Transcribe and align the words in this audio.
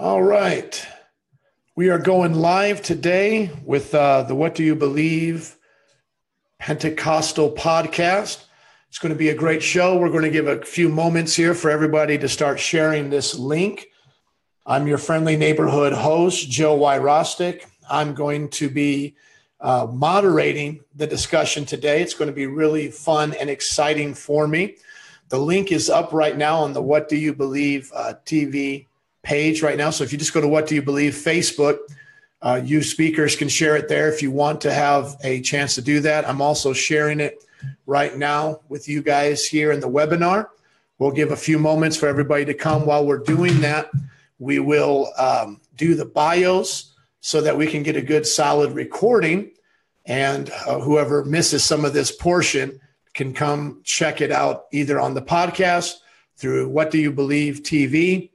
All 0.00 0.22
right. 0.22 0.82
We 1.76 1.90
are 1.90 1.98
going 1.98 2.32
live 2.32 2.80
today 2.80 3.50
with 3.66 3.94
uh, 3.94 4.22
the 4.22 4.34
What 4.34 4.54
Do 4.54 4.64
You 4.64 4.74
Believe 4.74 5.58
Pentecostal 6.58 7.52
podcast. 7.52 8.42
It's 8.88 8.98
going 8.98 9.12
to 9.12 9.18
be 9.18 9.28
a 9.28 9.34
great 9.34 9.62
show. 9.62 9.98
We're 9.98 10.08
going 10.08 10.24
to 10.24 10.30
give 10.30 10.46
a 10.46 10.64
few 10.64 10.88
moments 10.88 11.34
here 11.34 11.52
for 11.52 11.70
everybody 11.70 12.16
to 12.16 12.30
start 12.30 12.58
sharing 12.58 13.10
this 13.10 13.38
link. 13.38 13.88
I'm 14.64 14.86
your 14.86 14.96
friendly 14.96 15.36
neighborhood 15.36 15.92
host, 15.92 16.48
Joe 16.48 16.76
Y. 16.76 16.98
Rostick. 16.98 17.66
I'm 17.90 18.14
going 18.14 18.48
to 18.52 18.70
be 18.70 19.16
uh, 19.60 19.86
moderating 19.92 20.80
the 20.96 21.06
discussion 21.06 21.66
today. 21.66 22.00
It's 22.00 22.14
going 22.14 22.30
to 22.30 22.34
be 22.34 22.46
really 22.46 22.90
fun 22.90 23.34
and 23.34 23.50
exciting 23.50 24.14
for 24.14 24.48
me. 24.48 24.78
The 25.28 25.38
link 25.38 25.70
is 25.70 25.90
up 25.90 26.14
right 26.14 26.38
now 26.38 26.60
on 26.60 26.72
the 26.72 26.80
What 26.80 27.10
Do 27.10 27.18
You 27.18 27.34
Believe 27.34 27.92
uh, 27.94 28.14
TV 28.24 28.86
page 29.22 29.62
right 29.62 29.76
now. 29.76 29.90
So 29.90 30.04
if 30.04 30.12
you 30.12 30.18
just 30.18 30.32
go 30.32 30.40
to 30.40 30.48
What 30.48 30.66
Do 30.66 30.74
You 30.74 30.82
Believe 30.82 31.14
Facebook, 31.14 31.78
uh, 32.42 32.60
you 32.64 32.82
speakers 32.82 33.36
can 33.36 33.48
share 33.48 33.76
it 33.76 33.88
there 33.88 34.08
if 34.08 34.22
you 34.22 34.30
want 34.30 34.62
to 34.62 34.72
have 34.72 35.16
a 35.22 35.40
chance 35.42 35.74
to 35.74 35.82
do 35.82 36.00
that. 36.00 36.28
I'm 36.28 36.40
also 36.40 36.72
sharing 36.72 37.20
it 37.20 37.44
right 37.86 38.16
now 38.16 38.60
with 38.68 38.88
you 38.88 39.02
guys 39.02 39.44
here 39.44 39.72
in 39.72 39.80
the 39.80 39.88
webinar. 39.88 40.48
We'll 40.98 41.10
give 41.10 41.32
a 41.32 41.36
few 41.36 41.58
moments 41.58 41.96
for 41.96 42.08
everybody 42.08 42.44
to 42.46 42.54
come. 42.54 42.86
While 42.86 43.06
we're 43.06 43.18
doing 43.18 43.60
that, 43.60 43.90
we 44.38 44.58
will 44.58 45.12
um, 45.18 45.60
do 45.76 45.94
the 45.94 46.06
bios 46.06 46.94
so 47.20 47.42
that 47.42 47.56
we 47.56 47.66
can 47.66 47.82
get 47.82 47.96
a 47.96 48.02
good 48.02 48.26
solid 48.26 48.72
recording. 48.72 49.52
And 50.06 50.50
uh, 50.66 50.80
whoever 50.80 51.24
misses 51.24 51.62
some 51.62 51.84
of 51.84 51.92
this 51.92 52.10
portion 52.10 52.80
can 53.12 53.34
come 53.34 53.80
check 53.84 54.20
it 54.20 54.32
out 54.32 54.66
either 54.72 54.98
on 54.98 55.14
the 55.14 55.22
podcast 55.22 55.96
through 56.36 56.68
What 56.68 56.90
Do 56.90 56.98
You 56.98 57.12
Believe 57.12 57.62
TV 57.62 58.29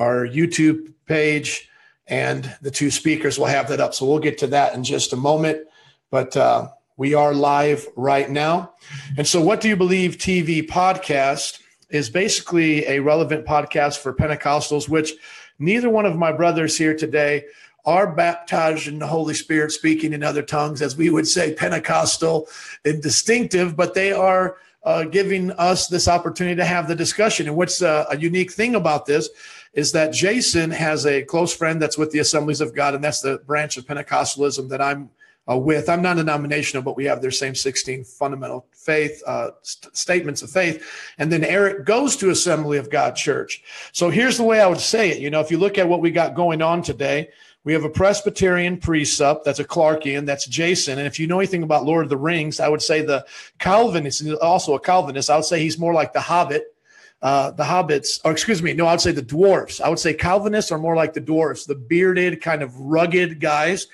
our 0.00 0.26
YouTube 0.26 0.92
page, 1.06 1.68
and 2.06 2.52
the 2.62 2.70
two 2.70 2.90
speakers 2.90 3.38
will 3.38 3.46
have 3.46 3.68
that 3.68 3.80
up. 3.80 3.94
So 3.94 4.06
we'll 4.06 4.18
get 4.18 4.38
to 4.38 4.48
that 4.48 4.74
in 4.74 4.82
just 4.82 5.12
a 5.12 5.16
moment. 5.16 5.66
But 6.10 6.36
uh, 6.36 6.70
we 6.96 7.14
are 7.14 7.32
live 7.32 7.86
right 7.96 8.28
now. 8.28 8.72
And 9.16 9.26
so, 9.26 9.40
What 9.40 9.60
Do 9.60 9.68
You 9.68 9.76
Believe 9.76 10.16
TV 10.16 10.66
podcast 10.66 11.60
is 11.88 12.10
basically 12.10 12.86
a 12.86 13.00
relevant 13.00 13.46
podcast 13.46 13.98
for 13.98 14.12
Pentecostals, 14.12 14.88
which 14.88 15.12
neither 15.58 15.88
one 15.88 16.06
of 16.06 16.16
my 16.16 16.32
brothers 16.32 16.76
here 16.76 16.96
today 16.96 17.44
are 17.84 18.12
baptized 18.12 18.86
in 18.86 18.98
the 18.98 19.06
Holy 19.06 19.34
Spirit, 19.34 19.72
speaking 19.72 20.12
in 20.12 20.22
other 20.22 20.42
tongues, 20.42 20.82
as 20.82 20.96
we 20.96 21.10
would 21.10 21.26
say 21.26 21.54
Pentecostal 21.54 22.48
and 22.84 23.02
distinctive, 23.02 23.76
but 23.76 23.94
they 23.94 24.12
are 24.12 24.56
uh, 24.82 25.04
giving 25.04 25.50
us 25.52 25.88
this 25.88 26.08
opportunity 26.08 26.56
to 26.56 26.64
have 26.64 26.88
the 26.88 26.94
discussion. 26.94 27.46
And 27.46 27.56
what's 27.56 27.82
uh, 27.82 28.06
a 28.10 28.18
unique 28.18 28.52
thing 28.52 28.74
about 28.74 29.06
this 29.06 29.28
is 29.72 29.92
that 29.92 30.12
Jason 30.12 30.70
has 30.70 31.06
a 31.06 31.22
close 31.22 31.54
friend 31.54 31.80
that's 31.80 31.96
with 31.96 32.10
the 32.10 32.18
Assemblies 32.18 32.60
of 32.60 32.74
God, 32.74 32.94
and 32.94 33.04
that's 33.04 33.20
the 33.20 33.38
branch 33.46 33.76
of 33.76 33.86
Pentecostalism 33.86 34.68
that 34.68 34.82
I'm 34.82 35.10
uh, 35.50 35.56
with. 35.56 35.88
I'm 35.88 36.02
non 36.02 36.16
denominational, 36.16 36.82
but 36.82 36.96
we 36.96 37.04
have 37.06 37.22
their 37.22 37.30
same 37.30 37.54
16 37.54 38.04
fundamental 38.04 38.66
faith 38.72 39.22
uh, 39.26 39.50
st- 39.62 39.96
statements 39.96 40.42
of 40.42 40.50
faith. 40.50 41.12
And 41.18 41.32
then 41.32 41.44
Eric 41.44 41.84
goes 41.84 42.16
to 42.16 42.30
Assembly 42.30 42.78
of 42.78 42.90
God 42.90 43.16
Church. 43.16 43.62
So 43.92 44.10
here's 44.10 44.36
the 44.36 44.44
way 44.44 44.60
I 44.60 44.66
would 44.66 44.80
say 44.80 45.10
it. 45.10 45.18
You 45.18 45.30
know, 45.30 45.40
if 45.40 45.50
you 45.50 45.58
look 45.58 45.78
at 45.78 45.88
what 45.88 46.00
we 46.00 46.10
got 46.10 46.34
going 46.34 46.62
on 46.62 46.82
today, 46.82 47.30
we 47.64 47.72
have 47.74 47.84
a 47.84 47.90
Presbyterian 47.90 48.78
presup 48.78 49.44
that's 49.44 49.58
a 49.58 49.64
Clarkian, 49.64 50.24
that's 50.24 50.46
Jason. 50.46 50.98
And 50.98 51.06
if 51.06 51.18
you 51.18 51.26
know 51.26 51.40
anything 51.40 51.62
about 51.62 51.84
Lord 51.84 52.04
of 52.04 52.10
the 52.10 52.16
Rings, 52.16 52.58
I 52.58 52.68
would 52.68 52.80
say 52.80 53.02
the 53.02 53.26
Calvinist, 53.58 54.22
is 54.22 54.34
also 54.34 54.74
a 54.74 54.80
Calvinist, 54.80 55.28
I 55.28 55.36
would 55.36 55.44
say 55.44 55.60
he's 55.60 55.78
more 55.78 55.92
like 55.92 56.12
the 56.12 56.20
Hobbit 56.20 56.74
uh, 57.22 57.50
the 57.50 57.64
hobbits, 57.64 58.20
or 58.24 58.32
excuse 58.32 58.62
me, 58.62 58.72
no, 58.72 58.86
I 58.86 58.92
would 58.92 59.00
say 59.00 59.12
the 59.12 59.22
dwarfs. 59.22 59.80
I 59.80 59.88
would 59.88 59.98
say 59.98 60.14
Calvinists 60.14 60.72
are 60.72 60.78
more 60.78 60.96
like 60.96 61.12
the 61.12 61.20
dwarfs, 61.20 61.66
the 61.66 61.74
bearded, 61.74 62.40
kind 62.40 62.62
of 62.62 62.74
rugged 62.78 63.40
guys. 63.40 63.88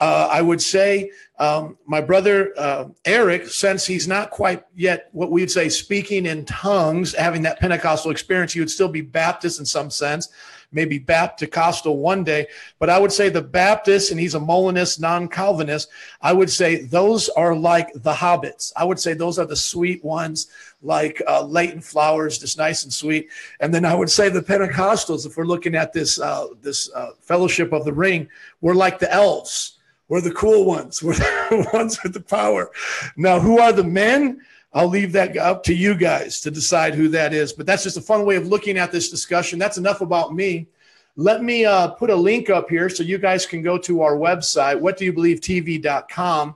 Uh, 0.00 0.28
I 0.30 0.42
would 0.42 0.62
say 0.62 1.10
um, 1.40 1.76
my 1.84 2.00
brother 2.00 2.52
uh, 2.56 2.84
Eric, 3.04 3.48
since 3.48 3.84
he's 3.84 4.06
not 4.06 4.30
quite 4.30 4.64
yet 4.76 5.08
what 5.10 5.32
we'd 5.32 5.50
say 5.50 5.68
speaking 5.68 6.24
in 6.24 6.44
tongues, 6.44 7.14
having 7.16 7.42
that 7.42 7.58
Pentecostal 7.58 8.12
experience, 8.12 8.52
he 8.52 8.60
would 8.60 8.70
still 8.70 8.88
be 8.88 9.00
Baptist 9.00 9.58
in 9.58 9.66
some 9.66 9.90
sense 9.90 10.28
maybe 10.72 10.98
Baptist 10.98 11.86
one 11.86 12.24
day. 12.24 12.46
But 12.78 12.90
I 12.90 12.98
would 12.98 13.12
say 13.12 13.28
the 13.28 13.42
Baptist, 13.42 14.10
and 14.10 14.20
he's 14.20 14.34
a 14.34 14.40
Molinist, 14.40 15.00
non 15.00 15.28
Calvinist, 15.28 15.88
I 16.20 16.32
would 16.32 16.50
say 16.50 16.82
those 16.82 17.28
are 17.30 17.54
like 17.54 17.92
the 17.94 18.12
hobbits. 18.12 18.72
I 18.76 18.84
would 18.84 18.98
say 18.98 19.14
those 19.14 19.38
are 19.38 19.46
the 19.46 19.56
sweet 19.56 20.04
ones, 20.04 20.48
like 20.82 21.22
uh, 21.26 21.44
Leighton 21.44 21.80
Flowers, 21.80 22.38
just 22.38 22.58
nice 22.58 22.84
and 22.84 22.92
sweet. 22.92 23.28
And 23.60 23.72
then 23.72 23.84
I 23.84 23.94
would 23.94 24.10
say 24.10 24.28
the 24.28 24.42
Pentecostals, 24.42 25.26
if 25.26 25.36
we're 25.36 25.44
looking 25.44 25.74
at 25.74 25.92
this, 25.92 26.20
uh, 26.20 26.48
this 26.60 26.90
uh, 26.92 27.10
fellowship 27.20 27.72
of 27.72 27.84
the 27.84 27.92
ring, 27.92 28.28
we're 28.60 28.74
like 28.74 28.98
the 28.98 29.12
elves. 29.12 29.74
We're 30.08 30.22
the 30.22 30.32
cool 30.32 30.64
ones. 30.64 31.02
We're 31.02 31.12
the 31.14 31.68
ones 31.74 32.02
with 32.02 32.14
the 32.14 32.20
power. 32.20 32.70
Now, 33.16 33.38
who 33.38 33.58
are 33.58 33.72
the 33.72 33.84
men? 33.84 34.40
I'll 34.72 34.88
leave 34.88 35.12
that 35.12 35.36
up 35.36 35.62
to 35.64 35.74
you 35.74 35.94
guys 35.94 36.40
to 36.42 36.50
decide 36.50 36.94
who 36.94 37.08
that 37.08 37.32
is. 37.32 37.52
But 37.52 37.66
that's 37.66 37.84
just 37.84 37.96
a 37.96 38.02
fun 38.02 38.24
way 38.26 38.36
of 38.36 38.46
looking 38.46 38.76
at 38.76 38.92
this 38.92 39.10
discussion. 39.10 39.58
That's 39.58 39.78
enough 39.78 40.00
about 40.00 40.34
me. 40.34 40.68
Let 41.16 41.42
me 41.42 41.64
uh, 41.64 41.88
put 41.88 42.10
a 42.10 42.14
link 42.14 42.48
up 42.48 42.70
here 42.70 42.88
so 42.88 43.02
you 43.02 43.18
guys 43.18 43.44
can 43.44 43.62
go 43.62 43.78
to 43.78 44.02
our 44.02 44.14
website, 44.14 44.80
whatdoyoubelievetv.com. 44.80 46.54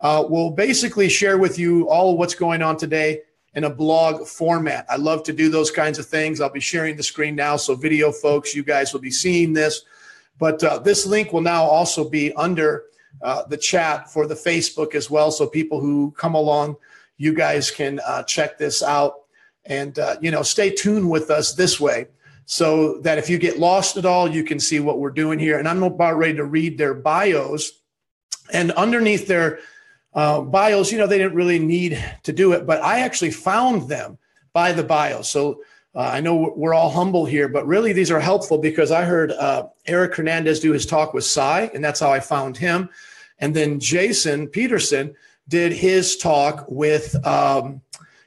Uh, 0.00 0.24
we'll 0.28 0.50
basically 0.50 1.08
share 1.08 1.38
with 1.38 1.58
you 1.58 1.88
all 1.88 2.16
what's 2.16 2.34
going 2.34 2.62
on 2.62 2.76
today 2.76 3.20
in 3.54 3.64
a 3.64 3.70
blog 3.70 4.26
format. 4.26 4.86
I 4.88 4.96
love 4.96 5.22
to 5.24 5.32
do 5.32 5.50
those 5.50 5.70
kinds 5.70 5.98
of 5.98 6.06
things. 6.06 6.40
I'll 6.40 6.50
be 6.50 6.60
sharing 6.60 6.96
the 6.96 7.02
screen 7.02 7.34
now. 7.36 7.56
So, 7.56 7.74
video 7.74 8.10
folks, 8.10 8.54
you 8.54 8.62
guys 8.62 8.92
will 8.92 9.00
be 9.00 9.10
seeing 9.10 9.52
this. 9.52 9.82
But 10.38 10.64
uh, 10.64 10.78
this 10.78 11.04
link 11.04 11.32
will 11.32 11.42
now 11.42 11.64
also 11.64 12.08
be 12.08 12.32
under 12.34 12.84
uh, 13.22 13.44
the 13.44 13.58
chat 13.58 14.10
for 14.10 14.26
the 14.26 14.34
Facebook 14.34 14.94
as 14.94 15.10
well. 15.10 15.30
So, 15.30 15.46
people 15.46 15.80
who 15.80 16.12
come 16.16 16.34
along 16.34 16.76
you 17.20 17.34
guys 17.34 17.70
can 17.70 18.00
uh, 18.06 18.22
check 18.22 18.56
this 18.56 18.82
out. 18.82 19.14
And 19.66 19.98
uh, 19.98 20.16
you 20.22 20.30
know 20.30 20.42
stay 20.42 20.70
tuned 20.70 21.10
with 21.10 21.30
us 21.30 21.52
this 21.52 21.78
way 21.78 22.06
so 22.46 22.98
that 23.02 23.18
if 23.18 23.28
you 23.28 23.36
get 23.36 23.58
lost 23.58 23.98
at 23.98 24.06
all 24.06 24.26
you 24.26 24.42
can 24.42 24.58
see 24.58 24.80
what 24.80 24.98
we're 24.98 25.10
doing 25.10 25.38
here. 25.38 25.58
And 25.58 25.68
i'm 25.68 25.82
about 25.82 26.16
ready 26.16 26.34
to 26.34 26.44
read 26.44 26.78
their 26.78 26.94
bios. 26.94 27.72
And 28.52 28.72
underneath 28.72 29.28
their 29.28 29.58
uh, 30.14 30.40
bios 30.40 30.90
you 30.90 30.96
know 30.96 31.06
they 31.06 31.18
didn't 31.18 31.34
really 31.34 31.58
need 31.58 32.02
to 32.24 32.32
do 32.32 32.52
it 32.52 32.66
but 32.66 32.82
i 32.82 33.00
actually 33.00 33.30
found 33.30 33.88
them 33.88 34.18
by 34.52 34.72
the 34.72 34.82
bios. 34.82 35.28
So 35.30 35.62
uh, 35.94 36.00
I 36.00 36.20
know 36.20 36.52
we're 36.56 36.74
all 36.74 36.90
humble 36.90 37.26
here, 37.26 37.48
but 37.48 37.66
really 37.66 37.92
these 37.92 38.10
are 38.10 38.20
helpful 38.20 38.58
because 38.58 38.90
I 38.90 39.04
heard 39.04 39.32
uh, 39.32 39.68
Eric 39.86 40.14
Hernandez 40.14 40.60
do 40.60 40.72
his 40.72 40.86
talk 40.86 41.14
with 41.14 41.24
Sye, 41.24 41.70
and 41.74 41.84
that's 41.84 42.00
how 42.00 42.12
I 42.12 42.20
found 42.20 42.56
him. 42.56 42.88
And 43.38 43.54
then 43.54 43.80
Jason 43.80 44.46
Peterson 44.48 45.14
did 45.50 45.72
his 45.72 46.16
talk 46.16 46.64
with 46.68 47.14
um, 47.26 47.82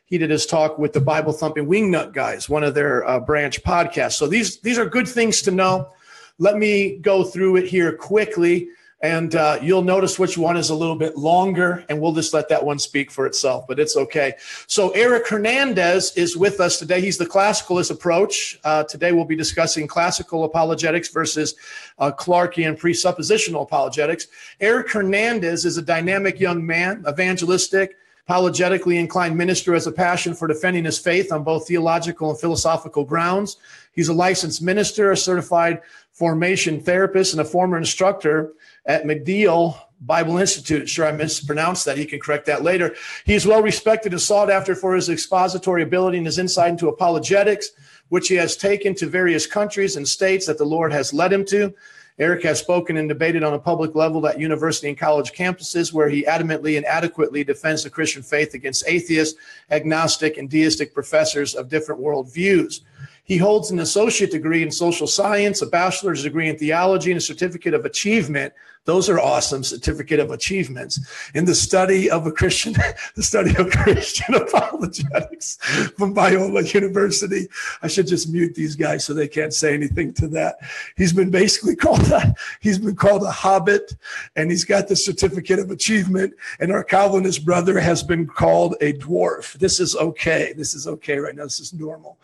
he 0.05 0.17
did 0.19 0.29
his 0.29 0.45
talk 0.45 0.77
with 0.77 0.93
the 0.93 1.01
Bible 1.01 1.33
thumping 1.33 1.65
wingnut 1.65 2.13
guys, 2.13 2.47
one 2.47 2.63
of 2.63 2.75
their 2.75 3.07
uh, 3.07 3.19
branch 3.19 3.63
podcasts. 3.63 4.13
So 4.13 4.27
these 4.27 4.59
these 4.59 4.77
are 4.77 4.85
good 4.85 5.07
things 5.07 5.41
to 5.43 5.51
know. 5.51 5.89
Let 6.37 6.57
me 6.57 6.97
go 6.97 7.23
through 7.23 7.55
it 7.55 7.67
here 7.67 7.95
quickly. 7.95 8.67
And 9.03 9.35
uh, 9.35 9.59
you'll 9.61 9.81
notice 9.81 10.17
which 10.17 10.37
one 10.37 10.55
is 10.55 10.69
a 10.69 10.75
little 10.75 10.95
bit 10.95 11.17
longer, 11.17 11.83
and 11.89 11.99
we'll 11.99 12.13
just 12.13 12.33
let 12.33 12.47
that 12.47 12.63
one 12.63 12.79
speak 12.79 13.11
for 13.11 13.25
itself, 13.25 13.67
but 13.67 13.77
it's 13.77 13.97
okay. 13.97 14.35
So, 14.65 14.91
Eric 14.91 15.27
Hernandez 15.27 16.15
is 16.15 16.37
with 16.37 16.61
us 16.61 16.79
today. 16.79 17.01
He's 17.01 17.17
the 17.17 17.25
classicalist 17.25 17.91
approach. 17.91 18.57
Uh, 18.63 18.85
today, 18.85 19.11
we'll 19.11 19.25
be 19.25 19.35
discussing 19.35 19.87
classical 19.87 20.45
apologetics 20.45 21.09
versus 21.09 21.55
uh, 21.99 22.13
Clarkian 22.17 22.79
presuppositional 22.79 23.63
apologetics. 23.63 24.27
Eric 24.61 24.89
Hernandez 24.89 25.65
is 25.65 25.77
a 25.77 25.81
dynamic 25.81 26.39
young 26.39 26.65
man, 26.65 27.03
evangelistic, 27.05 27.97
apologetically 28.25 28.97
inclined 28.97 29.37
minister 29.37 29.73
has 29.73 29.85
a 29.85 29.91
passion 29.91 30.33
for 30.33 30.47
defending 30.47 30.85
his 30.85 30.97
faith 30.97 31.31
on 31.31 31.43
both 31.43 31.67
theological 31.67 32.29
and 32.29 32.39
philosophical 32.39 33.03
grounds. 33.03 33.57
He's 33.91 34.07
a 34.07 34.13
licensed 34.13 34.61
minister, 34.61 35.11
a 35.11 35.17
certified 35.17 35.81
formation 36.13 36.79
therapist, 36.79 37.33
and 37.33 37.41
a 37.41 37.45
former 37.45 37.77
instructor 37.77 38.53
at 38.85 39.03
McNeil 39.03 39.77
Bible 40.01 40.37
Institute. 40.37 40.89
Sure, 40.89 41.07
I 41.07 41.11
mispronounced 41.11 41.85
that. 41.85 41.97
He 41.97 42.05
can 42.05 42.19
correct 42.19 42.45
that 42.47 42.63
later. 42.63 42.95
He 43.25 43.35
is 43.35 43.45
well 43.45 43.61
respected 43.61 44.11
and 44.11 44.21
sought 44.21 44.49
after 44.49 44.75
for 44.75 44.95
his 44.95 45.09
expository 45.09 45.83
ability 45.83 46.17
and 46.17 46.25
his 46.25 46.39
insight 46.39 46.71
into 46.71 46.89
apologetics, 46.89 47.69
which 48.09 48.27
he 48.27 48.35
has 48.35 48.57
taken 48.57 48.93
to 48.95 49.07
various 49.07 49.47
countries 49.47 49.95
and 49.95 50.07
states 50.07 50.45
that 50.47 50.57
the 50.57 50.65
Lord 50.65 50.91
has 50.91 51.13
led 51.13 51.31
him 51.31 51.45
to. 51.45 51.73
Eric 52.19 52.43
has 52.43 52.59
spoken 52.59 52.97
and 52.97 53.09
debated 53.09 53.43
on 53.43 53.53
a 53.53 53.59
public 53.59 53.95
level 53.95 54.27
at 54.27 54.39
university 54.39 54.87
and 54.87 54.97
college 54.97 55.31
campuses 55.31 55.91
where 55.91 56.09
he 56.09 56.23
adamantly 56.25 56.77
and 56.77 56.85
adequately 56.85 57.43
defends 57.43 57.83
the 57.83 57.89
Christian 57.89 58.21
faith 58.21 58.53
against 58.53 58.83
atheist, 58.87 59.35
agnostic, 59.71 60.37
and 60.37 60.47
deistic 60.47 60.93
professors 60.93 61.55
of 61.55 61.69
different 61.69 61.99
worldviews. 61.99 62.81
He 63.23 63.37
holds 63.37 63.71
an 63.71 63.79
associate 63.79 64.29
degree 64.29 64.61
in 64.61 64.69
social 64.69 65.07
science, 65.07 65.61
a 65.61 65.65
bachelor's 65.65 66.23
degree 66.23 66.49
in 66.49 66.57
theology, 66.57 67.09
and 67.09 67.17
a 67.17 67.21
certificate 67.21 67.73
of 67.73 67.85
achievement 67.85 68.53
Those 68.85 69.09
are 69.09 69.19
awesome 69.19 69.63
certificate 69.63 70.19
of 70.19 70.31
achievements 70.31 70.99
in 71.33 71.45
the 71.45 71.55
study 71.55 72.09
of 72.09 72.27
a 72.27 72.31
Christian, 72.31 72.73
the 73.15 73.23
study 73.23 73.55
of 73.55 73.69
Christian 73.69 74.35
apologetics 74.35 75.55
from 75.97 76.13
Biola 76.13 76.73
University. 76.73 77.47
I 77.81 77.87
should 77.87 78.07
just 78.07 78.29
mute 78.29 78.55
these 78.55 78.75
guys 78.75 79.05
so 79.05 79.13
they 79.13 79.27
can't 79.27 79.53
say 79.53 79.73
anything 79.73 80.13
to 80.15 80.27
that. 80.29 80.57
He's 80.97 81.13
been 81.13 81.31
basically 81.31 81.75
called 81.83 82.11
a, 82.11 82.35
he's 82.59 82.77
been 82.77 82.95
called 82.95 83.23
a 83.23 83.31
hobbit 83.31 83.95
and 84.35 84.51
he's 84.51 84.65
got 84.65 84.89
the 84.89 84.95
certificate 84.95 85.59
of 85.59 85.71
achievement. 85.71 86.33
And 86.59 86.71
our 86.71 86.83
Calvinist 86.83 87.45
brother 87.45 87.79
has 87.79 88.03
been 88.03 88.27
called 88.27 88.75
a 88.81 88.93
dwarf. 88.93 89.53
This 89.53 89.79
is 89.79 89.95
okay. 89.95 90.53
This 90.57 90.73
is 90.73 90.87
okay 90.87 91.17
right 91.17 91.35
now. 91.35 91.43
This 91.43 91.61
is 91.61 91.73
normal. 91.73 92.17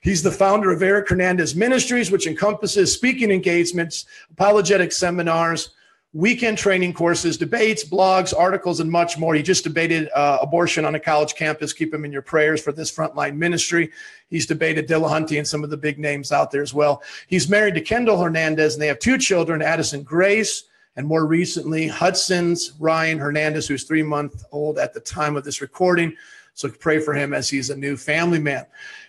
He's 0.00 0.22
the 0.22 0.30
founder 0.30 0.70
of 0.70 0.82
Eric 0.82 1.08
Hernandez 1.08 1.56
Ministries, 1.56 2.12
which 2.12 2.28
encompasses 2.28 2.92
speaking 2.92 3.32
engagements, 3.32 4.06
apologetic 4.30 4.92
seminars, 4.92 5.70
weekend 6.14 6.56
training 6.56 6.92
courses, 6.92 7.36
debates, 7.36 7.84
blogs, 7.84 8.32
articles, 8.32 8.78
and 8.78 8.88
much 8.88 9.18
more. 9.18 9.34
He 9.34 9.42
just 9.42 9.64
debated 9.64 10.08
uh, 10.14 10.38
abortion 10.40 10.84
on 10.84 10.94
a 10.94 11.00
college 11.00 11.34
campus. 11.34 11.72
Keep 11.72 11.92
him 11.92 12.04
in 12.04 12.12
your 12.12 12.22
prayers 12.22 12.62
for 12.62 12.70
this 12.70 12.90
frontline 12.90 13.36
ministry. 13.36 13.90
He's 14.30 14.46
debated 14.46 14.88
Dillahunty 14.88 15.38
and 15.38 15.46
some 15.46 15.64
of 15.64 15.70
the 15.70 15.76
big 15.76 15.98
names 15.98 16.30
out 16.30 16.52
there 16.52 16.62
as 16.62 16.72
well. 16.72 17.02
He's 17.26 17.48
married 17.48 17.74
to 17.74 17.80
Kendall 17.80 18.22
Hernandez, 18.22 18.74
and 18.74 18.82
they 18.82 18.86
have 18.86 19.00
two 19.00 19.18
children, 19.18 19.60
Addison 19.60 20.04
Grace, 20.04 20.64
and 20.96 21.04
more 21.04 21.26
recently, 21.26 21.88
Hudson's 21.88 22.74
Ryan 22.78 23.18
Hernandez, 23.18 23.66
who's 23.66 23.82
three 23.82 24.04
months 24.04 24.44
old 24.52 24.78
at 24.78 24.94
the 24.94 25.00
time 25.00 25.34
of 25.34 25.42
this 25.42 25.60
recording. 25.60 26.16
So 26.54 26.68
pray 26.68 27.00
for 27.00 27.14
him 27.14 27.34
as 27.34 27.48
he's 27.48 27.70
a 27.70 27.76
new 27.76 27.96
family 27.96 28.38
man. 28.38 28.66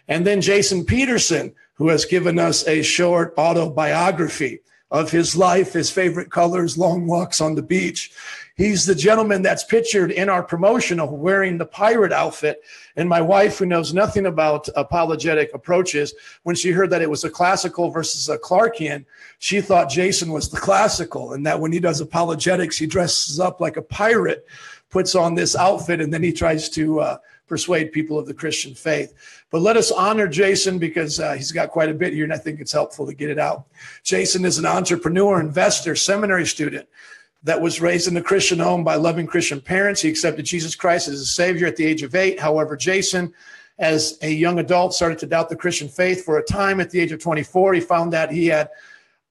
And 0.07 0.25
then 0.25 0.41
Jason 0.41 0.83
Peterson, 0.83 1.53
who 1.75 1.89
has 1.89 2.03
given 2.05 2.39
us 2.39 2.67
a 2.67 2.81
short 2.81 3.35
autobiography 3.37 4.61
of 4.91 5.11
his 5.11 5.35
life, 5.35 5.73
his 5.73 5.89
favorite 5.89 6.31
colors, 6.31 6.77
long 6.77 7.07
walks 7.07 7.41
on 7.41 7.55
the 7.55 7.61
beach. 7.61 8.11
He's 8.55 8.85
the 8.85 8.95
gentleman 8.95 9.41
that's 9.41 9.63
pictured 9.63 10.11
in 10.11 10.29
our 10.29 10.41
promotional 10.41 11.17
wearing 11.17 11.57
the 11.57 11.65
pirate 11.65 12.13
outfit. 12.13 12.61
And 12.95 13.09
my 13.09 13.19
wife, 13.19 13.57
who 13.57 13.65
knows 13.65 13.93
nothing 13.93 14.27
about 14.27 14.69
apologetic 14.75 15.53
approaches, 15.53 16.13
when 16.43 16.55
she 16.55 16.71
heard 16.71 16.89
that 16.91 17.01
it 17.01 17.09
was 17.09 17.25
a 17.25 17.29
classical 17.29 17.89
versus 17.89 18.29
a 18.29 18.37
Clarkian, 18.37 19.05
she 19.39 19.59
thought 19.59 19.89
Jason 19.89 20.31
was 20.31 20.49
the 20.49 20.57
classical 20.57 21.33
and 21.33 21.45
that 21.45 21.59
when 21.59 21.73
he 21.73 21.79
does 21.79 21.99
apologetics, 21.99 22.77
he 22.77 22.87
dresses 22.87 23.39
up 23.39 23.59
like 23.59 23.75
a 23.75 23.81
pirate, 23.81 24.45
puts 24.89 25.15
on 25.15 25.35
this 25.35 25.55
outfit, 25.55 25.99
and 25.99 26.13
then 26.13 26.23
he 26.23 26.31
tries 26.31 26.69
to 26.69 27.01
uh, 27.01 27.17
persuade 27.47 27.91
people 27.91 28.17
of 28.17 28.25
the 28.25 28.33
Christian 28.33 28.73
faith. 28.73 29.13
But 29.51 29.61
let 29.61 29.77
us 29.77 29.91
honor 29.91 30.27
Jason 30.27 30.79
because 30.79 31.19
uh, 31.19 31.33
he's 31.33 31.51
got 31.51 31.69
quite 31.69 31.89
a 31.89 31.93
bit 31.93 32.13
here, 32.13 32.23
and 32.23 32.33
I 32.33 32.37
think 32.37 32.59
it's 32.59 32.71
helpful 32.71 33.05
to 33.05 33.13
get 33.13 33.29
it 33.29 33.39
out. 33.39 33.65
Jason 34.03 34.45
is 34.45 34.57
an 34.57 34.65
entrepreneur, 34.65 35.39
investor, 35.39 35.95
seminary 35.95 36.45
student 36.45 36.87
that 37.45 37.61
was 37.61 37.79
raised 37.79 38.07
in 38.07 38.17
a 38.17 38.21
Christian 38.21 38.57
home 38.57 38.83
by 38.83 38.95
loving 38.95 39.27
Christian 39.27 39.61
parents. 39.61 40.01
He 40.01 40.09
accepted 40.09 40.45
Jesus 40.45 40.75
Christ 40.75 41.07
as 41.07 41.21
a 41.21 41.25
savior 41.25 41.67
at 41.67 41.75
the 41.75 41.85
age 41.85 42.01
of 42.01 42.15
eight. 42.15 42.39
However, 42.39 42.75
Jason, 42.75 43.33
as 43.77 44.17
a 44.23 44.31
young 44.31 44.57
adult, 44.57 44.95
started 44.95 45.19
to 45.19 45.27
doubt 45.27 45.49
the 45.49 45.55
Christian 45.55 45.87
faith 45.87 46.25
for 46.25 46.39
a 46.39 46.43
time. 46.43 46.79
At 46.79 46.89
the 46.89 46.99
age 46.99 47.11
of 47.11 47.19
24, 47.19 47.75
he 47.75 47.81
found 47.81 48.11
that 48.13 48.31
he 48.31 48.47
had 48.47 48.69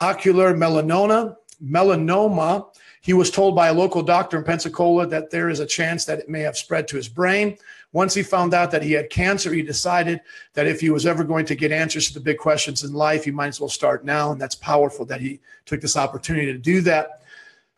ocular 0.00 0.54
melanoma, 0.54 1.36
melanoma. 1.62 2.66
He 3.00 3.12
was 3.12 3.32
told 3.32 3.56
by 3.56 3.68
a 3.68 3.74
local 3.74 4.02
doctor 4.02 4.38
in 4.38 4.44
Pensacola 4.44 5.08
that 5.08 5.30
there 5.30 5.50
is 5.50 5.58
a 5.58 5.66
chance 5.66 6.04
that 6.04 6.20
it 6.20 6.28
may 6.28 6.40
have 6.40 6.56
spread 6.56 6.86
to 6.88 6.96
his 6.96 7.08
brain. 7.08 7.58
Once 7.94 8.12
he 8.12 8.24
found 8.24 8.52
out 8.52 8.72
that 8.72 8.82
he 8.82 8.90
had 8.90 9.08
cancer, 9.08 9.54
he 9.54 9.62
decided 9.62 10.20
that 10.54 10.66
if 10.66 10.80
he 10.80 10.90
was 10.90 11.06
ever 11.06 11.22
going 11.22 11.46
to 11.46 11.54
get 11.54 11.70
answers 11.70 12.08
to 12.08 12.14
the 12.14 12.20
big 12.20 12.36
questions 12.36 12.82
in 12.82 12.92
life, 12.92 13.24
he 13.24 13.30
might 13.30 13.46
as 13.46 13.60
well 13.60 13.68
start 13.68 14.04
now. 14.04 14.32
And 14.32 14.40
that's 14.40 14.56
powerful 14.56 15.06
that 15.06 15.20
he 15.20 15.40
took 15.64 15.80
this 15.80 15.96
opportunity 15.96 16.52
to 16.52 16.58
do 16.58 16.80
that. 16.80 17.22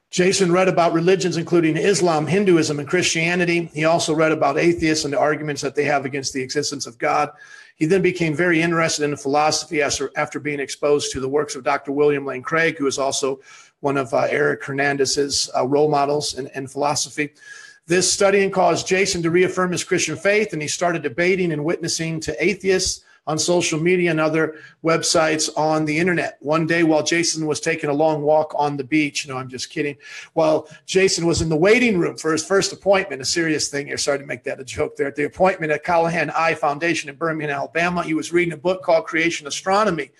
Jason 0.08 0.50
read 0.50 0.68
about 0.68 0.94
religions, 0.94 1.36
including 1.36 1.76
Islam, 1.76 2.26
Hinduism, 2.26 2.78
and 2.78 2.88
Christianity. 2.88 3.66
He 3.74 3.84
also 3.84 4.14
read 4.14 4.32
about 4.32 4.56
atheists 4.56 5.04
and 5.04 5.12
the 5.12 5.18
arguments 5.18 5.60
that 5.60 5.74
they 5.74 5.84
have 5.84 6.06
against 6.06 6.32
the 6.32 6.40
existence 6.40 6.86
of 6.86 6.96
God. 6.96 7.30
He 7.74 7.84
then 7.84 8.00
became 8.00 8.34
very 8.34 8.62
interested 8.62 9.04
in 9.04 9.14
philosophy 9.18 9.82
after, 9.82 10.40
being 10.40 10.60
exposed 10.60 11.12
to 11.12 11.20
the 11.20 11.28
works 11.28 11.56
of 11.56 11.62
Dr. 11.62 11.92
William 11.92 12.24
Lane 12.24 12.40
Craig, 12.40 12.78
who 12.78 12.86
is 12.86 12.98
also 12.98 13.40
one 13.80 13.98
of 13.98 14.14
uh, 14.14 14.28
Eric 14.30 14.64
Hernandez's 14.64 15.50
uh, 15.54 15.66
role 15.66 15.90
models 15.90 16.38
in, 16.38 16.46
in 16.54 16.66
philosophy. 16.66 17.34
This 17.88 18.12
studying 18.12 18.50
caused 18.50 18.88
Jason 18.88 19.23
to 19.23 19.31
reaffirm 19.31 19.71
his 19.71 19.85
Christian 19.85 20.17
faith, 20.17 20.53
and 20.53 20.61
he 20.61 20.67
started 20.67 21.03
debating 21.03 21.53
and 21.53 21.65
witnessing 21.65 22.19
to 22.21 22.44
atheists 22.44 23.05
on 23.29 23.38
social 23.38 23.81
media 23.81 24.11
and 24.11 24.19
other 24.19 24.56
websites 24.85 25.49
on 25.56 25.85
the 25.85 25.97
internet. 25.97 26.37
One 26.41 26.67
day, 26.67 26.83
while 26.83 27.05
Jason 27.05 27.47
was 27.47 27.61
taking 27.61 27.88
a 27.88 27.94
long 27.94 28.23
walk 28.23 28.53
on 28.56 28.77
the 28.77 28.83
beach, 28.83 29.29
no, 29.29 29.37
I'm 29.37 29.49
just 29.49 29.71
kidding. 29.71 29.97
While 30.33 30.69
Jason 30.87 31.27
was 31.27 31.43
in 31.43 31.49
the 31.49 31.56
waiting 31.56 31.97
room 31.99 32.17
for 32.17 32.33
his 32.33 32.44
first 32.44 32.73
appointment, 32.73 33.23
a 33.23 33.25
serious 33.25 33.69
thing 33.69 33.87
here, 33.87 33.99
sorry 33.99 34.19
to 34.19 34.27
make 34.27 34.43
that 34.44 34.61
a 34.61 34.65
joke 34.65 34.97
there, 34.97 35.06
at 35.06 35.15
the 35.15 35.25
appointment 35.25 35.71
at 35.71 35.85
Callahan 35.85 36.31
Eye 36.31 36.55
Foundation 36.55 37.09
in 37.09 37.15
Birmingham, 37.15 37.56
Alabama, 37.56 38.03
he 38.03 38.15
was 38.15 38.33
reading 38.33 38.55
a 38.55 38.56
book 38.56 38.83
called 38.83 39.06
Creation 39.06 39.47
Astronomy 39.47 40.11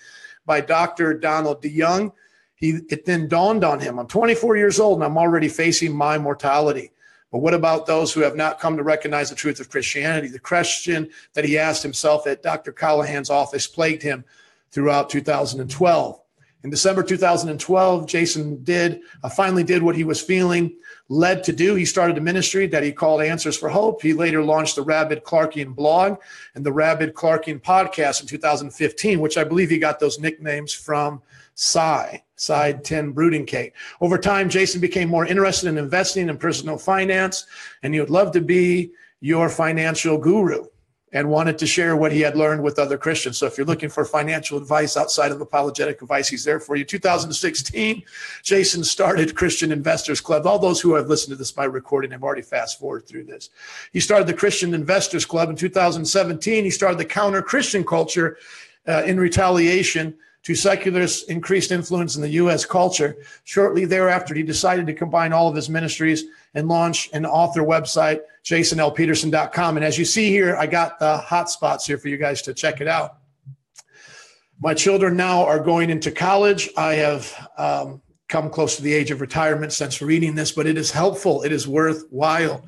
by 0.45 0.61
Dr. 0.61 1.13
Donald 1.13 1.61
DeYoung. 1.61 2.13
He, 2.55 2.79
it 2.89 3.05
then 3.05 3.27
dawned 3.27 3.65
on 3.65 3.81
him, 3.81 3.99
I'm 3.99 4.07
24 4.07 4.55
years 4.55 4.79
old 4.79 4.97
and 4.99 5.03
I'm 5.03 5.17
already 5.17 5.49
facing 5.49 5.93
my 5.93 6.17
mortality. 6.17 6.91
But 7.31 7.39
what 7.39 7.53
about 7.53 7.85
those 7.85 8.13
who 8.13 8.21
have 8.21 8.35
not 8.35 8.59
come 8.59 8.77
to 8.77 8.83
recognize 8.83 9.29
the 9.29 9.35
truth 9.35 9.59
of 9.59 9.69
Christianity? 9.69 10.29
The 10.29 10.39
question 10.39 11.09
that 11.33 11.45
he 11.45 11.57
asked 11.57 11.83
himself 11.83 12.25
at 12.25 12.43
Dr. 12.43 12.71
Callahan's 12.71 13.29
office 13.29 13.67
plagued 13.67 14.01
him 14.01 14.23
throughout 14.71 15.09
2012. 15.09 16.21
In 16.63 16.71
December 16.71 17.03
2012, 17.03 18.07
Jason 18.07 18.63
did 18.63 19.01
uh, 19.23 19.29
finally 19.29 19.63
did 19.63 19.83
what 19.83 19.95
he 19.95 20.03
was 20.03 20.21
feeling 20.21 20.75
led 21.07 21.43
to 21.43 21.53
do. 21.53 21.75
He 21.75 21.85
started 21.85 22.17
a 22.17 22.21
ministry 22.21 22.67
that 22.67 22.83
he 22.83 22.91
called 22.91 23.21
Answers 23.21 23.57
for 23.57 23.69
Hope. 23.69 24.01
He 24.01 24.13
later 24.13 24.43
launched 24.43 24.75
the 24.75 24.81
Rabid 24.81 25.23
Clarkian 25.23 25.75
blog 25.75 26.17
and 26.55 26.65
the 26.65 26.73
Rabid 26.73 27.13
Clarkian 27.13 27.61
podcast 27.61 28.21
in 28.21 28.27
2015, 28.27 29.19
which 29.19 29.37
I 29.37 29.43
believe 29.43 29.69
he 29.69 29.77
got 29.77 29.99
those 29.99 30.19
nicknames 30.19 30.73
from 30.73 31.21
Sye, 31.55 32.23
Sye 32.37 32.73
Ten 32.73 33.11
Bruggencate. 33.11 33.73
Over 33.99 34.17
time, 34.17 34.49
Jason 34.49 34.79
became 34.79 35.09
more 35.09 35.25
interested 35.25 35.67
in 35.67 35.77
investing 35.77 36.29
in 36.29 36.37
personal 36.37 36.77
finance, 36.77 37.45
and 37.83 37.93
he 37.93 37.99
would 37.99 38.09
love 38.09 38.31
to 38.31 38.41
be 38.41 38.91
your 39.19 39.49
financial 39.49 40.17
guru 40.17 40.65
and 41.13 41.29
wanted 41.29 41.57
to 41.57 41.65
share 41.65 41.95
what 41.95 42.11
he 42.11 42.19
had 42.19 42.35
learned 42.35 42.61
with 42.61 42.77
other 42.77 42.97
Christians. 42.97 43.37
So 43.37 43.45
if 43.45 43.57
you're 43.57 43.65
looking 43.65 43.89
for 43.89 44.03
financial 44.03 44.57
advice 44.57 44.97
outside 44.97 45.31
of 45.31 45.39
apologetic 45.39 46.01
advice, 46.01 46.27
he's 46.27 46.43
there 46.43 46.59
for 46.59 46.75
you. 46.75 46.83
2016, 46.83 48.03
Jason 48.43 48.83
started 48.83 49.33
Christian 49.33 49.71
Investors 49.71 50.19
Club. 50.19 50.45
All 50.45 50.59
those 50.59 50.81
who 50.81 50.95
have 50.95 51.07
listened 51.07 51.31
to 51.31 51.37
this 51.37 51.51
by 51.51 51.63
recording 51.63 52.11
have 52.11 52.23
already 52.23 52.41
fast 52.41 52.77
forward 52.77 53.07
through 53.07 53.23
this. 53.23 53.49
He 53.93 54.01
started 54.01 54.27
the 54.27 54.33
Christian 54.33 54.73
Investors 54.73 55.25
Club 55.25 55.49
in 55.49 55.55
2017. 55.55 56.65
He 56.65 56.69
started 56.69 56.99
the 56.99 57.05
counter 57.05 57.41
Christian 57.41 57.85
culture 57.85 58.37
uh, 58.85 59.03
in 59.03 59.17
retaliation 59.17 60.13
to 60.43 60.55
secularists' 60.55 61.23
increased 61.23 61.71
influence 61.71 62.15
in 62.15 62.21
the 62.21 62.29
U.S. 62.29 62.65
culture. 62.65 63.17
Shortly 63.43 63.85
thereafter, 63.85 64.33
he 64.33 64.43
decided 64.43 64.87
to 64.87 64.93
combine 64.93 65.33
all 65.33 65.49
of 65.49 65.55
his 65.55 65.69
ministries 65.69 66.25
and 66.53 66.67
launch 66.67 67.09
an 67.13 67.25
author 67.25 67.61
website, 67.61 68.21
jasonlpeterson.com. 68.43 69.77
And 69.77 69.85
as 69.85 69.97
you 69.97 70.05
see 70.05 70.29
here, 70.29 70.55
I 70.55 70.67
got 70.67 70.99
the 70.99 71.17
hot 71.17 71.49
spots 71.49 71.85
here 71.85 71.97
for 71.97 72.07
you 72.07 72.17
guys 72.17 72.41
to 72.43 72.53
check 72.53 72.81
it 72.81 72.87
out. 72.87 73.17
My 74.59 74.73
children 74.73 75.15
now 75.15 75.43
are 75.43 75.59
going 75.59 75.89
into 75.89 76.11
college. 76.11 76.69
I 76.77 76.95
have 76.95 77.49
um, 77.57 78.01
come 78.27 78.49
close 78.49 78.75
to 78.77 78.81
the 78.81 78.93
age 78.93 79.11
of 79.11 79.21
retirement 79.21 79.73
since 79.73 80.01
reading 80.01 80.35
this, 80.35 80.51
but 80.51 80.65
it 80.65 80.77
is 80.77 80.91
helpful. 80.91 81.43
It 81.43 81.51
is 81.51 81.67
worthwhile. 81.67 82.65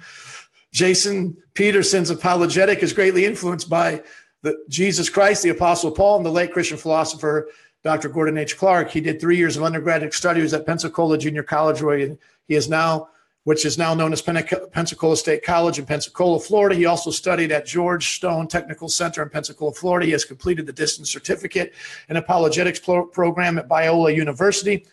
Jason 0.72 1.36
Peterson's 1.54 2.10
apologetic 2.10 2.84
is 2.84 2.94
greatly 2.94 3.26
influenced 3.26 3.70
by 3.70 4.04
the 4.42 4.56
Jesus 4.70 5.10
Christ, 5.10 5.44
the 5.44 5.50
Apostle 5.50 5.92
Paul, 5.92 6.18
and 6.18 6.26
the 6.26 6.32
late 6.32 6.54
Christian 6.54 6.78
philosopher 6.78 7.50
Dr. 7.84 8.10
Gordon 8.10 8.38
H. 8.38 8.58
Clark. 8.58 8.90
He 8.90 9.02
did 9.02 9.22
three 9.22 9.38
years 9.38 9.56
of 9.56 9.64
undergraduate 9.64 10.14
studies 10.14 10.54
at 10.54 10.66
Pensacola 10.66 11.18
Junior 11.18 11.44
College, 11.44 11.82
where 11.82 11.98
he 11.98 12.18
is 12.50 12.68
now, 12.68 13.10
which 13.46 13.66
is 13.66 13.78
now 13.78 13.94
known 13.94 14.12
as 14.12 14.22
Pensacola 14.22 15.16
State 15.16 15.44
College 15.44 15.80
in 15.80 15.86
Pensacola, 15.86 16.40
Florida. 16.40 16.76
He 16.76 16.86
also 16.86 17.10
studied 17.10 17.52
at 17.52 17.66
George 17.66 18.16
Stone 18.16 18.48
Technical 18.48 18.90
Center 18.90 19.24
in 19.24 19.30
Pensacola, 19.30 19.72
Florida. 19.72 20.06
He 20.06 20.12
has 20.12 20.26
completed 20.26 20.66
the 20.66 20.74
distance 20.74 21.10
certificate 21.10 21.74
in 22.10 22.18
apologetics 22.18 22.80
pro- 22.80 23.06
program 23.06 23.58
at 23.58 23.70
Biola 23.70 24.14
University, 24.14 24.86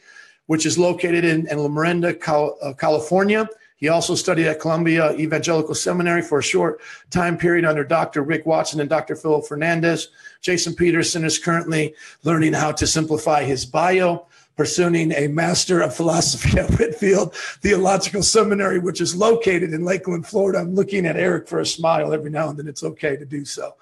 which 0.47 0.65
is 0.65 0.79
located 0.79 1.25
in, 1.25 1.49
in 1.49 1.59
Loma 1.59 1.91
uh, 1.91 2.73
California. 2.75 3.49
He 3.77 3.89
also 3.89 4.15
studied 4.15 4.47
at 4.47 4.59
Columbia 4.59 5.13
Evangelical 5.13 5.75
Seminary 5.75 6.23
for 6.23 6.39
a 6.39 6.43
short 6.43 6.81
time 7.11 7.37
period 7.37 7.65
under 7.65 7.85
Dr. 7.85 8.23
Rick 8.23 8.47
Watson 8.47 8.81
and 8.81 8.89
Dr. 8.89 9.15
Phil 9.15 9.43
Fernandes. 9.43 10.07
Jason 10.41 10.75
Peterson 10.75 11.25
is 11.25 11.39
currently 11.39 11.95
learning 12.25 12.55
how 12.55 12.73
to 12.73 12.87
simplify 12.87 13.45
his 13.45 13.67
bio, 13.67 14.27
pursuing 14.57 15.13
a 15.13 15.29
Master 15.29 15.83
of 15.83 15.95
Philosophy 15.95 16.59
at 16.59 16.71
Whitefield 16.71 17.35
Theological 17.35 18.23
Seminary, 18.23 18.79
which 18.79 19.03
is 19.03 19.15
located 19.15 19.75
in 19.75 19.85
Lakeland, 19.85 20.27
Florida. 20.27 20.59
I'm 20.59 20.75
looking 20.75 21.05
at 21.05 21.17
Eric 21.17 21.47
for 21.47 21.61
a 21.61 21.67
smile 21.67 22.15
every 22.15 22.31
now 22.31 22.49
and 22.49 22.59
then. 22.59 22.69
It's 22.69 22.83
okay 22.83 23.17
to 23.17 23.27
do 23.27 23.45
so. 23.45 23.75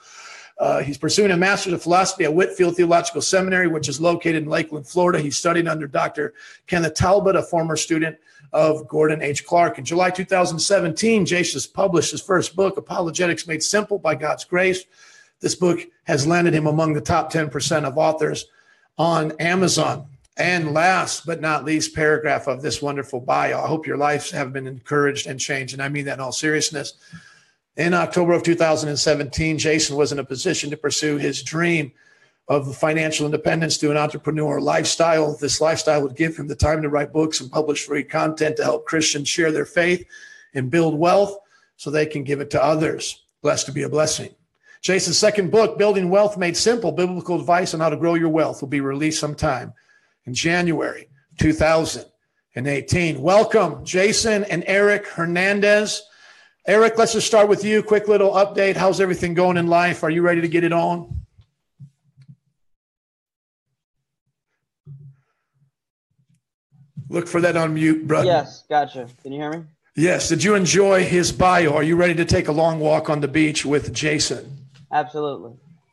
Uh, 0.59 0.81
he's 0.83 0.99
pursuing 0.99 1.33
a 1.33 1.37
master's 1.37 1.73
of 1.73 1.83
philosophy 1.83 2.25
at 2.25 2.35
Whitefield 2.35 2.77
Theological 2.77 3.21
Seminary, 3.21 3.67
which 3.67 3.89
is 3.89 4.01
located 4.01 4.43
in 4.43 4.49
Lakeland, 4.49 4.87
Florida. 4.87 5.19
He 5.19 5.31
studied 5.31 5.67
under 5.67 5.87
Dr. 5.87 6.35
Kenneth 6.67 6.95
Talbot, 6.95 7.35
a 7.35 7.43
former 7.43 7.77
student 7.77 8.17
of 8.55 8.87
Gordon 8.87 9.21
H. 9.21 9.45
Clark. 9.45 9.79
In 9.79 9.85
July 9.85 10.11
2017, 10.11 11.27
Jason 11.27 11.61
published 11.75 12.13
his 12.13 12.23
first 12.23 12.55
book, 12.55 12.77
Apologetics 12.77 13.49
Made 13.49 13.63
Simple 13.63 13.99
by 13.99 14.15
God's 14.15 14.45
Grace. 14.45 14.85
This 15.41 15.57
book 15.57 15.81
has 16.05 16.27
landed 16.27 16.55
him 16.55 16.69
among 16.69 16.95
the 16.95 17.01
top 17.01 17.33
10% 17.33 17.85
of 17.85 17.99
authors 17.99 18.47
on 18.97 19.33
Amazon. 19.41 20.07
And 20.37 20.73
last 20.73 21.27
but 21.27 21.41
not 21.41 21.65
least, 21.65 21.97
paragraph 21.97 22.47
of 22.47 22.63
this 22.63 22.81
wonderful 22.81 23.21
bio. 23.21 23.61
I 23.61 23.67
hope 23.67 23.87
your 23.87 23.97
lives 23.97 24.31
have 24.31 24.53
been 24.53 24.69
encouraged 24.69 25.27
and 25.27 25.39
changed. 25.39 25.75
And 25.75 25.83
I 25.83 25.89
mean 25.89 26.05
that 26.05 26.15
in 26.15 26.21
all 26.21 26.33
seriousness. 26.33 26.95
In 27.77 27.93
October 27.93 28.33
of 28.33 28.45
2017, 28.45 29.59
Jason 29.59 29.97
was 29.97 30.13
in 30.13 30.21
a 30.21 30.25
position 30.25 30.71
to 30.71 30.77
pursue 30.77 31.19
his 31.19 31.43
dream 31.43 31.93
of 32.49 32.77
financial 32.77 33.25
independence 33.25 33.79
to 33.79 33.91
an 33.91 33.97
entrepreneur 33.97 34.61
lifestyle. 34.61 35.37
This 35.37 35.61
lifestyle 35.61 36.03
would 36.03 36.17
give 36.17 36.37
him 36.37 36.47
the 36.47 36.55
time 36.55 36.83
to 36.83 36.89
write 36.89 37.13
books 37.13 37.41
and 37.41 37.51
publish 37.51 37.87
free 37.87 38.05
content 38.05 38.57
to 38.57 38.65
help 38.65 38.85
Christians 38.85 39.29
share 39.29 39.51
their 39.51 39.65
faith 39.65 40.07
and 40.53 40.71
build 40.71 40.99
wealth 40.99 41.39
so 41.77 41.91
they 41.91 42.07
can 42.07 42.23
give 42.23 42.41
it 42.41 42.51
to 42.51 42.63
others. 42.63 43.23
Blessed 43.43 43.67
to 43.67 43.73
be 43.73 43.83
a 43.83 43.89
blessing. 43.89 44.35
Jason's 44.83 45.17
second 45.17 45.51
book, 45.51 45.79
Building 45.79 46.11
Wealth 46.11 46.37
Made 46.37 46.57
Simple 46.57 46.93
Biblical 46.93 47.41
Advice 47.41 47.73
on 47.73 47.81
How 47.81 47.89
to 47.89 47.97
Grow 47.97 48.15
Your 48.15 48.29
Wealth, 48.29 48.61
will 48.61 48.69
be 48.69 48.83
released 48.83 49.19
sometime 49.19 49.73
in 50.27 50.35
January 50.35 51.09
2018. 51.39 53.23
Welcome, 53.23 53.83
Jason 53.85 54.45
and 54.45 54.63
Eric 54.67 55.07
Hernandez. 55.07 56.03
Eric, 56.67 56.99
let's 56.99 57.15
just 57.15 57.27
start 57.27 57.49
with 57.49 57.65
you. 57.65 57.83
Quick 57.83 58.09
little 58.09 58.33
update. 58.33 58.77
How's 58.77 59.01
everything 59.01 59.33
going 59.33 59.57
in 59.57 59.67
life? 59.67 60.03
Are 60.05 60.11
you 60.11 60.21
ready 60.21 60.43
to 60.43 60.49
get 60.49 60.65
it 60.65 60.73
on? 60.73 61.24
Look 67.15 67.29
for 67.29 67.41
that 67.43 67.57
on 67.57 67.75
mute, 67.75 68.09
brother. 68.09 68.27
Yes, 68.27 68.65
gotcha. 68.69 69.09
Can 69.23 69.31
you 69.31 69.41
hear 69.41 69.53
me? 69.53 69.65
Yes. 69.95 70.29
Did 70.29 70.43
you 70.43 70.57
enjoy 70.57 71.05
his 71.05 71.31
bio? 71.31 71.73
Are 71.73 71.83
you 71.85 71.95
ready 71.95 72.17
to 72.17 72.25
take 72.25 72.49
a 72.49 72.53
long 72.53 72.81
walk 72.81 73.09
on 73.09 73.21
the 73.21 73.29
beach 73.29 73.65
with 73.65 73.95
Jason? 73.95 74.67
Absolutely. 74.91 75.53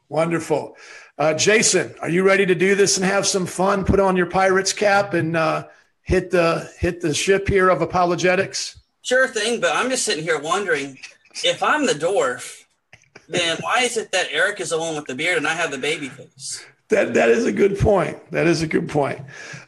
Wonderful. 0.10 0.76
Uh, 1.20 1.36
Jason, 1.36 1.94
are 2.02 2.10
you 2.10 2.24
ready 2.24 2.48
to 2.48 2.56
do 2.56 2.74
this 2.74 2.98
and 2.98 3.06
have 3.06 3.28
some 3.28 3.46
fun? 3.46 3.86
Put 3.86 4.00
on 4.00 4.18
your 4.18 4.26
pirate's 4.26 4.74
cap 4.74 5.14
and 5.14 5.38
uh, 5.38 5.68
hit 6.02 6.32
the 6.32 6.68
hit 6.80 7.02
the 7.02 7.14
ship 7.14 7.48
here 7.48 7.70
of 7.70 7.84
apologetics. 7.84 8.80
Sure 9.04 9.28
thing, 9.28 9.62
but 9.62 9.76
I'm 9.76 9.92
just 9.92 10.04
sitting 10.04 10.24
here 10.24 10.40
wondering 10.40 10.98
if 11.44 11.62
I'm 11.62 11.86
the 11.86 11.94
dwarf, 11.94 12.64
then 13.30 13.58
why 13.62 13.82
is 13.82 13.96
it 13.96 14.12
that 14.12 14.30
Eric 14.32 14.60
is 14.60 14.72
the 14.72 14.80
one 14.80 14.96
with 14.96 15.06
the 15.06 15.14
beard 15.14 15.38
and 15.38 15.48
I 15.48 15.54
have 15.54 15.70
the 15.70 15.78
baby 15.78 16.10
face? 16.10 16.66
That 16.92 17.14
that 17.16 17.30
is 17.30 17.46
a 17.46 17.52
good 17.52 17.80
point. 17.80 18.18
That 18.32 18.48
is 18.48 18.62
a 18.62 18.68
good 18.68 18.88
point. 18.88 19.20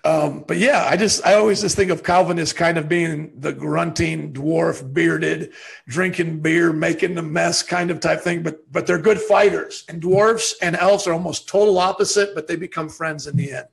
Um, 0.03 0.43
but 0.47 0.57
yeah, 0.57 0.85
I 0.89 0.97
just 0.97 1.25
I 1.25 1.33
always 1.35 1.61
just 1.61 1.75
think 1.75 1.89
of 1.89 2.03
Calvin 2.03 2.37
as 2.37 2.53
kind 2.53 2.77
of 2.77 2.87
being 2.87 3.31
the 3.39 3.51
grunting 3.53 4.33
dwarf, 4.33 4.93
bearded, 4.93 5.53
drinking 5.87 6.41
beer, 6.41 6.71
making 6.73 7.17
a 7.17 7.21
mess 7.21 7.63
kind 7.63 7.89
of 7.91 7.99
type 7.99 8.21
thing. 8.21 8.43
But 8.43 8.71
but 8.71 8.85
they're 8.85 8.99
good 8.99 9.19
fighters. 9.19 9.85
And 9.89 10.01
dwarfs 10.01 10.55
and 10.61 10.75
elves 10.75 11.07
are 11.07 11.13
almost 11.13 11.47
total 11.47 11.79
opposite, 11.79 12.35
but 12.35 12.47
they 12.47 12.55
become 12.57 12.89
friends 12.89 13.25
in 13.25 13.35
the 13.37 13.53
end. 13.53 13.67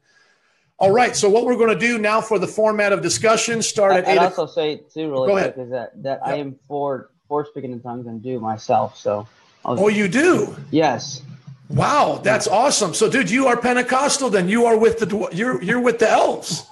All 0.79 0.93
right. 0.93 1.15
So 1.15 1.29
what 1.29 1.45
we're 1.45 1.57
going 1.57 1.69
to 1.69 1.79
do 1.79 1.99
now 1.99 2.21
for 2.23 2.39
the 2.39 2.47
format 2.49 2.93
of 2.93 3.03
discussion 3.03 3.61
start 3.61 3.93
at 3.93 4.07
I'd 4.09 4.19
also 4.19 4.47
say 4.47 4.77
too 4.95 5.11
really 5.11 5.27
Go 5.27 5.33
quick 5.35 5.45
ahead. 5.57 5.59
is 5.59 5.71
that 5.71 6.03
that 6.03 6.21
I 6.25 6.37
am 6.37 6.57
for 6.69 7.11
for 7.29 7.45
speaking 7.45 7.73
in 7.73 7.81
tongues 7.81 8.07
and 8.07 8.23
do 8.23 8.41
myself. 8.41 8.97
So 8.97 9.27
was, 9.65 9.79
Oh, 9.79 9.89
you 9.89 10.09
do. 10.09 10.57
yes, 10.71 11.23
Wow, 11.71 12.21
that's 12.23 12.49
awesome. 12.49 12.95
So, 12.95 13.09
dude, 13.09 13.31
you 13.31 13.47
are 13.47 13.57
Pentecostal. 13.57 14.29
Then 14.29 14.49
you 14.49 14.67
are 14.67 14.77
with 14.77 14.99
the 14.99 15.29
you're 15.33 15.63
you're 15.63 15.81
with 15.81 16.01
the 16.01 16.11
elves. 16.11 16.67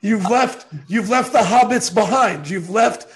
You've 0.00 0.28
left 0.28 0.66
you've 0.88 1.08
left 1.08 1.32
the 1.32 1.38
hobbits 1.38 1.92
behind. 1.94 2.50
You've 2.50 2.70
left 2.70 3.06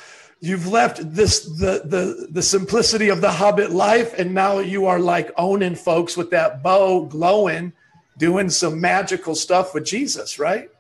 you've 0.41 0.69
left 0.69 1.15
this 1.15 1.45
the 1.45 1.83
the 1.85 2.29
the 2.31 2.43
simplicity 2.43 3.09
of 3.09 3.21
the 3.21 3.31
hobbit 3.31 3.73
life, 3.73 4.17
and 4.19 4.33
now 4.33 4.61
you 4.61 4.87
are 4.87 5.01
like 5.01 5.33
owning 5.37 5.75
folks 5.75 6.17
with 6.17 6.31
that 6.31 6.63
bow 6.63 7.07
glowing, 7.07 7.73
doing 8.17 8.51
some 8.51 8.81
magical 8.81 9.35
stuff 9.35 9.75
with 9.75 9.85
Jesus, 9.85 10.39
right? 10.39 10.71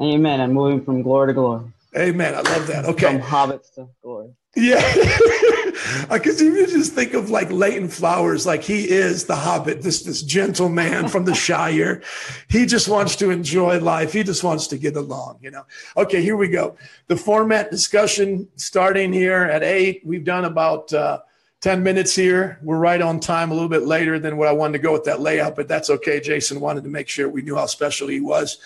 amen. 0.00 0.40
I'm 0.40 0.52
moving 0.52 0.82
from 0.82 1.02
glory 1.02 1.28
to 1.28 1.34
glory, 1.34 1.64
Amen. 1.96 2.34
I 2.34 2.40
love 2.40 2.66
that. 2.68 2.86
Okay. 2.86 3.18
From 3.18 3.20
hobbits 3.20 3.72
to 3.74 3.88
glory. 4.02 4.30
Yeah. 4.56 4.80
I 6.10 6.20
could 6.22 6.40
even 6.40 6.66
just 6.66 6.92
think 6.92 7.14
of 7.14 7.30
like 7.30 7.50
Leighton 7.50 7.88
Flowers, 7.88 8.46
like 8.46 8.62
he 8.62 8.88
is 8.88 9.24
the 9.24 9.36
hobbit, 9.36 9.82
this 9.82 10.02
this 10.02 10.22
gentle 10.22 10.68
man 10.68 11.08
from 11.08 11.24
the 11.24 11.34
Shire. 11.44 12.02
He 12.48 12.66
just 12.66 12.88
wants 12.88 13.16
to 13.16 13.30
enjoy 13.30 13.80
life. 13.80 14.12
He 14.12 14.22
just 14.22 14.44
wants 14.44 14.66
to 14.68 14.78
get 14.78 14.96
along, 14.96 15.38
you 15.42 15.50
know. 15.50 15.64
Okay, 15.96 16.22
here 16.22 16.36
we 16.36 16.48
go. 16.48 16.76
The 17.08 17.16
format 17.16 17.70
discussion 17.70 18.48
starting 18.56 19.12
here 19.12 19.42
at 19.42 19.62
eight. 19.62 20.02
We've 20.04 20.24
done 20.24 20.44
about 20.44 20.92
uh, 20.92 21.20
10 21.64 21.82
minutes 21.82 22.14
here. 22.14 22.58
We're 22.60 22.76
right 22.76 23.00
on 23.00 23.18
time, 23.20 23.50
a 23.50 23.54
little 23.54 23.70
bit 23.70 23.86
later 23.86 24.18
than 24.18 24.36
what 24.36 24.48
I 24.48 24.52
wanted 24.52 24.74
to 24.74 24.80
go 24.80 24.92
with 24.92 25.04
that 25.04 25.22
layout, 25.22 25.56
but 25.56 25.66
that's 25.66 25.88
okay. 25.88 26.20
Jason 26.20 26.60
wanted 26.60 26.84
to 26.84 26.90
make 26.90 27.08
sure 27.08 27.26
we 27.26 27.40
knew 27.40 27.56
how 27.56 27.64
special 27.64 28.06
he 28.06 28.20
was. 28.20 28.58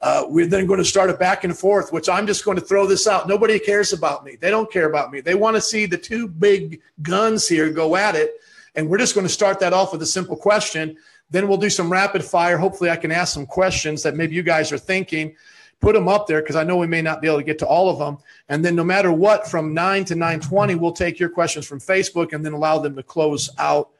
Uh, 0.00 0.24
we're 0.26 0.46
then 0.46 0.64
going 0.64 0.78
to 0.78 0.84
start 0.84 1.10
a 1.10 1.12
back 1.12 1.44
and 1.44 1.58
forth, 1.58 1.92
which 1.92 2.08
I'm 2.08 2.26
just 2.26 2.46
going 2.46 2.56
to 2.56 2.64
throw 2.64 2.86
this 2.86 3.06
out. 3.06 3.28
Nobody 3.28 3.58
cares 3.58 3.92
about 3.92 4.24
me. 4.24 4.36
They 4.40 4.48
don't 4.48 4.72
care 4.72 4.88
about 4.88 5.12
me. 5.12 5.20
They 5.20 5.34
want 5.34 5.56
to 5.56 5.60
see 5.60 5.84
the 5.84 5.98
two 5.98 6.28
big 6.28 6.80
guns 7.02 7.46
here 7.46 7.70
go 7.70 7.94
at 7.94 8.14
it. 8.14 8.40
And 8.74 8.88
we're 8.88 8.96
just 8.96 9.14
going 9.14 9.26
to 9.26 9.32
start 9.32 9.60
that 9.60 9.74
off 9.74 9.92
with 9.92 10.00
a 10.00 10.06
simple 10.06 10.34
question. 10.34 10.96
Then 11.28 11.48
we'll 11.48 11.58
do 11.58 11.68
some 11.68 11.92
rapid 11.92 12.24
fire. 12.24 12.56
Hopefully, 12.56 12.88
I 12.88 12.96
can 12.96 13.12
ask 13.12 13.34
some 13.34 13.44
questions 13.44 14.02
that 14.02 14.16
maybe 14.16 14.34
you 14.34 14.42
guys 14.42 14.72
are 14.72 14.78
thinking. 14.78 15.36
Put 15.80 15.94
them 15.94 16.08
up 16.08 16.26
there 16.26 16.40
because 16.40 16.56
I 16.56 16.64
know 16.64 16.76
we 16.78 16.86
may 16.86 17.02
not 17.02 17.20
be 17.20 17.28
able 17.28 17.38
to 17.38 17.44
get 17.44 17.58
to 17.58 17.66
all 17.66 17.90
of 17.90 17.98
them. 17.98 18.18
And 18.48 18.64
then, 18.64 18.74
no 18.74 18.84
matter 18.84 19.12
what, 19.12 19.46
from 19.46 19.74
9 19.74 20.04
to 20.06 20.14
9:20, 20.14 20.78
we'll 20.78 20.92
take 20.92 21.18
your 21.18 21.28
questions 21.28 21.66
from 21.66 21.80
Facebook 21.80 22.32
and 22.32 22.44
then 22.44 22.54
allow 22.54 22.78
them 22.78 22.96
to 22.96 23.02
close 23.02 23.50
out 23.58 23.90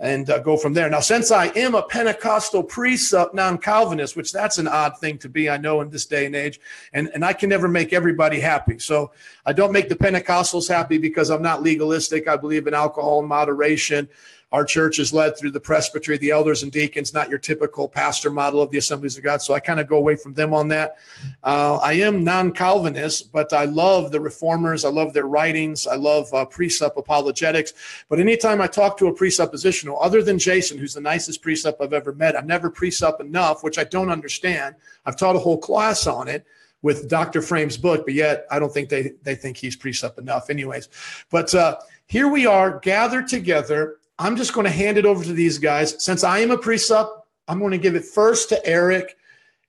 and 0.00 0.30
uh, 0.30 0.38
go 0.38 0.56
from 0.56 0.72
there. 0.72 0.88
Now, 0.88 1.00
since 1.00 1.30
I 1.30 1.48
am 1.48 1.74
a 1.74 1.82
Pentecostal 1.82 2.64
presup 2.64 3.34
non-Calvinist, 3.34 4.16
which 4.16 4.32
that's 4.32 4.56
an 4.56 4.66
odd 4.66 4.98
thing 4.98 5.18
to 5.18 5.28
be, 5.28 5.50
I 5.50 5.58
know 5.58 5.82
in 5.82 5.90
this 5.90 6.06
day 6.06 6.24
and 6.24 6.34
age, 6.34 6.58
and, 6.94 7.10
and 7.12 7.22
I 7.22 7.34
can 7.34 7.50
never 7.50 7.68
make 7.68 7.92
everybody 7.92 8.40
happy. 8.40 8.78
So 8.78 9.12
I 9.44 9.52
don't 9.52 9.72
make 9.72 9.90
the 9.90 9.96
Pentecostals 9.96 10.68
happy 10.68 10.96
because 10.96 11.28
I'm 11.28 11.42
not 11.42 11.62
legalistic. 11.62 12.28
I 12.28 12.36
believe 12.36 12.66
in 12.66 12.72
alcohol 12.72 13.20
and 13.20 13.28
moderation. 13.28 14.08
Our 14.52 14.64
church 14.64 14.98
is 14.98 15.12
led 15.12 15.36
through 15.36 15.52
the 15.52 15.60
presbytery, 15.60 16.18
the 16.18 16.32
elders 16.32 16.64
and 16.64 16.72
deacons, 16.72 17.14
not 17.14 17.28
your 17.28 17.38
typical 17.38 17.88
pastor 17.88 18.30
model 18.30 18.60
of 18.60 18.70
the 18.70 18.78
Assemblies 18.78 19.16
of 19.16 19.22
God. 19.22 19.40
So 19.40 19.54
I 19.54 19.60
kind 19.60 19.78
of 19.78 19.86
go 19.86 19.96
away 19.96 20.16
from 20.16 20.34
them 20.34 20.52
on 20.52 20.66
that. 20.68 20.96
Uh, 21.44 21.76
I 21.76 21.92
am 21.94 22.24
non-Calvinist, 22.24 23.30
but 23.30 23.52
I 23.52 23.66
love 23.66 24.10
the 24.10 24.20
reformers. 24.20 24.84
I 24.84 24.88
love 24.88 25.12
their 25.12 25.26
writings. 25.26 25.86
I 25.86 25.94
love 25.94 26.32
uh, 26.34 26.44
presup 26.46 26.96
apologetics. 26.96 27.74
But 28.08 28.18
anytime 28.18 28.60
I 28.60 28.66
talk 28.66 28.98
to 28.98 29.06
a 29.06 29.14
presuppositional, 29.14 29.98
other 30.00 30.20
than 30.20 30.38
Jason, 30.38 30.78
who's 30.78 30.94
the 30.94 31.00
nicest 31.00 31.44
presup 31.44 31.76
I've 31.80 31.92
ever 31.92 32.12
met, 32.12 32.34
I've 32.34 32.46
never 32.46 32.70
presup 32.70 33.20
enough, 33.20 33.62
which 33.62 33.78
I 33.78 33.84
don't 33.84 34.10
understand. 34.10 34.74
I've 35.06 35.16
taught 35.16 35.36
a 35.36 35.40
whole 35.40 35.58
class 35.58 36.08
on 36.08 36.26
it 36.26 36.44
with 36.82 37.08
Dr. 37.08 37.42
Frame's 37.42 37.76
book, 37.76 38.04
but 38.04 38.14
yet 38.14 38.46
I 38.50 38.58
don't 38.58 38.72
think 38.72 38.88
they, 38.88 39.12
they 39.22 39.34
think 39.34 39.56
he's 39.56 39.76
presup 39.76 40.18
enough, 40.18 40.50
anyways. 40.50 40.88
But 41.30 41.54
uh, 41.54 41.76
here 42.06 42.28
we 42.28 42.46
are 42.46 42.80
gathered 42.80 43.28
together. 43.28 43.98
I'm 44.20 44.36
just 44.36 44.52
going 44.52 44.66
to 44.66 44.70
hand 44.70 44.98
it 44.98 45.06
over 45.06 45.24
to 45.24 45.32
these 45.32 45.56
guys. 45.56 46.04
Since 46.04 46.24
I 46.24 46.40
am 46.40 46.50
a 46.50 46.58
presup, 46.58 47.22
I'm 47.48 47.58
going 47.58 47.70
to 47.72 47.78
give 47.78 47.94
it 47.94 48.04
first 48.04 48.50
to 48.50 48.66
Eric. 48.66 49.16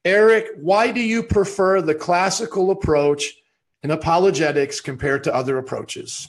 Eric, 0.03 0.47
why 0.57 0.91
do 0.91 0.99
you 0.99 1.23
prefer 1.23 1.81
the 1.81 1.95
classical 1.95 2.69
approach 2.69 3.33
in 3.81 3.91
apologetics 3.91 4.81
compared 4.81 5.23
to 5.23 5.33
other 5.33 5.57
approaches? 5.57 6.27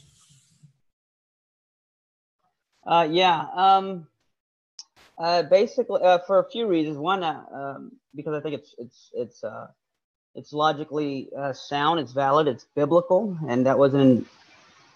Uh, 2.86 3.08
yeah. 3.10 3.44
Um, 3.54 4.06
uh, 5.18 5.42
basically, 5.42 6.00
uh, 6.00 6.18
for 6.18 6.38
a 6.38 6.48
few 6.48 6.68
reasons. 6.68 6.98
One, 6.98 7.24
uh, 7.24 7.42
um, 7.52 7.92
because 8.14 8.34
I 8.34 8.40
think 8.40 8.54
it's 8.54 8.74
it's 8.78 9.10
it's 9.14 9.42
uh, 9.42 9.66
it's 10.36 10.52
logically 10.52 11.28
uh, 11.36 11.52
sound. 11.52 11.98
It's 11.98 12.12
valid. 12.12 12.46
It's 12.46 12.66
biblical, 12.76 13.36
and 13.48 13.66
that 13.66 13.78
wasn't 13.78 14.28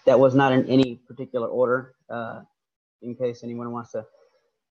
that 0.05 0.17
was 0.17 0.33
not 0.33 0.53
in 0.53 0.65
any 0.67 0.95
particular 0.95 1.47
order. 1.47 1.93
In 3.03 3.15
case 3.15 3.43
anyone 3.43 3.71
wants 3.71 3.91
to 3.93 4.05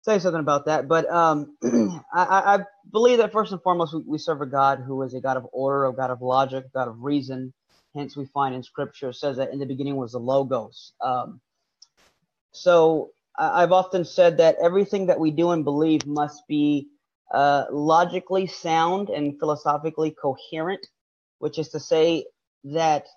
say 0.03 0.19
something 0.19 0.41
about 0.41 0.65
that, 0.67 0.87
but 0.87 1.09
um, 1.11 1.57
I, 1.63 2.01
I 2.13 2.59
believe 2.91 3.19
that 3.19 3.33
first 3.33 3.51
and 3.53 3.61
foremost 3.61 3.93
we, 3.95 4.03
we 4.07 4.19
serve 4.19 4.41
a 4.41 4.47
God 4.47 4.81
who 4.85 5.01
is 5.03 5.13
a 5.13 5.21
God 5.21 5.37
of 5.37 5.47
order, 5.53 5.85
a 5.87 5.93
God 5.93 6.11
of 6.11 6.21
logic, 6.21 6.65
a 6.65 6.69
God 6.69 6.87
of 6.89 7.01
reason. 7.03 7.53
Hence, 7.95 8.17
we 8.17 8.25
find 8.27 8.55
in 8.55 8.63
Scripture 8.63 9.13
says 9.13 9.37
that 9.37 9.51
in 9.53 9.59
the 9.59 9.65
beginning 9.67 9.97
was 9.97 10.13
the 10.13 10.19
logos. 10.19 10.93
Um, 11.01 11.41
so 12.53 13.11
I- 13.37 13.63
I've 13.63 13.73
often 13.73 14.05
said 14.05 14.37
that 14.39 14.57
everything 14.61 15.07
that 15.07 15.19
we 15.21 15.31
do 15.31 15.51
and 15.51 15.65
believe 15.65 16.07
must 16.07 16.47
be 16.47 16.89
uh, 17.33 17.65
logically 17.71 18.47
sound 18.47 19.09
and 19.11 19.39
philosophically 19.39 20.11
coherent, 20.11 20.87
which 21.39 21.59
is 21.59 21.69
to 21.71 21.81
say 21.81 22.25
that 22.65 23.07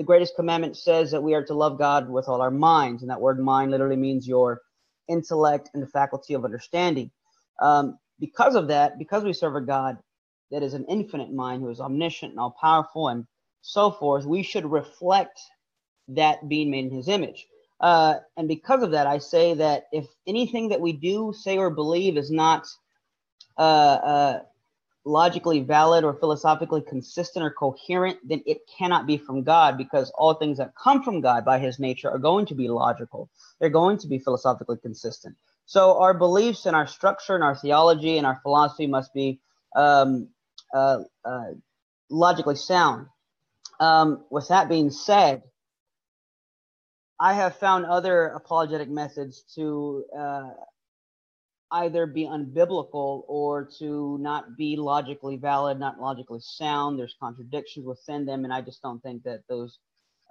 the 0.00 0.04
greatest 0.06 0.34
commandment 0.34 0.78
says 0.78 1.10
that 1.10 1.22
we 1.22 1.34
are 1.34 1.44
to 1.44 1.52
love 1.52 1.76
God 1.76 2.08
with 2.08 2.26
all 2.26 2.40
our 2.40 2.50
minds, 2.50 3.02
and 3.02 3.10
that 3.10 3.20
word 3.20 3.38
mind 3.38 3.70
literally 3.70 3.96
means 3.98 4.26
your 4.26 4.62
intellect, 5.08 5.68
and 5.74 5.82
the 5.82 5.86
faculty 5.86 6.32
of 6.32 6.42
understanding. 6.42 7.10
Um, 7.60 7.98
because 8.18 8.54
of 8.54 8.68
that, 8.68 8.98
because 8.98 9.24
we 9.24 9.34
serve 9.34 9.56
a 9.56 9.60
God 9.60 9.98
that 10.52 10.62
is 10.62 10.72
an 10.72 10.86
infinite 10.88 11.30
mind, 11.30 11.60
who 11.60 11.68
is 11.68 11.80
omniscient 11.80 12.30
and 12.30 12.40
all 12.40 12.56
powerful, 12.58 13.08
and 13.08 13.26
so 13.60 13.90
forth, 13.90 14.24
we 14.24 14.42
should 14.42 14.64
reflect 14.64 15.38
that 16.08 16.48
being 16.48 16.70
made 16.70 16.86
in 16.86 16.94
his 16.94 17.08
image. 17.08 17.46
Uh, 17.78 18.14
and 18.38 18.48
because 18.48 18.82
of 18.82 18.92
that, 18.92 19.06
I 19.06 19.18
say 19.18 19.52
that 19.52 19.84
if 19.92 20.06
anything 20.26 20.70
that 20.70 20.80
we 20.80 20.94
do, 20.94 21.34
say, 21.36 21.58
or 21.58 21.68
believe 21.68 22.16
is 22.16 22.30
not 22.30 22.66
uh, 23.58 23.60
uh, 23.60 24.38
logically 25.04 25.60
valid 25.60 26.04
or 26.04 26.14
philosophically 26.14 26.82
consistent 26.82 27.44
or 27.44 27.50
coherent, 27.50 28.18
then 28.26 28.42
it 28.46 28.58
cannot 28.78 29.06
be 29.06 29.16
from 29.16 29.42
God 29.42 29.78
because 29.78 30.10
all 30.14 30.34
things 30.34 30.58
that 30.58 30.74
come 30.74 31.02
from 31.02 31.20
God 31.20 31.44
by 31.44 31.58
his 31.58 31.78
nature 31.78 32.10
are 32.10 32.18
going 32.18 32.46
to 32.46 32.54
be 32.54 32.68
logical. 32.68 33.30
They're 33.58 33.70
going 33.70 33.98
to 33.98 34.08
be 34.08 34.18
philosophically 34.18 34.76
consistent. 34.76 35.36
So 35.66 36.00
our 36.00 36.14
beliefs 36.14 36.66
and 36.66 36.76
our 36.76 36.86
structure 36.86 37.34
and 37.34 37.44
our 37.44 37.54
theology 37.54 38.18
and 38.18 38.26
our 38.26 38.40
philosophy 38.42 38.86
must 38.86 39.14
be 39.14 39.40
um, 39.74 40.28
uh, 40.74 41.00
uh, 41.24 41.52
logically 42.10 42.56
sound. 42.56 43.06
Um, 43.78 44.24
with 44.30 44.48
that 44.48 44.68
being 44.68 44.90
said, 44.90 45.42
I 47.18 47.34
have 47.34 47.56
found 47.56 47.86
other 47.86 48.26
apologetic 48.28 48.88
methods 48.88 49.44
to 49.54 50.04
uh, 50.18 50.50
either 51.72 52.06
be 52.06 52.24
unbiblical 52.24 53.24
or 53.28 53.68
to 53.78 54.18
not 54.18 54.56
be 54.56 54.76
logically 54.76 55.36
valid, 55.36 55.78
not 55.78 56.00
logically 56.00 56.40
sound. 56.40 56.98
There's 56.98 57.14
contradictions 57.20 57.86
within 57.86 58.26
them, 58.26 58.44
and 58.44 58.52
I 58.52 58.60
just 58.60 58.82
don't 58.82 59.02
think 59.02 59.22
that 59.24 59.42
those 59.48 59.78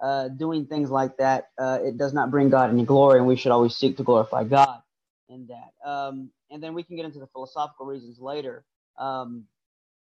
uh, 0.02 0.28
doing 0.28 0.66
things 0.66 0.90
like 0.90 1.16
that 1.18 1.50
uh, 1.58 1.78
it 1.82 1.98
does 1.98 2.12
not 2.12 2.30
bring 2.30 2.50
God 2.50 2.70
any 2.70 2.84
glory, 2.84 3.18
and 3.18 3.26
we 3.26 3.36
should 3.36 3.52
always 3.52 3.74
seek 3.74 3.96
to 3.98 4.02
glorify 4.02 4.44
God 4.44 4.82
in 5.28 5.48
that. 5.48 5.88
Um, 5.88 6.30
and 6.50 6.62
then 6.62 6.74
we 6.74 6.82
can 6.82 6.96
get 6.96 7.04
into 7.04 7.20
the 7.20 7.26
philosophical 7.28 7.86
reasons 7.86 8.18
later, 8.18 8.64
um, 8.98 9.44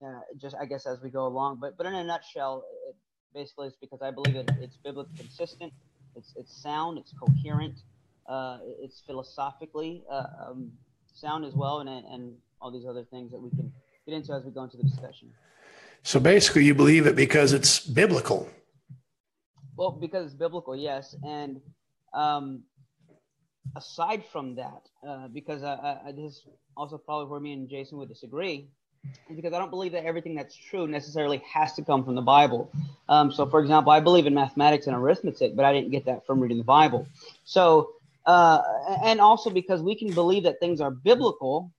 uh, 0.04 0.20
just 0.40 0.56
I 0.56 0.66
guess 0.66 0.86
as 0.86 1.00
we 1.02 1.10
go 1.10 1.26
along. 1.26 1.58
But 1.60 1.76
but 1.76 1.86
in 1.86 1.94
a 1.94 2.04
nutshell, 2.04 2.64
it, 2.88 2.96
basically 3.34 3.68
it's 3.68 3.76
because 3.76 4.00
I 4.02 4.10
believe 4.10 4.36
it, 4.36 4.50
it's 4.60 4.76
biblically 4.76 5.16
consistent, 5.16 5.72
it's 6.16 6.32
it's 6.36 6.62
sound, 6.62 6.98
it's 6.98 7.12
coherent, 7.12 7.80
uh, 8.26 8.58
it's 8.80 9.02
philosophically. 9.06 10.04
Uh, 10.10 10.24
um, 10.48 10.72
sound 11.18 11.44
as 11.44 11.54
well, 11.54 11.80
and 11.80 11.88
and 11.88 12.34
all 12.60 12.70
these 12.70 12.86
other 12.86 13.04
things 13.04 13.30
that 13.32 13.40
we 13.40 13.50
can 13.50 13.72
get 14.06 14.14
into 14.14 14.32
as 14.32 14.44
we 14.44 14.50
go 14.50 14.64
into 14.64 14.76
the 14.76 14.82
discussion. 14.82 15.30
So 16.02 16.20
basically, 16.20 16.64
you 16.64 16.74
believe 16.74 17.06
it 17.06 17.16
because 17.16 17.52
it's 17.52 17.80
biblical. 17.80 18.48
Well, 19.76 19.92
because 19.92 20.26
it's 20.26 20.34
biblical, 20.34 20.74
yes, 20.76 21.14
and 21.24 21.60
um, 22.12 22.62
aside 23.76 24.24
from 24.32 24.56
that, 24.56 24.82
uh, 25.06 25.28
because 25.28 25.62
I, 25.62 25.98
I, 26.06 26.12
this 26.12 26.32
is 26.32 26.46
also 26.76 26.98
probably 26.98 27.30
where 27.30 27.40
me 27.40 27.52
and 27.52 27.68
Jason 27.68 27.98
would 27.98 28.08
disagree, 28.08 28.68
is 29.30 29.36
because 29.36 29.52
I 29.52 29.58
don't 29.58 29.70
believe 29.70 29.92
that 29.92 30.04
everything 30.04 30.34
that's 30.34 30.56
true 30.56 30.88
necessarily 30.88 31.42
has 31.52 31.74
to 31.74 31.82
come 31.84 32.04
from 32.04 32.16
the 32.16 32.22
Bible. 32.22 32.72
Um, 33.08 33.30
so, 33.30 33.46
for 33.46 33.60
example, 33.60 33.92
I 33.92 34.00
believe 34.00 34.26
in 34.26 34.34
mathematics 34.34 34.86
and 34.88 34.96
arithmetic, 34.96 35.54
but 35.54 35.64
I 35.64 35.72
didn't 35.72 35.90
get 35.90 36.06
that 36.06 36.26
from 36.26 36.40
reading 36.40 36.58
the 36.58 36.64
Bible. 36.64 37.06
So 37.44 37.92
uh, 38.28 38.60
and 39.02 39.22
also 39.22 39.48
because 39.48 39.80
we 39.80 39.94
can 39.94 40.12
believe 40.12 40.42
that 40.42 40.60
things 40.60 40.82
are 40.82 40.90
biblical, 40.90 41.72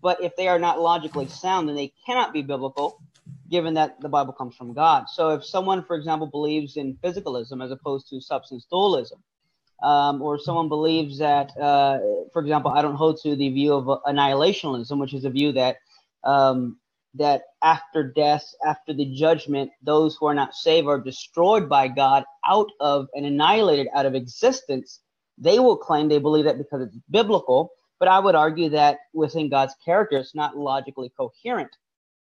but 0.00 0.20
if 0.20 0.34
they 0.34 0.48
are 0.48 0.58
not 0.58 0.80
logically 0.80 1.28
sound, 1.28 1.68
then 1.68 1.76
they 1.76 1.92
cannot 2.04 2.32
be 2.32 2.42
biblical, 2.42 3.00
given 3.48 3.74
that 3.74 4.00
the 4.00 4.08
Bible 4.08 4.32
comes 4.32 4.56
from 4.56 4.72
God. 4.72 5.04
So 5.08 5.30
if 5.30 5.44
someone, 5.44 5.84
for 5.84 5.94
example, 5.94 6.26
believes 6.26 6.76
in 6.76 6.96
physicalism 6.96 7.64
as 7.64 7.70
opposed 7.70 8.08
to 8.08 8.20
substance 8.20 8.66
dualism, 8.68 9.22
um, 9.80 10.20
or 10.20 10.40
someone 10.40 10.68
believes 10.68 11.18
that, 11.18 11.56
uh, 11.56 11.98
for 12.32 12.42
example, 12.42 12.72
I 12.72 12.82
don't 12.82 12.96
hold 12.96 13.20
to 13.22 13.36
the 13.36 13.50
view 13.50 13.72
of 13.72 14.02
annihilationism, 14.02 14.98
which 14.98 15.14
is 15.14 15.24
a 15.24 15.30
view 15.30 15.52
that 15.52 15.76
um, 16.24 16.78
that 17.14 17.42
after 17.62 18.02
death, 18.02 18.44
after 18.66 18.92
the 18.92 19.04
judgment, 19.14 19.70
those 19.82 20.16
who 20.16 20.26
are 20.26 20.34
not 20.34 20.54
saved 20.54 20.88
are 20.88 20.98
destroyed 20.98 21.68
by 21.68 21.86
God 21.86 22.24
out 22.48 22.70
of 22.80 23.06
and 23.14 23.24
annihilated 23.24 23.86
out 23.94 24.06
of 24.06 24.16
existence 24.16 24.98
they 25.38 25.58
will 25.58 25.76
claim 25.76 26.08
they 26.08 26.18
believe 26.18 26.44
that 26.44 26.58
because 26.58 26.82
it's 26.82 26.96
biblical, 27.10 27.72
but 27.98 28.08
I 28.08 28.18
would 28.18 28.34
argue 28.34 28.68
that 28.70 28.98
within 29.12 29.48
God's 29.48 29.74
character, 29.84 30.18
it's 30.18 30.34
not 30.34 30.56
logically 30.56 31.10
coherent. 31.16 31.70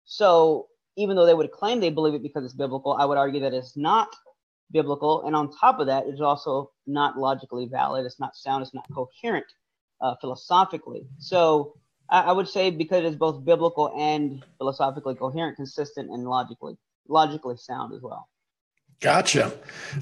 So 0.06 0.68
even 0.98 1.16
though 1.16 1.26
they 1.26 1.34
would 1.34 1.52
claim 1.52 1.80
they 1.80 1.90
believe 1.90 2.14
it 2.14 2.24
because 2.24 2.46
it's 2.46 2.54
biblical, 2.54 2.94
I 2.94 3.06
would 3.06 3.18
argue 3.18 3.42
that 3.42 3.54
it's 3.54 3.78
not 3.78 4.10
biblical. 4.72 5.26
And 5.26 5.36
on 5.36 5.52
top 5.52 5.80
of 5.80 5.88
that, 5.88 6.06
it's 6.08 6.22
also 6.22 6.72
not 6.88 7.18
logically 7.18 7.68
valid. 7.68 8.06
It's 8.06 8.20
not 8.20 8.36
sound. 8.36 8.64
It's 8.64 8.74
not 8.74 8.86
coherent 8.94 9.46
uh, 10.02 10.16
philosophically. 10.22 11.08
So 11.20 11.76
I, 12.10 12.22
I 12.24 12.32
would 12.32 12.48
say 12.48 12.72
because 12.72 13.06
it's 13.06 13.16
both 13.16 13.44
biblical 13.44 13.94
and 13.98 14.44
philosophically 14.58 15.16
coherent, 15.16 15.56
consistent, 15.58 16.10
and 16.10 16.26
logically 16.26 16.78
logically 17.08 17.58
sound 17.58 17.94
as 17.94 18.02
well. 18.02 18.28
Gotcha. 19.02 19.52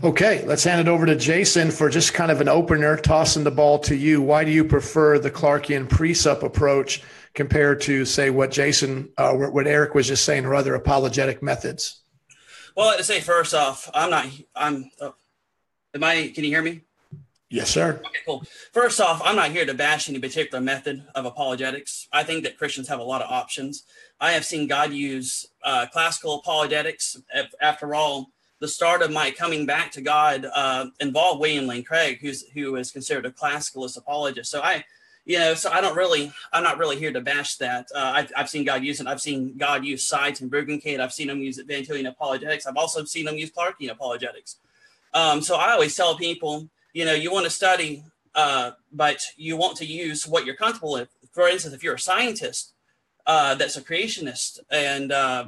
Okay, 0.03 0.43
let's 0.45 0.65
hand 0.65 0.81
it 0.81 0.89
over 0.89 1.05
to 1.05 1.15
Jason 1.15 1.71
for 1.71 1.89
just 1.89 2.13
kind 2.13 2.31
of 2.31 2.41
an 2.41 2.49
opener, 2.49 2.97
tossing 2.97 3.45
the 3.45 3.51
ball 3.51 3.79
to 3.79 3.95
you. 3.95 4.21
Why 4.21 4.43
do 4.43 4.51
you 4.51 4.65
prefer 4.65 5.17
the 5.17 5.31
Clarkian 5.31 5.87
presup 5.87 6.43
approach 6.43 7.01
compared 7.33 7.79
to, 7.81 8.03
say, 8.03 8.29
what 8.29 8.51
Jason, 8.51 9.09
uh, 9.17 9.33
what 9.33 9.67
Eric 9.67 9.95
was 9.95 10.05
just 10.07 10.25
saying, 10.25 10.45
or 10.45 10.53
other 10.53 10.75
apologetic 10.75 11.41
methods? 11.41 12.01
Well, 12.75 12.95
to 12.97 13.03
say 13.03 13.21
first 13.21 13.53
off, 13.53 13.89
I'm 13.93 14.09
not. 14.09 14.27
I'm. 14.53 14.91
Uh, 14.99 15.11
am 15.95 16.03
I? 16.03 16.31
Can 16.35 16.43
you 16.43 16.49
hear 16.49 16.61
me? 16.61 16.81
Yes, 17.49 17.69
sir. 17.69 18.01
Okay, 18.05 18.19
cool. 18.25 18.43
First 18.73 19.01
off, 19.01 19.21
I'm 19.23 19.35
not 19.35 19.51
here 19.51 19.65
to 19.65 19.73
bash 19.73 20.07
any 20.07 20.19
particular 20.19 20.61
method 20.61 21.03
of 21.15 21.25
apologetics. 21.25 22.07
I 22.11 22.23
think 22.23 22.43
that 22.43 22.57
Christians 22.57 22.89
have 22.89 22.99
a 22.99 23.03
lot 23.03 23.21
of 23.21 23.31
options. 23.31 23.85
I 24.19 24.33
have 24.33 24.45
seen 24.45 24.67
God 24.67 24.91
use 24.91 25.47
uh, 25.63 25.87
classical 25.91 26.39
apologetics. 26.39 27.17
After 27.59 27.95
all 27.95 28.31
the 28.59 28.67
start 28.67 29.01
of 29.01 29.11
my 29.11 29.31
coming 29.31 29.65
back 29.65 29.91
to 29.91 30.01
God 30.01 30.45
uh, 30.53 30.87
involved 30.99 31.39
William 31.39 31.67
Lane 31.67 31.83
Craig, 31.83 32.19
who's 32.21 32.47
who 32.49 32.75
is 32.75 32.91
considered 32.91 33.25
a 33.25 33.31
classicalist 33.31 33.97
apologist. 33.97 34.51
So 34.51 34.61
I, 34.61 34.83
you 35.25 35.39
know, 35.39 35.53
so 35.53 35.71
I 35.71 35.81
don't 35.81 35.95
really, 35.95 36.31
I'm 36.51 36.63
not 36.63 36.77
really 36.77 36.97
here 36.97 37.13
to 37.13 37.21
bash 37.21 37.55
that. 37.57 37.87
Uh, 37.93 38.11
I've, 38.15 38.31
I've 38.35 38.49
seen 38.49 38.65
God 38.65 38.83
use 38.83 38.99
it. 38.99 39.07
I've 39.07 39.21
seen 39.21 39.57
God 39.57 39.85
use 39.85 40.03
Sye 40.03 40.31
Ten 40.31 40.49
Bruggencate. 40.49 40.99
I've 40.99 41.13
seen 41.13 41.29
him 41.29 41.39
use 41.39 41.57
Van 41.59 41.83
Tillian 41.83 42.07
apologetics. 42.07 42.65
I've 42.65 42.77
also 42.77 43.03
seen 43.05 43.27
him 43.27 43.35
use 43.35 43.51
Clarkian 43.51 43.91
apologetics. 43.91 44.57
Um, 45.13 45.41
so 45.41 45.55
I 45.55 45.71
always 45.71 45.95
tell 45.95 46.17
people, 46.17 46.69
you 46.93 47.05
know, 47.05 47.13
you 47.13 47.31
want 47.31 47.45
to 47.45 47.49
study, 47.49 48.03
uh, 48.35 48.71
but 48.91 49.21
you 49.37 49.55
want 49.55 49.77
to 49.77 49.85
use 49.85 50.27
what 50.27 50.45
you're 50.45 50.55
comfortable 50.55 50.93
with. 50.93 51.09
For 51.31 51.47
instance, 51.47 51.73
if 51.73 51.83
you're 51.83 51.95
a 51.95 51.99
scientist 51.99 52.73
uh, 53.25 53.55
that's 53.55 53.77
a 53.77 53.81
creationist 53.81 54.59
and 54.71 55.11
uh, 55.11 55.47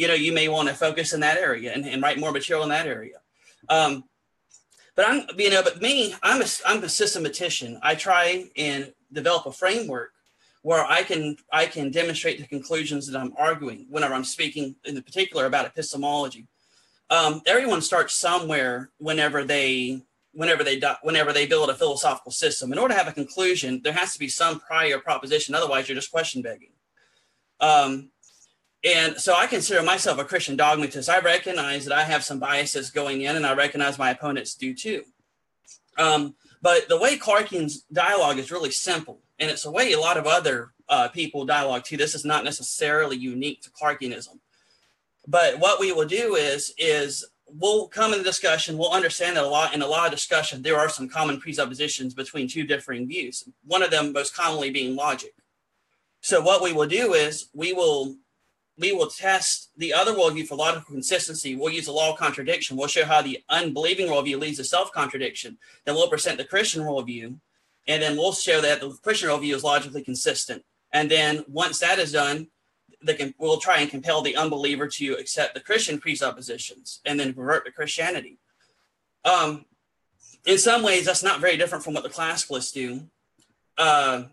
you 0.00 0.08
know, 0.08 0.14
you 0.14 0.32
may 0.32 0.48
want 0.48 0.66
to 0.66 0.74
focus 0.74 1.12
in 1.12 1.20
that 1.20 1.36
area 1.36 1.74
and, 1.74 1.84
and 1.84 2.02
write 2.02 2.18
more 2.18 2.32
material 2.32 2.62
in 2.62 2.70
that 2.70 2.86
area. 2.86 3.18
Um, 3.68 4.04
but 4.96 5.06
I'm, 5.06 5.26
you 5.36 5.50
know, 5.50 5.62
but 5.62 5.82
me, 5.82 6.14
I'm 6.22 6.40
a, 6.40 6.46
I'm 6.66 6.82
a 6.82 6.88
systematician. 6.88 7.78
I 7.82 7.96
try 7.96 8.46
and 8.56 8.94
develop 9.12 9.44
a 9.44 9.52
framework 9.52 10.12
where 10.62 10.86
I 10.86 11.02
can 11.02 11.36
I 11.52 11.66
can 11.66 11.90
demonstrate 11.90 12.38
the 12.38 12.46
conclusions 12.46 13.06
that 13.06 13.18
I'm 13.18 13.34
arguing 13.36 13.86
whenever 13.90 14.14
I'm 14.14 14.24
speaking 14.24 14.74
in 14.86 15.02
particular 15.02 15.44
about 15.44 15.66
epistemology. 15.66 16.46
Um, 17.10 17.42
everyone 17.46 17.82
starts 17.82 18.14
somewhere 18.14 18.90
whenever 18.96 19.44
they 19.44 20.00
whenever 20.32 20.64
they 20.64 20.80
whenever 21.02 21.32
they 21.34 21.46
build 21.46 21.68
a 21.68 21.74
philosophical 21.74 22.32
system. 22.32 22.72
In 22.72 22.78
order 22.78 22.94
to 22.94 22.98
have 22.98 23.08
a 23.08 23.12
conclusion, 23.12 23.82
there 23.84 23.92
has 23.92 24.14
to 24.14 24.18
be 24.18 24.28
some 24.28 24.60
prior 24.60 24.98
proposition. 24.98 25.54
Otherwise, 25.54 25.88
you're 25.88 26.00
just 26.00 26.10
question 26.10 26.40
begging. 26.40 26.72
Um, 27.60 28.10
and 28.82 29.16
so 29.16 29.34
I 29.34 29.46
consider 29.46 29.82
myself 29.82 30.18
a 30.18 30.24
Christian 30.24 30.56
dogmatist. 30.56 31.10
I 31.10 31.20
recognize 31.20 31.84
that 31.84 31.96
I 31.96 32.02
have 32.02 32.24
some 32.24 32.38
biases 32.38 32.90
going 32.90 33.22
in, 33.22 33.36
and 33.36 33.46
I 33.46 33.54
recognize 33.54 33.98
my 33.98 34.10
opponents 34.10 34.54
do 34.54 34.74
too. 34.74 35.04
Um, 35.98 36.34
but 36.62 36.88
the 36.88 36.98
way 36.98 37.18
Clarkian's 37.18 37.82
dialogue 37.92 38.38
is 38.38 38.50
really 38.50 38.70
simple, 38.70 39.20
and 39.38 39.50
it's 39.50 39.66
a 39.66 39.70
way 39.70 39.92
a 39.92 40.00
lot 40.00 40.16
of 40.16 40.26
other 40.26 40.72
uh, 40.88 41.08
people 41.08 41.44
dialogue 41.44 41.84
too. 41.84 41.96
This 41.96 42.14
is 42.14 42.24
not 42.24 42.44
necessarily 42.44 43.16
unique 43.16 43.62
to 43.62 43.70
Clarkianism. 43.70 44.38
But 45.26 45.58
what 45.58 45.78
we 45.78 45.92
will 45.92 46.06
do 46.06 46.34
is 46.34 46.72
is 46.78 47.24
we'll 47.46 47.88
come 47.88 48.12
in 48.12 48.18
the 48.18 48.24
discussion. 48.24 48.78
We'll 48.78 48.92
understand 48.92 49.36
that 49.36 49.44
a 49.44 49.48
lot 49.48 49.74
in 49.74 49.82
a 49.82 49.86
lot 49.86 50.06
of 50.06 50.12
discussion 50.12 50.62
there 50.62 50.78
are 50.78 50.88
some 50.88 51.08
common 51.08 51.38
presuppositions 51.38 52.14
between 52.14 52.48
two 52.48 52.64
differing 52.64 53.06
views. 53.06 53.44
One 53.66 53.82
of 53.82 53.90
them 53.90 54.12
most 54.12 54.34
commonly 54.34 54.70
being 54.70 54.96
logic. 54.96 55.34
So 56.22 56.40
what 56.40 56.62
we 56.62 56.72
will 56.72 56.86
do 56.86 57.14
is 57.14 57.48
we 57.54 57.72
will 57.72 58.16
we 58.80 58.92
will 58.92 59.08
test 59.08 59.70
the 59.76 59.92
other 59.94 60.12
worldview 60.14 60.46
for 60.46 60.56
logical 60.56 60.94
consistency. 60.94 61.54
We'll 61.54 61.72
use 61.72 61.86
the 61.86 61.92
law 61.92 62.12
of 62.12 62.18
contradiction. 62.18 62.76
We'll 62.76 62.88
show 62.88 63.04
how 63.04 63.22
the 63.22 63.40
unbelieving 63.50 64.08
worldview 64.08 64.40
leads 64.40 64.56
to 64.58 64.64
self 64.64 64.90
contradiction. 64.92 65.58
Then 65.84 65.94
we'll 65.94 66.08
present 66.08 66.38
the 66.38 66.44
Christian 66.46 66.82
worldview, 66.84 67.38
and 67.86 68.02
then 68.02 68.16
we'll 68.16 68.32
show 68.32 68.60
that 68.62 68.80
the 68.80 68.90
Christian 69.02 69.28
worldview 69.28 69.54
is 69.54 69.62
logically 69.64 70.02
consistent. 70.02 70.64
And 70.92 71.10
then 71.10 71.44
once 71.46 71.78
that 71.80 71.98
is 71.98 72.12
done, 72.12 72.48
the, 73.02 73.34
we'll 73.38 73.58
try 73.60 73.78
and 73.80 73.90
compel 73.90 74.22
the 74.22 74.36
unbeliever 74.36 74.88
to 74.88 75.12
accept 75.14 75.54
the 75.54 75.60
Christian 75.60 75.98
presuppositions 76.00 77.00
and 77.04 77.20
then 77.20 77.34
convert 77.34 77.66
to 77.66 77.72
Christianity. 77.72 78.38
Um, 79.24 79.66
in 80.46 80.58
some 80.58 80.82
ways, 80.82 81.06
that's 81.06 81.22
not 81.22 81.40
very 81.40 81.56
different 81.56 81.84
from 81.84 81.94
what 81.94 82.02
the 82.02 82.10
classicalists 82.10 82.72
do. 82.72 83.02
uh, 83.78 84.24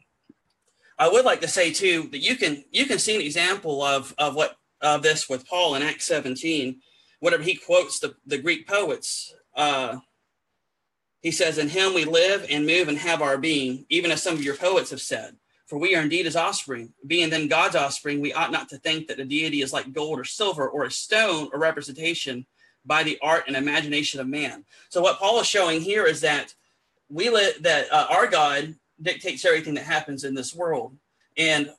I 1.00 1.10
would 1.10 1.26
like 1.26 1.42
to 1.42 1.48
say 1.48 1.72
too 1.72 2.10
that 2.12 2.24
you 2.24 2.36
can 2.36 2.64
you 2.72 2.86
can 2.86 3.00
see 3.00 3.16
an 3.16 3.22
example 3.22 3.84
of 3.84 4.14
of 4.18 4.36
what 4.36 4.58
of 4.82 5.04
this 5.04 5.30
with 5.30 5.48
Paul 5.48 5.76
in 5.76 5.84
Acts 5.84 6.06
17, 6.06 6.80
whenever 7.20 7.44
he 7.44 7.56
quotes 7.56 8.00
the, 8.00 8.16
the 8.26 8.38
Greek 8.38 8.68
poets. 8.68 9.34
Uh, 9.56 9.98
he 11.22 11.32
says, 11.32 11.58
In 11.58 11.70
him 11.70 11.94
we 11.94 12.06
live 12.06 12.46
and 12.50 12.66
move 12.66 12.88
and 12.88 12.98
have 12.98 13.22
our 13.22 13.38
being, 13.38 13.86
even 13.90 14.12
as 14.12 14.22
some 14.22 14.36
of 14.36 14.44
your 14.44 14.56
poets 14.56 14.92
have 14.92 15.02
said. 15.02 15.36
For 15.66 15.78
we 15.78 15.96
are 15.96 16.02
indeed 16.02 16.26
his 16.26 16.36
offspring. 16.36 16.94
Being 17.06 17.30
then 17.30 17.48
God's 17.48 17.76
offspring, 17.76 18.22
we 18.22 18.34
ought 18.34 18.52
not 18.52 18.70
to 18.70 18.78
think 18.78 19.08
that 19.08 19.18
the 19.18 19.26
deity 19.26 19.62
is 19.62 19.74
like 19.74 19.92
gold 19.92 20.20
or 20.20 20.24
silver 20.24 20.70
or 20.70 20.86
a 20.86 20.92
stone 20.92 21.50
or 21.52 21.60
representation 21.60 22.46
by 22.86 23.04
the 23.04 23.18
art 23.22 23.46
and 23.48 23.58
imagination 23.58 24.22
of 24.22 24.28
man. 24.28 24.64
So 24.90 25.02
what 25.02 25.20
Paul 25.20 25.42
is 25.42 25.48
showing 25.48 25.82
here 25.82 26.06
is 26.06 26.22
that 26.22 26.54
we 27.10 27.30
let 27.30 27.64
that 27.64 27.92
uh, 27.92 28.08
our 28.10 28.28
God 28.28 28.76
dictates 29.02 29.46
everything 29.46 29.76
that 29.76 29.84
happens 29.86 30.24
in 30.24 30.36
this 30.36 30.54
world. 30.56 30.98
And 31.38 31.72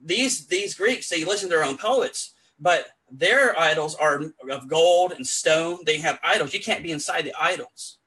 these 0.00 0.46
these 0.46 0.74
Greeks, 0.74 1.08
they 1.08 1.24
listen 1.24 1.48
to 1.48 1.56
their 1.56 1.64
own 1.64 1.78
poets, 1.78 2.34
but 2.58 2.86
their 3.10 3.58
idols 3.58 3.94
are 3.94 4.32
of 4.50 4.68
gold 4.68 5.12
and 5.12 5.26
stone. 5.26 5.78
They 5.86 5.98
have 5.98 6.18
idols. 6.22 6.52
You 6.52 6.60
can't 6.60 6.82
be 6.82 6.92
inside 6.92 7.22
the 7.22 7.34
idols. 7.40 7.98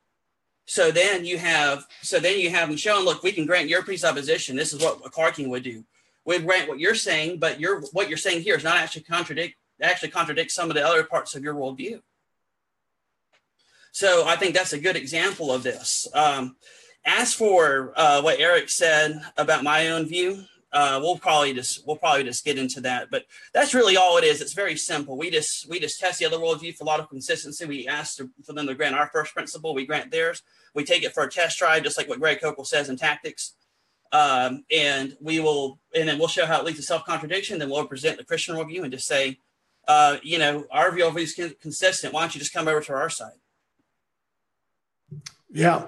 So 0.65 0.91
then 0.91 1.25
you 1.25 1.37
have 1.39 1.87
so 2.03 2.19
then 2.19 2.39
you 2.39 2.51
have 2.51 2.67
them 2.67 2.77
showing, 2.77 3.05
look, 3.05 3.23
we 3.23 3.31
can 3.31 3.45
grant 3.45 3.69
your 3.69 3.83
presupposition. 3.83 4.55
This 4.55 4.73
is 4.73 4.81
what 4.81 5.01
a 5.05 5.09
Clarkian 5.09 5.49
would 5.49 5.63
do. 5.63 5.83
We 6.25 6.37
grant 6.39 6.69
what 6.69 6.79
you're 6.79 6.95
saying, 6.95 7.39
but 7.39 7.59
your 7.59 7.81
what 7.91 8.07
you're 8.07 8.17
saying 8.17 8.43
here 8.43 8.55
is 8.55 8.63
not 8.63 8.77
actually 8.77 9.03
contradict 9.03 9.55
actually 9.81 10.09
contradicts 10.09 10.53
some 10.53 10.69
of 10.69 10.75
the 10.75 10.85
other 10.85 11.03
parts 11.03 11.35
of 11.35 11.43
your 11.43 11.55
worldview. 11.55 12.01
So 13.91 14.27
I 14.27 14.35
think 14.35 14.53
that's 14.53 14.73
a 14.73 14.79
good 14.79 14.95
example 14.95 15.51
of 15.51 15.63
this. 15.63 16.07
Um, 16.13 16.55
as 17.05 17.33
for 17.33 17.93
uh, 17.95 18.21
what 18.21 18.39
Eric 18.39 18.69
said 18.69 19.21
about 19.37 19.63
my 19.63 19.89
own 19.89 20.05
view, 20.05 20.43
uh, 20.71 20.99
we'll 21.01 21.17
probably 21.17 21.53
just 21.53 21.85
we'll 21.87 21.95
probably 21.95 22.23
just 22.23 22.45
get 22.45 22.57
into 22.57 22.81
that. 22.81 23.09
But 23.09 23.25
that's 23.53 23.73
really 23.73 23.97
all 23.97 24.17
it 24.17 24.23
is. 24.23 24.41
It's 24.41 24.53
very 24.53 24.77
simple. 24.77 25.17
We 25.17 25.31
just 25.31 25.67
we 25.67 25.79
just 25.79 25.99
test 25.99 26.19
the 26.19 26.25
other 26.25 26.37
worldview 26.37 26.75
for 26.75 26.83
a 26.83 26.87
lot 26.87 26.99
of 26.99 27.09
consistency. 27.09 27.65
We 27.65 27.87
ask 27.87 28.19
for 28.45 28.53
them 28.53 28.67
to 28.67 28.75
grant 28.75 28.95
our 28.95 29.07
first 29.07 29.33
principle. 29.33 29.73
We 29.73 29.85
grant 29.85 30.11
theirs. 30.11 30.43
We 30.75 30.83
take 30.83 31.03
it 31.03 31.13
for 31.13 31.23
a 31.23 31.29
test 31.29 31.57
drive, 31.57 31.83
just 31.83 31.97
like 31.97 32.07
what 32.07 32.19
Greg 32.19 32.39
Koukl 32.39 32.65
says 32.65 32.89
in 32.89 32.97
tactics. 32.97 33.55
Um, 34.11 34.63
and 34.71 35.15
we 35.21 35.39
will 35.39 35.79
and 35.95 36.07
then 36.07 36.19
we'll 36.19 36.27
show 36.27 36.45
how 36.45 36.59
it 36.59 36.65
leads 36.65 36.77
to 36.77 36.83
self 36.83 37.05
contradiction. 37.05 37.57
Then 37.57 37.69
we'll 37.69 37.85
present 37.87 38.17
the 38.17 38.25
Christian 38.25 38.55
worldview 38.55 38.83
and 38.83 38.91
just 38.91 39.07
say, 39.07 39.39
uh, 39.87 40.17
you 40.21 40.37
know, 40.37 40.65
our 40.71 40.91
view 40.91 41.07
is 41.17 41.35
consistent. 41.61 42.13
Why 42.13 42.21
don't 42.21 42.35
you 42.35 42.39
just 42.39 42.53
come 42.53 42.67
over 42.67 42.81
to 42.81 42.93
our 42.93 43.09
side? 43.09 43.33
Yeah. 45.49 45.85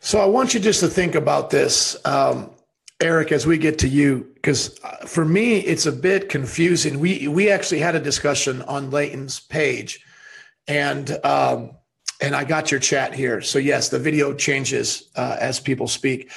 So 0.00 0.20
I 0.20 0.26
want 0.26 0.54
you 0.54 0.60
just 0.60 0.80
to 0.80 0.88
think 0.88 1.14
about 1.14 1.50
this, 1.50 1.96
um, 2.04 2.50
Eric, 3.00 3.32
as 3.32 3.46
we 3.46 3.58
get 3.58 3.78
to 3.80 3.88
you, 3.88 4.30
because 4.34 4.78
uh, 4.82 5.06
for 5.06 5.24
me 5.24 5.58
it's 5.58 5.86
a 5.86 5.92
bit 5.92 6.28
confusing. 6.28 7.00
We 7.00 7.28
we 7.28 7.50
actually 7.50 7.80
had 7.80 7.94
a 7.94 8.00
discussion 8.00 8.62
on 8.62 8.90
Leighton's 8.90 9.40
page, 9.40 10.04
and 10.68 11.18
um, 11.24 11.72
and 12.20 12.34
I 12.34 12.44
got 12.44 12.70
your 12.70 12.80
chat 12.80 13.14
here. 13.14 13.40
So 13.40 13.58
yes, 13.58 13.88
the 13.88 13.98
video 13.98 14.34
changes 14.34 15.10
uh, 15.16 15.36
as 15.40 15.60
people 15.60 15.88
speak. 15.88 16.30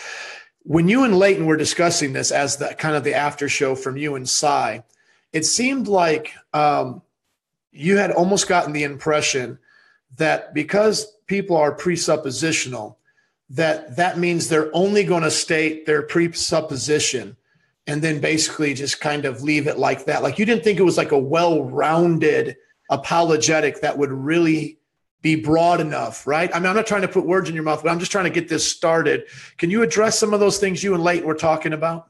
When 0.64 0.88
you 0.88 1.04
and 1.04 1.18
Leighton 1.18 1.46
were 1.46 1.58
discussing 1.58 2.14
this 2.14 2.32
as 2.32 2.58
the 2.58 2.74
kind 2.76 2.96
of 2.96 3.04
the 3.04 3.14
after 3.14 3.50
show 3.50 3.76
from 3.76 3.98
you 3.98 4.16
and 4.16 4.28
Sye, 4.28 4.84
it 5.34 5.46
seemed 5.46 5.90
like 5.90 6.34
um, 6.54 7.02
you 7.72 7.98
had 7.98 8.12
almost 8.12 8.48
gotten 8.48 8.72
the 8.72 8.84
impression 8.84 9.60
that 10.18 10.54
because 10.54 11.18
people 11.28 11.58
are 11.58 11.76
presuppositional, 11.76 12.96
that 13.50 13.96
that 13.98 14.18
means 14.18 14.48
they're 14.48 14.76
only 14.76 15.04
going 15.04 15.24
to 15.24 15.32
state 15.32 15.86
their 15.86 16.02
presupposition 16.02 17.36
and 17.86 18.02
then 18.02 18.20
basically 18.20 18.74
just 18.74 19.02
kind 19.02 19.26
of 19.26 19.44
leave 19.44 19.68
it 19.68 19.78
like 19.78 20.06
that. 20.06 20.24
Like 20.24 20.40
you 20.40 20.46
didn't 20.46 20.64
think 20.64 20.80
it 20.80 20.84
was 20.84 20.98
like 20.98 21.12
a 21.12 21.18
well-rounded 21.18 22.56
apologetic 22.90 23.82
that 23.82 23.98
would 23.98 24.12
really 24.12 24.80
be 25.22 25.36
broad 25.36 25.80
enough, 25.82 26.28
right? 26.28 26.54
I 26.54 26.60
mean, 26.60 26.68
I'm 26.68 26.76
not 26.76 26.86
trying 26.86 27.02
to 27.02 27.08
put 27.08 27.26
words 27.26 27.50
in 27.50 27.56
your 27.56 27.64
mouth, 27.64 27.82
but 27.82 27.90
I'm 27.90 28.00
just 28.00 28.12
trying 28.12 28.26
to 28.26 28.30
get 28.30 28.50
this 28.50 28.70
started. 28.70 29.26
Can 29.58 29.70
you 29.70 29.82
address 29.82 30.20
some 30.20 30.34
of 30.34 30.40
those 30.40 30.58
things 30.58 30.84
you 30.84 30.94
and 30.94 31.04
Leighton 31.04 31.28
were 31.28 31.34
talking 31.34 31.74
about? 31.74 32.10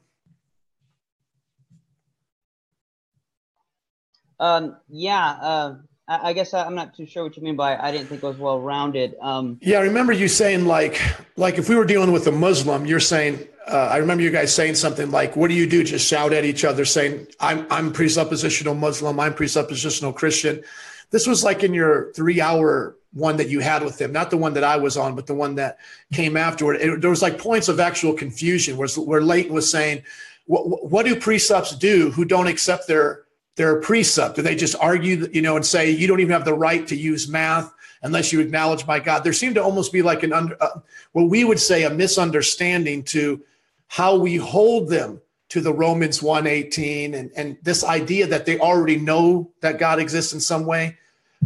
Um, 4.40 4.76
yeah, 4.88 5.30
uh, 5.40 5.74
I 6.06 6.34
guess 6.34 6.52
I'm 6.52 6.74
not 6.74 6.94
too 6.94 7.06
sure 7.06 7.24
what 7.24 7.36
you 7.36 7.42
mean 7.42 7.56
by 7.56 7.76
I 7.76 7.90
didn't 7.90 8.08
think 8.08 8.22
it 8.22 8.26
was 8.26 8.36
well 8.36 8.60
rounded. 8.60 9.16
Um, 9.22 9.58
yeah, 9.62 9.78
I 9.78 9.82
remember 9.82 10.12
you 10.12 10.28
saying 10.28 10.66
like 10.66 11.00
like 11.36 11.56
if 11.56 11.68
we 11.68 11.76
were 11.76 11.86
dealing 11.86 12.12
with 12.12 12.26
a 12.26 12.32
Muslim, 12.32 12.84
you're 12.84 13.00
saying 13.00 13.48
uh, 13.66 13.88
I 13.90 13.96
remember 13.96 14.22
you 14.22 14.30
guys 14.30 14.54
saying 14.54 14.74
something 14.74 15.10
like, 15.10 15.34
"What 15.36 15.48
do 15.48 15.54
you 15.54 15.66
do? 15.66 15.82
Just 15.82 16.06
shout 16.06 16.34
at 16.34 16.44
each 16.44 16.64
other, 16.64 16.84
saying 16.84 17.26
I'm 17.40 17.66
I'm 17.70 17.92
presuppositional 17.92 18.76
Muslim, 18.76 19.18
I'm 19.18 19.32
presuppositional 19.32 20.14
Christian." 20.14 20.62
This 21.10 21.26
was 21.26 21.42
like 21.42 21.62
in 21.62 21.72
your 21.72 22.12
three 22.12 22.40
hour 22.40 22.96
one 23.12 23.36
that 23.38 23.48
you 23.48 23.60
had 23.60 23.82
with 23.82 23.96
them, 23.96 24.12
not 24.12 24.30
the 24.30 24.36
one 24.36 24.54
that 24.54 24.64
I 24.64 24.76
was 24.76 24.96
on, 24.96 25.14
but 25.14 25.26
the 25.26 25.34
one 25.34 25.54
that 25.54 25.78
came 26.12 26.36
afterward. 26.36 26.76
It, 26.76 27.00
there 27.00 27.10
was 27.10 27.22
like 27.22 27.38
points 27.38 27.68
of 27.68 27.80
actual 27.80 28.12
confusion 28.12 28.76
where 28.76 28.88
where 28.88 29.22
Leighton 29.22 29.54
was 29.54 29.70
saying, 29.70 30.02
"What, 30.44 30.90
what 30.90 31.06
do 31.06 31.16
presups 31.16 31.78
do 31.78 32.10
who 32.10 32.26
don't 32.26 32.48
accept 32.48 32.88
their 32.88 33.23
their 33.56 33.80
precept? 33.80 34.36
Do 34.36 34.42
they 34.42 34.56
just 34.56 34.76
argue, 34.80 35.28
you 35.32 35.42
know, 35.42 35.56
and 35.56 35.64
say 35.64 35.90
you 35.90 36.06
don't 36.06 36.20
even 36.20 36.32
have 36.32 36.44
the 36.44 36.54
right 36.54 36.86
to 36.88 36.96
use 36.96 37.28
math 37.28 37.72
unless 38.02 38.32
you 38.32 38.40
acknowledge 38.40 38.86
my 38.86 38.98
God? 38.98 39.24
There 39.24 39.32
seemed 39.32 39.54
to 39.56 39.62
almost 39.62 39.92
be 39.92 40.02
like 40.02 40.22
an 40.22 40.32
under, 40.32 40.56
uh, 40.62 40.80
what 41.12 41.28
we 41.28 41.44
would 41.44 41.60
say 41.60 41.84
a 41.84 41.90
misunderstanding 41.90 43.04
to 43.04 43.42
how 43.88 44.16
we 44.16 44.36
hold 44.36 44.88
them 44.88 45.20
to 45.50 45.60
the 45.60 45.72
Romans 45.72 46.22
118 46.22 47.14
and, 47.14 47.30
and 47.36 47.56
this 47.62 47.84
idea 47.84 48.26
that 48.26 48.46
they 48.46 48.58
already 48.58 48.96
know 48.96 49.50
that 49.60 49.78
God 49.78 50.00
exists 50.00 50.32
in 50.32 50.40
some 50.40 50.66
way. 50.66 50.96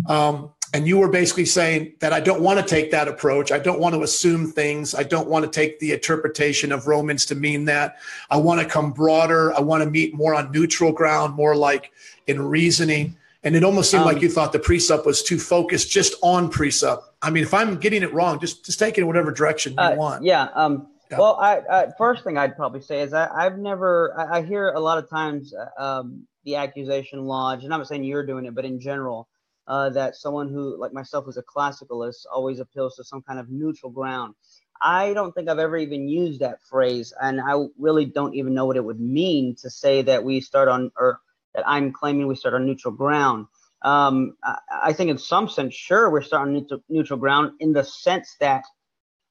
Um, 0.07 0.51
and 0.75 0.87
you 0.87 0.99
were 0.99 1.09
basically 1.09 1.47
saying 1.47 1.95
that 2.01 2.13
I 2.13 2.21
don't 2.21 2.43
want 2.43 2.61
to 2.61 2.65
take 2.65 2.91
that 2.91 3.09
approach. 3.09 3.53
I 3.53 3.59
don't 3.59 3.81
want 3.81 3.95
to 3.95 4.03
assume 4.03 4.51
things. 4.51 4.95
I 4.95 5.03
don't 5.03 5.29
want 5.29 5.45
to 5.45 5.51
take 5.51 5.79
the 5.79 5.93
interpretation 5.93 6.73
of 6.73 6.87
Romans 6.87 7.25
to 7.27 7.35
mean 7.35 7.65
that. 7.67 7.97
I 8.31 8.37
want 8.37 8.61
to 8.61 8.67
come 8.67 8.93
broader. 8.93 9.55
I 9.55 9.61
want 9.61 9.83
to 9.83 9.91
meet 9.91 10.15
more 10.15 10.35
on 10.35 10.53
neutral 10.53 10.93
ground, 10.93 11.35
more 11.35 11.57
like 11.57 11.93
in 12.27 12.41
reasoning. 12.43 13.17
And 13.45 13.57
it 13.57 13.65
almost 13.65 13.91
seemed 13.91 14.03
um, 14.03 14.09
like 14.09 14.21
you 14.21 14.29
thought 14.29 14.53
the 14.53 14.59
presup 14.59 15.07
was 15.07 15.23
too 15.23 15.39
focused 15.39 15.91
just 15.91 16.15
on 16.23 16.51
precept. 16.51 17.03
I 17.23 17.31
mean, 17.31 17.45
if 17.45 17.55
I'm 17.55 17.79
getting 17.79 18.03
it 18.03 18.13
wrong, 18.13 18.39
just 18.39 18.67
just 18.67 18.79
take 18.79 18.99
it 18.99 19.03
in 19.03 19.07
whatever 19.07 19.33
direction 19.33 19.73
you 19.73 19.79
uh, 19.79 19.95
want. 19.95 20.25
Yeah. 20.25 20.49
Um, 20.55 20.89
yeah. 21.11 21.19
Well, 21.19 21.37
I, 21.37 21.61
I, 21.71 21.87
first 21.97 22.25
thing 22.25 22.37
I'd 22.37 22.57
probably 22.57 22.83
say 22.83 23.01
is 23.01 23.15
I, 23.15 23.43
have 23.43 23.59
never. 23.59 24.13
I, 24.19 24.39
I, 24.39 24.43
hear 24.43 24.69
a 24.71 24.81
lot 24.81 24.99
of 24.99 25.09
times 25.09 25.55
uh, 25.55 25.83
um, 25.83 26.27
the 26.45 26.57
accusation 26.57 27.25
lodged, 27.25 27.65
and 27.65 27.73
I'm 27.73 27.81
not 27.81 27.89
saying 27.89 28.05
you're 28.05 28.27
doing 28.27 28.45
it, 28.45 28.55
but 28.55 28.67
in 28.67 28.79
general, 28.79 29.29
uh, 29.69 29.91
that 29.91 30.17
someone 30.17 30.49
who, 30.49 30.77
like 30.81 30.93
myself, 30.93 31.27
who's 31.27 31.37
a 31.37 31.43
classicalist, 31.43 32.27
always 32.33 32.59
appeals 32.59 32.97
to 32.97 33.05
some 33.05 33.23
kind 33.23 33.39
of 33.39 33.51
neutral 33.51 33.93
ground. 33.93 34.35
I 34.81 35.13
don't 35.13 35.33
think 35.33 35.49
I've 35.49 35.59
ever 35.59 35.77
even 35.77 36.09
used 36.09 36.41
that 36.41 36.63
phrase, 36.63 37.13
and 37.21 37.41
I 37.41 37.67
really 37.79 38.07
don't 38.07 38.35
even 38.35 38.55
know 38.55 38.65
what 38.65 38.77
it 38.77 38.85
would 38.85 39.01
mean 39.01 39.57
to 39.57 39.71
say 39.71 40.03
that 40.03 40.25
we 40.25 40.41
start 40.41 40.69
on, 40.69 40.91
or 40.97 41.21
that 41.55 41.69
I'm 41.69 41.93
claiming 41.93 42.27
we 42.27 42.35
start 42.37 42.55
on 42.55 42.65
neutral 42.65 42.95
ground. 42.95 43.47
Um, 43.83 44.37
I, 44.43 44.59
I, 44.85 44.93
think 44.93 45.11
in 45.11 45.19
some 45.19 45.49
sense, 45.49 45.75
sure, 45.75 46.11
we're 46.11 46.23
starting 46.23 46.55
neutral, 46.55 46.81
neutral 46.89 47.19
ground 47.19 47.53
in 47.61 47.73
the 47.73 47.85
sense 47.85 48.37
that 48.41 48.65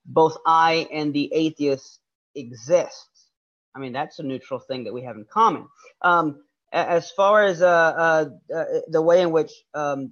both 0.06 0.38
I 0.46 0.88
and 0.92 1.14
the 1.14 1.34
atheist 1.34 2.00
exist. 2.36 3.10
I 3.76 3.80
mean, 3.80 3.92
that's 3.92 4.20
a 4.20 4.24
neutral 4.24 4.60
thing 4.60 4.86
that 4.86 4.94
we 4.94 5.04
have 5.04 5.18
in 5.18 5.26
common. 5.26 5.68
Um, 6.02 6.44
as 6.72 7.12
far 7.12 7.44
as 7.44 7.62
uh, 7.62 7.68
uh, 7.68 8.26
uh, 8.54 8.66
the 8.88 9.02
way 9.02 9.22
in 9.22 9.32
which 9.32 9.52
um, 9.74 10.12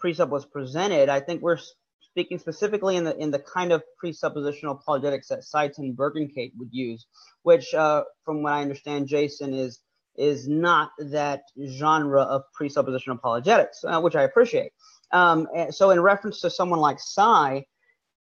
precept 0.00 0.30
was 0.30 0.46
presented, 0.46 1.08
I 1.08 1.20
think 1.20 1.42
we're 1.42 1.58
speaking 2.00 2.38
specifically 2.38 2.96
in 2.96 3.04
the 3.04 3.16
in 3.16 3.30
the 3.30 3.38
kind 3.38 3.72
of 3.72 3.82
presuppositional 4.02 4.80
apologetics 4.80 5.28
that 5.28 5.44
Sye 5.44 5.68
Ten 5.68 5.94
Bruggencate 5.94 6.52
would 6.58 6.72
use, 6.72 7.06
which, 7.42 7.72
uh, 7.74 8.04
from 8.24 8.42
what 8.42 8.52
I 8.52 8.62
understand, 8.62 9.06
Jason 9.06 9.54
is 9.54 9.80
is 10.16 10.48
not 10.48 10.90
that 10.98 11.42
genre 11.66 12.22
of 12.22 12.42
presuppositional 12.60 13.14
apologetics, 13.14 13.84
uh, 13.84 14.00
which 14.00 14.16
I 14.16 14.22
appreciate. 14.22 14.72
Um, 15.12 15.46
so, 15.70 15.90
in 15.90 16.00
reference 16.00 16.40
to 16.40 16.50
someone 16.50 16.80
like 16.80 16.98
Sye, 17.00 17.64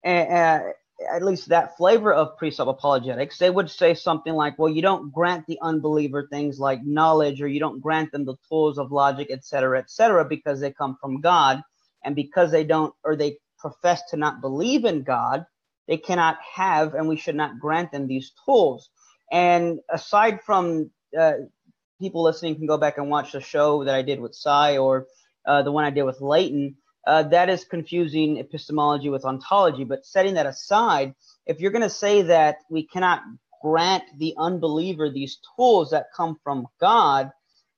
uh, 0.05 0.59
at 1.13 1.23
least 1.23 1.49
that 1.49 1.77
flavor 1.77 2.13
of 2.13 2.37
presup 2.39 2.69
apologetics, 2.69 3.37
they 3.37 3.49
would 3.49 3.69
say 3.69 3.93
something 3.93 4.33
like, 4.33 4.57
well, 4.57 4.71
you 4.71 4.81
don't 4.81 5.11
grant 5.11 5.45
the 5.47 5.59
unbeliever 5.61 6.27
things 6.31 6.59
like 6.59 6.83
knowledge, 6.83 7.41
or 7.41 7.47
you 7.47 7.59
don't 7.59 7.81
grant 7.81 8.11
them 8.11 8.25
the 8.25 8.37
tools 8.49 8.77
of 8.77 8.91
logic, 8.91 9.27
et 9.29 9.43
cetera, 9.43 9.77
et 9.79 9.89
cetera, 9.89 10.23
because 10.23 10.59
they 10.59 10.71
come 10.71 10.97
from 11.01 11.21
God. 11.21 11.61
And 12.03 12.15
because 12.15 12.51
they 12.51 12.63
don't, 12.63 12.93
or 13.03 13.15
they 13.15 13.39
profess 13.57 14.03
to 14.11 14.17
not 14.17 14.39
believe 14.39 14.85
in 14.85 15.01
God, 15.01 15.45
they 15.87 15.97
cannot 15.97 16.37
have, 16.53 16.93
and 16.93 17.09
we 17.09 17.17
should 17.17 17.35
not 17.35 17.59
grant 17.59 17.91
them 17.91 18.07
these 18.07 18.31
tools. 18.45 18.89
And 19.31 19.79
aside 19.89 20.41
from 20.43 20.91
uh, 21.19 21.33
people 21.99 22.21
listening 22.21 22.55
can 22.55 22.67
go 22.67 22.77
back 22.77 22.99
and 22.99 23.09
watch 23.09 23.31
the 23.31 23.41
show 23.41 23.83
that 23.83 23.95
I 23.95 24.03
did 24.03 24.19
with 24.19 24.35
Sye 24.35 24.77
or 24.77 25.07
uh, 25.47 25.63
the 25.63 25.71
one 25.71 25.83
I 25.83 25.89
did 25.89 26.03
with 26.03 26.21
Leighton, 26.21 26.77
uh, 27.07 27.23
that 27.23 27.49
is 27.49 27.63
confusing 27.65 28.37
epistemology 28.37 29.09
with 29.09 29.25
ontology. 29.25 29.83
But 29.83 30.05
setting 30.05 30.35
that 30.35 30.45
aside, 30.45 31.13
if 31.45 31.59
you're 31.59 31.71
going 31.71 31.81
to 31.81 31.89
say 31.89 32.23
that 32.23 32.57
we 32.69 32.87
cannot 32.87 33.21
grant 33.61 34.03
the 34.17 34.33
unbeliever 34.37 35.09
these 35.09 35.39
tools 35.55 35.91
that 35.91 36.07
come 36.15 36.37
from 36.43 36.67
God, 36.79 37.31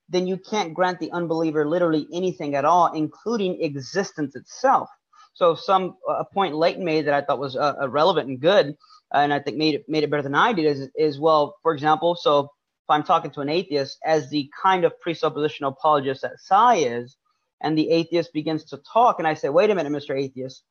then 0.10 0.28
you 0.28 0.38
can't 0.38 0.74
grant 0.74 1.00
the 1.00 1.12
unbeliever 1.12 1.68
literally 1.68 2.08
anything 2.14 2.56
at 2.56 2.66
all, 2.66 2.94
including 2.94 3.62
existence 3.62 4.36
itself. 4.36 4.90
So 5.34 5.56
some 5.56 5.98
a 6.10 6.26
point 6.26 6.56
Leighton 6.56 6.84
made 6.84 7.06
that 7.06 7.14
I 7.14 7.22
thought 7.22 7.40
was 7.40 7.56
uh, 7.56 7.88
relevant 7.90 8.28
and 8.28 8.40
good, 8.40 8.76
and 9.14 9.34
I 9.34 9.40
think 9.40 9.58
made 9.58 9.76
it 9.76 9.86
made 9.88 10.04
it 10.04 10.10
better 10.10 10.24
than 10.24 10.36
I 10.36 10.54
did 10.54 10.66
is 10.66 10.90
is 10.96 11.20
well, 11.20 11.58
for 11.62 11.74
example, 11.74 12.16
so 12.16 12.40
if 12.40 12.90
I'm 12.90 13.04
talking 13.04 13.32
to 13.32 13.42
an 13.42 13.50
atheist 13.50 14.00
as 14.04 14.30
the 14.30 14.50
kind 14.62 14.84
of 14.84 14.94
presuppositional 15.06 15.74
apologist 15.74 16.24
that 16.24 16.40
Sye 16.44 16.78
is, 16.78 17.18
and 17.62 17.78
the 17.78 17.90
atheist 17.90 18.34
begins 18.34 18.64
to 18.66 18.78
talk, 18.78 19.20
and 19.20 19.28
I 19.28 19.34
say, 19.34 19.50
wait 19.50 19.70
a 19.70 19.76
minute, 19.76 19.92
Mr. 19.92 20.18
Atheist, 20.18 20.64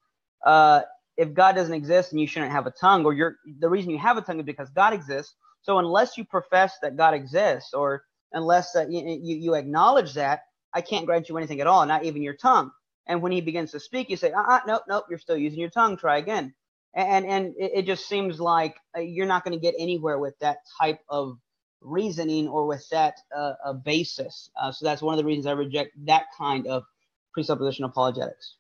uh, 0.45 0.83
if 1.17 1.33
God 1.33 1.55
doesn't 1.55 1.75
exist, 1.75 2.13
and 2.13 2.21
you 2.21 2.27
shouldn't 2.27 2.53
have 2.53 2.67
a 2.67 2.73
tongue, 2.73 3.05
or 3.05 3.13
you're 3.13 3.37
the 3.59 3.69
reason 3.69 3.91
you 3.91 3.99
have 3.99 4.17
a 4.17 4.21
tongue 4.23 4.39
is 4.39 4.47
because 4.47 4.71
God 4.71 4.93
exists. 4.93 5.35
So 5.63 5.79
unless 5.79 6.17
you 6.17 6.25
profess 6.25 6.77
that 6.83 6.97
God 6.97 7.15
exists, 7.15 7.75
or 7.75 8.05
unless 8.33 8.77
uh, 8.77 8.87
you, 8.89 9.21
you, 9.23 9.55
acknowledge 9.55 10.15
that, 10.15 10.43
I 10.75 10.81
can't 10.81 11.07
grant 11.07 11.29
you 11.29 11.37
anything 11.37 11.61
at 11.61 11.67
all, 11.67 11.85
not 11.87 12.05
even 12.05 12.23
your 12.23 12.37
tongue. 12.37 12.71
And 13.09 13.23
when 13.23 13.33
he 13.33 13.41
begins 13.41 13.71
to 13.73 13.81
speak, 13.81 14.11
you 14.11 14.17
say, 14.17 14.33
uh-uh, 14.33 14.61
nope, 14.67 14.83
nope, 14.89 15.05
you're 15.09 15.19
still 15.19 15.37
using 15.37 15.61
your 15.61 15.71
tongue. 15.71 15.97
Try 15.97 16.19
again. 16.19 16.55
And 16.95 17.27
and 17.27 17.55
it, 17.59 17.73
it 17.75 17.87
just 17.87 18.09
seems 18.09 18.41
like 18.41 18.77
uh, 18.97 19.01
you're 19.01 19.27
not 19.27 19.45
going 19.45 19.59
to 19.59 19.61
get 19.61 19.75
anywhere 19.79 20.19
with 20.19 20.39
that 20.41 20.59
type 20.81 21.01
of 21.09 21.39
reasoning 21.81 22.49
or 22.49 22.67
with 22.67 22.89
that 22.91 23.19
uh, 23.35 23.55
a 23.65 23.75
basis. 23.75 24.51
Uh, 24.61 24.73
so 24.73 24.85
that's 24.85 25.03
one 25.03 25.15
of 25.15 25.19
the 25.19 25.25
reasons 25.25 25.47
I 25.47 25.53
reject 25.53 25.93
that 26.07 26.25
kind 26.37 26.67
of 26.67 26.85
presupposition 27.33 27.85
apologetics. 27.85 28.57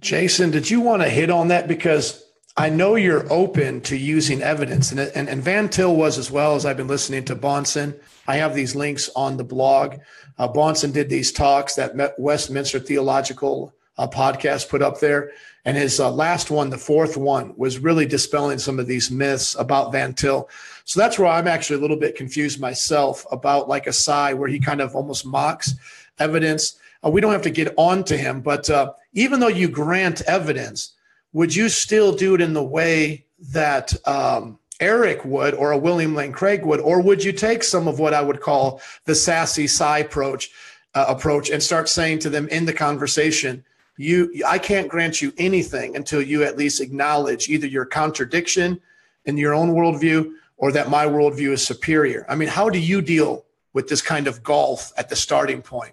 Jason, 0.00 0.50
did 0.50 0.70
you 0.70 0.80
want 0.80 1.02
to 1.02 1.08
hit 1.08 1.30
on 1.30 1.48
that? 1.48 1.68
Because 1.68 2.24
I 2.56 2.70
know 2.70 2.94
you're 2.94 3.30
open 3.30 3.80
to 3.82 3.96
using 3.96 4.42
evidence, 4.42 4.90
and, 4.90 5.00
and, 5.00 5.28
and 5.28 5.42
Van 5.42 5.68
Til 5.68 5.94
was 5.94 6.16
as 6.16 6.30
well 6.30 6.54
as 6.54 6.64
I've 6.64 6.76
been 6.76 6.86
listening 6.86 7.24
to 7.26 7.36
Bahnsen. 7.36 7.98
I 8.26 8.36
have 8.36 8.54
these 8.54 8.74
links 8.74 9.10
on 9.14 9.36
the 9.36 9.44
blog. 9.44 9.96
Uh, 10.38 10.48
Bahnsen 10.48 10.92
did 10.92 11.08
these 11.08 11.32
talks 11.32 11.74
that 11.74 12.14
Westminster 12.18 12.78
Theological 12.78 13.74
uh, 13.98 14.08
podcast 14.08 14.68
put 14.68 14.82
up 14.82 15.00
there. 15.00 15.32
And 15.64 15.76
his 15.76 15.98
uh, 15.98 16.10
last 16.12 16.50
one, 16.50 16.70
the 16.70 16.78
fourth 16.78 17.16
one, 17.16 17.52
was 17.56 17.80
really 17.80 18.06
dispelling 18.06 18.58
some 18.58 18.78
of 18.78 18.86
these 18.86 19.10
myths 19.10 19.56
about 19.58 19.90
Van 19.90 20.14
Til. 20.14 20.48
So 20.84 21.00
that's 21.00 21.18
where 21.18 21.28
I'm 21.28 21.48
actually 21.48 21.78
a 21.78 21.80
little 21.80 21.96
bit 21.96 22.14
confused 22.14 22.60
myself 22.60 23.26
about 23.32 23.68
like 23.68 23.88
a 23.88 23.92
Sye 23.92 24.34
where 24.34 24.48
he 24.48 24.60
kind 24.60 24.80
of 24.80 24.94
almost 24.94 25.26
mocks 25.26 25.74
evidence. 26.20 26.78
Uh, 27.04 27.10
we 27.10 27.20
don't 27.20 27.32
have 27.32 27.42
to 27.42 27.50
get 27.50 27.74
on 27.76 28.04
to 28.04 28.16
him, 28.16 28.40
but 28.40 28.70
uh, 28.70 28.92
even 29.12 29.40
though 29.40 29.48
you 29.48 29.68
grant 29.68 30.22
evidence, 30.22 30.92
would 31.32 31.54
you 31.54 31.68
still 31.68 32.14
do 32.14 32.34
it 32.34 32.40
in 32.40 32.52
the 32.52 32.62
way 32.62 33.26
that 33.52 33.92
um, 34.06 34.58
Eric 34.78 35.24
would 35.24 35.54
or 35.54 35.72
a 35.72 35.78
William 35.78 36.14
Lane 36.14 36.32
Craig 36.32 36.64
would, 36.64 36.80
or 36.80 37.00
would 37.02 37.24
you 37.24 37.32
take 37.32 37.64
some 37.64 37.88
of 37.88 37.98
what 37.98 38.14
I 38.14 38.22
would 38.22 38.40
call 38.40 38.80
the 39.04 39.14
sassy 39.14 39.66
Sye 39.66 39.98
approach 39.98 40.50
uh, 40.94 41.04
approach 41.08 41.50
and 41.50 41.62
start 41.62 41.88
saying 41.88 42.20
to 42.20 42.30
them 42.30 42.48
in 42.48 42.64
the 42.64 42.72
conversation, 42.72 43.64
you 43.96 44.42
I 44.46 44.58
can't 44.58 44.88
grant 44.88 45.22
you 45.22 45.32
anything 45.38 45.96
until 45.96 46.22
you 46.22 46.42
at 46.44 46.56
least 46.56 46.80
acknowledge 46.80 47.48
either 47.48 47.66
your 47.66 47.84
contradiction 47.84 48.80
in 49.24 49.36
your 49.36 49.54
own 49.54 49.70
worldview 49.70 50.32
or 50.56 50.72
that 50.72 50.88
my 50.88 51.06
worldview 51.06 51.50
is 51.50 51.66
superior. 51.66 52.24
I 52.28 52.34
mean, 52.34 52.48
how 52.48 52.70
do 52.70 52.78
you 52.78 53.02
deal 53.02 53.44
with 53.72 53.88
this 53.88 54.00
kind 54.00 54.26
of 54.26 54.42
golf 54.42 54.92
at 54.96 55.08
the 55.08 55.16
starting 55.16 55.60
point? 55.60 55.92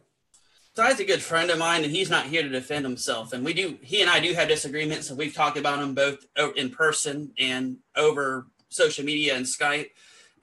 Ty's 0.76 1.00
a 1.00 1.06
good 1.06 1.22
friend 1.22 1.52
of 1.52 1.60
mine, 1.60 1.84
and 1.84 1.92
he's 1.92 2.10
not 2.10 2.26
here 2.26 2.42
to 2.42 2.50
defend 2.50 2.84
himself. 2.84 3.32
And 3.32 3.46
we 3.46 3.54
do, 3.54 3.78
he 3.82 4.02
and 4.02 4.10
I 4.10 4.20
do 4.20 4.34
have 4.34 4.48
disagreements, 4.48 5.10
and 5.10 5.20
we've 5.20 5.34
talked 5.34 5.58
about 5.58 5.80
them 5.80 5.94
both 5.94 6.26
in 6.56 6.72
person 6.72 7.32
and 7.38 7.78
over 7.96 8.48
social 8.70 9.06
media 9.06 9.36
and 9.36 9.46
Skype. 9.46 9.90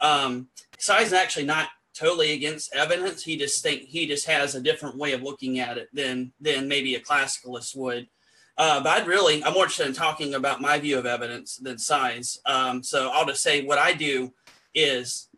Um, 0.00 0.48
Sye's 0.78 1.12
actually 1.12 1.46
not 1.46 1.68
totally 2.00 2.32
against 2.32 2.74
evidence. 2.74 3.22
He 3.22 3.36
just 3.36 3.62
think 3.62 3.82
he 3.82 4.06
just 4.06 4.26
has 4.26 4.54
a 4.54 4.62
different 4.68 4.96
way 4.96 5.12
of 5.12 5.22
looking 5.22 5.60
at 5.60 5.76
it 5.76 5.88
than 5.92 6.32
than 6.40 6.66
maybe 6.66 6.94
a 6.94 7.00
classicalist 7.00 7.76
would. 7.76 8.08
Uh, 8.56 8.82
but 8.82 8.90
I'd 8.90 9.06
really, 9.06 9.42
I'm 9.44 9.54
more 9.54 9.64
interested 9.64 9.86
in 9.86 9.94
talking 9.94 10.34
about 10.34 10.60
my 10.60 10.78
view 10.78 10.98
of 10.98 11.06
evidence 11.06 11.56
than 11.56 11.78
science. 11.78 12.38
Um, 12.44 12.82
so 12.82 13.10
I'll 13.12 13.26
just 13.26 13.42
say 13.42 13.64
what 13.64 13.78
I 13.78 13.94
do 13.94 14.34
is 14.74 15.28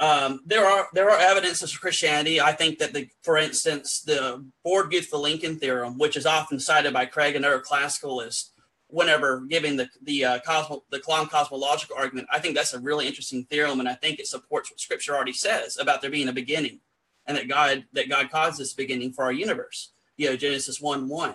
um, 0.00 0.40
there 0.44 0.66
are 0.66 0.86
there 0.92 1.10
are 1.10 1.18
evidences 1.18 1.72
for 1.72 1.80
Christianity. 1.80 2.40
I 2.40 2.52
think 2.52 2.78
that 2.78 2.92
the, 2.92 3.08
for 3.22 3.36
instance, 3.36 4.02
the 4.02 4.44
Borde-Guth-Vilenkin 4.64 5.58
theorem, 5.58 5.98
which 5.98 6.16
is 6.16 6.26
often 6.26 6.60
cited 6.60 6.92
by 6.92 7.06
Craig 7.06 7.36
and 7.36 7.44
other 7.44 7.60
classicalists, 7.60 8.50
whenever 8.88 9.40
giving 9.40 9.76
the 9.76 9.88
the 10.02 10.24
uh, 10.24 10.38
cosmo, 10.40 10.82
the 10.90 10.98
Kalam 10.98 11.28
cosmological 11.28 11.96
argument, 11.96 12.28
I 12.32 12.38
think 12.38 12.54
that's 12.54 12.74
a 12.74 12.80
really 12.80 13.06
interesting 13.06 13.44
theorem, 13.44 13.80
and 13.80 13.88
I 13.88 13.94
think 13.94 14.18
it 14.18 14.26
supports 14.26 14.70
what 14.70 14.80
Scripture 14.80 15.14
already 15.14 15.32
says 15.32 15.78
about 15.78 16.02
there 16.02 16.10
being 16.10 16.28
a 16.28 16.32
beginning, 16.32 16.80
and 17.26 17.36
that 17.36 17.48
God 17.48 17.84
that 17.92 18.08
God 18.08 18.30
caused 18.30 18.58
this 18.58 18.72
beginning 18.72 19.12
for 19.12 19.24
our 19.24 19.32
universe. 19.32 19.90
You 20.16 20.30
know, 20.30 20.36
Genesis 20.36 20.80
one 20.80 21.08
one. 21.08 21.34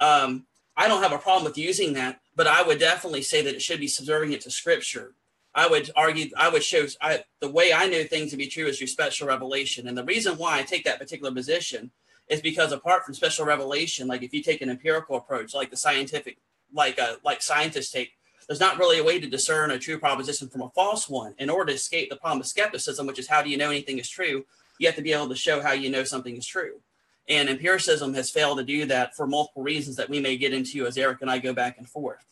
Um, 0.00 0.46
I 0.76 0.86
don't 0.86 1.02
have 1.02 1.12
a 1.12 1.18
problem 1.18 1.44
with 1.44 1.58
using 1.58 1.94
that, 1.94 2.20
but 2.36 2.46
I 2.46 2.62
would 2.62 2.78
definitely 2.78 3.22
say 3.22 3.42
that 3.42 3.54
it 3.54 3.62
should 3.62 3.80
be 3.80 3.88
subservient 3.88 4.42
to 4.42 4.50
Scripture 4.50 5.14
I 5.58 5.66
would 5.66 5.90
argue, 5.96 6.30
I 6.36 6.48
would 6.48 6.62
show 6.62 6.86
I, 7.00 7.24
the 7.40 7.48
way 7.48 7.72
I 7.72 7.88
know 7.88 8.04
things 8.04 8.30
to 8.30 8.36
be 8.36 8.46
true 8.46 8.66
is 8.66 8.78
through 8.78 8.86
special 8.86 9.26
revelation. 9.26 9.88
And 9.88 9.98
the 9.98 10.04
reason 10.04 10.36
why 10.36 10.58
I 10.58 10.62
take 10.62 10.84
that 10.84 11.00
particular 11.00 11.32
position 11.32 11.90
is 12.28 12.40
because 12.40 12.70
apart 12.70 13.04
from 13.04 13.14
special 13.14 13.44
revelation, 13.44 14.06
like 14.06 14.22
if 14.22 14.32
you 14.32 14.40
take 14.40 14.62
an 14.62 14.70
empirical 14.70 15.16
approach, 15.16 15.54
like 15.54 15.70
the 15.70 15.76
scientific, 15.76 16.38
like 16.72 16.98
uh, 16.98 17.16
like 17.24 17.42
scientists 17.42 17.90
take, 17.90 18.12
there's 18.46 18.60
not 18.60 18.78
really 18.78 18.98
a 18.98 19.04
way 19.04 19.20
to 19.20 19.28
discern 19.28 19.70
a 19.70 19.78
true 19.78 19.98
proposition 19.98 20.48
from 20.48 20.62
a 20.62 20.70
false 20.70 21.08
one. 21.08 21.34
In 21.38 21.50
order 21.50 21.72
to 21.72 21.76
escape 21.76 22.10
the 22.10 22.16
problem 22.16 22.40
of 22.40 22.46
skepticism, 22.46 23.06
which 23.06 23.18
is 23.18 23.28
how 23.28 23.42
do 23.42 23.50
you 23.50 23.56
know 23.56 23.70
anything 23.70 23.98
is 23.98 24.08
true, 24.08 24.44
you 24.78 24.86
have 24.86 24.96
to 24.96 25.02
be 25.02 25.12
able 25.12 25.28
to 25.28 25.36
show 25.36 25.60
how 25.60 25.72
you 25.72 25.90
know 25.90 26.04
something 26.04 26.36
is 26.36 26.46
true. 26.46 26.80
And 27.28 27.48
empiricism 27.48 28.14
has 28.14 28.30
failed 28.30 28.58
to 28.58 28.64
do 28.64 28.86
that 28.86 29.14
for 29.14 29.26
multiple 29.26 29.62
reasons 29.62 29.96
that 29.96 30.08
we 30.08 30.20
may 30.20 30.36
get 30.36 30.54
into 30.54 30.86
as 30.86 30.96
Eric 30.96 31.18
and 31.20 31.30
I 31.30 31.38
go 31.38 31.52
back 31.52 31.76
and 31.76 31.86
forth. 31.86 32.24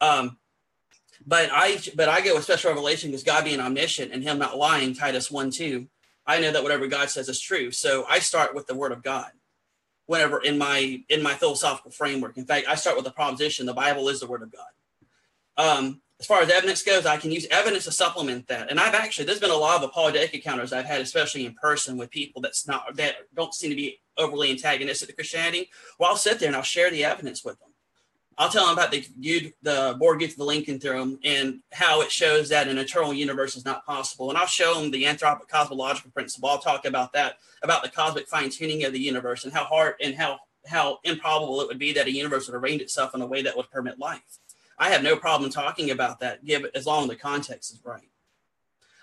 Um, 0.00 0.38
but 1.26 1.50
I 1.52 1.80
but 1.96 2.08
I 2.08 2.20
go 2.20 2.36
with 2.36 2.44
special 2.44 2.70
revelation 2.70 3.10
because 3.10 3.24
God 3.24 3.44
being 3.44 3.60
omniscient 3.60 4.12
and 4.12 4.22
Him 4.22 4.38
not 4.38 4.56
lying, 4.56 4.94
Titus 4.94 5.30
one 5.30 5.50
two. 5.50 5.88
I 6.26 6.40
know 6.40 6.52
that 6.52 6.62
whatever 6.62 6.86
God 6.86 7.10
says 7.10 7.28
is 7.28 7.40
true. 7.40 7.70
So 7.70 8.04
I 8.08 8.18
start 8.18 8.54
with 8.54 8.66
the 8.66 8.74
Word 8.74 8.92
of 8.92 9.02
God. 9.02 9.30
Whenever 10.08 10.42
in 10.42 10.56
my 10.56 11.02
in 11.10 11.22
my 11.22 11.34
philosophical 11.34 11.90
framework, 11.90 12.36
in 12.38 12.46
fact, 12.46 12.66
I 12.66 12.74
start 12.74 12.96
with 12.96 13.04
the 13.04 13.12
proposition: 13.12 13.66
the 13.66 13.74
Bible 13.74 14.08
is 14.08 14.20
the 14.20 14.26
Word 14.26 14.42
of 14.42 14.50
God. 14.50 14.72
Um, 15.58 16.00
as 16.18 16.26
far 16.26 16.40
as 16.40 16.50
evidence 16.50 16.82
goes, 16.82 17.06
I 17.06 17.18
can 17.18 17.30
use 17.30 17.46
evidence 17.50 17.84
to 17.84 17.92
supplement 17.92 18.48
that. 18.48 18.70
And 18.70 18.80
I've 18.80 18.94
actually 18.94 19.26
there's 19.26 19.38
been 19.38 19.50
a 19.50 19.56
lot 19.56 19.76
of 19.76 19.82
apologetic 19.84 20.34
encounters 20.34 20.72
I've 20.72 20.86
had, 20.86 21.02
especially 21.02 21.44
in 21.44 21.54
person, 21.54 21.98
with 21.98 22.10
people 22.10 22.40
that's 22.40 22.66
not 22.66 22.96
that 22.96 23.16
don't 23.36 23.54
seem 23.54 23.70
to 23.70 23.76
be 23.76 24.00
overly 24.16 24.50
antagonistic 24.50 25.10
to 25.10 25.14
Christianity. 25.14 25.70
Well, 25.98 26.08
I'll 26.08 26.16
sit 26.16 26.38
there 26.40 26.48
and 26.48 26.56
I'll 26.56 26.62
share 26.62 26.90
the 26.90 27.04
evidence 27.04 27.44
with 27.44 27.58
them. 27.60 27.67
I'll 28.38 28.48
tell 28.48 28.66
them 28.66 28.74
about 28.74 28.92
the 28.92 29.04
the 29.62 29.96
Borde-Guth-Vilenkin 29.98 30.80
theorem 30.80 31.18
and 31.24 31.60
how 31.72 32.02
it 32.02 32.12
shows 32.12 32.48
that 32.50 32.68
an 32.68 32.78
eternal 32.78 33.12
universe 33.12 33.56
is 33.56 33.64
not 33.64 33.84
possible. 33.84 34.30
And 34.30 34.38
I'll 34.38 34.46
show 34.46 34.80
them 34.80 34.92
the 34.92 35.04
anthropic 35.04 35.48
cosmological 35.48 36.12
principle. 36.12 36.48
I'll 36.48 36.60
talk 36.60 36.84
about 36.84 37.12
that, 37.14 37.38
about 37.62 37.82
the 37.82 37.88
cosmic 37.88 38.28
fine 38.28 38.50
tuning 38.50 38.84
of 38.84 38.92
the 38.92 39.00
universe 39.00 39.44
and 39.44 39.52
how 39.52 39.64
hard 39.64 39.96
and 40.00 40.14
how 40.14 40.38
how 40.66 41.00
improbable 41.02 41.60
it 41.60 41.66
would 41.68 41.78
be 41.78 41.92
that 41.94 42.06
a 42.06 42.12
universe 42.12 42.46
would 42.46 42.54
arrange 42.54 42.80
itself 42.80 43.14
in 43.14 43.22
a 43.22 43.26
way 43.26 43.42
that 43.42 43.56
would 43.56 43.70
permit 43.70 43.98
life. 43.98 44.38
I 44.78 44.90
have 44.90 45.02
no 45.02 45.16
problem 45.16 45.50
talking 45.50 45.90
about 45.90 46.20
that, 46.20 46.44
give 46.44 46.64
as 46.74 46.86
long 46.86 47.04
as 47.04 47.08
the 47.08 47.16
context 47.16 47.72
is 47.72 47.80
right. 47.84 48.08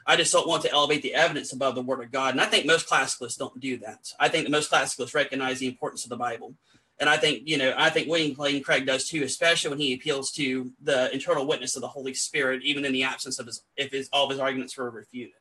I 0.07 0.15
just 0.15 0.31
don't 0.31 0.47
want 0.47 0.61
to 0.63 0.71
elevate 0.71 1.01
the 1.01 1.15
evidence 1.15 1.51
above 1.51 1.73
the 1.73 1.81
word 1.81 2.03
of 2.03 2.11
God. 2.11 2.35
And 2.35 2.41
I 2.41 2.45
think 2.45 2.65
most 2.65 2.87
classicalists 2.87 3.37
don't 3.37 3.59
do 3.59 3.77
that. 3.77 4.13
I 4.19 4.29
think 4.29 4.45
that 4.45 4.51
most 4.51 4.71
classicalists 4.71 5.15
recognize 5.15 5.59
the 5.59 5.67
importance 5.67 6.03
of 6.03 6.09
the 6.09 6.17
Bible 6.17 6.53
and 6.99 7.09
I 7.09 7.17
think, 7.17 7.41
you 7.45 7.57
know, 7.57 7.73
I 7.77 7.89
think 7.89 8.07
William 8.07 8.35
Lane 8.37 8.63
Craig 8.63 8.85
does 8.85 9.07
too, 9.07 9.23
especially 9.23 9.69
when 9.69 9.79
he 9.79 9.93
appeals 9.93 10.31
to 10.33 10.71
the 10.81 11.13
internal 11.13 11.45
witness 11.45 11.75
of 11.75 11.81
the 11.81 11.89
Holy 11.89 12.13
Spirit, 12.13 12.63
even 12.63 12.85
in 12.85 12.93
the 12.93 13.03
absence 13.03 13.37
of 13.37 13.47
his, 13.47 13.63
if 13.75 13.91
his, 13.91 14.09
all 14.13 14.25
of 14.25 14.29
his 14.29 14.39
arguments 14.39 14.77
were 14.77 14.89
refuted. 14.89 15.33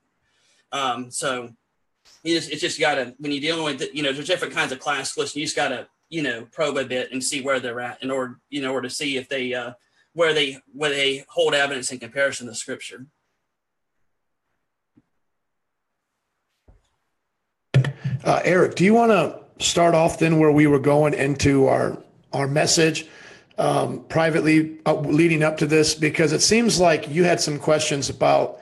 Um, 0.72 1.10
so 1.12 1.50
you 2.24 2.34
just, 2.34 2.50
it's 2.50 2.60
just 2.60 2.80
got 2.80 2.96
to, 2.96 3.14
when 3.18 3.30
you're 3.30 3.40
dealing 3.40 3.62
with, 3.62 3.94
you 3.94 4.02
know, 4.02 4.12
there's 4.12 4.26
different 4.26 4.54
kinds 4.54 4.72
of 4.72 4.80
classicalists, 4.80 5.36
you 5.36 5.44
just 5.44 5.54
got 5.54 5.68
to, 5.68 5.86
you 6.08 6.22
know, 6.22 6.46
probe 6.50 6.76
a 6.76 6.84
bit 6.84 7.12
and 7.12 7.22
see 7.22 7.40
where 7.40 7.60
they're 7.60 7.80
at 7.80 8.02
in 8.02 8.10
order, 8.10 8.40
you 8.50 8.60
know, 8.60 8.72
or 8.72 8.80
to 8.80 8.90
see 8.90 9.16
if 9.16 9.28
they, 9.28 9.54
uh, 9.54 9.74
where 10.12 10.32
they, 10.32 10.58
where 10.72 10.90
they 10.90 11.24
hold 11.28 11.54
evidence 11.54 11.92
in 11.92 11.98
comparison 11.98 12.48
to 12.48 12.54
scripture. 12.54 13.06
Uh, 18.24 18.40
Eric, 18.42 18.74
do 18.74 18.84
you 18.84 18.94
want 18.94 19.12
to 19.12 19.43
start 19.58 19.94
off 19.94 20.18
then 20.18 20.38
where 20.38 20.50
we 20.50 20.66
were 20.66 20.78
going 20.78 21.14
into 21.14 21.66
our 21.66 21.98
our 22.32 22.48
message 22.48 23.06
um, 23.58 24.04
privately 24.04 24.78
uh, 24.86 24.94
leading 24.94 25.42
up 25.42 25.56
to 25.58 25.66
this 25.66 25.94
because 25.94 26.32
it 26.32 26.40
seems 26.40 26.80
like 26.80 27.08
you 27.08 27.24
had 27.24 27.40
some 27.40 27.58
questions 27.58 28.10
about 28.10 28.58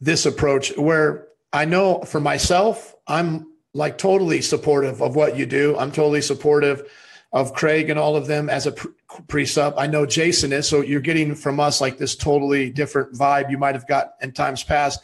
this 0.00 0.26
approach 0.26 0.76
where 0.76 1.26
I 1.52 1.64
know 1.64 2.02
for 2.02 2.20
myself 2.20 2.94
I'm 3.08 3.46
like 3.74 3.98
totally 3.98 4.40
supportive 4.40 5.02
of 5.02 5.16
what 5.16 5.36
you 5.36 5.46
do. 5.46 5.76
I'm 5.76 5.92
totally 5.92 6.22
supportive 6.22 6.90
of 7.32 7.52
Craig 7.52 7.90
and 7.90 7.98
all 7.98 8.16
of 8.16 8.26
them 8.26 8.48
as 8.48 8.66
a 8.66 8.72
presup. 8.72 9.74
I 9.76 9.86
know 9.86 10.06
Jason 10.06 10.52
is, 10.52 10.66
so 10.66 10.80
you're 10.80 11.00
getting 11.00 11.34
from 11.34 11.60
us 11.60 11.80
like 11.80 11.98
this 11.98 12.16
totally 12.16 12.70
different 12.70 13.12
vibe 13.12 13.50
you 13.50 13.58
might 13.58 13.74
have 13.74 13.86
got 13.86 14.14
in 14.22 14.32
times 14.32 14.62
past. 14.62 15.00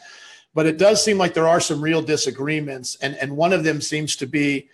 But 0.55 0.65
it 0.65 0.77
does 0.77 1.03
seem 1.03 1.17
like 1.17 1.33
there 1.33 1.47
are 1.47 1.59
some 1.59 1.81
real 1.81 2.01
disagreements, 2.01 2.95
and 3.01 3.15
and 3.15 3.37
one 3.37 3.53
of 3.53 3.63
them 3.63 3.81
seems 3.81 4.15
to 4.17 4.27
be 4.27 4.69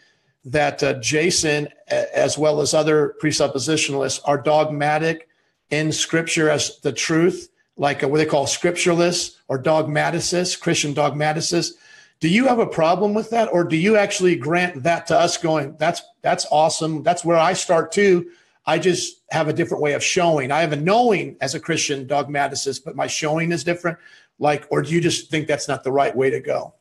that 0.52 0.82
uh, 0.82 0.94
Jason, 1.00 1.68
as 1.88 2.38
well 2.38 2.62
as 2.62 2.74
other 2.74 3.16
presuppositionalists, 3.22 4.20
are 4.26 4.42
dogmatic 4.42 5.30
in 5.70 5.92
Scripture 5.92 6.50
as 6.50 6.80
the 6.80 6.92
truth, 6.92 7.50
like 7.78 8.02
what 8.02 8.18
they 8.18 8.26
call 8.26 8.46
scripturalists 8.46 9.38
or 9.48 9.62
dogmaticists, 9.62 10.60
Christian 10.60 10.94
dogmaticists. 10.94 11.74
Do 12.20 12.28
you 12.28 12.48
have 12.48 12.60
a 12.60 12.66
problem 12.66 13.14
with 13.14 13.30
that, 13.30 13.48
or 13.54 13.64
do 13.64 13.78
you 13.78 13.96
actually 13.96 14.36
grant 14.36 14.84
that 14.84 15.08
to 15.08 15.18
us? 15.18 15.38
Going, 15.38 15.76
that's 15.78 16.02
that's 16.22 16.46
awesome. 16.52 17.04
That's 17.04 17.24
where 17.24 17.38
I 17.38 17.54
start 17.54 17.92
too. 17.92 18.32
I 18.66 18.78
just 18.78 19.22
have 19.32 19.48
a 19.48 19.54
different 19.54 19.82
way 19.82 19.94
of 19.94 20.04
showing. 20.04 20.52
I 20.52 20.62
have 20.62 20.74
a 20.74 20.78
knowing 20.78 21.38
as 21.42 21.56
a 21.56 21.60
Christian 21.60 22.06
dogmaticist, 22.08 22.84
but 22.84 22.96
my 22.96 23.08
showing 23.08 23.52
is 23.52 23.64
different. 23.64 23.98
Like, 24.38 24.68
or 24.70 24.82
do 24.82 24.94
you 24.94 25.02
just 25.02 25.30
think 25.30 25.48
that's 25.48 25.68
not 25.68 25.84
the 25.84 25.92
right 25.92 26.16
way 26.16 26.30
to 26.30 26.40
go? 26.40 26.74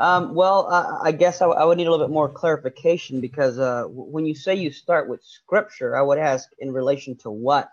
Um, 0.00 0.34
well, 0.34 0.68
uh, 0.70 1.00
I 1.02 1.10
guess 1.10 1.42
I, 1.42 1.46
I, 1.46 1.64
would 1.64 1.76
need 1.76 1.88
a 1.88 1.90
little 1.90 2.06
bit 2.06 2.12
more 2.12 2.28
clarification 2.28 3.20
because 3.20 3.58
uh, 3.58 3.84
when 3.88 4.26
you 4.26 4.34
say 4.34 4.54
you 4.54 4.70
start 4.70 5.08
with 5.08 5.24
scripture, 5.24 5.96
I 5.96 6.02
would 6.02 6.18
ask 6.18 6.48
in 6.58 6.72
relation 6.72 7.16
to 7.18 7.30
what. 7.30 7.68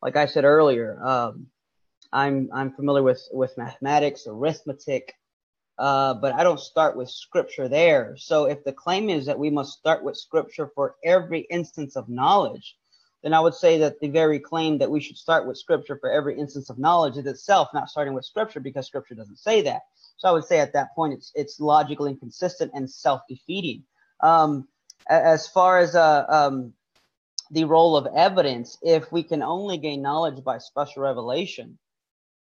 Like 0.00 0.14
I 0.16 0.26
said 0.26 0.44
earlier, 0.44 1.02
um, 1.04 1.48
I'm 2.12 2.48
I'm 2.52 2.70
familiar 2.72 3.02
with 3.02 3.26
with 3.32 3.56
mathematics, 3.58 4.26
arithmetic, 4.28 5.14
uh, 5.78 6.14
but 6.14 6.34
I 6.34 6.44
don't 6.44 6.60
start 6.60 6.96
with 6.96 7.10
scripture 7.10 7.68
there. 7.68 8.14
So 8.18 8.44
if 8.44 8.62
the 8.62 8.72
claim 8.72 9.10
is 9.10 9.26
that 9.26 9.38
we 9.38 9.50
must 9.50 9.78
start 9.78 10.04
with 10.04 10.16
scripture 10.16 10.70
for 10.74 10.94
every 11.02 11.40
instance 11.50 11.96
of 11.96 12.08
knowledge, 12.08 12.76
then 13.24 13.34
I 13.34 13.40
would 13.40 13.54
say 13.54 13.78
that 13.78 13.98
the 13.98 14.08
very 14.08 14.38
claim 14.38 14.78
that 14.78 14.90
we 14.90 15.00
should 15.00 15.16
start 15.16 15.46
with 15.46 15.58
scripture 15.58 15.96
for 15.96 16.12
every 16.12 16.38
instance 16.38 16.70
of 16.70 16.78
knowledge 16.78 17.16
is 17.16 17.26
itself 17.26 17.70
not 17.74 17.88
starting 17.88 18.14
with 18.14 18.26
scripture 18.26 18.60
because 18.60 18.86
scripture 18.86 19.14
doesn't 19.14 19.38
say 19.38 19.62
that. 19.62 19.82
So 20.16 20.28
I 20.28 20.32
would 20.32 20.44
say 20.44 20.60
at 20.60 20.72
that 20.72 20.94
point 20.94 21.14
it's 21.14 21.32
it's 21.34 21.60
logically 21.60 22.12
inconsistent 22.12 22.72
and 22.74 22.90
self-defeating. 22.90 23.84
Um, 24.20 24.68
as 25.08 25.46
far 25.48 25.78
as 25.78 25.94
uh, 25.94 26.24
um, 26.28 26.72
the 27.50 27.64
role 27.64 27.96
of 27.96 28.06
evidence, 28.14 28.78
if 28.82 29.12
we 29.12 29.22
can 29.22 29.42
only 29.42 29.76
gain 29.76 30.00
knowledge 30.00 30.42
by 30.42 30.58
special 30.58 31.02
revelation, 31.02 31.78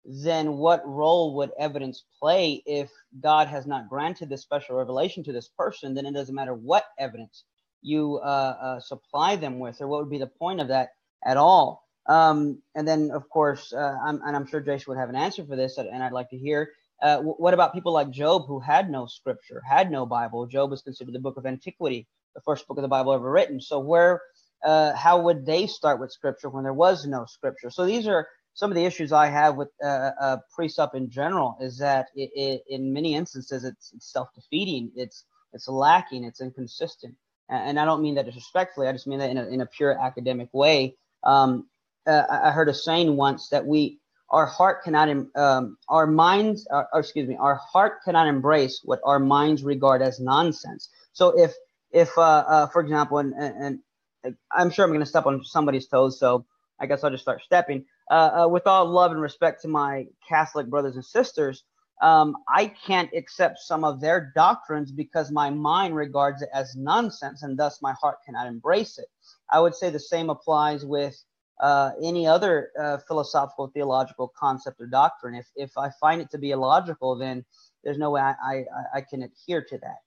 then 0.04 0.58
what 0.58 0.86
role 0.86 1.34
would 1.36 1.52
evidence 1.58 2.04
play 2.18 2.62
if 2.66 2.90
God 3.20 3.48
has 3.48 3.66
not 3.66 3.88
granted 3.88 4.28
this 4.28 4.42
special 4.42 4.76
revelation 4.76 5.24
to 5.24 5.32
this 5.32 5.48
person? 5.48 5.94
Then 5.94 6.06
it 6.06 6.12
doesn't 6.12 6.34
matter 6.34 6.54
what 6.54 6.84
evidence 6.98 7.44
you 7.82 8.18
uh, 8.22 8.56
uh, 8.60 8.80
supply 8.80 9.36
them 9.36 9.58
with, 9.58 9.80
or 9.80 9.88
what 9.88 10.00
would 10.00 10.10
be 10.10 10.18
the 10.18 10.26
point 10.26 10.60
of 10.60 10.68
that 10.68 10.90
at 11.24 11.36
all. 11.36 11.86
Um, 12.06 12.62
and 12.74 12.86
then, 12.86 13.10
of 13.10 13.28
course, 13.28 13.72
uh, 13.72 13.96
I'm, 14.04 14.20
and 14.24 14.34
I'm 14.36 14.46
sure 14.46 14.60
Jason 14.60 14.86
would 14.88 14.98
have 14.98 15.10
an 15.10 15.16
answer 15.16 15.44
for 15.44 15.56
this, 15.56 15.78
and 15.78 16.02
I'd 16.02 16.12
like 16.12 16.30
to 16.30 16.38
hear 16.38 16.70
uh, 17.02 17.18
what 17.18 17.54
about 17.54 17.72
people 17.72 17.92
like 17.92 18.10
Job 18.10 18.46
who 18.46 18.60
had 18.60 18.90
no 18.90 19.06
scripture, 19.06 19.62
had 19.68 19.90
no 19.90 20.06
Bible? 20.06 20.46
Job 20.46 20.72
is 20.72 20.82
considered 20.82 21.14
the 21.14 21.20
book 21.20 21.36
of 21.36 21.46
antiquity, 21.46 22.06
the 22.34 22.40
first 22.42 22.66
book 22.66 22.78
of 22.78 22.82
the 22.82 22.88
Bible 22.88 23.12
ever 23.12 23.30
written. 23.30 23.60
So 23.60 23.80
where, 23.80 24.20
uh, 24.64 24.94
how 24.94 25.20
would 25.20 25.46
they 25.46 25.66
start 25.66 26.00
with 26.00 26.12
scripture 26.12 26.50
when 26.50 26.64
there 26.64 26.74
was 26.74 27.06
no 27.06 27.24
scripture? 27.24 27.70
So 27.70 27.86
these 27.86 28.06
are 28.06 28.28
some 28.54 28.70
of 28.70 28.74
the 28.74 28.84
issues 28.84 29.12
I 29.12 29.28
have 29.28 29.56
with 29.56 29.68
uh, 29.82 30.10
uh, 30.20 30.36
presup 30.56 30.94
in 30.94 31.08
general. 31.08 31.56
Is 31.60 31.78
that 31.78 32.08
it, 32.14 32.30
it, 32.34 32.62
in 32.68 32.92
many 32.92 33.14
instances 33.14 33.64
it's, 33.64 33.92
it's 33.94 34.12
self-defeating, 34.12 34.92
it's 34.96 35.24
it's 35.52 35.68
lacking, 35.68 36.24
it's 36.24 36.40
inconsistent, 36.40 37.14
and, 37.48 37.70
and, 37.70 37.80
I 37.80 37.84
don't 37.84 38.02
mean 38.02 38.14
that 38.16 38.26
disrespectfully. 38.26 38.86
I 38.86 38.92
just 38.92 39.06
mean 39.06 39.18
that 39.18 39.30
in 39.30 39.38
a, 39.38 39.48
in 39.48 39.60
a 39.62 39.66
pure 39.66 39.98
academic 39.98 40.48
way. 40.52 40.96
Um, 41.24 41.66
uh, 42.06 42.22
I 42.30 42.50
heard 42.50 42.68
a 42.68 42.74
saying 42.74 43.16
once 43.16 43.48
that 43.48 43.66
we 43.66 43.99
our 44.30 44.46
heart 44.46 44.84
cannot, 44.84 45.08
um, 45.36 45.76
our 45.88 46.06
minds, 46.06 46.66
uh, 46.72 46.84
excuse 46.94 47.28
me, 47.28 47.36
our 47.36 47.56
heart 47.56 48.02
cannot 48.04 48.28
embrace 48.28 48.80
what 48.84 49.00
our 49.04 49.18
minds 49.18 49.62
regard 49.64 50.02
as 50.02 50.20
nonsense. 50.20 50.88
So 51.12 51.38
if, 51.38 51.54
if, 51.90 52.16
uh, 52.16 52.20
uh, 52.20 52.66
for 52.68 52.80
example, 52.80 53.18
and, 53.18 53.34
and, 53.34 53.78
and 54.22 54.36
I'm 54.52 54.70
sure 54.70 54.84
I'm 54.84 54.90
going 54.90 55.00
to 55.00 55.06
step 55.06 55.26
on 55.26 55.42
somebody's 55.44 55.88
toes, 55.88 56.18
so 56.18 56.44
I 56.78 56.86
guess 56.86 57.02
I'll 57.02 57.10
just 57.10 57.22
start 57.22 57.42
stepping. 57.42 57.84
Uh, 58.10 58.44
uh, 58.44 58.48
with 58.48 58.66
all 58.66 58.86
love 58.86 59.12
and 59.12 59.20
respect 59.20 59.62
to 59.62 59.68
my 59.68 60.06
Catholic 60.28 60.68
brothers 60.68 60.94
and 60.94 61.04
sisters, 61.04 61.64
um, 62.00 62.36
I 62.48 62.66
can't 62.66 63.10
accept 63.14 63.58
some 63.58 63.84
of 63.84 64.00
their 64.00 64.32
doctrines 64.34 64.90
because 64.90 65.30
my 65.30 65.50
mind 65.50 65.94
regards 65.94 66.40
it 66.40 66.48
as 66.54 66.74
nonsense, 66.76 67.42
and 67.42 67.58
thus 67.58 67.82
my 67.82 67.92
heart 68.00 68.18
cannot 68.24 68.46
embrace 68.46 68.98
it. 68.98 69.06
I 69.50 69.60
would 69.60 69.74
say 69.74 69.90
the 69.90 70.00
same 70.00 70.30
applies 70.30 70.84
with 70.84 71.22
uh, 71.60 71.90
any 72.02 72.26
other 72.26 72.70
uh, 72.80 72.98
philosophical 73.06 73.68
theological 73.68 74.32
concept 74.36 74.80
or 74.80 74.86
doctrine. 74.86 75.34
If 75.34 75.46
if 75.56 75.76
I 75.76 75.90
find 76.00 76.20
it 76.20 76.30
to 76.30 76.38
be 76.38 76.50
illogical, 76.50 77.16
then 77.16 77.44
there's 77.84 77.98
no 77.98 78.10
way 78.10 78.20
I, 78.20 78.34
I, 78.42 78.64
I 78.96 79.00
can 79.02 79.22
adhere 79.22 79.62
to 79.62 79.78
that. 79.78 79.98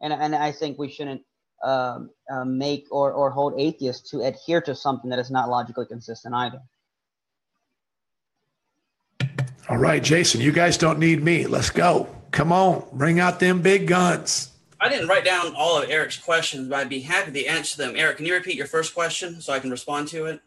And 0.00 0.12
and 0.12 0.34
I 0.34 0.52
think 0.52 0.78
we 0.78 0.90
shouldn't 0.90 1.22
um, 1.64 2.10
uh, 2.30 2.44
make 2.44 2.86
or 2.90 3.12
or 3.12 3.30
hold 3.30 3.54
atheists 3.58 4.10
to 4.10 4.20
adhere 4.20 4.60
to 4.62 4.74
something 4.74 5.10
that 5.10 5.18
is 5.18 5.30
not 5.30 5.48
logically 5.48 5.86
consistent 5.86 6.34
either. 6.34 6.62
All 9.68 9.76
right, 9.76 10.02
Jason, 10.02 10.40
you 10.40 10.52
guys 10.52 10.78
don't 10.78 10.98
need 10.98 11.22
me. 11.22 11.46
Let's 11.46 11.68
go. 11.68 12.08
Come 12.30 12.52
on, 12.52 12.84
bring 12.92 13.20
out 13.20 13.40
them 13.40 13.60
big 13.60 13.86
guns. 13.86 14.52
I 14.80 14.88
didn't 14.88 15.08
write 15.08 15.24
down 15.24 15.54
all 15.56 15.82
of 15.82 15.90
Eric's 15.90 16.16
questions, 16.16 16.68
but 16.68 16.78
I'd 16.78 16.88
be 16.88 17.00
happy 17.00 17.32
to 17.32 17.46
answer 17.46 17.76
them. 17.76 17.94
Eric, 17.96 18.18
can 18.18 18.26
you 18.26 18.34
repeat 18.34 18.54
your 18.54 18.68
first 18.68 18.94
question 18.94 19.40
so 19.40 19.52
I 19.52 19.58
can 19.58 19.70
respond 19.70 20.08
to 20.08 20.26
it? 20.26 20.40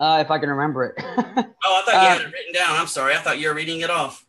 Uh, 0.00 0.18
if 0.18 0.30
I 0.30 0.38
can 0.38 0.48
remember 0.48 0.84
it. 0.86 0.94
oh, 0.98 1.04
I 1.06 1.82
thought 1.84 1.92
you 1.92 1.92
had 1.92 2.20
uh, 2.22 2.28
it 2.28 2.32
written 2.32 2.54
down. 2.54 2.74
I'm 2.76 2.86
sorry. 2.86 3.14
I 3.14 3.18
thought 3.18 3.38
you 3.38 3.48
were 3.48 3.54
reading 3.54 3.80
it 3.80 3.90
off. 3.90 4.24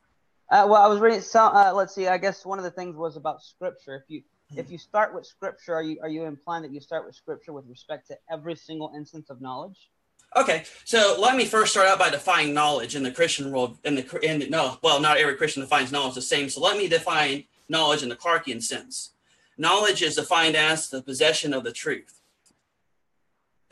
Uh, 0.49 0.67
well, 0.67 0.81
I 0.81 0.88
was 0.88 0.99
reading 0.99 1.21
some. 1.21 1.55
Uh, 1.55 1.71
let's 1.73 1.95
see. 1.95 2.10
I 2.10 2.17
guess 2.17 2.45
one 2.45 2.57
of 2.57 2.65
the 2.65 2.71
things 2.71 2.97
was 2.97 3.15
about 3.15 3.41
scripture. 3.41 3.95
If 3.95 4.03
you 4.10 4.21
if 4.57 4.69
you 4.69 4.77
start 4.77 5.15
with 5.15 5.25
scripture, 5.25 5.73
are 5.73 5.81
you 5.84 5.97
are 6.01 6.10
you 6.10 6.25
implying 6.25 6.63
that 6.63 6.73
you 6.73 6.81
start 6.81 7.05
with 7.05 7.15
scripture 7.15 7.53
with 7.53 7.65
respect 7.69 8.07
to 8.07 8.17
every 8.29 8.55
single 8.55 8.91
instance 8.95 9.29
of 9.29 9.39
knowledge? 9.39 9.89
Okay, 10.36 10.63
so 10.86 11.17
let 11.19 11.36
me 11.36 11.45
first 11.45 11.71
start 11.71 11.88
out 11.88 11.99
by 11.99 12.10
defining 12.10 12.53
knowledge 12.53 12.95
in 12.95 13.03
the 13.03 13.12
Christian 13.12 13.51
world. 13.51 13.77
In 13.86 13.95
the 13.95 14.19
in 14.21 14.49
no, 14.49 14.77
well, 14.81 14.99
not 14.99 15.17
every 15.17 15.36
Christian 15.36 15.62
defines 15.62 15.91
knowledge 15.91 16.15
the 16.15 16.21
same. 16.21 16.49
So 16.49 16.60
let 16.60 16.77
me 16.77 16.89
define 16.89 17.45
knowledge 17.69 18.03
in 18.03 18.10
the 18.10 18.15
Clarkian 18.17 18.62
sense. 18.62 19.12
Knowledge 19.57 20.01
is 20.01 20.15
defined 20.15 20.55
as 20.55 20.89
the 20.89 21.01
possession 21.01 21.53
of 21.53 21.63
the 21.63 21.71
truth. 21.71 22.20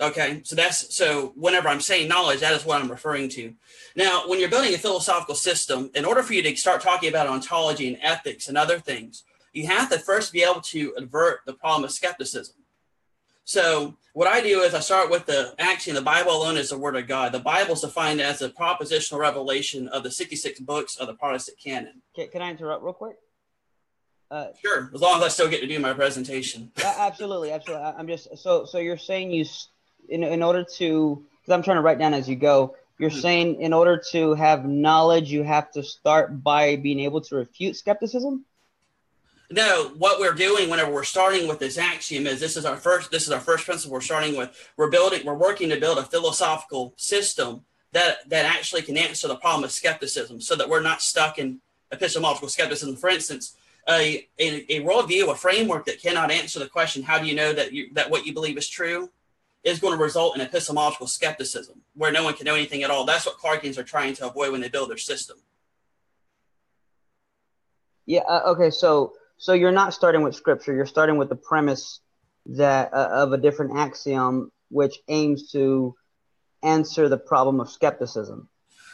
Okay, 0.01 0.41
so 0.45 0.55
that's 0.55 0.95
so 0.95 1.33
whenever 1.35 1.67
I'm 1.67 1.81
saying 1.81 2.07
knowledge, 2.07 2.39
that 2.39 2.53
is 2.53 2.65
what 2.65 2.81
I'm 2.81 2.89
referring 2.89 3.27
to. 3.29 3.53
Now, 3.97 4.23
when 4.27 4.39
you're 4.39 4.49
building 4.49 4.73
a 4.73 4.77
philosophical 4.77 5.35
system, 5.35 5.91
in 5.93 6.05
order 6.05 6.23
for 6.23 6.33
you 6.33 6.41
to 6.43 6.55
start 6.55 6.81
talking 6.81 7.09
about 7.09 7.27
ontology 7.27 7.87
and 7.89 7.97
ethics 8.01 8.47
and 8.47 8.57
other 8.57 8.79
things, 8.79 9.23
you 9.51 9.67
have 9.67 9.89
to 9.89 9.99
first 9.99 10.31
be 10.31 10.41
able 10.41 10.61
to 10.61 10.93
avert 10.97 11.41
the 11.45 11.53
problem 11.53 11.83
of 11.83 11.91
skepticism. 11.91 12.55
So, 13.43 13.97
what 14.13 14.27
I 14.27 14.41
do 14.41 14.61
is 14.61 14.73
I 14.73 14.79
start 14.79 15.09
with 15.09 15.25
the 15.25 15.53
axiom 15.59 15.95
the 15.95 16.01
Bible 16.01 16.31
alone 16.31 16.55
is 16.55 16.69
the 16.69 16.77
Word 16.77 16.95
of 16.95 17.07
God. 17.07 17.33
The 17.33 17.39
Bible 17.39 17.73
is 17.73 17.81
defined 17.81 18.21
as 18.21 18.41
a 18.41 18.49
propositional 18.49 19.19
revelation 19.19 19.89
of 19.89 20.03
the 20.03 20.11
66 20.11 20.61
books 20.61 20.95
of 20.95 21.07
the 21.07 21.13
Protestant 21.15 21.57
canon. 21.59 22.01
Can, 22.15 22.29
can 22.29 22.41
I 22.41 22.51
interrupt 22.51 22.83
real 22.83 22.93
quick? 22.93 23.17
Uh, 24.31 24.47
sure, 24.63 24.91
as 24.93 25.01
long 25.01 25.17
as 25.17 25.25
I 25.25 25.27
still 25.29 25.49
get 25.49 25.61
to 25.61 25.67
do 25.67 25.79
my 25.79 25.93
presentation. 25.93 26.71
absolutely, 26.83 27.51
absolutely. 27.51 27.85
I'm 27.85 28.07
just 28.07 28.37
so 28.37 28.65
so. 28.65 28.77
You're 28.77 28.97
saying 28.97 29.31
you 29.31 29.43
in, 30.09 30.23
in 30.23 30.43
order 30.43 30.63
to 30.63 31.23
because 31.41 31.53
i'm 31.53 31.63
trying 31.63 31.77
to 31.77 31.81
write 31.81 31.99
down 31.99 32.13
as 32.13 32.27
you 32.27 32.35
go 32.35 32.75
you're 32.99 33.09
mm-hmm. 33.09 33.19
saying 33.19 33.61
in 33.61 33.73
order 33.73 33.97
to 34.11 34.33
have 34.33 34.65
knowledge 34.65 35.31
you 35.31 35.41
have 35.43 35.71
to 35.71 35.81
start 35.81 36.43
by 36.43 36.75
being 36.75 36.99
able 36.99 37.21
to 37.21 37.35
refute 37.35 37.77
skepticism? 37.77 38.45
No 39.49 39.93
what 39.97 40.19
we're 40.19 40.33
doing 40.33 40.69
whenever 40.69 40.91
we're 40.91 41.03
starting 41.03 41.47
with 41.47 41.57
this 41.57 41.79
axiom 41.79 42.27
is 42.27 42.39
this 42.39 42.55
is 42.55 42.65
our 42.65 42.77
first 42.77 43.09
this 43.09 43.23
is 43.23 43.31
our 43.31 43.39
first 43.39 43.65
principle 43.65 43.93
we're 43.93 44.01
starting 44.01 44.37
with. 44.37 44.51
We're 44.77 44.91
building 44.91 45.25
we're 45.25 45.33
working 45.33 45.69
to 45.69 45.79
build 45.79 45.97
a 45.97 46.03
philosophical 46.03 46.93
system 46.97 47.61
that 47.93 48.29
that 48.29 48.45
actually 48.45 48.83
can 48.83 48.95
answer 48.95 49.27
the 49.27 49.37
problem 49.37 49.63
of 49.63 49.71
skepticism 49.71 50.39
so 50.39 50.55
that 50.55 50.69
we're 50.69 50.81
not 50.81 51.01
stuck 51.01 51.39
in 51.39 51.61
epistemological 51.91 52.49
skepticism. 52.49 52.95
For 52.95 53.09
instance 53.09 53.55
a, 53.87 54.27
a, 54.37 54.71
a 54.71 54.83
worldview 54.83 55.31
a 55.31 55.35
framework 55.35 55.85
that 55.85 55.99
cannot 55.99 56.29
answer 56.29 56.59
the 56.59 56.67
question 56.67 57.01
how 57.01 57.17
do 57.17 57.25
you 57.25 57.33
know 57.33 57.53
that 57.53 57.71
you 57.73 57.91
that 57.93 58.11
what 58.11 58.25
you 58.25 58.33
believe 58.33 58.57
is 58.57 58.67
true 58.67 59.09
is 59.63 59.79
going 59.79 59.97
to 59.97 60.03
result 60.03 60.35
in 60.35 60.41
epistemological 60.41 61.07
skepticism, 61.07 61.81
where 61.95 62.11
no 62.11 62.23
one 62.23 62.33
can 62.33 62.45
know 62.45 62.55
anything 62.55 62.83
at 62.83 62.89
all. 62.89 63.05
That's 63.05 63.25
what 63.25 63.37
Clarkians 63.37 63.77
are 63.77 63.83
trying 63.83 64.13
to 64.15 64.27
avoid 64.27 64.51
when 64.51 64.61
they 64.61 64.69
build 64.69 64.89
their 64.89 64.97
system. 64.97 65.37
Yeah. 68.05 68.21
Uh, 68.21 68.41
okay. 68.47 68.69
So, 68.69 69.13
so 69.37 69.53
you're 69.53 69.71
not 69.71 69.93
starting 69.93 70.23
with 70.23 70.35
scripture. 70.35 70.73
You're 70.73 70.85
starting 70.85 71.17
with 71.17 71.29
the 71.29 71.35
premise 71.35 71.99
that 72.47 72.93
uh, 72.93 73.09
of 73.11 73.33
a 73.33 73.37
different 73.37 73.77
axiom, 73.77 74.51
which 74.69 74.97
aims 75.07 75.51
to 75.51 75.95
answer 76.63 77.09
the 77.09 77.17
problem 77.17 77.59
of 77.59 77.69
skepticism. 77.69 78.49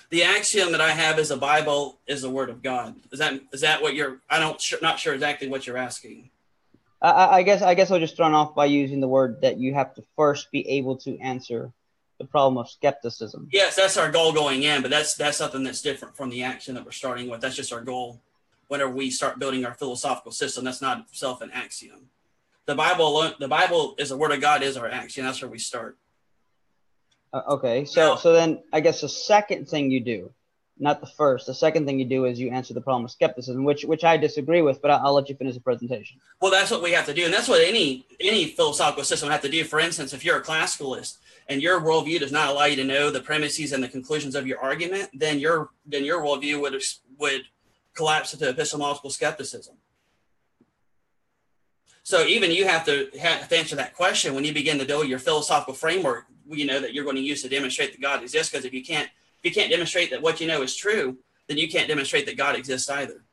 The 0.10 0.24
axiom 0.24 0.72
that 0.72 0.82
I 0.82 0.92
have 0.92 1.18
is 1.18 1.30
the 1.30 1.38
Bible 1.38 2.00
is 2.08 2.22
the 2.22 2.30
Word 2.30 2.50
of 2.50 2.62
God. 2.62 2.96
Is 3.12 3.20
that 3.20 3.42
is 3.52 3.62
that 3.62 3.82
what 3.82 3.96
you're? 3.96 4.22
I 4.30 4.40
don't 4.40 4.62
not 4.82 5.00
sure 5.00 5.14
exactly 5.14 5.48
what 5.48 5.66
you're 5.66 5.78
asking. 5.78 6.30
I, 7.02 7.38
I 7.38 7.44
guess 7.44 7.62
I 7.62 7.74
guess 7.74 7.92
I'll 7.92 8.00
just 8.00 8.16
thrown 8.16 8.34
off 8.34 8.56
by 8.56 8.66
using 8.66 9.00
the 9.00 9.08
word 9.08 9.42
that 9.42 9.58
you 9.58 9.74
have 9.74 9.94
to 9.96 10.04
first 10.16 10.52
be 10.52 10.68
able 10.70 10.98
to 10.98 11.18
answer 11.20 11.72
the 12.20 12.26
problem 12.26 12.58
of 12.58 12.70
skepticism. 12.70 13.50
Yes, 13.52 13.76
that's 13.76 13.98
our 13.98 14.12
goal 14.12 14.32
going 14.32 14.64
in, 14.64 14.82
but 14.82 14.92
that's 14.92 15.16
that's 15.16 15.38
something 15.38 15.64
that's 15.64 15.82
different 15.82 16.16
from 16.16 16.30
the 16.30 16.44
axiom 16.44 16.76
that 16.76 16.86
we're 16.86 16.92
starting 16.92 17.30
with. 17.30 17.42
That's 17.42 17.56
just 17.56 17.74
our 17.74 17.82
goal. 17.82 18.22
Whenever 18.68 18.92
we 18.92 19.12
start 19.12 19.38
building 19.38 19.66
our 19.66 19.74
philosophical 19.74 20.32
system, 20.32 20.64
that's 20.64 20.82
not 20.82 21.00
itself 21.12 21.42
an 21.42 21.52
axiom. 21.52 22.10
The 22.66 22.74
Bible, 22.74 23.32
the 23.40 23.48
Bible 23.48 23.94
is 24.00 24.10
the 24.10 24.18
Word 24.18 24.32
of 24.32 24.42
God, 24.42 24.64
is 24.64 24.76
our 24.76 24.88
axiom. 24.88 25.28
That's 25.28 25.42
where 25.42 25.52
we 25.52 25.60
start. 25.60 25.98
Uh, 27.32 27.42
okay, 27.50 27.86
so 27.86 28.02
now, 28.02 28.16
so 28.16 28.34
then 28.34 28.64
I 28.74 28.80
guess 28.80 29.02
the 29.02 29.10
second 29.10 29.68
thing 29.68 29.92
you 29.92 30.00
do, 30.00 30.32
not 30.78 31.00
the 31.00 31.08
first, 31.08 31.48
the 31.48 31.54
second 31.54 31.86
thing 31.86 32.00
you 32.00 32.06
do 32.06 32.26
is 32.26 32.40
you 32.40 32.52
answer 32.52 32.74
the 32.74 32.82
problem 32.82 33.06
of 33.06 33.12
skepticism, 33.12 33.64
which 33.64 33.86
which 33.86 34.04
I 34.04 34.18
disagree 34.18 34.62
with, 34.62 34.82
but 34.82 34.92
I'll, 34.92 35.08
I'll 35.08 35.14
let 35.14 35.30
you 35.30 35.36
finish 35.36 35.56
the 35.56 35.62
presentation. 35.62 36.20
Well, 36.42 36.52
that's 36.52 36.70
what 36.70 36.84
we 36.84 36.92
have 36.92 37.06
to 37.06 37.14
do, 37.14 37.24
and 37.26 37.34
that's 37.34 37.48
what 37.48 37.62
any 37.64 38.06
any 38.20 38.46
philosophical 38.48 39.04
system 39.04 39.30
have 39.30 39.42
to 39.42 39.50
do. 39.50 39.64
For 39.64 39.80
instance, 39.80 40.14
if 40.14 40.26
you're 40.26 40.38
a 40.38 40.44
classicalist 40.44 41.18
and 41.48 41.62
your 41.62 41.80
worldview 41.80 42.20
does 42.20 42.32
not 42.32 42.50
allow 42.50 42.66
you 42.66 42.76
to 42.76 42.84
know 42.84 43.10
the 43.10 43.22
premises 43.22 43.72
and 43.72 43.84
the 43.84 43.88
conclusions 43.88 44.36
of 44.36 44.48
your 44.48 44.60
argument, 44.60 45.10
then 45.14 45.40
your 45.40 45.70
then 45.86 46.04
your 46.04 46.22
worldview 46.22 46.60
would 46.60 46.82
would 47.18 47.44
collapse 47.94 48.34
into 48.34 48.50
epistemological 48.50 49.10
skepticism. 49.10 49.76
So 52.04 52.24
even 52.26 52.52
you 52.52 52.68
have 52.68 52.86
to 52.86 53.10
have 53.20 53.48
to 53.48 53.58
answer 53.58 53.78
that 53.78 53.96
question 53.96 54.36
when 54.36 54.44
you 54.44 54.54
begin 54.54 54.78
to 54.80 54.86
build 54.86 55.08
your 55.08 55.20
philosophical 55.20 55.74
framework. 55.74 56.26
You 56.48 56.66
know 56.66 56.80
that 56.80 56.94
you're 56.94 57.06
going 57.06 57.16
to 57.16 57.22
use 57.22 57.42
to 57.42 57.50
demonstrate 57.50 57.94
that 57.94 58.02
God 58.02 58.22
exists. 58.22 58.52
Because 58.52 58.66
if 58.66 58.74
you 58.74 58.84
can't 58.84 59.10
you 59.46 59.52
can't 59.52 59.72
demonstrate 59.72 60.10
that 60.10 60.22
what 60.22 60.42
you 60.42 60.48
know 60.48 60.62
is 60.64 60.76
true, 60.76 61.18
then 61.48 61.58
you 61.58 61.70
can't 61.70 61.88
demonstrate 61.88 62.26
that 62.26 62.38
God 62.38 62.56
exists 62.56 62.90
either. 62.90 63.24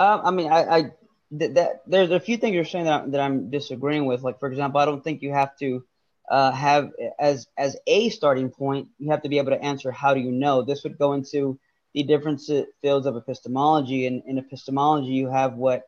Um, 0.00 0.20
I 0.24 0.30
mean, 0.30 0.50
I, 0.50 0.76
I 0.76 0.90
that, 1.32 1.54
that, 1.54 1.82
there's 1.86 2.10
a 2.10 2.20
few 2.20 2.36
things 2.36 2.54
you're 2.54 2.64
saying 2.64 2.86
that, 2.86 3.02
I, 3.04 3.08
that 3.08 3.20
I'm 3.20 3.50
disagreeing 3.50 4.06
with. 4.06 4.22
Like, 4.22 4.40
for 4.40 4.48
example, 4.48 4.80
I 4.80 4.84
don't 4.84 5.02
think 5.02 5.22
you 5.22 5.32
have 5.32 5.56
to 5.58 5.84
uh, 6.30 6.52
have 6.52 6.90
as 7.18 7.46
as 7.56 7.76
a 7.86 8.08
starting 8.10 8.50
point. 8.50 8.88
You 8.98 9.10
have 9.10 9.22
to 9.22 9.28
be 9.28 9.38
able 9.38 9.52
to 9.52 9.62
answer 9.62 9.90
how 9.90 10.14
do 10.14 10.20
you 10.20 10.32
know. 10.32 10.62
This 10.62 10.82
would 10.84 10.98
go 10.98 11.12
into 11.12 11.58
the 11.94 12.02
different 12.02 12.40
fields 12.82 13.06
of 13.06 13.16
epistemology. 13.16 14.06
And 14.06 14.22
in 14.26 14.38
epistemology, 14.38 15.12
you 15.12 15.28
have 15.30 15.54
what 15.54 15.84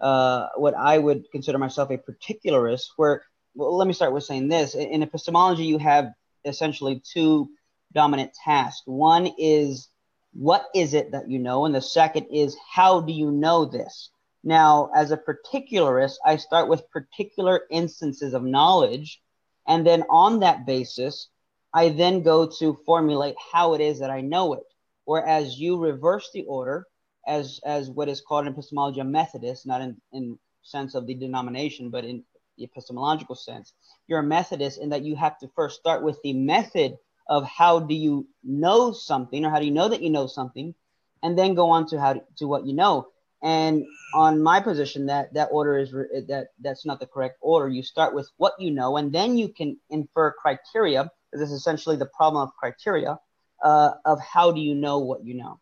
uh, 0.00 0.48
what 0.56 0.74
I 0.74 0.98
would 0.98 1.30
consider 1.30 1.58
myself 1.58 1.90
a 1.90 1.98
particularist. 1.98 2.92
Where 2.96 3.22
well, 3.54 3.76
let 3.76 3.86
me 3.86 3.94
start 3.94 4.12
with 4.12 4.24
saying 4.24 4.48
this: 4.48 4.74
in 4.74 5.02
epistemology, 5.02 5.64
you 5.64 5.78
have 5.78 6.12
essentially 6.44 7.00
two 7.04 7.50
dominant 7.92 8.32
tasks. 8.44 8.82
One 8.86 9.32
is 9.38 9.88
what 10.32 10.66
is 10.74 10.94
it 10.94 11.12
that 11.12 11.28
you 11.28 11.38
know, 11.38 11.66
and 11.66 11.74
the 11.74 11.82
second 11.82 12.26
is 12.32 12.56
how 12.70 13.00
do 13.00 13.12
you 13.12 13.30
know 13.30 13.64
this. 13.64 14.10
Now, 14.44 14.90
as 14.94 15.10
a 15.10 15.16
particularist, 15.16 16.16
I 16.24 16.36
start 16.36 16.68
with 16.68 16.90
particular 16.90 17.62
instances 17.70 18.34
of 18.34 18.42
knowledge 18.42 19.20
and 19.66 19.86
then 19.86 20.04
on 20.10 20.40
that 20.40 20.66
basis, 20.66 21.28
I 21.72 21.90
then 21.90 22.22
go 22.22 22.46
to 22.58 22.78
formulate 22.84 23.36
how 23.52 23.74
it 23.74 23.80
is 23.80 24.00
that 24.00 24.10
I 24.10 24.20
know 24.20 24.54
it. 24.54 24.64
Whereas 25.04 25.58
you 25.58 25.78
reverse 25.78 26.30
the 26.32 26.44
order 26.44 26.86
as, 27.26 27.60
as 27.64 27.90
what 27.90 28.08
is 28.08 28.20
called 28.20 28.46
in 28.46 28.52
epistemology 28.52 29.00
a 29.00 29.04
Methodist, 29.04 29.66
not 29.66 29.80
in, 29.80 30.00
in 30.12 30.38
sense 30.62 30.94
of 30.94 31.06
the 31.06 31.14
denomination, 31.14 31.90
but 31.90 32.04
in 32.04 32.24
the 32.56 32.64
epistemological 32.64 33.34
sense. 33.34 33.72
You're 34.06 34.20
a 34.20 34.24
Methodist 34.24 34.80
in 34.80 34.90
that 34.90 35.04
you 35.04 35.16
have 35.16 35.38
to 35.38 35.48
first 35.54 35.80
start 35.80 36.02
with 36.02 36.20
the 36.22 36.32
method 36.32 36.98
of 37.28 37.44
how 37.44 37.78
do 37.80 37.94
you 37.94 38.26
know 38.42 38.92
something 38.92 39.44
or 39.44 39.50
how 39.50 39.58
do 39.58 39.64
you 39.64 39.70
know 39.70 39.88
that 39.88 40.02
you 40.02 40.10
know 40.10 40.26
something, 40.26 40.74
and 41.22 41.38
then 41.38 41.54
go 41.54 41.70
on 41.70 41.86
to 41.86 42.00
how 42.00 42.14
to, 42.14 42.22
to 42.36 42.46
what 42.46 42.66
you 42.66 42.74
know. 42.74 43.08
And 43.42 43.84
on 44.14 44.42
my 44.42 44.60
position, 44.60 45.06
that 45.06 45.34
that 45.34 45.48
order 45.50 45.76
is 45.78 45.92
re- 45.92 46.24
that 46.28 46.48
that's 46.60 46.86
not 46.86 47.00
the 47.00 47.06
correct 47.06 47.38
order. 47.40 47.68
You 47.68 47.82
start 47.82 48.14
with 48.14 48.30
what 48.36 48.54
you 48.58 48.70
know, 48.70 48.96
and 48.96 49.12
then 49.12 49.36
you 49.36 49.48
can 49.48 49.78
infer 49.90 50.32
criteria. 50.32 51.10
This 51.32 51.50
is 51.50 51.52
essentially 51.52 51.96
the 51.96 52.06
problem 52.06 52.42
of 52.42 52.54
criteria 52.54 53.18
uh, 53.62 53.92
of 54.04 54.20
how 54.20 54.52
do 54.52 54.60
you 54.60 54.74
know 54.74 54.98
what 54.98 55.24
you 55.24 55.34
know. 55.34 55.60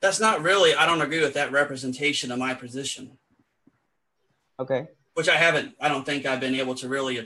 That's 0.00 0.20
not 0.20 0.42
really. 0.42 0.74
I 0.74 0.86
don't 0.86 1.00
agree 1.00 1.20
with 1.20 1.34
that 1.34 1.52
representation 1.52 2.30
of 2.30 2.38
my 2.38 2.54
position. 2.54 3.18
Okay. 4.58 4.88
Which 5.14 5.28
I 5.28 5.36
haven't. 5.36 5.76
I 5.80 5.88
don't 5.88 6.04
think 6.04 6.26
I've 6.26 6.40
been 6.40 6.56
able 6.56 6.74
to 6.76 6.88
really 6.88 7.24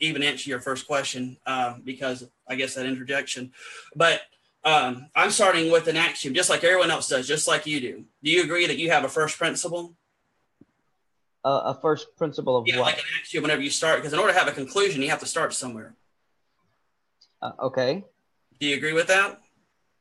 even 0.00 0.22
answer 0.22 0.50
your 0.50 0.60
first 0.60 0.86
question 0.88 1.36
uh, 1.46 1.74
because 1.84 2.28
I 2.48 2.56
guess 2.56 2.74
that 2.74 2.84
interjection, 2.84 3.52
but 3.94 4.22
um, 4.64 5.08
I'm 5.14 5.30
starting 5.30 5.70
with 5.70 5.86
an 5.86 5.96
axiom, 5.96 6.34
just 6.34 6.50
like 6.50 6.64
everyone 6.64 6.90
else 6.90 7.08
does, 7.08 7.28
just 7.28 7.46
like 7.46 7.66
you 7.66 7.80
do. 7.80 8.04
Do 8.22 8.30
you 8.30 8.42
agree 8.42 8.66
that 8.66 8.76
you 8.76 8.90
have 8.90 9.04
a 9.04 9.08
first 9.08 9.38
principle? 9.38 9.94
Uh, 11.44 11.74
a 11.76 11.80
first 11.80 12.08
principle 12.16 12.56
of 12.56 12.66
yeah, 12.66 12.78
what? 12.78 12.86
like 12.86 12.98
an 12.98 13.04
axiom 13.20 13.42
whenever 13.42 13.62
you 13.62 13.70
start, 13.70 13.98
because 13.98 14.12
in 14.12 14.18
order 14.18 14.32
to 14.32 14.38
have 14.38 14.48
a 14.48 14.52
conclusion, 14.52 15.00
you 15.00 15.10
have 15.10 15.20
to 15.20 15.26
start 15.26 15.54
somewhere. 15.54 15.94
Uh, 17.40 17.52
okay. 17.60 18.04
Do 18.58 18.66
you 18.66 18.76
agree 18.76 18.92
with 18.92 19.06
that? 19.06 19.40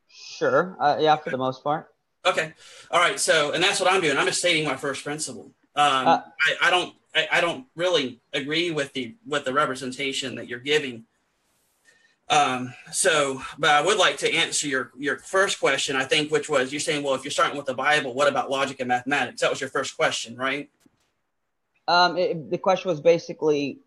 Sure. 0.10 0.76
Uh, 0.80 0.98
yeah, 1.00 1.16
for 1.16 1.30
the 1.30 1.38
most 1.38 1.64
part. 1.64 1.94
Okay. 2.26 2.54
All 2.92 3.00
right. 3.00 3.20
So, 3.20 3.52
and 3.52 3.64
that's 3.64 3.80
what 3.80 3.92
I'm 3.92 4.02
doing. 4.02 4.18
I'm 4.18 4.26
just 4.26 4.40
stating 4.40 4.66
my 4.66 4.76
first 4.76 5.04
principle. 5.04 5.52
Um, 5.76 6.08
uh, 6.08 6.22
I, 6.42 6.68
I, 6.68 6.72
don't. 6.72 6.96
I, 7.18 7.28
I, 7.32 7.42
don't 7.42 7.66
really 7.76 8.22
agree 8.34 8.72
with 8.72 8.94
the 8.94 9.16
with 9.26 9.44
the 9.44 9.54
representation 9.54 10.36
that 10.36 10.48
you're 10.48 10.60
giving 10.60 11.06
um, 12.30 12.74
so, 12.92 13.42
but 13.58 13.70
I 13.70 13.82
would 13.82 13.98
like 13.98 14.18
to 14.18 14.34
answer 14.34 14.68
your 14.68 14.92
your 14.98 15.18
first 15.20 15.60
question. 15.60 15.96
I 15.96 16.04
think, 16.04 16.32
which 16.32 16.50
was 16.50 16.74
you're 16.74 16.80
saying, 16.82 17.04
well, 17.04 17.16
if 17.16 17.24
you're 17.24 17.32
starting 17.32 17.56
with 17.56 17.68
the 17.68 17.74
Bible, 17.74 18.14
what 18.14 18.28
about 18.28 18.50
logic 18.50 18.80
and 18.80 18.90
mathematics? 18.90 19.42
That 19.42 19.50
was 19.50 19.62
your 19.62 19.70
first 19.70 19.96
question, 19.96 20.36
right? 20.36 20.70
Um, 21.88 22.18
it, 22.18 22.50
the 22.52 22.58
question 22.58 22.90
was 22.90 23.00
basically, 23.00 23.80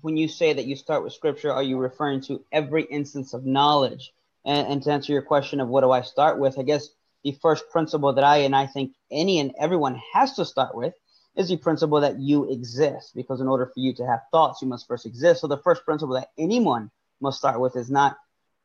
when 0.00 0.16
you 0.16 0.28
say 0.28 0.54
that 0.54 0.64
you 0.64 0.76
start 0.76 1.04
with 1.04 1.12
Scripture, 1.12 1.52
are 1.52 1.62
you 1.62 1.76
referring 1.76 2.22
to 2.22 2.42
every 2.52 2.84
instance 2.84 3.34
of 3.34 3.44
knowledge? 3.44 4.12
And, 4.46 4.66
and 4.66 4.82
to 4.82 4.90
answer 4.90 5.12
your 5.12 5.22
question 5.22 5.60
of 5.60 5.68
what 5.68 5.82
do 5.82 5.90
I 5.90 6.00
start 6.00 6.38
with, 6.38 6.58
I 6.58 6.62
guess 6.62 6.88
the 7.22 7.32
first 7.32 7.68
principle 7.70 8.12
that 8.14 8.24
I 8.24 8.38
and 8.38 8.56
I 8.56 8.66
think 8.66 8.92
any 9.10 9.40
and 9.40 9.52
everyone 9.58 10.00
has 10.12 10.34
to 10.34 10.44
start 10.44 10.74
with 10.74 10.94
is 11.36 11.48
the 11.48 11.56
principle 11.56 12.00
that 12.00 12.20
you 12.20 12.50
exist. 12.50 13.14
Because 13.14 13.40
in 13.40 13.48
order 13.48 13.66
for 13.66 13.80
you 13.80 13.92
to 13.94 14.06
have 14.06 14.20
thoughts, 14.30 14.62
you 14.62 14.68
must 14.68 14.86
first 14.86 15.06
exist. 15.06 15.40
So 15.40 15.46
the 15.46 15.58
first 15.58 15.84
principle 15.84 16.14
that 16.14 16.30
anyone 16.38 16.90
must 17.20 17.38
start 17.38 17.60
with 17.60 17.76
is 17.76 17.90
not 17.90 18.16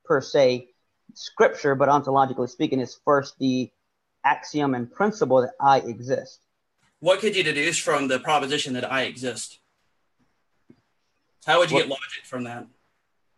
per 0.06 0.22
se 0.22 0.70
scripture, 1.14 1.76
but 1.76 1.90
ontologically 1.90 2.50
speaking, 2.50 2.80
is 2.80 3.00
first 3.06 3.36
the 3.40 3.72
axiom 4.24 4.76
and 4.76 4.92
principle 4.92 5.42
that 5.42 5.54
I 5.60 5.80
exist. 5.80 6.40
What 7.00 7.20
could 7.20 7.36
you 7.36 7.44
deduce 7.44 7.78
from 7.80 8.08
the 8.08 8.20
proposition 8.20 8.74
that 8.74 8.92
I 8.92 9.04
exist? 9.04 9.60
How 11.46 11.60
would 11.60 11.72
you 11.72 11.76
what, 11.76 11.82
get 11.84 11.90
logic 11.90 12.26
from 12.26 12.44
that? 12.44 12.68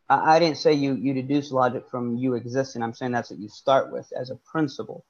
I, 0.09 0.35
I 0.35 0.39
didn't 0.39 0.57
say 0.57 0.73
you 0.73 0.95
you 0.95 1.13
deduce 1.13 1.51
logic 1.51 1.87
from 1.89 2.17
you 2.17 2.33
existing. 2.33 2.81
I'm 2.81 2.93
saying 2.93 3.11
that's 3.11 3.29
what 3.29 3.39
you 3.39 3.49
start 3.49 3.91
with 3.91 4.11
as 4.19 4.31
a 4.31 4.35
principle. 4.35 5.05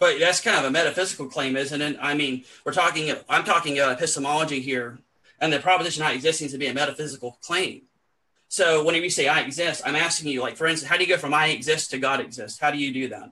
But 0.00 0.18
that's 0.18 0.40
kind 0.40 0.58
of 0.58 0.64
a 0.64 0.70
metaphysical 0.70 1.26
claim, 1.26 1.56
isn't 1.56 1.80
it? 1.80 1.98
I 2.00 2.14
mean, 2.14 2.44
we're 2.64 2.72
talking. 2.72 3.14
I'm 3.28 3.44
talking 3.44 3.78
about 3.78 3.92
epistemology 3.92 4.60
here, 4.60 4.98
and 5.38 5.52
the 5.52 5.60
proposition 5.60 6.02
I 6.02 6.12
exist 6.12 6.38
seems 6.38 6.52
to 6.52 6.58
be 6.58 6.66
a 6.66 6.74
metaphysical 6.74 7.38
claim. 7.42 7.82
So 8.48 8.82
whenever 8.82 9.04
you 9.04 9.10
say 9.10 9.28
I 9.28 9.40
exist, 9.40 9.82
I'm 9.84 9.94
asking 9.94 10.32
you, 10.32 10.40
like, 10.40 10.56
for 10.56 10.66
instance, 10.66 10.88
how 10.90 10.96
do 10.96 11.04
you 11.04 11.08
go 11.08 11.18
from 11.18 11.34
I 11.34 11.48
exist 11.48 11.90
to 11.90 11.98
God 11.98 12.18
exists? 12.18 12.58
How 12.58 12.70
do 12.70 12.78
you 12.78 12.92
do 12.92 13.08
that? 13.10 13.30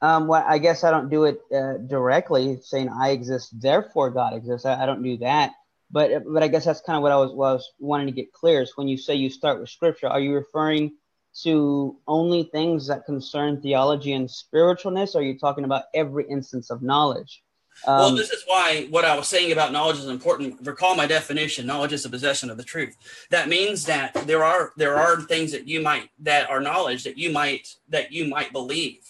Um, 0.00 0.26
well, 0.26 0.44
I 0.46 0.58
guess 0.58 0.82
I 0.82 0.90
don't 0.90 1.10
do 1.10 1.24
it 1.24 1.40
uh, 1.54 1.74
directly, 1.74 2.58
saying 2.62 2.88
I 2.88 3.10
exist, 3.10 3.60
therefore 3.60 4.10
God 4.10 4.34
exists. 4.34 4.66
I, 4.66 4.82
I, 4.82 4.86
don't 4.86 5.02
do 5.02 5.18
that. 5.18 5.52
But 5.90 6.24
but 6.26 6.42
I 6.42 6.48
guess 6.48 6.64
that's 6.64 6.80
kind 6.80 6.96
of 6.96 7.02
what 7.02 7.12
I 7.12 7.16
was, 7.16 7.32
what 7.32 7.46
I 7.48 7.52
was 7.52 7.70
wanting 7.78 8.06
to 8.06 8.12
get 8.12 8.32
clear 8.32 8.62
is 8.62 8.72
when 8.76 8.88
you 8.88 8.96
say 8.96 9.14
you 9.14 9.30
start 9.30 9.60
with 9.60 9.68
Scripture, 9.68 10.08
are 10.08 10.20
you 10.20 10.34
referring 10.34 10.94
to 11.42 11.96
only 12.06 12.44
things 12.44 12.86
that 12.86 13.04
concern 13.04 13.60
theology 13.60 14.12
and 14.12 14.28
spiritualness? 14.28 15.14
Or 15.14 15.18
are 15.18 15.22
you 15.22 15.38
talking 15.38 15.64
about 15.64 15.84
every 15.94 16.24
instance 16.28 16.70
of 16.70 16.82
knowledge? 16.82 17.42
Um, 17.86 17.98
well, 17.98 18.16
this 18.16 18.30
is 18.30 18.42
why 18.46 18.86
what 18.88 19.04
I 19.04 19.16
was 19.16 19.28
saying 19.28 19.52
about 19.52 19.72
knowledge 19.72 19.98
is 19.98 20.06
important. 20.06 20.66
Recall 20.66 20.94
my 20.94 21.06
definition: 21.06 21.66
knowledge 21.66 21.92
is 21.92 22.02
the 22.02 22.08
possession 22.08 22.48
of 22.48 22.56
the 22.56 22.62
truth. 22.62 22.96
That 23.30 23.48
means 23.48 23.84
that 23.84 24.14
there 24.26 24.42
are 24.42 24.72
there 24.76 24.96
are 24.96 25.20
things 25.20 25.52
that 25.52 25.68
you 25.68 25.82
might 25.82 26.10
that 26.20 26.48
are 26.48 26.60
knowledge 26.60 27.04
that 27.04 27.18
you 27.18 27.32
might 27.32 27.76
that 27.88 28.12
you 28.12 28.28
might 28.28 28.52
believe. 28.52 29.00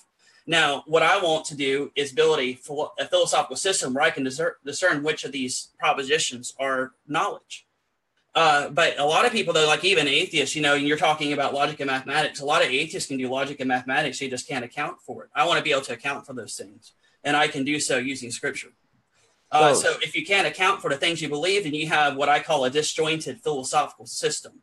Now, 0.49 0.85
what 0.87 1.03
I 1.03 1.21
want 1.21 1.45
to 1.47 1.57
do 1.57 1.91
is 1.97 2.13
build 2.13 2.39
a, 2.39 2.59
a 2.99 3.07
philosophical 3.07 3.57
system 3.57 3.95
where 3.95 4.05
I 4.05 4.11
can 4.11 4.23
discern, 4.23 4.53
discern 4.65 5.03
which 5.03 5.25
of 5.25 5.33
these 5.33 5.71
propositions 5.79 6.55
are 6.59 6.93
knowledge. 7.09 7.66
Uh, 8.37 8.69
but 8.69 8.99
a 8.99 9.05
lot 9.05 9.25
of 9.25 9.33
people, 9.33 9.55
though, 9.55 9.67
like 9.67 9.83
even 9.83 10.07
atheists, 10.07 10.55
you 10.55 10.61
know, 10.61 10.75
you're 10.75 10.99
talking 10.99 11.33
about 11.33 11.55
logic 11.55 11.81
and 11.81 11.89
mathematics. 11.89 12.41
A 12.41 12.45
lot 12.45 12.63
of 12.63 12.69
atheists 12.69 13.09
can 13.09 13.17
do 13.17 13.29
logic 13.29 13.61
and 13.61 13.67
mathematics, 13.67 14.19
they 14.19 14.29
just 14.29 14.47
can't 14.47 14.65
account 14.65 15.01
for 15.01 15.25
it. 15.25 15.31
I 15.35 15.47
want 15.47 15.57
to 15.57 15.65
be 15.65 15.73
able 15.73 15.83
to 15.83 15.95
account 15.95 16.27
for 16.27 16.35
those 16.35 16.55
things 16.55 16.93
and 17.27 17.37
I 17.37 17.49
can 17.49 17.65
do 17.65 17.79
so 17.81 17.99
using 17.99 18.31
scripture. 18.31 18.69
Uh, 19.51 19.75
so 19.75 19.95
if 20.03 20.15
you 20.15 20.25
can't 20.25 20.47
account 20.47 20.81
for 20.81 20.91
the 20.91 20.97
things 20.97 21.21
you 21.21 21.29
believe, 21.29 21.65
then 21.65 21.75
you 21.75 21.89
have 21.89 22.17
what 22.17 22.29
I 22.29 22.41
call 22.41 22.65
a 22.65 22.71
disjointed 22.71 23.43
philosophical 23.43 24.07
system. 24.07 24.61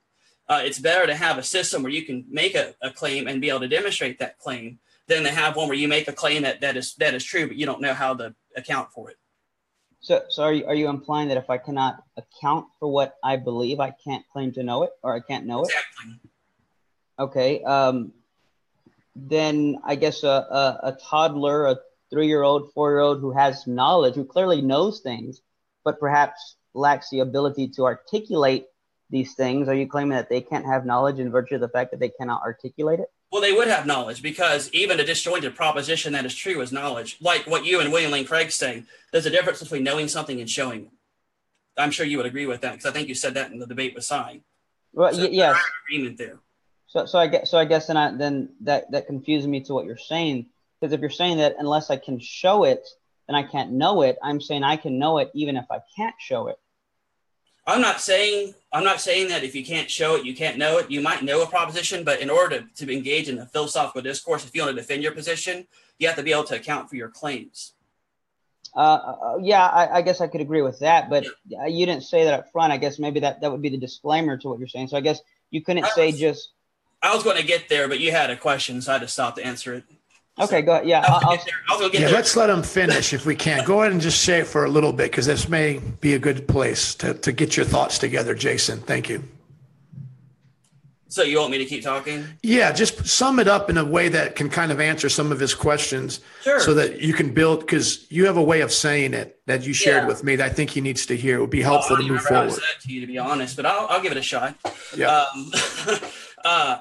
Uh, 0.48 0.62
it's 0.64 0.80
better 0.80 1.06
to 1.08 1.16
have 1.16 1.38
a 1.38 1.44
system 1.44 1.84
where 1.84 1.92
you 1.92 2.04
can 2.04 2.26
make 2.30 2.56
a, 2.56 2.76
a, 2.82 2.92
claim 2.92 3.28
and 3.28 3.40
be 3.40 3.50
able 3.50 3.62
to 3.62 3.68
demonstrate 3.68 4.20
that 4.20 4.40
claim 4.40 4.80
than 5.08 5.24
to 5.24 5.32
have 5.32 5.56
one 5.56 5.68
where 5.68 5.78
you 5.78 5.88
make 5.88 6.08
a 6.08 6.14
claim 6.14 6.44
that, 6.44 6.62
that 6.62 6.76
is 6.76 6.96
that 6.96 7.14
is 7.14 7.24
true, 7.24 7.48
but 7.48 7.56
you 7.56 7.66
don't 7.66 7.82
know 7.82 7.94
how 7.94 8.14
to 8.14 8.36
account 8.56 8.92
for 8.92 9.10
it. 9.10 9.18
So, 10.04 10.22
so 10.28 10.44
are 10.44 10.54
you, 10.54 10.66
are 10.66 10.76
you 10.76 10.90
implying 10.90 11.30
that 11.30 11.38
if 11.38 11.50
I 11.50 11.58
cannot 11.58 12.04
account 12.18 12.68
for 12.78 12.92
what 12.92 13.16
I 13.24 13.38
believe, 13.38 13.80
I 13.80 13.96
can't 14.04 14.24
claim 14.34 14.52
to 14.54 14.62
know 14.62 14.84
it, 14.84 14.92
or 15.02 15.16
I 15.16 15.22
can't 15.22 15.46
know 15.46 15.64
exactly. 15.64 16.20
it? 16.22 16.30
Okay. 17.20 17.64
Um, 17.64 18.12
then 19.16 19.78
I 19.86 19.96
guess 19.96 20.24
a, 20.24 20.28
a, 20.28 20.80
a 20.84 20.98
toddler, 21.10 21.68
a 21.68 21.78
three-year-old, 22.10 22.74
four-year-old 22.74 23.22
who 23.22 23.32
has 23.32 23.66
knowledge, 23.66 24.16
who 24.16 24.26
clearly 24.26 24.62
knows 24.62 25.00
things, 25.00 25.42
but 25.86 26.02
perhaps 26.02 26.58
lacks 26.74 27.10
the 27.10 27.20
ability 27.20 27.70
to 27.70 27.86
articulate 27.86 28.66
these 29.10 29.36
things. 29.36 29.70
Are 29.70 29.76
you 29.76 29.88
claiming 29.88 30.18
that 30.18 30.30
they 30.30 30.42
can't 30.42 30.66
have 30.66 30.86
knowledge 30.86 31.20
in 31.20 31.32
virtue 31.32 31.56
of 31.56 31.62
the 31.62 31.70
fact 31.70 31.92
that 31.92 32.02
they 32.02 32.10
cannot 32.10 32.42
articulate 32.42 33.00
it? 33.00 33.08
Well, 33.34 33.42
they 33.42 33.52
would 33.52 33.68
have 33.68 33.88
knowledge 33.88 34.22
because 34.22 34.70
even 34.74 35.00
a 35.00 35.04
disjointed 35.04 35.56
proposition 35.56 36.14
that 36.14 36.24
is 36.24 36.36
true 36.36 36.62
is 36.62 36.72
knowledge. 36.72 37.18
Like 37.20 37.48
what 37.48 37.66
you 37.66 37.80
and 37.80 37.92
William 37.92 38.12
Lane 38.12 38.28
Craig 38.28 38.52
say, 38.52 38.84
there's 39.12 39.26
a 39.26 39.32
difference 39.32 39.60
between 39.60 39.84
knowing 39.84 40.08
something 40.08 40.40
and 40.40 40.48
showing. 40.48 40.84
It. 40.84 40.92
I'm 41.76 41.90
sure 41.90 42.06
you 42.06 42.18
would 42.18 42.28
agree 42.28 42.46
with 42.46 42.62
that 42.62 42.74
because 42.74 42.86
I 42.86 42.92
think 42.92 43.08
you 43.08 43.16
said 43.16 43.34
that 43.34 43.52
in 43.52 43.58
the 43.58 43.66
debate 43.66 43.96
with 43.96 44.04
Sye. 44.04 44.42
Well, 44.94 45.12
so. 45.12 45.24
Agreement 45.88 46.20
there. 46.20 46.42
So, 46.86 47.08
so 47.08 47.18
I 47.18 47.26
guess, 47.26 47.50
so 47.50 47.58
I 47.58 47.66
guess 47.66 47.88
then, 47.88 47.98
I, 47.98 48.16
then 48.16 48.50
that 48.62 48.92
that 48.92 49.08
confuses 49.08 49.48
me 49.48 49.62
to 49.62 49.74
what 49.74 49.86
you're 49.86 49.98
saying 49.98 50.46
because 50.80 50.94
if 50.94 51.02
you're 51.02 51.10
saying 51.10 51.38
that 51.38 51.56
unless 51.58 51.90
I 51.90 51.98
can 51.98 52.20
show 52.20 52.66
it, 52.66 52.88
then 53.28 53.36
I 53.36 53.42
can't 53.42 53.72
know 53.72 54.04
it. 54.04 54.20
I'm 54.22 54.42
saying 54.42 54.64
I 54.64 54.78
can 54.78 55.00
know 55.00 55.18
it 55.18 55.32
even 55.34 55.58
if 55.58 55.66
I 55.72 55.80
can't 55.98 56.14
show 56.20 56.50
it. 56.50 56.60
I'm 57.66 57.82
not 57.82 58.02
saying 58.02 58.54
I'm 58.74 58.84
not 58.84 59.00
saying 59.00 59.30
that 59.30 59.44
if 59.44 59.56
you 59.56 59.64
can't 59.64 59.90
show 59.90 60.16
it, 60.16 60.26
you 60.26 60.36
can't 60.36 60.58
know 60.58 60.80
it. 60.80 60.90
You 60.90 61.02
might 61.02 61.24
know 61.24 61.44
a 61.44 61.48
proposition, 61.48 62.04
but 62.04 62.20
in 62.20 62.30
order 62.30 62.62
to, 62.62 62.86
to 62.86 62.94
engage 62.94 63.30
in 63.30 63.38
a 63.38 63.46
philosophical 63.46 64.02
discourse, 64.02 64.44
if 64.44 64.54
you 64.56 64.64
want 64.64 64.76
to 64.76 64.82
defend 64.82 65.04
your 65.04 65.14
position, 65.14 65.68
you 66.00 66.08
have 66.08 66.18
to 66.18 66.24
be 66.24 66.32
able 66.32 66.44
to 66.46 66.56
account 66.56 66.90
for 66.90 66.96
your 66.96 67.10
claims. 67.10 67.74
Uh, 68.76 68.80
uh, 68.80 69.38
yeah, 69.40 69.68
I, 69.68 69.98
I, 69.98 70.02
guess 70.02 70.20
I 70.20 70.28
could 70.28 70.42
agree 70.42 70.64
with 70.64 70.80
that, 70.80 71.08
but 71.08 71.28
yeah. 71.48 71.68
you 71.68 71.86
didn't 71.86 72.04
say 72.04 72.24
that 72.24 72.34
up 72.34 72.52
front. 72.52 72.74
I 72.74 72.78
guess 72.78 72.98
maybe 72.98 73.20
that, 73.20 73.42
that 73.42 73.52
would 73.52 73.62
be 73.62 73.70
the 73.70 73.78
disclaimer 73.78 74.36
to 74.38 74.50
what 74.50 74.58
you're 74.58 74.68
saying. 74.68 74.88
So 74.88 74.98
I 74.98 75.02
guess 75.02 75.22
you 75.52 75.62
couldn't 75.62 75.84
was, 75.84 75.94
say 75.94 76.12
just. 76.12 76.50
I 77.04 77.14
was 77.14 77.24
going 77.24 77.38
to 77.38 77.46
get 77.46 77.70
there, 77.70 77.88
but 77.88 78.00
you 78.00 78.12
had 78.12 78.32
a 78.32 78.36
question, 78.36 78.82
so 78.82 78.92
I 78.92 78.96
had 78.96 79.04
to 79.04 79.08
stop 79.08 79.36
to 79.36 79.46
answer 79.46 79.76
it. 79.76 79.84
Okay, 80.40 80.64
go 80.64 80.74
ahead. 80.74 80.88
Yeah, 80.88 81.04
I'll, 81.08 81.38
I'll, 81.70 81.84
I'll 81.84 81.90
yeah 81.92 82.08
let's 82.08 82.36
let 82.36 82.50
him 82.50 82.64
finish 82.64 83.14
if 83.14 83.26
we 83.26 83.36
can. 83.36 83.64
Go 83.66 83.82
ahead 83.82 83.92
and 83.92 84.02
just 84.02 84.24
say 84.24 84.40
it 84.40 84.48
for 84.48 84.66
a 84.66 84.70
little 84.70 84.92
bit 84.92 85.12
because 85.12 85.28
this 85.28 85.48
may 85.48 85.80
be 86.02 86.16
a 86.16 86.20
good 86.20 86.48
place 86.48 86.96
to, 86.96 87.14
to 87.14 87.32
get 87.32 87.56
your 87.56 87.66
thoughts 87.66 88.00
together, 88.00 88.34
Jason. 88.34 88.80
Thank 88.80 89.10
you. 89.10 89.24
So 91.08 91.22
you 91.22 91.38
want 91.38 91.52
me 91.52 91.60
to 91.60 91.66
keep 91.66 91.84
talking? 91.84 92.26
Yeah, 92.42 92.72
just 92.72 93.06
sum 93.06 93.38
it 93.38 93.48
up 93.48 93.70
in 93.70 93.78
a 93.78 93.86
way 93.86 94.10
that 94.10 94.36
can 94.36 94.50
kind 94.50 94.72
of 94.72 94.80
answer 94.80 95.10
some 95.10 95.32
of 95.32 95.40
his 95.40 95.54
questions, 95.54 96.22
sure. 96.42 96.60
so 96.60 96.74
that 96.74 97.02
you 97.02 97.14
can 97.14 97.32
build. 97.32 97.60
Because 97.60 98.10
you 98.10 98.26
have 98.26 98.38
a 98.38 98.42
way 98.42 98.62
of 98.62 98.72
saying 98.72 99.14
it 99.14 99.40
that 99.46 99.68
you 99.68 99.74
shared 99.74 100.04
yeah. 100.04 100.08
with 100.08 100.24
me 100.24 100.36
that 100.38 100.50
I 100.50 100.50
think 100.52 100.72
he 100.72 100.82
needs 100.82 101.06
to 101.06 101.16
hear. 101.16 101.38
It 101.38 101.42
would 101.42 101.52
be 101.52 101.62
helpful 101.62 101.98
to 101.98 102.04
move 102.04 102.22
forward. 102.22 102.60
to 102.82 102.92
you, 102.92 103.02
to 103.02 103.06
be 103.06 103.20
honest, 103.20 103.56
but 103.56 103.68
I'll, 103.68 103.86
I'll 103.90 104.02
give 104.02 104.12
it 104.12 104.18
a 104.18 104.24
shot. 104.24 104.56
Yeah. 104.98 105.26
Um, 105.36 105.52
uh, 106.44 106.78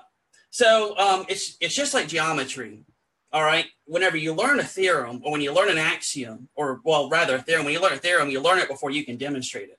so 0.48 0.96
um, 0.96 1.26
it's 1.28 1.58
it's 1.60 1.74
just 1.74 1.92
like 1.92 2.08
geometry 2.08 2.86
all 3.32 3.42
right? 3.42 3.66
Whenever 3.86 4.16
you 4.16 4.34
learn 4.34 4.60
a 4.60 4.64
theorem 4.64 5.20
or 5.24 5.32
when 5.32 5.40
you 5.40 5.52
learn 5.52 5.70
an 5.70 5.78
axiom 5.78 6.48
or 6.54 6.80
well 6.84 7.08
rather 7.08 7.36
a 7.36 7.42
theorem 7.42 7.64
when 7.64 7.74
you 7.74 7.80
learn 7.80 7.94
a 7.94 7.98
theorem 7.98 8.30
you 8.30 8.40
learn 8.40 8.58
it 8.58 8.68
before 8.68 8.90
you 8.90 9.04
can 9.04 9.16
demonstrate 9.16 9.70
it. 9.70 9.78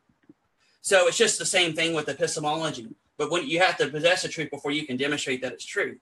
So 0.81 1.07
it's 1.07 1.17
just 1.17 1.39
the 1.39 1.45
same 1.45 1.73
thing 1.73 1.93
with 1.93 2.09
epistemology 2.09 2.87
but 3.17 3.31
when 3.31 3.47
you 3.47 3.59
have 3.59 3.77
to 3.77 3.87
possess 3.87 4.23
a 4.23 4.29
truth 4.29 4.49
before 4.49 4.71
you 4.71 4.85
can 4.85 4.97
demonstrate 4.97 5.41
that 5.41 5.53
it's 5.53 5.65
true. 5.65 5.97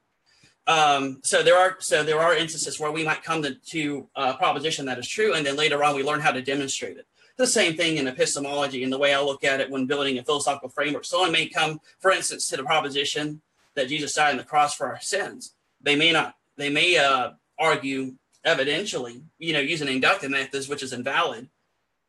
Um, 0.68 1.20
so 1.24 1.44
there 1.44 1.58
are 1.58 1.76
so 1.80 2.04
there 2.04 2.20
are 2.20 2.36
instances 2.36 2.80
where 2.80 2.92
we 2.92 3.04
might 3.04 3.24
come 3.24 3.42
to, 3.42 3.56
to 3.56 4.08
a 4.16 4.34
proposition 4.36 4.86
that 4.86 5.00
is 5.00 5.08
true 5.08 5.34
and 5.34 5.46
then 5.46 5.56
later 5.56 5.84
on 5.84 5.96
we 5.96 6.04
learn 6.04 6.22
how 6.22 6.32
to 6.32 6.42
demonstrate 6.42 6.98
it. 6.98 7.06
The 7.38 7.48
same 7.48 7.76
thing 7.76 7.98
in 7.98 8.08
epistemology 8.08 8.84
and 8.84 8.94
the 8.94 8.98
way 8.98 9.14
i 9.14 9.20
look 9.20 9.44
at 9.44 9.60
it 9.60 9.70
when 9.70 9.88
building 9.88 10.18
a 10.18 10.24
philosophical 10.24 10.70
framework. 10.70 11.06
Someone 11.06 11.32
may 11.32 11.48
come 11.48 11.82
for 12.00 12.12
instance 12.12 12.48
to 12.50 12.58
the 12.58 12.64
proposition 12.64 13.42
that 13.74 13.88
jesus 13.88 14.14
died 14.14 14.32
on 14.32 14.38
the 14.38 14.44
cross 14.44 14.76
for 14.76 14.88
our 14.88 15.02
sins. 15.02 15.54
They 15.82 15.96
may 15.96 16.12
not 16.12 16.36
they 16.58 16.70
may 16.70 16.98
uh, 16.98 17.32
argue 17.62 18.16
evidentially, 18.46 19.22
you 19.38 19.54
know, 19.54 19.60
using 19.60 19.88
inductive 19.88 20.32
methods, 20.32 20.68
which 20.68 20.84
is 20.84 20.94
invalid. 20.94 21.48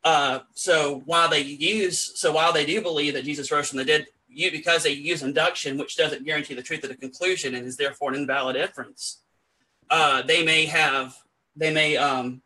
Uh, 0.03 0.39
so 0.53 1.01
while 1.05 1.29
they 1.29 1.41
use, 1.41 2.19
so 2.19 2.33
while 2.33 2.51
they 2.51 2.65
do 2.65 2.81
believe 2.81 3.13
that 3.13 3.23
Jesus 3.23 3.51
rose 3.51 3.69
from 3.69 3.77
the 3.77 3.85
dead, 3.85 4.07
you 4.27 4.51
because 4.51 4.83
they 4.83 4.91
use 4.91 5.21
induction, 5.21 5.77
which 5.77 5.95
doesn't 5.95 6.25
guarantee 6.25 6.55
the 6.55 6.61
truth 6.61 6.83
of 6.83 6.89
the 6.89 6.97
conclusion 6.97 7.55
and 7.55 7.65
is 7.65 7.77
therefore 7.77 8.09
an 8.09 8.15
invalid 8.15 8.55
inference, 8.55 9.21
uh, 9.89 10.23
they 10.23 10.43
may 10.43 10.65
have, 10.65 11.15
they 11.55 11.71
may, 11.71 11.95
um, 11.95 12.41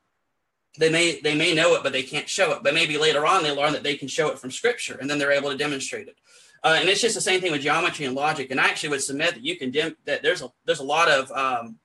they 0.77 0.91
may, 0.91 1.19
they 1.21 1.33
may 1.33 1.55
know 1.55 1.73
it, 1.75 1.81
but 1.81 1.93
they 1.93 2.03
can't 2.03 2.29
show 2.29 2.51
it. 2.51 2.61
But 2.61 2.73
maybe 2.73 2.97
later 2.97 3.25
on 3.25 3.41
they 3.41 3.55
learn 3.55 3.73
that 3.73 3.83
they 3.83 3.95
can 3.95 4.09
show 4.09 4.29
it 4.29 4.37
from 4.37 4.51
Scripture, 4.51 4.97
and 4.99 5.09
then 5.09 5.17
they're 5.17 5.31
able 5.31 5.49
to 5.49 5.57
demonstrate 5.57 6.09
it. 6.09 6.17
Uh, 6.63 6.77
and 6.79 6.89
it's 6.89 7.01
just 7.01 7.15
the 7.15 7.21
same 7.21 7.39
thing 7.39 7.51
with 7.51 7.61
geometry 7.61 8.05
and 8.05 8.15
logic. 8.15 8.51
And 8.51 8.59
I 8.59 8.65
actually 8.65 8.89
would 8.89 9.01
submit 9.01 9.35
that 9.35 9.43
you 9.43 9.55
can 9.55 9.71
dim 9.71 9.95
that 10.05 10.21
there's 10.21 10.41
a 10.41 10.51
there's 10.65 10.79
a 10.79 10.83
lot 10.83 11.07
of 11.07 11.31
um, 11.31 11.77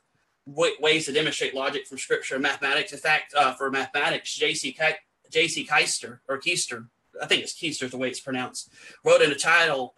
ways 0.47 1.07
to 1.07 1.13
demonstrate 1.13 1.55
logic 1.55 1.87
from 1.87 1.99
scripture 1.99 2.35
and 2.35 2.43
mathematics. 2.43 2.93
In 2.93 2.99
fact, 2.99 3.35
uh, 3.35 3.55
for 3.55 3.71
mathematics, 3.71 4.35
J.C. 4.35 4.77
J.C. 5.31 5.67
Keister 5.67 6.19
or 6.29 6.39
Keister, 6.39 6.89
I 7.21 7.27
think 7.27 7.43
it's 7.43 7.55
Keister 7.55 7.91
the 7.91 7.97
way 7.97 8.09
it's 8.09 8.21
pronounced, 8.21 8.71
wrote 9.05 9.23
an 9.23 9.33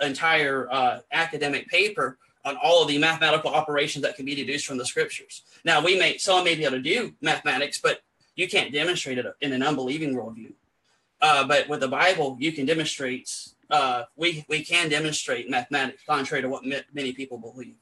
entire 0.00 0.70
uh, 0.70 1.00
academic 1.10 1.68
paper 1.68 2.18
on 2.44 2.56
all 2.62 2.82
of 2.82 2.88
the 2.88 2.98
mathematical 2.98 3.50
operations 3.50 4.02
that 4.02 4.16
can 4.16 4.26
be 4.26 4.34
deduced 4.34 4.66
from 4.66 4.76
the 4.76 4.84
scriptures. 4.84 5.42
Now, 5.64 5.82
we 5.82 5.98
may 5.98 6.18
someone 6.18 6.44
may 6.44 6.54
be 6.54 6.64
able 6.64 6.76
to 6.76 6.82
do 6.82 7.14
mathematics, 7.20 7.80
but 7.80 8.02
you 8.36 8.48
can't 8.48 8.72
demonstrate 8.72 9.18
it 9.18 9.26
in 9.40 9.52
an 9.52 9.62
unbelieving 9.62 10.14
worldview. 10.14 10.52
Uh, 11.20 11.46
but 11.46 11.68
with 11.68 11.80
the 11.80 11.88
Bible, 11.88 12.36
you 12.38 12.52
can 12.52 12.66
demonstrate. 12.66 13.30
Uh, 13.70 14.04
we 14.14 14.44
we 14.48 14.62
can 14.62 14.90
demonstrate 14.90 15.48
mathematics, 15.48 16.02
contrary 16.06 16.42
to 16.42 16.48
what 16.48 16.64
many 16.92 17.12
people 17.12 17.38
believe. 17.38 17.76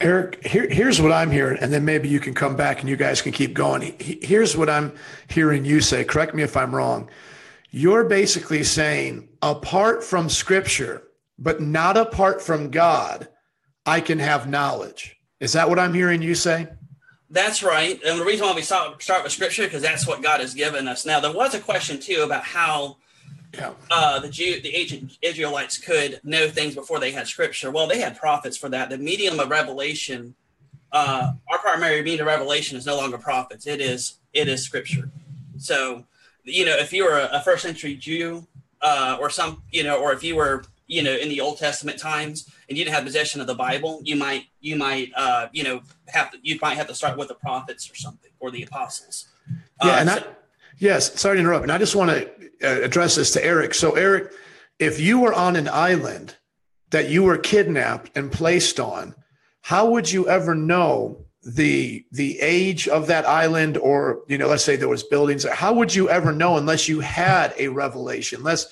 Eric, 0.00 0.46
here, 0.46 0.66
here's 0.68 1.00
what 1.00 1.12
I'm 1.12 1.30
hearing, 1.30 1.58
and 1.60 1.70
then 1.70 1.84
maybe 1.84 2.08
you 2.08 2.20
can 2.20 2.32
come 2.32 2.56
back 2.56 2.80
and 2.80 2.88
you 2.88 2.96
guys 2.96 3.20
can 3.20 3.32
keep 3.32 3.52
going. 3.52 3.94
Here's 3.98 4.56
what 4.56 4.70
I'm 4.70 4.94
hearing 5.28 5.66
you 5.66 5.82
say. 5.82 6.04
Correct 6.04 6.34
me 6.34 6.42
if 6.42 6.56
I'm 6.56 6.74
wrong. 6.74 7.10
You're 7.70 8.04
basically 8.04 8.64
saying, 8.64 9.28
apart 9.42 10.02
from 10.02 10.30
scripture, 10.30 11.02
but 11.38 11.60
not 11.60 11.98
apart 11.98 12.40
from 12.40 12.70
God, 12.70 13.28
I 13.84 14.00
can 14.00 14.18
have 14.18 14.48
knowledge. 14.48 15.16
Is 15.38 15.52
that 15.52 15.68
what 15.68 15.78
I'm 15.78 15.94
hearing 15.94 16.22
you 16.22 16.34
say? 16.34 16.68
That's 17.28 17.62
right. 17.62 18.00
And 18.04 18.18
the 18.18 18.24
reason 18.24 18.46
why 18.46 18.54
we 18.54 18.62
start, 18.62 19.02
start 19.02 19.22
with 19.22 19.32
scripture, 19.32 19.64
because 19.64 19.82
that's 19.82 20.06
what 20.06 20.22
God 20.22 20.40
has 20.40 20.54
given 20.54 20.88
us. 20.88 21.04
Now, 21.04 21.20
there 21.20 21.32
was 21.32 21.54
a 21.54 21.60
question 21.60 22.00
too 22.00 22.22
about 22.22 22.44
how 22.44 22.96
yeah. 23.54 23.72
Uh, 23.90 24.20
the 24.20 24.28
Jew, 24.28 24.60
the 24.60 24.74
ancient 24.74 25.18
Israelites 25.22 25.78
could 25.78 26.20
know 26.22 26.48
things 26.48 26.74
before 26.74 27.00
they 27.00 27.10
had 27.10 27.26
scripture. 27.26 27.70
Well, 27.70 27.86
they 27.86 28.00
had 28.00 28.18
prophets 28.18 28.56
for 28.56 28.68
that. 28.68 28.90
The 28.90 28.98
medium 28.98 29.40
of 29.40 29.50
revelation, 29.50 30.34
uh, 30.92 31.32
our 31.50 31.58
primary 31.58 32.02
medium 32.02 32.26
of 32.28 32.32
revelation 32.32 32.76
is 32.76 32.86
no 32.86 32.96
longer 32.96 33.18
prophets. 33.18 33.66
It 33.66 33.80
is 33.80 34.18
it 34.32 34.48
is 34.48 34.62
scripture. 34.62 35.10
So, 35.58 36.04
you 36.44 36.64
know, 36.64 36.76
if 36.76 36.92
you 36.92 37.04
were 37.04 37.28
a, 37.30 37.40
first 37.42 37.62
century 37.62 37.94
Jew, 37.94 38.46
uh, 38.80 39.18
or 39.20 39.28
some, 39.30 39.62
you 39.70 39.82
know, 39.82 40.00
or 40.00 40.12
if 40.12 40.22
you 40.22 40.36
were, 40.36 40.64
you 40.86 41.02
know, 41.02 41.14
in 41.14 41.28
the 41.28 41.40
Old 41.40 41.58
Testament 41.58 41.98
times 41.98 42.50
and 42.68 42.78
you 42.78 42.84
didn't 42.84 42.94
have 42.94 43.04
possession 43.04 43.40
of 43.40 43.46
the 43.46 43.54
Bible, 43.54 44.00
you 44.04 44.16
might, 44.16 44.44
you 44.60 44.76
might, 44.76 45.12
uh, 45.16 45.48
you 45.52 45.64
know, 45.64 45.82
have 46.08 46.30
to, 46.30 46.38
you 46.42 46.58
might 46.62 46.76
have 46.76 46.86
to 46.86 46.94
start 46.94 47.18
with 47.18 47.28
the 47.28 47.34
prophets 47.34 47.90
or 47.90 47.94
something 47.94 48.30
or 48.40 48.50
the 48.50 48.62
apostles. 48.62 49.26
Yeah, 49.84 49.90
uh, 49.90 49.96
and 50.00 50.08
so, 50.08 50.16
I, 50.16 50.24
yes, 50.78 51.20
sorry 51.20 51.36
to 51.36 51.40
interrupt, 51.40 51.64
and 51.64 51.72
I 51.72 51.78
just 51.78 51.94
want 51.94 52.10
to 52.10 52.30
address 52.60 53.16
this 53.16 53.32
to 53.32 53.44
Eric. 53.44 53.74
So, 53.74 53.92
Eric, 53.92 54.32
if 54.78 54.98
you 55.00 55.20
were 55.20 55.34
on 55.34 55.56
an 55.56 55.68
island 55.68 56.36
that 56.90 57.08
you 57.08 57.22
were 57.22 57.38
kidnapped 57.38 58.10
and 58.16 58.32
placed 58.32 58.80
on, 58.80 59.14
how 59.62 59.90
would 59.90 60.10
you 60.10 60.28
ever 60.28 60.54
know 60.54 61.24
the 61.42 62.04
the 62.10 62.40
age 62.40 62.88
of 62.88 63.06
that 63.06 63.26
island? 63.26 63.76
Or 63.76 64.22
you 64.26 64.38
know 64.38 64.48
let's 64.48 64.64
say 64.64 64.76
there 64.76 64.88
was 64.88 65.02
buildings 65.02 65.44
how 65.44 65.74
would 65.74 65.94
you 65.94 66.08
ever 66.08 66.32
know 66.32 66.56
unless 66.56 66.88
you 66.88 67.00
had 67.00 67.54
a 67.58 67.68
revelation 67.68 68.40
unless 68.40 68.66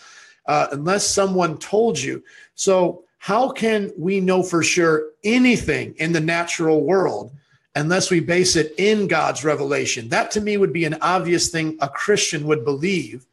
uh, 0.47 0.69
unless 0.73 1.07
someone 1.07 1.59
told 1.59 1.99
you? 1.99 2.23
So 2.55 3.05
how 3.19 3.51
can 3.51 3.93
we 3.99 4.21
know 4.21 4.43
for 4.43 4.63
sure 4.63 5.11
anything 5.25 5.95
in 5.99 6.13
the 6.13 6.21
natural 6.21 6.83
world 6.83 7.33
unless 7.75 8.11
we 8.11 8.21
base 8.21 8.57
it 8.57 8.75
in 8.79 9.09
god's 9.09 9.45
revelation? 9.45 10.09
That 10.09 10.31
to 10.33 10.41
me 10.41 10.57
would 10.57 10.73
be 10.73 10.85
an 10.85 10.97
obvious 11.03 11.49
thing 11.49 11.77
a 11.81 11.89
christian 11.89 12.47
would 12.47 12.65
believe 12.65 13.27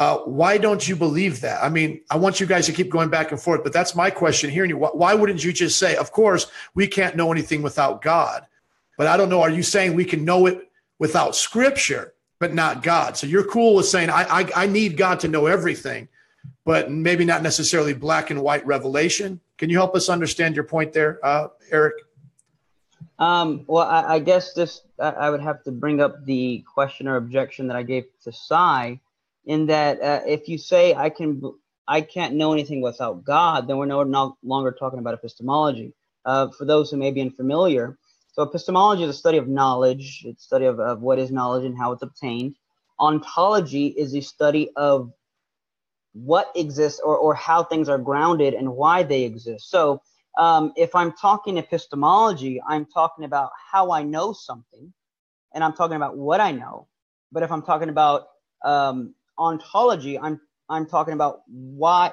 uh, 0.00 0.18
why 0.18 0.58
don't 0.58 0.86
you 0.86 0.94
believe 0.94 1.40
that? 1.40 1.62
I 1.62 1.68
mean, 1.68 2.02
I 2.10 2.16
want 2.16 2.38
you 2.38 2.46
guys 2.46 2.66
to 2.66 2.72
keep 2.72 2.88
going 2.88 3.08
back 3.08 3.32
and 3.32 3.40
forth, 3.40 3.64
but 3.64 3.72
that's 3.72 3.96
my 3.96 4.10
question 4.10 4.48
hearing 4.48 4.70
you. 4.70 4.76
Why 4.76 5.14
wouldn't 5.14 5.42
you 5.42 5.52
just 5.52 5.78
say, 5.78 5.96
of 5.96 6.12
course, 6.12 6.46
we 6.74 6.86
can't 6.86 7.16
know 7.16 7.32
anything 7.32 7.62
without 7.62 8.00
God? 8.00 8.46
But 8.96 9.08
I 9.08 9.16
don't 9.16 9.28
know. 9.28 9.42
Are 9.42 9.50
you 9.50 9.62
saying 9.62 9.94
we 9.94 10.04
can 10.04 10.24
know 10.24 10.46
it 10.46 10.70
without 11.00 11.34
scripture, 11.34 12.14
but 12.38 12.54
not 12.54 12.82
God? 12.82 13.16
So 13.16 13.26
you're 13.26 13.44
cool 13.44 13.74
with 13.74 13.86
saying, 13.86 14.10
I, 14.10 14.22
I, 14.22 14.50
I 14.54 14.66
need 14.66 14.96
God 14.96 15.18
to 15.20 15.28
know 15.28 15.46
everything, 15.46 16.08
but 16.64 16.92
maybe 16.92 17.24
not 17.24 17.42
necessarily 17.42 17.92
black 17.92 18.30
and 18.30 18.40
white 18.40 18.64
revelation. 18.66 19.40
Can 19.56 19.68
you 19.68 19.76
help 19.76 19.96
us 19.96 20.08
understand 20.08 20.54
your 20.54 20.64
point 20.64 20.92
there, 20.92 21.18
uh, 21.26 21.48
Eric? 21.72 21.94
Um, 23.18 23.64
well, 23.66 23.84
I, 23.84 24.14
I, 24.14 24.18
guess 24.20 24.52
this 24.52 24.82
I 25.00 25.28
would 25.28 25.40
have 25.40 25.64
to 25.64 25.72
bring 25.72 26.00
up 26.00 26.24
the 26.24 26.64
question 26.72 27.08
or 27.08 27.16
objection 27.16 27.66
that 27.66 27.76
I 27.76 27.82
gave 27.82 28.04
to 28.22 28.30
Sye, 28.30 29.00
in 29.48 29.66
that 29.66 30.00
uh, 30.00 30.20
if 30.26 30.46
you 30.46 30.58
say 30.58 30.94
I 30.94 31.10
can 31.10 31.42
I 31.88 32.02
can't 32.02 32.34
know 32.34 32.52
anything 32.52 32.82
without 32.82 33.24
God, 33.24 33.66
then 33.66 33.78
we're 33.78 33.86
no, 33.86 34.04
no 34.04 34.36
longer 34.44 34.70
talking 34.70 34.98
about 35.00 35.14
epistemology. 35.14 35.94
Uh, 36.24 36.48
for 36.56 36.66
those 36.66 36.90
who 36.90 36.98
may 36.98 37.10
be 37.10 37.22
unfamiliar, 37.22 37.98
so 38.32 38.42
epistemology 38.42 39.02
is 39.04 39.08
a 39.08 39.18
study 39.18 39.38
of 39.38 39.48
knowledge, 39.48 40.22
it's 40.26 40.44
study 40.44 40.66
of, 40.66 40.78
of 40.78 41.00
what 41.00 41.18
is 41.18 41.32
knowledge 41.32 41.64
and 41.64 41.76
how 41.76 41.92
it's 41.92 42.02
obtained. 42.02 42.56
Ontology 43.00 43.86
is 43.86 44.12
the 44.12 44.20
study 44.20 44.70
of 44.76 45.10
what 46.12 46.52
exists 46.54 47.00
or, 47.02 47.16
or 47.16 47.34
how 47.34 47.64
things 47.64 47.88
are 47.88 47.98
grounded 47.98 48.52
and 48.52 48.70
why 48.70 49.02
they 49.02 49.22
exist. 49.22 49.70
So 49.70 50.02
um, 50.38 50.72
if 50.76 50.94
I'm 50.94 51.12
talking 51.12 51.56
epistemology, 51.56 52.60
I'm 52.68 52.84
talking 52.84 53.24
about 53.24 53.50
how 53.72 53.92
I 53.92 54.02
know 54.02 54.34
something, 54.34 54.92
and 55.54 55.64
I'm 55.64 55.72
talking 55.72 55.96
about 55.96 56.18
what 56.18 56.40
I 56.40 56.52
know. 56.52 56.86
But 57.32 57.44
if 57.44 57.50
I'm 57.50 57.62
talking 57.62 57.88
about 57.88 58.28
um, 58.64 59.14
ontology, 59.38 60.18
I'm 60.18 60.40
I'm 60.68 60.86
talking 60.86 61.14
about 61.14 61.40
why 61.46 62.12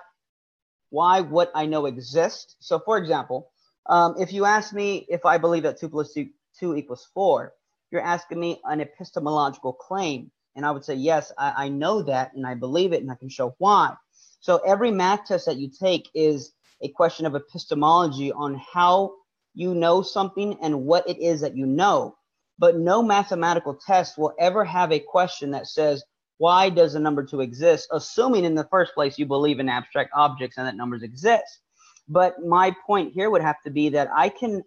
why 0.89 1.21
what 1.21 1.51
I 1.55 1.65
know 1.65 1.85
exists. 1.85 2.55
So, 2.59 2.79
for 2.79 2.97
example, 2.97 3.51
um, 3.87 4.15
if 4.17 4.31
you 4.33 4.45
ask 4.45 4.73
me 4.73 5.05
if 5.09 5.25
I 5.25 5.37
believe 5.37 5.63
that 5.63 5.79
two 5.79 5.89
plus 5.89 6.13
two, 6.13 6.29
two 6.59 6.75
equals 6.75 7.07
four, 7.13 7.53
you're 7.91 8.01
asking 8.01 8.39
me 8.39 8.61
an 8.65 8.81
epistemological 8.81 9.73
claim, 9.73 10.31
and 10.55 10.65
I 10.65 10.71
would 10.71 10.85
say 10.85 10.95
yes, 10.95 11.31
I, 11.37 11.65
I 11.65 11.69
know 11.69 12.01
that, 12.03 12.33
and 12.33 12.45
I 12.47 12.55
believe 12.55 12.93
it, 12.93 13.01
and 13.01 13.11
I 13.11 13.15
can 13.15 13.29
show 13.29 13.55
why. 13.57 13.93
So 14.39 14.57
every 14.57 14.91
math 14.91 15.25
test 15.25 15.47
that 15.47 15.57
you 15.57 15.69
take 15.69 16.09
is 16.13 16.53
a 16.81 16.89
question 16.89 17.25
of 17.25 17.35
epistemology 17.35 18.31
on 18.31 18.61
how 18.73 19.13
you 19.53 19.73
know 19.73 20.01
something 20.01 20.57
and 20.61 20.85
what 20.85 21.09
it 21.09 21.17
is 21.19 21.41
that 21.41 21.57
you 21.57 21.65
know. 21.65 22.15
But 22.57 22.77
no 22.77 23.01
mathematical 23.01 23.75
test 23.75 24.17
will 24.17 24.33
ever 24.39 24.63
have 24.63 24.91
a 24.91 24.99
question 24.99 25.51
that 25.51 25.67
says, 25.67 26.03
why 26.37 26.69
does 26.69 26.95
a 26.95 26.99
number 26.99 27.23
two 27.23 27.41
exist? 27.41 27.87
Assuming 27.91 28.45
in 28.45 28.55
the 28.55 28.67
first 28.71 28.93
place 28.93 29.17
you 29.17 29.25
believe 29.25 29.59
in 29.59 29.69
abstract 29.69 30.11
objects 30.13 30.57
and 30.57 30.67
that 30.67 30.75
numbers 30.75 31.03
exist. 31.03 31.59
But 32.07 32.45
my 32.45 32.75
point 32.85 33.13
here 33.13 33.29
would 33.29 33.41
have 33.41 33.61
to 33.63 33.71
be 33.71 33.89
that 33.89 34.09
I 34.13 34.29
can 34.29 34.63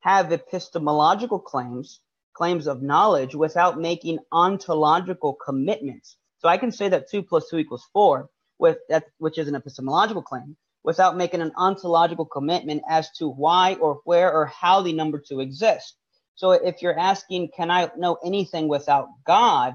have 0.00 0.32
epistemological 0.32 1.38
claims, 1.38 2.00
claims 2.32 2.66
of 2.66 2.82
knowledge, 2.82 3.34
without 3.34 3.78
making 3.78 4.18
ontological 4.32 5.34
commitments. 5.34 6.16
So 6.38 6.48
I 6.48 6.56
can 6.56 6.72
say 6.72 6.88
that 6.88 7.10
two 7.10 7.22
plus 7.22 7.50
two 7.50 7.58
equals 7.58 7.86
four, 7.92 8.30
with 8.58 8.78
that, 8.88 9.04
which 9.18 9.38
is 9.38 9.48
an 9.48 9.54
epistemological 9.54 10.22
claim 10.22 10.56
without 10.82 11.16
making 11.16 11.40
an 11.40 11.52
ontological 11.56 12.24
commitment 12.24 12.82
as 12.88 13.10
to 13.12 13.28
why 13.28 13.74
or 13.74 14.00
where 14.04 14.32
or 14.32 14.46
how 14.46 14.80
the 14.80 14.92
number 14.92 15.18
two 15.18 15.40
exists. 15.40 15.94
So 16.34 16.52
if 16.52 16.80
you're 16.80 16.98
asking, 16.98 17.50
can 17.54 17.70
I 17.70 17.90
know 17.96 18.16
anything 18.24 18.68
without 18.68 19.08
God? 19.26 19.74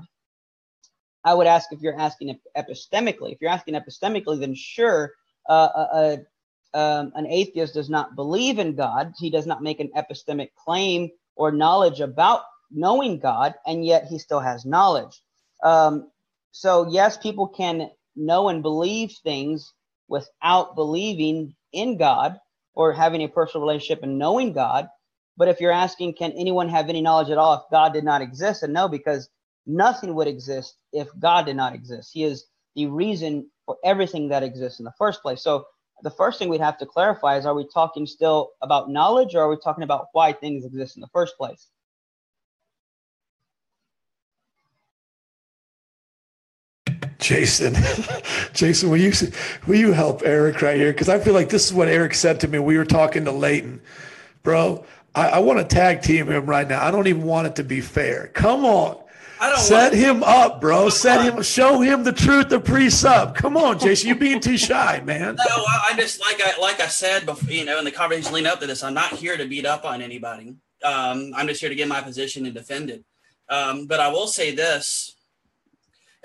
I 1.25 1.33
would 1.33 1.47
ask 1.47 1.73
if 1.73 1.81
you're 1.81 1.99
asking 1.99 2.39
epistemically. 2.55 3.33
If 3.33 3.41
you're 3.41 3.51
asking 3.51 3.73
epistemically, 3.73 4.39
then 4.39 4.53
sure, 4.53 5.13
uh, 5.49 5.51
uh, 5.75 6.17
uh, 6.73 6.77
um, 6.77 7.11
an 7.15 7.25
atheist 7.25 7.73
does 7.73 7.89
not 7.89 8.15
believe 8.15 8.59
in 8.59 8.75
God. 8.75 9.13
He 9.17 9.31
does 9.31 9.47
not 9.47 9.63
make 9.63 9.79
an 9.79 9.91
epistemic 9.97 10.49
claim 10.55 11.09
or 11.35 11.51
knowledge 11.51 11.99
about 11.99 12.43
knowing 12.71 13.19
God, 13.19 13.55
and 13.65 13.83
yet 13.83 14.05
he 14.05 14.19
still 14.19 14.39
has 14.39 14.65
knowledge. 14.65 15.21
Um, 15.63 16.11
so 16.51 16.87
yes, 16.89 17.17
people 17.17 17.47
can 17.47 17.89
know 18.15 18.49
and 18.49 18.61
believe 18.61 19.13
things 19.23 19.73
without 20.07 20.75
believing 20.75 21.55
in 21.73 21.97
God 21.97 22.37
or 22.75 22.93
having 22.93 23.23
a 23.23 23.27
personal 23.27 23.65
relationship 23.65 24.03
and 24.03 24.19
knowing 24.19 24.53
God. 24.53 24.89
But 25.37 25.47
if 25.47 25.59
you're 25.59 25.71
asking, 25.71 26.13
can 26.15 26.31
anyone 26.33 26.69
have 26.69 26.87
any 26.87 27.01
knowledge 27.01 27.29
at 27.29 27.37
all 27.37 27.55
if 27.55 27.71
God 27.71 27.93
did 27.93 28.03
not 28.03 28.21
exist? 28.21 28.63
And 28.63 28.73
no, 28.73 28.87
because 28.87 29.29
nothing 29.65 30.13
would 30.15 30.27
exist 30.27 30.77
if 30.93 31.07
God 31.19 31.45
did 31.45 31.55
not 31.55 31.73
exist. 31.73 32.11
He 32.13 32.23
is 32.23 32.45
the 32.75 32.87
reason 32.87 33.49
for 33.65 33.77
everything 33.83 34.29
that 34.29 34.43
exists 34.43 34.79
in 34.79 34.85
the 34.85 34.93
first 34.97 35.21
place. 35.21 35.41
So 35.41 35.65
the 36.03 36.11
first 36.11 36.39
thing 36.39 36.49
we'd 36.49 36.61
have 36.61 36.77
to 36.79 36.85
clarify 36.85 37.37
is 37.37 37.45
are 37.45 37.55
we 37.55 37.67
talking 37.73 38.05
still 38.05 38.51
about 38.61 38.89
knowledge 38.89 39.33
or 39.35 39.41
are 39.41 39.49
we 39.49 39.57
talking 39.63 39.83
about 39.83 40.07
why 40.13 40.33
things 40.33 40.65
exist 40.65 40.97
in 40.97 41.01
the 41.01 41.07
first 41.07 41.37
place? 41.37 41.67
Jason, 47.19 47.75
Jason, 48.53 48.89
will 48.89 48.97
you 48.97 49.11
will 49.65 49.75
you 49.75 49.93
help 49.93 50.21
Eric 50.23 50.61
right 50.61 50.77
here? 50.77 50.91
Because 50.91 51.09
I 51.09 51.19
feel 51.19 51.33
like 51.33 51.49
this 51.49 51.65
is 51.65 51.73
what 51.73 51.87
Eric 51.87 52.13
said 52.13 52.41
to 52.41 52.47
me. 52.47 52.59
We 52.59 52.77
were 52.77 52.85
talking 52.85 53.25
to 53.25 53.31
Leighton, 53.31 53.81
bro. 54.43 54.85
I, 55.15 55.29
I 55.29 55.39
want 55.39 55.57
to 55.57 55.65
tag 55.65 56.01
team 56.03 56.27
him 56.27 56.45
right 56.45 56.67
now. 56.67 56.85
I 56.85 56.91
don't 56.91 57.07
even 57.07 57.23
want 57.23 57.47
it 57.47 57.55
to 57.55 57.63
be 57.63 57.81
fair. 57.81 58.27
Come 58.33 58.65
on, 58.65 59.01
set 59.57 59.93
him 59.93 60.23
up, 60.23 60.61
bro. 60.61 60.89
Set 60.89 61.23
him. 61.23 61.41
Show 61.41 61.81
him 61.81 62.03
the 62.03 62.11
truth 62.11 62.51
of 62.51 62.63
presup. 62.63 63.35
Come 63.35 63.57
on, 63.57 63.79
Jason. 63.79 64.07
You're 64.07 64.17
being 64.17 64.39
too 64.39 64.57
shy, 64.57 65.01
man. 65.05 65.35
No, 65.35 65.43
I 65.45 65.93
just 65.95 66.19
like 66.21 66.41
I 66.41 66.59
like 66.59 66.79
I 66.79 66.87
said 66.87 67.25
before. 67.25 67.51
You 67.51 67.65
know, 67.65 67.79
in 67.79 67.85
the 67.85 67.91
conversation 67.91 68.33
leading 68.33 68.51
up 68.51 68.59
to 68.61 68.67
this, 68.67 68.83
I'm 68.83 68.93
not 68.93 69.11
here 69.11 69.37
to 69.37 69.45
beat 69.45 69.65
up 69.65 69.85
on 69.85 70.01
anybody. 70.01 70.55
Um, 70.83 71.33
I'm 71.35 71.47
just 71.47 71.61
here 71.61 71.69
to 71.69 71.75
get 71.75 71.87
my 71.87 72.01
position 72.01 72.45
and 72.45 72.53
defend 72.53 72.89
it. 72.89 73.03
Um, 73.49 73.85
but 73.85 73.99
I 73.99 74.07
will 74.09 74.27
say 74.27 74.53
this 74.53 75.15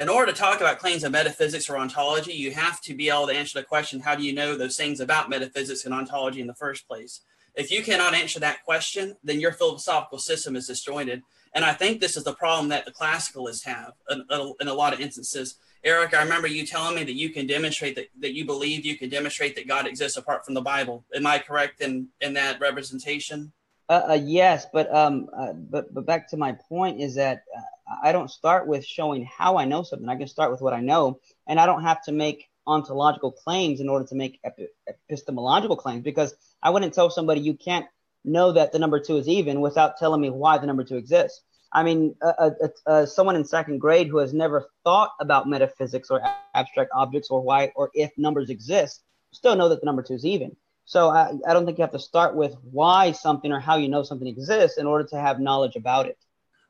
in 0.01 0.09
order 0.09 0.33
to 0.33 0.39
talk 0.39 0.61
about 0.61 0.79
claims 0.79 1.05
of 1.05 1.13
metaphysics 1.13 1.69
or 1.69 1.77
ontology, 1.77 2.33
you 2.33 2.53
have 2.53 2.81
to 2.81 2.95
be 2.95 3.11
able 3.11 3.27
to 3.27 3.35
answer 3.35 3.61
the 3.61 3.65
question 3.65 4.01
how 4.01 4.15
do 4.15 4.23
you 4.23 4.33
know 4.33 4.57
those 4.57 4.77
things 4.77 5.01
about 5.01 5.29
metaphysics 5.29 5.85
and 5.85 5.93
ontology 5.93 6.41
in 6.41 6.47
the 6.47 6.55
first 6.55 6.89
place? 6.89 7.21
If 7.55 7.71
you 7.71 7.83
cannot 7.83 8.15
answer 8.15 8.41
that 8.41 8.65
question, 8.65 9.17
then 9.23 9.41
your 9.41 9.53
philosophical 9.53 10.19
system 10.19 10.57
is 10.57 10.69
disjointed. 10.69 11.23
And 11.55 11.65
I 11.65 11.73
think 11.73 12.01
this 12.01 12.17
is 12.17 12.25
the 12.25 12.35
problem 12.35 12.69
that 12.69 12.85
the 12.85 12.93
classicalists 12.93 13.65
have 13.65 13.93
in, 14.11 14.69
a 14.69 14.75
lot 14.75 14.93
of 14.93 15.01
instances. 15.01 15.57
Eric, 15.83 16.15
I 16.15 16.23
remember 16.23 16.47
you 16.47 16.67
telling 16.67 16.95
me 16.95 17.05
that 17.05 17.15
you 17.15 17.31
can 17.31 17.47
demonstrate 17.47 17.97
that, 17.97 18.09
that 18.21 18.35
you 18.35 18.45
believe 18.45 18.85
you 18.85 18.97
can 18.97 19.09
demonstrate 19.09 19.57
that 19.57 19.67
God 19.67 19.87
exists 19.87 20.17
apart 20.17 20.45
from 20.45 20.55
the 20.55 20.61
Bible. 20.61 21.05
Am 21.15 21.27
I 21.27 21.39
correct 21.39 21.81
in, 21.81 22.09
in 22.21 22.35
that 22.35 22.61
representation? 22.61 23.53
Uh, 23.89 24.11
uh, 24.11 24.21
yes, 24.23 24.67
but 24.73 24.95
um, 24.95 25.29
uh, 25.37 25.53
but 25.53 25.93
but 25.93 26.07
back 26.07 26.29
to 26.29 26.37
my 26.37 26.53
point 26.69 27.01
is 27.01 27.17
that 27.17 27.43
uh, 27.57 27.61
I 28.05 28.13
don't 28.13 28.31
start 28.31 28.69
with 28.69 28.87
showing 28.87 29.25
how 29.25 29.57
I 29.57 29.65
know 29.65 29.83
something. 29.83 30.09
I 30.09 30.15
can 30.15 30.29
start 30.29 30.53
with 30.53 30.61
what 30.61 30.73
I 30.73 30.81
know, 30.81 31.19
and 31.49 31.59
I 31.59 31.67
don't 31.67 31.83
have 31.83 32.01
to 32.05 32.13
make 32.13 32.49
ontological 32.69 33.33
claims 33.33 33.81
in 33.81 33.89
order 33.89 34.07
to 34.07 34.15
make 34.15 34.41
epistemological 34.87 35.77
claims 35.77 36.05
because 36.05 36.37
I 36.63 36.71
wouldn't 36.71 36.95
tell 36.95 37.11
somebody 37.11 37.41
you 37.41 37.55
can't 37.55 37.87
know 38.25 38.53
that 38.53 38.73
the 38.73 38.79
number 38.79 39.01
two 39.01 39.17
is 39.17 39.29
even 39.29 39.61
without 39.61 39.97
telling 39.99 40.21
me 40.21 40.31
why 40.31 40.59
the 40.59 40.67
number 40.67 40.85
two 40.85 40.97
exists. 40.97 41.43
I 41.73 41.85
mean, 41.85 42.17
uh, 42.21 42.33
uh, 42.39 42.69
uh, 42.87 43.07
someone 43.07 43.37
in 43.37 43.45
second 43.45 43.79
grade 43.79 44.09
who 44.09 44.19
has 44.19 44.35
never 44.35 44.69
thought 44.85 45.13
about 45.21 45.49
metaphysics 45.49 46.11
or 46.11 46.21
abstract 46.55 46.91
objects 46.95 47.31
or 47.31 47.41
why 47.41 47.73
or 47.77 47.91
if 47.95 48.11
numbers 48.19 48.51
exist 48.51 49.03
still 49.33 49.55
know 49.55 49.69
that 49.69 49.81
the 49.81 49.87
number 49.87 50.03
two 50.03 50.15
is 50.15 50.27
even. 50.27 50.57
So 50.85 51.11
I, 51.11 51.31
I 51.47 51.53
don't 51.53 51.67
think 51.67 51.79
you 51.79 51.83
have 51.83 51.93
to 51.93 52.01
start 52.01 52.35
with 52.35 52.57
why 52.73 53.13
something 53.13 53.53
or 53.53 53.61
how 53.61 53.77
you 53.77 53.89
know 53.89 54.03
something 54.03 54.27
exists 54.27 54.79
in 54.79 54.87
order 54.87 55.05
to 55.09 55.21
have 55.21 55.39
knowledge 55.39 55.77
about 55.77 56.07
it. 56.07 56.19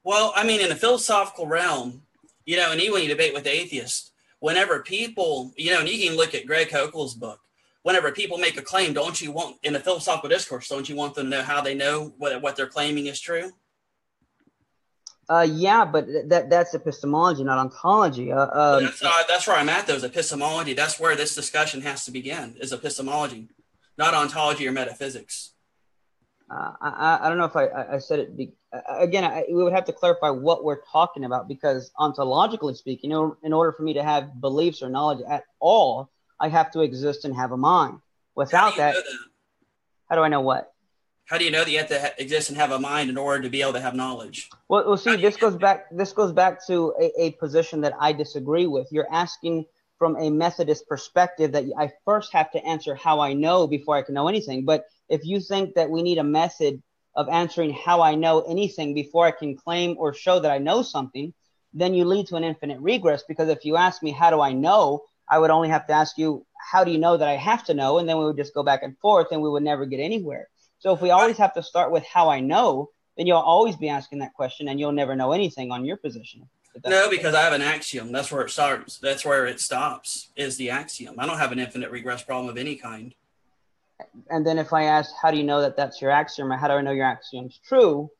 Well, 0.04 0.32
I 0.36 0.44
mean, 0.44 0.60
in 0.60 0.68
the 0.68 0.76
philosophical 0.76 1.46
realm, 1.46 2.02
you 2.44 2.56
know, 2.56 2.70
and 2.72 2.80
even 2.80 2.92
when 2.92 3.02
you 3.02 3.08
debate 3.08 3.32
with 3.32 3.46
atheists, 3.46 4.10
whenever 4.40 4.82
people, 4.82 5.52
you 5.56 5.70
know, 5.70 5.80
and 5.80 5.88
you 5.88 6.06
can 6.06 6.16
look 6.16 6.34
at 6.34 6.46
Greg 6.46 6.68
Koukl's 6.68 7.14
book, 7.14 7.40
whenever 7.90 8.12
people 8.12 8.38
make 8.38 8.56
a 8.56 8.62
claim, 8.62 8.92
don't 8.92 9.20
you 9.20 9.32
want, 9.32 9.56
in 9.64 9.72
the 9.72 9.80
philosophical 9.80 10.28
discourse, 10.28 10.68
don't 10.68 10.88
you 10.88 10.94
want 10.94 11.12
them 11.16 11.24
to 11.28 11.36
know 11.38 11.42
how 11.42 11.60
they 11.60 11.74
know 11.74 12.12
what, 12.18 12.40
what 12.40 12.54
they're 12.54 12.68
claiming 12.68 13.06
is 13.06 13.20
true? 13.20 13.50
Uh, 15.28 15.46
yeah, 15.50 15.84
but 15.84 16.06
that 16.28 16.48
that's 16.48 16.72
epistemology, 16.72 17.42
not 17.42 17.58
ontology. 17.58 18.30
Uh, 18.30 18.46
um, 18.46 18.84
that's, 18.84 19.02
uh, 19.04 19.22
that's 19.28 19.46
where 19.48 19.56
I'm 19.56 19.68
at, 19.68 19.88
though, 19.88 19.94
is 19.94 20.04
epistemology. 20.04 20.72
That's 20.72 21.00
where 21.00 21.16
this 21.16 21.34
discussion 21.34 21.80
has 21.82 22.04
to 22.04 22.12
begin, 22.12 22.56
is 22.60 22.72
epistemology, 22.72 23.48
not 23.98 24.14
ontology 24.14 24.68
or 24.68 24.72
metaphysics. 24.72 25.50
Uh, 26.48 26.72
I, 26.80 27.18
I 27.22 27.28
don't 27.28 27.38
know 27.38 27.44
if 27.44 27.56
I, 27.56 27.96
I 27.96 27.98
said 27.98 28.20
it 28.20 28.36
be, 28.36 28.52
again. 28.88 29.24
I, 29.24 29.46
we 29.48 29.64
would 29.64 29.72
have 29.72 29.84
to 29.86 29.92
clarify 29.92 30.30
what 30.30 30.62
we're 30.62 30.82
talking 30.92 31.24
about 31.24 31.48
because 31.48 31.90
ontologically 31.98 32.76
speaking, 32.76 33.10
in 33.42 33.52
order 33.52 33.72
for 33.72 33.82
me 33.82 33.94
to 33.94 34.02
have 34.04 34.40
beliefs 34.40 34.80
or 34.80 34.88
knowledge 34.88 35.24
at 35.28 35.44
all, 35.58 36.10
I 36.40 36.48
have 36.48 36.70
to 36.72 36.80
exist 36.80 37.24
and 37.24 37.36
have 37.36 37.52
a 37.52 37.56
mind. 37.56 38.00
Without 38.34 38.76
that, 38.76 38.94
that, 38.94 39.04
how 40.08 40.16
do 40.16 40.22
I 40.22 40.28
know 40.28 40.40
what? 40.40 40.72
How 41.26 41.38
do 41.38 41.44
you 41.44 41.50
know 41.50 41.62
that 41.62 41.70
you 41.70 41.78
have 41.78 41.88
to 41.88 42.00
ha- 42.00 42.14
exist 42.18 42.48
and 42.48 42.58
have 42.58 42.72
a 42.72 42.78
mind 42.78 43.10
in 43.10 43.16
order 43.16 43.42
to 43.44 43.50
be 43.50 43.62
able 43.62 43.74
to 43.74 43.80
have 43.80 43.94
knowledge? 43.94 44.48
Well, 44.68 44.84
well 44.86 44.96
see, 44.96 45.16
this 45.16 45.36
goes 45.36 45.56
back. 45.56 45.86
This 45.92 46.12
goes 46.12 46.32
back 46.32 46.66
to 46.66 46.94
a, 47.00 47.22
a 47.26 47.30
position 47.32 47.82
that 47.82 47.94
I 48.00 48.12
disagree 48.12 48.66
with. 48.66 48.88
You're 48.90 49.12
asking 49.12 49.66
from 49.98 50.16
a 50.16 50.30
Methodist 50.30 50.88
perspective 50.88 51.52
that 51.52 51.66
I 51.78 51.92
first 52.04 52.32
have 52.32 52.50
to 52.52 52.64
answer 52.64 52.94
how 52.94 53.20
I 53.20 53.34
know 53.34 53.66
before 53.66 53.96
I 53.96 54.02
can 54.02 54.14
know 54.14 54.28
anything. 54.28 54.64
But 54.64 54.86
if 55.08 55.24
you 55.24 55.40
think 55.40 55.74
that 55.74 55.90
we 55.90 56.02
need 56.02 56.18
a 56.18 56.24
method 56.24 56.82
of 57.14 57.28
answering 57.28 57.72
how 57.74 58.00
I 58.00 58.14
know 58.14 58.40
anything 58.40 58.94
before 58.94 59.26
I 59.26 59.30
can 59.30 59.56
claim 59.56 59.96
or 59.98 60.14
show 60.14 60.40
that 60.40 60.50
I 60.50 60.58
know 60.58 60.82
something, 60.82 61.34
then 61.74 61.94
you 61.94 62.06
lead 62.06 62.26
to 62.28 62.36
an 62.36 62.44
infinite 62.44 62.80
regress. 62.80 63.22
Because 63.28 63.48
if 63.50 63.64
you 63.64 63.76
ask 63.76 64.02
me, 64.02 64.10
how 64.10 64.30
do 64.30 64.40
I 64.40 64.52
know? 64.52 65.04
I 65.30 65.38
would 65.38 65.50
only 65.50 65.68
have 65.68 65.86
to 65.86 65.92
ask 65.92 66.18
you, 66.18 66.44
how 66.58 66.82
do 66.82 66.90
you 66.90 66.98
know 66.98 67.16
that 67.16 67.28
I 67.28 67.36
have 67.36 67.64
to 67.66 67.74
know? 67.74 67.98
And 67.98 68.08
then 68.08 68.18
we 68.18 68.24
would 68.24 68.36
just 68.36 68.52
go 68.52 68.64
back 68.64 68.82
and 68.82 68.98
forth 68.98 69.28
and 69.30 69.40
we 69.40 69.48
would 69.48 69.62
never 69.62 69.86
get 69.86 70.00
anywhere. 70.00 70.48
So 70.80 70.92
if 70.92 71.00
we 71.00 71.10
always 71.10 71.38
have 71.38 71.54
to 71.54 71.62
start 71.62 71.92
with 71.92 72.04
how 72.04 72.28
I 72.28 72.40
know, 72.40 72.90
then 73.16 73.26
you'll 73.26 73.38
always 73.38 73.76
be 73.76 73.88
asking 73.88 74.18
that 74.18 74.34
question 74.34 74.68
and 74.68 74.80
you'll 74.80 74.92
never 74.92 75.14
know 75.14 75.32
anything 75.32 75.70
on 75.70 75.84
your 75.84 75.96
position. 75.96 76.48
No, 76.86 77.10
because 77.10 77.34
I 77.34 77.42
have 77.42 77.52
an 77.52 77.62
axiom. 77.62 78.12
That's 78.12 78.32
where 78.32 78.42
it 78.42 78.50
starts. 78.50 78.98
That's 78.98 79.24
where 79.24 79.46
it 79.46 79.60
stops, 79.60 80.30
is 80.36 80.56
the 80.56 80.70
axiom. 80.70 81.16
I 81.18 81.26
don't 81.26 81.38
have 81.38 81.52
an 81.52 81.58
infinite 81.58 81.90
regress 81.90 82.22
problem 82.22 82.48
of 82.48 82.56
any 82.56 82.76
kind. 82.76 83.14
And 84.30 84.46
then 84.46 84.58
if 84.58 84.72
I 84.72 84.84
ask, 84.84 85.12
how 85.20 85.30
do 85.30 85.36
you 85.36 85.44
know 85.44 85.60
that 85.60 85.76
that's 85.76 86.00
your 86.00 86.10
axiom 86.10 86.52
or 86.52 86.56
how 86.56 86.68
do 86.68 86.74
I 86.74 86.80
know 86.80 86.92
your 86.92 87.06
axiom's 87.06 87.60
true? 87.66 88.10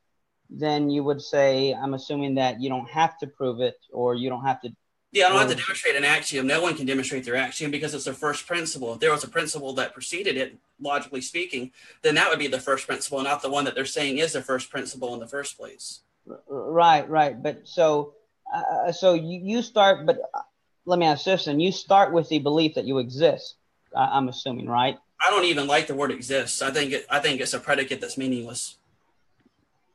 Then 0.50 0.90
you 0.90 1.04
would 1.04 1.22
say, 1.22 1.72
I'm 1.72 1.94
assuming 1.94 2.34
that 2.34 2.60
you 2.60 2.68
don't 2.68 2.90
have 2.90 3.16
to 3.18 3.26
prove 3.26 3.60
it 3.60 3.76
or 3.92 4.14
you 4.14 4.28
don't 4.28 4.44
have 4.44 4.60
to 4.62 4.72
yeah, 5.12 5.26
I 5.26 5.28
don't 5.30 5.38
have 5.38 5.48
to 5.48 5.56
demonstrate 5.56 5.96
an 5.96 6.04
axiom. 6.04 6.46
No 6.46 6.62
one 6.62 6.76
can 6.76 6.86
demonstrate 6.86 7.24
their 7.24 7.36
axiom 7.36 7.70
because 7.70 7.94
it's 7.94 8.04
the 8.04 8.12
first 8.12 8.46
principle. 8.46 8.94
If 8.94 9.00
there 9.00 9.10
was 9.10 9.24
a 9.24 9.28
principle 9.28 9.72
that 9.74 9.92
preceded 9.92 10.36
it, 10.36 10.56
logically 10.80 11.20
speaking, 11.20 11.72
then 12.02 12.14
that 12.14 12.30
would 12.30 12.38
be 12.38 12.46
the 12.46 12.60
first 12.60 12.86
principle, 12.86 13.20
not 13.22 13.42
the 13.42 13.50
one 13.50 13.64
that 13.64 13.74
they're 13.74 13.84
saying 13.84 14.18
is 14.18 14.32
the 14.32 14.42
first 14.42 14.70
principle 14.70 15.12
in 15.14 15.20
the 15.20 15.26
first 15.26 15.58
place. 15.58 16.00
Right, 16.48 17.08
right. 17.08 17.42
But 17.42 17.66
so, 17.66 18.14
uh, 18.54 18.92
so 18.92 19.14
you, 19.14 19.40
you 19.42 19.62
start, 19.62 20.06
but 20.06 20.20
uh, 20.32 20.42
let 20.84 20.98
me 20.98 21.06
ask 21.06 21.24
this, 21.24 21.48
and 21.48 21.60
you 21.60 21.72
start 21.72 22.12
with 22.12 22.28
the 22.28 22.38
belief 22.38 22.74
that 22.74 22.84
you 22.84 22.98
exist. 22.98 23.56
I'm 23.96 24.28
assuming, 24.28 24.68
right? 24.68 24.96
I 25.26 25.30
don't 25.30 25.44
even 25.44 25.66
like 25.66 25.88
the 25.88 25.94
word 25.94 26.12
exists. 26.12 26.62
I 26.62 26.70
think 26.70 26.92
it, 26.92 27.06
I 27.10 27.18
think 27.18 27.40
it's 27.40 27.52
a 27.52 27.58
predicate 27.58 28.00
that's 28.00 28.16
meaningless. 28.16 28.76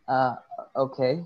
Uh, 0.08 0.36
okay. 0.76 1.24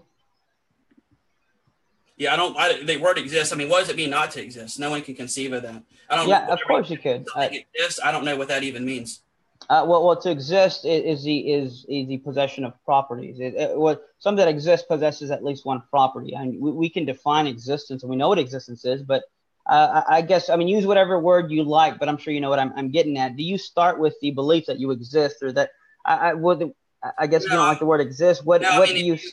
Yeah, 2.19 2.33
I 2.33 2.35
don't. 2.35 2.55
I, 2.57 2.83
the 2.83 2.97
word 2.97 3.17
exists. 3.17 3.53
I 3.53 3.55
mean, 3.55 3.69
what 3.69 3.79
does 3.79 3.89
it 3.89 3.95
mean 3.95 4.09
not 4.09 4.31
to 4.31 4.43
exist? 4.43 4.77
No 4.77 4.89
one 4.89 5.01
can 5.01 5.15
conceive 5.15 5.53
of 5.53 5.63
that. 5.63 5.81
I 6.09 6.17
don't. 6.17 6.27
Yeah, 6.27 6.47
of 6.47 6.59
course 6.67 6.89
you 6.89 6.97
could. 6.97 7.25
I, 7.33 7.63
exists. 7.73 8.01
I 8.03 8.11
don't 8.11 8.25
know 8.25 8.35
what 8.35 8.49
that 8.49 8.61
even 8.63 8.85
means. 8.85 9.21
Uh, 9.69 9.85
well, 9.87 10.05
well, 10.05 10.19
to 10.19 10.29
exist 10.29 10.83
is, 10.83 11.19
is 11.19 11.23
the 11.23 11.39
is, 11.39 11.85
is 11.87 12.07
the 12.09 12.17
possession 12.17 12.65
of 12.65 12.73
properties. 12.83 13.39
It, 13.39 13.53
it, 13.55 13.77
what 13.77 14.01
something 14.19 14.43
that 14.43 14.49
exists 14.49 14.85
possesses 14.85 15.31
at 15.31 15.45
least 15.45 15.65
one 15.65 15.81
property. 15.89 16.35
I 16.35 16.43
mean, 16.43 16.59
we, 16.59 16.71
we 16.71 16.89
can 16.89 17.05
define 17.05 17.47
existence, 17.47 18.03
and 18.03 18.09
we 18.09 18.17
know 18.17 18.27
what 18.27 18.39
existence 18.39 18.83
is. 18.83 19.01
But 19.01 19.23
uh, 19.69 20.03
I, 20.09 20.17
I 20.17 20.21
guess 20.21 20.49
I 20.49 20.57
mean 20.57 20.67
use 20.67 20.85
whatever 20.85 21.17
word 21.19 21.51
you 21.51 21.63
like. 21.63 21.99
But 21.99 22.09
I'm 22.09 22.17
sure 22.17 22.33
you 22.33 22.41
know 22.41 22.49
what 22.49 22.59
I'm, 22.59 22.73
I'm 22.75 22.91
getting 22.91 23.17
at. 23.17 23.37
Do 23.37 23.43
you 23.43 23.57
start 23.57 23.97
with 23.97 24.15
the 24.21 24.31
belief 24.31 24.65
that 24.65 24.77
you 24.77 24.91
exist, 24.91 25.37
or 25.41 25.53
that 25.53 25.71
I, 26.05 26.31
I 26.31 26.33
would? 26.33 26.73
I 27.17 27.27
guess 27.27 27.43
no, 27.43 27.51
you 27.51 27.57
don't 27.59 27.67
like 27.67 27.79
the 27.79 27.85
word 27.85 28.01
exist. 28.01 28.45
What 28.45 28.61
no, 28.61 28.77
what 28.79 28.89
I 28.89 28.93
mean, 28.93 29.03
do 29.03 29.07
you? 29.07 29.13
if 29.13 29.23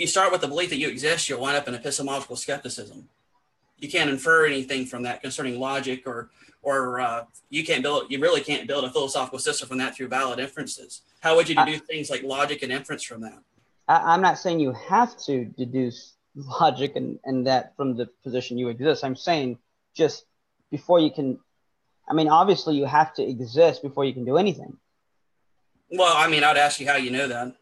you 0.00 0.06
start 0.06 0.30
with 0.30 0.42
the 0.42 0.48
belief 0.48 0.68
that 0.70 0.76
you 0.76 0.88
exist, 0.88 1.28
you'll 1.28 1.40
wind 1.40 1.56
up 1.56 1.66
in 1.66 1.74
epistemological 1.74 2.36
skepticism. 2.36 3.08
You 3.78 3.88
can't 3.88 4.10
infer 4.10 4.46
anything 4.46 4.86
from 4.86 5.02
that 5.04 5.22
concerning 5.22 5.58
logic, 5.58 6.06
or 6.06 6.30
or 6.62 7.00
uh, 7.00 7.24
you 7.48 7.64
can't 7.64 7.82
build. 7.82 8.10
You 8.10 8.20
really 8.20 8.42
can't 8.42 8.68
build 8.68 8.84
a 8.84 8.90
philosophical 8.90 9.38
system 9.38 9.68
from 9.68 9.78
that 9.78 9.96
through 9.96 10.08
valid 10.08 10.38
inferences. 10.38 11.02
How 11.20 11.36
would 11.36 11.48
you 11.48 11.54
deduce 11.54 11.80
I, 11.80 11.84
things 11.84 12.10
like 12.10 12.22
logic 12.22 12.62
and 12.62 12.70
inference 12.70 13.02
from 13.02 13.22
that? 13.22 13.38
I, 13.88 14.14
am 14.14 14.20
not 14.20 14.38
saying 14.38 14.60
you 14.60 14.72
have 14.72 15.16
to 15.24 15.46
deduce 15.46 16.12
logic 16.34 16.96
and, 16.96 17.18
and 17.24 17.46
that 17.46 17.74
from 17.76 17.96
the 17.96 18.06
position 18.22 18.58
you 18.58 18.68
exist. 18.68 19.04
I'm 19.04 19.16
saying 19.16 19.58
just 19.94 20.24
before 20.70 21.00
you 21.00 21.10
can. 21.10 21.38
I 22.10 22.14
mean, 22.14 22.28
obviously, 22.28 22.76
you 22.76 22.84
have 22.84 23.14
to 23.14 23.22
exist 23.22 23.82
before 23.82 24.04
you 24.04 24.12
can 24.12 24.24
do 24.24 24.38
anything. 24.38 24.76
Well, 25.90 26.14
I 26.14 26.28
mean, 26.28 26.44
I'd 26.44 26.56
ask 26.56 26.80
you 26.80 26.86
how 26.86 26.96
you 26.96 27.10
know 27.10 27.28
that 27.28 27.54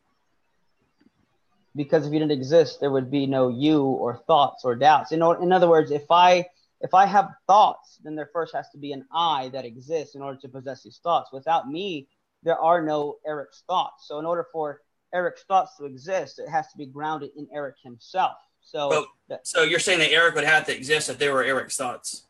because 1.77 2.07
if 2.07 2.13
you 2.13 2.19
didn't 2.19 2.33
exist, 2.33 2.81
there 2.81 2.91
would 2.91 3.11
be 3.11 3.27
no 3.27 3.49
you 3.49 3.83
or 3.85 4.23
thoughts 4.27 4.65
or 4.65 4.75
doubts. 4.75 5.13
In, 5.13 5.23
in 5.23 5.53
other 5.53 5.69
words, 5.69 5.91
if 5.91 6.11
I 6.11 6.47
if 6.81 6.93
I 6.95 7.07
have 7.07 7.31
thoughts, 7.47 7.99
then 8.03 8.15
there 8.15 8.29
first 8.33 8.55
has 8.55 8.69
to 8.71 8.79
be 8.79 8.93
an 8.93 9.07
I 9.13 9.49
that 9.51 9.65
exists 9.65 10.15
in 10.15 10.23
order 10.23 10.39
to 10.41 10.49
possess 10.49 10.83
these 10.83 11.01
thoughts. 11.03 11.33
Without 11.33 11.69
me, 11.69 12.09
there 12.43 12.59
are 12.59 12.83
no 12.83 13.17
Eric's 13.27 13.63
thoughts. 13.67 14.07
So 14.07 14.19
in 14.19 14.27
order 14.27 14.47
for 14.53 14.83
Eric's 15.15 15.43
thoughts 15.45 15.77
to 15.79 15.85
exist, 15.87 16.39
it 16.39 16.49
has 16.49 16.71
to 16.73 16.79
be 16.79 16.87
grounded 16.87 17.31
in 17.37 17.49
Eric 17.53 17.77
himself. 17.83 18.37
So, 18.61 19.07
that, 19.29 19.47
so 19.47 19.63
you're 19.63 19.79
saying 19.79 20.01
that 20.01 20.11
Eric 20.11 20.35
would 20.35 20.45
have 20.45 20.67
to 20.67 20.77
exist 20.77 21.09
if 21.09 21.19
there 21.19 21.33
were 21.33 21.45
Eric's 21.45 21.77
thoughts, 21.77 22.25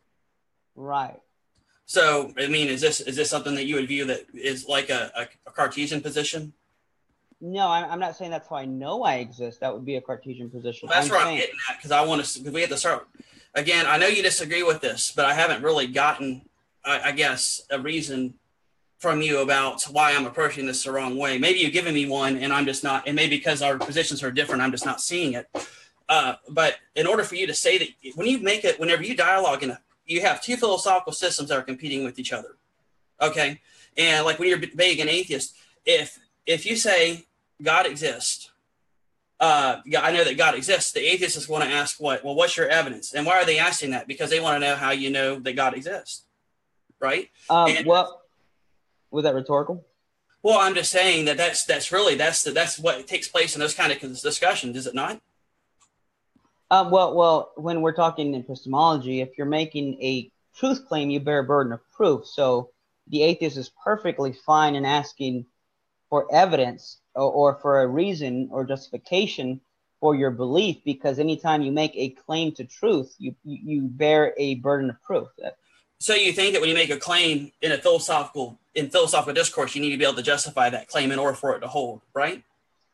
right? 0.74 1.18
So 1.86 2.32
I 2.38 2.49
mean, 2.49 2.68
is 2.68 2.80
this 2.80 3.01
is 3.01 3.16
this 3.16 3.30
something 3.30 3.55
that 3.55 3.64
you 3.64 3.76
would 3.76 3.88
view 3.88 4.05
that 4.07 4.26
is 4.34 4.68
like 4.68 4.90
a, 4.90 5.11
a, 5.16 5.28
a 5.49 5.53
Cartesian 5.53 6.03
position? 6.03 6.53
No, 7.41 7.68
I'm 7.68 8.01
not 8.01 8.16
saying 8.16 8.30
that's 8.30 8.49
how 8.49 8.57
I 8.57 8.64
know 8.64 9.03
I 9.03 9.16
exist. 9.16 9.61
That 9.61 9.72
would 9.72 9.84
be 9.84 9.97
a 9.97 10.01
Cartesian 10.01 10.49
position. 10.49 10.89
Well, 10.89 10.99
that's 10.99 11.11
I'm 11.11 11.12
where 11.12 11.20
saying, 11.20 11.34
I'm 11.34 11.41
getting 11.41 11.57
at 11.70 11.76
because 11.76 11.91
I 11.91 12.05
want 12.05 12.24
to. 12.24 12.39
Because 12.39 12.55
we 12.55 12.61
have 12.62 12.70
to 12.70 12.78
start 12.78 13.09
again. 13.55 13.84
I 13.87 13.99
know 13.99 14.07
you 14.07 14.22
disagree 14.22 14.62
with 14.62 14.80
this, 14.80 15.12
but 15.14 15.26
I 15.26 15.34
haven't 15.34 15.62
really 15.62 15.87
gotten, 15.87 16.43
I, 16.82 17.09
I, 17.09 17.12
guess, 17.12 17.61
a 17.70 17.78
reason 17.78 18.34
from 18.99 19.20
you 19.20 19.41
about 19.41 19.82
why 19.84 20.14
I'm 20.14 20.24
approaching 20.24 20.64
this 20.64 20.84
the 20.84 20.93
wrong 20.93 21.18
way. 21.18 21.37
Maybe 21.37 21.59
you've 21.59 21.74
given 21.74 21.95
me 21.95 22.09
one, 22.09 22.39
and 22.39 22.55
I'm 22.55 22.64
just 22.64 22.82
not. 22.82 23.07
And 23.07 23.14
maybe 23.14 23.37
because 23.37 23.61
our 23.61 23.76
positions 23.76 24.22
are 24.22 24.30
different, 24.30 24.62
I'm 24.62 24.72
just 24.72 24.87
not 24.87 25.03
seeing 25.03 25.34
it. 25.34 25.47
Uh, 26.09 26.37
but 26.49 26.76
in 26.95 27.07
order 27.07 27.22
for 27.22 27.34
you 27.34 27.47
to 27.49 27.55
say 27.55 27.76
that, 27.78 27.89
when 28.14 28.26
you 28.26 28.39
make 28.39 28.64
it, 28.64 28.80
whenever 28.80 29.03
you 29.03 29.14
dialogue 29.14 29.62
in 29.62 29.70
a, 29.70 29.80
you 30.07 30.22
have 30.22 30.41
two 30.41 30.57
philosophical 30.57 31.12
systems 31.12 31.51
that 31.51 31.59
are 31.59 31.62
competing 31.62 32.03
with 32.03 32.18
each 32.18 32.32
other. 32.32 32.57
Okay, 33.20 33.61
and 33.99 34.24
like 34.24 34.39
when 34.39 34.49
you're 34.49 34.59
being 34.59 35.01
an 35.03 35.09
atheist, 35.09 35.55
if 35.84 36.18
if 36.47 36.64
you 36.64 36.76
say 36.76 37.26
God 37.62 37.86
exists, 37.86 38.51
uh, 39.38 39.80
I 39.99 40.12
know 40.12 40.24
that 40.24 40.38
God 40.38 40.55
exists. 40.55 40.92
The 40.92 41.01
atheist 41.01 41.36
is 41.36 41.47
going 41.47 41.66
to 41.66 41.74
ask, 41.74 42.01
"What? 42.01 42.24
Well, 42.24 42.34
what's 42.34 42.57
your 42.57 42.68
evidence?" 42.68 43.12
And 43.12 43.26
why 43.26 43.34
are 43.34 43.44
they 43.44 43.59
asking 43.59 43.90
that? 43.90 44.09
Because 44.09 44.30
they 44.30 44.40
want 44.40 44.62
to 44.62 44.66
know 44.66 44.76
how 44.76 44.92
you 44.92 45.11
know 45.11 45.38
that 45.40 45.55
God 45.55 45.74
exists, 45.74 46.24
right? 47.01 47.28
Um, 47.51 47.70
and, 47.70 47.86
well, 47.86 48.22
was 49.11 49.24
that 49.24 49.34
rhetorical? 49.34 49.84
Well, 50.42 50.59
I'm 50.59 50.74
just 50.74 50.90
saying 50.90 51.26
that 51.26 51.36
that's 51.36 51.64
that's 51.64 51.92
really 51.92 52.14
that's 52.14 52.44
the, 52.44 52.53
that's 52.53 52.78
what 52.78 53.07
takes 53.07 53.28
place 53.28 53.55
in 53.55 53.61
those 53.61 53.74
kind 53.74 53.92
of 53.92 54.01
discussions, 54.22 54.76
is 54.76 54.86
it 54.86 54.94
not? 54.94 55.20
Um, 56.70 56.90
well, 56.90 57.14
well, 57.14 57.53
when 57.57 57.82
we're 57.82 57.92
talking 57.92 58.34
epistemology, 58.34 59.20
if 59.20 59.36
you're 59.36 59.47
making 59.47 60.01
a 60.03 60.30
truth 60.57 60.86
claim, 60.88 61.11
you 61.11 61.20
bear 61.20 61.40
a 61.40 61.44
burden 61.44 61.72
of 61.72 61.80
proof. 61.92 62.26
So 62.26 62.70
the 63.09 63.22
atheist 63.22 63.57
is 63.57 63.70
perfectly 63.84 64.32
fine 64.32 64.74
in 64.74 64.84
asking 64.84 65.47
for 66.09 66.32
evidence 66.32 66.98
or, 67.14 67.30
or 67.30 67.54
for 67.57 67.82
a 67.82 67.86
reason 67.86 68.48
or 68.50 68.64
justification 68.64 69.61
for 70.00 70.14
your 70.14 70.30
belief 70.30 70.76
because 70.84 71.18
anytime 71.18 71.62
you 71.62 71.72
make 71.72 71.92
a 71.94 72.11
claim 72.11 72.52
to 72.52 72.64
truth 72.64 73.14
you 73.18 73.34
you 73.44 73.82
bear 73.82 74.34
a 74.36 74.57
burden 74.57 74.90
of 74.90 75.02
proof. 75.02 75.28
So 75.98 76.14
you 76.14 76.32
think 76.32 76.52
that 76.52 76.61
when 76.61 76.68
you 76.68 76.74
make 76.74 76.90
a 76.90 76.98
claim 76.98 77.52
in 77.62 77.72
a 77.72 77.78
philosophical 77.78 78.59
in 78.74 78.90
philosophical 78.90 79.34
discourse 79.34 79.74
you 79.74 79.80
need 79.80 79.90
to 79.90 79.96
be 79.96 80.04
able 80.04 80.16
to 80.16 80.22
justify 80.22 80.70
that 80.70 80.88
claim 80.88 81.11
in 81.11 81.18
order 81.18 81.34
for 81.34 81.57
it 81.57 81.61
to 81.61 81.68
hold 81.68 82.02
right? 82.14 82.42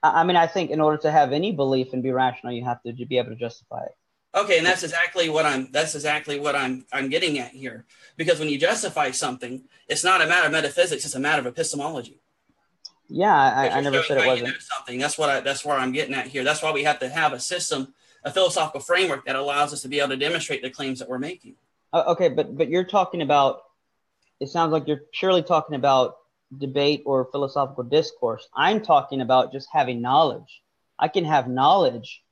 I 0.02 0.24
mean 0.24 0.36
i 0.36 0.46
think 0.46 0.70
in 0.70 0.80
order 0.80 0.98
to 0.98 1.10
have 1.10 1.32
any 1.32 1.52
belief 1.52 1.92
and 1.92 2.02
be 2.02 2.12
rational 2.12 2.52
you 2.52 2.64
have 2.64 2.82
to 2.84 2.92
be 2.92 3.18
able 3.18 3.30
to 3.30 3.36
justify 3.36 3.84
it. 3.84 3.96
Okay 4.34 4.58
and 4.58 4.66
that's 4.66 4.84
exactly 4.84 5.28
what 5.28 5.44
i'm 5.44 5.70
that's 5.72 5.94
exactly 5.94 6.38
what 6.38 6.54
i'm 6.54 6.86
i'm 6.92 7.08
getting 7.08 7.38
at 7.38 7.50
here. 7.50 7.84
Because 8.16 8.38
when 8.38 8.48
you 8.48 8.58
justify 8.58 9.10
something 9.10 9.64
it's 9.88 10.04
not 10.04 10.22
a 10.22 10.26
matter 10.26 10.46
of 10.46 10.52
metaphysics 10.52 11.04
it's 11.04 11.16
a 11.16 11.20
matter 11.20 11.40
of 11.40 11.46
epistemology 11.46 12.21
yeah, 13.08 13.34
I, 13.34 13.68
I 13.68 13.80
never 13.80 14.02
said 14.02 14.18
it 14.18 14.26
wasn't 14.26 14.54
something. 14.60 14.98
That's 14.98 15.18
what 15.18 15.30
I, 15.30 15.40
that's 15.40 15.64
where 15.64 15.76
I'm 15.76 15.92
getting 15.92 16.14
at 16.14 16.26
here. 16.26 16.44
That's 16.44 16.62
why 16.62 16.72
we 16.72 16.84
have 16.84 16.98
to 17.00 17.08
have 17.08 17.32
a 17.32 17.40
system, 17.40 17.94
a 18.24 18.30
philosophical 18.30 18.80
framework 18.80 19.26
that 19.26 19.36
allows 19.36 19.72
us 19.72 19.82
to 19.82 19.88
be 19.88 19.98
able 19.98 20.10
to 20.10 20.16
demonstrate 20.16 20.62
the 20.62 20.70
claims 20.70 20.98
that 20.98 21.08
we're 21.08 21.18
making. 21.18 21.54
Uh, 21.92 22.04
okay, 22.08 22.28
but 22.28 22.56
but 22.56 22.68
you're 22.68 22.84
talking 22.84 23.22
about. 23.22 23.62
It 24.40 24.48
sounds 24.48 24.72
like 24.72 24.88
you're 24.88 25.02
purely 25.12 25.42
talking 25.42 25.76
about 25.76 26.16
debate 26.58 27.02
or 27.06 27.28
philosophical 27.30 27.84
discourse. 27.84 28.48
I'm 28.56 28.80
talking 28.80 29.20
about 29.20 29.52
just 29.52 29.68
having 29.72 30.00
knowledge. 30.00 30.62
I 30.98 31.06
can 31.06 31.24
have 31.24 31.48
knowledge 31.48 32.22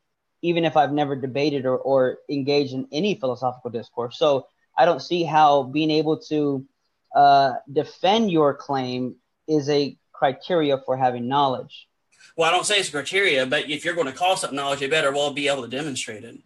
even 0.42 0.64
if 0.64 0.76
I've 0.76 0.92
never 0.92 1.16
debated 1.16 1.66
or, 1.66 1.76
or 1.76 2.18
engaged 2.28 2.72
in 2.72 2.88
any 2.92 3.14
philosophical 3.14 3.70
discourse. 3.70 4.18
So 4.18 4.46
I 4.76 4.84
don't 4.84 5.02
see 5.02 5.24
how 5.24 5.64
being 5.64 5.90
able 5.90 6.18
to 6.28 6.66
uh, 7.14 7.54
defend 7.70 8.30
your 8.30 8.54
claim 8.54 9.16
is 9.48 9.68
a 9.68 9.96
criteria 10.20 10.76
for 10.84 10.98
having 10.98 11.26
knowledge. 11.26 11.88
Well, 12.36 12.48
I 12.48 12.52
don't 12.52 12.66
say 12.66 12.78
it's 12.78 12.90
a 12.90 12.92
criteria, 12.92 13.46
but 13.46 13.70
if 13.70 13.84
you're 13.84 13.94
going 13.94 14.06
to 14.06 14.12
call 14.12 14.36
something 14.36 14.56
knowledge, 14.56 14.82
you 14.82 14.88
better 14.88 15.10
well 15.10 15.32
be 15.32 15.48
able 15.48 15.62
to 15.62 15.68
demonstrate 15.68 16.24
it. 16.24 16.38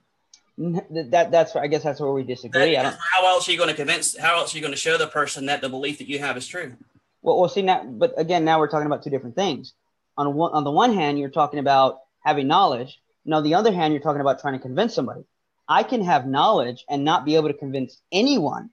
That 0.57 1.33
that's 1.33 1.57
I 1.57 1.67
guess 1.67 1.83
that's 1.83 1.99
where 1.99 2.13
we 2.13 2.23
disagree. 2.23 2.77
That, 2.77 2.97
how 3.13 3.27
else 3.27 3.49
are 3.49 3.53
you 3.53 3.59
going 3.59 3.71
to 3.71 3.75
convince? 3.75 4.17
How 4.17 4.37
else 4.37 4.55
are 4.55 4.57
you 4.57 4.63
going 4.63 4.73
to 4.73 4.79
show 4.79 4.97
the 4.97 5.09
person 5.09 5.47
that 5.47 5.61
the 5.61 5.69
belief 5.69 5.99
that 5.99 6.07
you 6.07 6.21
have 6.21 6.37
is 6.37 6.47
true? 6.47 6.75
Well, 7.23 7.41
we'll 7.41 7.49
see 7.49 7.63
now. 7.63 7.83
But 7.85 8.15
again, 8.17 8.45
now 8.45 8.61
we're 8.61 8.69
talking 8.69 8.87
about 8.87 9.03
two 9.03 9.11
different 9.11 9.35
things. 9.35 9.75
On 10.17 10.33
one, 10.33 10.53
on 10.53 10.63
the 10.63 10.71
one 10.71 10.95
hand, 10.95 11.19
you're 11.19 11.29
talking 11.29 11.59
about 11.59 11.99
having 12.21 12.47
knowledge. 12.47 13.01
And 13.25 13.35
on 13.35 13.43
the 13.43 13.55
other 13.55 13.73
hand, 13.73 13.93
you're 13.93 14.03
talking 14.03 14.21
about 14.21 14.41
trying 14.41 14.55
to 14.55 14.61
convince 14.61 14.95
somebody. 14.95 15.25
I 15.69 15.83
can 15.83 16.05
have 16.05 16.25
knowledge 16.25 16.85
and 16.89 17.03
not 17.03 17.25
be 17.25 17.35
able 17.35 17.49
to 17.49 17.55
convince 17.55 18.01
anyone 18.13 18.71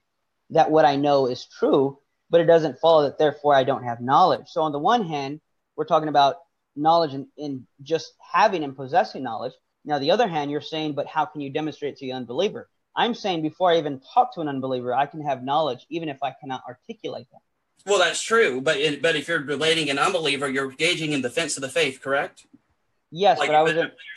that 0.51 0.69
what 0.69 0.85
I 0.85 0.97
know 0.97 1.25
is 1.25 1.45
true 1.45 1.97
but 2.31 2.41
it 2.41 2.45
doesn't 2.45 2.79
follow 2.79 3.03
that 3.03 3.19
therefore 3.19 3.53
I 3.53 3.63
don't 3.63 3.83
have 3.83 4.01
knowledge. 4.01 4.47
So 4.47 4.61
on 4.63 4.71
the 4.71 4.79
one 4.79 5.05
hand, 5.05 5.41
we're 5.75 5.85
talking 5.85 6.09
about 6.09 6.37
knowledge 6.75 7.13
in, 7.13 7.27
in 7.37 7.67
just 7.83 8.13
having 8.33 8.63
and 8.63 8.75
possessing 8.75 9.21
knowledge. 9.21 9.53
Now, 9.83 9.99
the 9.99 10.11
other 10.11 10.27
hand, 10.27 10.49
you're 10.49 10.61
saying, 10.61 10.93
but 10.93 11.07
how 11.07 11.25
can 11.25 11.41
you 11.41 11.51
demonstrate 11.51 11.97
to 11.97 12.05
the 12.05 12.13
unbeliever? 12.13 12.69
I'm 12.95 13.13
saying 13.13 13.41
before 13.41 13.71
I 13.71 13.77
even 13.77 14.01
talk 14.13 14.33
to 14.35 14.41
an 14.41 14.47
unbeliever, 14.47 14.93
I 14.93 15.05
can 15.05 15.21
have 15.21 15.43
knowledge 15.43 15.85
even 15.89 16.09
if 16.09 16.17
I 16.23 16.33
cannot 16.39 16.63
articulate 16.67 17.27
that. 17.31 17.41
Well, 17.85 17.99
that's 17.99 18.21
true, 18.21 18.61
but 18.61 18.77
it, 18.77 19.01
but 19.01 19.15
if 19.15 19.27
you're 19.27 19.43
relating 19.43 19.89
an 19.89 19.97
unbeliever, 19.97 20.49
you're 20.49 20.69
engaging 20.69 21.13
in 21.13 21.21
defense 21.21 21.57
of 21.57 21.61
the 21.61 21.69
faith, 21.69 21.99
correct? 22.01 22.45
Yes, 23.09 23.39
like 23.39 23.49
but 23.49 23.55
I 23.55 23.63
was 23.63 23.75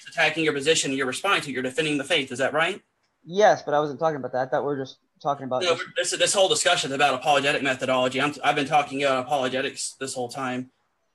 attacking 0.09 0.45
your 0.45 0.53
position. 0.53 0.93
You're 0.93 1.07
responding 1.07 1.43
to. 1.43 1.51
You're 1.51 1.63
defending 1.63 1.99
the 1.99 2.05
faith. 2.05 2.31
Is 2.31 2.39
that 2.39 2.53
right? 2.53 2.83
Yes, 3.25 3.63
but 3.63 3.75
I 3.75 3.81
wasn't 3.81 3.99
talking 4.01 4.17
about 4.17 4.33
that. 4.33 4.43
I 4.43 4.47
thought 4.47 4.67
we 4.67 4.75
are 4.75 4.79
just 4.79 4.99
talking 5.25 5.45
about. 5.45 5.63
No, 5.63 5.77
this, 5.97 6.13
this 6.13 6.33
whole 6.33 6.49
discussion 6.49 6.91
is 6.91 6.95
about 6.95 7.15
apologetic 7.15 7.63
methodology. 7.63 8.21
I'm, 8.21 8.33
I've 8.45 8.55
been 8.55 8.69
talking 8.69 9.03
about 9.03 9.27
apologetics 9.27 9.97
this 9.99 10.15
whole 10.15 10.29
time. 10.29 10.71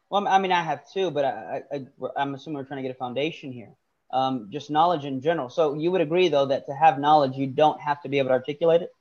Well, 0.10 0.28
I 0.28 0.40
mean, 0.40 0.52
I 0.52 0.64
have 0.64 0.92
too, 0.92 1.12
but 1.12 1.24
I, 1.24 1.62
I, 1.72 1.86
I'm 2.18 2.36
assuming 2.36 2.58
we're 2.58 2.66
trying 2.66 2.80
to 2.80 2.88
get 2.88 2.92
a 2.92 3.00
foundation 3.00 3.54
here. 3.54 3.70
Um, 4.12 4.50
just 4.52 4.70
knowledge 4.70 5.06
in 5.06 5.22
general. 5.22 5.50
So 5.50 5.76
you 5.76 5.92
would 5.92 6.02
agree, 6.02 6.28
though, 6.30 6.48
that 6.48 6.66
to 6.66 6.74
have 6.74 7.00
knowledge, 7.00 7.36
you 7.36 7.48
don't 7.48 7.80
have 7.80 8.02
to 8.02 8.10
be 8.10 8.18
able 8.18 8.30
to 8.30 8.34
articulate 8.34 8.82
it. 8.82 8.92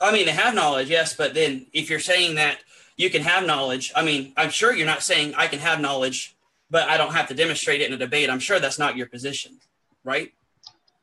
I 0.00 0.12
mean, 0.12 0.26
to 0.26 0.32
have 0.32 0.54
knowledge, 0.54 0.90
yes, 0.90 1.14
but 1.14 1.32
then 1.32 1.66
if 1.72 1.88
you're 1.88 2.00
saying 2.00 2.34
that 2.34 2.58
you 2.96 3.08
can 3.08 3.22
have 3.22 3.46
knowledge, 3.46 3.92
I 3.94 4.02
mean, 4.02 4.32
I'm 4.36 4.50
sure 4.50 4.74
you're 4.74 4.86
not 4.86 5.02
saying 5.02 5.34
I 5.36 5.46
can 5.46 5.60
have 5.60 5.80
knowledge, 5.80 6.34
but 6.68 6.88
I 6.88 6.96
don't 6.96 7.12
have 7.12 7.28
to 7.28 7.34
demonstrate 7.34 7.80
it 7.80 7.86
in 7.86 7.92
a 7.92 7.96
debate. 7.96 8.28
I'm 8.28 8.40
sure 8.40 8.58
that's 8.58 8.80
not 8.80 8.96
your 8.96 9.06
position, 9.06 9.60
right? 10.02 10.32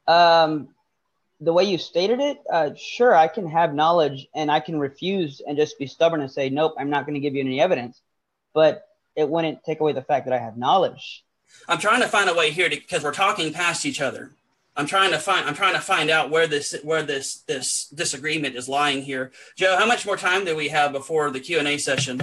Um, 0.06 0.70
the 1.40 1.54
way 1.54 1.64
you 1.64 1.78
stated 1.78 2.20
it, 2.20 2.38
uh, 2.52 2.72
sure, 2.76 3.16
I 3.16 3.28
can 3.28 3.48
have 3.48 3.74
knowledge 3.74 4.28
and 4.36 4.52
I 4.52 4.60
can 4.60 4.80
refuse 4.80 5.42
and 5.46 5.58
just 5.58 5.80
be 5.80 5.88
stubborn 5.88 6.22
and 6.22 6.32
say, 6.32 6.50
nope, 6.50 6.76
I'm 6.78 6.90
not 6.90 7.06
going 7.06 7.14
to 7.14 7.20
give 7.20 7.34
you 7.34 7.42
any 7.42 7.62
evidence. 7.62 8.02
But 8.54 8.86
it 9.16 9.30
wouldn't 9.30 9.64
take 9.64 9.80
away 9.80 9.94
the 9.94 10.02
fact 10.02 10.26
that 10.26 10.34
I 10.34 10.40
have 10.40 10.58
knowledge. 10.58 11.24
I'm 11.68 11.80
trying 11.80 12.02
to 12.02 12.08
find 12.08 12.30
a 12.30 12.34
way 12.34 12.52
here 12.52 12.70
because 12.70 13.04
we're 13.04 13.14
talking 13.14 13.54
past 13.54 13.86
each 13.86 14.02
other. 14.02 14.32
I'm 14.76 14.86
trying 14.86 15.12
to 15.12 15.20
find 15.20 15.46
I'm 15.46 15.56
trying 15.56 15.74
to 15.74 15.82
find 15.82 16.10
out 16.10 16.30
where 16.30 16.48
this 16.48 16.74
where 16.84 17.04
this 17.04 17.40
this 17.48 17.88
disagreement 17.90 18.56
is 18.56 18.70
lying 18.70 19.02
here. 19.02 19.32
Joe, 19.58 19.76
how 19.78 19.86
much 19.86 20.06
more 20.06 20.16
time 20.16 20.46
do 20.46 20.56
we 20.56 20.70
have 20.70 20.94
before 20.94 21.32
the 21.32 21.40
Q 21.40 21.60
and 21.60 21.68
A 21.68 21.78
session? 21.78 22.22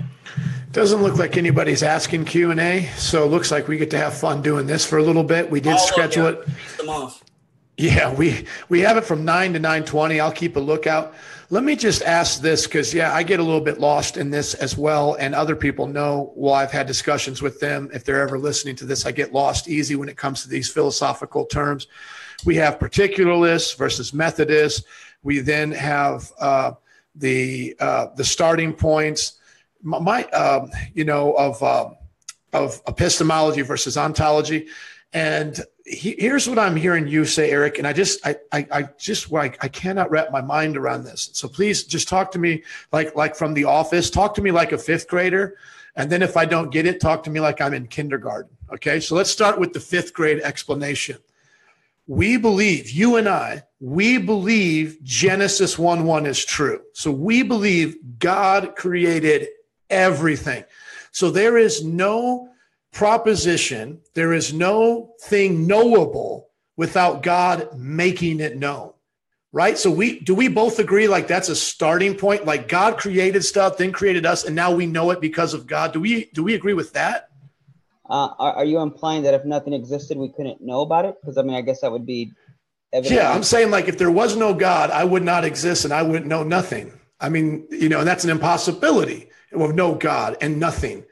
Doesn't 0.72 1.02
look 1.02 1.18
like 1.18 1.36
anybody's 1.36 1.82
asking 1.82 2.24
Q 2.24 2.50
and 2.52 2.60
A, 2.60 2.86
so 2.96 3.24
it 3.24 3.28
looks 3.28 3.50
like 3.50 3.68
we 3.68 3.76
get 3.76 3.90
to 3.90 3.98
have 3.98 4.16
fun 4.16 4.42
doing 4.42 4.66
this 4.66 4.86
for 4.86 4.98
a 4.98 5.02
little 5.02 5.24
bit. 5.24 5.50
We 5.50 5.60
did 5.60 5.72
All 5.72 5.78
schedule 5.78 6.26
it. 6.28 6.48
Yeah, 7.78 8.14
we 8.14 8.46
we 8.70 8.80
have 8.80 8.96
it 8.96 9.04
from 9.04 9.24
nine 9.24 9.52
to 9.52 9.58
nine 9.58 9.84
twenty. 9.84 10.18
I'll 10.18 10.32
keep 10.32 10.56
a 10.56 10.60
lookout. 10.60 11.14
Let 11.50 11.62
me 11.62 11.76
just 11.76 12.02
ask 12.02 12.40
this 12.40 12.66
because, 12.66 12.92
yeah, 12.92 13.14
I 13.14 13.22
get 13.22 13.38
a 13.38 13.42
little 13.42 13.60
bit 13.60 13.78
lost 13.78 14.16
in 14.16 14.30
this 14.30 14.54
as 14.54 14.76
well. 14.76 15.14
And 15.20 15.34
other 15.34 15.54
people 15.54 15.86
know, 15.86 16.32
well, 16.34 16.54
I've 16.54 16.72
had 16.72 16.88
discussions 16.88 17.40
with 17.40 17.60
them. 17.60 17.88
If 17.92 18.02
they're 18.02 18.22
ever 18.22 18.36
listening 18.36 18.74
to 18.76 18.86
this, 18.86 19.06
I 19.06 19.12
get 19.12 19.32
lost 19.32 19.68
easy 19.68 19.94
when 19.94 20.08
it 20.08 20.16
comes 20.16 20.42
to 20.42 20.48
these 20.48 20.68
philosophical 20.68 21.44
terms. 21.44 21.86
We 22.44 22.56
have 22.56 22.80
particularists 22.80 23.76
versus 23.76 24.12
Methodists. 24.12 24.82
We 25.22 25.38
then 25.40 25.70
have 25.70 26.32
uh, 26.40 26.72
the 27.14 27.76
uh, 27.78 28.06
the 28.16 28.24
starting 28.24 28.72
points. 28.72 29.38
My, 29.82 30.24
uh, 30.32 30.66
you 30.94 31.04
know, 31.04 31.34
of 31.34 31.62
uh, 31.62 31.90
of 32.52 32.80
epistemology 32.88 33.62
versus 33.62 33.96
ontology, 33.96 34.66
and 35.12 35.60
he, 35.86 36.16
here's 36.18 36.48
what 36.48 36.58
I'm 36.58 36.74
hearing 36.74 37.06
you 37.06 37.24
say, 37.24 37.50
Eric, 37.50 37.78
and 37.78 37.86
I 37.86 37.92
just, 37.92 38.26
I, 38.26 38.36
I, 38.52 38.66
I 38.72 38.82
just, 38.98 39.32
I, 39.32 39.54
I 39.60 39.68
cannot 39.68 40.10
wrap 40.10 40.32
my 40.32 40.40
mind 40.40 40.76
around 40.76 41.04
this. 41.04 41.30
So 41.32 41.48
please, 41.48 41.84
just 41.84 42.08
talk 42.08 42.32
to 42.32 42.38
me 42.38 42.64
like, 42.92 43.14
like 43.14 43.36
from 43.36 43.54
the 43.54 43.64
office. 43.64 44.10
Talk 44.10 44.34
to 44.34 44.42
me 44.42 44.50
like 44.50 44.72
a 44.72 44.78
fifth 44.78 45.06
grader, 45.06 45.56
and 45.94 46.10
then 46.10 46.22
if 46.22 46.36
I 46.36 46.44
don't 46.44 46.70
get 46.70 46.86
it, 46.86 47.00
talk 47.00 47.22
to 47.24 47.30
me 47.30 47.40
like 47.40 47.60
I'm 47.60 47.72
in 47.72 47.86
kindergarten. 47.86 48.50
Okay, 48.74 48.98
so 48.98 49.14
let's 49.14 49.30
start 49.30 49.60
with 49.60 49.72
the 49.72 49.80
fifth 49.80 50.12
grade 50.12 50.40
explanation. 50.40 51.18
We 52.08 52.36
believe, 52.36 52.90
you 52.90 53.16
and 53.16 53.28
I, 53.28 53.62
we 53.80 54.18
believe 54.18 54.98
Genesis 55.02 55.78
1 55.78 56.04
1 56.04 56.26
is 56.26 56.44
true. 56.44 56.82
So 56.94 57.10
we 57.10 57.42
believe 57.42 57.96
God 58.18 58.74
created 58.76 59.48
everything. 59.88 60.64
So 61.12 61.30
there 61.30 61.56
is 61.56 61.84
no 61.84 62.50
proposition, 62.96 64.00
there 64.14 64.32
is 64.32 64.54
no 64.54 65.12
thing 65.20 65.66
knowable 65.66 66.48
without 66.78 67.22
God 67.22 67.68
making 67.76 68.40
it 68.40 68.56
known. 68.56 68.94
Right? 69.52 69.76
So 69.76 69.90
we 69.90 70.20
do 70.20 70.34
we 70.34 70.48
both 70.48 70.78
agree 70.78 71.06
like 71.06 71.28
that's 71.28 71.48
a 71.48 71.56
starting 71.56 72.14
point 72.14 72.44
like 72.44 72.68
God 72.68 72.98
created 72.98 73.42
stuff 73.42 73.78
then 73.78 73.90
created 73.92 74.26
us 74.26 74.44
and 74.44 74.54
now 74.54 74.70
we 74.74 74.86
know 74.86 75.10
it 75.10 75.20
because 75.20 75.54
of 75.54 75.66
God. 75.66 75.92
Do 75.92 76.00
we 76.00 76.26
do 76.34 76.42
we 76.42 76.54
agree 76.54 76.74
with 76.74 76.92
that? 76.94 77.28
Uh, 78.08 78.28
are, 78.38 78.52
are, 78.58 78.64
you 78.64 78.78
implying 78.80 79.22
that 79.24 79.34
if 79.34 79.44
nothing 79.44 79.72
existed 79.72 80.16
we 80.16 80.28
couldn't 80.28 80.60
know 80.60 80.80
about 80.80 81.04
it? 81.04 81.16
Because 81.20 81.38
I 81.38 81.42
mean 81.42 81.54
I 81.54 81.62
guess 81.62 81.80
that 81.82 81.92
would 81.92 82.04
be 82.06 82.32
evident. 82.92 83.14
Yeah, 83.14 83.30
I'm 83.30 83.42
saying 83.42 83.70
like 83.70 83.88
if 83.88 83.98
there 83.98 84.10
was 84.10 84.36
no 84.36 84.52
God, 84.52 84.90
I 84.90 85.04
would 85.04 85.22
not 85.22 85.44
exist 85.44 85.84
and 85.84 85.92
I 85.92 86.02
wouldn't 86.02 86.26
know 86.26 86.42
nothing. 86.42 86.92
I 87.18 87.28
mean, 87.30 87.66
you 87.70 87.88
know, 87.88 88.00
and 88.00 88.08
that's 88.08 88.24
an 88.24 88.30
impossibility 88.30 89.30
of 89.52 89.74
no 89.74 89.94
God 89.94 90.36
and 90.40 90.60
nothing. 90.60 91.04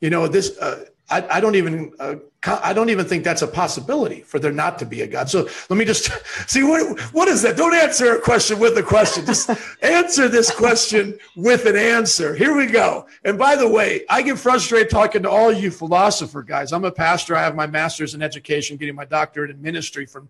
You 0.00 0.08
know, 0.08 0.26
this 0.28 0.56
uh, 0.58 0.86
I, 1.12 1.36
I 1.36 1.40
don't 1.40 1.56
even 1.56 1.92
uh, 2.00 2.16
I 2.44 2.72
don't 2.72 2.88
even 2.88 3.04
think 3.04 3.22
that's 3.22 3.42
a 3.42 3.46
possibility 3.46 4.22
for 4.22 4.38
there 4.38 4.50
not 4.50 4.78
to 4.78 4.86
be 4.86 5.02
a 5.02 5.06
God. 5.06 5.28
So 5.28 5.46
let 5.68 5.76
me 5.76 5.84
just 5.84 6.10
see 6.50 6.62
what 6.62 6.98
what 7.12 7.28
is 7.28 7.42
that? 7.42 7.56
Don't 7.56 7.74
answer 7.74 8.16
a 8.16 8.20
question 8.20 8.58
with 8.58 8.76
a 8.78 8.82
question. 8.82 9.26
Just 9.26 9.50
answer 9.82 10.26
this 10.26 10.50
question 10.50 11.18
with 11.36 11.66
an 11.66 11.76
answer. 11.76 12.34
Here 12.34 12.56
we 12.56 12.66
go. 12.66 13.06
And 13.24 13.38
by 13.38 13.56
the 13.56 13.68
way, 13.68 14.04
I 14.08 14.22
get 14.22 14.38
frustrated 14.38 14.90
talking 14.90 15.22
to 15.22 15.30
all 15.30 15.52
you 15.52 15.70
philosopher 15.70 16.42
guys. 16.42 16.72
I'm 16.72 16.84
a 16.84 16.90
pastor. 16.90 17.36
I 17.36 17.42
have 17.42 17.54
my 17.54 17.66
master's 17.66 18.14
in 18.14 18.22
education, 18.22 18.78
getting 18.78 18.94
my 18.94 19.04
doctorate 19.04 19.50
in 19.50 19.60
ministry 19.60 20.06
from, 20.06 20.28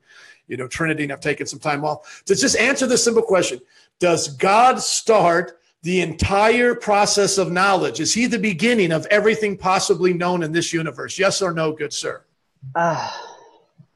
you 0.49 0.57
know, 0.57 0.67
Trinity, 0.67 1.05
and 1.05 1.13
I've 1.13 1.21
taken 1.21 1.47
some 1.47 1.61
time 1.61 1.85
off 1.85 2.23
to 2.27 2.35
just 2.35 2.57
answer 2.57 2.87
this 2.87 3.05
simple 3.05 3.23
question: 3.23 3.61
Does 4.01 4.29
God 4.29 4.81
start 4.81 5.61
the 5.83 6.01
entire 6.01 6.75
process 6.75 7.39
of 7.39 7.51
knowledge? 7.51 8.01
Is 8.01 8.15
he 8.15 8.27
the 8.27 8.39
beginning 8.39 8.93
of 8.93 9.07
everything 9.07 9.57
possibly 9.57 10.13
known 10.13 10.43
in 10.43 10.53
this 10.53 10.73
universe? 10.73 11.19
Yes 11.19 11.43
or 11.43 11.53
no, 11.53 11.73
good 11.73 11.93
sir? 11.93 12.25
Uh, 12.75 13.11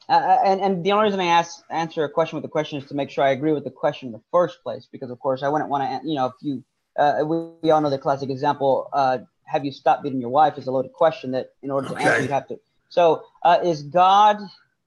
uh, 0.09 0.39
and, 0.45 0.61
and 0.61 0.85
the 0.85 0.93
only 0.93 1.05
reason 1.05 1.21
I 1.21 1.27
ask 1.27 1.63
answer 1.71 2.05
a 2.05 2.11
question 2.11 2.37
with 2.37 2.45
a 2.45 2.49
question 2.49 2.79
is 2.79 2.89
to 2.89 2.95
make 2.95 3.11
sure 3.11 3.25
I 3.25 3.31
agree 3.31 3.53
with 3.53 3.65
the 3.65 3.71
question 3.71 4.09
in 4.09 4.13
the 4.13 4.21
first 4.31 4.63
place, 4.63 4.89
because 4.91 5.11
of 5.11 5.19
course 5.21 5.43
I 5.43 5.49
wouldn't 5.49 5.71
want 5.71 6.03
to, 6.03 6.09
you 6.09 6.17
know, 6.17 6.27
if 6.27 6.33
you, 6.41 6.65
uh, 6.99 7.23
we, 7.25 7.37
we, 7.63 7.71
all 7.71 7.81
know 7.81 7.91
the 7.91 7.99
classic 7.99 8.31
example, 8.31 8.89
uh, 8.93 9.19
have 9.45 9.65
you 9.65 9.73
stopped 9.73 10.03
beating 10.03 10.21
your 10.21 10.31
wife 10.31 10.59
is 10.59 10.67
a 10.67 10.71
loaded 10.71 10.93
question 10.93 11.31
that 11.33 11.51
in 11.63 11.71
order 11.71 11.89
to 11.89 11.95
okay. 11.95 12.05
answer, 12.05 12.23
you 12.23 12.29
have 12.29 12.49
to. 12.49 12.59
So 12.89 13.25
uh, 13.45 13.59
is 13.63 13.83
God 13.83 14.39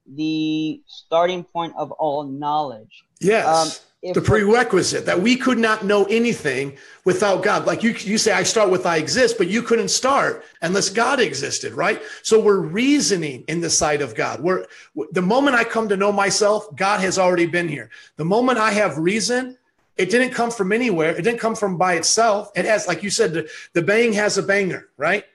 the 0.05 0.81
starting 0.87 1.43
point 1.43 1.73
of 1.77 1.91
all 1.91 2.23
knowledge? 2.23 3.03
Yes. 3.19 3.45
Um, 3.45 3.88
the 4.01 4.21
prerequisite 4.21 5.05
that 5.05 5.21
we 5.21 5.35
could 5.35 5.57
not 5.57 5.83
know 5.83 6.05
anything 6.05 6.77
without 7.03 7.43
God. 7.43 7.65
Like 7.65 7.83
you, 7.83 7.91
you 7.91 8.17
say, 8.17 8.31
I 8.31 8.43
start 8.43 8.69
with 8.69 8.85
I 8.85 8.95
exist, 8.95 9.37
but 9.37 9.49
you 9.49 9.61
couldn't 9.61 9.89
start 9.89 10.45
unless 10.61 10.89
God 10.89 11.19
existed, 11.19 11.73
right? 11.73 12.01
So 12.23 12.39
we're 12.39 12.61
reasoning 12.61 13.43
in 13.49 13.59
the 13.59 13.69
sight 13.69 14.01
of 14.01 14.15
God. 14.15 14.39
We're 14.39 14.65
the 15.11 15.21
moment 15.21 15.57
I 15.57 15.65
come 15.65 15.89
to 15.89 15.97
know 15.97 16.13
myself, 16.13 16.73
God 16.77 17.01
has 17.01 17.19
already 17.19 17.45
been 17.45 17.67
here. 17.67 17.89
The 18.15 18.23
moment 18.23 18.57
I 18.57 18.71
have 18.71 18.97
reason, 18.97 19.57
it 19.97 20.09
didn't 20.09 20.31
come 20.31 20.49
from 20.49 20.71
anywhere. 20.71 21.13
It 21.13 21.23
didn't 21.23 21.41
come 21.41 21.55
from 21.55 21.77
by 21.77 21.95
itself. 21.95 22.51
It 22.55 22.63
has, 22.63 22.87
like 22.87 23.03
you 23.03 23.09
said, 23.09 23.33
the, 23.33 23.49
the 23.73 23.81
bang 23.81 24.13
has 24.13 24.37
a 24.37 24.43
banger, 24.43 24.87
right? 24.95 25.25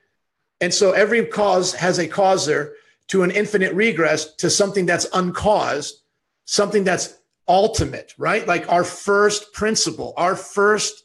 And 0.63 0.73
so 0.73 0.93
every 0.93 1.27
cause 1.27 1.75
has 1.75 1.99
a 1.99 2.09
causer 2.09 2.77
to 3.09 3.25
an 3.25 3.31
infinite 3.31 3.75
regress 3.75 4.33
to 4.37 4.49
something 4.49 4.87
that's 4.87 5.07
uncaused, 5.13 6.01
something 6.47 6.83
that's 6.83 7.19
ultimate, 7.49 8.15
right? 8.19 8.47
Like 8.47 8.71
our 8.71 8.85
first 8.85 9.53
principle, 9.53 10.15
our 10.17 10.37
first 10.37 11.05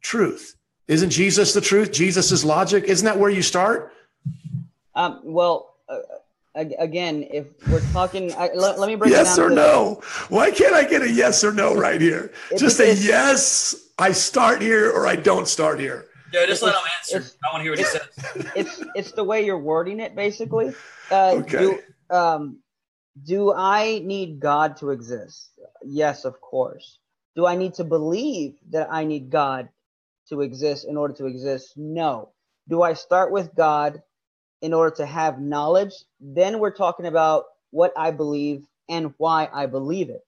truth. 0.00 0.56
Isn't 0.88 1.10
Jesus 1.10 1.54
the 1.54 1.60
truth? 1.60 1.92
Jesus 1.92 2.32
is 2.32 2.44
logic. 2.44 2.84
Isn't 2.84 3.04
that 3.06 3.18
where 3.18 3.30
you 3.30 3.42
start? 3.42 3.92
Um, 4.94 5.20
well, 5.24 5.74
uh, 5.88 5.98
again, 6.54 7.26
if 7.30 7.46
we're 7.68 7.80
talking, 7.92 8.32
I, 8.34 8.50
let, 8.54 8.78
let, 8.78 8.88
me 8.88 8.96
break 8.96 9.10
yes 9.10 9.38
or 9.38 9.48
no. 9.48 10.02
Why 10.28 10.50
can't 10.50 10.74
I 10.74 10.84
get 10.84 11.02
a 11.02 11.10
yes 11.10 11.44
or 11.44 11.52
no 11.52 11.74
right 11.74 12.00
here? 12.00 12.32
Just 12.58 12.80
a 12.80 12.94
yes, 12.94 13.74
I 13.98 14.12
start 14.12 14.60
here 14.60 14.90
or 14.90 15.06
I 15.06 15.16
don't 15.16 15.48
start 15.48 15.80
here. 15.80 16.06
Yeah, 16.32 16.46
just 16.46 16.62
let 16.62 16.74
him 16.74 16.80
answer. 16.98 17.30
I 17.44 17.52
want 17.52 17.60
to 17.60 17.62
hear 17.62 17.72
what 17.72 17.78
he 17.78 17.84
says. 17.84 18.52
It's 18.56 18.82
it's 18.94 19.12
the 19.12 19.24
way 19.24 19.44
you're 19.44 19.58
wording 19.58 20.00
it, 20.00 20.14
basically. 20.14 20.74
Uh, 21.10 21.40
okay. 21.40 21.58
Do, 21.58 21.78
um, 22.14 22.61
do 23.20 23.52
I 23.52 24.00
need 24.00 24.40
God 24.40 24.76
to 24.78 24.90
exist? 24.90 25.50
Yes, 25.84 26.24
of 26.24 26.40
course. 26.40 26.98
Do 27.36 27.46
I 27.46 27.56
need 27.56 27.74
to 27.74 27.84
believe 27.84 28.54
that 28.70 28.88
I 28.90 29.04
need 29.04 29.30
God 29.30 29.68
to 30.28 30.40
exist 30.40 30.86
in 30.86 30.96
order 30.96 31.14
to 31.14 31.26
exist? 31.26 31.74
No. 31.76 32.30
Do 32.68 32.82
I 32.82 32.94
start 32.94 33.32
with 33.32 33.54
God 33.54 34.02
in 34.60 34.72
order 34.72 34.94
to 34.96 35.06
have 35.06 35.40
knowledge? 35.40 35.92
Then 36.20 36.58
we're 36.58 36.74
talking 36.74 37.06
about 37.06 37.44
what 37.70 37.92
I 37.96 38.10
believe 38.10 38.66
and 38.88 39.14
why 39.18 39.48
I 39.52 39.66
believe 39.66 40.10
it. 40.10 40.24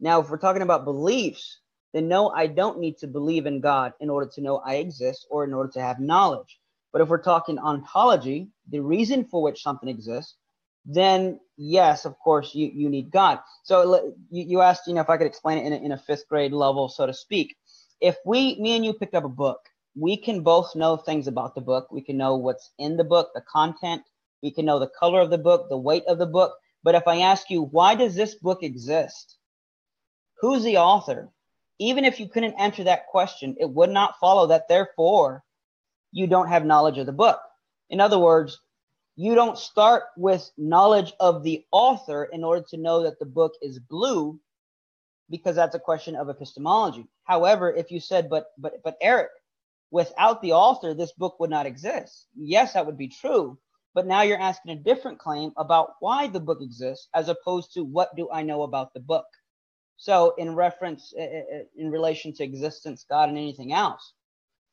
Now, 0.00 0.20
if 0.20 0.30
we're 0.30 0.38
talking 0.38 0.62
about 0.62 0.84
beliefs, 0.84 1.58
then 1.92 2.08
no, 2.08 2.30
I 2.30 2.46
don't 2.46 2.80
need 2.80 2.98
to 2.98 3.06
believe 3.06 3.46
in 3.46 3.60
God 3.60 3.92
in 4.00 4.10
order 4.10 4.30
to 4.34 4.40
know 4.40 4.58
I 4.58 4.76
exist 4.76 5.26
or 5.30 5.44
in 5.44 5.52
order 5.52 5.70
to 5.72 5.80
have 5.80 6.00
knowledge. 6.00 6.58
But 6.92 7.02
if 7.02 7.08
we're 7.08 7.22
talking 7.22 7.58
ontology, 7.58 8.48
the 8.68 8.80
reason 8.80 9.24
for 9.24 9.42
which 9.42 9.62
something 9.62 9.88
exists, 9.88 10.36
then 10.84 11.38
yes, 11.62 12.04
of 12.04 12.18
course, 12.18 12.54
you, 12.54 12.70
you 12.74 12.88
need 12.88 13.10
God. 13.10 13.38
So 13.62 14.12
you, 14.30 14.44
you 14.44 14.60
asked, 14.60 14.86
you 14.86 14.94
know, 14.94 15.00
if 15.00 15.10
I 15.10 15.16
could 15.16 15.26
explain 15.26 15.58
it 15.58 15.66
in 15.66 15.72
a, 15.72 15.76
in 15.76 15.92
a 15.92 15.98
fifth 15.98 16.28
grade 16.28 16.52
level, 16.52 16.88
so 16.88 17.06
to 17.06 17.14
speak. 17.14 17.56
If 18.00 18.16
we, 18.26 18.58
me 18.60 18.74
and 18.76 18.84
you 18.84 18.92
picked 18.92 19.14
up 19.14 19.24
a 19.24 19.28
book, 19.28 19.60
we 19.94 20.16
can 20.16 20.42
both 20.42 20.74
know 20.74 20.96
things 20.96 21.28
about 21.28 21.54
the 21.54 21.60
book. 21.60 21.92
We 21.92 22.02
can 22.02 22.16
know 22.16 22.36
what's 22.36 22.70
in 22.78 22.96
the 22.96 23.04
book, 23.04 23.30
the 23.34 23.42
content, 23.42 24.02
We 24.42 24.50
can 24.50 24.64
know 24.64 24.80
the 24.80 24.90
color 24.98 25.20
of 25.20 25.30
the 25.30 25.38
book, 25.38 25.68
the 25.68 25.78
weight 25.78 26.04
of 26.08 26.18
the 26.18 26.26
book. 26.26 26.54
But 26.82 26.96
if 26.96 27.06
I 27.06 27.18
ask 27.18 27.48
you, 27.48 27.62
why 27.62 27.94
does 27.94 28.14
this 28.14 28.34
book 28.34 28.62
exist? 28.62 29.36
Who's 30.40 30.64
the 30.64 30.78
author? 30.78 31.30
Even 31.78 32.04
if 32.04 32.18
you 32.18 32.28
couldn't 32.28 32.54
answer 32.54 32.84
that 32.84 33.06
question, 33.06 33.56
it 33.60 33.70
would 33.70 33.90
not 33.90 34.18
follow 34.18 34.48
that 34.48 34.68
therefore 34.68 35.44
you 36.10 36.26
don't 36.26 36.48
have 36.48 36.64
knowledge 36.66 36.98
of 36.98 37.06
the 37.06 37.12
book. 37.12 37.40
In 37.88 38.00
other 38.00 38.18
words, 38.18 38.60
you 39.16 39.34
don't 39.34 39.58
start 39.58 40.04
with 40.16 40.50
knowledge 40.56 41.12
of 41.20 41.42
the 41.42 41.64
author 41.70 42.24
in 42.32 42.44
order 42.44 42.64
to 42.70 42.76
know 42.76 43.02
that 43.02 43.18
the 43.18 43.26
book 43.26 43.52
is 43.60 43.78
blue 43.78 44.38
because 45.30 45.56
that's 45.56 45.74
a 45.74 45.80
question 45.80 46.16
of 46.16 46.28
epistemology. 46.28 47.06
However, 47.24 47.72
if 47.72 47.90
you 47.90 48.00
said, 48.00 48.28
but 48.30 48.46
but 48.58 48.74
but 48.82 48.96
Eric, 49.00 49.30
without 49.90 50.40
the 50.42 50.52
author, 50.52 50.94
this 50.94 51.12
book 51.12 51.38
would 51.40 51.50
not 51.50 51.66
exist. 51.66 52.26
Yes, 52.34 52.72
that 52.72 52.86
would 52.86 52.98
be 52.98 53.08
true. 53.08 53.58
But 53.94 54.06
now 54.06 54.22
you're 54.22 54.40
asking 54.40 54.72
a 54.72 54.82
different 54.82 55.18
claim 55.18 55.52
about 55.56 55.94
why 56.00 56.26
the 56.26 56.40
book 56.40 56.62
exists 56.62 57.08
as 57.14 57.28
opposed 57.28 57.74
to 57.74 57.84
what 57.84 58.16
do 58.16 58.30
I 58.30 58.42
know 58.42 58.62
about 58.62 58.94
the 58.94 59.00
book. 59.00 59.26
So, 59.98 60.34
in 60.38 60.54
reference, 60.54 61.12
eh, 61.16 61.22
eh, 61.22 61.42
eh, 61.52 61.62
in 61.76 61.90
relation 61.90 62.32
to 62.34 62.44
existence, 62.44 63.04
God, 63.08 63.28
and 63.28 63.38
anything 63.38 63.72
else, 63.72 64.14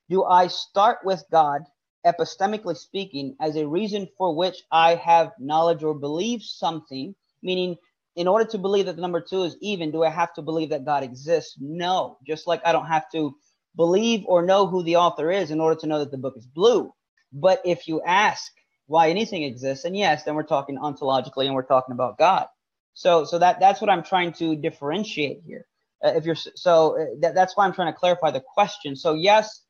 do 0.09 0.23
I 0.23 0.47
start 0.47 0.99
with 1.03 1.23
God, 1.31 1.61
epistemically 2.05 2.77
speaking, 2.77 3.35
as 3.39 3.55
a 3.55 3.67
reason 3.67 4.07
for 4.17 4.35
which 4.35 4.63
I 4.71 4.95
have 4.95 5.31
knowledge 5.39 5.83
or 5.83 5.93
believe 5.93 6.41
something? 6.41 7.15
Meaning, 7.41 7.77
in 8.15 8.27
order 8.27 8.45
to 8.51 8.57
believe 8.57 8.87
that 8.87 8.95
the 8.95 9.01
number 9.01 9.21
two 9.21 9.43
is 9.43 9.55
even, 9.61 9.91
do 9.91 10.03
I 10.03 10.09
have 10.09 10.33
to 10.33 10.41
believe 10.41 10.69
that 10.71 10.85
God 10.85 11.03
exists? 11.03 11.55
No. 11.59 12.17
Just 12.25 12.47
like 12.47 12.61
I 12.65 12.71
don't 12.71 12.87
have 12.87 13.09
to 13.11 13.35
believe 13.75 14.23
or 14.25 14.45
know 14.45 14.67
who 14.67 14.83
the 14.83 14.97
author 14.97 15.31
is 15.31 15.51
in 15.51 15.61
order 15.61 15.79
to 15.79 15.87
know 15.87 15.99
that 15.99 16.11
the 16.11 16.17
book 16.17 16.35
is 16.35 16.45
blue. 16.45 16.91
But 17.31 17.61
if 17.63 17.87
you 17.87 18.01
ask 18.01 18.51
why 18.87 19.09
anything 19.09 19.43
exists, 19.43 19.85
and 19.85 19.95
yes, 19.95 20.23
then 20.23 20.35
we're 20.35 20.43
talking 20.43 20.77
ontologically 20.77 21.45
and 21.45 21.53
we're 21.53 21.63
talking 21.63 21.93
about 21.93 22.17
God. 22.17 22.47
So, 22.93 23.23
so 23.23 23.39
that 23.39 23.59
that's 23.59 23.79
what 23.79 23.89
I'm 23.89 24.03
trying 24.03 24.33
to 24.33 24.55
differentiate 24.55 25.41
here. 25.45 25.65
Uh, 26.03 26.13
if 26.15 26.25
you're 26.25 26.35
so, 26.35 26.99
uh, 26.99 27.05
that, 27.21 27.35
that's 27.35 27.55
why 27.55 27.65
I'm 27.65 27.73
trying 27.73 27.93
to 27.93 27.97
clarify 27.97 28.31
the 28.31 28.41
question. 28.41 28.95
So, 28.95 29.13
yes, 29.13 29.61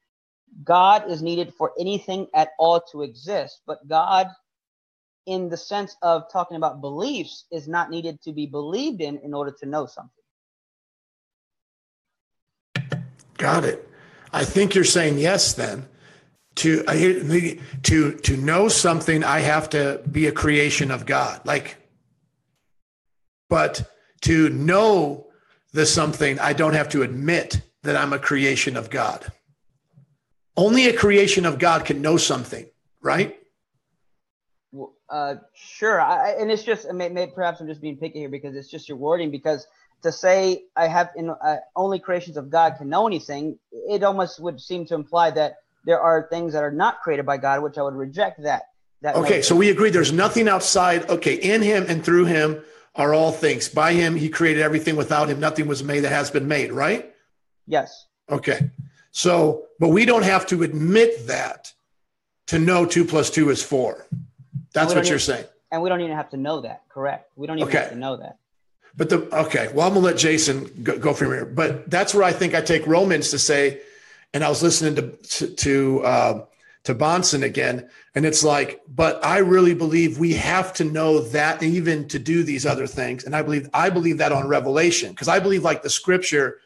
God 0.64 1.10
is 1.10 1.22
needed 1.22 1.54
for 1.54 1.72
anything 1.80 2.28
at 2.34 2.50
all 2.58 2.82
to 2.91 3.02
exist, 3.02 3.62
but 3.66 3.88
God, 3.88 4.28
in 5.26 5.50
the 5.50 5.58
sense 5.58 5.95
of 6.02 6.24
talking 6.32 6.58
about 6.58 6.82
beliefs, 6.82 7.45
is 7.52 7.68
not 7.68 7.89
needed 7.89 8.22
to 8.24 8.32
be 8.32 8.45
believed 8.45 9.02
in 9.02 9.18
in 9.20 9.34
order 9.34 9.52
to 9.60 9.66
know 9.66 9.86
something. 9.86 10.12
Got 13.38 13.64
it. 13.64 13.88
I 14.34 14.43
think 14.43 14.76
you're 14.76 14.84
saying 14.84 15.18
yes 15.18 15.54
then. 15.54 15.88
To 16.56 16.84
to 17.84 18.14
to 18.18 18.38
know 18.38 18.68
something, 18.68 19.24
I 19.24 19.39
have 19.39 19.70
to 19.70 20.02
be 20.12 20.28
a 20.28 20.32
creation 20.32 20.91
of 20.91 21.06
God. 21.06 21.39
Like, 21.45 21.78
but 23.50 23.89
to 24.22 24.50
know 24.50 25.28
the 25.72 25.86
something, 25.86 26.38
I 26.39 26.52
don't 26.54 26.74
have 26.74 26.89
to 26.89 27.04
admit 27.04 27.62
that 27.84 27.95
I'm 27.95 28.12
a 28.12 28.20
creation 28.20 28.76
of 28.76 28.89
God. 28.89 29.32
Only 30.60 30.88
a 30.88 30.93
creation 30.93 31.45
of 31.45 31.57
God 31.57 31.86
can 31.86 32.01
know 32.01 32.18
something, 32.18 32.70
right? 33.01 33.39
Uh, 35.10 35.36
sure. 35.55 36.01
I, 36.01 36.32
and 36.32 36.51
it's 36.51 36.64
just 36.64 36.91
may, 36.91 37.07
may, 37.07 37.28
perhaps 37.28 37.62
I'm 37.62 37.68
just 37.68 37.80
being 37.80 37.95
picky 37.95 38.20
here 38.20 38.28
because 38.28 38.57
it's 38.57 38.70
just 38.70 38.89
your 38.89 38.97
wording. 38.97 39.32
Because 39.32 39.66
to 40.03 40.12
say 40.12 40.64
I 40.76 40.88
have 40.88 41.12
in, 41.16 41.30
uh, 41.30 41.57
only 41.78 41.97
creations 41.97 42.36
of 42.36 42.49
God 42.49 42.76
can 42.78 42.89
know 42.89 43.07
anything, 43.07 43.57
it 43.72 44.03
almost 44.03 44.41
would 44.41 44.60
seem 44.60 44.86
to 44.88 44.95
imply 44.95 45.32
that 45.32 45.60
there 45.86 46.01
are 46.01 46.28
things 46.30 46.51
that 46.51 46.62
are 46.62 46.74
not 46.74 46.99
created 46.99 47.26
by 47.26 47.38
God, 47.38 47.64
which 47.64 47.78
I 47.78 47.84
would 47.84 47.95
reject 47.95 48.43
that. 48.43 48.64
that 48.99 49.16
okay, 49.16 49.41
so 49.41 49.55
we 49.55 49.70
agree 49.70 49.91
there's 49.91 50.12
nothing 50.12 50.49
outside. 50.49 51.10
Okay, 51.10 51.36
in 51.36 51.62
Him 51.62 51.86
and 51.88 52.03
through 52.03 52.26
Him 52.26 52.62
are 52.95 53.14
all 53.14 53.32
things. 53.32 53.70
By 53.70 53.93
Him, 53.93 54.14
He 54.18 54.28
created 54.28 54.62
everything. 54.62 54.97
Without 54.97 55.30
Him, 55.30 55.39
nothing 55.39 55.68
was 55.68 55.86
made 55.86 56.01
that 56.01 56.12
has 56.12 56.30
been 56.32 56.49
made. 56.49 56.74
Right? 56.74 57.14
Yes. 57.66 58.07
Okay. 58.30 58.72
So, 59.12 59.66
but 59.80 59.89
we 59.89 60.05
don't 60.05 60.24
have 60.24 60.45
to 60.47 60.64
admit 60.64 61.28
that 61.28 61.74
to 62.47 62.60
know 62.60 62.86
two 62.86 63.05
plus 63.05 63.30
two 63.30 63.49
is 63.49 63.62
four. 63.64 64.07
That's 64.74 64.93
what 64.93 65.10
you're 65.10 65.20
saying. 65.20 65.45
And 65.72 65.82
we 65.82 65.89
don't 65.89 66.01
even 66.01 66.16
have 66.16 66.30
to 66.32 66.38
know 66.38 66.62
that, 66.62 66.84
correct? 66.89 67.32
We 67.36 67.47
don't 67.47 67.60
even 67.60 67.70
okay. 67.70 67.80
have 67.80 67.89
to 67.91 67.95
know 67.95 68.18
that. 68.18 68.38
But 68.95 69.10
the 69.10 69.18
okay, 69.45 69.70
well, 69.74 69.88
I'm 69.88 69.93
gonna 69.93 70.05
let 70.05 70.18
Jason 70.18 70.70
go, 70.84 70.97
go 70.97 71.14
from 71.14 71.28
here. 71.28 71.45
But 71.45 71.89
that's 71.89 72.14
where 72.14 72.24
I 72.24 72.34
think 72.34 72.55
I 72.55 72.62
take 72.62 72.86
Romans 72.88 73.30
to 73.32 73.39
say, 73.39 73.82
and 74.34 74.43
I 74.43 74.49
was 74.49 74.64
listening 74.64 74.95
to 74.95 75.01
to 75.12 75.47
to, 75.55 76.03
uh, 76.03 76.45
to 76.86 76.95
Bahnsen 76.95 77.43
again, 77.43 77.88
and 78.16 78.26
it's 78.26 78.43
like, 78.43 78.82
but 78.88 79.24
I 79.24 79.38
really 79.38 79.76
believe 79.76 80.18
we 80.18 80.34
have 80.34 80.74
to 80.74 80.84
know 80.84 81.20
that 81.20 81.62
even 81.62 82.07
to 82.07 82.20
do 82.20 82.43
these 82.43 82.66
other 82.66 82.88
things, 82.88 83.26
and 83.26 83.36
I 83.36 83.43
believe 83.43 83.70
I 83.74 83.89
believe 83.89 84.18
that 84.18 84.32
on 84.32 84.47
Revelation 84.47 85.12
because 85.12 85.28
I 85.28 85.39
believe 85.39 85.64
like 85.64 85.84
the 85.84 85.89
Scripture 85.89 86.60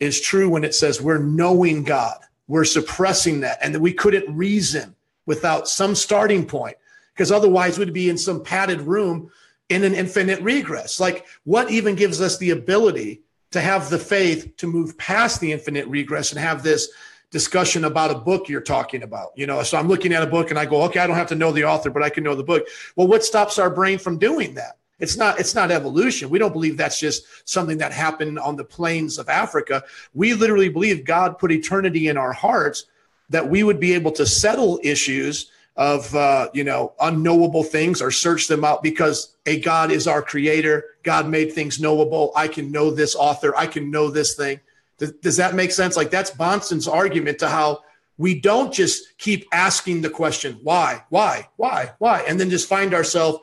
is 0.00 0.20
true 0.20 0.48
when 0.48 0.64
it 0.64 0.74
says 0.74 1.00
we're 1.00 1.18
knowing 1.18 1.84
God. 1.84 2.18
We're 2.48 2.64
suppressing 2.64 3.40
that 3.40 3.58
and 3.62 3.74
that 3.74 3.80
we 3.80 3.92
couldn't 3.92 4.34
reason 4.34 4.96
without 5.26 5.68
some 5.68 5.94
starting 5.94 6.46
point 6.46 6.76
because 7.14 7.30
otherwise 7.30 7.78
we'd 7.78 7.92
be 7.92 8.08
in 8.08 8.18
some 8.18 8.42
padded 8.42 8.80
room 8.80 9.30
in 9.68 9.84
an 9.84 9.94
infinite 9.94 10.40
regress. 10.40 10.98
Like 10.98 11.26
what 11.44 11.70
even 11.70 11.94
gives 11.94 12.20
us 12.20 12.38
the 12.38 12.50
ability 12.50 13.22
to 13.52 13.60
have 13.60 13.90
the 13.90 13.98
faith 13.98 14.56
to 14.56 14.66
move 14.66 14.98
past 14.98 15.40
the 15.40 15.52
infinite 15.52 15.86
regress 15.86 16.32
and 16.32 16.40
have 16.40 16.62
this 16.62 16.88
discussion 17.30 17.84
about 17.84 18.10
a 18.10 18.18
book 18.18 18.48
you're 18.48 18.60
talking 18.60 19.02
about. 19.02 19.30
You 19.36 19.46
know, 19.46 19.62
so 19.62 19.78
I'm 19.78 19.88
looking 19.88 20.12
at 20.12 20.22
a 20.22 20.26
book 20.26 20.50
and 20.50 20.58
I 20.58 20.66
go, 20.66 20.82
okay, 20.84 21.00
I 21.00 21.06
don't 21.06 21.16
have 21.16 21.28
to 21.28 21.36
know 21.36 21.52
the 21.52 21.64
author, 21.64 21.90
but 21.90 22.02
I 22.02 22.10
can 22.10 22.24
know 22.24 22.34
the 22.34 22.42
book. 22.42 22.66
Well, 22.96 23.06
what 23.06 23.24
stops 23.24 23.58
our 23.58 23.70
brain 23.70 23.98
from 23.98 24.18
doing 24.18 24.54
that? 24.54 24.78
It's 25.00 25.16
not 25.16 25.40
it's 25.40 25.54
not 25.54 25.70
evolution. 25.70 26.30
We 26.30 26.38
don't 26.38 26.52
believe 26.52 26.76
that's 26.76 27.00
just 27.00 27.24
something 27.48 27.78
that 27.78 27.92
happened 27.92 28.38
on 28.38 28.56
the 28.56 28.64
plains 28.64 29.18
of 29.18 29.28
Africa. 29.28 29.82
We 30.14 30.34
literally 30.34 30.68
believe 30.68 31.04
God 31.04 31.38
put 31.38 31.50
eternity 31.52 32.08
in 32.08 32.16
our 32.16 32.32
hearts 32.32 32.84
that 33.30 33.48
we 33.48 33.62
would 33.62 33.80
be 33.80 33.94
able 33.94 34.12
to 34.12 34.26
settle 34.26 34.80
issues 34.82 35.50
of 35.76 36.14
uh, 36.14 36.50
you 36.52 36.64
know 36.64 36.92
unknowable 37.00 37.62
things 37.62 38.02
or 38.02 38.10
search 38.10 38.48
them 38.48 38.64
out 38.64 38.82
because 38.82 39.34
a 39.46 39.60
God 39.60 39.90
is 39.90 40.06
our 40.06 40.22
creator. 40.22 40.84
God 41.02 41.28
made 41.28 41.52
things 41.52 41.80
knowable. 41.80 42.32
I 42.36 42.48
can 42.48 42.70
know 42.70 42.90
this 42.90 43.16
author. 43.16 43.56
I 43.56 43.66
can 43.66 43.90
know 43.90 44.10
this 44.10 44.34
thing. 44.34 44.60
Does, 44.98 45.12
does 45.12 45.36
that 45.38 45.54
make 45.54 45.70
sense? 45.70 45.96
Like 45.96 46.10
that's 46.10 46.30
Bahnsen's 46.30 46.86
argument 46.86 47.38
to 47.38 47.48
how 47.48 47.82
we 48.20 48.38
don't 48.38 48.70
just 48.70 49.16
keep 49.16 49.48
asking 49.50 50.02
the 50.02 50.10
question 50.10 50.60
why, 50.62 51.02
why, 51.08 51.48
why, 51.56 51.92
why, 51.96 52.20
and 52.28 52.38
then 52.38 52.50
just 52.50 52.68
find 52.68 52.92
ourselves 52.92 53.38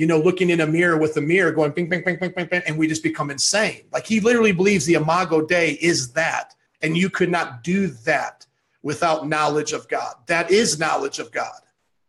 you 0.00 0.06
know, 0.06 0.18
looking 0.18 0.48
in 0.48 0.62
a 0.62 0.66
mirror 0.66 0.96
with 0.96 1.14
a 1.18 1.20
mirror 1.20 1.52
going 1.52 1.72
ping, 1.72 1.90
ping, 1.90 2.02
ping, 2.02 2.16
ping, 2.16 2.32
ping, 2.32 2.46
ping, 2.46 2.62
and 2.66 2.78
we 2.78 2.88
just 2.88 3.02
become 3.02 3.30
insane. 3.30 3.82
Like 3.92 4.06
he 4.06 4.18
literally 4.18 4.50
believes 4.50 4.86
the 4.86 4.94
Imago 4.94 5.44
Dei 5.44 5.72
is 5.72 6.12
that. 6.14 6.54
And 6.80 6.96
you 6.96 7.10
could 7.10 7.28
not 7.28 7.62
do 7.62 7.88
that 8.06 8.46
without 8.82 9.28
knowledge 9.28 9.72
of 9.72 9.86
God. 9.88 10.14
That 10.24 10.50
is 10.50 10.78
knowledge 10.78 11.18
of 11.18 11.30
God. 11.30 11.60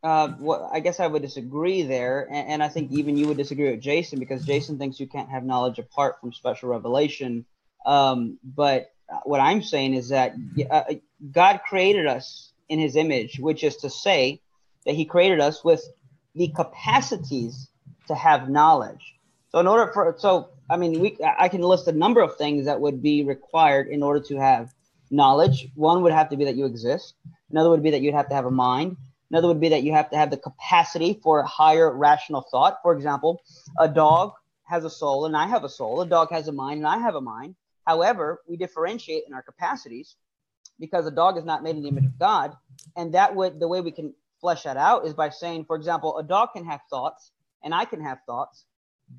Uh, 0.03 0.35
well, 0.39 0.69
I 0.71 0.79
guess 0.79 1.01
I 1.01 1.07
would 1.07 1.21
disagree 1.21 1.81
there, 1.83 2.29
and, 2.31 2.47
and, 2.47 2.63
I 2.63 2.69
think 2.69 2.91
even 2.93 3.17
you 3.17 3.27
would 3.27 3.35
disagree 3.35 3.69
with 3.69 3.81
Jason 3.81 4.19
because 4.19 4.45
Jason 4.45 4.79
thinks 4.79 4.97
you 4.97 5.05
can't 5.05 5.29
have 5.29 5.43
knowledge 5.43 5.77
apart 5.77 6.19
from 6.21 6.31
special 6.31 6.69
revelation. 6.69 7.45
Um, 7.85 8.39
but 8.41 8.93
what 9.25 9.41
I'm 9.41 9.61
saying 9.61 9.95
is 9.95 10.09
that 10.09 10.33
uh, 10.71 10.93
God 11.29 11.59
created 11.67 12.07
us 12.07 12.53
in 12.69 12.79
His 12.79 12.95
image, 12.95 13.37
which 13.37 13.65
is 13.65 13.75
to 13.77 13.89
say 13.89 14.41
that 14.85 14.95
He 14.95 15.03
created 15.03 15.41
us 15.41 15.61
with 15.61 15.83
the 16.35 16.47
capacities 16.55 17.67
to 18.11 18.15
have 18.15 18.49
knowledge. 18.49 19.15
So 19.49 19.59
in 19.59 19.67
order 19.67 19.91
for 19.93 20.15
so 20.17 20.49
I 20.69 20.77
mean 20.77 20.99
we 20.99 21.17
I 21.45 21.47
can 21.49 21.61
list 21.61 21.87
a 21.87 21.91
number 21.91 22.21
of 22.21 22.37
things 22.37 22.65
that 22.65 22.79
would 22.79 23.01
be 23.01 23.23
required 23.23 23.87
in 23.87 24.03
order 24.03 24.21
to 24.27 24.35
have 24.37 24.73
knowledge. 25.09 25.67
One 25.75 26.03
would 26.03 26.13
have 26.13 26.29
to 26.29 26.37
be 26.37 26.45
that 26.45 26.55
you 26.55 26.65
exist. 26.65 27.15
Another 27.49 27.69
would 27.69 27.83
be 27.83 27.91
that 27.91 28.01
you'd 28.01 28.13
have 28.13 28.29
to 28.29 28.35
have 28.35 28.45
a 28.45 28.51
mind. 28.51 28.97
Another 29.29 29.47
would 29.47 29.61
be 29.61 29.69
that 29.69 29.83
you 29.83 29.93
have 29.93 30.09
to 30.11 30.17
have 30.17 30.29
the 30.29 30.37
capacity 30.37 31.19
for 31.23 31.43
higher 31.43 31.89
rational 31.91 32.45
thought. 32.51 32.79
For 32.83 32.93
example, 32.93 33.41
a 33.79 33.87
dog 33.87 34.33
has 34.63 34.83
a 34.83 34.89
soul 34.89 35.25
and 35.25 35.35
I 35.35 35.47
have 35.47 35.63
a 35.63 35.69
soul. 35.69 36.01
A 36.01 36.05
dog 36.05 36.29
has 36.31 36.47
a 36.47 36.51
mind 36.51 36.79
and 36.79 36.87
I 36.87 36.97
have 36.97 37.15
a 37.15 37.21
mind. 37.21 37.55
However, 37.87 38.41
we 38.47 38.57
differentiate 38.57 39.23
in 39.27 39.33
our 39.33 39.41
capacities 39.41 40.15
because 40.79 41.05
a 41.05 41.11
dog 41.11 41.37
is 41.37 41.45
not 41.45 41.63
made 41.63 41.75
in 41.77 41.83
the 41.83 41.89
image 41.89 42.05
of 42.05 42.19
God. 42.19 42.55
And 42.95 43.13
that 43.13 43.35
would 43.35 43.59
the 43.59 43.67
way 43.67 43.79
we 43.81 43.91
can 43.91 44.13
flesh 44.41 44.63
that 44.63 44.77
out 44.77 45.05
is 45.05 45.13
by 45.13 45.29
saying, 45.29 45.65
for 45.65 45.75
example, 45.75 46.17
a 46.17 46.23
dog 46.23 46.49
can 46.53 46.65
have 46.65 46.81
thoughts 46.89 47.31
and 47.63 47.73
I 47.73 47.85
can 47.85 48.01
have 48.01 48.19
thoughts, 48.25 48.65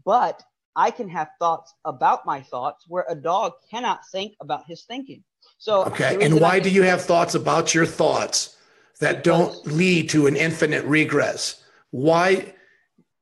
but 0.05 0.43
I 0.75 0.91
can 0.91 1.09
have 1.09 1.29
thoughts 1.39 1.75
about 1.85 2.25
my 2.25 2.41
thoughts 2.41 2.85
where 2.89 3.05
a 3.09 3.15
dog 3.15 3.53
cannot 3.71 4.07
think 4.11 4.35
about 4.41 4.67
his 4.67 4.83
thinking. 4.83 5.23
So, 5.59 5.85
okay. 5.85 6.19
And 6.25 6.41
why 6.41 6.61
do 6.61 6.71
you 6.71 6.83
have 6.83 7.03
thoughts 7.03 7.35
about 7.35 7.75
your 7.75 7.87
thoughts 7.87 8.57
that 9.01 9.23
don't 9.23 9.67
lead 9.67 10.09
to 10.11 10.27
an 10.27 10.37
infinite 10.37 10.85
regress? 10.85 11.63
Why, 11.91 12.55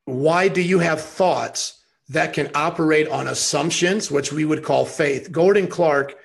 why 0.05 0.49
do 0.49 0.63
you 0.63 0.79
have 0.79 1.01
thoughts 1.01 1.83
that 2.09 2.33
can 2.33 2.51
operate 2.55 3.09
on 3.09 3.29
assumptions, 3.29 4.11
which 4.11 4.33
we 4.33 4.45
would 4.45 4.63
call 4.63 4.85
faith? 4.85 5.33
Gordon 5.33 5.67
Clark, 5.67 6.17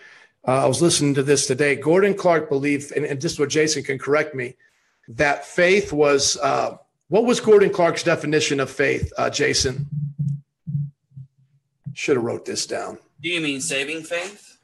uh, 0.48 0.64
I 0.64 0.66
was 0.68 0.82
listening 0.82 1.16
to 1.16 1.24
this 1.24 1.48
today. 1.48 1.76
Gordon 1.76 2.14
Clark 2.14 2.50
believed, 2.50 2.92
and, 2.92 3.06
and 3.06 3.24
is 3.24 3.40
what 3.40 3.50
Jason 3.50 3.84
can 3.84 3.98
correct 3.98 4.36
me, 4.36 4.56
that 5.08 5.46
faith 5.46 5.92
was 5.92 6.38
uh, 6.38 6.78
What 7.08 7.26
was 7.26 7.40
Gordon 7.40 7.70
Clark's 7.70 8.04
definition 8.04 8.60
of 8.60 8.70
faith, 8.70 9.14
uh, 9.18 9.30
Jason? 9.30 9.88
Should 11.94 12.18
have 12.18 12.26
wrote 12.26 12.46
this 12.46 12.66
down. 12.66 12.98
Do 13.22 13.30
you 13.30 13.42
mean 13.42 13.62
saving 13.62 14.04
faith? 14.04 14.58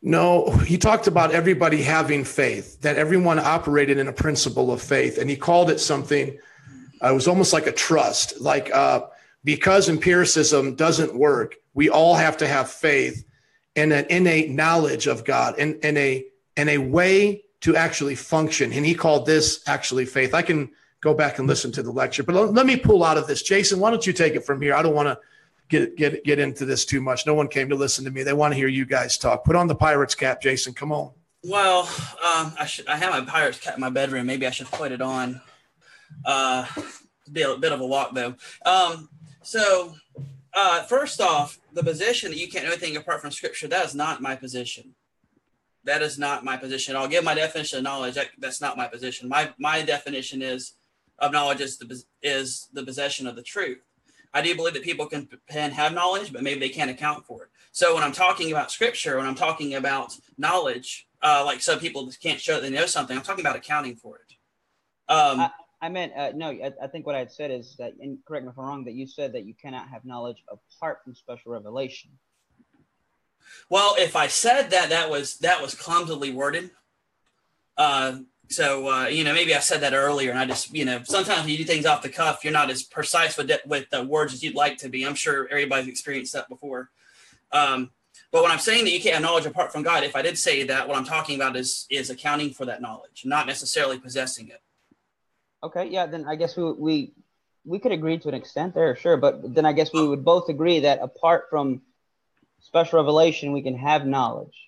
No, 0.00 0.50
he 0.50 0.78
talked 0.78 1.08
about 1.08 1.32
everybody 1.32 1.82
having 1.82 2.22
faith, 2.22 2.80
that 2.82 2.96
everyone 2.96 3.40
operated 3.40 3.98
in 3.98 4.06
a 4.06 4.12
principle 4.12 4.70
of 4.70 4.80
faith. 4.80 5.18
And 5.18 5.28
he 5.28 5.36
called 5.36 5.70
it 5.70 5.80
something, 5.80 6.38
uh, 7.02 7.10
it 7.10 7.14
was 7.14 7.26
almost 7.26 7.52
like 7.52 7.66
a 7.66 7.72
trust. 7.72 8.40
Like 8.40 8.72
uh, 8.72 9.06
because 9.42 9.88
empiricism 9.88 10.76
doesn't 10.76 11.16
work, 11.16 11.56
we 11.74 11.88
all 11.88 12.14
have 12.14 12.36
to 12.38 12.46
have 12.46 12.70
faith 12.70 13.24
and 13.74 13.92
an 13.92 14.06
innate 14.08 14.50
knowledge 14.50 15.08
of 15.08 15.24
God 15.24 15.56
and, 15.58 15.78
and, 15.82 15.98
a, 15.98 16.24
and 16.56 16.68
a 16.68 16.78
way 16.78 17.42
to 17.62 17.74
actually 17.74 18.14
function. 18.14 18.72
And 18.72 18.86
he 18.86 18.94
called 18.94 19.26
this 19.26 19.62
actually 19.66 20.04
faith. 20.04 20.32
I 20.32 20.42
can 20.42 20.70
go 21.00 21.14
back 21.14 21.38
and 21.38 21.46
listen 21.46 21.72
to 21.72 21.82
the 21.82 21.90
lecture. 21.90 22.22
But 22.22 22.52
let, 22.52 22.66
me 22.66 22.76
pull 22.76 23.04
out 23.04 23.18
of 23.18 23.26
this. 23.26 23.42
Jason, 23.42 23.80
why 23.80 23.90
don't 23.90 24.06
you 24.06 24.12
take 24.12 24.34
it 24.34 24.44
from 24.44 24.60
here? 24.60 24.74
I 24.74 24.82
don't 24.82 24.94
want 24.94 25.08
to 25.08 25.18
get 25.68 25.96
get 25.96 26.24
get 26.24 26.38
into 26.38 26.64
this 26.64 26.84
too 26.84 27.00
much. 27.00 27.26
No 27.26 27.34
one 27.34 27.48
came 27.48 27.68
to 27.68 27.74
listen 27.74 28.04
to 28.04 28.10
me. 28.10 28.22
They 28.22 28.32
want 28.32 28.52
to 28.52 28.56
hear 28.56 28.68
you 28.68 28.84
guys 28.84 29.18
talk. 29.18 29.44
Put 29.44 29.56
on 29.56 29.66
the 29.66 29.74
Pirates 29.74 30.14
cap, 30.14 30.40
Jason. 30.40 30.74
Come 30.74 30.92
on. 30.92 31.12
Well, 31.44 31.82
um, 32.24 32.52
I 32.58 32.66
should. 32.66 32.88
I 32.88 32.96
have 32.96 33.12
my 33.12 33.30
Pirates 33.30 33.58
cap 33.58 33.74
in 33.74 33.80
my 33.80 33.90
bedroom. 33.90 34.26
Maybe 34.26 34.46
I 34.46 34.50
should 34.50 34.66
put 34.68 34.92
it 34.92 35.00
on. 35.00 35.40
Uh, 36.24 36.66
be 37.32 37.42
a 37.42 37.56
bit 37.56 37.72
of 37.72 37.80
a 37.80 37.86
walk 37.86 38.14
though. 38.14 38.34
Um, 38.64 39.08
so, 39.42 39.94
uh, 40.54 40.82
first 40.84 41.20
off, 41.20 41.58
the 41.72 41.82
position 41.82 42.30
that 42.30 42.38
you 42.38 42.48
can't 42.48 42.64
know 42.64 42.72
anything 42.72 42.96
apart 42.96 43.20
from 43.20 43.30
Scripture 43.30 43.68
that 43.68 43.84
is 43.84 43.94
not 43.94 44.20
my 44.20 44.34
position. 44.34 44.94
That 45.84 46.02
is 46.02 46.18
not 46.18 46.44
my 46.44 46.56
position. 46.56 46.96
I'll 46.96 47.08
give 47.08 47.24
my 47.24 47.34
definition 47.34 47.78
of 47.78 47.84
knowledge. 47.84 48.14
That, 48.16 48.28
that's 48.38 48.60
not 48.60 48.76
my 48.76 48.88
position. 48.88 49.28
My 49.28 49.54
my 49.58 49.82
definition 49.82 50.42
is 50.42 50.72
of 51.18 51.32
knowledge 51.32 51.60
is 51.60 51.78
the 51.78 52.02
is 52.22 52.68
the 52.72 52.82
possession 52.82 53.26
of 53.26 53.36
the 53.36 53.42
truth. 53.42 53.78
I 54.34 54.42
do 54.42 54.54
believe 54.54 54.74
that 54.74 54.82
people 54.82 55.06
can, 55.06 55.28
can 55.48 55.70
have 55.70 55.94
knowledge, 55.94 56.32
but 56.32 56.42
maybe 56.42 56.60
they 56.60 56.68
can't 56.68 56.90
account 56.90 57.24
for 57.24 57.44
it. 57.44 57.50
So 57.72 57.94
when 57.94 58.04
I'm 58.04 58.12
talking 58.12 58.50
about 58.50 58.70
scripture, 58.70 59.16
when 59.16 59.26
I'm 59.26 59.34
talking 59.34 59.74
about 59.74 60.14
knowledge, 60.36 61.08
uh, 61.22 61.42
like 61.46 61.60
some 61.62 61.78
people 61.78 62.10
can't 62.22 62.40
show 62.40 62.54
that 62.54 62.62
they 62.62 62.70
know 62.70 62.86
something, 62.86 63.16
I'm 63.16 63.22
talking 63.22 63.44
about 63.44 63.56
accounting 63.56 63.96
for 63.96 64.16
it. 64.16 64.34
Um, 65.10 65.40
I, 65.40 65.50
I 65.80 65.88
meant 65.88 66.12
uh, 66.14 66.32
no. 66.34 66.50
I, 66.50 66.72
I, 66.82 66.86
think 66.88 67.06
what 67.06 67.14
I 67.14 67.20
had 67.20 67.32
said 67.32 67.50
is 67.50 67.76
that, 67.78 67.94
and 68.00 68.18
correct 68.26 68.44
me 68.44 68.50
if 68.50 68.58
I'm 68.58 68.64
wrong, 68.64 68.84
that 68.84 68.92
you 68.92 69.06
said 69.06 69.32
that 69.32 69.46
you 69.46 69.54
cannot 69.54 69.88
have 69.88 70.04
knowledge 70.04 70.44
apart 70.50 70.98
from 71.02 71.14
special 71.14 71.52
revelation. 71.52 72.10
Well, 73.70 73.94
if 73.98 74.16
I 74.16 74.26
said 74.26 74.70
that, 74.70 74.90
that 74.90 75.08
was 75.08 75.38
that 75.38 75.62
was 75.62 75.74
clumsily 75.74 76.32
worded. 76.32 76.70
Uh, 77.76 78.18
so 78.48 78.88
uh, 78.88 79.06
you 79.06 79.24
know 79.24 79.32
maybe 79.32 79.54
i 79.54 79.58
said 79.58 79.80
that 79.80 79.94
earlier 79.94 80.30
and 80.30 80.38
i 80.38 80.44
just 80.44 80.74
you 80.74 80.84
know 80.84 81.00
sometimes 81.04 81.40
when 81.40 81.50
you 81.50 81.58
do 81.58 81.64
things 81.64 81.86
off 81.86 82.02
the 82.02 82.08
cuff 82.08 82.42
you're 82.42 82.52
not 82.52 82.70
as 82.70 82.82
precise 82.82 83.36
with 83.36 83.50
it, 83.50 83.60
with 83.66 83.88
the 83.90 84.02
words 84.04 84.32
as 84.32 84.42
you'd 84.42 84.54
like 84.54 84.78
to 84.78 84.88
be. 84.88 85.04
I'm 85.04 85.14
sure 85.14 85.46
everybody's 85.48 85.88
experienced 85.88 86.32
that 86.32 86.48
before. 86.48 86.90
Um, 87.52 87.90
but 88.30 88.42
when 88.42 88.50
i'm 88.50 88.58
saying 88.58 88.84
that 88.84 88.90
you 88.90 89.00
can't 89.00 89.14
have 89.14 89.22
knowledge 89.22 89.46
apart 89.46 89.72
from 89.72 89.82
god 89.82 90.04
if 90.04 90.14
i 90.16 90.22
did 90.22 90.36
say 90.36 90.64
that 90.64 90.86
what 90.86 90.96
i'm 90.96 91.04
talking 91.04 91.36
about 91.36 91.56
is 91.56 91.86
is 91.90 92.10
accounting 92.10 92.50
for 92.50 92.64
that 92.66 92.82
knowledge 92.82 93.22
not 93.24 93.46
necessarily 93.46 93.98
possessing 93.98 94.48
it. 94.48 94.60
Okay 95.62 95.88
yeah 95.88 96.06
then 96.06 96.24
i 96.26 96.36
guess 96.36 96.56
we 96.56 96.72
we 96.72 97.12
we 97.64 97.78
could 97.78 97.92
agree 97.92 98.18
to 98.18 98.28
an 98.28 98.34
extent 98.34 98.74
there 98.74 98.94
sure 98.96 99.16
but 99.16 99.54
then 99.54 99.64
i 99.64 99.72
guess 99.72 99.92
we 99.92 100.06
would 100.06 100.24
both 100.24 100.48
agree 100.48 100.80
that 100.80 101.00
apart 101.00 101.46
from 101.50 101.80
special 102.60 102.98
revelation 102.98 103.52
we 103.52 103.62
can 103.62 103.76
have 103.76 104.06
knowledge 104.06 104.67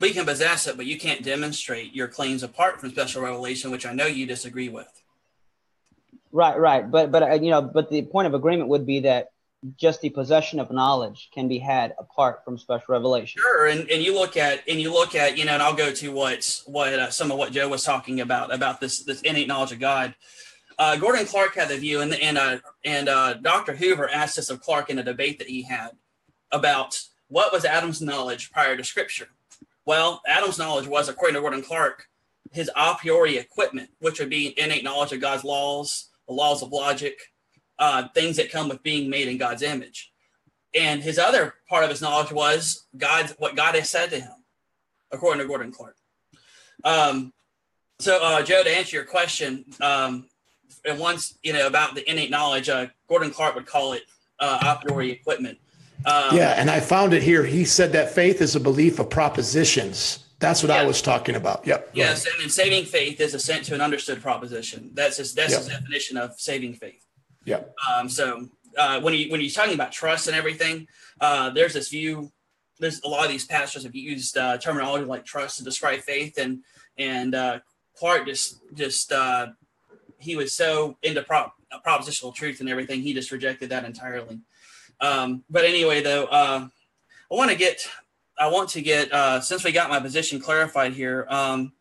we 0.00 0.12
can 0.12 0.24
possess 0.24 0.66
it, 0.66 0.76
but 0.76 0.86
you 0.86 0.98
can't 0.98 1.22
demonstrate 1.22 1.94
your 1.94 2.08
claims 2.08 2.42
apart 2.42 2.80
from 2.80 2.90
special 2.90 3.22
revelation, 3.22 3.70
which 3.70 3.86
I 3.86 3.92
know 3.92 4.06
you 4.06 4.26
disagree 4.26 4.68
with. 4.68 4.88
Right, 6.32 6.58
right, 6.58 6.90
but 6.90 7.10
but 7.10 7.22
uh, 7.22 7.34
you 7.34 7.50
know, 7.50 7.60
but 7.60 7.90
the 7.90 8.02
point 8.02 8.26
of 8.26 8.34
agreement 8.34 8.68
would 8.68 8.86
be 8.86 9.00
that 9.00 9.30
just 9.76 10.00
the 10.00 10.08
possession 10.08 10.58
of 10.58 10.70
knowledge 10.70 11.28
can 11.34 11.48
be 11.48 11.58
had 11.58 11.94
apart 11.98 12.44
from 12.44 12.56
special 12.56 12.86
revelation. 12.88 13.42
Sure, 13.42 13.66
and, 13.66 13.90
and 13.90 14.02
you 14.02 14.14
look 14.14 14.36
at 14.36 14.62
and 14.68 14.80
you 14.80 14.92
look 14.92 15.14
at 15.14 15.36
you 15.36 15.44
know, 15.44 15.52
and 15.52 15.62
I'll 15.62 15.74
go 15.74 15.92
to 15.92 16.12
what 16.12 16.62
what 16.66 16.92
uh, 16.94 17.10
some 17.10 17.30
of 17.30 17.38
what 17.38 17.52
Joe 17.52 17.68
was 17.68 17.84
talking 17.84 18.20
about 18.20 18.54
about 18.54 18.80
this 18.80 19.02
this 19.02 19.20
innate 19.22 19.48
knowledge 19.48 19.72
of 19.72 19.80
God. 19.80 20.14
Uh, 20.78 20.96
Gordon 20.96 21.26
Clark 21.26 21.56
had 21.56 21.68
the 21.68 21.76
view, 21.76 22.00
and 22.00 22.14
and 22.14 22.38
uh, 22.38 22.58
and 22.84 23.08
uh, 23.08 23.34
Dr. 23.34 23.74
Hoover 23.74 24.08
asked 24.08 24.36
this 24.36 24.50
of 24.50 24.60
Clark 24.60 24.88
in 24.88 24.98
a 25.00 25.02
debate 25.02 25.38
that 25.38 25.48
he 25.48 25.62
had 25.62 25.90
about 26.52 27.02
what 27.28 27.52
was 27.52 27.64
Adam's 27.64 28.00
knowledge 28.00 28.50
prior 28.52 28.76
to 28.76 28.84
Scripture 28.84 29.28
well, 29.86 30.20
Adam's 30.26 30.58
knowledge 30.58 30.86
was, 30.86 31.08
according 31.08 31.34
to 31.34 31.40
Gordon 31.40 31.62
Clark, 31.62 32.06
his 32.52 32.70
a 32.76 32.94
priori 32.94 33.38
equipment, 33.38 33.90
which 34.00 34.18
would 34.18 34.30
be 34.30 34.58
innate 34.58 34.84
knowledge 34.84 35.12
of 35.12 35.20
God's 35.20 35.44
laws, 35.44 36.08
the 36.26 36.34
laws 36.34 36.62
of 36.62 36.72
logic, 36.72 37.18
uh, 37.78 38.08
things 38.14 38.36
that 38.36 38.50
come 38.50 38.68
with 38.68 38.82
being 38.82 39.08
made 39.08 39.28
in 39.28 39.38
God's 39.38 39.62
image. 39.62 40.12
And 40.74 41.02
his 41.02 41.18
other 41.18 41.54
part 41.68 41.84
of 41.84 41.90
his 41.90 42.00
knowledge 42.00 42.30
was 42.30 42.86
God's 42.96 43.32
what 43.38 43.56
God 43.56 43.74
has 43.74 43.90
said 43.90 44.10
to 44.10 44.20
him, 44.20 44.44
according 45.10 45.40
to 45.40 45.48
Gordon 45.48 45.72
Clark. 45.72 45.96
Um, 46.84 47.32
so, 47.98 48.22
uh, 48.22 48.42
Joe, 48.42 48.62
to 48.62 48.70
answer 48.70 48.96
your 48.96 49.04
question, 49.04 49.64
um, 49.80 50.28
and 50.84 50.98
once 50.98 51.36
you 51.42 51.52
know 51.52 51.66
about 51.66 51.94
the 51.94 52.08
innate 52.08 52.30
knowledge, 52.30 52.68
uh, 52.68 52.86
Gordon 53.08 53.30
Clark 53.30 53.54
would 53.56 53.66
call 53.66 53.92
it 53.92 54.04
uh, 54.38 54.76
a 54.78 54.84
priori 54.84 55.10
equipment. 55.10 55.58
Um, 56.06 56.36
yeah, 56.36 56.54
and 56.56 56.70
I 56.70 56.80
found 56.80 57.12
it 57.12 57.22
here. 57.22 57.44
He 57.44 57.64
said 57.64 57.92
that 57.92 58.12
faith 58.12 58.40
is 58.40 58.56
a 58.56 58.60
belief 58.60 58.98
of 58.98 59.10
propositions. 59.10 60.24
That's 60.38 60.62
what 60.62 60.70
yeah. 60.70 60.80
I 60.80 60.84
was 60.84 61.02
talking 61.02 61.34
about. 61.34 61.66
Yep. 61.66 61.90
Yes, 61.92 62.26
and, 62.26 62.42
and 62.42 62.50
saving 62.50 62.86
faith 62.86 63.20
is 63.20 63.34
assent 63.34 63.64
to 63.66 63.74
an 63.74 63.80
understood 63.80 64.22
proposition. 64.22 64.90
That's 64.94 65.18
his, 65.18 65.34
that's 65.34 65.52
yep. 65.52 65.60
his 65.60 65.68
definition 65.68 66.16
of 66.16 66.40
saving 66.40 66.74
faith. 66.74 67.04
Yeah. 67.44 67.62
Um, 67.92 68.08
so 68.08 68.48
uh, 68.78 69.00
when 69.00 69.14
you 69.14 69.30
when 69.30 69.40
you're 69.40 69.50
talking 69.50 69.74
about 69.74 69.92
trust 69.92 70.28
and 70.28 70.36
everything, 70.36 70.88
uh, 71.20 71.50
there's 71.50 71.74
this 71.74 71.88
view. 71.88 72.32
There's 72.78 73.02
a 73.02 73.08
lot 73.08 73.26
of 73.26 73.30
these 73.30 73.44
pastors 73.44 73.82
have 73.82 73.94
used 73.94 74.38
uh, 74.38 74.56
terminology 74.56 75.04
like 75.04 75.26
trust 75.26 75.58
to 75.58 75.64
describe 75.64 76.00
faith, 76.00 76.38
and 76.38 76.64
and 76.96 77.34
uh, 77.34 77.58
Clark 77.94 78.26
just 78.26 78.60
just 78.72 79.12
uh, 79.12 79.48
he 80.20 80.36
was 80.36 80.54
so 80.54 80.96
into 81.02 81.22
prop, 81.22 81.54
propositional 81.84 82.34
truth 82.34 82.60
and 82.60 82.68
everything, 82.68 83.00
he 83.00 83.14
just 83.14 83.32
rejected 83.32 83.70
that 83.70 83.84
entirely. 83.84 84.40
Um, 85.00 85.44
but 85.48 85.64
anyway, 85.64 86.02
though, 86.02 86.24
uh, 86.24 86.68
I 87.30 87.34
want 87.34 87.50
to 87.50 87.56
get, 87.56 87.88
I 88.38 88.48
want 88.48 88.70
to 88.70 88.82
get, 88.82 89.12
uh, 89.12 89.40
since 89.40 89.64
we 89.64 89.72
got 89.72 89.90
my 89.90 90.00
position 90.00 90.40
clarified 90.40 90.92
here, 90.92 91.26
um, 91.28 91.72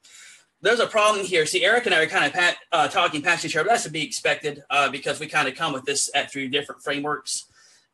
there's 0.61 0.79
a 0.79 0.87
problem 0.87 1.25
here. 1.25 1.45
See, 1.45 1.63
Eric 1.63 1.85
and 1.85 1.95
I 1.95 2.03
are 2.03 2.07
kind 2.07 2.25
of 2.25 2.33
pat, 2.33 2.57
uh, 2.71 2.87
talking 2.87 3.21
past 3.21 3.45
each 3.45 3.55
other. 3.55 3.69
That's 3.69 3.83
to 3.83 3.89
be 3.89 4.03
expected 4.03 4.63
uh, 4.69 4.89
because 4.89 5.19
we 5.19 5.27
kind 5.27 5.47
of 5.47 5.55
come 5.55 5.73
with 5.73 5.85
this 5.85 6.09
at 6.13 6.31
through 6.31 6.49
different 6.49 6.83
frameworks. 6.83 7.45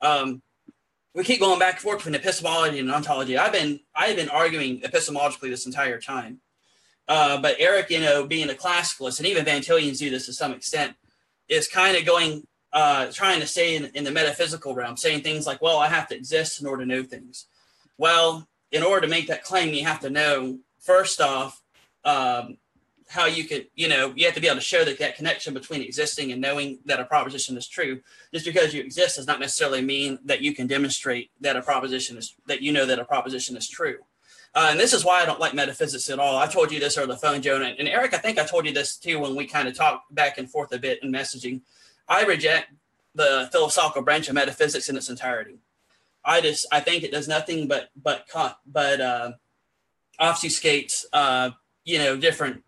Um, 0.02 0.42
we 1.14 1.24
keep 1.24 1.40
going 1.40 1.60
back 1.60 1.76
and 1.76 1.82
forth 1.82 2.00
between 2.00 2.16
epistemology 2.16 2.80
and 2.80 2.92
ontology. 2.92 3.38
I've 3.38 3.54
been 3.54 3.80
I've 3.96 4.18
been 4.18 4.30
arguing 4.30 4.82
epistemologically 4.82 5.50
this 5.50 5.66
entire 5.66 6.00
time. 6.00 6.42
Uh, 7.08 7.40
but 7.40 7.56
Eric, 7.60 7.90
you 7.90 8.02
know, 8.02 8.26
being 8.26 8.50
a 8.50 8.54
classicalist, 8.54 9.20
and 9.20 9.28
even 9.28 9.46
Van 9.46 9.62
Tillians 9.62 10.00
do 10.00 10.10
this 10.10 10.26
to 10.26 10.34
some 10.34 10.52
extent, 10.52 10.96
is 11.48 11.68
kind 11.68 11.96
of 11.96 12.06
going 12.06 12.46
uh, 12.76 13.10
trying 13.12 13.40
to 13.40 13.48
stay 13.48 13.78
in, 13.78 13.86
in 13.96 14.04
the 14.04 14.12
metaphysical 14.12 14.76
realm, 14.76 14.98
saying 14.98 15.22
things 15.22 15.48
like, 15.48 15.62
well, 15.62 15.78
I 15.78 15.88
have 15.88 16.10
to 16.10 16.16
exist 16.16 16.60
in 16.60 16.68
order 16.68 16.84
to 16.84 16.88
know 16.88 17.04
things. 17.04 17.46
Well, 17.98 18.48
in 18.70 18.84
order 18.84 19.02
to 19.02 19.08
make 19.08 19.28
that 19.28 19.44
claim, 19.44 19.74
you 19.74 19.86
have 19.86 20.02
to 20.02 20.10
know, 20.10 20.60
first 20.80 21.22
off, 21.22 21.62
um, 22.04 22.58
how 23.08 23.28
you 23.28 23.46
could, 23.46 23.68
you 23.76 23.88
know, 23.88 24.12
you 24.16 24.26
have 24.26 24.36
to 24.36 24.42
be 24.42 24.48
able 24.48 24.58
to 24.58 24.62
show 24.62 24.84
that 24.84 25.00
that 25.00 25.16
connection 25.16 25.54
between 25.54 25.82
existing 25.82 26.34
and 26.34 26.42
knowing 26.42 26.80
that 26.86 27.00
a 27.00 27.06
proposition 27.06 27.56
is 27.56 27.66
true. 27.66 28.02
Just 28.34 28.46
because 28.46 28.74
you 28.74 28.82
exist 28.82 29.16
does 29.16 29.28
not 29.28 29.40
necessarily 29.40 29.82
mean 29.82 30.20
that 30.26 30.42
you 30.42 30.54
can 30.54 30.68
demonstrate 30.68 31.30
that 31.40 31.56
a 31.56 31.62
proposition 31.62 32.18
is 32.18 32.36
that 32.48 32.62
you 32.62 32.74
know 32.74 32.86
that 32.86 33.00
a 33.00 33.06
proposition 33.06 33.56
is 33.56 33.70
true. 33.70 34.00
Uh, 34.54 34.70
and 34.72 34.80
this 34.80 34.92
is 34.92 35.06
why 35.06 35.22
I 35.22 35.26
don't 35.26 35.40
like 35.40 35.54
metaphysics 35.54 36.10
at 36.10 36.20
all. 36.20 36.38
I 36.38 36.48
told 36.48 36.72
you 36.72 36.80
this 36.80 36.98
over 36.98 37.08
the 37.08 37.18
phone, 37.18 37.42
Jonah. 37.42 37.74
And 37.78 37.88
Eric, 37.88 38.14
I 38.14 38.18
think 38.18 38.38
I 38.38 38.46
told 38.46 38.66
you 38.66 38.74
this 38.74 38.98
too 38.98 39.20
when 39.20 39.36
we 39.36 39.46
kind 39.46 39.68
of 39.68 39.76
talked 39.76 40.14
back 40.14 40.38
and 40.38 40.50
forth 40.50 40.74
a 40.74 40.80
bit 40.80 41.04
in 41.04 41.12
messaging. 41.12 41.62
I 42.08 42.24
reject 42.24 42.72
the 43.14 43.50
philosophical 43.52 44.02
branch 44.02 44.28
of 44.28 44.36
metaphysics 44.36 44.90
in 44.90 44.98
its 44.98 45.10
entirety. 45.10 45.58
I 46.24 46.42
just 46.42 46.66
I 46.72 46.80
think 46.80 47.04
it 47.04 47.12
does 47.12 47.28
nothing 47.28 47.68
but 47.68 47.90
but 47.96 48.28
but 48.66 49.02
uh, 49.02 49.32
obfuscates 50.20 51.06
uh, 51.14 51.52
you 51.84 52.00
know 52.00 52.18
different 52.18 52.64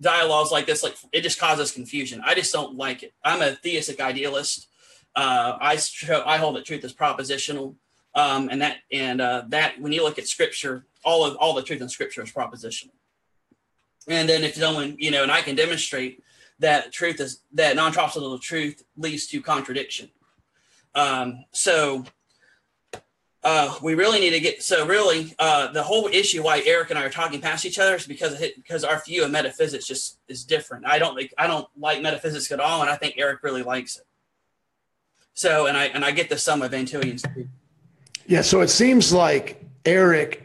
dialogues 0.00 0.52
like 0.52 0.66
this. 0.66 0.82
Like 0.82 0.96
it 1.12 1.22
just 1.22 1.40
causes 1.40 1.72
confusion. 1.72 2.22
I 2.24 2.34
just 2.34 2.52
don't 2.52 2.76
like 2.76 3.02
it. 3.02 3.12
I'm 3.24 3.42
a 3.42 3.52
theistic 3.52 4.00
idealist. 4.00 4.68
Uh, 5.16 5.56
I 5.60 5.78
I 6.26 6.38
hold 6.38 6.56
that 6.56 6.64
truth 6.64 6.84
is 6.84 6.92
propositional, 6.92 7.76
um, 8.14 8.48
and 8.50 8.60
that 8.62 8.78
and 8.92 9.20
uh, 9.20 9.44
that 9.48 9.80
when 9.80 9.92
you 9.92 10.02
look 10.02 10.18
at 10.18 10.28
scripture, 10.28 10.86
all 11.04 11.24
of 11.24 11.36
all 11.36 11.54
the 11.54 11.62
truth 11.62 11.80
in 11.80 11.88
scripture 11.88 12.22
is 12.22 12.32
propositional. 12.32 12.90
And 14.06 14.28
then 14.28 14.44
if 14.44 14.54
someone 14.56 14.96
you 14.98 15.10
know, 15.10 15.22
and 15.22 15.32
I 15.32 15.40
can 15.40 15.56
demonstrate 15.56 16.22
that 16.58 16.92
truth 16.92 17.20
is 17.20 17.40
that 17.52 17.76
non-propositional 17.76 18.40
truth 18.40 18.84
leads 18.96 19.26
to 19.28 19.40
contradiction. 19.40 20.10
Um, 20.94 21.44
so 21.52 22.04
uh, 23.44 23.76
we 23.82 23.94
really 23.94 24.20
need 24.20 24.30
to 24.30 24.40
get 24.40 24.62
so 24.62 24.86
really 24.86 25.34
uh, 25.38 25.70
the 25.72 25.82
whole 25.82 26.08
issue 26.08 26.42
why 26.42 26.62
Eric 26.64 26.90
and 26.90 26.98
I 26.98 27.04
are 27.04 27.10
talking 27.10 27.40
past 27.40 27.66
each 27.66 27.78
other 27.78 27.94
is 27.96 28.06
because 28.06 28.40
it, 28.40 28.56
because 28.56 28.84
our 28.84 29.02
view 29.04 29.22
of 29.24 29.30
metaphysics 29.30 29.86
just 29.86 30.18
is 30.28 30.44
different. 30.44 30.86
I 30.86 30.98
don't 30.98 31.14
like 31.14 31.34
I 31.36 31.46
don't 31.46 31.68
like 31.78 32.00
metaphysics 32.00 32.50
at 32.52 32.60
all, 32.60 32.80
and 32.80 32.88
I 32.88 32.96
think 32.96 33.16
Eric 33.18 33.42
really 33.42 33.62
likes 33.62 33.96
it. 33.96 34.06
So 35.34 35.66
and 35.66 35.76
I 35.76 35.86
and 35.86 36.04
I 36.04 36.12
get 36.12 36.30
the 36.30 36.38
sum 36.38 36.62
of 36.62 36.70
Van 36.70 36.86
Tillian's. 36.86 37.24
Yeah, 38.26 38.40
so 38.40 38.62
it 38.62 38.68
seems 38.68 39.12
like 39.12 39.62
Eric, 39.84 40.43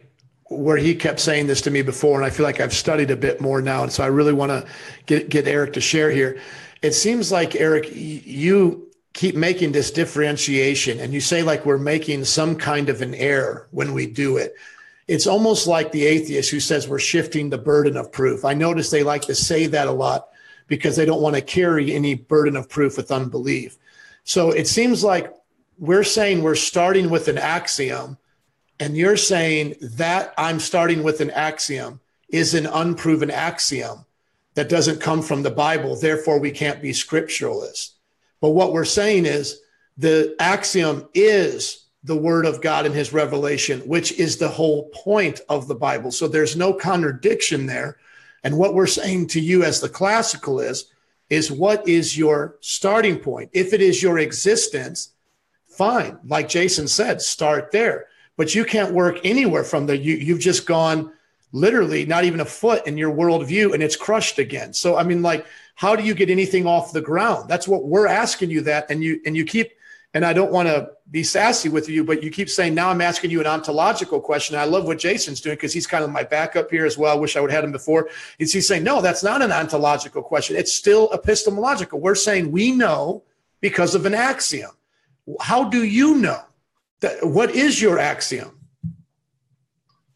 where 0.50 0.78
he 0.78 0.96
kept 0.96 1.20
saying 1.20 1.48
this 1.48 1.62
to 1.62 1.72
me 1.72 1.82
before, 1.82 2.18
and 2.18 2.26
I 2.26 2.30
feel 2.30 2.46
like 2.46 2.60
I've 2.60 2.74
studied 2.74 3.12
a 3.12 3.16
bit 3.16 3.40
more 3.40 3.62
now, 3.62 3.84
and 3.84 3.92
so 3.92 4.04
I 4.04 4.08
really 4.08 4.34
want 4.34 4.52
to 4.52 4.66
get 5.06 5.30
get 5.30 5.48
Eric 5.48 5.74
to 5.74 5.82
share 5.82 6.12
here. 6.12 6.40
It 6.82 6.94
seems 6.94 7.32
like 7.32 7.56
Eric, 7.56 7.90
you 7.94 8.90
keep 9.14 9.36
making 9.36 9.72
this 9.72 9.92
differentiation 9.92 11.00
and 11.00 11.14
you 11.14 11.20
say 11.20 11.44
like 11.44 11.66
we're 11.66 11.78
making 11.78 12.24
some 12.24 12.56
kind 12.56 12.90
of 12.90 13.02
an 13.02 13.14
error 13.16 13.68
when 13.72 13.94
we 13.94 14.06
do 14.06 14.38
it. 14.38 14.56
It's 15.08 15.28
almost 15.28 15.68
like 15.68 15.92
the 15.92 16.06
atheist 16.06 16.52
who 16.52 16.60
says 16.60 16.88
we're 16.88 17.00
shifting 17.00 17.50
the 17.50 17.58
burden 17.58 17.98
of 17.98 18.12
proof. 18.12 18.46
I 18.46 18.54
notice 18.54 18.90
they 18.90 19.04
like 19.04 19.24
to 19.24 19.36
say 19.36 19.66
that 19.68 19.88
a 19.88 19.92
lot 19.92 20.30
because 20.68 20.96
they 20.96 21.06
don't 21.06 21.22
want 21.22 21.36
to 21.36 21.42
carry 21.42 21.94
any 21.94 22.14
burden 22.14 22.56
of 22.56 22.70
proof 22.70 22.96
with 22.96 23.12
unbelief. 23.12 23.78
So 24.24 24.52
it 24.52 24.68
seems 24.68 25.04
like 25.04 25.34
we're 25.80 26.04
saying 26.04 26.44
we're 26.44 26.56
starting 26.56 27.10
with 27.10 27.28
an 27.28 27.40
axiom 27.40 28.18
and 28.80 28.98
you're 28.98 29.18
saying 29.18 29.76
that 29.82 30.34
i'm 30.38 30.60
starting 30.60 31.04
with 31.04 31.22
an 31.22 31.32
axiom 31.32 32.00
is 32.30 32.54
an 32.54 32.66
unproven 32.66 33.32
axiom 33.32 34.06
that 34.56 34.70
doesn't 34.70 35.02
come 35.02 35.22
from 35.22 35.44
the 35.44 35.52
bible 35.52 35.96
therefore 35.96 36.40
we 36.40 36.52
can't 36.52 36.82
be 36.82 36.92
scripturalists 36.92 37.92
but 38.42 38.52
what 38.52 38.74
we're 38.74 38.86
saying 38.86 39.26
is 39.26 39.62
the 39.98 40.36
axiom 40.40 41.10
is 41.14 41.86
the 42.04 42.16
word 42.16 42.46
of 42.46 42.62
God 42.62 42.86
and 42.86 42.96
his 42.96 43.12
revelation, 43.12 43.82
which 43.82 44.14
is 44.14 44.38
the 44.38 44.48
whole 44.48 44.90
point 44.90 45.42
of 45.50 45.68
the 45.68 45.76
Bible. 45.76 46.12
So 46.12 46.28
there's 46.28 46.56
no 46.56 46.74
contradiction 46.74 47.66
there. 47.66 47.98
And 48.44 48.58
what 48.58 48.74
we're 48.74 48.88
saying 48.88 49.28
to 49.28 49.42
you 49.42 49.64
as 49.64 49.82
the 49.82 49.90
classical 49.90 50.60
is, 50.62 50.86
is 51.30 51.52
what 51.52 51.88
is 51.88 52.18
your 52.18 52.56
starting 52.62 53.20
point? 53.20 53.50
If 53.54 53.74
it 53.74 53.82
is 53.82 54.02
your 54.02 54.18
existence, 54.18 55.12
fine. 55.68 56.18
Like 56.26 56.48
Jason 56.48 56.88
said, 56.88 57.22
start 57.22 57.72
there. 57.72 58.08
But 58.40 58.56
you 58.56 58.64
can't 58.64 58.94
work 58.94 59.20
anywhere 59.26 59.66
from 59.66 59.86
there. 59.86 59.98
You, 59.98 60.16
you've 60.16 60.40
just 60.40 60.66
gone 60.66 61.12
literally 61.52 62.06
not 62.06 62.24
even 62.24 62.40
a 62.40 62.46
foot 62.46 62.88
in 62.88 62.98
your 62.98 63.14
worldview 63.14 63.74
and 63.74 63.84
it's 63.84 63.98
crushed 63.98 64.40
again. 64.40 64.72
So, 64.72 64.96
I 64.96 65.04
mean, 65.04 65.22
like, 65.22 65.46
how 65.76 65.94
do 65.94 66.04
you 66.04 66.14
get 66.14 66.30
anything 66.30 66.66
off 66.66 66.94
the 66.94 67.02
ground? 67.02 67.50
That's 67.50 67.68
what 67.68 67.84
we're 67.84 68.08
asking 68.08 68.50
you 68.50 68.62
that. 68.62 68.90
And 68.90 69.04
you, 69.04 69.20
and 69.26 69.36
you 69.36 69.44
keep, 69.44 69.74
and 70.14 70.26
I 70.26 70.32
don't 70.32 70.54
want 70.54 70.70
to 70.70 70.90
be 71.12 71.22
sassy 71.22 71.68
with 71.68 71.90
you, 71.90 72.06
but 72.06 72.24
you 72.24 72.32
keep 72.32 72.50
saying, 72.50 72.74
now 72.74 72.90
I'm 72.90 73.02
asking 73.02 73.30
you 73.30 73.42
an 73.42 73.46
ontological 73.46 74.22
question. 74.22 74.56
I 74.56 74.64
love 74.64 74.86
what 74.86 75.00
Jason's 75.00 75.42
doing 75.42 75.58
because 75.58 75.74
he's 75.74 75.86
kind 75.86 76.06
of 76.06 76.10
my 76.10 76.24
backup 76.24 76.72
here 76.72 76.86
as 76.86 76.98
well. 76.98 77.14
I 77.14 77.20
wish 77.20 77.36
I 77.36 77.42
would 77.42 77.52
have 77.52 77.58
had 77.58 77.66
him 77.66 77.74
before. 77.74 78.08
Is 78.38 78.54
he's 78.54 78.70
saying, 78.70 78.86
no, 78.86 79.02
that's 79.02 79.22
not 79.22 79.42
an 79.42 79.52
ontological 79.52 80.24
question. 80.24 80.56
It's 80.56 80.74
still 80.74 81.12
epistemological. 81.12 82.00
We're 82.00 82.16
saying 82.16 82.54
we 82.54 82.72
know 82.72 83.22
because 83.60 83.96
of 83.96 84.06
an 84.06 84.14
axiom. 84.14 84.72
How 85.42 85.66
do 85.66 85.84
you 85.84 86.16
know? 86.16 86.46
That, 87.02 87.26
what 87.26 87.52
is 87.52 87.82
your 87.82 87.98
axiom? 88.00 88.60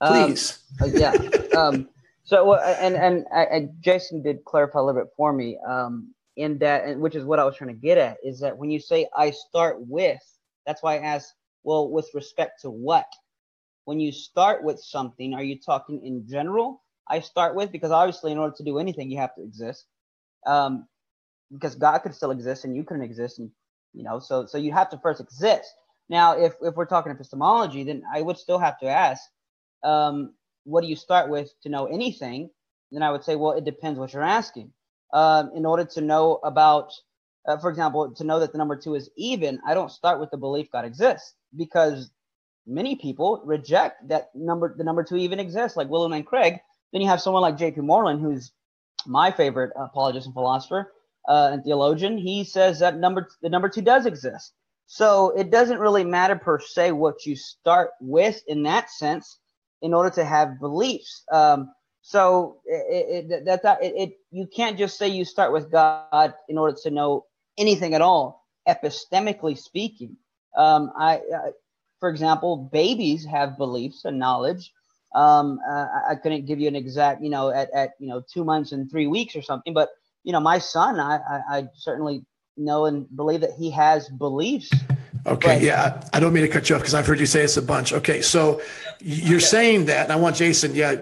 Um, 0.01 0.25
Please. 0.25 0.59
Um, 0.81 0.91
yeah. 0.93 1.13
Um, 1.55 1.89
so, 2.23 2.55
and 2.55 2.95
and 2.95 3.25
I, 3.33 3.69
Jason 3.79 4.23
did 4.23 4.43
clarify 4.45 4.79
a 4.79 4.83
little 4.83 5.01
bit 5.01 5.11
for 5.15 5.33
me 5.33 5.57
um, 5.67 6.13
in 6.35 6.57
that, 6.59 6.97
which 6.97 7.15
is 7.15 7.25
what 7.25 7.39
I 7.39 7.43
was 7.45 7.55
trying 7.55 7.69
to 7.69 7.79
get 7.79 7.97
at, 7.97 8.17
is 8.23 8.39
that 8.39 8.57
when 8.57 8.71
you 8.71 8.79
say 8.79 9.07
I 9.15 9.31
start 9.31 9.77
with, 9.79 10.21
that's 10.65 10.81
why 10.81 10.95
I 10.95 10.99
asked, 10.99 11.33
well, 11.63 11.89
with 11.89 12.09
respect 12.13 12.61
to 12.61 12.69
what? 12.69 13.05
When 13.85 13.99
you 13.99 14.11
start 14.11 14.63
with 14.63 14.79
something, 14.79 15.33
are 15.33 15.43
you 15.43 15.59
talking 15.59 16.03
in 16.05 16.27
general? 16.27 16.81
I 17.07 17.19
start 17.19 17.55
with 17.55 17.71
because 17.71 17.91
obviously, 17.91 18.31
in 18.31 18.37
order 18.37 18.55
to 18.55 18.63
do 18.63 18.79
anything, 18.79 19.11
you 19.11 19.17
have 19.17 19.35
to 19.35 19.43
exist. 19.43 19.85
Um, 20.45 20.87
because 21.51 21.75
God 21.75 21.99
could 21.99 22.15
still 22.15 22.31
exist 22.31 22.65
and 22.65 22.75
you 22.75 22.83
couldn't 22.83 23.03
exist, 23.03 23.39
and 23.39 23.51
you 23.93 24.03
know, 24.03 24.19
so 24.19 24.45
so 24.45 24.57
you 24.57 24.71
have 24.71 24.89
to 24.89 24.97
first 24.97 25.21
exist. 25.21 25.71
Now, 26.09 26.37
if 26.37 26.53
if 26.61 26.75
we're 26.75 26.85
talking 26.85 27.11
epistemology, 27.11 27.83
then 27.83 28.03
I 28.13 28.21
would 28.21 28.37
still 28.37 28.59
have 28.59 28.79
to 28.79 28.87
ask, 28.87 29.23
um, 29.83 30.33
what 30.63 30.81
do 30.81 30.87
you 30.87 30.95
start 30.95 31.29
with 31.29 31.53
to 31.61 31.69
know 31.69 31.85
anything? 31.85 32.49
Then 32.91 33.03
I 33.03 33.11
would 33.11 33.23
say, 33.23 33.35
well, 33.35 33.51
it 33.51 33.65
depends 33.65 33.99
what 33.99 34.13
you're 34.13 34.23
asking. 34.23 34.71
Um, 35.13 35.51
in 35.55 35.65
order 35.65 35.85
to 35.85 36.01
know 36.01 36.39
about, 36.43 36.91
uh, 37.47 37.57
for 37.57 37.69
example, 37.69 38.11
to 38.11 38.23
know 38.23 38.39
that 38.39 38.51
the 38.51 38.57
number 38.57 38.75
two 38.75 38.95
is 38.95 39.09
even, 39.15 39.59
I 39.65 39.73
don't 39.73 39.91
start 39.91 40.19
with 40.19 40.31
the 40.31 40.37
belief 40.37 40.71
God 40.71 40.85
exists 40.85 41.35
because 41.55 42.11
many 42.65 42.95
people 42.95 43.41
reject 43.45 44.07
that 44.09 44.29
number, 44.33 44.73
the 44.75 44.83
number 44.83 45.03
two 45.03 45.17
even 45.17 45.39
exists, 45.39 45.77
like 45.77 45.89
William 45.89 46.11
Lane 46.11 46.23
Craig. 46.23 46.59
Then 46.91 47.01
you 47.01 47.07
have 47.07 47.21
someone 47.21 47.41
like 47.41 47.57
J.P. 47.57 47.81
Moreland, 47.81 48.21
who's 48.21 48.51
my 49.05 49.31
favorite 49.31 49.71
apologist 49.75 50.27
and 50.27 50.33
philosopher 50.33 50.93
uh, 51.27 51.49
and 51.51 51.63
theologian. 51.63 52.17
He 52.17 52.43
says 52.43 52.79
that 52.79 52.97
number 52.97 53.27
the 53.41 53.49
number 53.49 53.69
two 53.69 53.81
does 53.81 54.05
exist. 54.05 54.53
So 54.85 55.31
it 55.31 55.49
doesn't 55.49 55.79
really 55.79 56.03
matter 56.03 56.35
per 56.35 56.59
se 56.59 56.91
what 56.91 57.25
you 57.25 57.35
start 57.35 57.91
with 57.99 58.41
in 58.47 58.63
that 58.63 58.89
sense 58.89 59.39
in 59.81 59.93
order 59.93 60.09
to 60.11 60.25
have 60.25 60.59
beliefs. 60.59 61.23
Um, 61.31 61.71
so 62.01 62.57
it, 62.65 63.31
it, 63.31 63.45
that, 63.45 63.63
that 63.63 63.83
it, 63.83 63.93
it, 63.95 64.17
you 64.31 64.45
can't 64.45 64.77
just 64.77 64.97
say 64.97 65.07
you 65.07 65.25
start 65.25 65.53
with 65.53 65.71
God 65.71 66.33
in 66.49 66.57
order 66.57 66.77
to 66.83 66.91
know 66.91 67.25
anything 67.57 67.93
at 67.93 68.01
all, 68.01 68.45
epistemically 68.67 69.57
speaking. 69.57 70.17
Um, 70.55 70.91
I, 70.97 71.15
I, 71.15 71.51
for 71.99 72.09
example, 72.09 72.69
babies 72.71 73.25
have 73.25 73.57
beliefs 73.57 74.05
and 74.05 74.19
knowledge. 74.19 74.71
Um, 75.15 75.59
uh, 75.69 75.87
I 76.09 76.15
couldn't 76.15 76.45
give 76.45 76.59
you 76.59 76.67
an 76.67 76.75
exact, 76.75 77.23
you 77.23 77.29
know, 77.29 77.49
at, 77.49 77.71
at 77.71 77.91
you 77.99 78.07
know 78.07 78.21
two 78.21 78.43
months 78.43 78.71
and 78.73 78.89
three 78.89 79.07
weeks 79.07 79.35
or 79.35 79.41
something, 79.41 79.73
but 79.73 79.89
you 80.23 80.31
know, 80.31 80.39
my 80.39 80.57
son, 80.57 80.99
I, 80.99 81.17
I, 81.17 81.57
I 81.57 81.67
certainly 81.75 82.25
know 82.57 82.85
and 82.85 83.07
believe 83.15 83.41
that 83.41 83.53
he 83.57 83.71
has 83.71 84.09
beliefs 84.09 84.71
Okay, 85.25 85.65
yeah, 85.65 86.03
I 86.11 86.19
don't 86.19 86.33
mean 86.33 86.43
to 86.43 86.49
cut 86.49 86.69
you 86.69 86.75
off 86.75 86.81
because 86.81 86.93
I've 86.93 87.07
heard 87.07 87.19
you 87.19 87.25
say 87.25 87.43
this 87.43 87.55
a 87.55 87.61
bunch. 87.61 87.93
Okay, 87.93 88.21
so 88.21 88.61
you're 88.99 89.39
saying 89.39 89.85
that, 89.85 90.03
and 90.03 90.11
I 90.11 90.17
want 90.17 90.35
Jason, 90.35 90.75
yeah, 90.75 90.95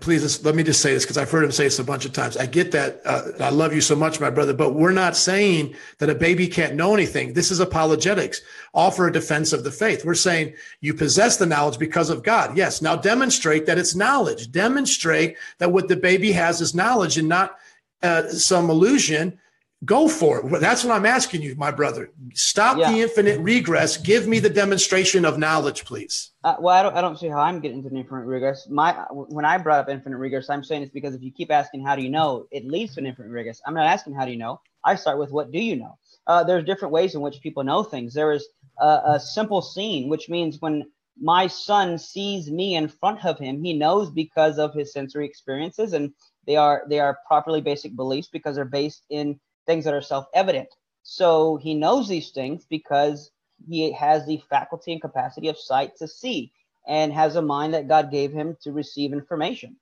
please 0.00 0.44
let 0.44 0.54
me 0.54 0.62
just 0.62 0.82
say 0.82 0.92
this 0.92 1.04
because 1.04 1.16
I've 1.16 1.30
heard 1.30 1.44
him 1.44 1.50
say 1.50 1.64
this 1.64 1.78
a 1.78 1.84
bunch 1.84 2.04
of 2.04 2.12
times. 2.12 2.36
I 2.36 2.44
get 2.44 2.70
that. 2.72 3.00
Uh, 3.06 3.30
I 3.40 3.48
love 3.48 3.74
you 3.74 3.80
so 3.80 3.96
much, 3.96 4.20
my 4.20 4.28
brother, 4.28 4.52
but 4.52 4.74
we're 4.74 4.92
not 4.92 5.16
saying 5.16 5.74
that 5.98 6.10
a 6.10 6.14
baby 6.14 6.48
can't 6.48 6.74
know 6.74 6.92
anything. 6.92 7.32
This 7.32 7.50
is 7.50 7.60
apologetics. 7.60 8.42
Offer 8.74 9.06
a 9.06 9.12
defense 9.12 9.54
of 9.54 9.64
the 9.64 9.70
faith. 9.72 10.04
We're 10.04 10.14
saying 10.14 10.52
you 10.82 10.92
possess 10.92 11.38
the 11.38 11.46
knowledge 11.46 11.78
because 11.78 12.10
of 12.10 12.22
God. 12.22 12.58
Yes, 12.58 12.82
now 12.82 12.94
demonstrate 12.94 13.64
that 13.64 13.78
it's 13.78 13.94
knowledge. 13.94 14.52
Demonstrate 14.52 15.36
that 15.58 15.72
what 15.72 15.88
the 15.88 15.96
baby 15.96 16.30
has 16.32 16.60
is 16.60 16.74
knowledge 16.74 17.16
and 17.16 17.28
not 17.28 17.56
uh, 18.02 18.28
some 18.28 18.68
illusion 18.68 19.38
go 19.84 20.08
for 20.08 20.40
it. 20.40 20.60
That's 20.60 20.84
what 20.84 20.94
I'm 20.94 21.06
asking 21.06 21.42
you, 21.42 21.54
my 21.56 21.70
brother. 21.70 22.10
Stop 22.34 22.78
yeah. 22.78 22.92
the 22.92 23.00
infinite 23.00 23.40
regress. 23.40 23.96
Give 23.96 24.26
me 24.26 24.38
the 24.38 24.50
demonstration 24.50 25.24
of 25.24 25.38
knowledge, 25.38 25.84
please. 25.84 26.32
Uh, 26.44 26.56
well, 26.60 26.74
I 26.74 26.82
don't, 26.82 26.96
I 26.96 27.00
don't 27.00 27.18
see 27.18 27.28
how 27.28 27.38
I'm 27.38 27.60
getting 27.60 27.78
into 27.78 27.94
infinite 27.94 28.24
regress. 28.24 28.68
My 28.68 28.92
when 29.10 29.44
I 29.44 29.58
brought 29.58 29.80
up 29.80 29.88
infinite 29.88 30.18
regress, 30.18 30.50
I'm 30.50 30.64
saying 30.64 30.82
it's 30.82 30.92
because 30.92 31.14
if 31.14 31.22
you 31.22 31.32
keep 31.32 31.50
asking 31.50 31.84
how 31.84 31.96
do 31.96 32.02
you 32.02 32.10
know, 32.10 32.46
it 32.50 32.66
leads 32.66 32.94
to 32.94 33.00
an 33.00 33.06
infinite 33.06 33.30
regress. 33.30 33.60
I'm 33.66 33.74
not 33.74 33.86
asking 33.86 34.14
how 34.14 34.24
do 34.24 34.32
you 34.32 34.38
know. 34.38 34.60
I 34.84 34.94
start 34.94 35.18
with 35.18 35.30
what 35.30 35.50
do 35.50 35.58
you 35.58 35.76
know. 35.76 35.98
Uh, 36.26 36.44
there's 36.44 36.64
different 36.64 36.92
ways 36.92 37.14
in 37.14 37.20
which 37.20 37.40
people 37.40 37.64
know 37.64 37.82
things. 37.82 38.14
There 38.14 38.32
is 38.32 38.46
a, 38.78 39.00
a 39.06 39.20
simple 39.20 39.62
scene, 39.62 40.08
which 40.08 40.28
means 40.28 40.60
when 40.60 40.84
my 41.20 41.46
son 41.46 41.98
sees 41.98 42.50
me 42.50 42.76
in 42.76 42.88
front 42.88 43.24
of 43.24 43.38
him, 43.38 43.62
he 43.62 43.74
knows 43.74 44.10
because 44.10 44.58
of 44.58 44.72
his 44.72 44.92
sensory 44.92 45.26
experiences, 45.26 45.92
and 45.92 46.12
they 46.46 46.56
are 46.56 46.84
they 46.88 47.00
are 47.00 47.18
properly 47.26 47.60
basic 47.60 47.94
beliefs 47.96 48.28
because 48.32 48.56
they're 48.56 48.64
based 48.64 49.04
in 49.10 49.38
things 49.70 49.84
that 49.84 49.94
are 49.94 50.02
self 50.02 50.26
evident. 50.34 50.68
So 51.02 51.56
he 51.56 51.74
knows 51.74 52.08
these 52.08 52.30
things 52.30 52.66
because 52.68 53.30
he 53.68 53.92
has 53.92 54.26
the 54.26 54.42
faculty 54.50 54.92
and 54.92 55.00
capacity 55.00 55.48
of 55.48 55.58
sight 55.58 55.96
to 55.98 56.08
see 56.08 56.52
and 56.88 57.12
has 57.12 57.36
a 57.36 57.42
mind 57.42 57.74
that 57.74 57.86
God 57.86 58.10
gave 58.10 58.32
him 58.32 58.56
to 58.62 58.72
receive 58.72 59.12
information. 59.12 59.76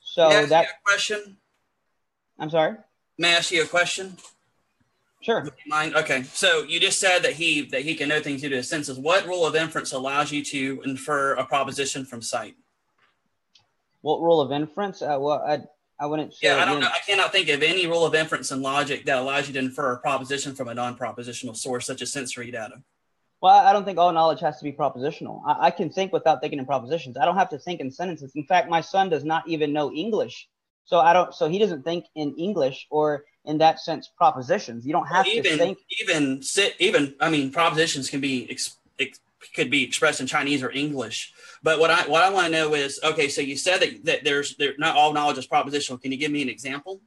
So 0.00 0.28
May 0.28 0.46
that 0.46 0.66
question. 0.84 1.36
I'm 2.38 2.50
sorry. 2.50 2.76
May 3.18 3.32
I 3.32 3.36
ask 3.36 3.52
you 3.52 3.62
a 3.62 3.66
question? 3.66 4.16
Sure. 5.20 5.46
Mind? 5.66 5.94
Okay. 5.94 6.22
So 6.22 6.64
you 6.64 6.80
just 6.80 7.00
said 7.00 7.20
that 7.20 7.34
he 7.34 7.66
that 7.68 7.82
he 7.82 7.94
can 7.94 8.08
know 8.08 8.20
things 8.20 8.42
due 8.42 8.50
to 8.50 8.56
his 8.56 8.68
senses. 8.68 8.98
What 8.98 9.26
rule 9.26 9.46
of 9.46 9.54
inference 9.54 9.92
allows 9.92 10.32
you 10.32 10.44
to 10.44 10.82
infer 10.84 11.34
a 11.34 11.44
proposition 11.44 12.04
from 12.04 12.20
sight? 12.20 12.56
What 14.02 14.20
rule 14.20 14.40
of 14.40 14.52
inference? 14.52 15.00
Uh, 15.00 15.16
well, 15.18 15.68
I, 16.00 16.06
wouldn't. 16.06 16.34
yeah, 16.42 16.56
I 16.56 16.64
don't 16.64 16.80
know. 16.80 16.88
I 16.88 16.98
cannot 17.06 17.32
think 17.32 17.48
of 17.48 17.62
any 17.62 17.86
rule 17.86 18.04
of 18.04 18.14
inference 18.14 18.50
in 18.50 18.62
logic 18.62 19.04
that 19.06 19.18
allows 19.18 19.46
you 19.46 19.54
to 19.54 19.58
infer 19.58 19.92
a 19.92 19.98
proposition 19.98 20.54
from 20.54 20.68
a 20.68 20.74
non-propositional 20.74 21.56
source, 21.56 21.86
such 21.86 22.02
as 22.02 22.12
sensory 22.12 22.50
data. 22.50 22.82
Well, 23.40 23.54
I 23.54 23.72
don't 23.74 23.84
think 23.84 23.98
all 23.98 24.10
knowledge 24.12 24.40
has 24.40 24.56
to 24.58 24.64
be 24.64 24.72
propositional. 24.72 25.42
I, 25.46 25.66
I, 25.66 25.70
can 25.70 25.90
think 25.90 26.12
without 26.14 26.40
thinking 26.40 26.58
in 26.58 26.64
propositions. 26.64 27.18
I 27.18 27.26
don't 27.26 27.36
have 27.36 27.50
to 27.50 27.58
think 27.58 27.80
in 27.80 27.90
sentences. 27.90 28.32
In 28.34 28.44
fact, 28.44 28.70
my 28.70 28.80
son 28.80 29.10
does 29.10 29.22
not 29.22 29.46
even 29.46 29.72
know 29.72 29.92
English, 29.92 30.48
so 30.84 30.98
I 30.98 31.12
don't. 31.12 31.34
So 31.34 31.48
he 31.48 31.58
doesn't 31.58 31.82
think 31.82 32.06
in 32.14 32.34
English 32.36 32.86
or 32.90 33.24
in 33.44 33.58
that 33.58 33.80
sense 33.80 34.10
propositions. 34.16 34.86
You 34.86 34.92
don't 34.92 35.06
have 35.06 35.26
well, 35.26 35.34
even, 35.34 35.52
to 35.52 35.58
think. 35.58 35.78
Even 36.00 36.42
sit. 36.42 36.74
Even 36.78 37.14
I 37.20 37.28
mean, 37.28 37.50
propositions 37.50 38.08
can 38.08 38.20
be 38.20 38.50
ex, 38.50 38.78
ex, 38.98 39.20
could 39.54 39.70
be 39.70 39.82
expressed 39.82 40.20
in 40.20 40.26
Chinese 40.26 40.62
or 40.62 40.70
English. 40.70 41.32
But 41.62 41.78
what 41.78 41.90
I 41.90 42.06
what 42.08 42.22
I 42.22 42.30
want 42.30 42.46
to 42.46 42.52
know 42.52 42.74
is 42.74 43.00
okay. 43.02 43.28
So 43.28 43.40
you 43.40 43.56
said 43.56 43.80
that, 43.80 44.04
that 44.04 44.24
there's 44.24 44.56
there 44.56 44.74
not 44.78 44.96
all 44.96 45.12
knowledge 45.12 45.38
is 45.38 45.46
propositional. 45.46 46.00
Can 46.00 46.12
you 46.12 46.18
give 46.18 46.30
me 46.30 46.42
an 46.42 46.48
example? 46.48 47.00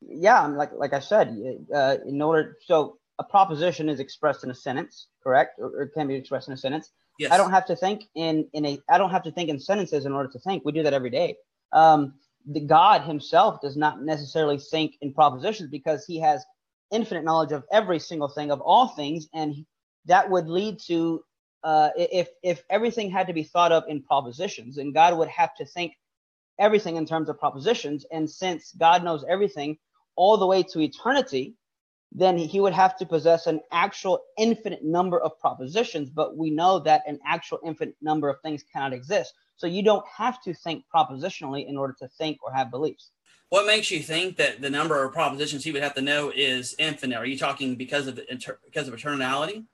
Yeah, 0.00 0.46
like 0.46 0.72
like 0.72 0.92
I 0.92 1.00
said, 1.00 1.36
uh, 1.74 1.96
in 2.06 2.20
order 2.20 2.56
so 2.64 2.98
a 3.18 3.24
proposition 3.24 3.88
is 3.88 4.00
expressed 4.00 4.44
in 4.44 4.50
a 4.50 4.54
sentence, 4.54 5.06
correct, 5.22 5.58
or, 5.58 5.82
or 5.82 5.86
can 5.86 6.08
be 6.08 6.14
expressed 6.14 6.48
in 6.48 6.54
a 6.54 6.56
sentence. 6.56 6.90
Yes. 7.18 7.30
I 7.32 7.36
don't 7.36 7.50
have 7.50 7.66
to 7.66 7.76
think 7.76 8.04
in 8.14 8.48
in 8.52 8.66
a 8.66 8.78
I 8.88 8.98
don't 8.98 9.10
have 9.10 9.22
to 9.24 9.32
think 9.32 9.48
in 9.48 9.58
sentences 9.58 10.04
in 10.04 10.12
order 10.12 10.28
to 10.30 10.38
think. 10.40 10.64
We 10.64 10.72
do 10.72 10.82
that 10.82 10.94
every 10.94 11.10
day. 11.10 11.36
Um, 11.72 12.14
the 12.46 12.60
God 12.60 13.02
Himself 13.02 13.60
does 13.60 13.76
not 13.76 14.02
necessarily 14.02 14.58
think 14.58 14.96
in 15.00 15.14
propositions 15.14 15.70
because 15.70 16.04
He 16.04 16.18
has 16.20 16.44
infinite 16.90 17.24
knowledge 17.24 17.52
of 17.52 17.64
every 17.72 17.98
single 17.98 18.28
thing 18.28 18.50
of 18.50 18.60
all 18.60 18.88
things, 18.88 19.28
and 19.32 19.64
that 20.06 20.30
would 20.30 20.48
lead 20.48 20.78
to 20.86 21.24
uh, 21.62 21.90
if 21.96 22.28
if 22.42 22.62
everything 22.68 23.10
had 23.10 23.26
to 23.26 23.32
be 23.32 23.42
thought 23.42 23.72
of 23.72 23.84
in 23.88 24.02
propositions, 24.02 24.76
then 24.76 24.92
God 24.92 25.16
would 25.16 25.28
have 25.28 25.54
to 25.56 25.64
think 25.64 25.94
everything 26.58 26.96
in 26.96 27.06
terms 27.06 27.28
of 27.28 27.38
propositions. 27.38 28.04
And 28.12 28.28
since 28.28 28.72
God 28.78 29.02
knows 29.02 29.24
everything 29.28 29.78
all 30.14 30.36
the 30.36 30.46
way 30.46 30.62
to 30.62 30.80
eternity, 30.80 31.56
then 32.12 32.38
he 32.38 32.60
would 32.60 32.74
have 32.74 32.96
to 32.98 33.06
possess 33.06 33.46
an 33.46 33.60
actual 33.72 34.20
infinite 34.38 34.84
number 34.84 35.18
of 35.20 35.38
propositions. 35.40 36.10
But 36.10 36.36
we 36.36 36.50
know 36.50 36.78
that 36.80 37.02
an 37.06 37.18
actual 37.26 37.58
infinite 37.64 37.96
number 38.00 38.28
of 38.28 38.40
things 38.42 38.62
cannot 38.72 38.92
exist. 38.92 39.32
So 39.56 39.66
you 39.66 39.82
don't 39.82 40.04
have 40.06 40.42
to 40.42 40.54
think 40.54 40.84
propositionally 40.94 41.66
in 41.66 41.76
order 41.76 41.94
to 42.00 42.08
think 42.18 42.38
or 42.44 42.52
have 42.52 42.70
beliefs. 42.70 43.10
What 43.48 43.66
makes 43.66 43.90
you 43.90 44.00
think 44.00 44.36
that 44.36 44.60
the 44.60 44.70
number 44.70 45.02
of 45.02 45.12
propositions 45.12 45.64
he 45.64 45.72
would 45.72 45.82
have 45.82 45.94
to 45.94 46.02
know 46.02 46.32
is 46.34 46.74
infinite? 46.78 47.16
Are 47.16 47.26
you 47.26 47.38
talking 47.38 47.76
because 47.76 48.06
of 48.06 48.16
the 48.16 48.58
because 48.64 48.88
of 48.88 48.94
eternality? 48.94 49.64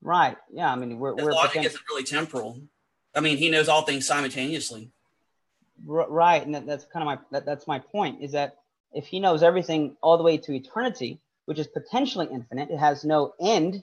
Right. 0.00 0.36
Yeah. 0.52 0.70
I 0.70 0.76
mean, 0.76 0.98
we're, 0.98 1.14
we're 1.14 1.32
logic 1.32 1.64
isn't 1.64 1.82
really 1.90 2.04
temporal. 2.04 2.60
I 3.14 3.20
mean, 3.20 3.36
he 3.36 3.50
knows 3.50 3.68
all 3.68 3.82
things 3.82 4.06
simultaneously. 4.06 4.90
Right, 5.84 6.44
and 6.44 6.54
that, 6.54 6.66
that's 6.66 6.84
kind 6.84 7.02
of 7.02 7.06
my 7.06 7.18
that, 7.30 7.46
that's 7.46 7.66
my 7.66 7.78
point. 7.78 8.22
Is 8.22 8.32
that 8.32 8.56
if 8.92 9.06
he 9.06 9.20
knows 9.20 9.42
everything 9.42 9.96
all 10.02 10.18
the 10.18 10.24
way 10.24 10.36
to 10.38 10.52
eternity, 10.52 11.20
which 11.44 11.58
is 11.58 11.66
potentially 11.66 12.28
infinite, 12.30 12.70
it 12.70 12.78
has 12.78 13.04
no 13.04 13.34
end, 13.40 13.82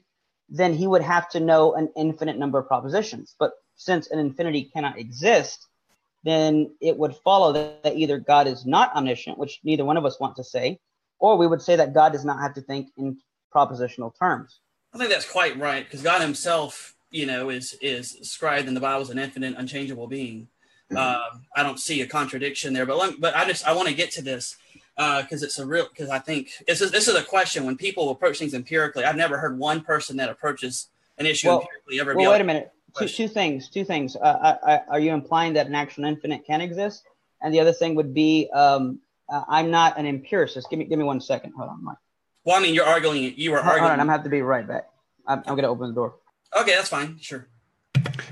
then 0.50 0.74
he 0.74 0.88
would 0.88 1.02
have 1.02 1.30
to 1.30 1.40
know 1.40 1.74
an 1.74 1.90
infinite 1.96 2.38
number 2.38 2.60
of 2.60 2.68
propositions. 2.68 3.36
But 3.40 3.54
since 3.76 4.12
an 4.12 4.20
infinity 4.20 4.70
cannot 4.74 5.00
exist, 5.00 5.68
then 6.24 6.76
it 6.82 6.98
would 6.98 7.16
follow 7.18 7.54
that, 7.54 7.84
that 7.84 7.96
either 7.96 8.18
God 8.18 8.48
is 8.48 8.66
not 8.66 8.94
omniscient, 8.96 9.38
which 9.38 9.60
neither 9.64 9.86
one 9.86 9.98
of 9.98 10.06
us 10.06 10.20
want 10.20 10.36
to 10.38 10.44
say, 10.44 10.80
or 11.20 11.38
we 11.38 11.48
would 11.48 11.62
say 11.62 11.76
that 11.78 11.94
God 11.94 12.12
does 12.12 12.26
not 12.26 12.40
have 12.42 12.56
to 12.56 12.62
think 12.62 12.90
in 12.98 13.18
propositional 13.54 14.12
terms. 14.20 14.60
I 14.96 14.98
think 14.98 15.10
that's 15.10 15.30
quite 15.30 15.60
right 15.60 15.84
because 15.84 16.02
God 16.02 16.22
Himself, 16.22 16.96
you 17.12 17.26
know, 17.26 17.50
is 17.50 17.78
is 17.82 18.14
described 18.14 18.68
in 18.68 18.74
the 18.74 18.80
Bible 18.80 19.02
as 19.02 19.10
an 19.10 19.20
infinite, 19.20 19.56
unchangeable 19.58 20.08
being. 20.08 20.48
Uh, 20.96 21.20
I 21.56 21.64
don't 21.64 21.80
see 21.80 22.02
a 22.02 22.08
contradiction 22.08 22.74
there, 22.74 22.86
but 22.86 22.98
let, 22.98 23.20
but 23.20 23.36
I 23.36 23.46
just 23.46 23.68
I 23.68 23.74
want 23.74 23.90
to 23.90 23.94
get 23.94 24.12
to 24.12 24.22
this 24.22 24.56
because 24.96 25.44
uh, 25.44 25.46
it's 25.46 25.60
a 25.60 25.66
real 25.66 25.88
because 25.90 26.10
I 26.10 26.20
think 26.20 26.50
this 26.66 26.80
is 26.80 26.92
this 26.92 27.10
is 27.10 27.16
a 27.16 27.24
question 27.24 27.66
when 27.66 27.76
people 27.76 28.10
approach 28.10 28.40
things 28.40 28.54
empirically. 28.54 29.04
I've 29.04 29.18
never 29.18 29.38
heard 29.38 29.58
one 29.58 29.82
person 29.82 30.16
that 30.18 30.30
approaches 30.30 30.88
an 31.18 31.26
issue 31.26 31.50
well, 31.50 31.60
empirically 31.60 32.00
ever. 32.00 32.16
Well, 32.16 32.32
wait 32.32 32.42
a 32.42 32.46
minute. 32.46 32.72
Two, 32.98 33.08
two 33.10 33.28
things. 33.28 33.70
Two 33.70 33.84
things. 33.84 34.16
Uh, 34.16 34.58
I, 34.66 34.74
I, 34.74 34.82
are 34.92 35.00
you 35.00 35.12
implying 35.12 35.54
that 35.54 35.68
an 35.68 35.76
actual 35.76 36.06
infinite 36.06 36.46
can 36.46 36.62
exist? 36.62 37.04
And 37.42 37.54
the 37.54 37.60
other 37.60 37.74
thing 37.74 37.96
would 37.96 38.14
be, 38.14 38.50
um, 38.54 39.00
uh, 39.28 39.44
I'm 39.50 39.70
not 39.70 39.98
an 39.98 40.06
empiricist. 40.06 40.70
Give 40.70 40.80
me 40.80 40.86
give 40.86 40.98
me 40.98 41.04
one 41.04 41.20
second. 41.20 41.54
Hold 41.58 41.70
on, 41.70 41.84
Mike. 41.84 41.98
Well, 42.46 42.56
I 42.56 42.62
mean, 42.62 42.76
you're 42.76 42.86
arguing. 42.86 43.34
You 43.36 43.52
were 43.52 43.60
arguing. 43.60 43.92
On, 43.92 44.00
I'm 44.00 44.08
have 44.08 44.24
to 44.24 44.30
be 44.30 44.42
right 44.42 44.68
back. 44.68 44.88
I'm, 45.28 45.40
I'm 45.40 45.56
going 45.56 45.64
to 45.64 45.70
open 45.70 45.90
the 45.90 45.96
door. 45.96 46.16
Okay, 46.58 46.76
that's 46.76 46.90
fine. 46.90 47.18
Sure. 47.20 47.48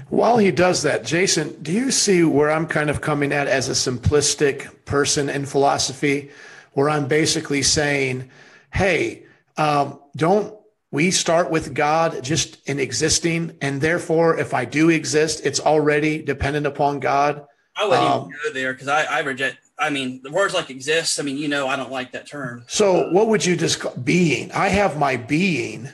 While 0.09 0.37
he 0.37 0.51
does 0.51 0.83
that, 0.83 1.03
Jason, 1.03 1.61
do 1.63 1.71
you 1.71 1.89
see 1.89 2.23
where 2.23 2.51
I'm 2.51 2.67
kind 2.67 2.91
of 2.91 3.01
coming 3.01 3.31
at 3.31 3.47
as 3.47 3.69
a 3.69 3.71
simplistic 3.71 4.85
person 4.85 5.29
in 5.29 5.47
philosophy, 5.47 6.29
where 6.73 6.89
I'm 6.89 7.07
basically 7.07 7.63
saying, 7.63 8.29
hey, 8.71 9.25
um, 9.57 9.99
don't 10.15 10.55
we 10.91 11.09
start 11.09 11.49
with 11.49 11.73
God 11.73 12.23
just 12.23 12.69
in 12.69 12.79
existing? 12.79 13.57
And 13.61 13.81
therefore, 13.81 14.37
if 14.37 14.53
I 14.53 14.65
do 14.65 14.89
exist, 14.89 15.43
it's 15.43 15.59
already 15.59 16.21
dependent 16.21 16.67
upon 16.67 16.99
God. 16.99 17.47
I 17.75 17.85
wouldn't 17.87 18.07
um, 18.07 18.21
even 18.21 18.31
go 18.43 18.53
there 18.53 18.73
because 18.73 18.87
I, 18.87 19.05
I 19.05 19.19
reject 19.21 19.57
I 19.83 19.89
mean, 19.89 20.21
the 20.23 20.31
words 20.31 20.53
like 20.53 20.69
exists. 20.69 21.19
I 21.19 21.23
mean, 21.23 21.37
you 21.37 21.49
know, 21.49 21.67
I 21.67 21.75
don't 21.75 21.91
like 21.91 22.13
that 22.13 22.25
term. 22.25 22.63
So, 22.67 23.09
what 23.11 23.27
would 23.27 23.45
you 23.45 23.57
just 23.57 24.05
being? 24.05 24.51
I 24.53 24.69
have 24.69 24.97
my 24.97 25.17
being. 25.17 25.89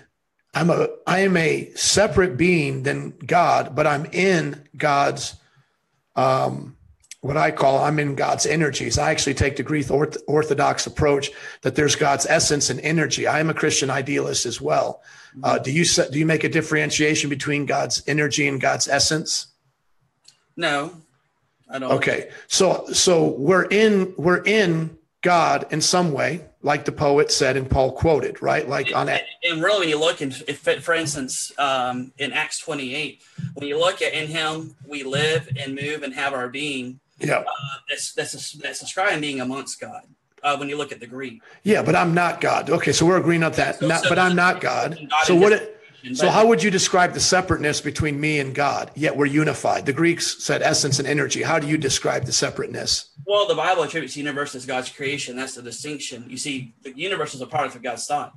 I'm 0.53 0.69
a 0.69 0.89
I 1.07 1.19
am 1.19 1.35
a 1.35 1.71
separate 1.73 2.37
being 2.37 2.83
than 2.83 3.17
God, 3.25 3.75
but 3.75 3.87
I'm 3.87 4.05
in 4.05 4.63
God's 4.77 5.35
um, 6.15 6.77
what 7.21 7.35
I 7.35 7.49
call 7.49 7.79
I'm 7.79 7.97
in 7.97 8.13
God's 8.13 8.45
energies. 8.45 8.99
I 8.99 9.09
actually 9.09 9.33
take 9.33 9.57
the 9.57 9.63
Greek 9.63 9.89
Orthodox 9.89 10.85
approach 10.85 11.31
that 11.63 11.75
there's 11.75 11.95
God's 11.95 12.27
essence 12.27 12.69
and 12.69 12.79
energy. 12.81 13.25
I 13.25 13.39
am 13.39 13.49
a 13.49 13.55
Christian 13.55 13.89
idealist 13.89 14.45
as 14.45 14.61
well. 14.61 15.01
Uh, 15.43 15.57
do 15.57 15.71
you 15.71 15.83
do 15.85 16.19
you 16.19 16.25
make 16.25 16.43
a 16.43 16.49
differentiation 16.49 17.29
between 17.29 17.65
God's 17.65 18.03
energy 18.07 18.47
and 18.47 18.61
God's 18.61 18.87
essence? 18.87 19.47
No, 20.55 20.93
I 21.69 21.79
don't. 21.79 21.91
Okay, 21.93 22.29
so 22.47 22.85
so 22.91 23.27
we're 23.27 23.65
in 23.65 24.13
we're 24.17 24.43
in 24.43 24.97
God 25.21 25.67
in 25.71 25.81
some 25.81 26.11
way, 26.11 26.45
like 26.61 26.85
the 26.85 26.91
poet 26.91 27.31
said 27.31 27.57
and 27.57 27.69
Paul 27.69 27.91
quoted, 27.91 28.41
right? 28.41 28.67
Like 28.67 28.95
on 28.95 29.07
that. 29.07 29.23
And 29.43 29.61
really, 29.61 29.79
when 29.79 29.89
you 29.89 29.99
look 29.99 30.21
in, 30.21 30.33
if, 30.47 30.61
for 30.83 30.93
instance, 30.93 31.51
um, 31.57 32.11
in 32.17 32.33
Acts 32.33 32.59
28, 32.59 33.21
when 33.53 33.67
you 33.67 33.77
look 33.77 34.01
at 34.01 34.13
in 34.13 34.27
Him 34.27 34.75
we 34.87 35.03
live 35.03 35.49
and 35.57 35.75
move 35.75 36.03
and 36.03 36.13
have 36.13 36.33
our 36.33 36.49
being. 36.49 36.99
Yeah, 37.19 37.39
uh, 37.39 37.45
that's 37.89 38.13
that's 38.13 38.33
a, 38.33 38.57
that's 38.59 38.79
describing 38.79 39.21
being 39.21 39.41
amongst 39.41 39.79
God. 39.79 40.03
Uh, 40.41 40.55
when 40.55 40.69
you 40.69 40.77
look 40.77 40.93
at 40.93 41.01
the 41.01 41.07
Greek. 41.07 41.41
Yeah, 41.63 41.83
but 41.83 41.97
I'm 41.97 42.13
not 42.13 42.39
God. 42.39 42.69
Okay, 42.69 42.93
so 42.93 43.05
we're 43.05 43.17
agreeing 43.17 43.43
on 43.43 43.51
that. 43.53 43.79
So, 43.79 43.87
not, 43.87 44.03
so 44.03 44.09
but 44.09 44.17
I'm 44.17 44.37
not 44.37 44.61
God. 44.61 44.97
God 44.97 45.25
so 45.25 45.35
what? 45.35 45.51
It, 45.51 45.78
so, 46.13 46.29
how 46.29 46.47
would 46.47 46.63
you 46.63 46.71
describe 46.71 47.13
the 47.13 47.19
separateness 47.19 47.81
between 47.81 48.19
me 48.19 48.39
and 48.39 48.53
God? 48.53 48.91
Yet 48.95 49.15
we're 49.15 49.25
unified. 49.25 49.85
The 49.85 49.93
Greeks 49.93 50.43
said 50.43 50.61
essence 50.61 50.99
and 50.99 51.07
energy. 51.07 51.41
How 51.41 51.59
do 51.59 51.67
you 51.67 51.77
describe 51.77 52.25
the 52.25 52.31
separateness? 52.31 53.09
Well, 53.25 53.47
the 53.47 53.55
Bible 53.55 53.83
attributes 53.83 54.13
the 54.13 54.21
universe 54.21 54.55
as 54.55 54.65
God's 54.65 54.89
creation. 54.89 55.35
That's 55.35 55.55
the 55.55 55.61
distinction. 55.61 56.25
You 56.29 56.37
see, 56.37 56.73
the 56.83 56.97
universe 56.97 57.33
is 57.33 57.41
a 57.41 57.47
product 57.47 57.75
of 57.75 57.83
God's 57.83 58.05
thought, 58.05 58.33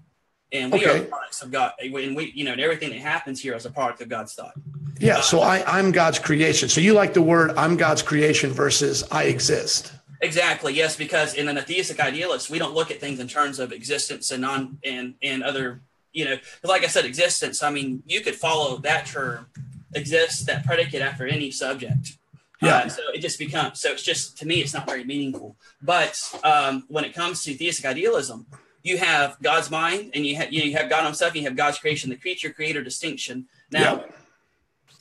and 0.53 0.73
we 0.73 0.87
okay. 0.87 1.01
are 1.01 1.05
products 1.05 1.43
of 1.43 1.51
God. 1.51 1.73
And 1.81 2.17
we, 2.17 2.33
you 2.35 2.45
know, 2.45 2.53
and 2.53 2.61
everything 2.61 2.91
that 2.91 3.01
happens 3.01 3.41
here 3.41 3.55
is 3.55 3.67
a 3.67 3.71
product 3.71 4.01
of 4.03 4.09
God's 4.09 4.35
thought. 4.35 4.55
Yeah. 4.99 5.19
Uh, 5.19 5.21
so 5.23 5.41
I, 5.41 5.79
I'm 5.79 5.93
God's 5.93 6.19
creation. 6.19 6.69
So 6.69 6.81
you 6.81 6.95
like 6.95 7.15
the 7.15 7.23
word 7.23 7.53
"I'm 7.57 7.77
God's 7.77 8.03
creation" 8.03 8.51
versus 8.51 9.05
"I 9.11 9.25
exist." 9.25 9.93
Exactly. 10.21 10.73
Yes, 10.73 10.95
because 10.95 11.35
in 11.35 11.49
a 11.49 11.63
theistic 11.63 11.99
idealist, 11.99 12.49
we 12.49 12.59
don't 12.59 12.75
look 12.75 12.93
at 12.93 13.01
things 13.01 13.19
in 13.19 13.27
terms 13.27 13.59
of 13.59 13.73
existence 13.73 14.31
and 14.31 14.43
non 14.43 14.79
and 14.85 15.15
and 15.23 15.43
other 15.43 15.83
you 16.13 16.25
know, 16.25 16.37
like 16.63 16.85
I 16.85 16.89
said, 16.89 17.05
existence. 17.05 17.63
I 17.63 17.71
mean, 17.71 18.03
you 18.07 18.21
could 18.21 18.35
follow 18.35 18.79
that 18.79 19.07
term, 19.07 19.47
exist, 19.95 20.47
that 20.47 20.65
predicate 20.65 21.03
after 21.03 21.27
any 21.27 21.51
subject. 21.51 22.19
Yeah. 22.61 22.77
Uh, 22.77 22.89
so 22.89 23.03
it 23.13 23.19
just 23.19 23.39
becomes 23.39 23.81
so 23.81 23.91
it's 23.91 24.05
just 24.05 24.39
to 24.39 24.47
me 24.47 24.61
it's 24.61 24.73
not 24.73 24.87
very 24.87 25.05
meaningful. 25.05 25.57
But 25.83 26.17
um, 26.45 26.85
when 26.89 27.05
it 27.05 27.13
comes 27.13 27.43
to 27.45 27.55
theistic 27.55 27.85
idealism, 27.85 28.47
you 28.83 28.99
have 28.99 29.37
God's 29.43 29.71
mind 29.71 30.13
and 30.15 30.25
you 30.25 30.39
know, 30.39 30.47
you 30.49 30.77
have 30.77 30.89
God 30.89 31.05
Himself, 31.05 31.35
you 31.35 31.43
have 31.43 31.57
God's 31.57 31.79
creation, 31.79 32.11
the 32.11 32.17
creature 32.17 32.53
creator 32.53 32.83
distinction. 32.83 33.47
Now, 33.71 34.05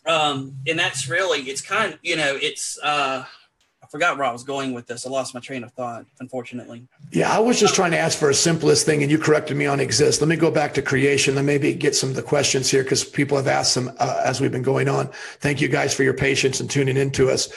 yeah. 0.06 0.14
um, 0.14 0.58
and 0.68 0.80
that's 0.80 1.08
really 1.08 1.42
it's 1.42 1.62
kind 1.62 1.94
of 1.94 2.00
you 2.02 2.16
know 2.16 2.36
it's 2.42 2.80
uh, 2.82 3.26
forgot 3.92 4.18
where 4.18 4.26
I 4.26 4.32
was 4.32 4.44
going 4.44 4.74
with 4.74 4.88
this. 4.88 5.06
I 5.06 5.10
lost 5.10 5.34
my 5.34 5.42
train 5.42 5.66
of 5.66 5.72
thought, 5.74 6.06
unfortunately. 6.22 6.88
Yeah, 7.12 7.30
I 7.30 7.40
was 7.40 7.60
just 7.60 7.76
trying 7.76 7.92
to 7.92 7.98
ask 7.98 8.18
for 8.18 8.30
a 8.30 8.34
simplest 8.34 8.86
thing, 8.86 9.04
and 9.04 9.12
you 9.12 9.18
corrected 9.18 9.58
me 9.58 9.66
on 9.66 9.82
exist. 9.82 10.22
Let 10.22 10.30
me 10.30 10.38
go 10.38 10.50
back 10.50 10.74
to 10.76 10.82
creation 10.82 11.38
and 11.38 11.46
maybe 11.46 11.74
get 11.74 11.94
some 11.94 12.10
of 12.10 12.16
the 12.16 12.24
questions 12.24 12.72
here 12.72 12.84
because 12.84 13.04
people 13.04 13.36
have 13.36 13.48
asked 13.48 13.76
them 13.76 13.92
uh, 14.00 14.22
as 14.26 14.40
we've 14.40 14.52
been 14.52 14.64
going 14.64 14.88
on. 14.88 15.10
Thank 15.40 15.60
you 15.60 15.68
guys 15.68 15.94
for 15.94 16.04
your 16.04 16.14
patience 16.14 16.62
and 16.62 16.70
tuning 16.70 16.96
in 16.96 17.12
to 17.12 17.30
us. 17.30 17.50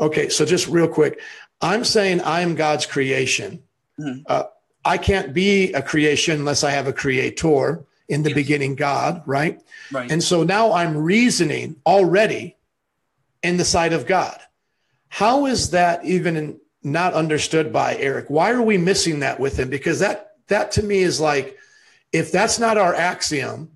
Okay, 0.00 0.30
so 0.30 0.46
just 0.46 0.66
real 0.66 0.88
quick, 0.88 1.20
I'm 1.60 1.84
saying 1.84 2.22
I 2.22 2.40
am 2.40 2.54
God's 2.54 2.86
creation. 2.86 3.62
Mm-hmm. 4.00 4.22
Uh, 4.26 4.44
I 4.86 4.96
can't 4.96 5.34
be 5.34 5.74
a 5.74 5.82
creation 5.82 6.40
unless 6.40 6.64
I 6.64 6.70
have 6.70 6.86
a 6.86 6.92
creator 6.92 7.84
in 8.08 8.22
the 8.22 8.30
yes. 8.30 8.34
beginning, 8.34 8.76
God, 8.76 9.22
right? 9.26 9.60
Right. 9.92 10.10
And 10.10 10.22
so 10.22 10.42
now 10.42 10.72
I'm 10.72 10.96
reasoning 10.96 11.76
already 11.86 12.56
in 13.42 13.58
the 13.58 13.64
sight 13.64 13.92
of 13.92 14.06
God. 14.06 14.40
How 15.12 15.44
is 15.44 15.72
that 15.72 16.06
even 16.06 16.58
not 16.82 17.12
understood 17.12 17.70
by 17.70 17.96
Eric? 17.96 18.30
Why 18.30 18.50
are 18.52 18.62
we 18.62 18.78
missing 18.78 19.20
that 19.20 19.38
with 19.38 19.58
him? 19.58 19.68
Because 19.68 19.98
that 19.98 20.36
that 20.48 20.72
to 20.72 20.82
me 20.82 21.00
is 21.00 21.20
like, 21.20 21.58
if 22.12 22.32
that's 22.32 22.58
not 22.58 22.78
our 22.78 22.94
axiom 22.94 23.72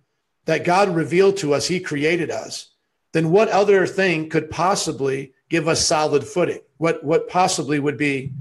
that 0.46 0.64
God 0.64 0.96
revealed 0.96 1.36
to 1.38 1.52
us, 1.52 1.68
He 1.68 1.78
created 1.78 2.30
us, 2.30 2.70
then 3.12 3.30
what 3.30 3.50
other 3.50 3.86
thing 3.86 4.30
could 4.30 4.50
possibly 4.50 5.34
give 5.50 5.68
us 5.68 5.86
solid 5.86 6.24
footing? 6.24 6.60
What 6.78 7.04
what 7.04 7.28
possibly 7.28 7.78
would 7.80 7.98
be 7.98 8.32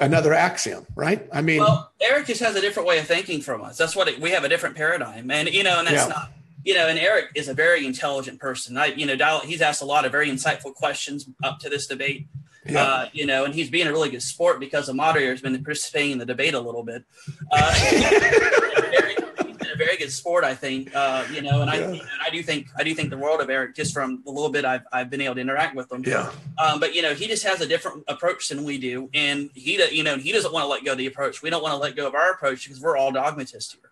another 0.00 0.34
axiom, 0.34 0.88
right? 0.96 1.24
I 1.32 1.40
mean, 1.40 1.60
well, 1.60 1.92
Eric 2.00 2.26
just 2.26 2.40
has 2.40 2.56
a 2.56 2.60
different 2.60 2.88
way 2.88 2.98
of 2.98 3.06
thinking 3.06 3.40
from 3.40 3.62
us. 3.62 3.78
That's 3.78 3.94
what 3.94 4.08
it, 4.08 4.20
we 4.20 4.30
have 4.30 4.42
a 4.42 4.48
different 4.48 4.74
paradigm, 4.74 5.30
and 5.30 5.48
you 5.48 5.62
know, 5.62 5.78
and 5.78 5.86
that's 5.86 6.08
yeah. 6.08 6.14
not 6.14 6.32
you 6.64 6.74
know, 6.74 6.88
and 6.88 6.98
Eric 6.98 7.30
is 7.34 7.48
a 7.48 7.54
very 7.54 7.86
intelligent 7.86 8.40
person. 8.40 8.76
I, 8.76 8.86
you 8.86 9.06
know, 9.06 9.40
he's 9.40 9.60
asked 9.60 9.82
a 9.82 9.86
lot 9.86 10.04
of 10.04 10.12
very 10.12 10.28
insightful 10.28 10.74
questions 10.74 11.28
up 11.42 11.58
to 11.60 11.68
this 11.68 11.86
debate. 11.86 12.26
Yeah. 12.66 12.82
Uh, 12.82 13.08
you 13.12 13.26
know, 13.26 13.44
and 13.44 13.54
he's 13.54 13.68
being 13.68 13.86
a 13.86 13.92
really 13.92 14.08
good 14.08 14.22
sport 14.22 14.58
because 14.58 14.86
the 14.86 14.94
moderator 14.94 15.30
has 15.30 15.42
been 15.42 15.62
participating 15.62 16.12
in 16.12 16.18
the 16.18 16.24
debate 16.24 16.54
a 16.54 16.60
little 16.60 16.82
bit. 16.82 17.04
Uh, 17.52 17.74
very, 17.90 19.14
he's 19.46 19.56
been 19.58 19.70
a 19.70 19.76
very 19.76 19.98
good 19.98 20.10
sport, 20.10 20.44
I 20.44 20.54
think. 20.54 20.94
Uh, 20.96 21.26
you 21.30 21.42
know, 21.42 21.60
and 21.60 21.70
I, 21.70 21.92
yeah. 21.92 22.02
I 22.24 22.30
do 22.30 22.42
think 22.42 22.68
I 22.78 22.82
do 22.82 22.94
think 22.94 23.10
the 23.10 23.18
world 23.18 23.42
of 23.42 23.50
Eric 23.50 23.76
just 23.76 23.92
from 23.92 24.22
the 24.24 24.30
little 24.30 24.48
bit 24.48 24.64
I've, 24.64 24.80
I've 24.90 25.10
been 25.10 25.20
able 25.20 25.34
to 25.34 25.42
interact 25.42 25.76
with 25.76 25.92
him. 25.92 26.04
Yeah. 26.06 26.32
Um, 26.56 26.80
but 26.80 26.94
you 26.94 27.02
know, 27.02 27.12
he 27.12 27.26
just 27.26 27.44
has 27.44 27.60
a 27.60 27.66
different 27.68 28.04
approach 28.08 28.48
than 28.48 28.64
we 28.64 28.78
do, 28.78 29.10
and 29.12 29.50
he, 29.54 29.78
you 29.94 30.02
know, 30.02 30.16
he 30.16 30.32
doesn't 30.32 30.52
want 30.52 30.64
to 30.64 30.68
let 30.68 30.86
go 30.86 30.92
of 30.92 30.98
the 30.98 31.06
approach. 31.06 31.42
We 31.42 31.50
don't 31.50 31.62
want 31.62 31.74
to 31.74 31.78
let 31.78 31.96
go 31.96 32.06
of 32.06 32.14
our 32.14 32.32
approach 32.32 32.64
because 32.64 32.80
we're 32.80 32.96
all 32.96 33.12
dogmatists 33.12 33.74
here. 33.74 33.90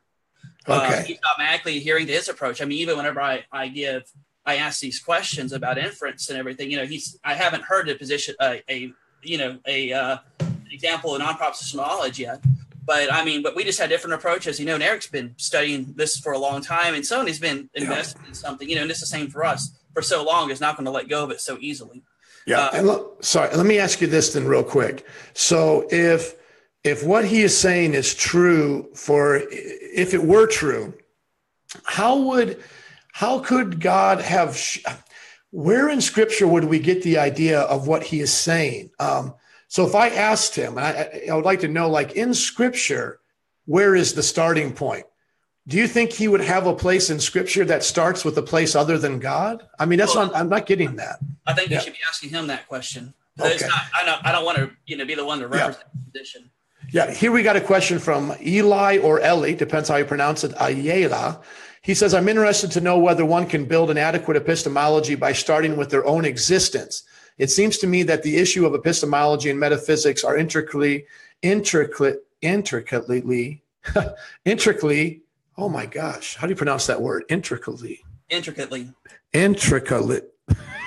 Uh, 0.69 0.85
okay. 0.85 0.99
Uh, 0.99 1.03
he's 1.03 1.19
automatically 1.31 1.79
adhering 1.79 2.07
to 2.07 2.13
his 2.13 2.29
approach. 2.29 2.63
I 2.63 2.65
mean, 2.65 2.79
even 2.79 2.97
whenever 2.97 3.21
I, 3.21 3.45
I 3.53 3.69
give 3.69 4.05
I 4.45 4.57
ask 4.57 4.81
these 4.81 4.99
questions 4.99 5.53
about 5.53 5.79
inference 5.79 6.29
and 6.29 6.39
everything. 6.39 6.71
You 6.71 6.79
know, 6.79 6.87
he's 6.87 7.19
I 7.25 7.35
haven't 7.35 7.63
heard 7.63 7.89
a 7.89 7.95
position 7.95 8.35
a, 8.41 8.63
a 8.69 8.93
you 9.23 9.39
know 9.39 9.59
a 9.67 9.93
uh, 9.93 10.17
example 10.71 11.15
of 11.15 11.21
non-propositional 11.21 11.77
knowledge 11.77 12.19
yet. 12.19 12.41
But 12.85 13.13
I 13.13 13.25
mean, 13.25 13.43
but 13.43 13.55
we 13.55 13.63
just 13.63 13.79
had 13.79 13.89
different 13.89 14.15
approaches. 14.15 14.59
You 14.59 14.67
know, 14.67 14.75
and 14.75 14.83
Eric's 14.83 15.07
been 15.07 15.35
studying 15.37 15.95
this 15.97 16.19
for 16.19 16.33
a 16.33 16.39
long 16.39 16.61
time, 16.61 16.95
and 16.95 17.05
Sony's 17.05 17.39
been 17.39 17.71
invested 17.75 18.21
yeah. 18.23 18.29
in 18.29 18.35
something. 18.35 18.69
You 18.69 18.77
know, 18.77 18.83
and 18.83 18.91
it's 18.91 19.01
the 19.01 19.07
same 19.07 19.29
for 19.29 19.45
us 19.45 19.79
for 19.95 20.03
so 20.03 20.25
long. 20.25 20.51
Is 20.51 20.61
not 20.61 20.77
going 20.77 20.87
to 20.87 20.91
let 20.91 21.09
go 21.09 21.23
of 21.23 21.31
it 21.31 21.41
so 21.41 21.59
easily. 21.61 22.03
Yeah. 22.45 22.63
Uh, 22.63 22.71
and 22.75 22.87
look, 22.89 23.23
sorry, 23.23 23.55
let 23.55 23.67
me 23.67 23.79
ask 23.79 24.01
you 24.01 24.09
this 24.09 24.33
then, 24.33 24.47
real 24.47 24.65
quick. 24.65 25.07
So 25.33 25.87
if 25.91 26.35
if 26.85 27.05
what 27.05 27.25
he 27.25 27.43
is 27.43 27.57
saying 27.57 27.95
is 27.95 28.15
true, 28.15 28.89
for 28.95 29.41
if 29.51 30.15
it 30.15 30.23
were 30.23 30.47
true, 30.47 30.95
how 31.85 32.19
would 32.19 32.63
how 33.13 33.39
could 33.39 33.81
God 33.81 34.21
have? 34.21 34.61
Where 35.51 35.89
in 35.89 36.01
Scripture 36.01 36.49
would 36.49 36.65
we 36.65 36.79
get 36.79 37.03
the 37.03 37.19
idea 37.19 37.61
of 37.61 37.87
what 37.87 38.03
He 38.03 38.21
is 38.21 38.33
saying? 38.33 38.91
Um, 38.99 39.35
so 39.69 39.87
if 39.87 39.95
I 39.95 40.09
asked 40.09 40.55
him, 40.55 40.77
and 40.77 40.87
I, 40.87 41.23
I 41.31 41.35
would 41.35 41.45
like 41.45 41.61
to 41.61 41.69
know, 41.69 41.89
like 41.89 42.13
in 42.13 42.35
Scripture, 42.35 43.21
where 43.67 43.95
is 43.95 44.15
the 44.15 44.23
starting 44.23 44.73
point? 44.73 45.05
Do 45.69 45.77
you 45.77 45.87
think 45.87 46.13
he 46.13 46.27
would 46.27 46.41
have 46.41 46.67
a 46.67 46.75
place 46.75 47.11
in 47.11 47.21
Scripture 47.21 47.65
that 47.67 47.85
starts 47.85 48.25
with 48.25 48.37
a 48.37 48.43
place 48.43 48.75
other 48.75 48.99
than 48.99 49.21
God? 49.21 49.67
I 49.79 49.87
mean, 49.87 49.99
that's 49.99 50.15
well, 50.15 50.27
not, 50.27 50.37
I'm 50.37 50.49
not 50.49 50.67
getting 50.67 50.97
that. 50.97 51.21
I 51.47 51.53
think 51.53 51.71
yeah. 51.71 51.77
you 51.77 51.85
should 51.85 51.93
be 51.93 52.01
asking 52.09 52.31
him 52.31 52.49
that 52.49 52.67
question. 52.67 53.15
Okay. 53.39 53.67
Not, 53.67 53.85
I 53.95 54.05
don't. 54.05 54.27
I 54.27 54.33
don't 54.33 54.45
want 54.45 54.59
to, 54.59 54.71
you 54.87 54.97
know, 54.97 55.05
be 55.05 55.15
the 55.15 55.25
one 55.25 55.39
to 55.39 55.49
represent 55.49 55.79
yeah. 55.79 56.01
the 56.05 56.11
position. 56.11 56.51
Yeah. 56.91 57.11
Here 57.11 57.33
we 57.33 57.43
got 57.43 57.57
a 57.57 57.61
question 57.61 57.99
from 57.99 58.35
Eli 58.45 58.99
or 58.99 59.21
Ellie, 59.21 59.55
depends 59.55 59.89
how 59.89 59.97
you 59.97 60.05
pronounce 60.05 60.45
it. 60.45 60.53
Ayela. 60.53 61.43
He 61.83 61.95
says, 61.95 62.15
I'm 62.15 62.29
interested 62.29 62.71
to 62.73 62.81
know 62.81 62.99
whether 62.99 63.25
one 63.25 63.47
can 63.47 63.65
build 63.65 63.91
an 63.91 63.99
adequate 63.99 64.37
epistemology 64.37 65.17
by 65.17 65.33
starting 65.33 65.77
with 65.77 65.91
their 65.91 66.07
own 66.07 66.25
existence. 66.25 67.03
It 67.39 67.51
seems 67.51 67.79
to 67.79 67.87
me 67.87 68.05
that 68.05 68.23
the 68.23 68.37
issue 68.37 68.67
of 68.67 68.75
epistemology 68.75 69.51
and 69.51 69.59
metaphysics 69.59 70.23
are 70.23 70.37
intricately, 70.37 71.07
intricately, 71.43 72.19
intricately, 72.41 73.63
intricately, 74.45 75.23
oh 75.57 75.69
my 75.69 75.87
gosh, 75.87 76.37
how 76.37 76.47
do 76.47 76.53
you 76.53 76.57
pronounce 76.57 76.87
that 76.87 77.03
word? 77.03 77.25
Intricately. 77.29 78.01
Intricately. 78.29 78.93
Intricately. 79.33 80.21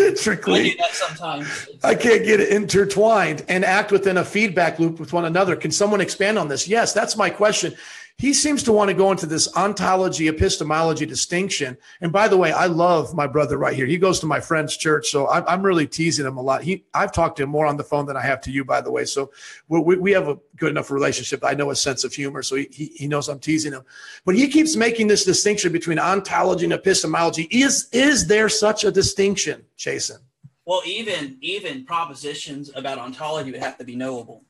intricately. 0.00 0.78
I. 1.22 1.46
I 1.82 1.94
can't 1.94 2.24
get 2.24 2.40
it 2.40 2.50
intertwined 2.50 3.44
and 3.48 3.64
act 3.64 3.92
within 3.92 4.16
a 4.18 4.24
feedback 4.24 4.78
loop 4.78 4.98
with 5.00 5.12
one 5.12 5.24
another. 5.24 5.56
Can 5.56 5.70
someone 5.70 6.00
expand 6.00 6.38
on 6.38 6.48
this? 6.48 6.68
Yes, 6.68 6.92
that's 6.92 7.16
my 7.16 7.30
question 7.30 7.74
he 8.18 8.34
seems 8.34 8.64
to 8.64 8.72
want 8.72 8.88
to 8.88 8.94
go 8.94 9.12
into 9.12 9.26
this 9.26 9.54
ontology 9.56 10.26
epistemology 10.26 11.06
distinction. 11.06 11.78
And 12.00 12.12
by 12.12 12.26
the 12.26 12.36
way, 12.36 12.50
I 12.50 12.66
love 12.66 13.14
my 13.14 13.28
brother 13.28 13.56
right 13.56 13.76
here. 13.76 13.86
He 13.86 13.96
goes 13.96 14.18
to 14.20 14.26
my 14.26 14.40
friend's 14.40 14.76
church, 14.76 15.08
so 15.08 15.28
I'm, 15.28 15.44
I'm 15.46 15.62
really 15.62 15.86
teasing 15.86 16.26
him 16.26 16.36
a 16.36 16.42
lot. 16.42 16.64
He, 16.64 16.84
I've 16.92 17.12
talked 17.12 17.36
to 17.36 17.44
him 17.44 17.48
more 17.50 17.64
on 17.64 17.76
the 17.76 17.84
phone 17.84 18.06
than 18.06 18.16
I 18.16 18.22
have 18.22 18.40
to 18.42 18.50
you, 18.50 18.64
by 18.64 18.80
the 18.80 18.90
way. 18.90 19.04
So 19.04 19.30
we, 19.68 19.96
we 19.96 20.10
have 20.10 20.26
a 20.26 20.36
good 20.56 20.70
enough 20.70 20.90
relationship. 20.90 21.44
I 21.44 21.54
know 21.54 21.68
his 21.68 21.80
sense 21.80 22.02
of 22.02 22.12
humor, 22.12 22.42
so 22.42 22.56
he, 22.56 22.92
he 22.96 23.06
knows 23.06 23.28
I'm 23.28 23.38
teasing 23.38 23.72
him. 23.72 23.82
But 24.24 24.34
he 24.34 24.48
keeps 24.48 24.74
making 24.74 25.06
this 25.06 25.24
distinction 25.24 25.70
between 25.70 26.00
ontology 26.00 26.64
and 26.64 26.72
epistemology. 26.72 27.44
Is 27.52 27.88
is 27.92 28.26
there 28.26 28.48
such 28.48 28.82
a 28.82 28.90
distinction, 28.90 29.64
Jason? 29.76 30.18
Well, 30.66 30.82
even 30.84 31.38
even 31.40 31.84
propositions 31.84 32.72
about 32.74 32.98
ontology 32.98 33.52
would 33.52 33.60
have 33.60 33.78
to 33.78 33.84
be 33.84 33.94
knowable 33.94 34.44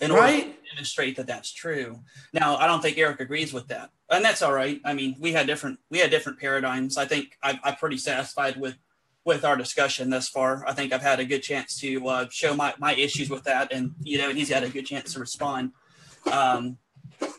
in 0.00 0.12
right? 0.12 0.44
order 0.44 0.52
to 0.52 0.68
demonstrate 0.70 1.16
that 1.16 1.26
that's 1.26 1.52
true. 1.52 2.00
Now, 2.32 2.56
I 2.56 2.66
don't 2.66 2.80
think 2.80 2.98
Eric 2.98 3.20
agrees 3.20 3.52
with 3.52 3.68
that, 3.68 3.90
and 4.08 4.24
that's 4.24 4.42
all 4.42 4.52
right. 4.52 4.80
I 4.84 4.94
mean, 4.94 5.16
we 5.18 5.32
had 5.32 5.46
different 5.46 5.78
we 5.90 5.98
had 5.98 6.10
different 6.10 6.38
paradigms. 6.38 6.96
I 6.96 7.04
think 7.04 7.36
I, 7.42 7.58
I'm 7.62 7.76
pretty 7.76 7.98
satisfied 7.98 8.56
with 8.56 8.76
with 9.24 9.44
our 9.44 9.56
discussion 9.56 10.10
thus 10.10 10.28
far. 10.28 10.64
I 10.66 10.72
think 10.72 10.92
I've 10.92 11.02
had 11.02 11.20
a 11.20 11.24
good 11.24 11.42
chance 11.42 11.78
to 11.80 12.06
uh, 12.08 12.26
show 12.30 12.54
my 12.54 12.74
my 12.78 12.94
issues 12.94 13.30
with 13.30 13.44
that, 13.44 13.72
and 13.72 13.94
you 14.02 14.18
know, 14.18 14.32
he's 14.32 14.48
had 14.48 14.64
a 14.64 14.68
good 14.68 14.86
chance 14.86 15.12
to 15.14 15.20
respond. 15.20 15.72
Um, 16.30 16.78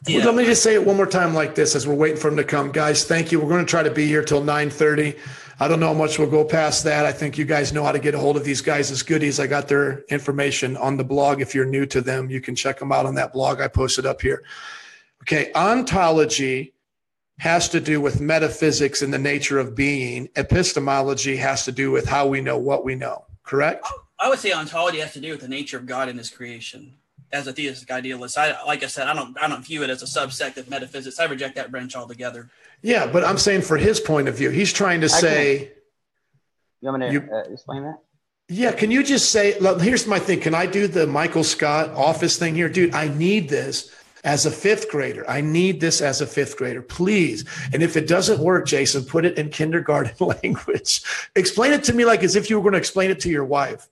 yeah. 0.07 0.25
Let 0.25 0.35
me 0.35 0.45
just 0.45 0.63
say 0.63 0.75
it 0.75 0.85
one 0.85 0.97
more 0.97 1.07
time 1.07 1.33
like 1.33 1.55
this 1.55 1.75
as 1.75 1.87
we're 1.87 1.95
waiting 1.95 2.17
for 2.17 2.27
him 2.27 2.37
to 2.37 2.43
come. 2.43 2.71
Guys, 2.71 3.03
thank 3.03 3.31
you. 3.31 3.39
We're 3.39 3.49
going 3.49 3.65
to 3.65 3.69
try 3.69 3.83
to 3.83 3.91
be 3.91 4.05
here 4.05 4.23
till 4.23 4.41
9:30. 4.41 5.17
I 5.61 5.67
don't 5.67 5.79
know 5.79 5.89
how 5.89 5.93
much 5.93 6.17
we'll 6.17 6.27
go 6.27 6.43
past 6.43 6.83
that. 6.85 7.05
I 7.05 7.11
think 7.11 7.37
you 7.37 7.45
guys 7.45 7.71
know 7.71 7.83
how 7.83 7.91
to 7.91 7.99
get 7.99 8.15
a 8.15 8.17
hold 8.17 8.35
of 8.35 8.43
these 8.43 8.61
guys 8.61 8.89
as 8.89 9.03
goodies. 9.03 9.39
I 9.39 9.45
got 9.45 9.67
their 9.67 9.99
information 10.09 10.75
on 10.75 10.97
the 10.97 11.03
blog. 11.03 11.39
If 11.39 11.53
you're 11.53 11.65
new 11.65 11.85
to 11.85 12.01
them, 12.01 12.31
you 12.31 12.41
can 12.41 12.55
check 12.55 12.79
them 12.79 12.91
out 12.91 13.05
on 13.05 13.13
that 13.13 13.31
blog 13.31 13.61
I 13.61 13.67
posted 13.67 14.07
up 14.07 14.23
here. 14.23 14.43
Okay, 15.21 15.51
ontology 15.53 16.73
has 17.37 17.69
to 17.69 17.79
do 17.79 18.01
with 18.01 18.19
metaphysics 18.19 19.03
and 19.03 19.13
the 19.13 19.19
nature 19.19 19.59
of 19.59 19.75
being. 19.75 20.29
Epistemology 20.35 21.37
has 21.37 21.63
to 21.65 21.71
do 21.71 21.91
with 21.91 22.07
how 22.07 22.25
we 22.25 22.41
know 22.41 22.57
what 22.57 22.83
we 22.83 22.95
know. 22.95 23.25
Correct? 23.43 23.85
I 24.19 24.29
would 24.29 24.39
say 24.39 24.51
ontology 24.51 24.97
has 24.97 25.13
to 25.13 25.21
do 25.21 25.29
with 25.29 25.41
the 25.41 25.47
nature 25.47 25.77
of 25.77 25.85
God 25.85 26.09
and 26.09 26.17
His 26.17 26.31
creation. 26.31 26.95
As 27.31 27.45
a 27.45 27.53
theistic 27.53 27.91
idealist, 27.91 28.35
I 28.35 28.63
like 28.65 28.81
I 28.81 28.87
said, 28.87 29.07
I 29.07 29.13
don't 29.13 29.37
I 29.39 29.47
don't 29.47 29.63
view 29.63 29.83
it 29.83 29.91
as 29.91 30.01
a 30.01 30.07
subsect 30.07 30.57
of 30.57 30.71
metaphysics. 30.71 31.19
I 31.19 31.25
reject 31.25 31.55
that 31.55 31.69
branch 31.69 31.95
altogether. 31.95 32.49
Yeah, 32.81 33.07
but 33.07 33.23
I'm 33.23 33.37
saying 33.37 33.61
for 33.61 33.77
his 33.77 33.99
point 33.99 34.27
of 34.27 34.35
view, 34.35 34.49
he's 34.49 34.73
trying 34.73 35.01
to 35.01 35.09
say. 35.09 35.71
You 36.81 36.89
want 36.89 37.01
me 37.01 37.07
to 37.07 37.13
you, 37.13 37.29
uh, 37.31 37.51
explain 37.51 37.83
that? 37.83 37.99
Yeah, 38.49 38.71
can 38.71 38.91
you 38.91 39.03
just 39.03 39.31
say, 39.31 39.57
look, 39.59 39.81
here's 39.81 40.07
my 40.07 40.19
thing. 40.19 40.39
Can 40.39 40.55
I 40.55 40.65
do 40.65 40.87
the 40.87 41.07
Michael 41.07 41.43
Scott 41.43 41.89
office 41.91 42.37
thing 42.37 42.55
here? 42.55 42.67
Dude, 42.69 42.93
I 42.93 43.07
need 43.07 43.49
this 43.49 43.93
as 44.23 44.45
a 44.45 44.51
fifth 44.51 44.89
grader. 44.89 45.27
I 45.29 45.41
need 45.41 45.79
this 45.79 46.01
as 46.01 46.21
a 46.21 46.27
fifth 46.27 46.57
grader, 46.57 46.81
please. 46.81 47.45
And 47.71 47.81
if 47.81 47.95
it 47.95 48.07
doesn't 48.07 48.39
work, 48.39 48.65
Jason, 48.67 49.05
put 49.05 49.25
it 49.25 49.37
in 49.37 49.49
kindergarten 49.49 50.13
language. 50.43 51.01
explain 51.35 51.71
it 51.71 51.83
to 51.85 51.93
me 51.93 52.03
like 52.03 52.23
as 52.23 52.35
if 52.35 52.49
you 52.49 52.57
were 52.57 52.63
going 52.63 52.73
to 52.73 52.79
explain 52.79 53.09
it 53.09 53.19
to 53.21 53.29
your 53.29 53.45
wife 53.45 53.87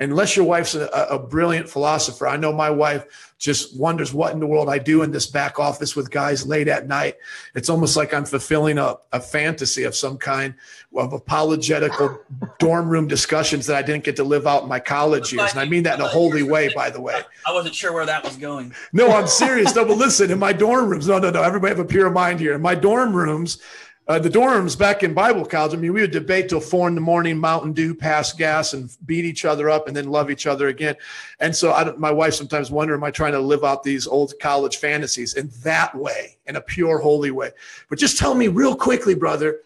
unless 0.00 0.36
your 0.36 0.44
wife's 0.44 0.74
a, 0.74 0.86
a, 1.10 1.18
brilliant 1.18 1.68
philosopher. 1.68 2.26
I 2.26 2.36
know 2.36 2.52
my 2.52 2.70
wife 2.70 3.32
just 3.38 3.78
wonders 3.78 4.12
what 4.12 4.32
in 4.32 4.40
the 4.40 4.46
world 4.46 4.68
I 4.68 4.78
do 4.78 5.02
in 5.02 5.12
this 5.12 5.26
back 5.26 5.58
office 5.58 5.94
with 5.94 6.10
guys 6.10 6.46
late 6.46 6.66
at 6.66 6.88
night. 6.88 7.16
It's 7.54 7.68
almost 7.68 7.96
like 7.96 8.12
I'm 8.12 8.24
fulfilling 8.24 8.78
a, 8.78 8.96
a 9.12 9.20
fantasy 9.20 9.84
of 9.84 9.94
some 9.94 10.18
kind 10.18 10.54
of 10.96 11.12
apologetical 11.12 12.20
dorm 12.58 12.88
room 12.88 13.06
discussions 13.06 13.66
that 13.66 13.76
I 13.76 13.82
didn't 13.82 14.04
get 14.04 14.16
to 14.16 14.24
live 14.24 14.46
out 14.46 14.64
in 14.64 14.68
my 14.68 14.80
college 14.80 15.32
years. 15.32 15.52
And 15.52 15.60
I 15.60 15.66
mean 15.66 15.84
that 15.84 15.98
in 15.98 16.04
a 16.04 16.08
holy 16.08 16.42
way, 16.42 16.72
by 16.74 16.90
the 16.90 17.00
way. 17.00 17.20
I 17.46 17.52
wasn't 17.52 17.74
sure 17.74 17.92
where 17.92 18.06
that 18.06 18.24
was 18.24 18.36
going. 18.36 18.74
No, 18.92 19.10
I'm 19.10 19.28
serious. 19.28 19.74
no, 19.74 19.84
but 19.84 19.96
listen, 19.96 20.30
in 20.30 20.38
my 20.38 20.52
dorm 20.52 20.88
rooms, 20.88 21.06
no, 21.06 21.18
no, 21.18 21.30
no, 21.30 21.42
everybody 21.42 21.70
have 21.70 21.84
a 21.84 21.88
pure 21.88 22.10
mind 22.10 22.40
here. 22.40 22.54
In 22.54 22.62
my 22.62 22.74
dorm 22.74 23.14
rooms, 23.14 23.58
uh, 24.06 24.18
the 24.18 24.28
dorms 24.28 24.78
back 24.78 25.02
in 25.02 25.14
Bible 25.14 25.46
college, 25.46 25.72
I 25.72 25.76
mean, 25.76 25.94
we 25.94 26.02
would 26.02 26.10
debate 26.10 26.50
till 26.50 26.60
four 26.60 26.86
in 26.88 26.94
the 26.94 27.00
morning, 27.00 27.38
Mountain 27.38 27.72
Dew, 27.72 27.94
pass 27.94 28.34
gas, 28.34 28.74
and 28.74 28.94
beat 29.06 29.24
each 29.24 29.46
other 29.46 29.70
up, 29.70 29.88
and 29.88 29.96
then 29.96 30.10
love 30.10 30.30
each 30.30 30.46
other 30.46 30.68
again. 30.68 30.94
And 31.40 31.56
so, 31.56 31.72
I, 31.72 31.90
my 31.96 32.10
wife 32.10 32.34
sometimes 32.34 32.70
wonder, 32.70 32.92
am 32.92 33.02
I 33.02 33.10
trying 33.10 33.32
to 33.32 33.38
live 33.38 33.64
out 33.64 33.82
these 33.82 34.06
old 34.06 34.34
college 34.40 34.76
fantasies 34.76 35.34
in 35.34 35.50
that 35.62 35.94
way, 35.94 36.36
in 36.46 36.56
a 36.56 36.60
pure, 36.60 36.98
holy 36.98 37.30
way? 37.30 37.52
But 37.88 37.98
just 37.98 38.18
tell 38.18 38.34
me 38.34 38.48
real 38.48 38.76
quickly, 38.76 39.14
brother, 39.14 39.60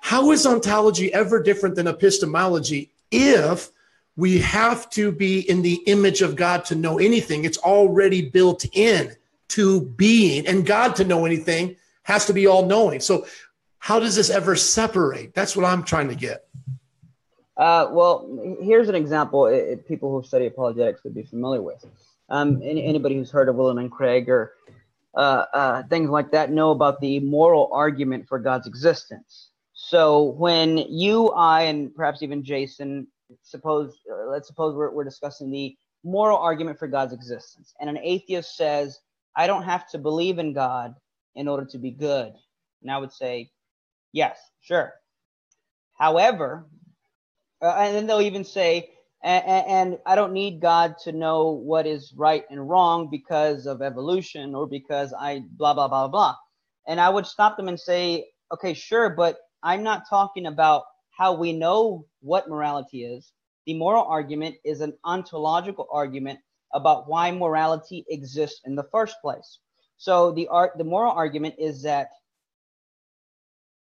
how 0.00 0.30
is 0.30 0.46
ontology 0.46 1.12
ever 1.12 1.42
different 1.42 1.76
than 1.76 1.86
epistemology 1.86 2.90
if 3.10 3.70
we 4.16 4.38
have 4.38 4.88
to 4.90 5.12
be 5.12 5.40
in 5.40 5.60
the 5.60 5.82
image 5.86 6.22
of 6.22 6.34
God 6.34 6.64
to 6.66 6.74
know 6.74 6.98
anything? 6.98 7.44
It's 7.44 7.58
already 7.58 8.22
built 8.22 8.64
in 8.72 9.14
to 9.48 9.82
being, 9.82 10.46
and 10.46 10.64
God 10.64 10.96
to 10.96 11.04
know 11.04 11.26
anything 11.26 11.76
has 12.04 12.24
to 12.26 12.32
be 12.32 12.46
all 12.46 12.64
knowing. 12.66 13.00
So 13.00 13.26
how 13.82 13.98
does 13.98 14.14
this 14.14 14.30
ever 14.30 14.54
separate? 14.54 15.34
That's 15.34 15.56
what 15.56 15.64
I'm 15.64 15.82
trying 15.82 16.06
to 16.06 16.14
get. 16.14 16.46
Uh, 17.56 17.88
well, 17.90 18.56
here's 18.62 18.88
an 18.88 18.94
example 18.94 19.46
it, 19.46 19.88
people 19.88 20.08
who 20.12 20.24
study 20.24 20.46
apologetics 20.46 21.02
would 21.02 21.16
be 21.16 21.24
familiar 21.24 21.60
with. 21.60 21.84
Um, 22.28 22.62
any, 22.62 22.84
anybody 22.84 23.16
who's 23.16 23.32
heard 23.32 23.48
of 23.48 23.56
William 23.56 23.78
Lane 23.78 23.90
Craig 23.90 24.28
or 24.28 24.52
uh, 25.16 25.46
uh, 25.52 25.82
things 25.90 26.10
like 26.10 26.30
that 26.30 26.52
know 26.52 26.70
about 26.70 27.00
the 27.00 27.18
moral 27.18 27.70
argument 27.72 28.28
for 28.28 28.38
God's 28.38 28.68
existence. 28.68 29.50
So 29.72 30.22
when 30.22 30.78
you, 30.78 31.30
I, 31.30 31.62
and 31.62 31.92
perhaps 31.92 32.22
even 32.22 32.44
Jason, 32.44 33.08
suppose, 33.42 33.98
uh, 34.08 34.30
let's 34.30 34.46
suppose 34.46 34.76
we're, 34.76 34.92
we're 34.92 35.02
discussing 35.02 35.50
the 35.50 35.76
moral 36.04 36.38
argument 36.38 36.78
for 36.78 36.86
God's 36.86 37.14
existence, 37.14 37.74
and 37.80 37.90
an 37.90 37.98
atheist 37.98 38.56
says, 38.56 39.00
I 39.34 39.48
don't 39.48 39.64
have 39.64 39.88
to 39.88 39.98
believe 39.98 40.38
in 40.38 40.52
God 40.52 40.94
in 41.34 41.48
order 41.48 41.64
to 41.64 41.78
be 41.78 41.90
good. 41.90 42.32
And 42.82 42.90
I 42.90 42.98
would 42.98 43.12
say, 43.12 43.50
yes, 44.12 44.38
sure. 44.60 44.92
However, 45.98 46.66
uh, 47.62 47.74
and 47.78 47.94
then 47.94 48.06
they'll 48.06 48.20
even 48.20 48.44
say, 48.44 48.90
and, 49.22 49.44
and, 49.46 49.98
I 50.04 50.16
don't 50.16 50.32
need 50.32 50.60
God 50.60 50.96
to 51.04 51.12
know 51.12 51.50
what 51.50 51.86
is 51.86 52.12
right 52.16 52.44
and 52.50 52.68
wrong 52.68 53.08
because 53.08 53.66
of 53.66 53.80
evolution 53.80 54.52
or 54.54 54.66
because 54.66 55.12
I 55.12 55.44
blah, 55.56 55.74
blah, 55.74 55.86
blah, 55.86 56.08
blah. 56.08 56.34
And 56.88 57.00
I 57.00 57.08
would 57.08 57.26
stop 57.26 57.56
them 57.56 57.68
and 57.68 57.78
say, 57.78 58.30
okay, 58.52 58.74
sure, 58.74 59.10
but 59.10 59.38
I'm 59.62 59.84
not 59.84 60.08
talking 60.10 60.46
about 60.46 60.82
how 61.16 61.34
we 61.34 61.52
know 61.52 62.04
what 62.20 62.48
morality 62.48 63.04
is. 63.04 63.32
The 63.66 63.74
moral 63.74 64.04
argument 64.04 64.56
is 64.64 64.80
an 64.80 64.94
ontological 65.04 65.86
argument 65.92 66.40
about 66.74 67.08
why 67.08 67.30
morality 67.30 68.04
exists 68.08 68.60
in 68.64 68.74
the 68.74 68.88
first 68.90 69.16
place. 69.22 69.60
So 69.98 70.32
the 70.32 70.48
art, 70.48 70.72
the 70.78 70.84
moral 70.84 71.12
argument 71.12 71.54
is 71.58 71.82
that 71.82 72.08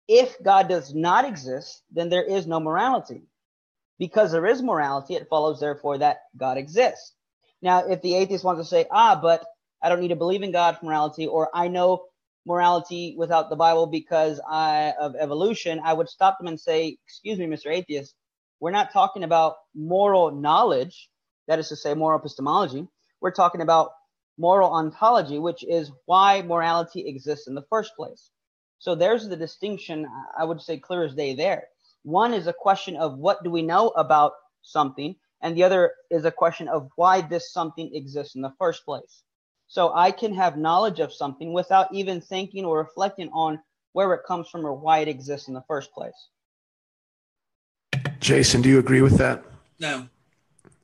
if 0.08 0.42
God 0.42 0.68
does 0.68 0.94
not 0.94 1.26
exist, 1.26 1.82
then 1.92 2.08
there 2.08 2.24
is 2.24 2.46
no 2.46 2.60
morality. 2.60 3.22
Because 3.98 4.32
there 4.32 4.46
is 4.46 4.62
morality, 4.62 5.14
it 5.14 5.28
follows 5.28 5.60
therefore 5.60 5.98
that 5.98 6.18
God 6.36 6.56
exists. 6.58 7.14
Now, 7.62 7.88
if 7.88 8.02
the 8.02 8.14
atheist 8.14 8.44
wants 8.44 8.62
to 8.62 8.68
say, 8.68 8.86
ah, 8.90 9.18
but 9.20 9.44
I 9.82 9.88
don't 9.88 10.00
need 10.00 10.08
to 10.08 10.16
believe 10.16 10.42
in 10.42 10.52
God 10.52 10.78
for 10.78 10.86
morality, 10.86 11.26
or 11.26 11.50
I 11.54 11.68
know 11.68 12.04
morality 12.46 13.14
without 13.18 13.50
the 13.50 13.56
Bible 13.56 13.86
because 13.86 14.40
I, 14.48 14.94
of 15.00 15.14
evolution, 15.18 15.80
I 15.84 15.92
would 15.92 16.08
stop 16.08 16.38
them 16.38 16.48
and 16.48 16.60
say, 16.60 16.98
excuse 17.06 17.38
me, 17.38 17.46
Mr. 17.46 17.72
Atheist, 17.72 18.14
we're 18.60 18.70
not 18.70 18.92
talking 18.92 19.24
about 19.24 19.56
moral 19.74 20.30
knowledge, 20.30 21.10
that 21.48 21.58
is 21.58 21.68
to 21.68 21.76
say, 21.76 21.94
moral 21.94 22.18
epistemology. 22.18 22.86
We're 23.20 23.32
talking 23.32 23.60
about 23.60 23.90
moral 24.38 24.72
ontology, 24.72 25.38
which 25.38 25.64
is 25.64 25.92
why 26.06 26.42
morality 26.42 27.06
exists 27.08 27.48
in 27.48 27.54
the 27.54 27.66
first 27.70 27.94
place. 27.96 28.30
So 28.78 28.94
there's 28.94 29.28
the 29.28 29.36
distinction, 29.36 30.06
I 30.38 30.44
would 30.44 30.60
say 30.60 30.78
clear 30.78 31.04
as 31.04 31.14
day 31.14 31.34
there. 31.34 31.68
One 32.02 32.32
is 32.32 32.46
a 32.46 32.52
question 32.52 32.96
of 32.96 33.18
what 33.18 33.42
do 33.42 33.50
we 33.50 33.62
know 33.62 33.88
about 33.90 34.32
something, 34.62 35.16
and 35.42 35.56
the 35.56 35.64
other 35.64 35.92
is 36.10 36.24
a 36.24 36.30
question 36.30 36.68
of 36.68 36.90
why 36.96 37.20
this 37.20 37.52
something 37.52 37.94
exists 37.94 38.34
in 38.34 38.42
the 38.42 38.54
first 38.58 38.84
place. 38.84 39.22
So 39.66 39.92
I 39.94 40.10
can 40.12 40.34
have 40.34 40.56
knowledge 40.56 41.00
of 41.00 41.12
something 41.12 41.52
without 41.52 41.92
even 41.92 42.20
thinking 42.20 42.64
or 42.64 42.78
reflecting 42.78 43.28
on 43.32 43.60
where 43.92 44.14
it 44.14 44.24
comes 44.26 44.48
from 44.48 44.64
or 44.64 44.72
why 44.72 44.98
it 45.00 45.08
exists 45.08 45.48
in 45.48 45.54
the 45.54 45.64
first 45.68 45.92
place. 45.92 46.28
Jason, 48.20 48.62
do 48.62 48.68
you 48.68 48.78
agree 48.78 49.02
with 49.02 49.18
that? 49.18 49.44
No. 49.78 50.08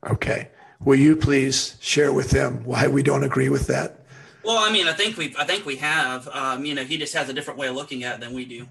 Okay. 0.06 0.50
Will 0.84 0.98
you 0.98 1.16
please 1.16 1.76
share 1.80 2.12
with 2.12 2.30
them 2.30 2.62
why 2.64 2.88
we 2.88 3.02
don't 3.02 3.24
agree 3.24 3.48
with 3.48 3.66
that? 3.68 4.03
Well, 4.44 4.58
I 4.58 4.70
mean, 4.70 4.86
I 4.86 4.92
think 4.92 5.16
we, 5.16 5.34
I 5.38 5.44
think 5.44 5.64
we 5.64 5.76
have. 5.76 6.28
Um, 6.28 6.64
you 6.64 6.74
know, 6.74 6.84
he 6.84 6.98
just 6.98 7.14
has 7.14 7.28
a 7.28 7.32
different 7.32 7.58
way 7.58 7.68
of 7.68 7.74
looking 7.74 8.04
at 8.04 8.16
it 8.16 8.20
than 8.20 8.34
we 8.34 8.44
do. 8.44 8.66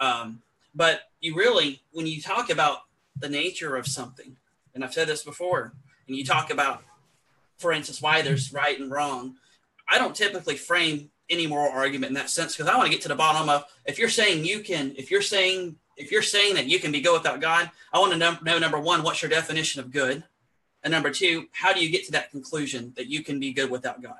Um, 0.00 0.42
but 0.74 1.02
you 1.20 1.36
really, 1.36 1.80
when 1.92 2.06
you 2.06 2.20
talk 2.20 2.50
about 2.50 2.78
the 3.18 3.28
nature 3.28 3.76
of 3.76 3.86
something, 3.86 4.36
and 4.74 4.84
I've 4.84 4.92
said 4.92 5.06
this 5.06 5.22
before, 5.22 5.72
and 6.08 6.16
you 6.16 6.24
talk 6.24 6.50
about, 6.50 6.82
for 7.58 7.72
instance, 7.72 8.02
why 8.02 8.22
there's 8.22 8.52
right 8.52 8.78
and 8.78 8.90
wrong, 8.90 9.36
I 9.88 9.98
don't 9.98 10.16
typically 10.16 10.56
frame 10.56 11.10
any 11.30 11.46
moral 11.46 11.72
argument 11.72 12.10
in 12.10 12.14
that 12.14 12.30
sense 12.30 12.56
because 12.56 12.68
I 12.68 12.76
want 12.76 12.86
to 12.86 12.92
get 12.92 13.02
to 13.02 13.08
the 13.08 13.14
bottom 13.14 13.48
of 13.48 13.64
if 13.86 13.98
you're 13.98 14.08
saying 14.08 14.44
you 14.44 14.60
can, 14.60 14.92
if 14.96 15.10
you're 15.10 15.22
saying 15.22 15.76
if 15.96 16.10
you're 16.10 16.22
saying 16.22 16.54
that 16.54 16.66
you 16.66 16.80
can 16.80 16.90
be 16.90 17.00
good 17.00 17.12
without 17.12 17.40
God, 17.40 17.70
I 17.92 17.98
want 17.98 18.12
to 18.12 18.18
know, 18.18 18.36
know 18.42 18.58
number 18.58 18.80
one, 18.80 19.02
what's 19.02 19.22
your 19.22 19.30
definition 19.30 19.80
of 19.80 19.92
good, 19.92 20.24
and 20.82 20.90
number 20.90 21.10
two, 21.10 21.48
how 21.52 21.72
do 21.72 21.84
you 21.84 21.90
get 21.90 22.06
to 22.06 22.12
that 22.12 22.30
conclusion 22.30 22.92
that 22.96 23.06
you 23.06 23.22
can 23.22 23.38
be 23.38 23.52
good 23.52 23.70
without 23.70 24.02
God? 24.02 24.16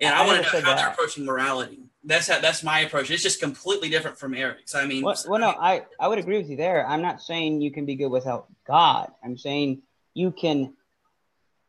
And 0.00 0.14
I, 0.14 0.22
I 0.22 0.26
want 0.26 0.38
to 0.38 0.42
know 0.42 0.60
how 0.60 0.74
that. 0.74 0.76
they're 0.76 0.88
approaching 0.88 1.24
morality. 1.24 1.80
That's 2.02 2.28
how, 2.28 2.40
that's 2.40 2.62
my 2.62 2.80
approach. 2.80 3.10
It's 3.10 3.22
just 3.22 3.40
completely 3.40 3.88
different 3.88 4.18
from 4.18 4.34
Eric's. 4.34 4.74
I 4.74 4.86
mean, 4.86 5.02
well, 5.02 5.16
well, 5.26 5.40
no, 5.40 5.48
I 5.48 5.84
I 5.98 6.08
would 6.08 6.18
agree 6.18 6.36
with 6.36 6.50
you 6.50 6.56
there. 6.56 6.86
I'm 6.86 7.00
not 7.00 7.22
saying 7.22 7.62
you 7.62 7.70
can 7.70 7.86
be 7.86 7.94
good 7.94 8.08
without 8.10 8.46
God. 8.66 9.10
I'm 9.22 9.38
saying 9.38 9.82
you 10.12 10.30
can 10.30 10.74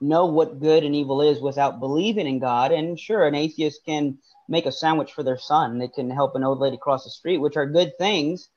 know 0.01 0.25
what 0.25 0.59
good 0.59 0.83
and 0.83 0.95
evil 0.95 1.21
is 1.21 1.39
without 1.39 1.79
believing 1.79 2.27
in 2.27 2.39
God. 2.39 2.71
And 2.71 2.99
sure, 2.99 3.25
an 3.25 3.35
atheist 3.35 3.85
can 3.85 4.17
make 4.47 4.65
a 4.65 4.71
sandwich 4.71 5.13
for 5.13 5.23
their 5.23 5.37
son. 5.37 5.79
They 5.79 5.87
can 5.87 6.09
help 6.09 6.35
an 6.35 6.43
old 6.43 6.59
lady 6.59 6.77
cross 6.77 7.03
the 7.03 7.09
street, 7.09 7.37
which 7.37 7.55
are 7.55 7.65
good 7.65 7.97
things, 7.97 8.49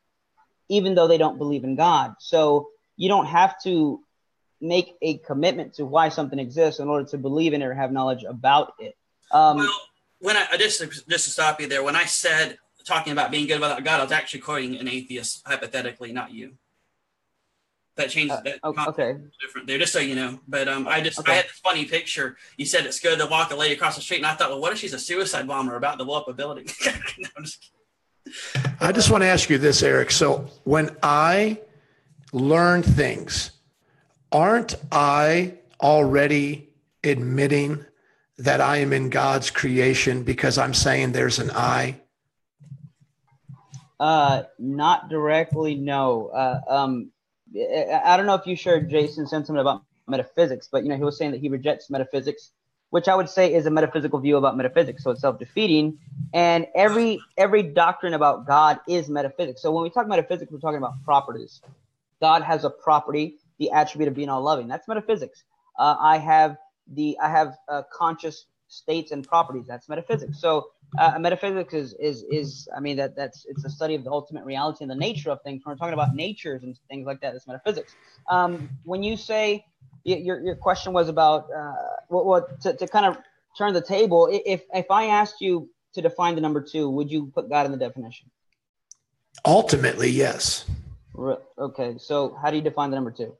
even 0.68 0.94
though 0.94 1.08
they 1.08 1.18
don't 1.18 1.38
believe 1.38 1.64
in 1.64 1.76
God. 1.76 2.14
So 2.18 2.68
you 2.96 3.08
don't 3.08 3.26
have 3.26 3.54
to 3.62 4.02
make 4.60 4.96
a 5.00 5.18
commitment 5.18 5.74
to 5.74 5.84
why 5.84 6.08
something 6.08 6.38
exists 6.38 6.80
in 6.80 6.88
order 6.88 7.08
to 7.10 7.18
believe 7.18 7.54
in 7.54 7.62
it 7.62 7.66
or 7.66 7.74
have 7.74 7.92
knowledge 7.92 8.24
about 8.24 8.72
it. 8.80 8.96
Um, 9.30 9.58
well, 9.58 9.80
when 10.20 10.36
I 10.36 10.56
just 10.56 10.80
just 10.80 11.24
to 11.24 11.30
stop 11.30 11.60
you 11.60 11.68
there, 11.68 11.82
when 11.82 11.96
I 11.96 12.04
said 12.04 12.58
talking 12.84 13.12
about 13.12 13.30
being 13.30 13.46
good 13.46 13.60
without 13.60 13.84
God, 13.84 14.00
I 14.00 14.02
was 14.02 14.12
actually 14.12 14.40
quoting 14.40 14.76
an 14.76 14.88
atheist 14.88 15.42
hypothetically, 15.46 16.12
not 16.12 16.32
you. 16.32 16.54
That 17.96 18.10
changes 18.10 18.38
uh, 18.38 18.42
that. 18.42 18.58
Okay. 18.64 19.16
Different 19.40 19.66
there, 19.66 19.78
just 19.78 19.92
so 19.92 19.98
you 19.98 20.14
know. 20.14 20.38
But 20.46 20.68
um, 20.68 20.86
I 20.86 21.00
just 21.00 21.18
okay. 21.18 21.32
I 21.32 21.34
had 21.36 21.44
this 21.46 21.60
funny 21.62 21.84
picture. 21.84 22.36
You 22.56 22.64
said 22.64 22.86
it's 22.86 23.00
good 23.00 23.18
to 23.18 23.26
walk 23.26 23.50
a 23.50 23.56
lady 23.56 23.74
across 23.74 23.96
the 23.96 24.02
street, 24.02 24.18
and 24.18 24.26
I 24.26 24.34
thought, 24.34 24.50
well, 24.50 24.60
what 24.60 24.72
if 24.72 24.78
she's 24.78 24.94
a 24.94 24.98
suicide 24.98 25.46
bomber 25.46 25.76
about 25.76 25.98
to 25.98 26.04
blow 26.04 26.18
up 26.18 26.28
a 26.28 26.32
building? 26.32 26.66
no, 27.18 27.28
just 27.42 27.70
I 28.80 28.92
just 28.92 29.10
want 29.10 29.22
to 29.22 29.26
ask 29.26 29.50
you 29.50 29.58
this, 29.58 29.82
Eric. 29.82 30.10
So 30.10 30.46
when 30.64 30.96
I 31.02 31.60
learn 32.32 32.82
things, 32.82 33.50
aren't 34.30 34.76
I 34.92 35.54
already 35.80 36.68
admitting 37.02 37.84
that 38.38 38.60
I 38.60 38.78
am 38.78 38.92
in 38.92 39.10
God's 39.10 39.50
creation 39.50 40.22
because 40.22 40.58
I'm 40.58 40.74
saying 40.74 41.12
there's 41.12 41.38
an 41.38 41.50
I? 41.50 42.00
Uh, 43.98 44.44
not 44.58 45.08
directly, 45.08 45.74
no. 45.74 46.28
Uh, 46.28 46.60
um, 46.68 47.10
I 47.54 48.16
don't 48.16 48.26
know 48.26 48.34
if 48.34 48.46
you 48.46 48.54
shared 48.54 48.88
Jason's 48.88 49.30
sentiment 49.30 49.60
about 49.60 49.82
metaphysics, 50.06 50.68
but 50.70 50.84
you 50.84 50.88
know 50.88 50.96
he 50.96 51.02
was 51.02 51.18
saying 51.18 51.32
that 51.32 51.40
he 51.40 51.48
rejects 51.48 51.90
metaphysics, 51.90 52.52
which 52.90 53.08
I 53.08 53.14
would 53.16 53.28
say 53.28 53.52
is 53.52 53.66
a 53.66 53.70
metaphysical 53.70 54.20
view 54.20 54.36
about 54.36 54.56
metaphysics, 54.56 55.02
so 55.02 55.10
it's 55.10 55.20
self-defeating. 55.20 55.98
And 56.32 56.66
every 56.76 57.20
every 57.36 57.64
doctrine 57.64 58.14
about 58.14 58.46
God 58.46 58.78
is 58.86 59.08
metaphysics. 59.08 59.62
So 59.62 59.72
when 59.72 59.82
we 59.82 59.90
talk 59.90 60.06
metaphysics, 60.06 60.52
we're 60.52 60.60
talking 60.60 60.78
about 60.78 61.02
properties. 61.04 61.60
God 62.20 62.42
has 62.42 62.64
a 62.64 62.70
property, 62.70 63.36
the 63.58 63.72
attribute 63.72 64.08
of 64.08 64.14
being 64.14 64.28
all 64.28 64.42
loving. 64.42 64.68
That's 64.68 64.86
metaphysics. 64.86 65.42
Uh, 65.76 65.96
I 65.98 66.18
have 66.18 66.56
the 66.94 67.18
I 67.20 67.28
have 67.28 67.56
uh, 67.68 67.82
conscious 67.92 68.46
states 68.68 69.12
and 69.12 69.26
properties. 69.26 69.66
That's 69.66 69.88
metaphysics. 69.88 70.40
So 70.40 70.68
uh, 70.98 71.18
metaphysics 71.18 71.74
is 71.74 71.94
is 71.94 72.24
is 72.30 72.68
I 72.76 72.80
mean 72.80 72.96
that 72.96 73.16
that's 73.16 73.46
it's 73.46 73.64
a 73.64 73.70
study 73.70 73.94
of 73.94 74.04
the 74.04 74.10
ultimate 74.10 74.44
reality 74.44 74.84
and 74.84 74.90
the 74.90 74.94
nature 74.94 75.30
of 75.30 75.42
things. 75.42 75.64
When 75.64 75.74
we're 75.74 75.78
talking 75.78 75.94
about 75.94 76.14
natures 76.14 76.62
and 76.62 76.78
things 76.88 77.06
like 77.06 77.20
that, 77.20 77.34
it's 77.34 77.46
metaphysics. 77.46 77.94
Um, 78.30 78.70
when 78.84 79.02
you 79.02 79.16
say 79.16 79.64
your 80.04 80.40
your 80.40 80.56
question 80.56 80.92
was 80.92 81.08
about 81.08 81.48
uh, 81.54 81.72
what 82.08 82.26
what 82.26 82.60
to, 82.62 82.74
to 82.74 82.88
kind 82.88 83.06
of 83.06 83.18
turn 83.56 83.74
the 83.74 83.82
table. 83.82 84.28
If 84.30 84.62
if 84.72 84.90
I 84.90 85.06
asked 85.06 85.40
you 85.40 85.68
to 85.94 86.02
define 86.02 86.34
the 86.34 86.40
number 86.40 86.62
two, 86.62 86.88
would 86.90 87.10
you 87.10 87.30
put 87.34 87.48
God 87.48 87.66
in 87.66 87.72
the 87.72 87.78
definition? 87.78 88.30
Ultimately, 89.44 90.10
yes. 90.10 90.64
Okay, 91.58 91.96
so 91.98 92.36
how 92.40 92.50
do 92.50 92.56
you 92.56 92.62
define 92.62 92.90
the 92.90 92.96
number 92.96 93.10
two? 93.10 93.36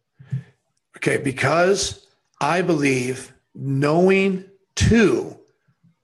Okay, 0.97 1.17
because 1.17 2.07
I 2.41 2.63
believe 2.63 3.33
knowing 3.59 4.45
two 4.77 5.37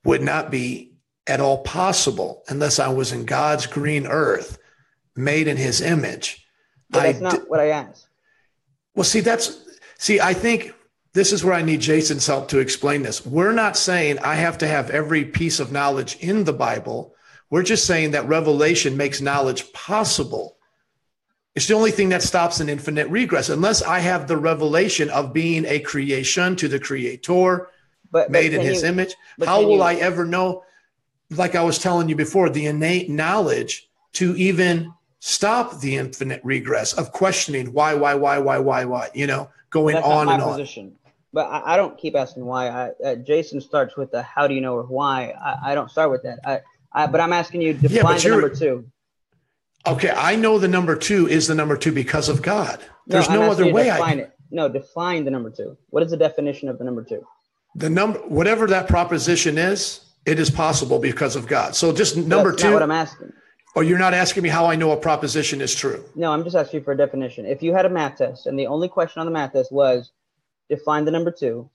would 0.05 0.21
not 0.21 0.51
be 0.51 0.93
at 1.27 1.41
all 1.41 1.63
possible 1.63 2.43
unless 2.49 2.79
I 2.79 2.89
was 2.89 3.13
in 3.13 3.25
God's 3.25 3.67
green 3.67 4.07
earth, 4.07 4.59
made 5.17 5.47
in 5.47 5.57
his 5.57 5.81
image. 5.81 6.47
But 6.91 7.05
that's 7.05 7.19
I 7.19 7.21
not 7.21 7.49
what 7.49 7.61
I 7.61 7.69
asked. 7.69 8.09
Well, 8.95 9.05
see, 9.05 9.21
that's, 9.21 9.65
see, 9.99 10.21
I 10.21 10.35
think 10.35 10.75
this 11.15 11.33
is 11.33 11.45
where 11.45 11.55
I 11.55 11.63
need 11.63 11.81
Jason's 11.81 12.27
help 12.27 12.49
to 12.49 12.59
explain 12.59 13.03
this. 13.03 13.25
We're 13.25 13.53
not 13.53 13.77
saying 13.77 14.19
I 14.19 14.35
have 14.35 14.59
to 14.59 14.67
have 14.67 14.91
every 14.91 15.25
piece 15.25 15.61
of 15.61 15.73
knowledge 15.73 16.17
in 16.21 16.45
the 16.45 16.53
Bible. 16.53 17.15
We're 17.51 17.63
just 17.63 17.87
saying 17.87 18.11
that 18.11 18.29
revelation 18.29 18.97
makes 18.97 19.21
knowledge 19.21 19.73
possible. 19.73 20.59
It's 21.55 21.69
the 21.69 21.75
only 21.75 21.93
thing 21.93 22.09
that 22.09 22.23
stops 22.23 22.59
an 22.61 22.69
infinite 22.69 23.09
regress. 23.09 23.49
Unless 23.49 23.83
I 23.83 24.01
have 24.01 24.27
the 24.27 24.37
revelation 24.37 25.09
of 25.11 25.33
being 25.33 25.65
a 25.67 25.79
creation 25.79 26.57
to 26.57 26.67
the 26.67 26.81
creator, 26.81 27.69
but, 28.11 28.31
made 28.31 28.51
but 28.51 28.61
in 28.61 28.67
his 28.67 28.83
you, 28.83 28.89
image, 28.89 29.15
how 29.45 29.63
will 29.63 29.77
you, 29.77 29.83
I 29.83 29.95
ever 29.95 30.25
know? 30.25 30.65
Like 31.31 31.55
I 31.55 31.63
was 31.63 31.79
telling 31.79 32.09
you 32.09 32.17
before, 32.17 32.51
the 32.51 32.67
innate 32.67 33.09
knowledge 33.09 33.89
to 34.15 34.37
even 34.37 34.93
stop 35.21 35.81
the 35.81 35.97
infinite 35.97 36.41
regress 36.45 36.93
of 36.93 37.13
questioning 37.13 37.73
why, 37.73 37.95
why, 37.95 38.15
why, 38.15 38.39
why, 38.39 38.59
why, 38.59 38.85
why, 38.85 39.09
you 39.15 39.27
know, 39.27 39.49
going 39.71 39.97
on 39.97 40.29
and 40.29 40.43
position. 40.43 40.87
on. 40.87 41.13
But 41.33 41.47
I, 41.47 41.75
I, 41.75 41.77
don't 41.77 41.97
keep 41.97 42.15
asking 42.15 42.45
why. 42.45 42.69
I, 42.69 42.91
uh, 43.05 43.15
Jason 43.17 43.61
starts 43.61 43.97
with 43.97 44.11
the 44.13 44.23
how 44.23 44.47
do 44.47 44.55
you 44.55 44.61
know 44.61 44.75
or 44.75 44.85
why. 44.85 45.35
I, 45.41 45.73
I 45.73 45.75
don't 45.75 45.91
start 45.91 46.11
with 46.11 46.23
that. 46.25 46.41
I, 46.45 46.61
I, 46.93 47.07
but 47.07 47.21
I'm 47.21 47.33
asking 47.33 47.63
you 47.63 47.75
to 47.75 47.89
define 47.89 48.21
yeah, 48.21 48.29
number 48.29 48.51
two. 48.51 48.85
Okay, 49.87 50.11
I 50.11 50.37
know 50.37 50.59
the 50.59 50.69
number 50.69 50.97
two 50.97 51.29
is 51.29 51.47
the 51.47 51.55
number 51.55 51.77
two 51.77 51.93
because 51.93 52.29
of 52.29 52.41
God. 52.41 52.81
There's 53.07 53.29
no, 53.29 53.43
no 53.43 53.51
other 53.51 53.71
way 53.71 53.91
I 53.91 53.99
can. 53.99 54.19
It. 54.21 54.33
No, 54.51 54.69
define 54.69 55.25
the 55.25 55.31
number 55.31 55.51
two. 55.51 55.77
What 55.91 56.03
is 56.03 56.11
the 56.11 56.17
definition 56.17 56.69
of 56.69 56.79
the 56.79 56.85
number 56.85 57.03
two? 57.05 57.27
The 57.75 57.91
number, 57.91 58.19
whatever 58.21 58.67
that 58.69 58.89
proposition 58.89 59.59
is, 59.59 60.01
it 60.25 60.39
is 60.39 60.49
possible 60.49 60.99
because 60.99 61.37
of 61.37 61.47
God. 61.47 61.77
So 61.77 61.93
just 61.93 62.17
number 62.17 62.51
That's 62.51 62.63
two. 62.63 62.73
what 62.73 62.83
I'm 62.83 62.91
asking. 62.91 63.33
Oh, 63.77 63.81
you're 63.81 63.99
not 63.99 64.15
asking 64.15 64.45
me 64.45 64.49
how 64.49 64.67
I 64.67 64.77
know 64.77 64.93
a 64.93 64.97
proposition 64.97 65.61
is 65.61 65.75
true. 65.75 66.05
No, 66.15 66.33
I'm 66.33 66.45
just 66.45 66.55
asking 66.55 66.81
you 66.81 66.85
for 66.85 66.93
a 66.93 66.97
definition. 66.97 67.45
If 67.45 67.63
you 67.63 67.75
had 67.75 67.85
a 67.85 67.91
math 67.91 68.19
test 68.19 68.47
and 68.47 68.59
the 68.59 68.69
only 68.69 68.89
question 68.89 69.21
on 69.21 69.27
the 69.27 69.33
math 69.33 69.53
test 69.53 69.73
was 69.73 70.13
define 70.71 71.05
the 71.05 71.11
number 71.11 71.33
two, 71.33 71.69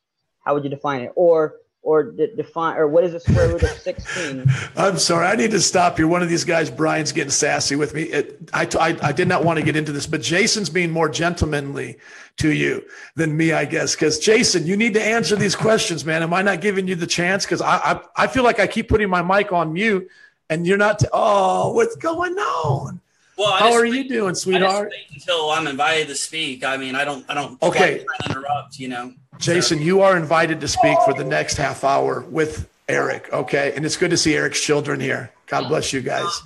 how 0.46 0.54
would 0.54 0.64
you 0.64 0.70
define 0.70 1.02
it? 1.02 1.12
Or 1.16 1.56
or 1.90 2.04
de- 2.04 2.36
define 2.36 2.78
or 2.78 2.88
what 2.88 3.04
is 3.04 3.14
the 3.14 3.20
square 3.20 3.50
root 3.50 3.64
of 3.64 3.70
16 3.82 4.46
i'm 4.78 5.00
sorry 5.00 5.26
i 5.26 5.36
need 5.36 5.50
to 5.50 5.60
stop 5.60 5.98
you 5.98 6.08
one 6.08 6.22
of 6.22 6.30
these 6.30 6.44
guys 6.44 6.70
brian's 6.70 7.12
getting 7.12 7.32
sassy 7.32 7.76
with 7.76 7.96
me 7.96 8.04
it, 8.04 8.38
I, 8.54 8.68
I, 8.80 8.98
I 9.02 9.12
did 9.12 9.28
not 9.28 9.44
want 9.44 9.58
to 9.58 9.66
get 9.66 9.76
into 9.76 9.92
this 9.92 10.06
but 10.06 10.22
jason's 10.22 10.70
being 10.70 10.92
more 10.92 11.10
gentlemanly 11.10 11.98
to 12.38 12.54
you 12.54 12.86
than 13.16 13.36
me 13.36 13.54
i 13.54 13.66
guess 13.66 13.96
because 13.96 14.20
jason 14.20 14.68
you 14.68 14.78
need 14.78 14.94
to 14.94 15.02
answer 15.02 15.36
these 15.36 15.56
questions 15.56 16.06
man 16.06 16.22
am 16.22 16.32
i 16.32 16.44
not 16.44 16.62
giving 16.62 16.88
you 16.88 16.94
the 16.94 17.08
chance 17.08 17.44
because 17.44 17.62
I, 17.62 17.78
I, 17.78 18.02
I 18.16 18.28
feel 18.28 18.44
like 18.44 18.60
i 18.60 18.68
keep 18.68 18.88
putting 18.88 19.10
my 19.10 19.24
mic 19.24 19.52
on 19.52 19.74
mute 19.74 20.08
and 20.52 20.68
you're 20.68 20.78
not 20.78 21.00
t- 21.00 21.08
oh 21.12 21.74
what's 21.74 21.96
going 21.96 22.36
on 22.38 23.02
well, 23.36 23.54
how 23.54 23.72
are 23.72 23.86
you 23.86 24.06
doing, 24.10 24.36
sweetheart? 24.36 24.92
until 25.14 25.50
I'm 25.52 25.66
invited 25.66 26.10
to 26.10 26.16
speak. 26.16 26.66
I 26.66 26.76
mean, 26.76 26.94
I 26.94 27.06
don't, 27.06 27.24
I 27.30 27.34
don't. 27.34 27.62
Okay. 27.64 28.04
interrupt, 28.28 28.78
you 28.78 28.90
know. 28.90 29.14
Jason, 29.40 29.82
you 29.82 30.02
are 30.02 30.18
invited 30.18 30.60
to 30.62 30.68
speak 30.68 30.98
for 31.06 31.14
the 31.14 31.24
next 31.24 31.56
half 31.56 31.84
hour 31.84 32.22
with 32.30 32.70
Eric. 32.90 33.32
Okay, 33.32 33.74
and 33.76 33.86
it's 33.86 33.96
good 33.96 34.12
to 34.12 34.18
see 34.18 34.36
Eric's 34.36 34.62
children 34.62 35.00
here. 35.00 35.32
God 35.48 35.70
bless 35.70 35.94
you 35.94 36.02
guys. 36.02 36.42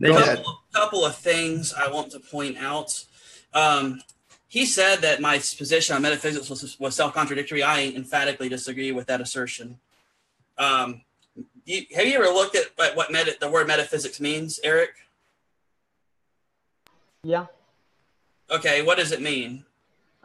Go 0.00 0.12
couple, 0.12 0.22
ahead. 0.22 0.44
couple 0.72 1.04
of 1.04 1.16
things 1.16 1.74
I 1.74 1.90
want 1.90 2.12
to 2.12 2.20
point 2.20 2.56
out. 2.58 3.04
Um, 3.52 4.00
he 4.46 4.64
said 4.64 5.00
that 5.00 5.20
my 5.20 5.38
position 5.38 5.96
on 5.96 6.02
metaphysics 6.02 6.48
was, 6.48 6.78
was 6.78 6.94
self-contradictory. 6.94 7.62
I 7.62 7.88
emphatically 7.88 8.48
disagree 8.48 8.92
with 8.92 9.06
that 9.08 9.20
assertion. 9.20 9.78
Um, 10.56 11.02
you, 11.64 11.82
have 11.94 12.06
you 12.06 12.14
ever 12.14 12.32
looked 12.32 12.56
at 12.56 12.96
what 12.96 13.10
meta, 13.10 13.36
the 13.38 13.50
word 13.50 13.66
metaphysics 13.66 14.20
means, 14.20 14.60
Eric? 14.62 14.90
Yeah. 17.22 17.46
Okay, 18.50 18.82
what 18.82 18.96
does 18.96 19.12
it 19.12 19.20
mean? 19.20 19.65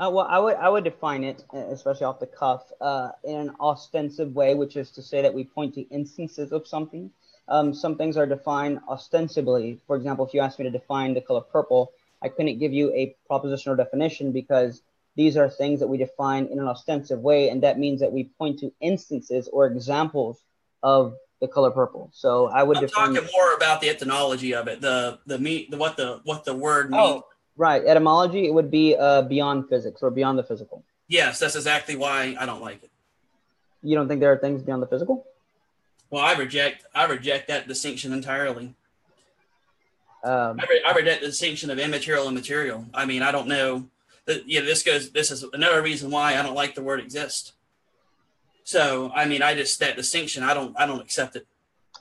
Uh, 0.02 0.10
well, 0.10 0.26
I 0.28 0.40
would 0.40 0.56
I 0.56 0.68
would 0.68 0.84
define 0.84 1.23
it, 1.23 1.44
especially 1.53 2.06
off 2.06 2.19
the 2.19 2.26
cuff, 2.26 2.72
uh, 2.82 3.11
in 3.23 3.36
an 3.36 3.52
ostensive 3.60 4.34
way, 4.34 4.56
which 4.56 4.76
is 4.76 4.90
to 4.91 5.03
say 5.03 5.22
that 5.22 5.32
we 5.32 5.44
point 5.44 5.76
to 5.76 5.82
instances 5.90 6.52
of 6.52 6.68
something. 6.68 7.11
Um, 7.48 7.72
some 7.72 7.98
things 7.98 8.18
are 8.18 8.26
defined 8.26 8.80
ostensibly. 8.90 9.80
For 9.86 9.95
example, 9.95 10.26
if 10.26 10.34
you 10.34 10.41
asked 10.41 10.57
me 10.57 10.65
to 10.65 10.72
define 10.72 11.14
the 11.14 11.22
color 11.22 11.41
purple, 11.41 11.91
I 12.23 12.30
couldn't 12.30 12.57
give 12.57 12.73
you 12.73 12.91
a 12.94 13.15
propositional 13.30 13.78
definition 13.78 14.32
because 14.32 14.82
these 15.15 15.38
are 15.38 15.48
things 15.48 15.80
that 15.82 15.88
we 15.88 15.99
define 15.99 16.48
in 16.48 16.57
an 16.57 16.68
ostensive 16.68 17.19
way, 17.19 17.49
and 17.49 17.61
that 17.61 17.78
means 17.78 17.99
that 17.99 18.11
we 18.11 18.23
point 18.40 18.57
to 18.61 18.73
instances 18.82 19.49
or 19.53 19.68
examples 19.68 20.41
of 20.82 21.15
the 21.41 21.48
color 21.48 21.69
purple. 21.69 22.10
So 22.11 22.48
I 22.48 22.64
would. 22.64 22.78
I'm 22.78 22.88
talking 22.88 23.30
more 23.32 23.53
about 23.53 23.82
the 23.82 23.90
etymology 23.90 24.56
of 24.56 24.68
it, 24.68 24.82
the 24.82 25.19
the 25.28 25.38
meat, 25.38 25.69
the 25.69 25.78
what 25.78 25.95
the 25.95 26.22
what 26.23 26.44
the 26.44 26.56
word 26.56 26.90
oh, 26.91 27.11
means. 27.14 27.23
Right, 27.62 27.86
etymology. 27.86 28.48
It 28.48 28.56
would 28.56 28.72
be 28.72 28.96
uh, 28.98 29.22
beyond 29.22 29.70
physics 29.70 30.02
or 30.02 30.10
beyond 30.10 30.40
the 30.40 30.44
physical. 30.44 30.84
Yes, 31.08 31.38
that's 31.38 31.56
exactly 31.56 31.96
why 31.96 32.36
I 32.40 32.48
don't 32.48 32.60
like 32.60 32.84
it. 32.84 32.90
You 33.84 33.96
don't 33.96 34.08
think 34.08 34.20
there 34.20 34.32
are 34.32 34.38
things 34.40 34.64
beyond 34.64 34.82
the 34.82 34.88
physical? 34.88 35.28
Well, 36.10 36.24
I 36.24 36.34
reject 36.34 36.86
I 36.96 37.06
reject 37.06 37.50
that 37.50 37.68
distinction 37.68 38.14
entirely. 38.14 38.74
Um, 40.24 40.60
I, 40.60 40.66
re- 40.68 40.84
I 40.88 40.92
reject 40.94 41.22
the 41.22 41.28
distinction 41.28 41.70
of 41.70 41.78
immaterial 41.78 42.26
and 42.26 42.36
material. 42.36 42.88
I 42.96 43.06
mean, 43.06 43.22
I 43.22 43.32
don't 43.32 43.48
know. 43.48 43.86
That, 44.26 44.50
yeah, 44.50 44.62
this 44.62 44.82
goes. 44.82 45.12
This 45.12 45.30
is 45.30 45.46
another 45.54 45.84
reason 45.84 46.10
why 46.10 46.40
I 46.40 46.42
don't 46.42 46.56
like 46.56 46.74
the 46.74 46.82
word 46.82 47.00
exist. 47.00 47.54
So 48.64 49.12
I 49.14 49.26
mean, 49.26 49.44
I 49.44 49.54
just 49.54 49.80
that 49.82 49.96
distinction, 49.96 50.42
I 50.42 50.56
don't, 50.56 50.76
I 50.80 50.88
don't 50.88 51.00
accept 51.00 51.36
it. 51.36 51.46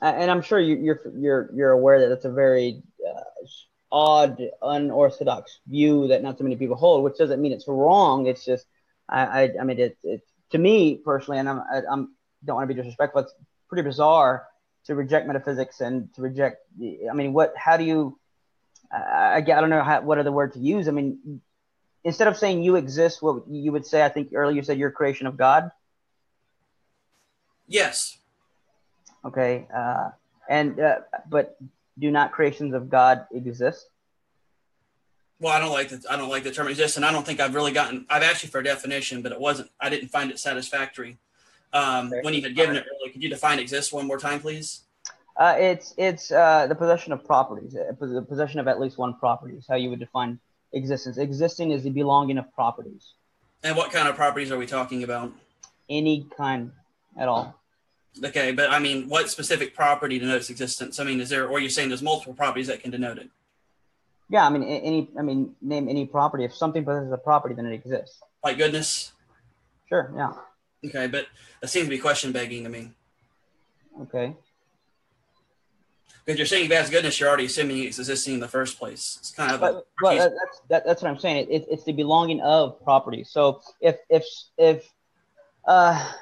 And 0.01 0.31
I'm 0.31 0.41
sure 0.41 0.59
you, 0.59 0.73
are 0.73 0.79
you're, 0.79 1.01
you're 1.19 1.49
you're 1.53 1.69
aware 1.69 1.99
that 1.99 2.11
it's 2.11 2.25
a 2.25 2.31
very 2.31 2.81
uh, 3.07 3.45
odd, 3.91 4.41
unorthodox 4.61 5.59
view 5.67 6.07
that 6.07 6.23
not 6.23 6.37
so 6.37 6.43
many 6.43 6.55
people 6.55 6.75
hold. 6.75 7.03
Which 7.03 7.17
doesn't 7.17 7.41
mean 7.41 7.51
it's 7.51 7.67
wrong. 7.67 8.27
It's 8.27 8.45
just, 8.45 8.65
I, 9.09 9.21
I, 9.43 9.49
I 9.61 9.63
mean, 9.63 9.79
it, 9.79 9.97
it 10.03 10.21
to 10.51 10.57
me 10.57 10.95
personally, 10.97 11.39
and 11.39 11.49
I'm, 11.49 11.59
I, 11.59 11.81
I'm 11.89 12.13
don't 12.43 12.55
want 12.55 12.69
to 12.69 12.73
be 12.73 12.81
disrespectful. 12.81 13.21
It's 13.21 13.33
pretty 13.69 13.83
bizarre 13.83 14.47
to 14.85 14.95
reject 14.95 15.27
metaphysics 15.27 15.81
and 15.81 16.13
to 16.15 16.21
reject. 16.21 16.57
I 16.79 17.13
mean, 17.13 17.33
what? 17.33 17.53
How 17.55 17.77
do 17.77 17.83
you? 17.83 18.17
I, 18.91 19.37
I 19.37 19.41
don't 19.41 19.69
know 19.69 19.83
how, 19.83 20.01
what 20.01 20.17
other 20.17 20.31
word 20.31 20.53
to 20.53 20.59
use. 20.59 20.87
I 20.87 20.91
mean, 20.91 21.41
instead 22.03 22.27
of 22.27 22.37
saying 22.37 22.63
you 22.63 22.75
exist, 22.75 23.21
what 23.21 23.47
you 23.47 23.71
would 23.71 23.85
say, 23.85 24.03
I 24.03 24.09
think 24.09 24.31
earlier 24.33 24.55
you 24.55 24.63
said 24.63 24.77
you're 24.77 24.89
a 24.89 24.93
creation 24.93 25.27
of 25.27 25.37
God. 25.37 25.71
Yes. 27.67 28.17
Okay. 29.23 29.67
Uh, 29.73 30.09
and 30.49 30.79
uh, 30.79 30.99
but 31.29 31.57
do 31.97 32.11
not 32.11 32.31
creations 32.31 32.73
of 32.73 32.89
God 32.89 33.25
exist? 33.33 33.87
Well, 35.39 35.51
I 35.51 35.59
don't 35.59 35.71
like 35.71 35.89
the 35.89 36.03
I 36.09 36.17
don't 36.17 36.29
like 36.29 36.43
the 36.43 36.51
term 36.51 36.67
exist, 36.67 36.97
and 36.97 37.05
I 37.05 37.11
don't 37.11 37.25
think 37.25 37.39
I've 37.39 37.55
really 37.55 37.71
gotten. 37.71 38.05
I've 38.09 38.21
asked 38.21 38.43
you 38.43 38.49
for 38.49 38.59
a 38.59 38.63
definition, 38.63 39.21
but 39.21 39.31
it 39.31 39.39
wasn't. 39.39 39.71
I 39.79 39.89
didn't 39.89 40.09
find 40.09 40.29
it 40.29 40.39
satisfactory. 40.39 41.17
Um, 41.73 42.07
okay. 42.07 42.21
When 42.21 42.33
you 42.33 42.41
had 42.41 42.55
given 42.55 42.75
it 42.75 42.85
earlier, 42.85 43.11
could 43.11 43.23
you 43.23 43.29
define 43.29 43.57
exist 43.57 43.91
one 43.91 44.05
more 44.05 44.19
time, 44.19 44.39
please? 44.39 44.81
Uh, 45.37 45.55
it's 45.57 45.95
it's 45.97 46.31
uh, 46.31 46.67
the 46.67 46.75
possession 46.75 47.13
of 47.13 47.25
properties, 47.25 47.75
uh, 47.75 47.91
the 47.99 48.21
possession 48.21 48.59
of 48.59 48.67
at 48.67 48.79
least 48.79 48.97
one 48.97 49.15
property 49.15 49.55
is 49.55 49.65
how 49.67 49.75
you 49.75 49.89
would 49.89 49.99
define 49.99 50.39
existence. 50.73 51.17
Existing 51.17 51.71
is 51.71 51.83
the 51.83 51.89
belonging 51.89 52.37
of 52.37 52.53
properties. 52.53 53.13
And 53.63 53.75
what 53.75 53.91
kind 53.91 54.07
of 54.07 54.15
properties 54.15 54.51
are 54.51 54.57
we 54.57 54.67
talking 54.67 55.03
about? 55.03 55.31
Any 55.89 56.27
kind 56.37 56.71
at 57.17 57.27
all. 57.27 57.60
Okay, 58.23 58.51
but 58.51 58.69
I 58.69 58.79
mean, 58.79 59.07
what 59.07 59.29
specific 59.29 59.73
property 59.73 60.19
denotes 60.19 60.49
existence? 60.49 60.99
I 60.99 61.03
mean, 61.03 61.21
is 61.21 61.29
there, 61.29 61.47
or 61.47 61.59
you're 61.59 61.69
saying 61.69 61.89
there's 61.89 62.01
multiple 62.01 62.33
properties 62.33 62.67
that 62.67 62.81
can 62.81 62.91
denote 62.91 63.17
it? 63.17 63.29
Yeah, 64.29 64.45
I 64.45 64.49
mean, 64.49 64.63
any, 64.63 65.09
I 65.17 65.21
mean, 65.21 65.55
name 65.61 65.87
any 65.89 66.05
property. 66.05 66.43
If 66.43 66.53
something 66.53 66.83
possesses 66.85 67.11
a 67.11 67.17
property, 67.17 67.55
then 67.55 67.65
it 67.65 67.73
exists. 67.73 68.21
Like 68.43 68.57
goodness. 68.57 69.13
Sure. 69.87 70.11
Yeah. 70.15 70.33
Okay, 70.85 71.07
but 71.07 71.27
that 71.61 71.67
seems 71.67 71.85
to 71.85 71.89
be 71.89 71.97
question 71.97 72.31
begging 72.31 72.63
to 72.63 72.69
me. 72.69 72.91
Okay. 74.01 74.35
Because 76.25 76.37
you're 76.37 76.45
saying 76.45 76.65
if 76.65 76.71
it 76.71 76.75
has 76.75 76.89
goodness, 76.89 77.19
you're 77.19 77.29
already 77.29 77.45
assuming 77.45 77.83
it's 77.83 77.99
existing 77.99 78.35
in 78.35 78.39
the 78.39 78.47
first 78.47 78.77
place. 78.77 79.17
It's 79.19 79.31
kind 79.31 79.51
of. 79.51 79.59
But, 79.59 79.87
well, 80.01 80.15
that's 80.17 80.61
that, 80.69 80.85
that's 80.85 81.01
what 81.01 81.09
I'm 81.09 81.17
saying. 81.17 81.47
It, 81.47 81.49
it, 81.49 81.65
it's 81.69 81.83
the 81.83 81.93
belonging 81.93 82.41
of 82.41 82.81
property. 82.83 83.23
So 83.23 83.61
if 83.81 83.97
if 84.09 84.25
if 84.57 84.87
uh 85.65 86.13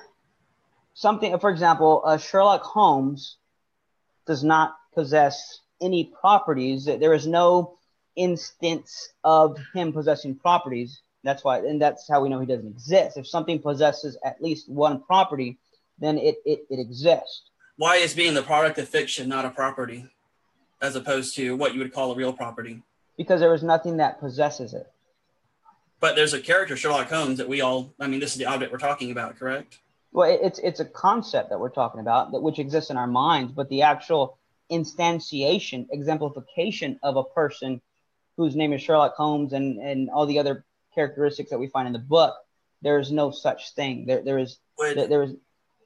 something, 0.99 1.39
for 1.39 1.49
example, 1.49 2.01
uh, 2.03 2.17
Sherlock 2.17 2.61
Holmes 2.61 3.37
does 4.27 4.43
not 4.43 4.75
possess 4.93 5.61
any 5.81 6.11
properties. 6.19 6.85
There 6.85 7.13
is 7.13 7.25
no 7.25 7.77
instance 8.17 9.13
of 9.23 9.57
him 9.73 9.93
possessing 9.93 10.35
properties. 10.35 11.01
That's 11.23 11.43
why, 11.43 11.59
and 11.59 11.81
that's 11.81 12.07
how 12.07 12.21
we 12.21 12.27
know 12.27 12.41
he 12.41 12.45
doesn't 12.45 12.67
exist. 12.67 13.15
If 13.15 13.27
something 13.27 13.59
possesses 13.59 14.17
at 14.25 14.41
least 14.41 14.67
one 14.67 15.01
property, 15.01 15.57
then 15.99 16.17
it, 16.17 16.35
it, 16.45 16.65
it 16.69 16.79
exists. 16.79 17.43
Why 17.77 17.95
is 17.95 18.13
being 18.13 18.33
the 18.33 18.43
product 18.43 18.77
of 18.77 18.89
fiction 18.89 19.29
not 19.29 19.45
a 19.45 19.49
property, 19.49 20.05
as 20.81 20.97
opposed 20.97 21.33
to 21.37 21.55
what 21.55 21.73
you 21.73 21.79
would 21.79 21.93
call 21.93 22.11
a 22.11 22.15
real 22.15 22.33
property? 22.33 22.81
Because 23.17 23.39
there 23.39 23.53
is 23.53 23.63
nothing 23.63 23.97
that 23.97 24.19
possesses 24.19 24.73
it. 24.73 24.91
But 26.01 26.17
there's 26.17 26.33
a 26.33 26.41
character, 26.41 26.75
Sherlock 26.75 27.09
Holmes, 27.09 27.37
that 27.37 27.47
we 27.47 27.61
all, 27.61 27.93
I 27.99 28.07
mean, 28.07 28.19
this 28.19 28.33
is 28.33 28.37
the 28.37 28.45
object 28.45 28.71
we're 28.73 28.79
talking 28.79 29.11
about, 29.11 29.37
correct? 29.39 29.79
Well, 30.11 30.37
it's 30.41 30.59
it's 30.59 30.79
a 30.79 30.85
concept 30.85 31.49
that 31.49 31.59
we're 31.59 31.69
talking 31.69 32.01
about 32.01 32.31
that 32.31 32.41
which 32.41 32.59
exists 32.59 32.89
in 32.89 32.97
our 32.97 33.07
minds, 33.07 33.51
but 33.53 33.69
the 33.69 33.83
actual 33.83 34.37
instantiation, 34.71 35.87
exemplification 35.91 36.99
of 37.03 37.15
a 37.15 37.23
person 37.23 37.81
whose 38.37 38.55
name 38.55 38.73
is 38.73 38.81
Sherlock 38.81 39.15
Holmes 39.15 39.53
and 39.53 39.79
and 39.79 40.09
all 40.09 40.25
the 40.25 40.39
other 40.39 40.65
characteristics 40.95 41.49
that 41.51 41.59
we 41.59 41.67
find 41.67 41.87
in 41.87 41.93
the 41.93 41.99
book, 41.99 42.35
there 42.81 42.99
is 42.99 43.11
no 43.11 43.29
such 43.31 43.73
thing. 43.73 44.05
There 44.05 44.21
there 44.21 44.39
is 44.39 44.57
would, 44.77 44.97
there 44.97 45.23
is 45.23 45.35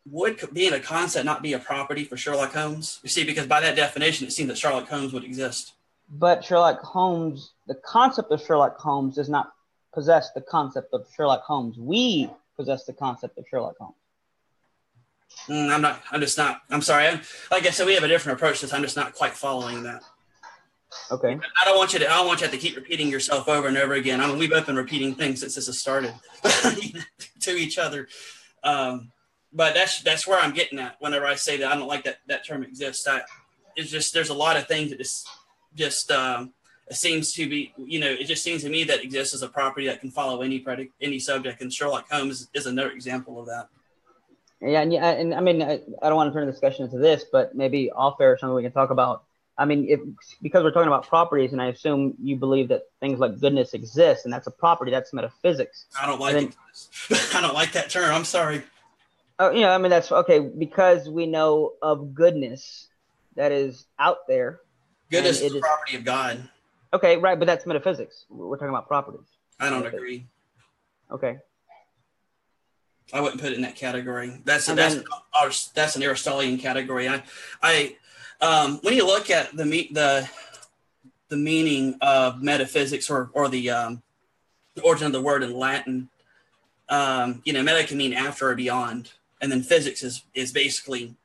would 0.10 0.40
being 0.54 0.74
a 0.74 0.80
concept 0.80 1.26
not 1.26 1.42
be 1.42 1.54
a 1.54 1.60
property 1.60 2.04
for 2.04 2.18
Sherlock 2.18 2.54
Holmes? 2.54 3.00
You 3.04 3.10
see, 3.10 3.24
because 3.24 3.48
by 3.48 3.62
that 3.62 3.76
definition, 3.76 4.28
it 4.28 4.32
seems 4.32 4.50
that 4.50 4.58
Sherlock 4.58 4.88
Holmes 4.88 5.14
would 5.14 5.24
exist. 5.24 5.74
But 6.10 6.44
Sherlock 6.44 6.82
Holmes, 6.82 7.52
the 7.68 7.76
concept 7.76 8.32
of 8.32 8.42
Sherlock 8.42 8.78
Holmes 8.78 9.16
does 9.16 9.30
not 9.30 9.54
possess 9.94 10.32
the 10.32 10.42
concept 10.42 10.94
of 10.94 11.08
Sherlock 11.16 11.44
Holmes. 11.44 11.78
We 11.78 12.30
possess 12.56 12.86
the 12.86 12.94
concept 12.94 13.38
of 13.38 13.46
Sherlock 13.50 13.78
Holmes. 13.78 13.96
Mm, 15.48 15.74
I'm 15.74 15.82
not. 15.82 16.02
I'm 16.12 16.22
just 16.22 16.38
not. 16.38 16.62
I'm 16.70 16.82
sorry. 16.82 17.08
I'm, 17.08 17.22
like 17.52 17.66
I 17.66 17.70
said, 17.70 17.86
we 17.86 17.96
have 17.96 18.04
a 18.04 18.08
different 18.08 18.38
approach 18.38 18.60
to 18.60 18.66
this. 18.66 18.74
I'm 18.74 18.82
just 18.82 18.96
not 18.96 19.14
quite 19.14 19.34
following 19.34 19.84
that. 19.84 20.04
Okay. 21.12 21.34
I 21.62 21.66
don't 21.66 21.78
want 21.78 21.94
you 21.94 22.00
to. 22.00 22.12
I 22.12 22.18
don't 22.18 22.28
want 22.28 22.42
you 22.42 22.48
to, 22.48 22.52
to 22.52 22.58
keep 22.58 22.76
repeating 22.76 23.10
yourself 23.10 23.48
over 23.48 23.68
and 23.68 23.78
over 23.78 23.94
again. 23.94 24.22
I 24.22 24.28
mean, 24.28 24.38
we've 24.38 24.50
both 24.50 24.68
been 24.68 24.76
repeating 24.76 25.16
things 25.16 25.42
since 25.42 25.56
this 25.56 25.66
has 25.66 25.80
started 25.80 26.14
to 27.42 27.52
each 27.52 27.78
other. 27.78 28.08
Um, 28.64 29.12
but 29.52 29.74
that's 29.74 30.02
that's 30.02 30.28
where 30.28 30.40
I'm 30.40 30.54
getting 30.54 30.80
at. 30.80 30.96
Whenever 31.00 31.26
I 31.26 31.36
say 31.36 31.58
that 31.58 31.72
I 31.72 31.76
don't 31.76 31.88
like 31.88 32.04
that 32.06 32.18
that 32.28 32.46
term 32.46 32.64
exists, 32.64 33.08
I, 33.08 33.22
it's 33.76 33.92
just 33.92 34.14
there's 34.14 34.30
a 34.30 34.34
lot 34.34 34.58
of 34.58 34.68
things 34.68 34.90
that 34.90 34.98
just 34.98 35.28
just 35.76 36.12
um, 36.12 36.54
it 36.88 36.96
seems 36.96 37.34
to 37.34 37.48
be. 37.48 37.74
You 37.78 38.00
know, 38.00 38.10
it 38.10 38.26
just 38.26 38.44
seems 38.44 38.64
to 38.64 38.70
me 38.70 38.84
that 38.86 39.04
exists 39.04 39.34
as 39.34 39.42
a 39.42 39.48
property 39.48 39.88
that 39.88 40.02
can 40.02 40.12
follow 40.12 40.42
any 40.42 40.64
predic- 40.64 40.92
any 41.02 41.20
subject, 41.20 41.62
and 41.62 41.72
Sherlock 41.72 42.10
Holmes 42.10 42.42
is, 42.42 42.50
is 42.54 42.66
another 42.66 42.92
example 42.92 43.40
of 43.40 43.46
that. 43.48 43.70
Yeah, 44.64 44.82
and, 44.82 44.94
yeah, 44.94 45.10
and 45.10 45.34
I 45.34 45.42
mean, 45.42 45.62
I, 45.62 45.82
I 46.02 46.08
don't 46.08 46.16
want 46.16 46.32
to 46.32 46.34
turn 46.34 46.46
the 46.46 46.52
discussion 46.52 46.86
into 46.86 46.98
this, 46.98 47.26
but 47.30 47.54
maybe 47.54 47.92
off 47.92 48.22
air 48.22 48.32
or 48.32 48.38
something 48.38 48.56
we 48.56 48.64
can 48.64 48.72
talk 48.72 48.92
about 48.92 49.26
I 49.58 49.66
mean, 49.66 49.86
if 49.88 50.00
because 50.42 50.64
we're 50.64 50.72
talking 50.72 50.88
about 50.88 51.08
properties, 51.08 51.52
and 51.52 51.62
I 51.62 51.68
assume 51.68 52.16
you 52.22 52.36
believe 52.36 52.70
that 52.70 52.84
things 53.00 53.20
like 53.20 53.40
goodness 53.40 53.74
exist, 53.74 54.26
and 54.26 54.34
that's 54.34 54.48
a 54.48 54.52
property. 54.52 54.90
That's 54.90 55.14
metaphysics. 55.14 55.86
I 56.00 56.08
don't 56.08 56.20
like 56.20 56.34
then, 56.34 56.46
it. 57.10 57.32
I 57.36 57.42
don't 57.42 57.54
like 57.54 57.72
that 57.74 57.90
term. 57.90 58.14
I'm 58.14 58.26
sorry. 58.26 58.64
Oh, 59.40 59.52
you 59.52 59.62
know, 59.62 59.70
I 59.70 59.78
mean, 59.78 59.92
that's 59.92 60.12
okay 60.12 60.40
because 60.40 61.08
we 61.08 61.28
know 61.28 61.74
of 61.82 62.16
goodness 62.16 62.88
that 63.36 63.52
is 63.52 63.86
out 64.00 64.28
there. 64.28 64.60
Goodness 65.12 65.42
is 65.42 65.54
the 65.54 65.60
property 65.60 65.98
of 65.98 66.04
God. 66.04 66.50
Okay, 66.92 67.18
right, 67.18 67.38
but 67.38 67.46
that's 67.46 67.66
metaphysics. 67.66 68.26
We're 68.30 68.58
talking 68.58 68.70
about 68.70 68.88
properties. 68.88 69.28
I 69.60 69.70
don't 69.70 69.86
agree. 69.86 70.26
Okay. 71.12 71.38
I 73.12 73.22
wouldn't 73.22 73.42
put 73.42 73.52
it 73.52 73.56
in 73.56 73.62
that 73.64 73.76
category. 73.76 74.42
That's 74.46 74.70
a, 74.70 74.76
that's 74.76 74.96
our, 75.34 75.52
that's 75.74 75.96
an 75.96 76.04
Aristotelian 76.04 76.58
category. 76.58 77.10
I, 77.10 77.24
I, 77.62 77.96
um, 78.42 78.80
when 78.82 78.94
you 78.94 79.06
look 79.06 79.30
at 79.30 79.56
the 79.56 79.64
the 79.92 80.30
the 81.30 81.38
meaning 81.38 81.98
of 82.02 82.42
metaphysics 82.42 83.10
or 83.10 83.30
or 83.34 83.50
the 83.50 83.70
um, 83.70 84.02
the 84.76 84.82
origin 84.84 85.08
of 85.08 85.14
the 85.14 85.22
word 85.22 85.44
in 85.44 85.54
Latin, 85.54 86.10
um, 86.90 87.42
you 87.46 87.54
know, 87.54 87.64
meta 87.64 87.84
can 87.86 87.98
mean 87.98 88.14
after 88.14 88.50
or 88.50 88.56
beyond, 88.56 89.12
and 89.42 89.52
then 89.52 89.64
physics 89.64 90.04
is 90.04 90.24
is 90.34 90.52
basically, 90.52 91.16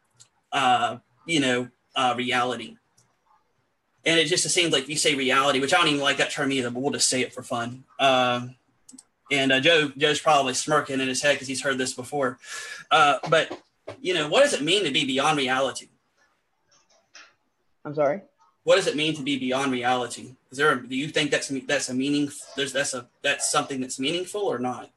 uh, 0.52 0.98
you 1.26 1.40
know, 1.40 1.68
uh, 1.96 2.14
reality. 2.16 2.76
And 4.04 4.18
it 4.18 4.26
just 4.26 4.48
seems 4.48 4.72
like 4.72 4.88
you 4.88 4.96
say 4.96 5.14
reality, 5.14 5.60
which 5.60 5.74
I 5.74 5.78
don't 5.78 5.88
even 5.88 6.00
like 6.00 6.16
that 6.18 6.30
term 6.30 6.52
either, 6.52 6.70
but 6.70 6.80
we'll 6.80 6.92
just 6.92 7.08
say 7.08 7.20
it 7.20 7.32
for 7.32 7.42
fun. 7.42 7.84
Um, 7.98 8.54
and 9.30 9.52
uh, 9.52 9.60
Joe 9.60 9.90
Joe's 9.96 10.20
probably 10.20 10.54
smirking 10.54 11.00
in 11.00 11.08
his 11.08 11.22
head 11.22 11.34
because 11.34 11.48
he's 11.48 11.62
heard 11.62 11.78
this 11.78 11.94
before. 11.94 12.38
Uh, 12.90 13.18
but 13.28 13.60
you 14.00 14.14
know, 14.14 14.28
what 14.28 14.42
does 14.42 14.52
it 14.52 14.62
mean 14.62 14.84
to 14.84 14.90
be 14.90 15.04
beyond 15.04 15.38
reality? 15.38 15.88
I'm 17.84 17.94
sorry. 17.94 18.22
What 18.64 18.76
does 18.76 18.86
it 18.86 18.96
mean 18.96 19.14
to 19.16 19.22
be 19.22 19.38
beyond 19.38 19.72
reality? 19.72 20.34
Is 20.50 20.58
there? 20.58 20.72
A, 20.72 20.86
do 20.86 20.96
you 20.96 21.08
think 21.08 21.30
that's 21.30 21.48
that's 21.66 21.88
a 21.88 21.94
meaning? 21.94 22.30
There's 22.56 22.72
that's 22.72 22.94
a 22.94 23.08
that's 23.22 23.50
something 23.50 23.80
that's 23.80 23.98
meaningful 23.98 24.42
or 24.42 24.58
not? 24.58 24.90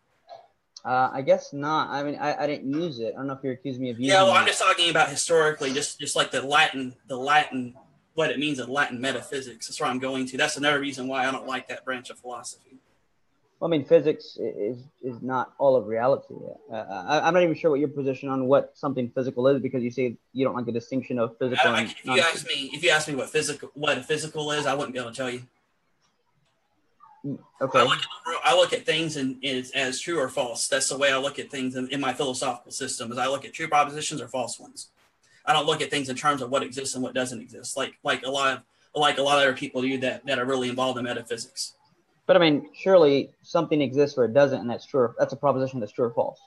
Uh, 0.84 1.10
I 1.14 1.22
guess 1.22 1.54
not. 1.54 1.90
I 1.90 2.04
mean, 2.04 2.18
I, 2.20 2.44
I 2.44 2.48
didn't 2.48 2.74
use 2.74 3.00
it. 3.00 3.14
I 3.14 3.18
don't 3.18 3.28
know 3.28 3.34
if 3.34 3.44
you're 3.44 3.54
accusing 3.54 3.84
me 3.84 3.92
of 3.92 4.00
using. 4.00 4.12
Yeah, 4.14 4.24
well, 4.24 4.36
it. 4.36 4.40
I'm 4.40 4.48
just 4.48 4.60
talking 4.60 4.90
about 4.90 5.10
historically, 5.10 5.72
just 5.74 6.00
just 6.00 6.16
like 6.16 6.32
the 6.32 6.42
Latin, 6.42 6.96
the 7.08 7.16
Latin, 7.16 7.76
what 8.16 8.32
it 8.32 8.40
means 8.40 8.60
in 8.60 8.68
Latin 8.68 9.00
metaphysics. 9.00 9.68
That's 9.68 9.80
where 9.80 9.90
I'm 9.90 10.00
going 10.00 10.26
to. 10.28 10.38
That's 10.38 10.58
another 10.58 10.80
reason 10.80 11.08
why 11.08 11.28
I 11.28 11.32
don't 11.32 11.48
like 11.48 11.68
that 11.68 11.86
branch 11.86 12.10
of 12.10 12.18
philosophy. 12.18 12.81
Well, 13.62 13.70
I 13.70 13.78
mean, 13.78 13.86
physics 13.86 14.40
is 14.40 14.80
is 15.04 15.22
not 15.22 15.54
all 15.60 15.76
of 15.76 15.86
reality. 15.86 16.34
Uh, 16.74 16.76
I, 16.76 17.28
am 17.28 17.36
not 17.36 17.44
even 17.44 17.54
sure 17.54 17.70
what 17.70 17.80
your 17.80 17.90
position 17.90 18.28
on 18.28 18.48
what 18.48 18.76
something 18.76 19.12
physical 19.12 19.48
is 19.50 19.62
because 19.62 19.84
you 19.84 19.92
say 19.92 20.18
you 20.34 20.44
don't 20.44 20.56
like 20.56 20.66
the 20.66 20.72
distinction 20.72 21.20
of 21.20 21.38
physical. 21.38 21.70
I, 21.70 21.82
I, 21.82 21.84
if 21.84 22.04
you 22.04 22.20
ask 22.20 22.48
me, 22.48 22.72
if 22.74 22.84
you 22.84 22.90
ask 22.90 23.08
me 23.08 23.14
what 23.14 23.30
physical, 23.30 23.70
what 23.76 24.00
a 24.00 24.02
physical 24.02 24.52
is, 24.52 24.66
I 24.66 24.74
wouldn't 24.74 24.94
be 24.94 25.00
able 25.00 25.12
to 25.12 25.16
tell 25.16 25.30
you. 25.30 25.44
Mm, 27.24 27.38
okay. 27.62 27.80
I 27.82 27.84
look 27.84 28.00
at, 28.00 28.06
I 28.46 28.56
look 28.56 28.74
at 28.74 28.84
things 28.84 29.16
in, 29.16 29.38
as, 29.44 29.70
as 29.76 30.00
true 30.00 30.20
or 30.20 30.28
false. 30.28 30.68
That's 30.68 30.90
the 30.90 30.98
way 30.98 31.12
I 31.12 31.20
look 31.20 31.38
at 31.38 31.52
things 31.52 31.76
in, 31.76 31.88
in 31.90 32.02
my 32.02 32.14
philosophical 32.14 32.72
system. 32.72 33.12
Is 33.12 33.20
I 33.20 33.28
look 33.28 33.46
at 33.46 33.54
true 33.54 33.68
propositions 33.68 34.22
or 34.22 34.28
false 34.28 34.60
ones. 34.60 34.90
I 35.46 35.54
don't 35.54 35.68
look 35.68 35.84
at 35.84 35.92
things 35.92 36.10
in 36.10 36.16
terms 36.16 36.42
of 36.42 36.50
what 36.50 36.64
exists 36.64 36.96
and 36.96 37.04
what 37.04 37.14
doesn't 37.14 37.40
exist, 37.40 37.78
like 37.78 37.94
like 38.04 38.26
a 38.26 38.32
lot 38.32 38.58
of 38.58 38.64
like 39.00 39.20
a 39.20 39.22
lot 39.22 39.38
of 39.38 39.44
other 39.44 39.54
people 39.54 39.84
do 39.84 40.00
that 40.00 40.26
that 40.26 40.40
are 40.40 40.46
really 40.46 40.68
involved 40.68 40.98
in 40.98 41.04
metaphysics. 41.04 41.76
But 42.28 42.38
I 42.38 42.40
mean, 42.40 42.70
surely 42.74 43.32
something 43.42 43.82
exists 43.82 44.18
or 44.18 44.26
it 44.26 44.34
doesn't, 44.34 44.60
and 44.60 44.70
that's 44.70 44.86
true. 44.86 45.14
That's 45.20 45.34
a 45.34 45.38
proposition 45.38 45.80
that's 45.80 45.92
true 45.92 46.06
or 46.06 46.12
false. 46.12 46.40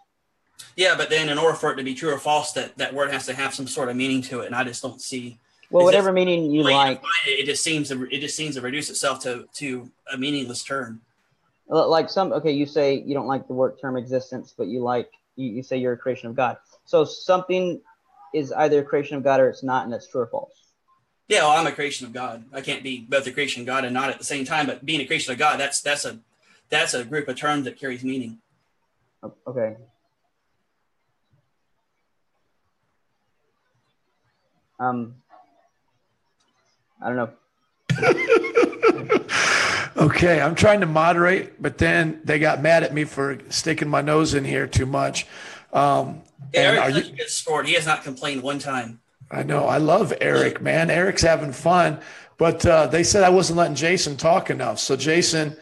Yeah, 0.76 0.96
but 0.96 1.10
then 1.10 1.28
in 1.28 1.38
order 1.38 1.56
for 1.56 1.72
it 1.72 1.76
to 1.76 1.84
be 1.84 1.94
true 1.94 2.12
or 2.12 2.18
false, 2.18 2.52
that 2.52 2.76
that 2.78 2.94
word 2.94 3.10
has 3.10 3.26
to 3.26 3.34
have 3.34 3.54
some 3.54 3.66
sort 3.66 3.88
of 3.88 3.96
meaning 3.96 4.22
to 4.22 4.40
it, 4.40 4.46
and 4.46 4.54
I 4.54 4.64
just 4.64 4.82
don't 4.82 5.00
see. 5.00 5.38
Well, 5.70 5.84
whatever 5.84 6.12
meaning 6.12 6.50
you 6.50 6.62
like, 6.62 7.02
it, 7.26 7.40
it, 7.40 7.46
just 7.46 7.64
seems 7.64 7.88
to 7.88 8.04
it 8.04 8.20
just 8.20 8.36
seems 8.36 8.54
to 8.54 8.60
reduce 8.60 8.90
itself 8.90 9.20
to 9.22 9.48
to 9.54 9.90
a 10.12 10.16
meaningless 10.16 10.62
term. 10.62 11.00
Like 11.68 12.10
some, 12.10 12.32
okay, 12.32 12.52
you 12.52 12.66
say 12.66 13.02
you 13.06 13.14
don't 13.14 13.26
like 13.26 13.46
the 13.48 13.54
word 13.54 13.80
term 13.80 13.96
existence, 13.96 14.54
but 14.56 14.66
you 14.66 14.80
like 14.80 15.10
you, 15.36 15.48
you 15.48 15.62
say 15.62 15.78
you're 15.78 15.94
a 15.94 15.98
creation 15.98 16.28
of 16.28 16.36
God. 16.36 16.58
So 16.84 17.04
something 17.04 17.80
is 18.34 18.52
either 18.52 18.80
a 18.80 18.84
creation 18.84 19.16
of 19.16 19.22
God 19.22 19.40
or 19.40 19.48
it's 19.48 19.62
not, 19.62 19.84
and 19.84 19.92
that's 19.92 20.06
true 20.06 20.22
or 20.22 20.26
false. 20.26 20.52
Yeah, 21.28 21.40
well, 21.40 21.52
I'm 21.52 21.66
a 21.66 21.72
creation 21.72 22.06
of 22.06 22.12
God. 22.12 22.44
I 22.52 22.60
can't 22.60 22.82
be 22.82 23.00
both 23.00 23.26
a 23.26 23.32
creation 23.32 23.62
of 23.62 23.66
God 23.66 23.84
and 23.84 23.94
not 23.94 24.10
at 24.10 24.18
the 24.18 24.24
same 24.24 24.44
time. 24.44 24.66
But 24.66 24.84
being 24.84 25.00
a 25.00 25.06
creation 25.06 25.32
of 25.32 25.38
God, 25.38 25.58
that's 25.58 25.80
that's 25.80 26.04
a 26.04 26.18
that's 26.68 26.92
a 26.92 27.04
group 27.04 27.28
of 27.28 27.36
terms 27.36 27.64
that 27.64 27.78
carries 27.78 28.04
meaning. 28.04 28.38
Okay. 29.46 29.76
Um, 34.78 35.14
I 37.00 37.08
don't 37.08 37.16
know. 37.16 37.30
okay, 39.96 40.40
I'm 40.40 40.54
trying 40.54 40.80
to 40.80 40.86
moderate, 40.86 41.62
but 41.62 41.78
then 41.78 42.20
they 42.24 42.38
got 42.38 42.60
mad 42.60 42.82
at 42.82 42.92
me 42.92 43.04
for 43.04 43.38
sticking 43.50 43.88
my 43.88 44.00
nose 44.02 44.34
in 44.34 44.44
here 44.44 44.66
too 44.66 44.86
much. 44.86 45.26
Um, 45.72 46.22
yeah, 46.52 46.60
Eric's 46.60 47.08
you, 47.08 47.16
good 47.16 47.30
sport. 47.30 47.66
He 47.66 47.74
has 47.74 47.86
not 47.86 48.02
complained 48.02 48.42
one 48.42 48.58
time. 48.58 49.00
I 49.30 49.42
know. 49.42 49.66
I 49.66 49.78
love 49.78 50.12
Eric, 50.20 50.60
man. 50.60 50.90
Eric's 50.90 51.22
having 51.22 51.52
fun, 51.52 52.00
but 52.38 52.64
uh, 52.66 52.86
they 52.86 53.02
said 53.02 53.24
I 53.24 53.30
wasn't 53.30 53.58
letting 53.58 53.74
Jason 53.74 54.16
talk 54.16 54.50
enough. 54.50 54.78
So, 54.78 54.96
Jason, 54.96 55.56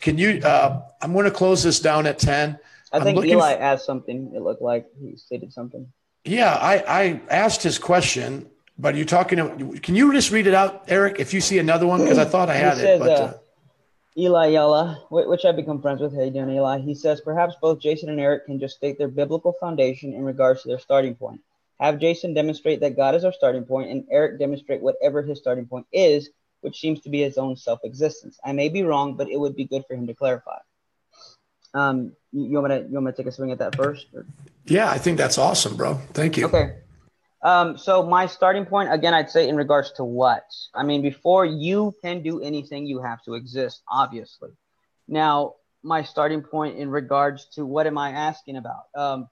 can 0.00 0.18
you? 0.18 0.40
Uh, 0.42 0.82
I'm 1.00 1.12
going 1.12 1.24
to 1.24 1.30
close 1.30 1.62
this 1.62 1.80
down 1.80 2.06
at 2.06 2.18
ten. 2.18 2.58
I 2.92 3.00
think 3.00 3.24
Eli 3.24 3.54
for, 3.54 3.62
asked 3.62 3.86
something. 3.86 4.32
It 4.34 4.42
looked 4.42 4.62
like 4.62 4.86
he 5.00 5.16
stated 5.16 5.52
something. 5.52 5.90
Yeah, 6.24 6.52
I, 6.54 6.84
I 6.86 7.20
asked 7.30 7.62
his 7.62 7.78
question, 7.78 8.48
but 8.78 8.94
you 8.94 9.04
talking 9.04 9.38
to? 9.38 9.80
Can 9.80 9.96
you 9.96 10.12
just 10.12 10.30
read 10.30 10.46
it 10.46 10.54
out, 10.54 10.84
Eric? 10.88 11.16
If 11.18 11.34
you 11.34 11.40
see 11.40 11.58
another 11.58 11.86
one, 11.86 12.00
because 12.02 12.18
I 12.18 12.24
thought 12.24 12.48
I 12.48 12.54
had 12.54 12.76
says, 12.76 12.84
it. 12.84 12.98
But, 13.00 13.10
uh, 13.10 13.14
uh, 13.14 13.32
Eli 14.16 14.46
Yella, 14.48 15.06
which 15.10 15.44
I've 15.44 15.56
become 15.56 15.80
friends 15.80 16.00
with. 16.00 16.14
Hey, 16.14 16.30
doing 16.30 16.50
Eli? 16.50 16.80
He 16.80 16.94
says 16.94 17.20
perhaps 17.20 17.54
both 17.60 17.80
Jason 17.80 18.10
and 18.10 18.20
Eric 18.20 18.46
can 18.46 18.60
just 18.60 18.76
state 18.76 18.98
their 18.98 19.08
biblical 19.08 19.54
foundation 19.58 20.12
in 20.12 20.22
regards 20.22 20.62
to 20.62 20.68
their 20.68 20.78
starting 20.78 21.14
point. 21.14 21.40
Have 21.80 21.98
Jason 21.98 22.34
demonstrate 22.34 22.80
that 22.80 22.96
God 22.96 23.14
is 23.14 23.24
our 23.24 23.32
starting 23.32 23.64
point, 23.64 23.90
and 23.90 24.04
Eric 24.10 24.38
demonstrate 24.38 24.82
whatever 24.82 25.22
his 25.22 25.38
starting 25.38 25.66
point 25.66 25.86
is, 25.92 26.30
which 26.60 26.80
seems 26.80 27.00
to 27.00 27.10
be 27.10 27.20
his 27.22 27.38
own 27.38 27.56
self 27.56 27.80
existence. 27.84 28.38
I 28.44 28.52
may 28.52 28.68
be 28.68 28.82
wrong, 28.82 29.16
but 29.16 29.28
it 29.28 29.38
would 29.38 29.56
be 29.56 29.64
good 29.64 29.84
for 29.88 29.94
him 29.94 30.06
to 30.06 30.14
clarify. 30.14 30.58
Um, 31.74 32.12
you, 32.32 32.60
want 32.60 32.68
me 32.72 32.78
to 32.78 32.86
you 32.86 32.94
want 32.94 33.06
me 33.06 33.12
to 33.12 33.16
take 33.16 33.26
a 33.26 33.32
swing 33.32 33.50
at 33.50 33.58
that 33.58 33.76
first? 33.76 34.06
Or? 34.14 34.26
Yeah, 34.66 34.90
I 34.90 34.98
think 34.98 35.18
that's 35.18 35.38
awesome, 35.38 35.76
bro. 35.76 35.94
Thank 36.12 36.36
you. 36.36 36.46
Okay. 36.46 36.76
Um, 37.42 37.76
so 37.76 38.04
my 38.04 38.26
starting 38.26 38.64
point 38.66 38.92
again, 38.92 39.14
I'd 39.14 39.30
say 39.30 39.48
in 39.48 39.56
regards 39.56 39.92
to 39.92 40.04
what 40.04 40.44
I 40.74 40.84
mean, 40.84 41.02
before 41.02 41.44
you 41.44 41.94
can 42.02 42.22
do 42.22 42.40
anything, 42.40 42.86
you 42.86 43.02
have 43.02 43.22
to 43.24 43.34
exist, 43.34 43.82
obviously. 43.90 44.50
Now, 45.08 45.54
my 45.82 46.04
starting 46.04 46.42
point 46.42 46.78
in 46.78 46.88
regards 46.88 47.46
to 47.54 47.66
what 47.66 47.86
am 47.86 47.98
I 47.98 48.10
asking 48.10 48.56
about? 48.56 48.84
Um, 48.94 49.28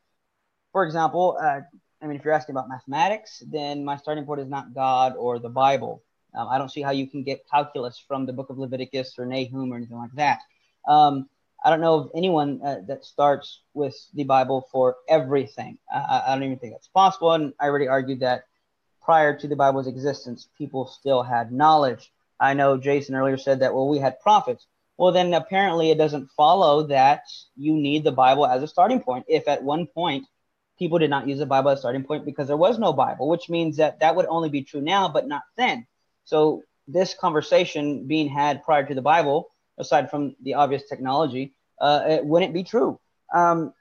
for 0.72 0.84
example, 0.84 1.38
uh, 1.40 1.60
I 2.02 2.06
mean, 2.06 2.16
if 2.16 2.24
you're 2.24 2.34
asking 2.34 2.54
about 2.54 2.68
mathematics, 2.68 3.42
then 3.46 3.84
my 3.84 3.96
starting 3.96 4.24
point 4.24 4.40
is 4.40 4.48
not 4.48 4.74
God 4.74 5.16
or 5.16 5.38
the 5.38 5.50
Bible. 5.50 6.02
Um, 6.34 6.48
I 6.48 6.58
don't 6.58 6.70
see 6.70 6.82
how 6.82 6.92
you 6.92 7.06
can 7.06 7.22
get 7.22 7.48
calculus 7.50 8.02
from 8.06 8.24
the 8.24 8.32
book 8.32 8.50
of 8.50 8.58
Leviticus 8.58 9.18
or 9.18 9.26
Nahum 9.26 9.72
or 9.72 9.76
anything 9.76 9.98
like 9.98 10.12
that. 10.14 10.40
Um, 10.88 11.28
I 11.62 11.68
don't 11.68 11.80
know 11.80 11.94
of 11.94 12.10
anyone 12.14 12.60
uh, 12.64 12.76
that 12.86 13.04
starts 13.04 13.60
with 13.74 13.94
the 14.14 14.24
Bible 14.24 14.66
for 14.72 14.96
everything. 15.08 15.76
I, 15.92 16.22
I, 16.26 16.34
don't 16.34 16.44
even 16.44 16.58
think 16.58 16.72
that's 16.72 16.88
possible. 16.88 17.32
And 17.32 17.52
I 17.60 17.66
already 17.66 17.88
argued 17.88 18.20
that 18.20 18.44
prior 19.02 19.38
to 19.38 19.46
the 19.46 19.56
Bible's 19.56 19.86
existence, 19.86 20.48
people 20.56 20.86
still 20.86 21.22
had 21.22 21.52
knowledge. 21.52 22.12
I 22.38 22.54
know 22.54 22.78
Jason 22.78 23.14
earlier 23.14 23.36
said 23.36 23.60
that, 23.60 23.74
well, 23.74 23.88
we 23.88 23.98
had 23.98 24.20
prophets. 24.20 24.66
Well, 24.96 25.12
then 25.12 25.34
apparently 25.34 25.90
it 25.90 25.98
doesn't 25.98 26.30
follow 26.30 26.86
that 26.86 27.24
you 27.56 27.74
need 27.74 28.04
the 28.04 28.12
Bible 28.12 28.46
as 28.46 28.62
a 28.62 28.68
starting 28.68 29.00
point. 29.00 29.26
If 29.28 29.46
at 29.46 29.62
one 29.62 29.86
point 29.86 30.26
people 30.80 30.98
did 30.98 31.10
not 31.10 31.28
use 31.28 31.38
the 31.38 31.46
Bible 31.46 31.70
as 31.70 31.78
a 31.78 31.82
starting 31.82 32.02
point 32.02 32.24
because 32.24 32.48
there 32.48 32.56
was 32.56 32.78
no 32.78 32.92
Bible, 32.92 33.28
which 33.28 33.48
means 33.50 33.76
that 33.76 34.00
that 34.00 34.16
would 34.16 34.26
only 34.26 34.48
be 34.48 34.62
true 34.62 34.80
now, 34.80 35.08
but 35.08 35.28
not 35.28 35.42
then. 35.56 35.86
So 36.24 36.62
this 36.88 37.14
conversation 37.14 38.06
being 38.06 38.28
had 38.28 38.64
prior 38.64 38.84
to 38.86 38.94
the 38.94 39.02
Bible, 39.02 39.50
aside 39.78 40.10
from 40.10 40.34
the 40.42 40.54
obvious 40.54 40.82
technology, 40.88 41.54
uh, 41.80 42.04
it 42.08 42.24
wouldn't 42.24 42.54
be 42.54 42.64
true. 42.64 42.98
Um, 43.34 43.74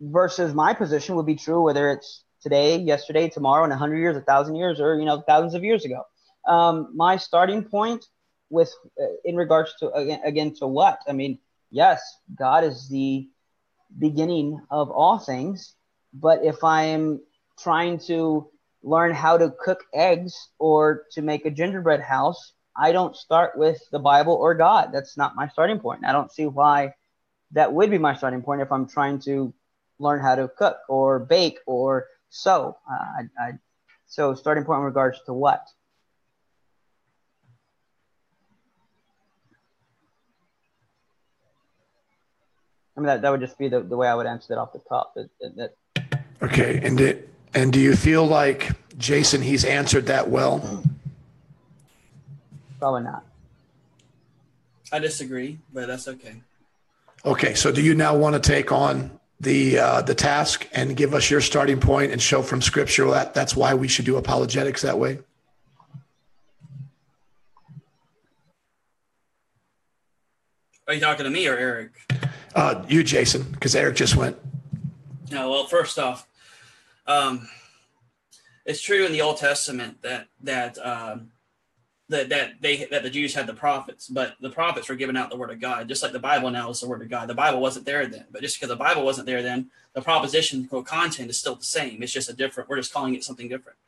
versus 0.00 0.54
my 0.54 0.72
position 0.72 1.16
would 1.16 1.26
be 1.26 1.36
true 1.36 1.62
whether 1.62 1.90
it's 1.90 2.24
today, 2.42 2.78
yesterday, 2.78 3.28
tomorrow, 3.28 3.64
in 3.64 3.72
a 3.72 3.76
hundred 3.76 3.98
years, 3.98 4.16
a 4.16 4.22
thousand 4.22 4.54
years, 4.54 4.80
or 4.80 4.98
you 4.98 5.04
know, 5.04 5.20
thousands 5.20 5.54
of 5.54 5.62
years 5.62 5.84
ago. 5.84 6.02
Um, 6.46 6.92
my 6.94 7.18
starting 7.18 7.62
point 7.62 8.06
with 8.48 8.72
uh, 9.00 9.04
in 9.24 9.36
regards 9.36 9.74
to 9.80 9.92
again, 9.92 10.20
again 10.24 10.54
to 10.60 10.66
what 10.66 10.98
I 11.06 11.12
mean, 11.12 11.38
yes, 11.70 12.00
God 12.34 12.64
is 12.64 12.88
the 12.88 13.28
beginning 13.98 14.60
of 14.70 14.90
all 14.90 15.18
things, 15.18 15.74
but 16.12 16.44
if 16.44 16.62
I'm 16.64 17.20
trying 17.58 17.98
to 18.06 18.48
learn 18.82 19.14
how 19.14 19.36
to 19.36 19.50
cook 19.50 19.84
eggs 19.92 20.50
or 20.58 21.04
to 21.12 21.22
make 21.22 21.44
a 21.44 21.50
gingerbread 21.50 22.00
house, 22.00 22.52
I 22.76 22.92
don't 22.92 23.16
start 23.16 23.58
with 23.58 23.80
the 23.90 23.98
Bible 23.98 24.34
or 24.34 24.54
God. 24.54 24.90
That's 24.92 25.16
not 25.16 25.34
my 25.34 25.48
starting 25.48 25.80
point. 25.80 26.04
I 26.06 26.12
don't 26.12 26.32
see 26.32 26.46
why 26.46 26.94
that 27.52 27.72
would 27.72 27.90
be 27.90 27.98
my 27.98 28.14
starting 28.14 28.42
point 28.42 28.62
if 28.62 28.70
I'm 28.70 28.86
trying 28.86 29.18
to 29.20 29.52
learn 29.98 30.20
how 30.20 30.36
to 30.36 30.48
cook 30.48 30.78
or 30.88 31.18
bake 31.18 31.58
or 31.66 32.06
sew. 32.30 32.76
Uh, 32.90 32.94
I, 32.94 33.22
I, 33.38 33.52
so, 34.06 34.34
starting 34.34 34.64
point 34.64 34.78
in 34.78 34.84
regards 34.84 35.18
to 35.26 35.32
what? 35.32 35.66
I 42.96 43.00
mean, 43.00 43.06
that, 43.06 43.22
that 43.22 43.30
would 43.30 43.40
just 43.40 43.58
be 43.58 43.68
the, 43.68 43.80
the 43.80 43.96
way 43.96 44.08
I 44.08 44.14
would 44.14 44.26
answer 44.26 44.46
that 44.48 44.58
off 44.58 44.72
the 44.72 44.80
top. 44.88 45.14
That, 45.14 45.28
that, 45.56 45.74
okay. 46.42 46.80
And, 46.82 47.00
it, 47.00 47.28
and 47.54 47.72
do 47.72 47.80
you 47.80 47.96
feel 47.96 48.26
like, 48.26 48.70
Jason, 48.96 49.42
he's 49.42 49.64
answered 49.64 50.06
that 50.06 50.28
well? 50.28 50.82
Probably 52.78 53.02
not. 53.02 53.24
I 54.92 54.98
disagree, 54.98 55.58
but 55.72 55.86
that's 55.86 56.08
okay. 56.08 56.42
Okay. 57.24 57.54
So 57.54 57.72
do 57.72 57.82
you 57.82 57.94
now 57.94 58.16
want 58.16 58.34
to 58.34 58.40
take 58.40 58.72
on 58.72 59.18
the 59.40 59.78
uh, 59.78 60.02
the 60.02 60.14
task 60.14 60.68
and 60.72 60.96
give 60.96 61.14
us 61.14 61.30
your 61.30 61.40
starting 61.40 61.78
point 61.78 62.10
and 62.12 62.20
show 62.20 62.42
from 62.42 62.60
scripture 62.60 63.08
that 63.10 63.34
that's 63.34 63.54
why 63.54 63.74
we 63.74 63.86
should 63.86 64.04
do 64.04 64.16
apologetics 64.16 64.82
that 64.82 64.98
way? 64.98 65.18
Are 70.86 70.94
you 70.94 71.00
talking 71.00 71.24
to 71.24 71.30
me 71.30 71.46
or 71.46 71.56
Eric? 71.56 71.90
Uh, 72.54 72.82
you, 72.88 73.04
Jason, 73.04 73.42
because 73.52 73.76
Eric 73.76 73.96
just 73.96 74.16
went. 74.16 74.38
No, 75.30 75.50
well, 75.50 75.66
first 75.66 75.98
off, 75.98 76.26
um, 77.06 77.48
it's 78.64 78.80
true 78.80 79.04
in 79.04 79.12
the 79.12 79.22
Old 79.22 79.38
Testament 79.38 80.02
that 80.02 80.28
that 80.42 80.78
um, 80.78 81.32
that 82.08 82.28
that 82.28 82.60
they 82.60 82.84
that 82.90 83.02
the 83.02 83.10
Jews 83.10 83.34
had 83.34 83.46
the 83.46 83.54
prophets, 83.54 84.08
but 84.08 84.36
the 84.40 84.50
prophets 84.50 84.88
were 84.88 84.94
giving 84.94 85.16
out 85.16 85.30
the 85.30 85.36
word 85.36 85.50
of 85.50 85.60
God, 85.60 85.88
just 85.88 86.02
like 86.02 86.12
the 86.12 86.18
Bible 86.18 86.50
now 86.50 86.70
is 86.70 86.80
the 86.80 86.88
word 86.88 87.02
of 87.02 87.10
God. 87.10 87.28
The 87.28 87.34
Bible 87.34 87.60
wasn't 87.60 87.86
there 87.86 88.06
then, 88.06 88.26
but 88.30 88.42
just 88.42 88.56
because 88.56 88.68
the 88.68 88.76
Bible 88.76 89.04
wasn't 89.04 89.26
there 89.26 89.42
then, 89.42 89.70
the 89.94 90.02
proposition 90.02 90.68
content 90.84 91.30
is 91.30 91.38
still 91.38 91.54
the 91.54 91.64
same. 91.64 92.02
It's 92.02 92.12
just 92.12 92.30
a 92.30 92.34
different. 92.34 92.68
We're 92.68 92.76
just 92.76 92.92
calling 92.92 93.14
it 93.14 93.24
something 93.24 93.48
different. 93.48 93.78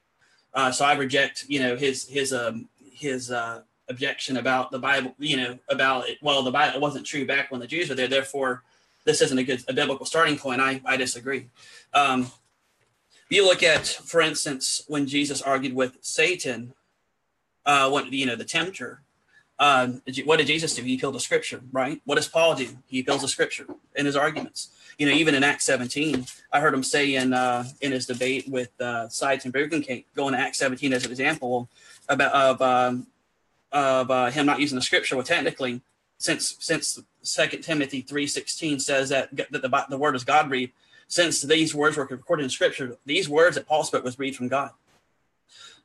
Uh, 0.53 0.71
so 0.73 0.85
I 0.85 0.95
reject, 0.95 1.45
you 1.49 1.61
know, 1.61 1.77
his 1.77 2.09
his 2.09 2.33
um 2.33 2.69
his 2.93 3.31
uh, 3.31 3.63
objection 3.89 4.37
about 4.37 4.71
the 4.71 4.79
Bible, 4.79 5.15
you 5.19 5.37
know, 5.37 5.59
about 5.69 6.09
it. 6.09 6.19
Well, 6.21 6.43
the 6.43 6.51
Bible 6.51 6.81
wasn't 6.81 7.07
true 7.07 7.27
back 7.27 7.51
when 7.51 7.61
the 7.61 7.67
Jews 7.67 7.89
were 7.89 7.95
there. 7.95 8.09
Therefore, 8.09 8.63
this 9.05 9.21
isn't 9.23 9.39
a 9.39 9.45
good 9.45 9.65
a 9.69 9.73
biblical 9.73 10.07
starting 10.07 10.37
point. 10.37 10.61
I 10.61 10.81
I 10.85 10.97
disagree. 10.97 11.47
Um, 11.95 12.31
you 13.29 13.45
look 13.47 13.63
at, 13.63 13.87
for 13.87 14.21
instance, 14.21 14.83
when 14.89 15.07
Jesus 15.07 15.41
argued 15.41 15.73
with 15.73 15.99
Satan 16.01 16.75
uh, 17.67 17.89
what 17.89 18.13
you 18.13 18.27
know, 18.27 18.37
the 18.37 18.45
tempter. 18.45 19.03
Um, 19.59 20.01
what 20.25 20.39
did 20.39 20.47
Jesus 20.47 20.75
do? 20.75 20.83
He 20.83 20.97
appealed 20.97 21.15
to 21.15 21.21
Scripture, 21.21 21.61
right? 21.71 22.01
What 22.07 22.15
does 22.15 22.29
Paul 22.29 22.55
do? 22.55 22.69
He 22.87 23.01
appeals 23.01 23.21
to 23.21 23.29
Scripture 23.29 23.67
in 23.95 24.07
his 24.07 24.17
arguments. 24.17 24.71
You 24.99 25.07
know, 25.07 25.13
even 25.13 25.35
in 25.35 25.45
Acts 25.45 25.67
17, 25.67 26.27
I 26.53 26.61
heard 26.61 26.73
him 26.73 26.83
say 26.83 27.15
in 27.15 27.33
uh, 27.35 27.65
in 27.81 27.93
his 27.93 28.07
debate 28.07 28.49
with 28.49 28.71
uh, 28.81 29.09
Sye 29.09 29.37
Ten 29.37 29.53
Bruggencate, 29.53 30.07
going 30.17 30.33
to 30.33 30.41
Acts 30.41 30.59
17 30.59 30.93
as 30.93 31.05
an 31.05 31.11
example 31.11 31.69
about 32.09 32.33
of 32.33 32.63
um, 32.63 33.07
of 33.71 34.11
uh, 34.11 34.31
him 34.31 34.47
not 34.47 34.61
using 34.61 34.77
the 34.77 34.83
Scripture. 34.83 35.17
Well, 35.17 35.25
technically, 35.25 35.83
since 36.21 36.55
since 36.61 37.01
Second 37.23 37.63
Timothy 37.63 38.03
3:16 38.03 38.81
says 38.81 39.09
that 39.09 39.35
that 39.37 39.51
the, 39.51 39.87
the 39.89 39.99
word 39.99 40.15
is 40.15 40.23
God 40.23 40.51
breathed, 40.51 40.73
since 41.09 41.41
these 41.41 41.75
words 41.75 41.97
were 41.97 42.05
recorded 42.05 42.45
in 42.45 42.51
Scripture, 42.51 42.99
these 43.07 43.29
words 43.29 43.57
that 43.57 43.67
Paul 43.67 43.85
spoke 43.85 44.05
was 44.05 44.17
breathed 44.17 44.37
from 44.37 44.49
God. 44.49 44.71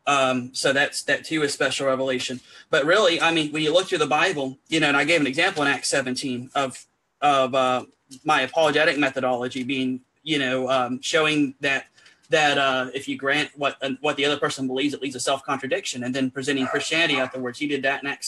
Um, 0.05 0.53
so 0.53 0.73
that's 0.73 1.03
that 1.03 1.23
too 1.23 1.41
is 1.43 1.53
special 1.53 1.87
revelation. 1.87 2.41
But 2.69 2.85
really, 2.85 3.19
I 3.21 3.31
mean, 3.31 3.51
when 3.53 3.63
you 3.63 3.73
look 3.73 3.87
through 3.87 3.99
the 3.99 4.07
Bible, 4.07 4.57
you 4.67 4.81
know, 4.81 4.89
and 4.89 4.97
I 4.97 5.05
gave 5.05 5.21
an 5.21 5.27
example 5.27 5.63
in 5.63 5.69
Acts 5.69 5.87
17 5.87 6.51
of 6.53 6.85
of 7.21 7.55
uh, 7.55 7.85
my 8.25 8.41
apologetic 8.41 8.99
methodology 8.99 9.63
being, 9.63 10.01
you 10.21 10.37
know, 10.37 10.69
um, 10.69 11.01
showing 11.01 11.55
that 11.61 11.85
that 12.29 12.57
uh, 12.57 12.89
if 12.93 13.07
you 13.07 13.17
grant 13.17 13.51
what 13.55 13.77
what 14.01 14.17
the 14.17 14.25
other 14.25 14.37
person 14.37 14.67
believes, 14.67 14.93
it 14.93 15.01
leads 15.01 15.15
to 15.15 15.21
self 15.21 15.45
contradiction, 15.45 16.03
and 16.03 16.13
then 16.13 16.29
presenting 16.29 16.67
Christianity 16.67 17.19
afterwards. 17.19 17.57
He 17.57 17.67
did 17.67 17.83
that 17.83 18.03
in 18.03 18.09
Acts 18.09 18.27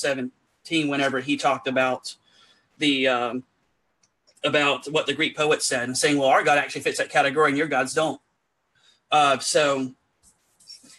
17 0.67 0.89
whenever 0.89 1.19
he 1.19 1.37
talked 1.37 1.67
about 1.67 2.15
the 2.77 3.07
um, 3.07 3.43
about 4.43 4.85
what 4.87 5.07
the 5.07 5.13
Greek 5.13 5.35
poet 5.35 5.63
said 5.63 5.83
and 5.83 5.97
saying, 5.97 6.17
well, 6.17 6.29
our 6.29 6.43
God 6.43 6.57
actually 6.57 6.81
fits 6.81 6.97
that 6.99 7.09
category 7.09 7.49
and 7.49 7.57
your 7.57 7.67
gods 7.67 7.93
don't. 7.93 8.21
Uh, 9.11 9.39
so 9.39 9.93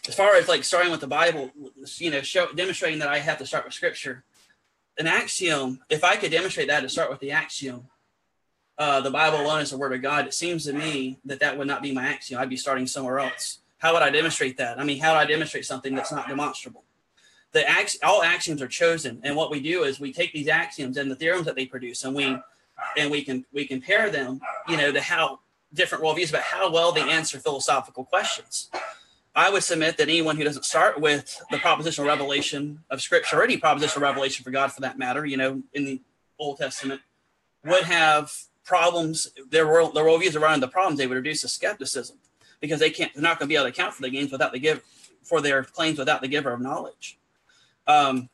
as 0.07 0.15
far 0.15 0.35
as 0.35 0.47
like 0.47 0.63
starting 0.63 0.91
with 0.91 1.01
the 1.01 1.07
Bible, 1.07 1.51
you 1.97 2.11
know, 2.11 2.21
show, 2.21 2.51
demonstrating 2.53 2.99
that 2.99 3.07
I 3.07 3.19
have 3.19 3.37
to 3.37 3.45
start 3.45 3.65
with 3.65 3.73
Scripture. 3.73 4.23
An 4.97 5.07
axiom, 5.07 5.79
if 5.89 6.03
I 6.03 6.17
could 6.17 6.31
demonstrate 6.31 6.67
that 6.67 6.81
to 6.81 6.89
start 6.89 7.09
with 7.09 7.19
the 7.19 7.31
axiom, 7.31 7.87
uh, 8.77 8.99
the 8.99 9.11
Bible 9.11 9.41
alone 9.41 9.61
is 9.61 9.71
the 9.71 9.77
Word 9.77 9.93
of 9.93 10.01
God. 10.01 10.27
It 10.27 10.33
seems 10.33 10.65
to 10.65 10.73
me 10.73 11.19
that 11.23 11.39
that 11.39 11.57
would 11.57 11.67
not 11.67 11.81
be 11.81 11.93
my 11.93 12.05
axiom. 12.05 12.41
I'd 12.41 12.49
be 12.49 12.57
starting 12.57 12.85
somewhere 12.85 13.19
else. 13.19 13.59
How 13.77 13.93
would 13.93 14.01
I 14.01 14.09
demonstrate 14.09 14.57
that? 14.57 14.77
I 14.77 14.83
mean, 14.83 14.99
how 14.99 15.13
do 15.13 15.19
I 15.19 15.25
demonstrate 15.25 15.65
something 15.65 15.95
that's 15.95 16.11
not 16.11 16.27
demonstrable? 16.27 16.83
The 17.51 17.67
ax- 17.67 17.97
all 18.03 18.21
axioms 18.21 18.61
are 18.61 18.67
chosen, 18.67 19.21
and 19.23 19.35
what 19.35 19.49
we 19.49 19.59
do 19.59 19.83
is 19.83 19.99
we 19.99 20.13
take 20.13 20.33
these 20.33 20.47
axioms 20.47 20.97
and 20.97 21.09
the 21.09 21.15
theorems 21.15 21.45
that 21.45 21.55
they 21.55 21.65
produce, 21.65 22.03
and 22.03 22.15
we 22.15 22.37
and 22.97 23.09
we 23.09 23.23
can 23.23 23.45
we 23.51 23.65
compare 23.65 24.09
them, 24.09 24.39
you 24.67 24.77
know, 24.77 24.91
to 24.91 25.01
how 25.01 25.39
different 25.73 26.03
worldviews 26.03 26.29
about 26.29 26.43
how 26.43 26.71
well 26.71 26.91
they 26.91 27.01
answer 27.09 27.39
philosophical 27.39 28.03
questions. 28.03 28.69
I 29.35 29.49
would 29.49 29.63
submit 29.63 29.97
that 29.97 30.09
anyone 30.09 30.37
who 30.37 30.43
doesn't 30.43 30.65
start 30.65 30.99
with 30.99 31.39
the 31.51 31.57
propositional 31.57 32.07
revelation 32.07 32.83
of 32.89 33.01
Scripture, 33.01 33.39
or 33.39 33.43
any 33.43 33.57
propositional 33.57 34.01
revelation 34.01 34.43
for 34.43 34.51
God 34.51 34.71
for 34.71 34.81
that 34.81 34.97
matter, 34.97 35.25
you 35.25 35.37
know, 35.37 35.61
in 35.73 35.85
the 35.85 36.01
Old 36.37 36.57
Testament, 36.57 37.01
would 37.63 37.83
have 37.83 38.31
problems. 38.63 39.31
Their 39.49 39.67
world, 39.67 39.93
their 39.95 40.03
worldviews 40.03 40.39
around 40.39 40.61
the 40.61 40.67
problems 40.67 40.97
they 40.97 41.07
would 41.07 41.15
reduce 41.15 41.41
to 41.41 41.47
skepticism 41.47 42.17
because 42.59 42.79
they 42.79 42.89
can't. 42.89 43.13
They're 43.13 43.23
not 43.23 43.39
going 43.39 43.47
to 43.47 43.53
be 43.53 43.55
able 43.55 43.65
to 43.65 43.71
account 43.71 43.93
for 43.93 44.01
the 44.01 44.09
gains 44.09 44.31
without 44.31 44.51
the 44.51 44.59
give 44.59 44.83
for 45.23 45.41
their 45.41 45.63
claims 45.63 45.99
without 45.99 46.21
the 46.21 46.27
giver 46.27 46.51
of 46.51 46.59
knowledge. 46.59 47.18
Um, 47.87 48.29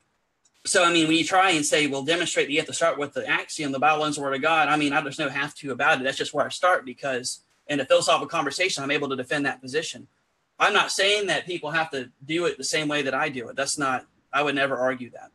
so 0.66 0.84
I 0.84 0.92
mean, 0.92 1.08
when 1.08 1.18
you 1.18 1.24
try 1.24 1.52
and 1.52 1.66
say, 1.66 1.88
"Well, 1.88 2.04
demonstrate 2.04 2.48
that 2.48 2.52
you 2.52 2.60
have 2.60 2.68
to 2.68 2.74
start 2.74 2.98
with 2.98 3.14
the 3.14 3.28
axiom, 3.28 3.72
the 3.72 3.80
Bible 3.80 4.06
is 4.06 4.16
the 4.16 4.22
Word 4.22 4.36
of 4.36 4.42
God," 4.42 4.68
I 4.68 4.78
mean, 4.78 4.94
I 4.94 5.02
just 5.02 5.20
no 5.20 5.30
have 5.30 5.54
to 5.56 5.72
about 5.72 6.00
it. 6.00 6.04
That's 6.04 6.18
just 6.18 6.34
where 6.34 6.46
I 6.46 6.50
start 6.50 6.86
because 6.86 7.42
in 7.68 7.80
a 7.80 7.86
philosophical 7.86 8.28
conversation, 8.28 8.84
I'm 8.84 8.92
able 8.92 9.10
to 9.10 9.16
defend 9.16 9.46
that 9.46 9.62
position. 9.62 10.08
I'm 10.60 10.74
not 10.74 10.92
saying 10.92 11.28
that 11.28 11.46
people 11.46 11.72
have 11.72 11.90
to 11.92 12.12
do 12.26 12.46
it 12.46 12.58
the 12.58 12.64
same 12.64 12.88
way 12.88 13.02
that 13.02 13.14
I 13.14 13.30
do 13.30 13.50
it. 13.50 13.56
That's 13.56 13.78
not, 13.78 14.06
I 14.32 14.42
would 14.42 14.56
never 14.56 14.78
argue 14.78 15.12
that. 15.12 15.32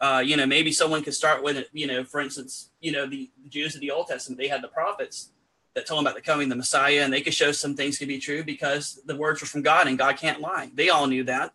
Uh, 0.00 0.20
you 0.20 0.36
know, 0.36 0.46
maybe 0.46 0.72
someone 0.72 1.02
could 1.02 1.14
start 1.14 1.42
with 1.42 1.56
it, 1.56 1.68
you 1.72 1.86
know, 1.86 2.04
for 2.04 2.20
instance, 2.20 2.70
you 2.80 2.92
know, 2.92 3.06
the 3.06 3.30
Jews 3.48 3.74
of 3.74 3.80
the 3.80 3.90
Old 3.90 4.06
Testament, 4.08 4.40
they 4.40 4.48
had 4.48 4.62
the 4.62 4.68
prophets 4.68 5.30
that 5.74 5.86
told 5.86 5.98
them 5.98 6.06
about 6.06 6.16
the 6.16 6.22
coming 6.22 6.44
of 6.44 6.50
the 6.50 6.56
Messiah, 6.56 7.00
and 7.00 7.12
they 7.12 7.20
could 7.20 7.34
show 7.34 7.52
some 7.52 7.74
things 7.74 7.98
could 7.98 8.08
be 8.08 8.18
true 8.18 8.44
because 8.44 9.00
the 9.06 9.16
words 9.16 9.40
were 9.40 9.46
from 9.46 9.62
God 9.62 9.86
and 9.86 9.98
God 9.98 10.16
can't 10.16 10.40
lie. 10.40 10.70
They 10.74 10.88
all 10.88 11.06
knew 11.06 11.24
that. 11.24 11.52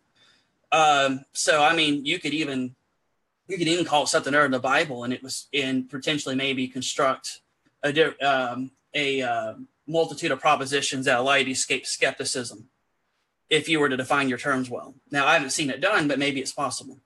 Um, 0.71 1.25
so, 1.33 1.63
I 1.63 1.75
mean, 1.75 2.05
you 2.05 2.19
could 2.19 2.33
even, 2.33 2.75
you 3.47 3.57
could 3.57 3.67
even 3.67 3.85
call 3.85 4.03
it 4.03 4.07
something 4.07 4.33
other 4.33 4.45
in 4.45 4.51
the 4.51 4.59
Bible, 4.59 5.03
and 5.03 5.13
it 5.13 5.23
was, 5.23 5.47
and 5.53 5.89
potentially 5.89 6.35
maybe 6.35 6.67
construct 6.67 7.41
a, 7.83 8.25
um, 8.25 8.71
a 8.93 9.21
uh, 9.21 9.53
multitude 9.87 10.31
of 10.31 10.39
propositions 10.39 11.05
that 11.05 11.17
allow 11.17 11.35
you 11.35 11.45
to 11.45 11.51
escape 11.51 11.85
skepticism 11.85 12.69
if 13.49 13.67
you 13.67 13.79
were 13.79 13.89
to 13.89 13.97
define 13.97 14.29
your 14.29 14.37
terms 14.37 14.69
well. 14.69 14.93
Now, 15.11 15.25
I 15.25 15.33
haven't 15.33 15.49
seen 15.49 15.69
it 15.69 15.81
done, 15.81 16.07
but 16.07 16.19
maybe 16.19 16.39
it's 16.39 16.51
possible. 16.51 16.99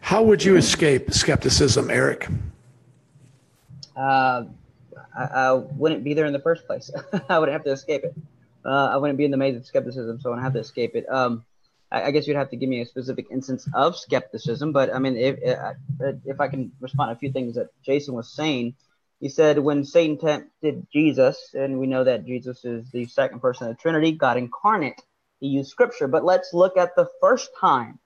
How 0.00 0.22
would 0.22 0.44
you 0.44 0.56
escape 0.56 1.12
skepticism, 1.12 1.90
Eric? 1.90 2.28
Uh, 3.96 4.44
I, 5.16 5.24
I, 5.24 5.52
wouldn't 5.52 6.04
be 6.04 6.14
there 6.14 6.26
in 6.26 6.32
the 6.32 6.38
first 6.38 6.66
place. 6.66 6.90
I 7.28 7.38
would 7.38 7.48
have 7.48 7.64
to 7.64 7.70
escape 7.70 8.04
it. 8.04 8.14
Uh, 8.64 8.90
I 8.92 8.96
wouldn't 8.96 9.18
be 9.18 9.24
in 9.24 9.30
the 9.30 9.36
maze 9.36 9.56
of 9.56 9.66
skepticism, 9.66 10.20
so 10.20 10.30
I 10.30 10.34
would 10.34 10.42
have 10.42 10.54
to 10.54 10.60
escape 10.60 10.94
it. 10.94 11.06
Um, 11.08 11.44
I, 11.90 12.04
I, 12.04 12.10
guess 12.10 12.26
you'd 12.26 12.36
have 12.36 12.50
to 12.50 12.56
give 12.56 12.68
me 12.68 12.80
a 12.80 12.86
specific 12.86 13.26
instance 13.30 13.68
of 13.74 13.96
skepticism, 13.96 14.72
but 14.72 14.94
I 14.94 14.98
mean, 14.98 15.16
if 15.16 15.38
if 16.24 16.40
I 16.40 16.48
can 16.48 16.72
respond 16.80 17.10
to 17.10 17.12
a 17.12 17.18
few 17.18 17.32
things 17.32 17.56
that 17.56 17.68
Jason 17.84 18.14
was 18.14 18.32
saying, 18.32 18.74
he 19.20 19.28
said 19.28 19.58
when 19.58 19.84
Satan 19.84 20.18
tempted 20.18 20.86
Jesus, 20.92 21.54
and 21.54 21.78
we 21.78 21.86
know 21.86 22.02
that 22.02 22.26
Jesus 22.26 22.64
is 22.64 22.90
the 22.90 23.06
second 23.06 23.40
person 23.40 23.68
of 23.68 23.76
the 23.76 23.80
Trinity, 23.80 24.12
God 24.12 24.36
incarnate, 24.36 25.00
he 25.38 25.46
used 25.46 25.70
scripture. 25.70 26.08
But 26.08 26.24
let's 26.24 26.52
look 26.52 26.76
at 26.76 26.96
the 26.96 27.08
first 27.20 27.50
time 27.60 28.00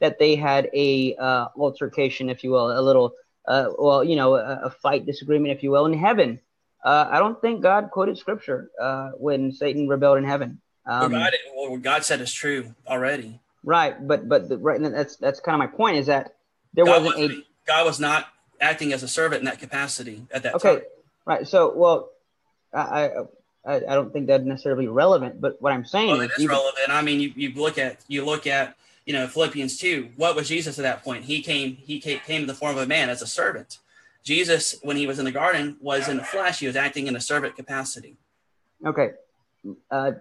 that 0.00 0.18
they 0.18 0.34
had 0.34 0.68
a 0.74 1.14
uh, 1.16 1.48
altercation, 1.56 2.28
if 2.30 2.42
you 2.44 2.50
will, 2.50 2.76
a 2.76 2.82
little, 2.82 3.12
uh, 3.46 3.68
well, 3.78 4.02
you 4.02 4.16
know, 4.16 4.34
a, 4.34 4.62
a, 4.64 4.70
fight, 4.70 5.06
disagreement, 5.06 5.56
if 5.56 5.62
you 5.62 5.70
will, 5.70 5.86
in 5.86 5.94
heaven. 5.94 6.40
Uh, 6.86 7.08
I 7.10 7.18
don't 7.18 7.40
think 7.40 7.62
God 7.62 7.90
quoted 7.90 8.16
scripture 8.16 8.70
uh, 8.80 9.10
when 9.18 9.50
Satan 9.50 9.88
rebelled 9.88 10.18
in 10.18 10.24
heaven. 10.24 10.60
Um, 10.86 11.10
well, 11.10 11.20
God, 11.20 11.32
well, 11.56 11.70
what 11.72 11.82
God 11.82 12.04
said 12.04 12.20
is 12.20 12.32
true 12.32 12.76
already. 12.86 13.40
Right, 13.64 14.06
but 14.06 14.28
but 14.28 14.48
the, 14.48 14.56
right, 14.56 14.80
that's 14.80 15.16
that's 15.16 15.40
kind 15.40 15.60
of 15.60 15.68
my 15.68 15.76
point 15.76 15.96
is 15.96 16.06
that 16.06 16.36
there 16.74 16.84
God 16.84 17.02
wasn't 17.02 17.20
was, 17.20 17.30
a 17.32 17.42
God 17.66 17.86
was 17.86 17.98
not 17.98 18.28
acting 18.60 18.92
as 18.92 19.02
a 19.02 19.08
servant 19.08 19.40
in 19.40 19.46
that 19.46 19.58
capacity 19.58 20.26
at 20.30 20.44
that 20.44 20.54
okay. 20.54 20.68
time. 20.68 20.76
Okay, 20.76 20.86
right. 21.24 21.48
So, 21.48 21.74
well, 21.74 22.10
I, 22.72 23.10
I, 23.64 23.76
I 23.76 23.80
don't 23.80 24.12
think 24.12 24.28
that's 24.28 24.44
necessarily 24.44 24.86
relevant, 24.86 25.40
but 25.40 25.60
what 25.60 25.72
I'm 25.72 25.84
saying 25.84 26.10
well, 26.10 26.20
is, 26.20 26.30
it 26.38 26.42
is 26.42 26.46
relevant. 26.46 26.90
I 26.90 27.02
mean, 27.02 27.18
you, 27.18 27.32
you 27.34 27.52
look 27.54 27.78
at, 27.78 27.98
you 28.06 28.24
look 28.24 28.46
at, 28.46 28.76
you 29.04 29.12
know, 29.12 29.26
Philippians 29.26 29.76
2, 29.78 30.10
what 30.16 30.36
was 30.36 30.48
Jesus 30.48 30.78
at 30.78 30.82
that 30.82 31.02
point? 31.02 31.24
He 31.24 31.42
came, 31.42 31.76
he 31.76 32.00
came, 32.00 32.20
came 32.20 32.42
in 32.42 32.46
the 32.46 32.54
form 32.54 32.76
of 32.76 32.82
a 32.82 32.86
man 32.86 33.10
as 33.10 33.22
a 33.22 33.26
servant. 33.26 33.78
Jesus, 34.26 34.74
when 34.82 34.96
he 34.96 35.06
was 35.06 35.20
in 35.20 35.24
the 35.24 35.30
garden, 35.30 35.76
was 35.80 36.08
in 36.08 36.16
the 36.16 36.24
flesh. 36.24 36.58
He 36.58 36.66
was 36.66 36.74
acting 36.74 37.06
in 37.06 37.14
a 37.14 37.20
servant 37.20 37.54
capacity. 37.54 38.16
Okay. 38.84 39.10
Uh, 39.88 40.12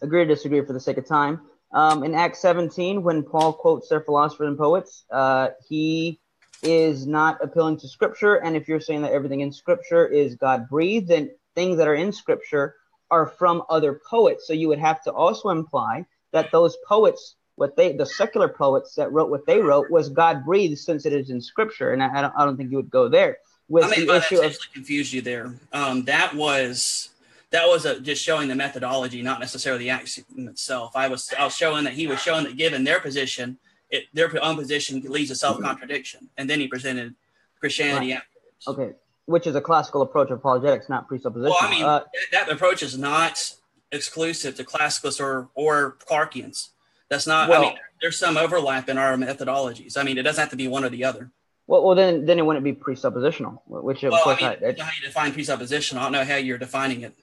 agree 0.00 0.24
to 0.24 0.34
disagree 0.34 0.64
for 0.64 0.72
the 0.72 0.80
sake 0.80 0.96
of 0.96 1.06
time. 1.06 1.42
Um, 1.72 2.02
in 2.02 2.14
Acts 2.14 2.40
17, 2.40 3.02
when 3.02 3.22
Paul 3.22 3.52
quotes 3.52 3.90
their 3.90 4.00
philosophers 4.00 4.48
and 4.48 4.56
poets, 4.56 5.04
uh, 5.12 5.48
he 5.68 6.18
is 6.62 7.06
not 7.06 7.44
appealing 7.44 7.76
to 7.80 7.88
Scripture. 7.88 8.36
And 8.36 8.56
if 8.56 8.66
you're 8.66 8.80
saying 8.80 9.02
that 9.02 9.12
everything 9.12 9.40
in 9.40 9.52
Scripture 9.52 10.06
is 10.06 10.36
God 10.36 10.66
breathed, 10.70 11.08
then 11.08 11.30
things 11.54 11.76
that 11.76 11.86
are 11.86 11.94
in 11.94 12.12
Scripture 12.12 12.76
are 13.10 13.26
from 13.26 13.62
other 13.68 14.00
poets. 14.08 14.46
So 14.46 14.54
you 14.54 14.68
would 14.68 14.78
have 14.78 15.02
to 15.02 15.12
also 15.12 15.50
imply 15.50 16.06
that 16.32 16.50
those 16.50 16.78
poets, 16.88 17.36
what 17.56 17.76
they, 17.76 17.92
the 17.92 18.06
secular 18.06 18.48
poets 18.48 18.94
that 18.94 19.12
wrote 19.12 19.28
what 19.28 19.44
they 19.44 19.60
wrote, 19.60 19.90
was 19.90 20.08
God 20.08 20.46
breathed 20.46 20.78
since 20.78 21.04
it 21.04 21.12
is 21.12 21.28
in 21.28 21.42
Scripture. 21.42 21.92
And 21.92 22.02
I, 22.02 22.18
I, 22.18 22.22
don't, 22.22 22.34
I 22.38 22.44
don't 22.46 22.56
think 22.56 22.70
you 22.70 22.78
would 22.78 22.90
go 22.90 23.06
there. 23.06 23.36
With 23.70 23.84
I 23.84 23.88
mean, 23.88 24.06
the 24.06 24.16
issue 24.16 24.42
of 24.42 24.58
confused 24.74 25.12
you 25.12 25.22
there. 25.22 25.54
Um, 25.72 26.04
that 26.06 26.34
was 26.34 27.10
that 27.50 27.68
was 27.68 27.86
a, 27.86 28.00
just 28.00 28.20
showing 28.22 28.48
the 28.48 28.56
methodology, 28.56 29.22
not 29.22 29.38
necessarily 29.38 29.84
the 29.84 29.90
axiom 29.90 30.48
itself. 30.48 30.96
I 30.96 31.06
was 31.06 31.32
I 31.38 31.44
was 31.44 31.54
showing 31.56 31.84
that 31.84 31.92
he 31.92 32.08
was 32.08 32.20
showing 32.20 32.44
that 32.44 32.56
given 32.56 32.82
their 32.82 32.98
position, 32.98 33.58
it, 33.88 34.04
their 34.12 34.28
own 34.42 34.56
position 34.56 35.00
leads 35.02 35.30
to 35.30 35.36
self 35.36 35.60
contradiction, 35.60 36.28
and 36.36 36.50
then 36.50 36.58
he 36.58 36.66
presented 36.66 37.14
Christianity 37.60 38.12
right. 38.12 38.22
Okay, 38.66 38.90
which 39.26 39.46
is 39.46 39.54
a 39.54 39.60
classical 39.60 40.02
approach 40.02 40.30
of 40.30 40.38
apologetics, 40.38 40.88
not 40.88 41.06
presupposition. 41.06 41.50
Well, 41.50 41.58
I 41.60 41.70
mean, 41.70 41.84
uh, 41.84 42.00
that, 42.32 42.46
that, 42.46 42.52
approach 42.52 42.82
is 42.82 42.98
not 42.98 43.52
exclusive 43.92 44.56
to 44.56 44.64
classicalists 44.64 45.20
or 45.20 45.48
or 45.54 45.96
Clarkians. 46.08 46.70
That's 47.08 47.28
not. 47.28 47.48
Well, 47.48 47.62
I 47.62 47.66
mean, 47.66 47.78
there's 48.00 48.18
some 48.18 48.36
overlap 48.36 48.88
in 48.88 48.98
our 48.98 49.16
methodologies. 49.16 49.96
I 49.96 50.02
mean, 50.02 50.18
it 50.18 50.22
doesn't 50.22 50.40
have 50.40 50.50
to 50.50 50.56
be 50.56 50.66
one 50.66 50.84
or 50.84 50.88
the 50.88 51.04
other. 51.04 51.30
Well, 51.70 51.84
well, 51.84 51.94
then 51.94 52.26
then 52.26 52.40
it 52.40 52.44
wouldn't 52.44 52.64
be 52.64 52.72
presuppositional, 52.72 53.60
which 53.68 54.02
of 54.02 54.10
well, 54.10 54.24
course 54.24 54.42
I, 54.42 54.56
mean, 54.60 54.76
I, 54.76 54.82
how 54.82 54.90
you 54.90 55.06
define 55.06 55.32
presupposition. 55.32 55.98
I 55.98 56.02
don't 56.02 56.10
know 56.10 56.24
how 56.24 56.34
you're 56.34 56.58
defining 56.58 57.02
it. 57.02 57.14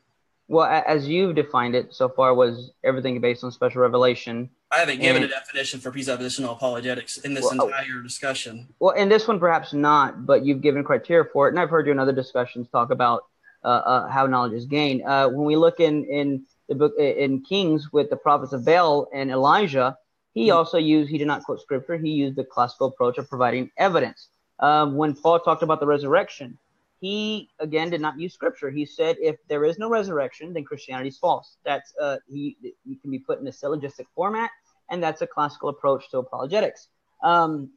Well, 0.47 0.65
as 0.65 1.05
you've 1.05 1.35
defined 1.35 1.75
it 1.75 1.93
so 1.93 2.07
far, 2.07 2.33
was 2.33 2.71
everything 2.81 3.19
based 3.19 3.43
on 3.43 3.51
special 3.51 3.81
revelation. 3.81 4.49
I 4.71 4.77
haven't 4.77 5.01
given 5.01 5.23
and, 5.23 5.29
a 5.33 5.35
definition 5.35 5.81
for 5.81 5.91
presuppositional 5.91 6.53
apologetics 6.53 7.17
in 7.17 7.33
this 7.33 7.43
well, 7.43 7.63
oh. 7.63 7.67
entire 7.67 8.01
discussion. 8.01 8.69
Well, 8.79 8.95
in 8.95 9.09
this 9.09 9.27
one, 9.27 9.37
perhaps 9.37 9.73
not, 9.73 10.25
but 10.25 10.45
you've 10.45 10.61
given 10.61 10.81
criteria 10.85 11.25
for 11.33 11.49
it, 11.49 11.51
and 11.51 11.59
I've 11.59 11.69
heard 11.69 11.85
you 11.85 11.91
in 11.91 11.99
other 11.99 12.13
discussions 12.13 12.69
talk 12.69 12.89
about 12.89 13.23
uh, 13.65 13.67
uh, 13.67 14.07
how 14.07 14.27
knowledge 14.27 14.53
is 14.53 14.63
gained. 14.63 15.03
Uh, 15.03 15.27
when 15.27 15.45
we 15.45 15.57
look 15.57 15.81
in 15.81 16.05
in 16.05 16.45
the 16.69 16.75
book 16.75 16.93
in 16.97 17.41
Kings 17.41 17.91
with 17.91 18.09
the 18.09 18.15
prophets 18.15 18.53
of 18.53 18.63
Baal 18.63 19.09
and 19.13 19.29
Elijah, 19.29 19.97
he 20.33 20.47
mm-hmm. 20.47 20.57
also 20.57 20.77
used 20.77 21.09
he 21.09 21.17
did 21.17 21.27
not 21.27 21.43
quote 21.43 21.59
scripture. 21.61 21.97
He 21.97 22.11
used 22.11 22.37
the 22.37 22.45
classical 22.45 22.87
approach 22.87 23.17
of 23.17 23.27
providing 23.27 23.71
evidence. 23.75 24.29
Um, 24.59 24.95
when 24.95 25.13
Paul 25.13 25.39
talked 25.39 25.63
about 25.63 25.79
the 25.79 25.85
resurrection, 25.85 26.57
he 26.99 27.49
again 27.59 27.89
did 27.89 28.01
not 28.01 28.19
use 28.19 28.33
scripture. 28.33 28.71
He 28.71 28.85
said, 28.85 29.17
if 29.19 29.35
there 29.47 29.65
is 29.65 29.77
no 29.77 29.89
resurrection, 29.89 30.53
then 30.53 30.63
Christianity 30.63 31.09
is 31.09 31.17
false. 31.17 31.57
That's 31.63 31.93
uh, 32.01 32.17
he, 32.27 32.57
he 32.83 32.95
can 32.95 33.11
be 33.11 33.19
put 33.19 33.39
in 33.39 33.47
a 33.47 33.51
syllogistic 33.51 34.07
format, 34.15 34.49
and 34.89 35.01
that's 35.01 35.21
a 35.21 35.27
classical 35.27 35.69
approach 35.69 36.09
to 36.11 36.17
apologetics. 36.17 36.87
Um, 37.21 37.71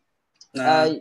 nah. 0.55 0.65
uh, 0.65 0.94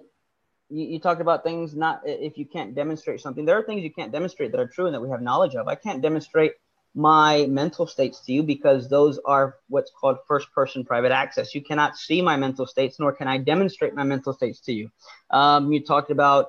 you, 0.70 0.86
you, 0.86 1.00
talked 1.00 1.22
about 1.22 1.44
things 1.44 1.76
not 1.76 2.02
if 2.06 2.38
you 2.38 2.46
can't 2.46 2.76
demonstrate 2.76 3.22
something. 3.22 3.46
There 3.46 3.58
are 3.58 3.64
things 3.64 3.84
you 3.84 3.92
can't 3.92 4.12
demonstrate 4.12 4.52
that 4.52 4.60
are 4.60 4.68
true 4.68 4.86
and 4.86 4.94
that 4.94 5.02
we 5.02 5.10
have 5.10 5.22
knowledge 5.22 5.56
of. 5.56 5.68
I 5.68 5.76
can't 5.76 6.02
demonstrate 6.02 6.54
my 6.96 7.46
mental 7.48 7.86
states 7.88 8.20
to 8.22 8.34
you 8.34 8.44
because 8.44 8.90
those 8.90 9.20
are 9.26 9.56
what's 9.68 9.92
called 9.92 10.18
first 10.28 10.52
person 10.52 10.84
private 10.84 11.12
access. 11.12 11.54
You 11.54 11.62
cannot 11.62 11.98
see 11.98 12.22
my 12.22 12.36
mental 12.36 12.66
states, 12.66 13.00
nor 13.00 13.14
can 13.14 13.28
I 13.28 13.38
demonstrate 13.38 13.94
my 13.94 14.04
mental 14.04 14.34
states 14.34 14.60
to 14.62 14.74
you. 14.74 14.90
Um, 15.30 15.72
you 15.72 15.84
talked 15.84 16.12
about 16.12 16.48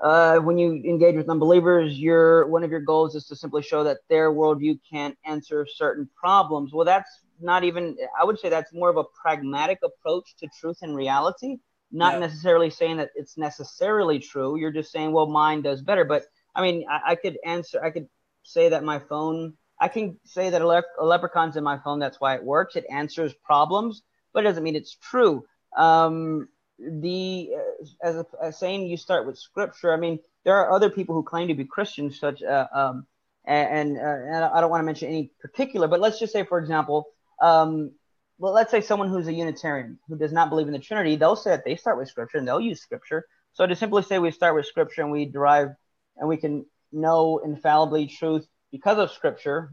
uh, 0.00 0.38
when 0.38 0.58
you 0.58 0.74
engage 0.84 1.16
with 1.16 1.28
unbelievers, 1.28 1.98
your 1.98 2.46
one 2.48 2.62
of 2.62 2.70
your 2.70 2.80
goals 2.80 3.14
is 3.14 3.26
to 3.26 3.36
simply 3.36 3.62
show 3.62 3.82
that 3.84 3.98
their 4.08 4.30
worldview 4.30 4.78
can't 4.90 5.16
answer 5.24 5.66
certain 5.66 6.08
problems. 6.14 6.72
Well, 6.72 6.84
that's 6.84 7.10
not 7.40 7.64
even. 7.64 7.96
I 8.20 8.24
would 8.24 8.38
say 8.38 8.48
that's 8.48 8.72
more 8.74 8.90
of 8.90 8.96
a 8.96 9.04
pragmatic 9.04 9.78
approach 9.82 10.36
to 10.38 10.48
truth 10.60 10.78
and 10.82 10.94
reality. 10.94 11.56
Not 11.92 12.14
yeah. 12.14 12.18
necessarily 12.20 12.68
saying 12.68 12.98
that 12.98 13.10
it's 13.14 13.38
necessarily 13.38 14.18
true. 14.18 14.58
You're 14.58 14.72
just 14.72 14.92
saying, 14.92 15.12
well, 15.12 15.26
mine 15.26 15.62
does 15.62 15.80
better. 15.80 16.04
But 16.04 16.24
I 16.54 16.60
mean, 16.60 16.84
I, 16.90 17.12
I 17.12 17.14
could 17.14 17.38
answer. 17.44 17.82
I 17.82 17.90
could 17.90 18.08
say 18.42 18.68
that 18.70 18.84
my 18.84 18.98
phone. 18.98 19.54
I 19.80 19.88
can 19.88 20.18
say 20.24 20.50
that 20.50 20.62
a, 20.62 20.66
le- 20.66 20.82
a 20.98 21.04
leprechaun's 21.04 21.56
in 21.56 21.64
my 21.64 21.78
phone. 21.78 21.98
That's 21.98 22.20
why 22.20 22.34
it 22.34 22.44
works. 22.44 22.76
It 22.76 22.86
answers 22.90 23.34
problems, 23.34 24.02
but 24.32 24.40
it 24.40 24.48
doesn't 24.48 24.62
mean 24.62 24.76
it's 24.76 24.96
true. 24.96 25.44
Um, 25.76 26.48
the 26.78 27.50
uh, 27.56 28.06
as, 28.06 28.16
a, 28.16 28.26
as 28.42 28.58
saying 28.58 28.86
you 28.86 28.96
start 28.96 29.26
with 29.26 29.38
scripture. 29.38 29.92
I 29.92 29.96
mean, 29.96 30.18
there 30.44 30.56
are 30.56 30.70
other 30.72 30.90
people 30.90 31.14
who 31.14 31.22
claim 31.22 31.48
to 31.48 31.54
be 31.54 31.64
Christians, 31.64 32.18
such 32.18 32.42
uh, 32.42 32.66
um, 32.72 33.06
and, 33.46 33.96
uh, 33.96 34.00
and 34.00 34.44
I 34.44 34.60
don't 34.60 34.70
want 34.70 34.80
to 34.80 34.86
mention 34.86 35.08
any 35.08 35.30
particular, 35.40 35.86
but 35.86 36.00
let's 36.00 36.18
just 36.18 36.32
say, 36.32 36.44
for 36.44 36.58
example, 36.58 37.06
um, 37.40 37.92
well, 38.38 38.52
let's 38.52 38.70
say 38.70 38.80
someone 38.80 39.08
who's 39.08 39.28
a 39.28 39.32
Unitarian 39.32 39.98
who 40.08 40.16
does 40.16 40.32
not 40.32 40.50
believe 40.50 40.66
in 40.66 40.72
the 40.72 40.78
Trinity, 40.78 41.16
they'll 41.16 41.36
say 41.36 41.50
that 41.50 41.64
they 41.64 41.76
start 41.76 41.96
with 41.96 42.08
scripture 42.08 42.38
and 42.38 42.46
they'll 42.46 42.60
use 42.60 42.80
scripture. 42.80 43.26
So 43.52 43.66
to 43.66 43.74
simply 43.76 44.02
say 44.02 44.18
we 44.18 44.30
start 44.30 44.54
with 44.54 44.66
scripture 44.66 45.02
and 45.02 45.10
we 45.10 45.24
derive 45.24 45.70
and 46.16 46.28
we 46.28 46.36
can 46.36 46.66
know 46.92 47.38
infallibly 47.38 48.06
truth 48.06 48.46
because 48.76 48.98
of 48.98 49.10
scripture, 49.10 49.72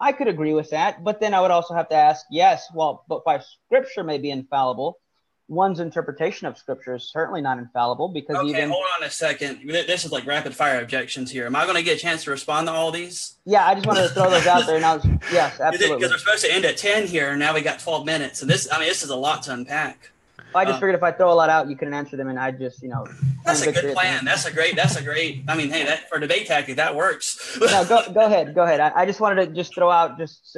I 0.00 0.12
could 0.12 0.28
agree 0.28 0.54
with 0.54 0.70
that. 0.70 1.04
But 1.04 1.20
then 1.20 1.34
I 1.34 1.40
would 1.40 1.52
also 1.52 1.74
have 1.74 1.88
to 1.90 1.94
ask, 1.94 2.26
yes, 2.30 2.66
well, 2.74 3.04
but 3.08 3.24
why 3.24 3.40
scripture 3.40 4.02
may 4.02 4.18
be 4.18 4.30
infallible, 4.30 4.98
one's 5.46 5.78
interpretation 5.78 6.46
of 6.48 6.58
scripture 6.58 6.94
is 6.94 7.10
certainly 7.10 7.40
not 7.40 7.58
infallible 7.58 8.08
because 8.08 8.36
okay, 8.36 8.48
even 8.48 8.70
hold 8.70 8.84
on 8.98 9.06
a 9.06 9.10
second. 9.10 9.60
This 9.68 10.04
is 10.04 10.10
like 10.10 10.26
rapid 10.26 10.54
fire 10.54 10.80
objections 10.80 11.30
here. 11.30 11.46
Am 11.46 11.54
I 11.54 11.64
going 11.64 11.76
to 11.76 11.82
get 11.82 11.96
a 11.96 12.00
chance 12.00 12.24
to 12.24 12.30
respond 12.30 12.66
to 12.66 12.72
all 12.72 12.90
these? 12.90 13.36
Yeah, 13.44 13.66
I 13.66 13.74
just 13.74 13.86
wanted 13.86 14.08
to 14.08 14.14
throw 14.14 14.30
those 14.30 14.46
out 14.46 14.66
there. 14.66 14.80
Now, 14.80 15.00
yes, 15.30 15.60
absolutely. 15.60 15.98
Because 15.98 16.12
we're 16.12 16.18
supposed 16.18 16.44
to 16.44 16.52
end 16.52 16.64
at 16.64 16.76
ten 16.76 17.06
here, 17.06 17.30
and 17.30 17.38
now 17.38 17.54
we 17.54 17.60
got 17.60 17.78
twelve 17.78 18.04
minutes. 18.04 18.40
So 18.40 18.46
this, 18.46 18.68
I 18.72 18.78
mean, 18.78 18.88
this 18.88 19.02
is 19.02 19.10
a 19.10 19.16
lot 19.16 19.44
to 19.44 19.52
unpack. 19.52 20.10
I 20.56 20.64
just 20.64 20.76
uh, 20.76 20.80
figured 20.80 20.94
if 20.94 21.02
I 21.02 21.12
throw 21.12 21.32
a 21.32 21.34
lot 21.34 21.50
out, 21.50 21.68
you 21.68 21.76
couldn't 21.76 21.94
answer 21.94 22.16
them, 22.16 22.28
and 22.28 22.38
I 22.38 22.50
just, 22.50 22.82
you 22.82 22.88
know. 22.88 23.06
That's 23.44 23.62
a 23.62 23.72
good 23.72 23.94
plan. 23.94 24.24
That's 24.24 24.46
a 24.46 24.52
great. 24.52 24.76
That's 24.76 24.96
a 24.96 25.02
great. 25.02 25.44
I 25.48 25.56
mean, 25.56 25.70
hey, 25.70 25.84
that 25.84 26.08
for 26.08 26.18
debate 26.18 26.46
tactic, 26.46 26.76
that 26.76 26.94
works. 26.94 27.58
no, 27.60 27.84
go 27.84 28.02
go 28.14 28.26
ahead, 28.26 28.54
go 28.54 28.62
ahead. 28.62 28.80
I, 28.80 28.92
I, 29.02 29.06
just 29.06 29.20
wanted 29.20 29.46
to 29.46 29.54
just 29.54 29.74
throw 29.74 29.90
out 29.90 30.18
just 30.18 30.56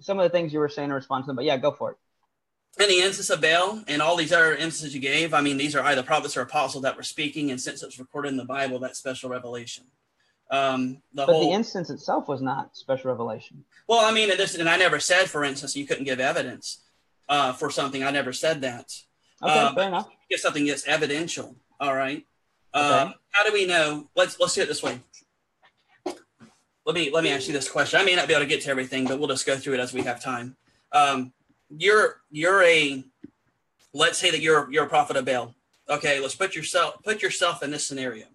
some 0.00 0.18
of 0.18 0.22
the 0.22 0.30
things 0.30 0.52
you 0.52 0.58
were 0.58 0.68
saying 0.68 0.90
in 0.90 0.94
response 0.94 1.24
to 1.24 1.26
them, 1.28 1.36
but 1.36 1.44
yeah, 1.44 1.56
go 1.56 1.72
for 1.72 1.92
it 1.92 1.96
in 2.80 2.88
the 2.88 3.00
instance 3.00 3.30
of 3.30 3.40
Baal 3.40 3.82
and 3.88 4.00
all 4.00 4.16
these 4.16 4.32
other 4.32 4.54
instances 4.54 4.94
you 4.94 5.00
gave, 5.00 5.34
I 5.34 5.40
mean, 5.40 5.56
these 5.56 5.74
are 5.74 5.84
either 5.84 6.02
prophets 6.02 6.36
or 6.36 6.42
apostles 6.42 6.82
that 6.82 6.96
were 6.96 7.02
speaking, 7.02 7.50
and 7.50 7.60
since 7.60 7.82
it's 7.82 7.98
recorded 7.98 8.28
in 8.28 8.36
the 8.36 8.44
Bible, 8.44 8.78
that 8.80 8.96
special 8.96 9.30
revelation. 9.30 9.84
Um, 10.50 11.02
the 11.12 11.26
but 11.26 11.32
whole, 11.32 11.48
the 11.48 11.54
instance 11.54 11.90
itself 11.90 12.28
was 12.28 12.40
not 12.40 12.76
special 12.76 13.10
revelation. 13.10 13.64
Well, 13.86 14.04
I 14.04 14.12
mean, 14.12 14.30
and, 14.30 14.38
this, 14.38 14.54
and 14.54 14.68
I 14.68 14.76
never 14.76 15.00
said, 15.00 15.28
for 15.28 15.44
instance, 15.44 15.76
you 15.76 15.86
couldn't 15.86 16.04
give 16.04 16.20
evidence 16.20 16.82
uh, 17.28 17.52
for 17.52 17.70
something. 17.70 18.02
I 18.02 18.10
never 18.10 18.32
said 18.32 18.60
that. 18.62 18.92
Okay, 19.42 19.58
uh, 19.58 19.74
fair 19.74 19.88
enough. 19.88 20.08
Get 20.30 20.40
something 20.40 20.66
that's 20.66 20.86
evidential. 20.86 21.56
All 21.80 21.94
right. 21.94 22.24
Uh, 22.74 23.06
okay. 23.06 23.18
how 23.30 23.44
do 23.46 23.52
we 23.52 23.66
know? 23.66 24.08
Let's 24.14 24.38
let's 24.38 24.54
do 24.54 24.62
it 24.62 24.68
this 24.68 24.82
way. 24.82 25.00
Let 26.84 26.94
me 26.94 27.10
let 27.10 27.22
me 27.22 27.30
ask 27.30 27.46
you 27.46 27.52
this 27.52 27.68
question. 27.68 28.00
I 28.00 28.04
may 28.04 28.16
not 28.16 28.28
be 28.28 28.34
able 28.34 28.44
to 28.44 28.48
get 28.48 28.62
to 28.62 28.70
everything, 28.70 29.06
but 29.06 29.18
we'll 29.18 29.28
just 29.28 29.46
go 29.46 29.56
through 29.56 29.74
it 29.74 29.80
as 29.80 29.92
we 29.92 30.02
have 30.02 30.22
time. 30.22 30.56
Um, 30.92 31.32
you're 31.68 32.20
you're 32.30 32.62
a 32.62 33.04
let's 33.92 34.18
say 34.18 34.30
that 34.30 34.40
you're 34.40 34.70
you're 34.72 34.84
a 34.84 34.88
prophet 34.88 35.16
of 35.16 35.24
Baal. 35.24 35.54
Okay, 35.88 36.20
let's 36.20 36.34
put 36.34 36.54
yourself 36.54 37.02
put 37.02 37.22
yourself 37.22 37.62
in 37.62 37.70
this 37.70 37.86
scenario. 37.86 38.26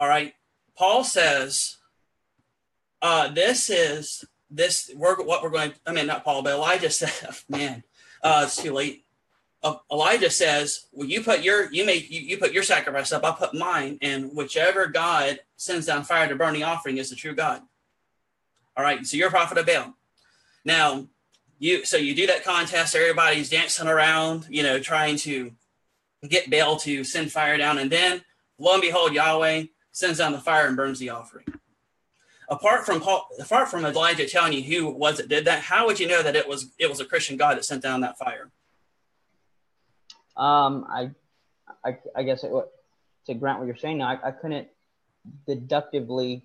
All 0.00 0.08
right. 0.08 0.34
Paul 0.76 1.04
says, 1.04 1.76
uh, 3.02 3.28
this 3.28 3.70
is 3.70 4.24
this 4.50 4.90
we're 4.94 5.22
what 5.22 5.42
we're 5.42 5.50
going 5.50 5.72
I 5.86 5.92
mean 5.92 6.06
not 6.06 6.24
Paul, 6.24 6.42
but 6.42 6.52
Elijah 6.52 6.90
said, 6.90 7.12
man, 7.48 7.82
uh, 8.22 8.42
it's 8.46 8.56
too 8.56 8.72
late. 8.72 9.04
Uh, 9.62 9.76
Elijah 9.90 10.30
says, 10.30 10.86
"Well, 10.92 11.08
you 11.08 11.22
put 11.22 11.42
your 11.42 11.72
you 11.72 11.86
make 11.86 12.10
you, 12.10 12.20
you 12.20 12.38
put 12.38 12.52
your 12.52 12.64
sacrifice 12.64 13.12
up. 13.12 13.24
I 13.24 13.32
put 13.32 13.54
mine, 13.54 13.98
and 14.02 14.34
whichever 14.34 14.86
God 14.86 15.40
sends 15.56 15.86
down 15.86 16.04
fire 16.04 16.28
to 16.28 16.34
burn 16.34 16.54
the 16.54 16.64
offering 16.64 16.98
is 16.98 17.10
the 17.10 17.16
true 17.16 17.34
God." 17.34 17.62
All 18.76 18.82
right, 18.82 19.06
so 19.06 19.16
you're 19.16 19.28
a 19.28 19.30
prophet 19.30 19.58
of 19.58 19.66
Baal. 19.66 19.94
Now, 20.64 21.06
you 21.62 21.84
so 21.84 21.96
you 21.96 22.12
do 22.14 22.26
that 22.26 22.44
contest 22.44 22.96
everybody's 22.96 23.48
dancing 23.48 23.86
around 23.86 24.46
you 24.50 24.64
know 24.64 24.80
trying 24.80 25.16
to 25.16 25.52
get 26.28 26.50
baal 26.50 26.76
to 26.76 27.04
send 27.04 27.30
fire 27.30 27.56
down 27.56 27.78
and 27.78 27.90
then 27.90 28.20
lo 28.58 28.72
and 28.72 28.82
behold 28.82 29.14
yahweh 29.14 29.62
sends 29.92 30.18
down 30.18 30.32
the 30.32 30.40
fire 30.40 30.66
and 30.66 30.76
burns 30.76 30.98
the 30.98 31.08
offering 31.08 31.46
apart 32.48 32.84
from 32.84 33.00
paul 33.00 33.28
apart 33.38 33.68
from 33.68 33.86
elijah 33.86 34.26
telling 34.26 34.52
you 34.52 34.62
who 34.62 34.90
was 34.90 35.20
it 35.20 35.28
did 35.28 35.44
that 35.44 35.62
how 35.62 35.86
would 35.86 36.00
you 36.00 36.08
know 36.08 36.20
that 36.20 36.34
it 36.34 36.48
was 36.48 36.72
it 36.78 36.90
was 36.90 36.98
a 36.98 37.04
christian 37.04 37.36
god 37.36 37.56
that 37.56 37.64
sent 37.64 37.80
down 37.80 38.00
that 38.00 38.18
fire 38.18 38.50
um 40.36 40.86
i 40.88 41.10
i, 41.84 41.96
I 42.16 42.22
guess 42.22 42.44
it, 42.44 42.50
to 43.26 43.34
grant 43.34 43.58
what 43.58 43.66
you're 43.66 43.76
saying 43.76 43.98
now 43.98 44.08
I, 44.08 44.28
I 44.28 44.30
couldn't 44.32 44.68
deductively 45.46 46.42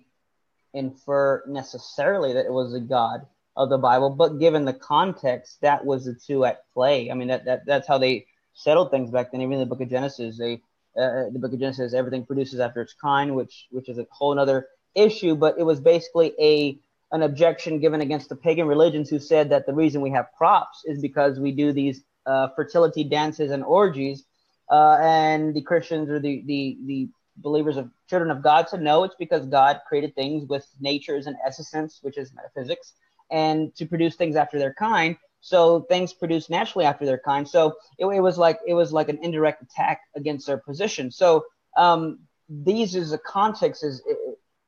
infer 0.74 1.42
necessarily 1.46 2.34
that 2.34 2.46
it 2.46 2.52
was 2.52 2.74
a 2.74 2.80
god 2.80 3.26
of 3.58 3.68
the 3.70 3.78
Bible, 3.78 4.10
but 4.10 4.38
given 4.38 4.64
the 4.64 4.72
context, 4.72 5.60
that 5.62 5.84
was 5.84 6.04
the 6.04 6.14
two 6.14 6.44
at 6.44 6.62
play. 6.72 7.10
I 7.10 7.14
mean, 7.14 7.28
that, 7.28 7.44
that 7.46 7.66
that's 7.66 7.88
how 7.88 7.98
they 7.98 8.26
settled 8.54 8.92
things 8.92 9.10
back 9.10 9.32
then. 9.32 9.42
Even 9.42 9.54
in 9.54 9.58
the 9.58 9.66
Book 9.66 9.80
of 9.80 9.90
Genesis, 9.90 10.38
they 10.38 10.62
uh, 10.96 11.28
the 11.32 11.40
Book 11.40 11.52
of 11.52 11.58
Genesis, 11.58 11.92
everything 11.92 12.24
produces 12.24 12.60
after 12.60 12.80
its 12.80 12.94
kind, 12.94 13.34
which 13.34 13.66
which 13.70 13.88
is 13.88 13.98
a 13.98 14.06
whole 14.10 14.38
other 14.38 14.68
issue. 14.94 15.34
But 15.34 15.58
it 15.58 15.64
was 15.64 15.80
basically 15.80 16.34
a 16.40 16.78
an 17.10 17.22
objection 17.22 17.80
given 17.80 18.00
against 18.00 18.28
the 18.28 18.36
pagan 18.36 18.68
religions 18.68 19.10
who 19.10 19.18
said 19.18 19.50
that 19.50 19.66
the 19.66 19.74
reason 19.74 20.02
we 20.02 20.10
have 20.10 20.26
crops 20.36 20.84
is 20.84 21.00
because 21.02 21.40
we 21.40 21.50
do 21.50 21.72
these 21.72 22.04
uh, 22.26 22.48
fertility 22.56 23.04
dances 23.04 23.50
and 23.50 23.64
orgies 23.64 24.24
uh, 24.70 24.98
and 25.00 25.54
the 25.54 25.62
Christians 25.62 26.10
or 26.10 26.18
the, 26.18 26.42
the 26.46 26.78
the 26.86 27.08
believers 27.36 27.76
of 27.76 27.90
children 28.08 28.30
of 28.30 28.42
God 28.42 28.68
said 28.68 28.82
no, 28.82 29.04
it's 29.04 29.14
because 29.18 29.46
God 29.46 29.80
created 29.88 30.14
things 30.14 30.48
with 30.48 30.66
natures 30.80 31.26
and 31.26 31.36
essence, 31.46 32.00
which 32.02 32.18
is 32.18 32.32
metaphysics, 32.34 32.94
and 33.30 33.74
to 33.76 33.86
produce 33.86 34.16
things 34.16 34.36
after 34.36 34.58
their 34.58 34.74
kind. 34.74 35.16
So 35.40 35.82
things 35.82 36.12
produce 36.12 36.50
naturally 36.50 36.84
after 36.84 37.06
their 37.06 37.18
kind. 37.18 37.48
So 37.48 37.76
it, 37.98 38.06
it 38.06 38.20
was 38.20 38.38
like 38.38 38.58
it 38.66 38.74
was 38.74 38.92
like 38.92 39.08
an 39.08 39.18
indirect 39.22 39.62
attack 39.62 40.00
against 40.16 40.46
their 40.46 40.58
position. 40.58 41.10
So 41.10 41.44
um, 41.76 42.20
these 42.48 42.94
is 42.94 43.10
the 43.10 43.18
context 43.18 43.84
is 43.84 44.02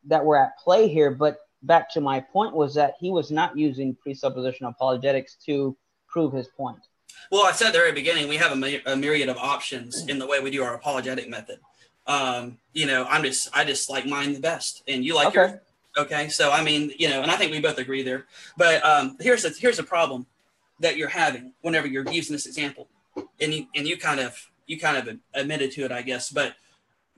that 0.07 0.25
were 0.25 0.39
at 0.39 0.57
play 0.59 0.89
here. 0.89 1.11
But 1.11 1.39
back 1.63 1.91
to 1.91 2.01
my 2.01 2.21
point 2.21 2.55
was 2.55 2.75
that 2.75 2.95
he 3.01 3.11
was 3.11 3.31
not 3.31 3.59
using 3.59 3.97
presuppositional 4.07 4.71
apologetics 4.71 5.37
to 5.47 5.77
prove 6.09 6.33
his 6.33 6.49
point. 6.49 6.79
Well, 7.31 7.45
I 7.47 7.53
said 7.53 7.69
at 7.69 7.73
the 7.73 7.79
very 7.79 7.93
beginning, 7.93 8.29
we 8.29 8.37
have 8.37 8.53
a, 8.53 8.57
my- 8.57 8.83
a 8.87 8.97
myriad 8.97 9.29
of 9.29 9.37
options 9.37 10.07
in 10.09 10.19
the 10.19 10.27
way 10.27 10.41
we 10.41 10.51
do 10.51 10.63
our 10.63 10.75
apologetic 10.75 11.29
method. 11.29 11.59
Um, 12.07 12.59
you 12.73 12.87
know, 12.87 13.05
I'm 13.09 13.23
just, 13.23 13.49
I 13.57 13.65
just 13.65 13.89
like 13.89 14.07
mine 14.07 14.33
the 14.33 14.41
best, 14.41 14.83
and 14.89 15.05
you 15.05 15.15
like 15.15 15.29
Okay. 15.29 15.37
yours. 15.53 15.61
Okay, 15.99 16.29
so 16.29 16.51
I 16.53 16.63
mean, 16.63 16.93
you 16.99 17.09
know, 17.09 17.21
and 17.23 17.31
I 17.33 17.37
think 17.37 17.51
we 17.51 17.61
both 17.61 17.79
agree 17.79 18.03
there. 18.03 18.27
But 18.57 18.85
um, 18.85 19.17
here's 19.21 19.45
a 19.45 19.51
here's 19.51 19.81
a 19.81 19.83
problem 19.83 20.25
that 20.79 20.97
you're 20.97 21.09
having 21.09 21.53
whenever 21.63 21.89
you're 21.89 22.09
using 22.11 22.33
this 22.33 22.47
example, 22.47 22.87
and 23.41 23.53
you 23.53 23.67
and 23.75 23.89
you 23.89 23.97
kind 23.97 24.21
of 24.21 24.37
you 24.69 24.79
kind 24.79 24.97
of 24.97 25.19
admitted 25.35 25.73
to 25.73 25.85
it, 25.85 25.91
I 25.91 26.03
guess. 26.03 26.31
But 26.31 26.55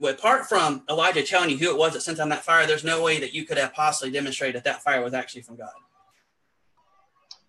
apart 0.03 0.47
from 0.47 0.81
Elijah 0.89 1.21
telling 1.23 1.51
you 1.51 1.57
who 1.57 1.69
it 1.69 1.77
was 1.77 1.93
that 1.93 2.01
sent 2.01 2.19
on 2.19 2.29
that 2.29 2.43
fire, 2.43 2.65
there's 2.65 2.83
no 2.83 3.01
way 3.03 3.19
that 3.19 3.31
you 3.33 3.45
could 3.45 3.59
have 3.59 3.73
possibly 3.75 4.11
demonstrated 4.11 4.55
that 4.55 4.63
that 4.63 4.81
fire 4.81 5.03
was 5.03 5.13
actually 5.13 5.43
from 5.43 5.55
God. 5.57 5.69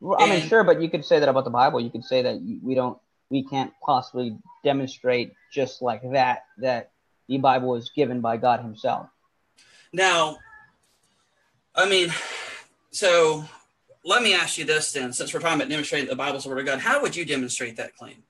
Well, 0.05 0.21
I 0.21 0.27
mean, 0.27 0.41
And- 0.41 0.49
sure, 0.51 0.63
but 0.65 0.83
you 0.83 0.91
could 0.91 1.03
say 1.03 1.19
that 1.19 1.29
about 1.31 1.45
the 1.45 1.51
Bible. 1.51 1.81
You 1.81 1.89
could 1.89 2.05
say 2.05 2.21
that 2.21 2.37
we 2.63 2.75
don't, 2.75 2.99
we 3.31 3.43
can't 3.43 3.73
possibly 3.83 4.37
demonstrate 4.63 5.33
just 5.51 5.81
like 5.81 6.03
that 6.13 6.45
that 6.59 6.91
the 7.27 7.39
Bible 7.39 7.69
was 7.69 7.89
given 7.97 8.21
by 8.21 8.37
God 8.37 8.61
Himself. 8.61 9.09
Now, 9.95 10.37
I 11.75 11.89
mean, 11.89 12.13
so 12.91 13.45
let 14.05 14.23
me 14.23 14.35
ask 14.35 14.59
you 14.59 14.67
this 14.67 14.93
then, 14.93 15.11
since 15.15 15.33
we're 15.33 15.41
talking 15.41 15.57
about 15.57 15.71
demonstrating 15.71 16.07
the 16.07 16.17
Bible's 16.17 16.45
the 16.45 16.51
Word 16.51 16.59
of 16.59 16.67
God, 16.67 16.81
how 16.81 17.01
would 17.01 17.17
you 17.17 17.25
demonstrate 17.25 17.77
that 17.79 17.97
claim? 17.97 18.23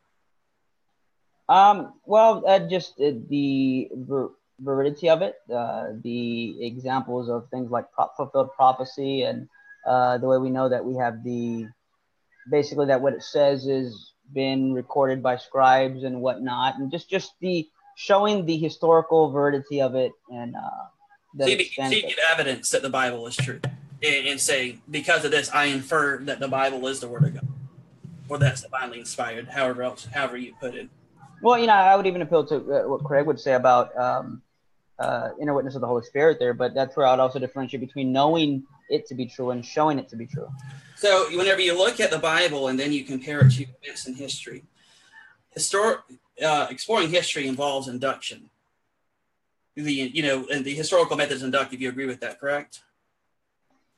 Um, 1.49 1.95
well, 2.07 2.45
uh, 2.47 2.61
just 2.61 3.01
uh, 3.01 3.11
the 3.29 3.89
ver- 3.93 4.31
veridity 4.63 5.09
of 5.09 5.23
it, 5.23 5.35
uh, 5.53 5.89
the 6.03 6.65
examples 6.65 7.29
of 7.29 7.49
things 7.51 7.69
like 7.73 7.91
pro- 7.91 8.11
fulfilled 8.17 8.53
prophecy, 8.55 9.23
and 9.23 9.49
uh, 9.86 10.19
the 10.19 10.27
way 10.27 10.39
we 10.39 10.51
know 10.51 10.69
that 10.69 10.85
we 10.85 10.97
have 10.97 11.23
the 11.24 11.69
basically 12.51 12.86
that 12.86 13.01
what 13.01 13.12
it 13.12 13.23
says 13.23 13.66
is 13.66 14.12
been 14.32 14.73
recorded 14.73 15.23
by 15.23 15.36
scribes 15.36 16.02
and 16.02 16.20
whatnot, 16.20 16.78
and 16.78 16.90
just 16.90 17.09
just 17.09 17.32
the 17.40 17.69
showing 17.97 18.44
the 18.47 18.56
historical 18.56 19.31
veridity 19.31 19.81
of 19.81 19.94
it 19.94 20.12
and 20.31 20.56
uh, 20.56 20.61
So 20.61 21.47
that 21.47 21.51
you, 21.51 21.65
so 21.65 21.82
you 21.89 22.02
of- 22.02 22.09
get 22.09 22.19
evidence 22.31 22.70
that 22.70 22.82
the 22.82 22.90
Bible 22.90 23.27
is 23.27 23.36
true 23.36 23.61
and, 24.02 24.27
and 24.27 24.40
say, 24.40 24.78
because 24.90 25.24
of 25.24 25.31
this, 25.31 25.51
I 25.51 25.66
infer 25.66 26.19
that 26.19 26.40
the 26.40 26.48
Bible 26.48 26.86
is 26.89 27.01
the 27.01 27.09
Word 27.09 27.24
of 27.24 27.35
God, 27.35 27.47
or 28.28 28.39
that's 28.39 28.62
divinely 28.62 28.98
inspired, 29.01 29.48
however 29.48 29.82
else, 29.82 30.06
however 30.12 30.36
you 30.36 30.55
put 30.61 30.74
it. 30.74 30.89
Well, 31.40 31.59
you 31.59 31.66
know, 31.66 31.73
I 31.73 31.94
would 31.97 32.06
even 32.06 32.23
appeal 32.23 32.47
to 32.47 32.56
uh, 32.56 32.89
what 32.89 33.05
Craig 33.05 33.27
would 33.27 33.40
say 33.40 33.55
about 33.55 33.97
um, 33.98 34.43
uh, 34.98 35.31
inner 35.40 35.55
witness 35.55 35.74
of 35.74 35.81
the 35.81 35.86
Holy 35.86 36.02
Spirit 36.05 36.39
there, 36.39 36.55
but 36.55 36.74
that's 36.74 36.97
where 36.97 37.06
I'd 37.06 37.19
also 37.19 37.39
differentiate 37.39 37.81
between 37.81 38.12
knowing 38.12 38.65
it 38.89 39.06
to 39.06 39.15
be 39.15 39.27
true 39.27 39.51
and 39.51 39.65
showing 39.65 39.98
it 39.98 40.09
to 40.09 40.16
be 40.16 40.27
true. 40.27 40.48
So 40.97 41.28
whenever 41.36 41.61
you 41.61 41.77
look 41.77 42.01
at 42.01 42.11
the 42.11 42.19
Bible 42.19 42.69
and 42.69 42.78
then 42.78 42.93
you 42.93 43.05
compare 43.05 43.40
it 43.40 43.51
to 43.52 43.66
events 43.82 44.06
in 44.06 44.15
history, 44.15 44.65
historic 45.51 46.01
uh, 46.44 46.66
exploring 46.70 47.11
history 47.11 47.47
involves 47.47 47.89
induction. 47.89 48.51
The 49.77 49.93
you 49.93 50.23
know 50.23 50.47
and 50.52 50.65
the 50.65 50.74
historical 50.74 51.16
method 51.16 51.35
is 51.35 51.43
inductive. 51.43 51.81
You 51.81 51.89
agree 51.89 52.06
with 52.06 52.20
that, 52.20 52.40
correct? 52.40 52.82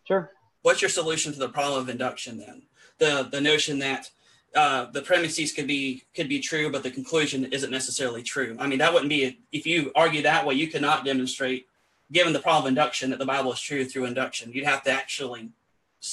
Sure. 0.05 0.31
What's 0.63 0.81
your 0.81 0.89
solution 0.89 1.33
to 1.33 1.39
the 1.39 1.49
problem 1.49 1.81
of 1.81 1.89
induction 1.89 2.39
then? 2.39 2.63
The 2.99 3.29
the 3.31 3.41
notion 3.41 3.79
that 3.81 4.11
uh, 4.55 4.87
the 4.91 5.03
premises 5.03 5.53
could 5.53 5.67
be 5.67 6.05
could 6.15 6.29
be 6.29 6.41
true, 6.41 6.71
but 6.71 6.83
the 6.83 6.91
conclusion 6.91 7.45
isn't 7.53 7.71
necessarily 7.71 8.23
true. 8.23 8.57
I 8.59 8.67
mean, 8.67 8.79
that 8.79 8.93
wouldn't 8.93 9.11
be 9.11 9.39
if 9.53 9.67
you 9.67 9.93
argue 9.95 10.23
that 10.23 10.47
way. 10.47 10.55
You 10.55 10.69
cannot 10.69 11.05
demonstrate, 11.05 11.67
given 12.13 12.33
the 12.33 12.39
problem 12.39 12.65
of 12.65 12.69
induction, 12.69 13.11
that 13.11 13.19
the 13.19 13.27
Bible 13.27 13.53
is 13.53 13.61
true 13.61 13.85
through 13.85 14.05
induction. 14.05 14.53
You'd 14.53 14.67
have 14.67 14.83
to 14.85 14.91
actually 14.91 15.51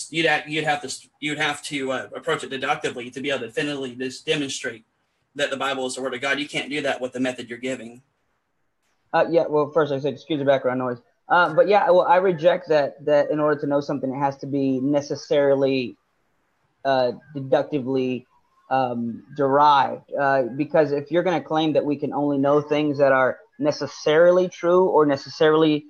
you'd 0.10 0.26
have, 0.26 0.48
you'd 0.48 0.64
have 0.64 0.82
to 0.82 1.10
you'd 1.20 1.38
have 1.38 1.61
to 1.64 1.91
uh, 1.91 2.07
approach 2.15 2.44
it 2.44 2.49
deductively 2.49 3.10
to 3.11 3.22
be 3.22 3.30
able 3.30 3.41
to 3.41 3.48
definitively 3.48 3.95
just 3.95 4.26
demonstrate 4.26 4.86
that 5.36 5.49
the 5.49 5.57
Bible 5.57 5.86
is 5.86 5.95
the 5.95 6.02
Word 6.02 6.14
of 6.14 6.22
God. 6.22 6.40
You 6.40 6.48
can't 6.48 6.70
do 6.70 6.82
that 6.82 7.02
with 7.02 7.14
the 7.14 7.20
method 7.20 7.49
you're 7.49 7.60
giving. 7.60 8.02
Uh, 9.14 9.26
yeah. 9.30 9.45
Well, 9.48 9.72
first 9.72 9.91
I 9.91 9.99
said 9.99 10.14
excuse 10.14 10.40
the 10.40 10.45
background 10.45 10.80
noise. 10.80 10.98
Uh, 11.30 11.53
but 11.53 11.68
yeah, 11.68 11.90
well, 11.90 12.02
I 12.02 12.18
reject 12.18 12.70
that. 12.70 13.03
That 13.06 13.32
in 13.32 13.40
order 13.40 13.60
to 13.61 13.68
know 13.68 13.82
something, 13.82 14.14
it 14.14 14.20
has 14.20 14.38
to 14.38 14.48
be 14.48 14.80
necessarily 14.80 15.95
uh, 16.84 17.14
deductively 17.34 18.26
um, 18.70 19.24
derived. 19.36 20.11
Uh, 20.14 20.44
because 20.57 20.91
if 20.91 21.11
you're 21.11 21.24
going 21.24 21.40
to 21.40 21.48
claim 21.48 21.74
that 21.74 21.86
we 21.86 21.95
can 21.95 22.14
only 22.14 22.38
know 22.38 22.61
things 22.61 22.98
that 22.98 23.11
are 23.11 23.40
necessarily 23.59 24.49
true 24.49 24.85
or 24.85 25.05
necessarily 25.05 25.85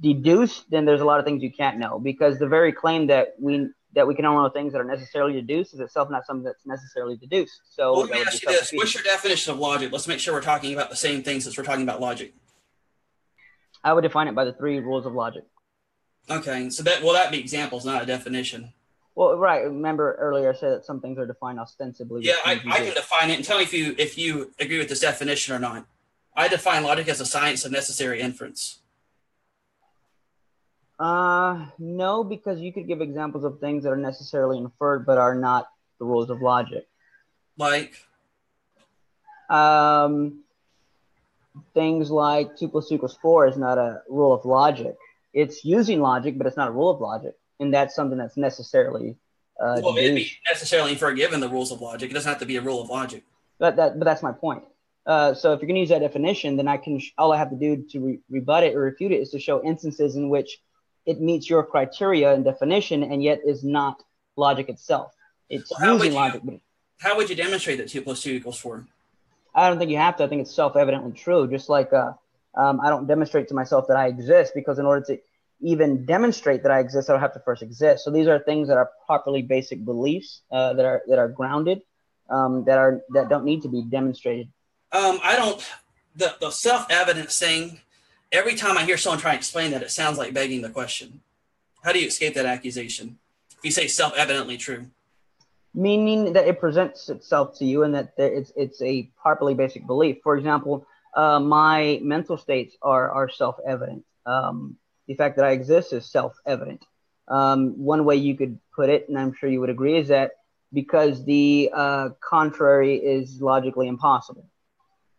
deduced, 0.00 0.70
then 0.70 0.84
there's 0.84 1.00
a 1.00 1.04
lot 1.04 1.18
of 1.18 1.24
things 1.24 1.42
you 1.42 1.52
can't 1.52 1.78
know. 1.78 1.98
Because 1.98 2.38
the 2.38 2.48
very 2.48 2.72
claim 2.72 3.06
that 3.08 3.34
we 3.40 3.68
that 3.94 4.06
we 4.06 4.14
can 4.14 4.26
only 4.26 4.42
know 4.42 4.50
things 4.50 4.72
that 4.72 4.80
are 4.80 4.84
necessarily 4.84 5.32
deduced 5.32 5.72
is 5.72 5.80
itself 5.80 6.10
not 6.10 6.26
something 6.26 6.44
that's 6.44 6.66
necessarily 6.66 7.16
deduced. 7.16 7.60
So 7.70 7.92
Well, 7.92 8.00
let 8.02 8.10
me 8.10 8.20
ask 8.26 8.42
you 8.42 8.48
this. 8.48 8.70
What's 8.72 8.94
your 8.94 9.02
definition 9.02 9.54
of 9.54 9.58
logic? 9.58 9.90
Let's 9.90 10.06
make 10.06 10.20
sure 10.20 10.34
we're 10.34 10.42
talking 10.42 10.74
about 10.74 10.90
the 10.90 10.96
same 10.96 11.22
things 11.22 11.46
as 11.46 11.56
we're 11.56 11.64
talking 11.64 11.82
about 11.82 12.00
logic. 12.00 12.34
I 13.82 13.92
would 13.92 14.02
define 14.02 14.28
it 14.28 14.34
by 14.34 14.44
the 14.44 14.52
three 14.52 14.80
rules 14.80 15.06
of 15.06 15.14
logic. 15.14 15.44
Okay, 16.28 16.70
so 16.70 16.82
that 16.82 17.02
will 17.02 17.12
that 17.12 17.30
be 17.30 17.38
examples, 17.38 17.86
not 17.86 18.02
a 18.02 18.06
definition. 18.06 18.72
Well, 19.14 19.38
right. 19.38 19.62
Remember 19.64 20.14
earlier 20.16 20.50
I 20.50 20.54
said 20.54 20.72
that 20.72 20.84
some 20.84 21.00
things 21.00 21.18
are 21.18 21.26
defined 21.26 21.58
ostensibly. 21.58 22.22
Yeah, 22.22 22.34
I, 22.44 22.60
I 22.68 22.78
can 22.80 22.94
define 22.94 23.30
it 23.30 23.36
and 23.36 23.44
tell 23.44 23.56
me 23.56 23.64
if 23.64 23.72
you 23.72 23.94
if 23.96 24.18
you 24.18 24.52
agree 24.58 24.78
with 24.78 24.88
this 24.88 25.00
definition 25.00 25.54
or 25.54 25.58
not. 25.58 25.86
I 26.36 26.48
define 26.48 26.82
logic 26.84 27.08
as 27.08 27.20
a 27.20 27.26
science 27.26 27.64
of 27.64 27.72
necessary 27.72 28.20
inference. 28.20 28.80
Uh, 30.98 31.66
no, 31.78 32.24
because 32.24 32.60
you 32.60 32.72
could 32.72 32.86
give 32.86 33.00
examples 33.00 33.44
of 33.44 33.58
things 33.60 33.84
that 33.84 33.90
are 33.90 33.96
necessarily 33.96 34.58
inferred 34.58 35.04
but 35.04 35.18
are 35.18 35.34
not 35.34 35.68
the 35.98 36.04
rules 36.04 36.30
of 36.30 36.40
logic. 36.42 36.86
Like, 37.58 37.94
Um, 39.48 40.40
things 41.74 42.10
like 42.10 42.56
two 42.56 42.68
plus 42.68 42.88
two 42.88 42.96
equals 42.96 43.16
four 43.20 43.46
is 43.46 43.56
not 43.56 43.78
a 43.78 44.02
rule 44.08 44.32
of 44.32 44.44
logic. 44.44 44.96
It's 45.32 45.64
using 45.64 46.00
logic, 46.00 46.38
but 46.38 46.46
it's 46.46 46.56
not 46.56 46.68
a 46.68 46.72
rule 46.72 46.90
of 46.90 47.00
logic, 47.00 47.34
and 47.60 47.72
that's 47.72 47.94
something 47.94 48.18
that's 48.18 48.36
necessarily 48.36 49.16
uh, 49.58 49.80
well, 49.82 49.96
it'd 49.96 50.14
be 50.14 50.30
necessarily 50.46 50.92
inferred 50.92 51.16
given 51.16 51.40
the 51.40 51.48
rules 51.48 51.72
of 51.72 51.80
logic. 51.80 52.10
It 52.10 52.14
doesn't 52.14 52.28
have 52.28 52.40
to 52.40 52.46
be 52.46 52.56
a 52.56 52.60
rule 52.60 52.82
of 52.82 52.90
logic. 52.90 53.24
But 53.58 53.76
that, 53.76 53.98
but 53.98 54.04
that's 54.04 54.22
my 54.22 54.32
point. 54.32 54.64
Uh, 55.06 55.32
so 55.34 55.52
if 55.52 55.60
you're 55.60 55.68
going 55.68 55.76
to 55.76 55.80
use 55.80 55.90
that 55.90 56.00
definition, 56.00 56.56
then 56.56 56.66
I 56.66 56.76
can 56.78 57.00
all 57.16 57.32
I 57.32 57.38
have 57.38 57.50
to 57.50 57.56
do 57.56 57.84
to 57.90 58.00
re- 58.00 58.20
rebut 58.28 58.64
it 58.64 58.74
or 58.74 58.80
refute 58.80 59.12
it 59.12 59.20
is 59.20 59.30
to 59.30 59.38
show 59.38 59.62
instances 59.62 60.16
in 60.16 60.28
which 60.28 60.58
it 61.06 61.20
meets 61.20 61.48
your 61.48 61.62
criteria 61.62 62.32
and 62.34 62.44
definition, 62.44 63.04
and 63.04 63.22
yet 63.22 63.40
is 63.46 63.62
not 63.62 64.02
logic 64.36 64.68
itself. 64.68 65.12
It's 65.48 65.70
Well, 65.78 65.94
using 65.94 66.10
you- 66.10 66.16
logic, 66.16 66.42
How 66.98 67.16
would 67.16 67.30
you 67.30 67.36
demonstrate 67.36 67.78
that 67.78 67.88
two 67.88 68.02
plus 68.02 68.22
two 68.22 68.32
equals 68.32 68.58
four? 68.58 68.86
I 69.54 69.68
don't 69.68 69.78
think 69.78 69.90
you 69.90 69.96
have 69.98 70.16
to. 70.16 70.24
I 70.24 70.28
think 70.28 70.42
it's 70.42 70.54
self-evidently 70.54 71.12
true. 71.12 71.46
Just 71.48 71.68
like 71.68 71.92
uh, 71.92 72.12
um, 72.56 72.80
I 72.80 72.90
don't 72.90 73.06
demonstrate 73.06 73.48
to 73.48 73.54
myself 73.54 73.86
that 73.88 73.96
I 73.96 74.08
exist 74.08 74.52
because 74.54 74.78
in 74.78 74.86
order 74.86 75.04
to 75.06 75.18
even 75.60 76.04
demonstrate 76.04 76.62
that 76.64 76.72
I 76.72 76.80
exist, 76.80 77.08
I 77.08 77.12
don't 77.12 77.22
have 77.22 77.32
to 77.34 77.40
first 77.40 77.62
exist. 77.62 78.04
So 78.04 78.10
these 78.10 78.26
are 78.26 78.38
things 78.40 78.68
that 78.68 78.76
are 78.76 78.90
properly 79.06 79.42
basic 79.42 79.84
beliefs 79.84 80.42
uh, 80.50 80.72
that 80.74 80.84
are 80.84 81.02
that 81.06 81.18
are 81.18 81.28
grounded, 81.28 81.82
um, 82.28 82.64
that 82.64 82.78
are 82.78 83.02
that 83.14 83.28
don't 83.28 83.44
need 83.44 83.62
to 83.62 83.68
be 83.68 83.82
demonstrated. 83.82 84.48
Um, 84.92 85.18
I 85.22 85.36
don't 85.36 85.62
the 86.14 86.36
the 86.40 86.50
self 86.50 86.86
evidence 86.90 87.38
thing. 87.38 87.80
Every 88.32 88.54
time 88.54 88.76
I 88.76 88.84
hear 88.84 88.96
someone 88.96 89.20
try 89.20 89.32
and 89.32 89.38
explain 89.38 89.70
that, 89.70 89.82
it 89.82 89.90
sounds 89.90 90.18
like 90.18 90.34
begging 90.34 90.62
the 90.62 90.70
question. 90.70 91.20
How 91.82 91.92
do 91.92 92.00
you 92.00 92.08
escape 92.08 92.34
that 92.34 92.46
accusation? 92.46 93.18
If 93.58 93.64
you 93.64 93.70
say 93.70 93.86
self 93.86 94.14
evidently 94.16 94.56
true, 94.56 94.86
meaning 95.74 96.32
that 96.32 96.48
it 96.48 96.58
presents 96.58 97.08
itself 97.08 97.58
to 97.58 97.64
you 97.64 97.82
and 97.82 97.94
that 97.94 98.12
it's 98.18 98.52
it's 98.56 98.80
a 98.82 99.10
properly 99.20 99.54
basic 99.54 99.86
belief. 99.86 100.18
For 100.22 100.36
example, 100.36 100.86
uh, 101.14 101.38
my 101.40 102.00
mental 102.02 102.36
states 102.36 102.76
are 102.82 103.10
are 103.10 103.28
self 103.28 103.56
evident. 103.66 104.04
Um, 104.24 104.76
the 105.06 105.14
fact 105.14 105.36
that 105.36 105.44
I 105.44 105.50
exist 105.50 105.92
is 105.92 106.10
self 106.10 106.36
evident. 106.46 106.84
Um, 107.28 107.74
one 107.76 108.04
way 108.04 108.16
you 108.16 108.36
could 108.36 108.58
put 108.74 108.88
it, 108.88 109.08
and 109.08 109.18
I'm 109.18 109.34
sure 109.34 109.48
you 109.48 109.60
would 109.60 109.70
agree, 109.70 109.96
is 109.96 110.08
that 110.08 110.32
because 110.72 111.24
the 111.24 111.70
uh, 111.72 112.08
contrary 112.20 112.96
is 112.96 113.40
logically 113.40 113.88
impossible, 113.88 114.48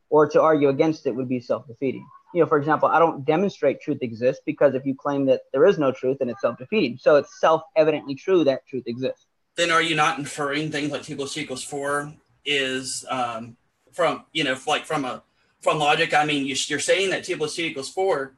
or 0.10 0.28
to 0.28 0.42
argue 0.42 0.70
against 0.70 1.06
it 1.06 1.16
would 1.16 1.30
be 1.30 1.40
self 1.40 1.68
defeating. 1.68 2.06
You 2.34 2.42
know, 2.42 2.48
for 2.48 2.58
example, 2.58 2.90
I 2.90 3.00
don't 3.00 3.26
demonstrate 3.26 3.82
truth 3.82 4.00
exists 4.02 4.42
because 4.46 4.76
if 4.76 4.86
you 4.86 4.96
claim 4.96 5.26
that 5.28 5.42
there 5.54 5.66
is 5.66 5.80
no 5.80 5.92
truth, 5.92 6.20
then 6.20 6.30
it's 6.30 6.42
self 6.42 6.58
defeating. 6.58 6.98
So 7.00 7.16
it's 7.16 7.40
self 7.40 7.62
evidently 7.76 8.16
true 8.16 8.44
that 8.44 8.68
truth 8.68 8.84
exists. 8.88 9.26
then 9.56 9.72
are 9.72 9.82
you 9.82 9.96
not 9.96 10.20
inferring 10.20 10.72
things 10.72 10.92
like 10.92 11.04
two 11.04 11.16
plus 11.16 11.34
two 11.34 11.42
equals 11.42 11.64
four 11.64 12.14
is 12.46 13.06
um, 13.10 13.58
from 13.92 14.26
you 14.34 14.44
know 14.44 14.58
like 14.68 14.86
from 14.86 15.06
a 15.06 15.24
from 15.62 15.80
logic, 15.80 16.14
I 16.14 16.26
mean, 16.26 16.46
you, 16.46 16.56
are 16.76 16.80
saying 16.80 17.10
that 17.10 17.24
two 17.24 17.38
plus 17.38 17.56
two 17.56 17.64
equals 17.64 17.90
four, 17.90 18.37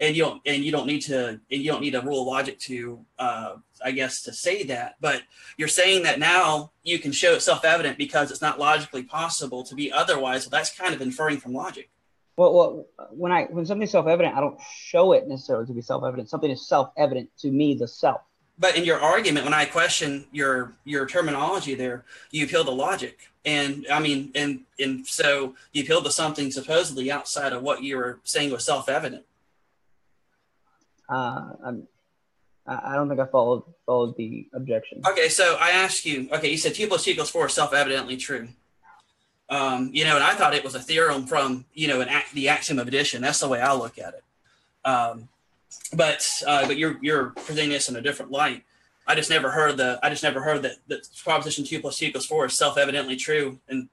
and 0.00 0.16
you 0.16 0.22
don't 0.24 0.42
and 0.46 0.64
you 0.64 0.72
don't 0.72 0.86
need 0.86 1.02
to 1.02 1.28
and 1.28 1.40
you 1.48 1.70
don't 1.70 1.82
need 1.82 1.94
a 1.94 2.00
rule 2.00 2.22
of 2.22 2.26
logic 2.26 2.58
to 2.58 3.04
uh, 3.18 3.56
I 3.84 3.92
guess 3.92 4.22
to 4.22 4.32
say 4.32 4.62
that. 4.64 4.96
But 5.00 5.22
you're 5.56 5.68
saying 5.68 6.02
that 6.04 6.18
now 6.18 6.72
you 6.82 6.98
can 6.98 7.12
show 7.12 7.34
it 7.34 7.42
self-evident 7.42 7.98
because 7.98 8.30
it's 8.30 8.42
not 8.42 8.58
logically 8.58 9.02
possible 9.02 9.62
to 9.64 9.74
be 9.74 9.92
otherwise. 9.92 10.44
So 10.44 10.50
that's 10.50 10.74
kind 10.74 10.94
of 10.94 11.00
inferring 11.00 11.38
from 11.38 11.52
logic. 11.52 11.90
Well, 12.36 12.54
well, 12.54 12.86
when 13.10 13.32
I 13.32 13.44
when 13.44 13.66
something's 13.66 13.90
self-evident, 13.90 14.34
I 14.34 14.40
don't 14.40 14.58
show 14.74 15.12
it 15.12 15.28
necessarily 15.28 15.66
to 15.66 15.74
be 15.74 15.82
self-evident. 15.82 16.30
Something 16.30 16.50
is 16.50 16.66
self-evident 16.66 17.28
to 17.40 17.50
me, 17.50 17.74
the 17.74 17.86
self. 17.86 18.22
But 18.58 18.76
in 18.76 18.84
your 18.84 19.00
argument, 19.00 19.44
when 19.44 19.54
I 19.54 19.64
question 19.66 20.26
your 20.32 20.72
your 20.84 21.06
terminology, 21.06 21.74
there 21.74 22.04
you 22.30 22.44
appeal 22.44 22.64
to 22.64 22.70
logic, 22.70 23.18
and 23.44 23.86
I 23.90 24.00
mean, 24.00 24.32
and 24.34 24.60
and 24.78 25.06
so 25.06 25.54
you 25.72 25.82
appeal 25.82 26.02
to 26.02 26.10
something 26.10 26.50
supposedly 26.50 27.10
outside 27.10 27.52
of 27.52 27.62
what 27.62 27.82
you 27.82 27.96
were 27.96 28.20
saying 28.24 28.50
was 28.50 28.64
self-evident. 28.64 29.24
Uh, 31.10 31.52
I'm, 31.64 31.88
I 32.66 32.94
don't 32.94 33.08
think 33.08 33.20
I 33.20 33.26
followed 33.26 33.64
followed 33.84 34.16
the 34.16 34.46
objection. 34.52 35.02
Okay, 35.08 35.28
so 35.28 35.56
I 35.60 35.70
asked 35.70 36.06
you. 36.06 36.28
Okay, 36.32 36.50
you 36.50 36.56
said 36.56 36.74
two 36.74 36.86
plus 36.86 37.04
two 37.04 37.10
equals 37.10 37.30
four 37.30 37.46
is 37.46 37.52
self-evidently 37.54 38.16
true. 38.16 38.48
Um, 39.48 39.90
you 39.92 40.04
know, 40.04 40.14
and 40.14 40.22
I 40.22 40.34
thought 40.34 40.54
it 40.54 40.62
was 40.62 40.76
a 40.76 40.80
theorem 40.80 41.26
from 41.26 41.64
you 41.74 41.88
know 41.88 42.00
an 42.00 42.08
the 42.32 42.48
axiom 42.48 42.78
of 42.78 42.86
addition. 42.86 43.22
That's 43.22 43.40
the 43.40 43.48
way 43.48 43.60
I 43.60 43.74
look 43.74 43.98
at 43.98 44.14
it. 44.14 44.24
Um, 44.84 45.28
but 45.92 46.28
uh, 46.46 46.66
but 46.68 46.76
you're 46.76 46.98
you're 47.02 47.30
presenting 47.30 47.70
this 47.70 47.88
in 47.88 47.96
a 47.96 48.00
different 48.00 48.30
light. 48.30 48.62
I 49.06 49.16
just 49.16 49.30
never 49.30 49.50
heard 49.50 49.76
the 49.76 49.98
I 50.02 50.10
just 50.10 50.22
never 50.22 50.40
heard 50.40 50.62
that 50.62 50.76
that 50.86 51.08
proposition 51.24 51.64
two 51.64 51.80
plus 51.80 51.98
two 51.98 52.06
equals 52.06 52.26
four 52.26 52.46
is 52.46 52.56
self-evidently 52.56 53.16
true. 53.16 53.58
And 53.68 53.88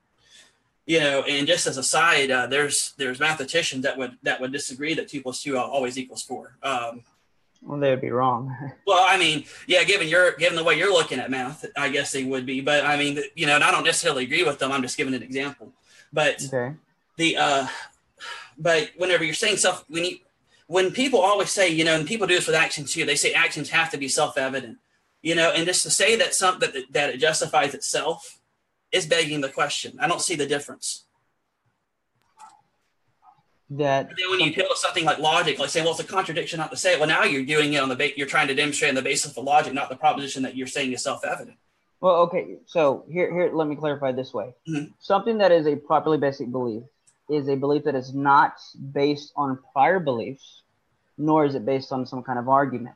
you 0.87 1.01
know, 1.01 1.21
and 1.23 1.45
just 1.45 1.67
as 1.67 1.77
a 1.77 1.83
side, 1.83 2.31
uh, 2.31 2.47
there's 2.47 2.93
there's 2.97 3.19
mathematicians 3.19 3.83
that 3.83 3.97
would 3.97 4.17
that 4.23 4.39
would 4.39 4.53
disagree 4.53 4.93
that 4.93 5.09
two 5.09 5.21
plus 5.21 5.43
two 5.43 5.57
always 5.57 5.97
equals 5.97 6.23
four. 6.23 6.55
Um, 6.63 7.03
well, 7.61 7.77
they 7.77 7.89
would 7.89 8.01
be 8.01 8.09
wrong. 8.09 8.55
well, 8.87 9.05
I 9.07 9.17
mean, 9.17 9.43
yeah, 9.67 9.83
given 9.83 10.07
your 10.07 10.31
given 10.37 10.55
the 10.55 10.63
way 10.63 10.77
you're 10.77 10.91
looking 10.91 11.19
at 11.19 11.29
math, 11.29 11.65
I 11.75 11.89
guess 11.89 12.13
they 12.13 12.23
would 12.23 12.45
be. 12.45 12.61
But 12.61 12.85
I 12.85 12.97
mean, 12.97 13.19
you 13.35 13.45
know, 13.45 13.55
and 13.55 13.63
I 13.65 13.69
don't 13.69 13.83
necessarily 13.83 14.23
agree 14.23 14.43
with 14.43 14.59
them. 14.59 14.71
I'm 14.71 14.81
just 14.81 14.97
giving 14.97 15.13
an 15.13 15.21
example. 15.21 15.73
But 16.13 16.41
okay. 16.45 16.75
the 17.17 17.35
uh, 17.35 17.67
but 18.57 18.91
whenever 18.95 19.25
you're 19.25 19.33
saying 19.33 19.57
stuff, 19.57 19.83
when 19.89 20.05
you 20.05 20.17
when 20.67 20.91
people 20.91 21.19
always 21.19 21.51
say, 21.51 21.67
you 21.67 21.83
know, 21.83 21.95
and 21.95 22.07
people 22.07 22.27
do 22.27 22.35
this 22.35 22.47
with 22.47 22.55
actions 22.55 22.93
too, 22.93 23.03
they 23.03 23.15
say 23.15 23.33
actions 23.33 23.69
have 23.69 23.91
to 23.91 23.97
be 23.97 24.07
self-evident, 24.07 24.77
you 25.21 25.35
know, 25.35 25.51
and 25.51 25.65
just 25.65 25.83
to 25.83 25.89
say 25.89 26.15
that 26.15 26.33
something 26.33 26.71
that, 26.71 26.93
that 26.93 27.09
it 27.09 27.17
justifies 27.17 27.73
itself 27.73 28.36
is 28.91 29.05
begging 29.05 29.41
the 29.41 29.49
question. 29.49 29.97
I 29.99 30.07
don't 30.07 30.21
see 30.21 30.35
the 30.35 30.45
difference 30.45 31.05
that 33.69 34.07
then 34.07 34.29
when 34.29 34.39
you 34.39 34.51
appeal 34.51 34.69
to 34.69 34.77
something 34.77 35.03
like 35.03 35.19
logic, 35.19 35.59
like 35.59 35.69
saying, 35.69 35.83
well, 35.83 35.93
it's 35.93 36.01
a 36.01 36.05
contradiction 36.05 36.57
not 36.57 36.71
to 36.71 36.77
say 36.77 36.93
it. 36.93 36.99
Well, 36.99 37.09
now 37.09 37.23
you're 37.23 37.45
doing 37.45 37.73
it 37.73 37.81
on 37.81 37.89
the 37.89 37.95
base, 37.95 38.13
you're 38.15 38.27
trying 38.27 38.47
to 38.47 38.55
demonstrate 38.55 38.89
on 38.89 38.95
the 38.95 39.01
basis 39.01 39.31
of 39.31 39.35
the 39.35 39.41
logic, 39.41 39.73
not 39.73 39.89
the 39.89 39.95
proposition 39.95 40.43
that 40.43 40.55
you're 40.55 40.67
saying 40.67 40.93
is 40.93 41.03
self-evident. 41.03 41.57
Well, 41.99 42.15
okay. 42.21 42.57
So 42.65 43.05
here, 43.09 43.31
here, 43.33 43.51
let 43.53 43.67
me 43.67 43.75
clarify 43.75 44.13
this 44.13 44.33
way. 44.33 44.53
Mm-hmm. 44.69 44.91
Something 44.99 45.39
that 45.39 45.51
is 45.51 45.67
a 45.67 45.75
properly 45.75 46.17
basic 46.17 46.51
belief 46.51 46.83
is 47.29 47.49
a 47.49 47.55
belief 47.55 47.83
that 47.83 47.95
is 47.95 48.13
not 48.13 48.53
based 48.93 49.33
on 49.35 49.59
prior 49.73 49.99
beliefs, 49.99 50.61
nor 51.17 51.45
is 51.45 51.55
it 51.55 51.65
based 51.65 51.91
on 51.91 52.05
some 52.05 52.23
kind 52.23 52.39
of 52.39 52.47
argument. 52.47 52.95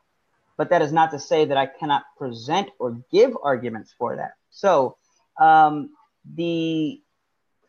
But 0.55 0.69
that 0.69 0.81
is 0.81 0.93
not 0.93 1.11
to 1.11 1.19
say 1.19 1.45
that 1.45 1.57
I 1.57 1.65
cannot 1.65 2.03
present 2.17 2.69
or 2.79 3.01
give 3.11 3.35
arguments 3.43 3.93
for 3.97 4.15
that. 4.15 4.35
So 4.51 4.97
um, 5.41 5.89
the 6.35 7.01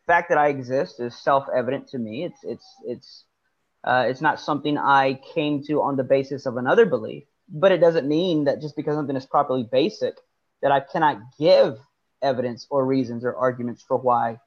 fact 0.05 0.29
that 0.29 0.37
I 0.37 0.49
exist 0.49 0.99
is 0.99 1.15
self-evident 1.15 1.89
to 1.89 1.97
me. 1.97 2.23
It's 2.23 2.39
it's 2.43 2.65
it's 2.85 3.23
uh, 3.83 4.05
it's 4.07 4.21
not 4.21 4.39
something 4.39 4.77
I 4.77 5.19
came 5.33 5.63
to 5.63 5.81
on 5.81 5.97
the 5.97 6.03
basis 6.03 6.45
of 6.45 6.57
another 6.57 6.85
belief. 6.85 7.23
But 7.49 7.71
it 7.71 7.79
doesn't 7.79 8.07
mean 8.07 8.45
that 8.45 8.61
just 8.61 8.75
because 8.75 8.95
something 8.95 9.15
is 9.15 9.25
properly 9.25 9.67
basic, 9.69 10.15
that 10.61 10.71
I 10.71 10.79
cannot 10.79 11.17
give 11.37 11.77
evidence 12.21 12.65
or 12.69 12.85
reasons 12.85 13.25
or 13.25 13.35
arguments 13.35 13.83
for 13.85 13.97
why 13.97 14.39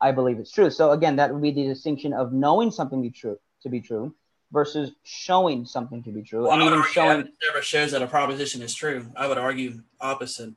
I 0.00 0.12
believe 0.12 0.38
it's 0.38 0.50
true. 0.50 0.70
So 0.70 0.90
again, 0.90 1.16
that 1.16 1.32
would 1.32 1.42
be 1.42 1.52
the 1.52 1.64
distinction 1.64 2.12
of 2.12 2.32
knowing 2.32 2.70
something 2.70 3.00
be 3.02 3.10
true 3.10 3.38
to 3.62 3.68
be 3.68 3.80
true 3.80 4.14
versus 4.50 4.90
showing 5.04 5.64
something 5.64 6.02
to 6.02 6.10
be 6.10 6.22
true. 6.22 6.44
Well, 6.44 6.52
and 6.52 6.62
even 6.62 6.82
showing 6.90 7.28
never 7.46 7.62
shows 7.62 7.92
that 7.92 8.02
a 8.02 8.06
proposition 8.06 8.62
is 8.62 8.74
true. 8.74 9.06
I 9.14 9.28
would 9.28 9.38
argue 9.38 9.82
opposite. 10.00 10.54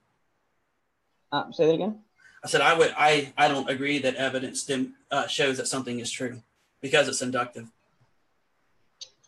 Uh, 1.32 1.52
say 1.52 1.68
that 1.68 1.74
again. 1.74 2.00
I 2.44 2.48
said 2.48 2.62
I 2.62 2.78
would 2.78 2.94
I 2.98 3.34
I 3.38 3.48
don't 3.48 3.70
agree 3.70 4.00
that 4.00 4.16
evidence 4.16 4.64
dim, 4.64 4.96
uh, 5.12 5.28
shows 5.28 5.58
that 5.58 5.68
something 5.68 6.00
is 6.00 6.12
true 6.12 6.42
because 6.82 7.08
it's 7.08 7.22
inductive. 7.22 7.68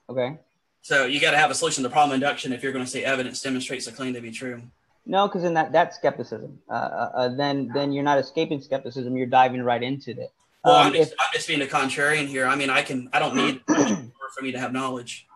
Okay. 0.10 0.38
So 0.82 1.06
you 1.06 1.20
got 1.20 1.32
to 1.32 1.38
have 1.38 1.50
a 1.50 1.56
solution 1.56 1.84
to 1.84 1.90
problem 1.90 2.14
induction 2.14 2.54
if 2.54 2.62
you're 2.62 2.72
going 2.72 2.86
to 2.86 2.92
say 2.92 3.04
evidence 3.04 3.42
demonstrates 3.42 3.88
a 3.88 3.92
claim 3.92 4.14
to 4.14 4.22
be 4.22 4.32
true. 4.32 4.62
No, 5.06 5.28
because 5.28 5.44
in 5.44 5.54
that 5.54 5.72
that's 5.72 5.96
skepticism. 5.96 6.60
Uh, 6.70 6.74
uh, 6.74 7.12
uh, 7.16 7.30
then 7.30 7.72
then 7.74 7.92
you're 7.92 8.04
not 8.04 8.20
escaping 8.20 8.62
skepticism. 8.62 9.16
You're 9.16 9.28
diving 9.28 9.64
right 9.64 9.82
into 9.82 10.12
it. 10.12 10.32
Well, 10.64 10.76
um, 10.76 10.88
I'm, 10.88 10.94
just, 10.94 11.14
if, 11.14 11.20
I'm 11.20 11.28
just 11.34 11.48
being 11.48 11.62
a 11.62 11.66
contrarian 11.66 12.28
here. 12.28 12.48
I 12.48 12.56
mean, 12.56 12.70
I 12.70 12.82
can 12.82 13.10
I 13.14 13.20
don't 13.20 13.36
need 13.36 13.62
in 13.68 13.76
order 13.78 14.32
for 14.36 14.44
me 14.44 14.52
to 14.52 14.60
have 14.60 14.74
knowledge. 14.74 15.28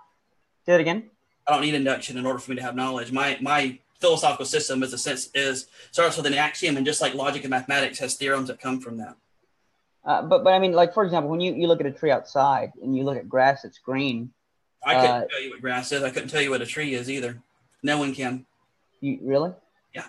Say 0.65 0.75
it 0.75 0.81
again. 0.81 1.09
I 1.47 1.53
don't 1.53 1.61
need 1.61 1.75
induction 1.75 2.17
in 2.17 2.25
order 2.25 2.39
for 2.39 2.51
me 2.51 2.57
to 2.57 2.63
have 2.63 2.75
knowledge. 2.75 3.11
My 3.11 3.37
my 3.41 3.79
philosophical 3.99 4.45
system 4.45 4.81
is 4.83 4.93
a 4.93 4.97
sense 4.97 5.29
is 5.33 5.67
starts 5.91 6.17
with 6.17 6.25
an 6.25 6.33
axiom 6.33 6.77
and 6.77 6.85
just 6.85 7.01
like 7.01 7.13
logic 7.13 7.43
and 7.43 7.49
mathematics 7.49 7.99
has 7.99 8.15
theorems 8.15 8.47
that 8.47 8.59
come 8.59 8.79
from 8.79 8.97
that. 8.97 9.15
Uh, 10.05 10.21
but 10.21 10.43
but 10.43 10.53
i 10.53 10.59
mean 10.59 10.71
like 10.71 10.93
for 10.93 11.03
example 11.03 11.29
when 11.29 11.41
you, 11.41 11.53
you 11.53 11.67
look 11.67 11.81
at 11.81 11.85
a 11.85 11.91
tree 11.91 12.11
outside 12.11 12.71
and 12.81 12.95
you 12.95 13.03
look 13.03 13.17
at 13.17 13.27
grass 13.27 13.65
it's 13.65 13.77
green 13.79 14.31
i 14.85 14.95
couldn't 14.95 15.11
uh, 15.11 15.25
tell 15.25 15.41
you 15.41 15.49
what 15.51 15.61
grass 15.61 15.91
is. 15.91 16.03
I 16.03 16.09
couldn't 16.09 16.29
tell 16.29 16.41
you 16.41 16.49
what 16.51 16.61
a 16.61 16.65
tree 16.65 16.93
is 16.93 17.09
either. 17.09 17.41
No 17.83 17.97
one 17.97 18.13
can. 18.13 18.45
You 19.01 19.19
really? 19.21 19.53
Yeah. 19.93 20.05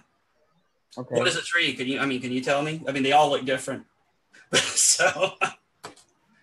Okay. 0.97 1.17
What 1.17 1.27
is 1.27 1.37
a 1.37 1.43
tree? 1.43 1.73
Can 1.75 1.89
you 1.89 1.99
i 1.99 2.07
mean 2.07 2.21
can 2.21 2.33
you 2.33 2.41
tell 2.41 2.62
me? 2.62 2.83
I 2.87 2.93
mean 2.93 3.03
they 3.03 3.12
all 3.12 3.31
look 3.31 3.45
different. 3.45 3.85
So. 4.55 5.35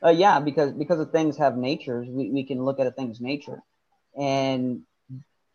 Uh, 0.04 0.10
yeah 0.10 0.40
because 0.40 0.72
because 0.72 1.00
of 1.00 1.12
things 1.12 1.38
have 1.38 1.58
natures 1.58 2.08
we, 2.08 2.30
we 2.30 2.44
can 2.44 2.64
look 2.64 2.80
at 2.80 2.88
a 2.88 2.92
thing's 2.92 3.20
nature. 3.20 3.62
And 4.16 4.84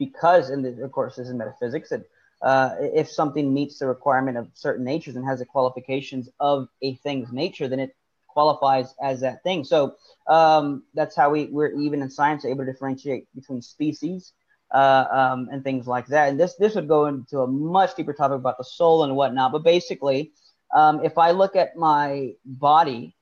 because, 0.04 0.44
and 0.52 0.60
of 0.86 0.90
course, 0.98 1.12
this 1.16 1.28
is 1.28 1.34
metaphysics, 1.34 1.90
that 1.90 2.02
uh, 2.50 2.70
if 3.02 3.06
something 3.20 3.46
meets 3.58 3.78
the 3.78 3.86
requirement 3.86 4.36
of 4.36 4.44
certain 4.54 4.84
natures 4.92 5.14
and 5.16 5.24
has 5.24 5.38
the 5.38 5.46
qualifications 5.54 6.24
of 6.40 6.56
a 6.82 6.90
thing's 7.04 7.30
nature, 7.32 7.68
then 7.68 7.80
it 7.86 7.94
qualifies 8.26 8.88
as 9.00 9.20
that 9.20 9.36
thing. 9.46 9.62
So 9.72 9.78
um, 10.26 10.64
that's 10.98 11.14
how 11.20 11.28
we, 11.34 11.40
we're 11.56 11.72
even 11.86 12.02
in 12.02 12.10
science 12.10 12.44
able 12.44 12.64
to 12.64 12.72
differentiate 12.72 13.24
between 13.38 13.62
species 13.62 14.32
uh, 14.74 15.04
um, 15.20 15.40
and 15.52 15.62
things 15.62 15.86
like 15.86 16.06
that. 16.14 16.24
And 16.28 16.40
this 16.40 16.54
this 16.62 16.74
would 16.74 16.88
go 16.88 17.06
into 17.06 17.36
a 17.46 17.46
much 17.46 17.94
deeper 17.96 18.14
topic 18.14 18.38
about 18.42 18.58
the 18.58 18.64
soul 18.64 19.04
and 19.04 19.14
whatnot. 19.14 19.52
But 19.52 19.62
basically, 19.74 20.32
um, 20.80 21.04
if 21.04 21.18
I 21.26 21.30
look 21.30 21.54
at 21.54 21.76
my 21.76 22.34
body 22.44 23.14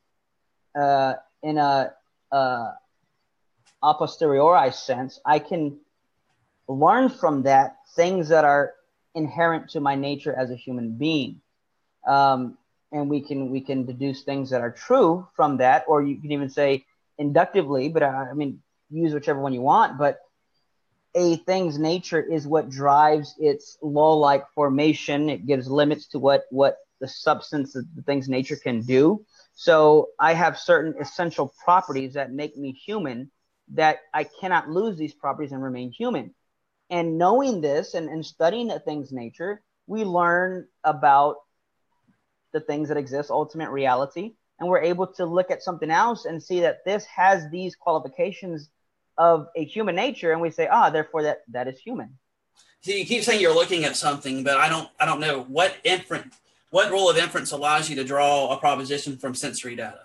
uh, 0.83 1.15
in 1.43 1.59
a, 1.59 1.93
a 2.31 2.43
a 3.83 3.95
posteriori 3.95 4.73
sense, 4.73 5.21
I 5.35 5.39
can 5.41 5.81
learn 6.71 7.09
from 7.09 7.43
that 7.43 7.77
things 7.95 8.29
that 8.29 8.45
are 8.45 8.75
inherent 9.15 9.71
to 9.71 9.81
my 9.81 9.95
nature 9.97 10.35
as 10.35 10.51
a 10.51 10.57
human 10.57 10.93
being. 10.93 11.41
Um, 12.07 12.57
and 12.93 13.09
we 13.09 13.21
can 13.21 13.51
we 13.51 13.61
can 13.61 13.87
deduce 13.87 14.23
things 14.23 14.51
that 14.51 14.61
are 14.61 14.71
true 14.71 15.27
from 15.35 15.59
that, 15.59 15.85
or 15.87 16.03
you 16.03 16.21
can 16.21 16.33
even 16.33 16.49
say 16.49 16.85
inductively. 17.19 17.89
But 17.89 18.03
I, 18.03 18.31
I 18.31 18.33
mean, 18.35 18.61
use 18.91 19.15
whichever 19.15 19.41
one 19.41 19.53
you 19.53 19.61
want. 19.61 19.99
But 19.99 20.21
a 21.15 21.37
thing's 21.37 21.79
nature 21.79 22.21
is 22.21 22.47
what 22.47 22.71
drives 22.71 23.35
its 23.39 23.79
law-like 23.83 24.45
formation. 24.55 25.29
It 25.29 25.47
gives 25.47 25.69
limits 25.69 26.07
to 26.09 26.19
what 26.19 26.45
what 26.51 26.79
the 27.01 27.09
substance 27.09 27.75
of 27.77 27.85
the 27.95 28.03
thing's 28.03 28.29
nature 28.29 28.57
can 28.57 28.83
do. 28.83 29.25
So 29.55 30.09
I 30.19 30.35
have 30.35 30.59
certain 30.59 30.95
essential 31.01 31.53
properties 31.65 32.15
that 32.15 32.33
make 32.33 32.57
me 32.57 32.73
human 32.73 33.31
that 33.75 34.01
I 34.13 34.25
cannot 34.25 34.69
lose 34.69 34.97
these 34.97 35.15
properties 35.15 35.53
and 35.53 35.63
remain 35.63 35.93
human. 35.93 36.35
And 36.91 37.19
knowing 37.19 37.61
this 37.61 37.95
and, 37.95 38.09
and 38.09 38.25
studying 38.25 38.71
a 38.71 38.81
thing's 38.81 39.13
nature, 39.13 39.63
we 39.87 40.05
learn 40.05 40.67
about 40.85 41.37
the 42.53 42.61
things 42.61 42.89
that 42.89 42.97
exist, 42.97 43.31
ultimate 43.31 43.71
reality, 43.71 44.35
and 44.59 44.69
we're 44.69 44.83
able 44.83 45.07
to 45.07 45.25
look 45.25 45.51
at 45.51 45.63
something 45.63 45.91
else 45.91 46.25
and 46.25 46.43
see 46.43 46.61
that 46.61 46.85
this 46.85 47.05
has 47.07 47.49
these 47.51 47.77
qualifications 47.77 48.71
of 49.17 49.47
a 49.57 49.65
human 49.65 49.95
nature, 49.95 50.33
and 50.33 50.41
we 50.41 50.51
say, 50.51 50.67
ah, 50.71 50.91
therefore 50.91 51.23
that 51.23 51.43
that 51.49 51.69
is 51.69 51.79
human. 51.79 52.19
See, 52.83 53.01
you 53.01 53.07
keep 53.07 53.23
saying 53.23 53.41
you're 53.41 53.55
looking 53.55 53.85
at 53.85 53.97
something, 53.97 54.43
but 54.43 54.57
I 54.57 54.69
don't 54.69 54.89
I 54.99 55.07
don't 55.07 55.21
know 55.21 55.43
what 55.43 55.77
inference 55.85 56.37
what 56.71 56.91
rule 56.91 57.11
of 57.11 57.19
inference 57.19 57.51
allows 57.51 57.91
you 57.91 57.97
to 57.97 58.05
draw 58.05 58.53
a 58.55 58.57
proposition 58.59 59.17
from 59.17 59.35
sensory 59.35 59.77
data. 59.77 60.01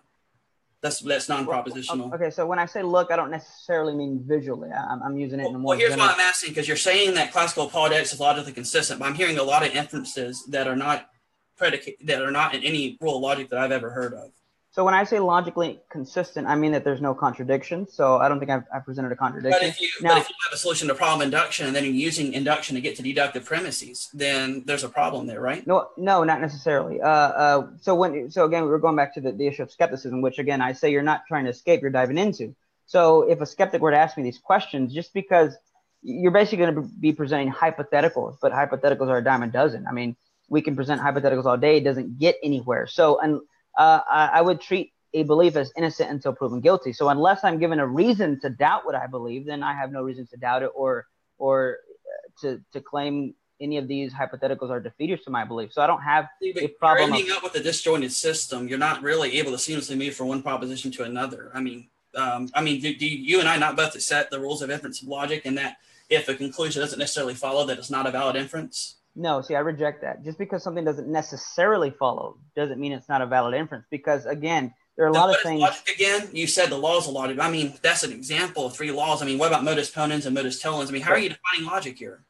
That's 0.86 1.00
that's 1.00 1.28
non-propositional. 1.28 2.14
Okay, 2.14 2.30
so 2.30 2.46
when 2.46 2.60
I 2.60 2.68
say 2.68 2.84
look, 2.84 3.10
I 3.10 3.16
don't 3.16 3.32
necessarily 3.32 3.96
mean 3.96 4.24
visually. 4.24 4.70
I'm, 4.70 5.02
I'm 5.02 5.18
using 5.18 5.40
it 5.40 5.48
in 5.48 5.56
a 5.56 5.58
more. 5.58 5.70
Well, 5.70 5.80
here's 5.80 5.90
general... 5.90 6.10
why 6.10 6.14
I'm 6.14 6.20
asking 6.20 6.52
because 6.52 6.68
you're 6.68 6.78
saying 6.78 7.16
that 7.16 7.32
classical 7.32 7.66
apologetics 7.66 8.14
is 8.14 8.20
logically 8.20 8.52
consistent, 8.52 9.00
but 9.00 9.08
I'm 9.08 9.16
hearing 9.16 9.40
a 9.40 9.44
lot 9.44 9.66
of 9.66 9.74
inferences 9.74 10.46
that 10.50 10.68
are 10.68 10.76
not 10.76 11.10
predicate 11.58 12.06
that 12.06 12.22
are 12.22 12.30
not 12.30 12.54
in 12.54 12.64
any 12.64 13.00
rule 13.02 13.16
of 13.16 13.24
logic 13.24 13.50
that 13.50 13.58
I've 13.58 13.72
ever 13.72 13.90
heard 13.90 14.14
of. 14.14 14.30
So 14.76 14.84
when 14.84 14.94
I 14.94 15.06
say 15.06 15.20
logically 15.20 15.80
consistent, 15.90 16.48
I 16.48 16.56
mean 16.58 16.74
that 16.74 16.84
there's 16.84 17.00
no 17.00 17.14
contradiction. 17.14 17.88
So 17.88 18.18
I 18.18 18.28
don't 18.28 18.40
think 18.40 18.52
I've, 18.52 18.66
I've 18.74 18.84
presented 18.84 19.10
a 19.10 19.16
contradiction. 19.16 19.58
But 19.58 19.70
if, 19.70 19.80
you, 19.80 19.88
now, 20.02 20.16
but 20.16 20.24
if 20.24 20.30
you 20.30 20.36
have 20.50 20.54
a 20.54 20.58
solution 20.58 20.90
to 20.90 20.96
problem 20.96 21.22
induction 21.22 21.66
and 21.68 21.74
then 21.74 21.86
you're 21.86 21.94
using 21.94 22.34
induction 22.34 22.76
to 22.76 22.82
get 22.82 22.98
to 22.98 23.02
deductive 23.02 23.46
premises, 23.46 24.10
then 24.14 24.64
there's 24.66 24.84
a 24.84 24.90
problem 24.90 25.28
there, 25.28 25.40
right? 25.40 25.66
No, 25.66 25.92
no, 25.96 26.26
not 26.26 26.42
necessarily. 26.42 27.00
Uh, 27.02 27.08
uh, 27.08 27.68
so 27.80 27.96
when, 27.96 28.30
so 28.30 28.44
again, 28.44 28.66
we're 28.66 28.78
going 28.80 28.98
back 28.98 29.14
to 29.14 29.22
the, 29.22 29.32
the 29.32 29.48
issue 29.48 29.64
of 29.64 29.72
skepticism, 29.72 30.22
which 30.22 30.40
again, 30.40 30.62
I 30.62 30.74
say 30.74 30.92
you're 30.92 31.04
not 31.04 31.22
trying 31.26 31.46
to 31.46 31.52
escape, 31.52 31.82
you're 31.82 31.90
diving 31.90 32.18
into. 32.18 32.54
So 32.86 33.22
if 33.22 33.40
a 33.40 33.46
skeptic 33.46 33.82
were 33.82 33.92
to 33.92 33.98
ask 33.98 34.18
me 34.18 34.24
these 34.24 34.40
questions, 34.40 34.94
just 34.94 35.14
because 35.14 35.56
you're 36.02 36.32
basically 36.32 36.66
going 36.66 36.76
to 36.76 36.82
be 36.82 37.14
presenting 37.14 37.50
hypotheticals, 37.50 38.36
but 38.42 38.52
hypotheticals 38.52 39.08
are 39.08 39.20
a 39.20 39.24
dime 39.24 39.44
a 39.44 39.48
dozen. 39.48 39.88
I 39.88 39.94
mean, 39.94 40.18
we 40.50 40.62
can 40.62 40.76
present 40.76 41.00
hypotheticals 41.00 41.46
all 41.46 41.56
day; 41.56 41.78
it 41.78 41.86
doesn't 41.86 42.20
get 42.20 42.36
anywhere. 42.44 42.88
So, 42.88 43.22
and 43.22 43.40
uh, 43.78 44.02
I, 44.10 44.30
I 44.34 44.42
would 44.42 44.62
treat 44.62 44.94
a 45.14 45.24
belief 45.24 45.56
as 45.56 45.72
innocent 45.78 46.10
until 46.10 46.34
proven 46.34 46.60
guilty. 46.60 46.94
So, 46.94 47.10
unless 47.10 47.44
I'm 47.44 47.60
given 47.60 47.80
a 47.80 47.88
reason 47.88 48.40
to 48.42 48.50
doubt 48.50 48.86
what 48.86 48.96
I 48.96 49.08
believe, 49.08 49.46
then 49.46 49.64
I 49.64 49.74
have 49.74 49.92
no 49.92 50.02
reason 50.04 50.28
to 50.28 50.38
doubt 50.38 50.64
it 50.64 50.72
or 50.76 51.08
or 51.38 51.78
uh, 52.06 52.42
to 52.42 52.62
to 52.74 52.82
claim 52.82 53.34
any 53.62 53.78
of 53.78 53.88
these 53.88 54.14
hypotheticals 54.14 54.70
are 54.70 54.82
defeaters 54.82 55.24
to 55.24 55.30
my 55.30 55.46
belief. 55.46 55.72
So 55.72 55.82
I 55.82 55.88
don't 55.88 56.02
have 56.02 56.28
See, 56.42 56.54
a 56.58 56.68
problem. 56.68 57.10
You're 57.10 57.18
ending 57.18 57.32
of, 57.32 57.38
up 57.38 57.44
with 57.44 57.56
a 57.56 57.64
disjointed 57.64 58.12
system. 58.12 58.68
You're 58.68 58.78
not 58.78 59.02
really 59.02 59.40
able 59.40 59.52
to 59.52 59.58
seamlessly 59.58 59.98
move 59.98 60.14
from 60.14 60.28
one 60.28 60.42
proposition 60.44 60.92
to 60.92 61.04
another. 61.04 61.52
I 61.54 61.62
mean, 61.62 61.88
um, 62.16 62.50
I 62.54 62.62
mean, 62.62 62.82
do, 62.82 62.94
do, 62.96 63.06
you 63.06 63.40
and 63.40 63.48
I 63.48 63.58
not 63.58 63.76
both 63.76 63.96
accept 63.96 64.32
the 64.32 64.40
rules 64.40 64.62
of 64.62 64.70
inference 64.70 65.02
of 65.02 65.08
logic 65.08 65.44
and 65.46 65.58
that 65.58 65.78
if 66.10 66.28
a 66.30 66.36
conclusion 66.36 66.82
doesn't 66.82 67.00
necessarily 67.00 67.34
follow, 67.34 67.66
that 67.66 67.78
it's 67.78 67.90
not 67.90 68.06
a 68.06 68.12
valid 68.12 68.36
inference? 68.36 68.96
No, 69.16 69.42
see, 69.42 69.56
I 69.56 69.60
reject 69.60 70.02
that. 70.02 70.24
Just 70.24 70.38
because 70.38 70.62
something 70.62 70.84
doesn't 70.84 71.08
necessarily 71.08 71.90
follow 71.90 72.38
doesn't 72.56 72.80
mean 72.80 72.92
it's 72.92 73.08
not 73.08 73.22
a 73.22 73.26
valid 73.26 73.54
inference. 73.54 73.86
Because 73.90 74.26
again, 74.26 74.74
there 74.98 75.06
are 75.06 75.10
a 75.10 75.14
lot 75.14 75.30
of 75.30 75.42
things. 75.42 75.62
Logic 75.62 75.88
again, 75.96 76.30
you 76.34 76.48
said 76.48 76.70
the 76.70 76.78
laws 76.78 77.08
of 77.08 77.14
logic. 77.14 77.40
I 77.40 77.50
mean, 77.50 77.74
that's 77.82 78.04
an 78.04 78.12
example 78.12 78.66
of 78.66 78.76
three 78.76 78.92
laws. 78.92 79.22
I 79.22 79.26
mean, 79.26 79.38
what 79.38 79.48
about 79.48 79.64
modus 79.64 79.90
ponens 79.90 80.26
and 80.26 80.36
modus 80.36 80.62
tollens? 80.62 80.90
I 80.90 80.94
mean, 80.94 81.02
how 81.02 81.12
are 81.12 81.18
you 81.18 81.30
defining 81.30 81.66
logic 81.66 81.98
here? 81.98 82.24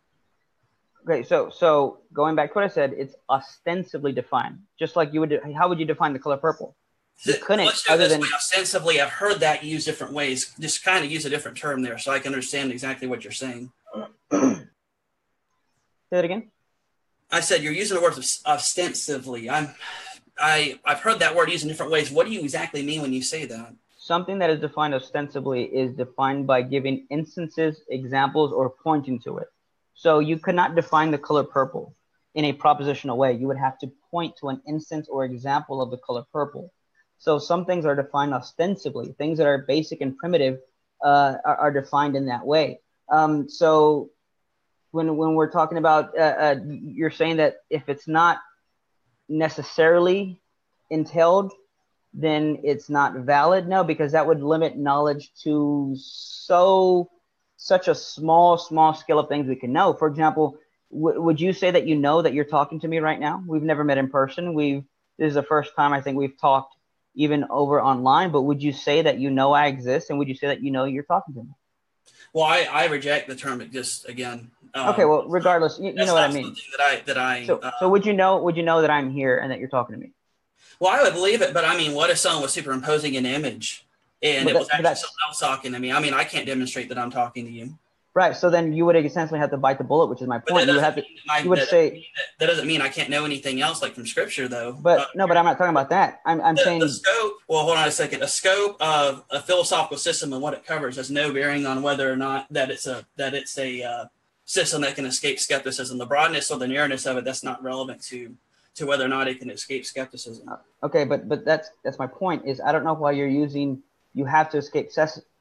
Okay, 1.07 1.23
so 1.23 1.51
so 1.51 1.99
going 2.13 2.35
back 2.35 2.51
to 2.51 2.53
what 2.55 2.63
I 2.63 2.67
said, 2.67 2.93
it's 2.97 3.15
ostensibly 3.29 4.11
defined, 4.11 4.59
just 4.79 4.95
like 4.95 5.13
you 5.13 5.19
would. 5.19 5.39
How 5.55 5.69
would 5.69 5.79
you 5.79 5.85
define 5.85 6.13
the 6.13 6.19
color 6.19 6.37
purple? 6.37 6.75
You 7.23 7.35
couldn't. 7.35 7.65
Let's 7.65 7.83
do 7.83 7.97
this 7.97 8.11
than, 8.11 8.21
way. 8.21 8.27
Ostensibly, 8.35 8.99
I've 8.99 9.09
heard 9.09 9.39
that 9.39 9.63
used 9.63 9.85
different 9.85 10.13
ways. 10.13 10.53
Just 10.59 10.83
kind 10.83 11.05
of 11.05 11.11
use 11.11 11.25
a 11.25 11.29
different 11.29 11.57
term 11.57 11.83
there, 11.83 11.97
so 11.97 12.11
I 12.11 12.19
can 12.19 12.33
understand 12.33 12.71
exactly 12.71 13.07
what 13.07 13.23
you're 13.23 13.33
saying. 13.33 13.71
Say 14.31 14.67
that 16.11 16.25
again. 16.25 16.51
I 17.31 17.39
said 17.41 17.63
you're 17.63 17.73
using 17.73 17.95
the 17.95 18.03
word 18.03 18.13
ostensively. 18.45 19.49
I'm, 19.49 19.69
I, 20.37 20.79
I've 20.85 20.99
heard 20.99 21.19
that 21.19 21.35
word 21.35 21.51
used 21.51 21.63
in 21.63 21.69
different 21.69 21.91
ways. 21.91 22.11
What 22.11 22.27
do 22.27 22.33
you 22.33 22.41
exactly 22.41 22.83
mean 22.83 23.01
when 23.01 23.13
you 23.13 23.21
say 23.21 23.45
that? 23.45 23.73
Something 23.97 24.37
that 24.39 24.49
is 24.49 24.59
defined 24.59 24.93
ostensibly 24.93 25.63
is 25.63 25.95
defined 25.95 26.45
by 26.45 26.61
giving 26.61 27.07
instances, 27.09 27.81
examples, 27.89 28.53
or 28.53 28.69
pointing 28.83 29.19
to 29.21 29.39
it. 29.39 29.47
So 29.95 30.19
you 30.19 30.37
could 30.37 30.55
not 30.55 30.75
define 30.75 31.09
the 31.09 31.17
color 31.17 31.43
purple 31.43 31.95
in 32.35 32.45
a 32.45 32.53
propositional 32.53 33.17
way. 33.17 33.33
You 33.33 33.47
would 33.47 33.57
have 33.57 33.79
to 33.79 33.91
point 34.11 34.35
to 34.41 34.49
an 34.49 34.61
instance 34.67 35.07
or 35.09 35.25
example 35.25 35.81
of 35.81 35.89
the 35.89 35.97
color 35.97 36.23
purple. 36.31 36.71
So 37.17 37.39
some 37.39 37.65
things 37.65 37.85
are 37.85 37.95
defined 37.95 38.33
ostensibly. 38.33 39.13
Things 39.13 39.37
that 39.37 39.47
are 39.47 39.59
basic 39.59 40.01
and 40.01 40.17
primitive 40.17 40.59
uh, 41.03 41.37
are, 41.45 41.55
are, 41.57 41.71
defined 41.71 42.15
in 42.15 42.25
that 42.27 42.45
way. 42.45 42.79
Um, 43.11 43.49
so 43.49 44.09
when 44.95 45.17
when 45.17 45.35
we're 45.35 45.51
talking 45.51 45.77
about, 45.77 46.17
uh, 46.17 46.21
uh, 46.21 46.55
you're 46.65 47.11
saying 47.11 47.37
that 47.37 47.57
if 47.69 47.89
it's 47.89 48.07
not 48.07 48.39
necessarily 49.27 50.41
entailed, 50.89 51.51
then 52.13 52.59
it's 52.63 52.89
not 52.89 53.13
valid. 53.15 53.67
No, 53.67 53.83
because 53.83 54.13
that 54.13 54.25
would 54.27 54.41
limit 54.41 54.77
knowledge 54.77 55.31
to 55.43 55.95
so 55.97 57.09
such 57.57 57.87
a 57.89 57.95
small 57.95 58.57
small 58.57 58.93
scale 58.93 59.19
of 59.19 59.27
things 59.27 59.47
we 59.47 59.55
can 59.57 59.73
know. 59.73 59.93
For 59.93 60.07
example, 60.07 60.57
w- 60.91 61.21
would 61.21 61.41
you 61.41 61.51
say 61.53 61.71
that 61.71 61.87
you 61.87 61.95
know 61.95 62.21
that 62.21 62.33
you're 62.33 62.45
talking 62.45 62.79
to 62.79 62.87
me 62.87 62.99
right 62.99 63.19
now? 63.19 63.43
We've 63.45 63.63
never 63.63 63.83
met 63.83 63.97
in 63.97 64.09
person. 64.09 64.53
We've 64.53 64.83
this 65.17 65.29
is 65.29 65.35
the 65.35 65.43
first 65.43 65.75
time 65.75 65.93
I 65.93 66.01
think 66.01 66.17
we've 66.17 66.39
talked 66.39 66.73
even 67.15 67.45
over 67.49 67.81
online. 67.81 68.31
But 68.31 68.43
would 68.43 68.63
you 68.63 68.71
say 68.71 69.01
that 69.01 69.19
you 69.19 69.29
know 69.29 69.51
I 69.51 69.67
exist, 69.67 70.09
and 70.09 70.19
would 70.19 70.29
you 70.29 70.35
say 70.35 70.47
that 70.47 70.63
you 70.63 70.71
know 70.71 70.85
you're 70.85 71.03
talking 71.03 71.35
to 71.35 71.41
me? 71.43 71.53
Well, 72.35 72.43
I, 72.43 72.67
I 72.69 72.87
reject 72.87 73.29
the 73.29 73.35
term 73.35 73.61
It 73.61 73.71
just 73.71 74.09
again. 74.09 74.51
Um, 74.73 74.89
okay, 74.89 75.05
well, 75.05 75.25
regardless, 75.25 75.79
you, 75.79 75.85
you 75.85 75.93
know 75.93 76.13
what 76.13 76.29
I 76.29 76.33
mean. 76.33 76.53
That 76.77 76.83
I 76.83 77.01
that 77.05 77.17
I. 77.17 77.45
So, 77.45 77.59
uh, 77.59 77.71
so 77.79 77.87
would 77.87 78.05
you 78.05 78.11
know? 78.11 78.43
Would 78.43 78.57
you 78.57 78.63
know 78.63 78.81
that 78.81 78.89
I'm 78.89 79.09
here 79.09 79.37
and 79.37 79.49
that 79.51 79.59
you're 79.59 79.69
talking 79.69 79.95
to 79.95 80.01
me? 80.01 80.11
Well, 80.81 80.91
I 80.91 81.01
would 81.01 81.13
believe 81.13 81.41
it, 81.41 81.53
but 81.53 81.63
I 81.63 81.77
mean, 81.77 81.93
what 81.93 82.09
if 82.09 82.17
someone 82.17 82.41
was 82.41 82.51
superimposing 82.51 83.15
an 83.15 83.25
image 83.25 83.85
and 84.21 84.43
but 84.43 84.53
it 84.53 84.59
was 84.59 84.67
actually 84.69 84.95
someone 84.95 85.15
else 85.29 85.39
talking 85.39 85.71
to 85.71 85.79
me? 85.79 85.93
I 85.93 86.01
mean, 86.01 86.13
I 86.13 86.25
can't 86.25 86.45
demonstrate 86.45 86.89
that 86.89 86.97
I'm 86.97 87.09
talking 87.09 87.45
to 87.45 87.51
you. 87.51 87.77
Right. 88.15 88.33
So 88.33 88.49
then 88.49 88.71
you 88.71 88.85
would 88.85 88.95
essentially 88.95 89.41
have 89.41 89.51
to 89.51 89.57
bite 89.57 89.77
the 89.77 89.83
bullet, 89.83 90.09
which 90.09 90.21
is 90.21 90.27
my 90.29 90.39
point. 90.39 90.67
You 90.67 90.73
would 90.75 90.83
have 90.83 90.95
to. 90.95 91.03
I, 91.29 91.39
you 91.39 91.49
would 91.49 91.59
that, 91.59 91.67
say 91.67 92.07
that 92.39 92.45
doesn't 92.45 92.65
mean 92.65 92.81
I 92.81 92.87
can't 92.87 93.09
know 93.09 93.25
anything 93.25 93.59
else, 93.59 93.81
like 93.81 93.93
from 93.93 94.07
scripture, 94.07 94.47
though. 94.47 94.71
But 94.71 94.99
uh, 94.99 95.05
no, 95.15 95.27
but 95.27 95.35
I'm 95.35 95.43
not 95.43 95.57
talking 95.57 95.71
about 95.71 95.89
that. 95.89 96.21
I'm, 96.25 96.39
I'm 96.39 96.55
the, 96.55 96.63
saying 96.63 96.79
the 96.79 96.87
scope. 96.87 97.39
Well, 97.49 97.63
hold 97.63 97.77
on 97.77 97.85
a 97.85 97.91
second. 97.91 98.21
The 98.21 98.29
scope 98.29 98.77
of 98.79 99.25
a 99.31 99.41
philosophical 99.41 99.97
system 99.97 100.31
and 100.31 100.41
what 100.41 100.53
it 100.53 100.65
covers 100.65 100.95
has 100.95 101.11
no 101.11 101.33
bearing 101.33 101.65
on 101.65 101.81
whether 101.81 102.09
or 102.09 102.15
not 102.15 102.47
that 102.51 102.71
it's 102.71 102.87
a 102.87 103.05
that 103.17 103.33
it's 103.33 103.57
a 103.57 103.83
uh, 103.83 104.05
system 104.45 104.81
that 104.83 104.95
can 104.95 105.05
escape 105.05 105.37
skepticism. 105.37 105.97
The 105.97 106.05
broadness 106.05 106.49
or 106.49 106.57
the 106.57 106.69
narrowness 106.69 107.05
of 107.05 107.17
it 107.17 107.25
that's 107.25 107.43
not 107.43 107.61
relevant 107.61 108.01
to 108.03 108.33
to 108.75 108.85
whether 108.85 109.03
or 109.03 109.09
not 109.09 109.27
it 109.27 109.39
can 109.39 109.49
escape 109.49 109.85
skepticism. 109.85 110.47
Uh, 110.47 110.55
okay, 110.83 111.03
but 111.03 111.27
but 111.27 111.43
that's 111.43 111.69
that's 111.83 111.99
my 111.99 112.07
point. 112.07 112.45
Is 112.45 112.61
I 112.61 112.71
don't 112.71 112.85
know 112.85 112.93
why 112.93 113.11
you're 113.11 113.27
using 113.27 113.83
you 114.13 114.23
have 114.23 114.49
to 114.51 114.57
escape 114.57 114.89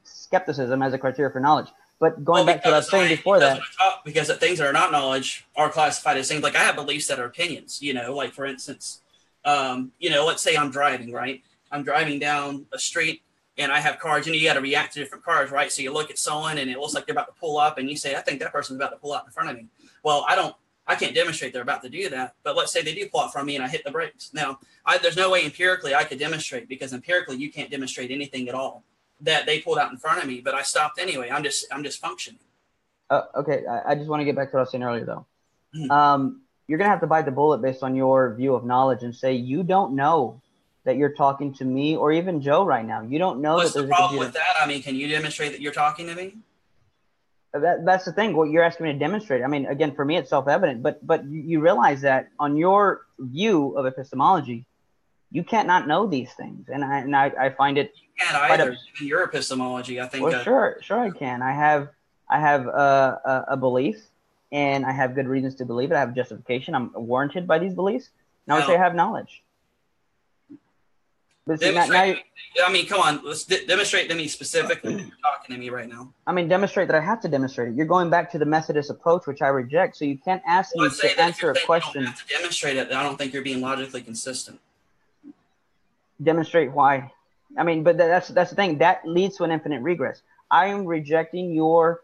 skepticism 0.03 0.81
as 0.81 0.91
a 0.91 0.97
criteria 0.97 1.31
for 1.31 1.39
knowledge 1.39 1.69
but 1.99 2.23
going 2.23 2.45
well, 2.45 2.55
back 2.55 2.63
to 2.63 2.69
what 2.69 2.73
I 2.73 2.77
was 2.77 2.89
saying 2.89 3.09
before 3.09 3.39
that, 3.39 3.59
because 4.03 4.31
things 4.37 4.59
that 4.59 4.67
are 4.67 4.73
not 4.73 4.91
knowledge 4.91 5.45
are 5.55 5.69
classified 5.69 6.17
as 6.17 6.27
things. 6.27 6.43
Like 6.43 6.55
I 6.55 6.63
have 6.63 6.75
beliefs 6.75 7.07
that 7.07 7.19
are 7.19 7.25
opinions. 7.25 7.81
You 7.81 7.93
know, 7.93 8.13
like 8.15 8.33
for 8.33 8.45
instance, 8.45 9.01
um, 9.45 9.91
you 9.99 10.09
know, 10.09 10.25
let's 10.25 10.43
say 10.43 10.57
I'm 10.57 10.71
driving, 10.71 11.11
right? 11.11 11.41
I'm 11.71 11.83
driving 11.83 12.19
down 12.19 12.65
a 12.73 12.79
street 12.79 13.21
and 13.57 13.71
I 13.71 13.79
have 13.79 13.99
cars. 13.99 14.27
Know, 14.27 14.33
you 14.33 14.47
got 14.47 14.55
to 14.55 14.61
react 14.61 14.93
to 14.93 14.99
different 14.99 15.23
cars, 15.23 15.51
right? 15.51 15.71
So 15.71 15.81
you 15.81 15.93
look 15.93 16.09
at 16.09 16.17
someone 16.17 16.57
and 16.57 16.69
it 16.69 16.77
looks 16.77 16.93
like 16.93 17.05
they're 17.05 17.13
about 17.13 17.27
to 17.27 17.39
pull 17.39 17.57
up, 17.57 17.77
and 17.77 17.89
you 17.89 17.95
say, 17.95 18.15
"I 18.15 18.21
think 18.21 18.39
that 18.41 18.51
person's 18.51 18.79
about 18.79 18.89
to 18.89 18.97
pull 18.97 19.13
out 19.13 19.25
in 19.25 19.31
front 19.31 19.49
of 19.49 19.55
me." 19.55 19.67
Well, 20.03 20.25
I 20.27 20.35
don't. 20.35 20.55
I 20.87 20.95
can't 20.95 21.15
demonstrate 21.15 21.51
they're 21.51 21.63
about 21.63 21.81
to 21.81 21.89
do 21.89 22.09
that, 22.09 22.35
but 22.43 22.55
let's 22.55 22.71
say 22.71 22.83
they 22.83 22.93
do 22.93 23.07
pull 23.09 23.21
out 23.21 23.33
from 23.33 23.47
me 23.47 23.55
and 23.55 23.65
I 23.65 23.67
hit 23.67 23.83
the 23.83 23.89
brakes. 23.89 24.29
Now, 24.35 24.59
I, 24.85 24.99
there's 24.99 25.17
no 25.17 25.31
way 25.31 25.43
empirically 25.43 25.95
I 25.95 26.03
could 26.03 26.19
demonstrate 26.19 26.69
because 26.69 26.93
empirically 26.93 27.37
you 27.37 27.51
can't 27.51 27.71
demonstrate 27.71 28.11
anything 28.11 28.47
at 28.49 28.53
all 28.53 28.83
that 29.21 29.45
they 29.45 29.59
pulled 29.59 29.77
out 29.77 29.91
in 29.91 29.97
front 29.97 30.21
of 30.21 30.27
me, 30.27 30.41
but 30.41 30.53
I 30.53 30.61
stopped 30.61 30.99
anyway. 30.99 31.29
I'm 31.29 31.43
just 31.43 31.65
I'm 31.71 31.83
just 31.83 31.99
functioning. 31.99 32.39
Uh, 33.09 33.21
okay, 33.35 33.63
I, 33.69 33.91
I, 33.91 33.95
just 33.95 34.09
want 34.09 34.21
to 34.21 34.25
get 34.25 34.35
back 34.35 34.49
to 34.49 34.55
what 34.55 34.61
I 34.61 34.63
was 34.63 34.71
saying 34.71 34.83
earlier, 34.83 35.05
though. 35.05 35.27
Mm-hmm. 35.75 35.91
Um, 35.91 36.41
you're 36.67 36.79
gonna 36.79 36.89
have 36.89 37.01
to 37.01 37.07
bite 37.07 37.25
the 37.25 37.31
bullet 37.31 37.61
based 37.61 37.83
on 37.83 37.95
your 37.95 38.33
view 38.33 38.55
of 38.55 38.65
knowledge 38.65 39.03
and 39.03 39.15
say 39.15 39.33
you 39.33 39.63
don't 39.63 39.95
know 39.95 40.41
that 40.85 40.97
you're 40.97 41.13
talking 41.13 41.53
to 41.55 41.65
me 41.65 41.95
or 41.95 42.11
even 42.11 42.41
Joe 42.41 42.65
right 42.65 42.85
now. 42.85 43.01
You 43.01 43.19
don't 43.19 43.41
know 43.41 43.55
What's 43.55 43.73
that 43.73 43.79
there's 43.79 43.89
the 43.89 43.95
problem 43.95 44.19
with 44.19 44.33
that? 44.33 44.55
I 44.59 44.67
mean, 44.67 44.81
can 44.81 44.95
you 44.95 45.07
demonstrate 45.07 45.51
that 45.51 45.61
you're 45.61 45.73
talking 45.73 46.07
to 46.07 46.15
me? 46.15 46.37
Uh, 47.53 47.59
that, 47.59 47.85
that's 47.85 48.05
the 48.05 48.11
thing. 48.11 48.35
What 48.35 48.49
you're 48.49 48.63
asking 48.63 48.87
me 48.87 48.93
to 48.93 48.99
demonstrate. 48.99 49.43
I 49.43 49.47
mean, 49.47 49.65
again, 49.65 49.93
for 49.93 50.05
me, 50.05 50.17
it's 50.17 50.29
self-evident. 50.29 50.81
But 50.81 51.05
but 51.05 51.25
you 51.25 51.59
realize 51.59 52.01
that 52.01 52.29
on 52.39 52.57
your 52.57 53.01
view 53.19 53.77
of 53.77 53.85
epistemology, 53.85 54.65
you 55.31 55.43
can't 55.43 55.67
not 55.67 55.87
know 55.87 56.07
these 56.07 56.31
things, 56.33 56.69
and 56.69 56.83
I 56.83 56.99
and 56.99 57.15
I, 57.15 57.31
I 57.39 57.49
find 57.49 57.77
it 57.77 57.93
can't 58.17 58.35
either. 58.51 58.77
In 58.99 59.07
your 59.07 59.23
epistemology, 59.23 59.99
I 59.99 60.07
think. 60.07 60.23
Well, 60.23 60.35
uh, 60.35 60.43
sure, 60.43 60.77
sure, 60.81 60.99
I 60.99 61.11
can. 61.11 61.41
I 61.41 61.51
have, 61.51 61.89
I 62.29 62.39
have 62.39 62.67
uh, 62.67 63.17
a, 63.25 63.45
a, 63.49 63.57
belief, 63.57 63.97
and 64.51 64.85
I 64.85 64.91
have 64.91 65.15
good 65.15 65.27
reasons 65.27 65.55
to 65.55 65.65
believe 65.65 65.91
it. 65.91 65.95
I 65.95 65.99
have 65.99 66.15
justification. 66.15 66.75
I'm 66.75 66.91
warranted 66.93 67.47
by 67.47 67.59
these 67.59 67.73
beliefs. 67.73 68.09
Now, 68.47 68.55
I 68.55 68.59
would 68.59 68.67
say 68.67 68.75
I 68.75 68.79
have 68.79 68.95
knowledge. 68.95 69.43
But 71.47 71.59
see, 71.59 71.73
now, 71.73 71.83
I 71.83 72.71
mean, 72.71 72.87
come 72.87 73.01
on, 73.01 73.21
let's 73.23 73.43
de- 73.43 73.67
demonstrate 73.67 74.09
to 74.09 74.15
me 74.15 74.27
specifically. 74.27 74.93
You're 74.93 75.11
talking 75.21 75.55
to 75.55 75.57
me 75.57 75.69
right 75.69 75.87
now. 75.87 76.11
I 76.25 76.31
mean, 76.31 76.47
demonstrate 76.47 76.87
that 76.87 76.95
I 76.95 77.01
have 77.01 77.21
to 77.21 77.27
demonstrate 77.27 77.69
it. 77.69 77.75
You're 77.75 77.85
going 77.85 78.09
back 78.09 78.31
to 78.31 78.39
the 78.39 78.45
Methodist 78.45 78.89
approach, 78.89 79.27
which 79.27 79.43
I 79.43 79.49
reject. 79.49 79.95
So 79.95 80.05
you 80.05 80.17
can't 80.17 80.41
ask 80.47 80.75
well, 80.75 80.89
me 80.89 80.95
to 80.95 81.21
answer 81.21 81.51
a 81.51 81.55
question. 81.65 82.05
to 82.05 82.13
demonstrate 82.27 82.77
it. 82.77 82.91
I 82.91 83.03
don't 83.03 83.17
think 83.17 83.31
you're 83.31 83.43
being 83.43 83.61
logically 83.61 84.01
consistent. 84.01 84.59
Demonstrate 86.21 86.71
why. 86.71 87.11
I 87.57 87.63
mean, 87.63 87.83
but 87.83 87.97
that's 87.97 88.27
that's 88.29 88.49
the 88.49 88.55
thing 88.55 88.79
that 88.79 89.01
leads 89.05 89.37
to 89.37 89.43
an 89.43 89.51
infinite 89.51 89.81
regress. 89.81 90.21
I 90.51 90.67
am 90.67 90.85
rejecting 90.85 91.53
your 91.53 92.01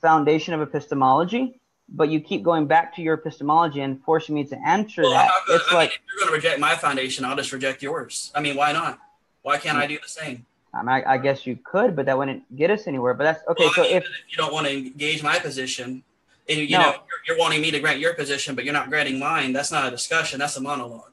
foundation 0.00 0.54
of 0.54 0.60
epistemology, 0.60 1.60
but 1.88 2.08
you 2.08 2.20
keep 2.20 2.42
going 2.42 2.66
back 2.66 2.94
to 2.96 3.02
your 3.02 3.14
epistemology 3.14 3.80
and 3.80 4.02
forcing 4.02 4.34
me 4.34 4.44
to 4.44 4.58
answer 4.66 5.02
well, 5.02 5.12
that. 5.12 5.30
It's 5.48 5.64
I 5.70 5.74
like 5.74 5.90
mean, 5.90 5.94
if 5.94 6.00
you're 6.08 6.20
going 6.20 6.40
to 6.40 6.46
reject 6.46 6.60
my 6.60 6.74
foundation, 6.74 7.24
I'll 7.24 7.36
just 7.36 7.52
reject 7.52 7.82
yours. 7.82 8.30
I 8.34 8.40
mean, 8.40 8.56
why 8.56 8.72
not? 8.72 8.98
Why 9.42 9.58
can't 9.58 9.78
I 9.78 9.86
do 9.86 9.98
the 10.00 10.08
same? 10.08 10.46
I, 10.72 10.82
mean, 10.82 10.88
I, 10.88 11.14
I 11.14 11.18
guess 11.18 11.46
you 11.46 11.58
could, 11.64 11.96
but 11.96 12.06
that 12.06 12.16
wouldn't 12.16 12.54
get 12.56 12.70
us 12.70 12.86
anywhere. 12.86 13.14
But 13.14 13.24
that's 13.24 13.48
okay. 13.48 13.64
Well, 13.64 13.72
so 13.74 13.82
mean, 13.82 13.96
if, 13.96 14.04
if, 14.04 14.10
you 14.28 14.36
don't 14.36 14.52
want 14.52 14.66
to 14.66 14.72
engage 14.72 15.22
my 15.22 15.38
position, 15.38 16.02
and 16.48 16.58
you, 16.58 16.64
you 16.64 16.78
no. 16.78 16.82
know 16.82 16.90
you're, 16.90 17.36
you're 17.36 17.38
wanting 17.38 17.60
me 17.60 17.70
to 17.70 17.80
grant 17.80 17.98
your 17.98 18.14
position, 18.14 18.54
but 18.54 18.64
you're 18.64 18.74
not 18.74 18.88
granting 18.88 19.18
mine, 19.18 19.52
that's 19.52 19.72
not 19.72 19.86
a 19.86 19.90
discussion. 19.90 20.38
That's 20.38 20.56
a 20.56 20.60
monologue. 20.60 21.09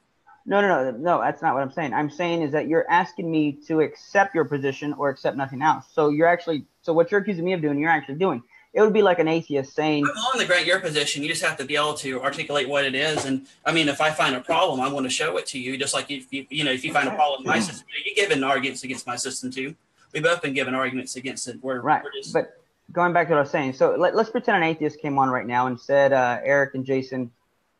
No, 0.48 0.62
no, 0.62 0.90
no, 0.90 0.96
no. 0.96 1.20
That's 1.20 1.42
not 1.42 1.52
what 1.52 1.62
I'm 1.62 1.70
saying. 1.70 1.92
I'm 1.92 2.08
saying 2.08 2.40
is 2.40 2.52
that 2.52 2.68
you're 2.68 2.90
asking 2.90 3.30
me 3.30 3.52
to 3.66 3.82
accept 3.82 4.34
your 4.34 4.46
position 4.46 4.94
or 4.94 5.10
accept 5.10 5.36
nothing 5.36 5.60
else. 5.60 5.84
So 5.92 6.08
you're 6.08 6.26
actually, 6.26 6.64
so 6.80 6.94
what 6.94 7.10
you're 7.10 7.20
accusing 7.20 7.44
me 7.44 7.52
of 7.52 7.60
doing, 7.60 7.78
you're 7.78 7.90
actually 7.90 8.14
doing. 8.14 8.42
It 8.72 8.80
would 8.80 8.94
be 8.94 9.02
like 9.02 9.18
an 9.18 9.28
atheist 9.28 9.74
saying, 9.74 10.06
I'm 10.06 10.14
willing 10.14 10.40
to 10.40 10.46
grant 10.46 10.64
your 10.64 10.80
position. 10.80 11.22
You 11.22 11.28
just 11.28 11.42
have 11.42 11.58
to 11.58 11.66
be 11.66 11.76
able 11.76 11.92
to 11.94 12.22
articulate 12.22 12.66
what 12.66 12.86
it 12.86 12.94
is. 12.94 13.26
And 13.26 13.46
I 13.66 13.72
mean, 13.72 13.90
if 13.90 14.00
I 14.00 14.10
find 14.10 14.34
a 14.36 14.40
problem, 14.40 14.80
I 14.80 14.90
want 14.90 15.04
to 15.04 15.10
show 15.10 15.36
it 15.36 15.44
to 15.48 15.58
you. 15.58 15.76
Just 15.76 15.92
like 15.92 16.10
if 16.10 16.32
you, 16.32 16.46
you 16.48 16.64
know, 16.64 16.72
if 16.72 16.82
you 16.82 16.94
find 16.94 17.08
a 17.08 17.14
problem 17.14 17.42
in 17.42 17.46
my 17.46 17.60
system, 17.60 17.86
you 18.06 18.14
give 18.14 18.30
an 18.30 18.42
arguments 18.42 18.84
against 18.84 19.06
my 19.06 19.16
system 19.16 19.50
too. 19.50 19.74
We've 20.14 20.22
both 20.22 20.40
been 20.40 20.54
given 20.54 20.74
arguments 20.74 21.16
against 21.16 21.46
it. 21.48 21.62
We're, 21.62 21.80
right. 21.80 22.02
We're 22.02 22.12
just, 22.12 22.32
but 22.32 22.58
going 22.92 23.12
back 23.12 23.26
to 23.26 23.34
what 23.34 23.38
I 23.40 23.42
was 23.42 23.50
saying, 23.50 23.74
so 23.74 23.96
let, 23.96 24.14
us 24.14 24.30
pretend 24.30 24.56
an 24.56 24.62
atheist 24.62 24.98
came 25.00 25.18
on 25.18 25.28
right 25.28 25.46
now 25.46 25.66
and 25.66 25.78
said, 25.78 26.14
uh, 26.14 26.38
Eric 26.42 26.74
and 26.74 26.86
Jason, 26.86 27.32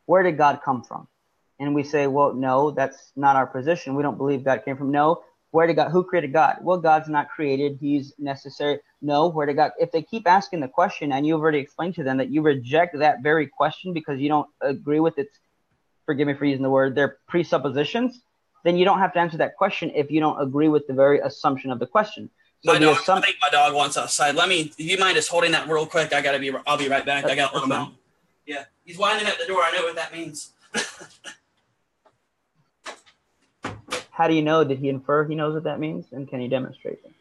where 0.05 0.23
did 0.23 0.37
God 0.37 0.61
come 0.63 0.83
from? 0.83 1.09
And 1.61 1.75
we 1.75 1.83
say, 1.83 2.07
well, 2.07 2.33
no, 2.35 2.71
that's 2.71 3.13
not 3.17 3.37
our 3.37 3.47
position. 3.47 3.95
We 3.95 4.03
don't 4.03 4.17
believe 4.17 4.45
God 4.45 4.65
came 4.65 4.77
from. 4.77 4.93
No, 4.93 5.23
where 5.51 5.67
did 5.67 5.77
God? 5.77 5.91
Who 5.91 6.05
created 6.05 6.33
God? 6.33 6.59
Well, 6.61 6.79
God's 6.79 7.09
not 7.09 7.31
created. 7.31 7.79
He's 7.81 8.13
necessary. 8.19 8.81
No, 9.01 9.29
where 9.29 9.47
did 9.47 9.57
God? 9.57 9.73
If 9.79 9.91
they 9.91 10.03
keep 10.03 10.29
asking 10.29 10.61
the 10.61 10.69
question, 10.69 11.13
and 11.13 11.27
you've 11.27 11.41
already 11.41 11.59
explained 11.59 11.95
to 11.97 12.05
them 12.05 12.19
that 12.19 12.31
you 12.31 12.43
reject 12.43 12.99
that 12.99 13.23
very 13.23 13.47
question 13.47 13.93
because 13.93 14.21
you 14.21 14.29
don't 14.29 14.49
agree 14.61 15.01
with 15.01 15.19
its, 15.19 15.39
forgive 16.07 16.29
me 16.29 16.35
for 16.35 16.45
using 16.45 16.63
the 16.63 16.71
word, 16.71 16.95
their 16.95 17.19
presuppositions, 17.29 18.21
then 18.65 18.77
you 18.77 18.85
don't 18.85 18.99
have 18.99 19.13
to 19.15 19.19
answer 19.19 19.39
that 19.39 19.57
question 19.57 19.91
if 19.95 20.11
you 20.11 20.21
don't 20.21 20.41
agree 20.41 20.69
with 20.69 20.87
the 20.87 20.93
very 20.93 21.21
assumption 21.21 21.71
of 21.71 21.79
the 21.79 21.87
question. 21.87 22.29
So 22.65 22.73
my 22.73 22.79
dog, 22.79 22.97
assump- 22.97 23.19
I 23.19 23.21
think 23.23 23.37
my 23.41 23.49
dog 23.51 23.75
wants 23.75 23.97
outside. 23.97 24.35
Let 24.35 24.49
me. 24.49 24.73
Do 24.77 24.85
you 24.85 24.99
mind 24.99 25.15
just 25.15 25.31
holding 25.31 25.53
that 25.53 25.69
real 25.69 25.87
quick? 25.87 26.13
I 26.13 26.21
gotta 26.21 26.41
be. 26.41 26.53
I'll 26.67 26.77
be 26.77 26.89
right 26.89 27.07
back. 27.07 27.25
I 27.25 27.37
got 27.37 27.53
a 27.53 27.55
little 27.55 27.93
Yeah, 28.47 28.65
he's 28.85 28.99
winding 28.99 29.29
at 29.29 29.39
the 29.39 29.47
door. 29.47 29.63
I 29.63 29.71
know 29.77 29.85
what 29.85 29.95
that 29.95 30.13
means. 30.13 30.53
How 34.19 34.27
do 34.27 34.35
you 34.35 34.43
know? 34.43 34.65
Did 34.65 34.81
he 34.81 34.89
infer 34.89 35.25
he 35.29 35.37
knows 35.37 35.55
what 35.55 35.63
that 35.63 35.79
means? 35.79 36.07
And 36.11 36.29
can 36.29 36.41
he 36.41 36.49
demonstrate 36.49 36.99
it? 37.05 37.13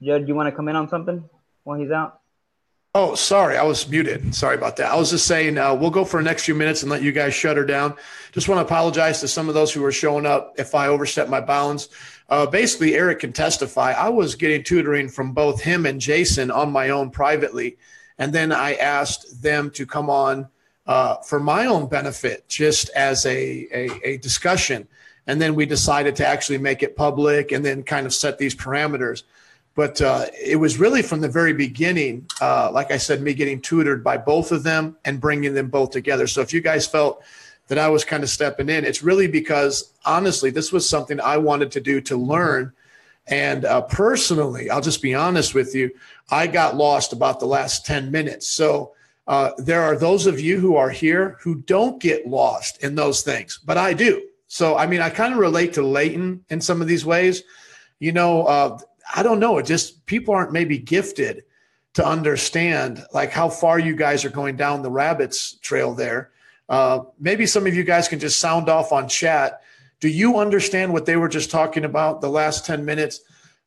Judd, 0.00 0.28
you 0.28 0.36
want 0.36 0.46
to 0.46 0.54
come 0.54 0.68
in 0.68 0.76
on 0.76 0.88
something 0.88 1.28
while 1.64 1.76
he's 1.76 1.90
out? 1.90 2.20
Oh, 2.94 3.16
sorry, 3.16 3.56
I 3.56 3.64
was 3.64 3.88
muted. 3.88 4.32
Sorry 4.32 4.54
about 4.54 4.76
that. 4.76 4.92
I 4.92 4.96
was 4.96 5.10
just 5.10 5.26
saying 5.26 5.58
uh, 5.58 5.74
we'll 5.74 5.90
go 5.90 6.04
for 6.04 6.20
the 6.20 6.24
next 6.24 6.44
few 6.44 6.54
minutes 6.54 6.82
and 6.82 6.90
let 6.90 7.02
you 7.02 7.10
guys 7.10 7.34
shut 7.34 7.56
her 7.56 7.66
down. 7.66 7.96
Just 8.30 8.48
want 8.48 8.60
to 8.60 8.72
apologize 8.72 9.20
to 9.20 9.28
some 9.28 9.48
of 9.48 9.54
those 9.54 9.72
who 9.72 9.82
were 9.82 9.90
showing 9.90 10.24
up 10.24 10.54
if 10.56 10.72
I 10.72 10.86
overstepped 10.86 11.30
my 11.30 11.40
bounds. 11.40 11.88
Uh, 12.28 12.46
basically, 12.46 12.94
Eric 12.94 13.18
can 13.18 13.32
testify. 13.32 13.90
I 13.90 14.08
was 14.08 14.36
getting 14.36 14.62
tutoring 14.62 15.08
from 15.08 15.32
both 15.32 15.60
him 15.60 15.84
and 15.84 16.00
Jason 16.00 16.52
on 16.52 16.70
my 16.70 16.90
own 16.90 17.10
privately, 17.10 17.76
and 18.20 18.34
then 18.34 18.52
I 18.52 18.74
asked 18.74 19.42
them 19.42 19.70
to 19.70 19.86
come 19.86 20.10
on 20.10 20.46
uh, 20.86 21.16
for 21.16 21.40
my 21.40 21.66
own 21.66 21.88
benefit, 21.88 22.46
just 22.48 22.90
as 22.90 23.24
a, 23.24 23.66
a, 23.72 23.90
a 24.04 24.16
discussion. 24.18 24.86
And 25.26 25.40
then 25.40 25.54
we 25.54 25.64
decided 25.64 26.16
to 26.16 26.26
actually 26.26 26.58
make 26.58 26.82
it 26.82 26.96
public 26.96 27.50
and 27.50 27.64
then 27.64 27.82
kind 27.82 28.04
of 28.04 28.12
set 28.12 28.36
these 28.36 28.54
parameters. 28.54 29.22
But 29.74 30.02
uh, 30.02 30.26
it 30.38 30.56
was 30.56 30.78
really 30.78 31.00
from 31.00 31.22
the 31.22 31.30
very 31.30 31.54
beginning, 31.54 32.26
uh, 32.42 32.70
like 32.70 32.90
I 32.90 32.98
said, 32.98 33.22
me 33.22 33.32
getting 33.32 33.58
tutored 33.58 34.04
by 34.04 34.18
both 34.18 34.52
of 34.52 34.64
them 34.64 34.98
and 35.06 35.18
bringing 35.18 35.54
them 35.54 35.68
both 35.68 35.90
together. 35.90 36.26
So 36.26 36.42
if 36.42 36.52
you 36.52 36.60
guys 36.60 36.86
felt 36.86 37.22
that 37.68 37.78
I 37.78 37.88
was 37.88 38.04
kind 38.04 38.22
of 38.22 38.28
stepping 38.28 38.68
in, 38.68 38.84
it's 38.84 39.02
really 39.02 39.28
because 39.28 39.92
honestly, 40.04 40.50
this 40.50 40.72
was 40.72 40.86
something 40.86 41.20
I 41.20 41.38
wanted 41.38 41.70
to 41.72 41.80
do 41.80 42.02
to 42.02 42.16
learn. 42.18 42.72
And 43.30 43.64
uh, 43.64 43.82
personally, 43.82 44.68
I'll 44.68 44.80
just 44.80 45.00
be 45.00 45.14
honest 45.14 45.54
with 45.54 45.74
you, 45.74 45.90
I 46.30 46.48
got 46.48 46.76
lost 46.76 47.12
about 47.12 47.38
the 47.38 47.46
last 47.46 47.86
10 47.86 48.10
minutes. 48.10 48.48
So 48.48 48.92
uh, 49.28 49.52
there 49.56 49.82
are 49.82 49.96
those 49.96 50.26
of 50.26 50.40
you 50.40 50.58
who 50.58 50.74
are 50.74 50.90
here 50.90 51.38
who 51.40 51.54
don't 51.62 52.02
get 52.02 52.26
lost 52.26 52.82
in 52.82 52.96
those 52.96 53.22
things, 53.22 53.60
but 53.64 53.78
I 53.78 53.92
do. 53.92 54.20
So, 54.48 54.76
I 54.76 54.88
mean, 54.88 55.00
I 55.00 55.10
kind 55.10 55.32
of 55.32 55.38
relate 55.38 55.74
to 55.74 55.82
Leighton 55.82 56.44
in 56.50 56.60
some 56.60 56.82
of 56.82 56.88
these 56.88 57.06
ways. 57.06 57.44
You 58.00 58.10
know, 58.10 58.42
uh, 58.46 58.78
I 59.14 59.22
don't 59.22 59.38
know. 59.38 59.58
It 59.58 59.66
just 59.66 60.04
people 60.06 60.34
aren't 60.34 60.52
maybe 60.52 60.76
gifted 60.76 61.44
to 61.94 62.04
understand 62.04 63.04
like 63.12 63.30
how 63.30 63.48
far 63.48 63.78
you 63.78 63.94
guys 63.94 64.24
are 64.24 64.30
going 64.30 64.56
down 64.56 64.82
the 64.82 64.90
rabbit's 64.90 65.54
trail 65.58 65.94
there. 65.94 66.30
Uh, 66.68 67.04
maybe 67.20 67.46
some 67.46 67.66
of 67.66 67.74
you 67.74 67.84
guys 67.84 68.08
can 68.08 68.18
just 68.18 68.38
sound 68.38 68.68
off 68.68 68.90
on 68.90 69.08
chat. 69.08 69.62
Do 70.00 70.08
you 70.08 70.38
understand 70.38 70.92
what 70.92 71.06
they 71.06 71.16
were 71.16 71.28
just 71.28 71.50
talking 71.50 71.84
about 71.84 72.20
the 72.20 72.30
last 72.30 72.66
10 72.66 72.84
minutes? 72.84 73.20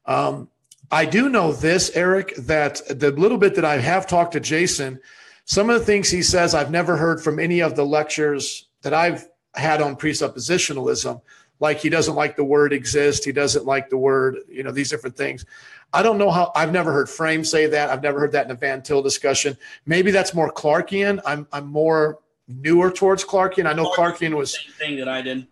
Um, 0.06 0.50
I 0.92 1.06
do 1.06 1.30
know 1.30 1.54
this, 1.54 1.92
Eric, 1.96 2.36
that 2.38 2.82
the 2.90 3.12
little 3.12 3.38
bit 3.38 3.56
that 3.56 3.66
I 3.66 3.78
have 3.78 4.06
talked 4.06 4.34
to 4.34 4.40
Jason, 4.40 5.00
some 5.46 5.70
of 5.70 5.80
the 5.80 5.86
things 5.86 6.10
he 6.10 6.22
says 6.22 6.54
I've 6.54 6.72
never 6.72 6.98
heard 6.98 7.22
from 7.22 7.40
any 7.40 7.62
of 7.62 7.76
the 7.76 7.86
lectures 7.86 8.68
that 8.82 8.94
I've 8.94 9.28
had 9.56 9.82
on 9.82 9.96
presuppositionalism 9.96 11.22
like 11.60 11.80
he 11.80 11.90
doesn't 11.90 12.16
like 12.16 12.36
the 12.36 12.44
word 12.44 12.74
exist. 12.74 13.24
He 13.24 13.32
doesn't 13.32 13.66
like 13.66 13.90
the 13.90 13.98
word, 13.98 14.40
you 14.50 14.64
know, 14.64 14.72
these 14.72 14.90
different 14.90 15.16
things. 15.16 15.46
I 15.94 16.04
don't 16.04 16.18
know 16.18 16.30
how 16.30 16.52
I've 16.56 16.72
never 16.72 16.92
heard 16.92 17.10
Frame 17.10 17.46
say 17.46 17.68
that. 17.68 17.90
I've 17.90 18.04
never 18.04 18.20
heard 18.20 18.34
that 18.34 18.46
in 18.46 18.52
a 18.52 18.56
Van 18.56 18.82
Til 18.82 19.02
discussion. 19.02 19.58
Maybe 19.86 20.12
that's 20.12 20.34
more 20.34 20.52
Clarkian. 20.52 21.22
I'm 21.26 21.48
I'm 21.54 21.68
more 21.68 22.20
newer 22.48 22.92
towards 22.92 23.24
Clarkian. 23.24 23.66
I 23.66 23.74
know 23.74 23.92
Clarkian 23.94 24.36
was 24.36 24.56
same 24.56 24.74
thing 24.74 24.98
that 24.98 25.08
I 25.08 25.22
did. 25.22 25.48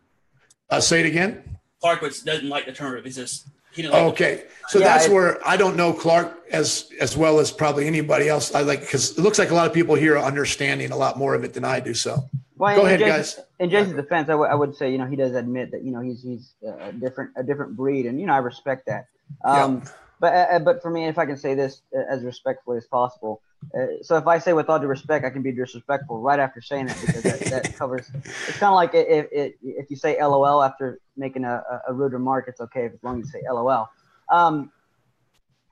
Uh, 0.72 0.80
say 0.80 1.02
it 1.02 1.06
again. 1.06 1.44
Clark 1.82 2.02
doesn't 2.02 2.50
like 2.50 2.66
the 2.66 2.74
term 2.74 2.98
exist. 3.06 3.48
Like 3.78 3.94
okay, 3.94 4.44
so 4.68 4.80
yeah, 4.80 4.86
that's 4.86 5.08
where 5.08 5.46
I 5.48 5.56
don't 5.56 5.78
know 5.78 5.94
Clark 5.94 6.46
as 6.52 6.90
as 7.00 7.16
well 7.16 7.40
as 7.40 7.52
probably 7.52 7.88
anybody 7.88 8.28
else. 8.28 8.54
I 8.54 8.64
like 8.64 8.82
because 8.82 9.18
it 9.18 9.22
looks 9.22 9.40
like 9.40 9.50
a 9.50 9.56
lot 9.56 9.66
of 9.66 9.74
people 9.74 9.96
here 9.96 10.18
are 10.18 10.26
understanding 10.26 10.92
a 10.92 10.98
lot 10.98 11.18
more 11.18 11.34
of 11.36 11.46
it 11.46 11.54
than 11.54 11.64
I 11.64 11.80
do. 11.80 11.94
So 11.94 12.30
well, 12.62 12.76
Go 12.76 12.86
ahead, 12.86 13.00
Jason's, 13.00 13.36
guys. 13.38 13.46
In 13.60 13.70
Jason's 13.72 13.96
defense, 13.96 14.30
I, 14.30 14.34
w- 14.34 14.48
I 14.48 14.54
would 14.54 14.76
say, 14.76 14.92
you 14.92 15.00
know, 15.00 15.08
he 15.08 15.16
does 15.16 15.34
admit 15.34 15.72
that, 15.72 15.84
you 15.84 15.92
know, 15.92 16.00
he's 16.00 16.22
he's 16.22 16.54
a 16.64 16.92
different 16.92 17.32
a 17.36 17.44
different 17.44 17.76
breed, 17.76 18.06
and 18.06 18.20
you 18.20 18.28
know, 18.28 18.34
I 18.34 18.38
respect 18.38 18.86
that. 18.86 19.08
Um, 19.44 19.78
yeah. 19.78 19.92
But 20.20 20.34
uh, 20.34 20.60
but 20.60 20.82
for 20.84 20.92
me, 20.92 21.08
if 21.08 21.18
I 21.18 21.26
can 21.26 21.38
say 21.38 21.56
this 21.56 21.82
uh, 21.98 22.04
as 22.08 22.24
respectfully 22.24 22.78
as 22.78 22.86
possible, 22.86 23.42
uh, 23.78 24.02
so 24.02 24.18
if 24.18 24.28
I 24.28 24.40
say 24.40 24.54
with 24.54 24.70
all 24.70 24.80
due 24.80 24.88
respect, 24.88 25.24
I 25.24 25.30
can 25.30 25.42
be 25.42 25.52
disrespectful 25.52 26.20
right 26.20 26.40
after 26.40 26.62
saying 26.62 26.90
it 26.90 26.98
because 27.00 27.24
that, 27.24 27.40
that 27.40 27.76
covers. 27.78 28.10
It's 28.14 28.58
kind 28.58 28.72
of 28.72 28.76
like 28.76 28.92
if, 28.94 29.28
if 29.32 29.54
if 29.62 29.90
you 29.90 29.96
say 29.96 30.22
LOL 30.22 30.62
after 30.62 31.00
making 31.16 31.46
a, 31.46 31.64
a 31.88 31.94
rude 31.94 32.14
remark, 32.14 32.46
it's 32.48 32.60
okay 32.60 32.86
as 32.86 33.04
long 33.04 33.20
as 33.20 33.28
you 33.28 33.32
say 33.32 33.42
LOL. 33.50 33.90
Um, 34.30 34.72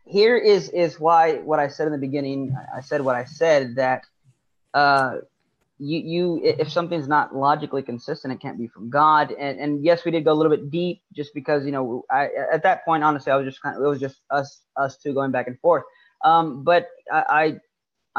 here 0.05 0.37
is 0.37 0.69
is 0.69 0.99
why 0.99 1.37
what 1.37 1.59
I 1.59 1.67
said 1.67 1.87
in 1.87 1.91
the 1.91 1.99
beginning. 1.99 2.55
I 2.75 2.81
said 2.81 3.01
what 3.01 3.15
I 3.15 3.25
said 3.25 3.75
that 3.75 4.03
uh, 4.73 5.17
you 5.77 5.99
you 5.99 6.41
if 6.43 6.71
something's 6.71 7.07
not 7.07 7.35
logically 7.35 7.81
consistent, 7.81 8.33
it 8.33 8.39
can't 8.39 8.57
be 8.57 8.67
from 8.67 8.89
God. 8.89 9.31
And 9.31 9.59
and 9.59 9.83
yes, 9.83 10.05
we 10.05 10.11
did 10.11 10.23
go 10.23 10.31
a 10.31 10.37
little 10.39 10.55
bit 10.55 10.71
deep 10.71 11.01
just 11.13 11.33
because 11.33 11.65
you 11.65 11.71
know 11.71 12.05
I 12.09 12.29
at 12.51 12.63
that 12.63 12.85
point 12.85 13.03
honestly 13.03 13.31
I 13.31 13.35
was 13.35 13.45
just 13.45 13.61
kind 13.61 13.75
of 13.75 13.83
it 13.83 13.87
was 13.87 13.99
just 13.99 14.21
us 14.29 14.61
us 14.77 14.97
two 14.97 15.13
going 15.13 15.31
back 15.31 15.47
and 15.47 15.59
forth. 15.59 15.83
Um, 16.23 16.63
but 16.63 16.87
I, 17.11 17.23
I 17.29 17.59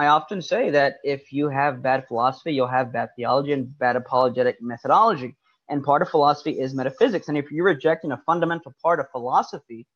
I 0.01 0.07
often 0.07 0.41
say 0.41 0.71
that 0.71 0.97
if 1.05 1.31
you 1.31 1.51
have 1.51 1.83
bad 1.83 2.09
philosophy, 2.09 2.55
you'll 2.55 2.69
have 2.69 2.91
bad 2.91 3.11
theology 3.17 3.53
and 3.53 3.79
bad 3.79 3.97
apologetic 3.97 4.57
methodology. 4.63 5.37
And 5.69 5.85
part 5.85 6.01
of 6.01 6.09
philosophy 6.09 6.53
is 6.53 6.73
metaphysics. 6.73 7.29
And 7.29 7.37
if 7.37 7.53
you're 7.53 7.67
rejecting 7.67 8.11
a 8.11 8.23
fundamental 8.25 8.75
part 8.83 8.99
of 8.99 9.11
philosophy, 9.11 9.87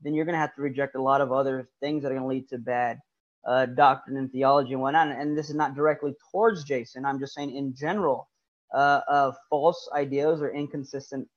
then 0.00 0.14
you're 0.14 0.24
going 0.24 0.34
to 0.34 0.40
have 0.40 0.52
to 0.56 0.62
reject 0.62 0.96
a 0.96 1.00
lot 1.00 1.20
of 1.20 1.30
other 1.30 1.68
things 1.78 2.02
that 2.02 2.10
are 2.10 2.14
going 2.16 2.24
to 2.24 2.28
lead 2.28 2.48
to 2.48 2.58
bad 2.58 2.98
uh, 3.46 3.66
doctrine 3.66 4.16
and 4.16 4.32
theology 4.32 4.72
and 4.72 4.82
whatnot. 4.82 5.12
And 5.12 5.38
this 5.38 5.48
is 5.48 5.54
not 5.54 5.76
directly 5.76 6.16
towards 6.32 6.64
Jason. 6.64 7.04
I'm 7.04 7.20
just 7.20 7.32
saying 7.32 7.54
in 7.54 7.72
general, 7.72 8.28
uh, 8.74 9.02
uh, 9.08 9.32
false 9.48 9.88
ideas 9.94 10.42
or 10.42 10.50
inconsistent 10.50 11.28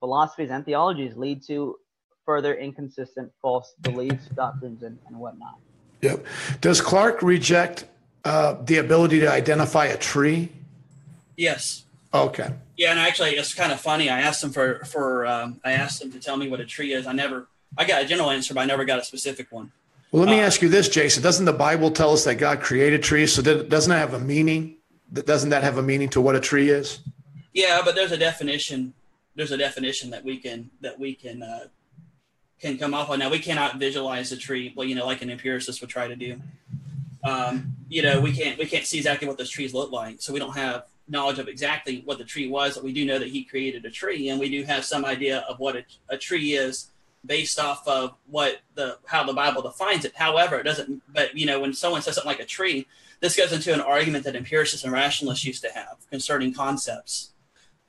philosophies 0.00 0.48
and 0.50 0.64
theologies 0.64 1.18
lead 1.18 1.42
to 1.48 1.76
further 2.24 2.54
inconsistent 2.54 3.30
false 3.42 3.74
beliefs, 3.82 4.24
doctrines, 4.34 4.82
and, 4.82 4.98
and 5.08 5.18
whatnot. 5.18 5.58
Yep. 6.00 6.24
Does 6.60 6.80
Clark 6.80 7.22
reject 7.22 7.86
uh, 8.24 8.56
the 8.64 8.76
ability 8.76 9.20
to 9.20 9.30
identify 9.30 9.86
a 9.86 9.96
tree? 9.96 10.50
Yes. 11.36 11.84
Okay. 12.12 12.52
Yeah, 12.76 12.90
and 12.90 13.00
actually, 13.00 13.30
it's 13.30 13.54
kind 13.54 13.72
of 13.72 13.80
funny. 13.80 14.08
I 14.08 14.20
asked 14.20 14.42
him 14.42 14.50
for 14.50 14.84
for 14.84 15.26
um, 15.26 15.60
I 15.64 15.72
asked 15.72 16.00
him 16.00 16.12
to 16.12 16.20
tell 16.20 16.36
me 16.36 16.48
what 16.48 16.60
a 16.60 16.64
tree 16.64 16.92
is. 16.92 17.06
I 17.06 17.12
never 17.12 17.48
I 17.76 17.84
got 17.84 18.02
a 18.02 18.06
general 18.06 18.30
answer, 18.30 18.54
but 18.54 18.60
I 18.60 18.64
never 18.66 18.84
got 18.84 18.98
a 18.98 19.04
specific 19.04 19.48
one. 19.50 19.72
Well, 20.10 20.24
let 20.24 20.30
me 20.30 20.40
uh, 20.40 20.46
ask 20.46 20.62
you 20.62 20.68
this, 20.68 20.88
Jason. 20.88 21.22
Doesn't 21.22 21.44
the 21.44 21.52
Bible 21.52 21.90
tell 21.90 22.12
us 22.12 22.24
that 22.24 22.36
God 22.36 22.60
created 22.60 23.02
trees? 23.02 23.32
So 23.32 23.42
doesn't 23.42 23.90
that 23.90 23.98
have 23.98 24.14
a 24.14 24.20
meaning? 24.20 24.76
Doesn't 25.12 25.50
that 25.50 25.62
have 25.62 25.78
a 25.78 25.82
meaning 25.82 26.08
to 26.10 26.20
what 26.20 26.34
a 26.34 26.40
tree 26.40 26.70
is? 26.70 27.00
Yeah, 27.52 27.82
but 27.84 27.94
there's 27.94 28.12
a 28.12 28.16
definition. 28.16 28.94
There's 29.34 29.52
a 29.52 29.56
definition 29.56 30.10
that 30.10 30.24
we 30.24 30.38
can 30.38 30.70
that 30.80 30.98
we 30.98 31.14
can 31.14 31.42
uh, 31.42 31.66
can 32.60 32.78
come 32.78 32.94
off 32.94 33.10
on. 33.10 33.18
Now 33.18 33.30
we 33.30 33.38
cannot 33.38 33.76
visualize 33.78 34.32
a 34.32 34.36
tree, 34.36 34.72
well, 34.76 34.86
you 34.86 34.94
know, 34.94 35.06
like 35.06 35.22
an 35.22 35.30
empiricist 35.30 35.80
would 35.80 35.90
try 35.90 36.08
to 36.08 36.16
do. 36.16 36.40
Um, 37.24 37.74
you 37.88 38.02
know, 38.02 38.20
we 38.20 38.32
can't 38.32 38.58
we 38.58 38.66
can't 38.66 38.86
see 38.86 38.98
exactly 38.98 39.26
what 39.26 39.38
those 39.38 39.50
trees 39.50 39.74
look 39.74 39.90
like, 39.90 40.20
so 40.20 40.32
we 40.32 40.38
don't 40.38 40.56
have 40.56 40.84
knowledge 41.08 41.38
of 41.38 41.48
exactly 41.48 42.02
what 42.04 42.18
the 42.18 42.24
tree 42.24 42.48
was. 42.48 42.74
But 42.74 42.84
we 42.84 42.92
do 42.92 43.04
know 43.04 43.18
that 43.18 43.28
He 43.28 43.44
created 43.44 43.84
a 43.84 43.90
tree, 43.90 44.28
and 44.28 44.38
we 44.38 44.48
do 44.48 44.64
have 44.64 44.84
some 44.84 45.04
idea 45.04 45.44
of 45.48 45.58
what 45.58 45.76
a, 45.76 45.84
a 46.08 46.16
tree 46.18 46.54
is 46.54 46.90
based 47.26 47.58
off 47.58 47.86
of 47.88 48.14
what 48.26 48.58
the 48.74 48.98
how 49.06 49.24
the 49.24 49.32
Bible 49.32 49.62
defines 49.62 50.04
it. 50.04 50.14
However, 50.16 50.58
it 50.58 50.62
doesn't. 50.62 51.02
But 51.12 51.36
you 51.36 51.46
know, 51.46 51.60
when 51.60 51.74
someone 51.74 52.02
says 52.02 52.14
something 52.14 52.30
like 52.30 52.40
a 52.40 52.46
tree, 52.46 52.86
this 53.20 53.36
goes 53.36 53.52
into 53.52 53.74
an 53.74 53.80
argument 53.80 54.24
that 54.24 54.36
empiricists 54.36 54.84
and 54.84 54.92
rationalists 54.92 55.44
used 55.44 55.62
to 55.62 55.70
have 55.72 55.96
concerning 56.10 56.54
concepts. 56.54 57.32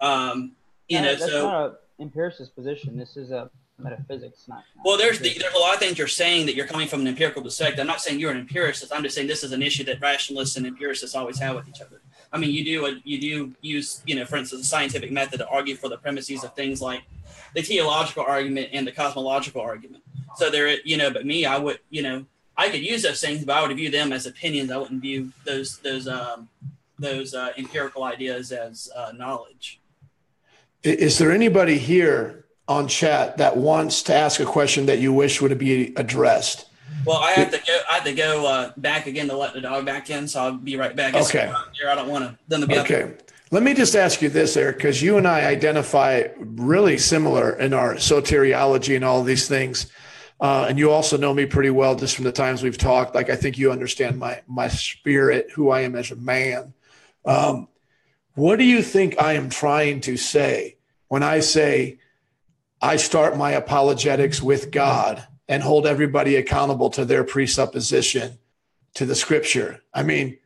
Um, 0.02 0.54
you 0.88 0.98
Yeah, 0.98 1.04
know, 1.04 1.16
so 1.18 1.76
empiricist 2.00 2.56
position. 2.56 2.98
This 2.98 3.16
is 3.16 3.32
a 3.32 3.52
metaphysics, 3.80 4.48
not. 4.48 4.64
well, 4.84 4.98
there's 4.98 5.20
the, 5.20 5.34
there's 5.40 5.54
a 5.54 5.58
lot 5.58 5.74
of 5.74 5.80
things 5.80 5.98
you're 5.98 6.08
saying 6.08 6.46
that 6.46 6.56
you're 6.56 6.68
coming 6.68 6.88
from 6.88 7.02
an 7.02 7.08
empirical 7.08 7.42
perspective. 7.42 7.80
I'm 7.80 7.88
not 7.88 8.02
saying 8.02 8.20
you're 8.20 8.32
an 8.32 8.38
empiricist. 8.38 8.92
I'm 8.94 9.04
just 9.04 9.16
saying 9.16 9.28
this 9.28 9.44
is 9.44 9.52
an 9.52 9.62
issue 9.62 9.84
that 9.86 10.02
rationalists 10.02 10.58
and 10.58 10.66
empiricists 10.66 11.16
always 11.16 11.40
have 11.40 11.56
with 11.56 11.68
each 11.68 11.82
other. 11.82 12.02
I 12.32 12.38
mean, 12.38 12.52
you 12.52 12.64
do 12.64 12.86
a, 12.86 13.00
you 13.04 13.20
do 13.20 13.56
use 13.62 14.02
you 14.06 14.16
know, 14.16 14.26
for 14.26 14.38
instance, 14.38 14.62
a 14.62 14.66
scientific 14.66 15.12
method 15.12 15.38
to 15.38 15.48
argue 15.48 15.76
for 15.76 15.90
the 15.90 15.98
premises 15.98 16.44
of 16.44 16.54
things 16.54 16.82
like 16.82 17.04
the 17.56 17.62
teleological 17.62 18.24
argument 18.24 18.70
and 18.74 18.86
the 18.86 18.92
cosmological 18.92 19.62
argument. 19.62 20.04
So 20.36 20.50
there, 20.50 20.80
you 20.82 20.98
know, 20.98 21.10
but 21.10 21.26
me, 21.26 21.46
I 21.46 21.58
would, 21.58 21.80
you 21.90 22.04
know, 22.04 22.26
I 22.56 22.70
could 22.70 22.82
use 22.82 23.04
those 23.04 23.22
things, 23.22 23.46
but 23.46 23.58
I 23.58 23.66
would 23.66 23.76
view 23.76 23.90
them 23.90 24.12
as 24.12 24.26
opinions. 24.26 24.70
I 24.70 24.78
wouldn't 24.78 25.02
view 25.02 25.32
those 25.46 25.80
those 25.80 26.08
um, 26.08 26.50
those 27.00 27.34
uh, 27.34 27.54
empirical 27.58 28.04
ideas 28.04 28.52
as 28.52 28.90
uh, 28.96 29.12
knowledge. 29.16 29.80
Is 30.84 31.18
there 31.18 31.32
anybody 31.32 31.78
here 31.78 32.46
on 32.70 32.88
chat 32.88 33.38
that 33.38 33.58
wants 33.58 34.04
to 34.04 34.16
ask 34.16 34.40
a 34.40 34.46
question 34.46 34.86
that 34.86 35.00
you 35.00 35.12
wish 35.12 35.42
would 35.42 35.58
be 35.58 35.92
addressed? 35.98 36.68
Well, 37.06 37.18
I 37.18 37.32
have 37.32 37.52
to 37.52 37.58
go. 37.58 37.80
I 37.90 37.96
have 37.96 38.04
to 38.04 38.14
go 38.14 38.46
uh, 38.46 38.72
back 38.78 39.08
again 39.08 39.28
to 39.28 39.36
let 39.36 39.54
the 39.54 39.62
dog 39.62 39.86
back 39.86 40.10
in, 40.10 40.28
so 40.28 40.42
I'll 40.42 40.54
be 40.54 40.78
right 40.78 40.96
back. 40.96 41.16
It's 41.16 41.30
Okay. 41.30 41.52
Here, 41.74 41.90
I 41.90 41.96
don't 41.96 42.10
want 42.10 42.26
to 42.26 42.38
them 42.48 42.62
to 42.62 42.68
be 42.68 42.78
up 42.78 42.86
Okay. 42.86 43.14
Let 43.52 43.64
me 43.64 43.74
just 43.74 43.96
ask 43.96 44.22
you 44.22 44.30
this, 44.30 44.56
Eric, 44.56 44.78
because 44.78 45.02
you 45.02 45.18
and 45.18 45.28
I 45.28 45.48
identify 45.48 46.28
really 46.38 47.00
similar 47.00 47.58
in 47.58 47.74
our 47.74 47.96
soteriology 47.96 48.96
and 48.96 49.04
all 49.04 49.24
these 49.24 49.48
things. 49.48 49.92
Uh, 50.40 50.68
and 50.70 50.78
you 50.78 50.92
also 50.92 51.18
know 51.18 51.34
me 51.34 51.48
pretty 51.48 51.72
well 51.72 51.96
just 51.96 52.16
from 52.16 52.26
the 52.26 52.32
times 52.32 52.62
we've 52.62 52.78
talked. 52.78 53.16
Like 53.16 53.32
I 53.32 53.36
think 53.36 53.58
you 53.58 53.72
understand 53.72 54.20
my 54.20 54.42
my 54.48 54.68
spirit, 54.68 55.52
who 55.52 55.72
I 55.72 55.82
am 55.82 55.96
as 55.96 56.12
a 56.12 56.16
man. 56.16 56.74
Um, 57.26 57.68
what 58.36 58.58
do 58.58 58.64
you 58.64 58.84
think 58.84 59.20
I 59.20 59.34
am 59.34 59.50
trying 59.50 60.02
to 60.02 60.16
say 60.16 60.78
when 61.08 61.24
I 61.24 61.40
say 61.40 62.00
I 62.82 62.96
start 62.96 63.38
my 63.38 63.52
apologetics 63.52 64.42
with 64.42 64.72
God 64.72 65.28
and 65.48 65.64
hold 65.64 65.86
everybody 65.86 66.36
accountable 66.36 66.90
to 66.92 67.04
their 67.04 67.24
presupposition 67.24 68.38
to 68.94 69.06
the 69.06 69.16
scripture? 69.16 69.82
I 69.94 70.04
mean, 70.04 70.38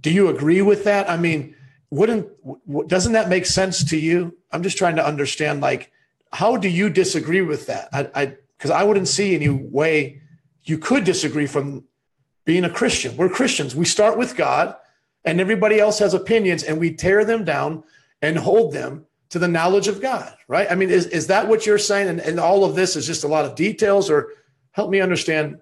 do 0.00 0.10
you 0.10 0.28
agree 0.28 0.62
with 0.62 0.84
that? 0.84 1.08
I 1.08 1.16
mean, 1.16 1.54
wouldn't 1.90 2.28
doesn't 2.88 3.12
that 3.12 3.28
make 3.28 3.46
sense 3.46 3.84
to 3.90 3.98
you? 3.98 4.36
I'm 4.50 4.62
just 4.62 4.78
trying 4.78 4.96
to 4.96 5.06
understand 5.06 5.60
like 5.60 5.92
how 6.32 6.56
do 6.56 6.68
you 6.68 6.88
disagree 6.88 7.42
with 7.42 7.66
that? 7.66 7.88
I 7.92 8.10
I 8.14 8.36
because 8.56 8.70
I 8.70 8.84
wouldn't 8.84 9.08
see 9.08 9.34
any 9.34 9.48
way 9.48 10.22
you 10.64 10.78
could 10.78 11.04
disagree 11.04 11.46
from 11.46 11.84
being 12.44 12.64
a 12.64 12.70
Christian. 12.70 13.16
We're 13.16 13.28
Christians. 13.28 13.74
We 13.74 13.84
start 13.84 14.18
with 14.18 14.36
God 14.36 14.76
and 15.24 15.40
everybody 15.40 15.80
else 15.80 15.98
has 15.98 16.14
opinions 16.14 16.62
and 16.62 16.78
we 16.78 16.94
tear 16.94 17.24
them 17.24 17.44
down 17.44 17.84
and 18.22 18.38
hold 18.38 18.72
them 18.72 19.06
to 19.30 19.38
the 19.38 19.48
knowledge 19.48 19.88
of 19.88 20.00
God, 20.00 20.36
right? 20.48 20.70
I 20.70 20.74
mean, 20.74 20.90
is, 20.90 21.06
is 21.06 21.28
that 21.28 21.48
what 21.48 21.64
you're 21.64 21.78
saying? 21.78 22.08
And, 22.08 22.20
and 22.20 22.38
all 22.38 22.64
of 22.64 22.74
this 22.74 22.96
is 22.96 23.06
just 23.06 23.24
a 23.24 23.28
lot 23.28 23.44
of 23.44 23.54
details 23.54 24.10
or 24.10 24.32
help 24.72 24.90
me 24.90 25.00
understand 25.00 25.60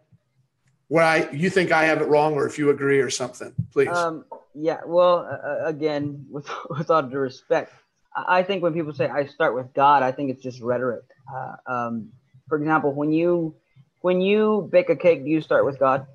where 0.88 1.04
I, 1.04 1.30
you 1.30 1.50
think 1.50 1.70
I 1.70 1.84
have 1.84 2.00
it 2.00 2.08
wrong 2.08 2.34
or 2.34 2.46
if 2.46 2.58
you 2.58 2.70
agree 2.70 3.00
or 3.00 3.10
something, 3.10 3.52
please. 3.72 3.88
Um, 3.88 4.24
yeah. 4.54 4.80
Well, 4.86 5.28
uh, 5.30 5.66
again, 5.66 6.26
with 6.30 6.48
with 6.70 6.90
all 6.90 7.02
due 7.02 7.18
respect, 7.18 7.72
I 8.16 8.38
I 8.38 8.42
think 8.42 8.62
when 8.62 8.72
people 8.72 8.94
say 8.94 9.06
I 9.06 9.26
start 9.26 9.54
with 9.54 9.72
God, 9.74 10.02
I 10.02 10.12
think 10.12 10.30
it's 10.30 10.42
just 10.42 10.60
rhetoric. 10.60 11.04
Uh, 11.32 11.56
um, 11.66 12.08
for 12.48 12.56
example, 12.56 12.92
when 12.94 13.12
you 13.12 13.54
when 14.00 14.20
you 14.22 14.68
bake 14.72 14.88
a 14.88 14.96
cake, 14.96 15.24
do 15.24 15.30
you 15.30 15.42
start 15.42 15.66
with 15.66 15.78
God? 15.78 16.06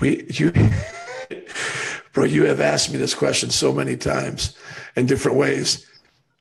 We 0.00 0.24
you 0.28 0.52
bro, 2.12 2.24
you 2.24 2.44
have 2.44 2.60
asked 2.60 2.92
me 2.92 2.98
this 2.98 3.14
question 3.14 3.50
so 3.50 3.72
many 3.72 3.96
times 3.96 4.56
in 4.98 5.06
different 5.06 5.38
ways. 5.38 5.86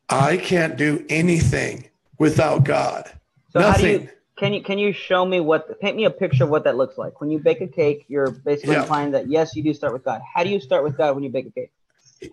I 0.09 0.37
can't 0.37 0.75
do 0.77 1.05
anything 1.09 1.87
without 2.17 2.63
God. 2.63 3.09
So 3.53 3.61
how 3.61 3.73
do 3.77 3.83
Nothing. 3.83 4.01
you 4.03 4.09
can 4.37 4.53
you 4.53 4.61
can 4.63 4.77
you 4.77 4.91
show 4.93 5.25
me 5.25 5.39
what 5.39 5.79
paint 5.79 5.95
me 5.95 6.05
a 6.05 6.09
picture 6.09 6.43
of 6.43 6.49
what 6.49 6.63
that 6.65 6.75
looks 6.75 6.97
like? 6.97 7.21
When 7.21 7.29
you 7.31 7.39
bake 7.39 7.61
a 7.61 7.67
cake, 7.67 8.05
you're 8.07 8.31
basically 8.31 8.75
Yeah. 8.75 8.81
implying 8.83 9.11
that 9.11 9.27
yes, 9.29 9.55
you 9.55 9.63
do 9.63 9.73
start 9.73 9.93
with 9.93 10.03
God. 10.03 10.21
How 10.33 10.43
do 10.43 10.49
you 10.49 10.59
start 10.59 10.83
with 10.83 10.97
God 10.97 11.15
when 11.15 11.23
you 11.23 11.29
bake 11.29 11.47
a 11.47 11.51
cake? 11.51 11.71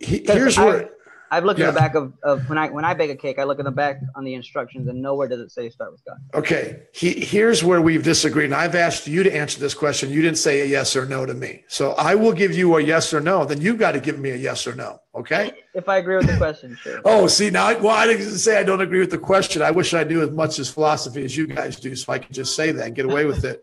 He- 0.00 0.24
Here's 0.26 0.58
I- 0.58 0.64
where 0.64 0.90
I've 1.34 1.44
looked 1.44 1.58
Yeah. 1.58 1.68
at 1.68 1.74
the 1.74 1.80
back 1.80 1.94
of, 1.96 2.12
of 2.22 2.48
when 2.48 2.58
I 2.58 2.70
when 2.70 2.84
I 2.84 2.94
bake 2.94 3.10
a 3.10 3.16
cake, 3.16 3.38
I 3.40 3.44
look 3.44 3.58
at 3.58 3.64
the 3.64 3.70
back 3.72 4.00
on 4.14 4.22
the 4.24 4.34
instructions 4.34 4.86
and 4.88 5.02
nowhere 5.02 5.26
does 5.26 5.40
it 5.40 5.50
say 5.50 5.68
start 5.68 5.90
with 5.92 6.04
God. 6.04 6.16
okay. 6.32 6.82
He, 6.92 7.10
here's 7.20 7.64
where 7.64 7.80
we've 7.82 8.04
disagreed. 8.04 8.46
And 8.46 8.54
I've 8.54 8.74
asked 8.76 9.06
you 9.08 9.22
to 9.24 9.34
answer 9.34 9.58
this 9.58 9.74
question. 9.74 10.10
You 10.10 10.22
didn't 10.22 10.38
say 10.38 10.60
a 10.60 10.64
yes 10.64 10.94
or 10.94 11.06
no 11.06 11.26
to 11.26 11.34
me. 11.34 11.64
So 11.66 11.92
I 11.92 12.14
will 12.14 12.32
give 12.32 12.52
you 12.54 12.76
a 12.76 12.80
yes 12.80 13.12
or 13.12 13.20
no. 13.20 13.44
Then 13.44 13.60
you've 13.60 13.78
got 13.78 13.92
to 13.92 14.00
give 14.00 14.18
me 14.18 14.30
a 14.30 14.36
yes 14.36 14.66
or 14.66 14.74
no. 14.76 15.00
Okay. 15.14 15.52
If 15.74 15.88
I 15.88 15.98
agree 15.98 16.16
with 16.16 16.26
the 16.26 16.36
question, 16.36 16.76
sure. 16.80 17.00
Oh, 17.04 17.26
see 17.26 17.50
now, 17.50 17.66
I- 17.66 17.74
well, 17.74 17.94
I 17.94 18.06
didn't 18.06 18.30
say 18.38 18.58
I 18.58 18.62
don't 18.64 18.80
agree 18.80 19.00
with 19.00 19.10
the 19.10 19.18
question. 19.18 19.62
I 19.62 19.70
wish 19.72 19.92
I 19.94 20.04
knew 20.04 20.22
as 20.22 20.30
much 20.30 20.58
as 20.58 20.68
philosophy 20.70 21.24
as 21.24 21.36
you 21.36 21.46
guys 21.46 21.76
do, 21.80 21.94
so 21.96 22.12
I 22.12 22.18
could 22.18 22.34
just 22.34 22.54
say 22.56 22.70
that 22.72 22.84
and 22.86 22.94
get 22.94 23.04
away 23.04 23.24
with 23.24 23.44
it. 23.44 23.62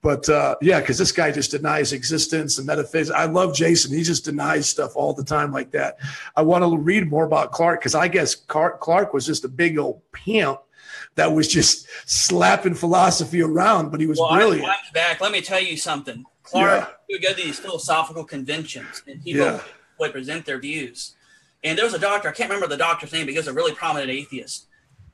But 0.00 0.28
uh, 0.28 0.54
yeah, 0.62 0.78
because 0.80 0.96
this 0.96 1.10
guy 1.10 1.32
just 1.32 1.50
denies 1.50 1.92
existence 1.92 2.58
and 2.58 2.66
metaphysics. 2.66 3.10
I 3.16 3.24
love 3.24 3.54
Jason. 3.54 3.92
He 3.96 4.02
just 4.04 4.24
denies 4.24 4.68
stuff 4.68 4.92
all 4.94 5.12
the 5.12 5.24
time 5.24 5.52
like 5.52 5.72
that. 5.72 5.96
I 6.36 6.42
want 6.42 6.62
to 6.62 6.76
read 6.78 7.08
more 7.10 7.24
about 7.24 7.50
Clark 7.50 7.80
because 7.80 7.96
I 7.96 8.06
guess 8.06 8.34
Clark, 8.36 8.80
Clark 8.80 9.12
was 9.12 9.26
just 9.26 9.44
a 9.44 9.48
big 9.48 9.76
old 9.76 10.00
pimp 10.12 10.60
that 11.16 11.32
was 11.32 11.48
just 11.48 11.88
slapping 12.06 12.74
philosophy 12.74 13.42
around, 13.42 13.90
but 13.90 13.98
he 14.00 14.06
was 14.06 14.18
Well, 14.20 14.28
I 14.30 14.36
brilliant. 14.36 14.62
wind 14.62 14.76
back. 14.94 15.20
Let 15.20 15.32
me 15.32 15.40
tell 15.40 15.60
you 15.60 15.76
something. 15.76 16.24
Clark 16.44 16.96
he 17.08 17.14
would 17.14 17.22
go 17.22 17.30
to 17.30 17.34
these 17.34 17.58
philosophical 17.58 18.22
conventions, 18.24 19.02
and 19.06 19.22
people 19.22 19.44
Yeah. 19.44 19.60
would 19.98 20.12
present 20.12 20.46
their 20.46 20.58
views. 20.60 21.14
And 21.64 21.76
there 21.76 21.84
was 21.84 21.94
a 21.94 21.98
doctor. 21.98 22.28
I 22.28 22.32
can't 22.32 22.48
remember 22.48 22.68
the 22.68 22.76
doctor's 22.78 23.12
name, 23.12 23.26
but 23.26 23.32
he 23.32 23.36
was 23.36 23.48
a 23.48 23.52
really 23.52 23.74
prominent 23.74 24.10
atheist. 24.10 24.66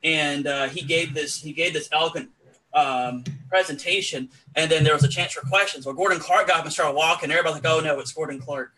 And 0.02 0.46
uh, 0.46 0.68
he 0.68 0.82
gave 0.82 1.14
this 1.14 1.40
he 1.40 1.52
gave 1.52 1.72
this 1.72 1.88
eloquent 1.90 2.28
um, 2.74 3.24
presentation, 3.48 4.28
and 4.56 4.70
then 4.70 4.84
there 4.84 4.94
was 4.94 5.04
a 5.04 5.08
chance 5.08 5.32
for 5.32 5.46
questions. 5.46 5.86
Well, 5.86 5.94
Gordon 5.94 6.18
Clark 6.18 6.48
got 6.48 6.58
up 6.58 6.64
and 6.64 6.72
started 6.72 6.96
walking. 6.96 7.30
Everybody's 7.30 7.62
like, 7.62 7.72
"Oh 7.72 7.80
no, 7.80 7.98
it's 8.00 8.12
Gordon 8.12 8.40
Clark." 8.40 8.72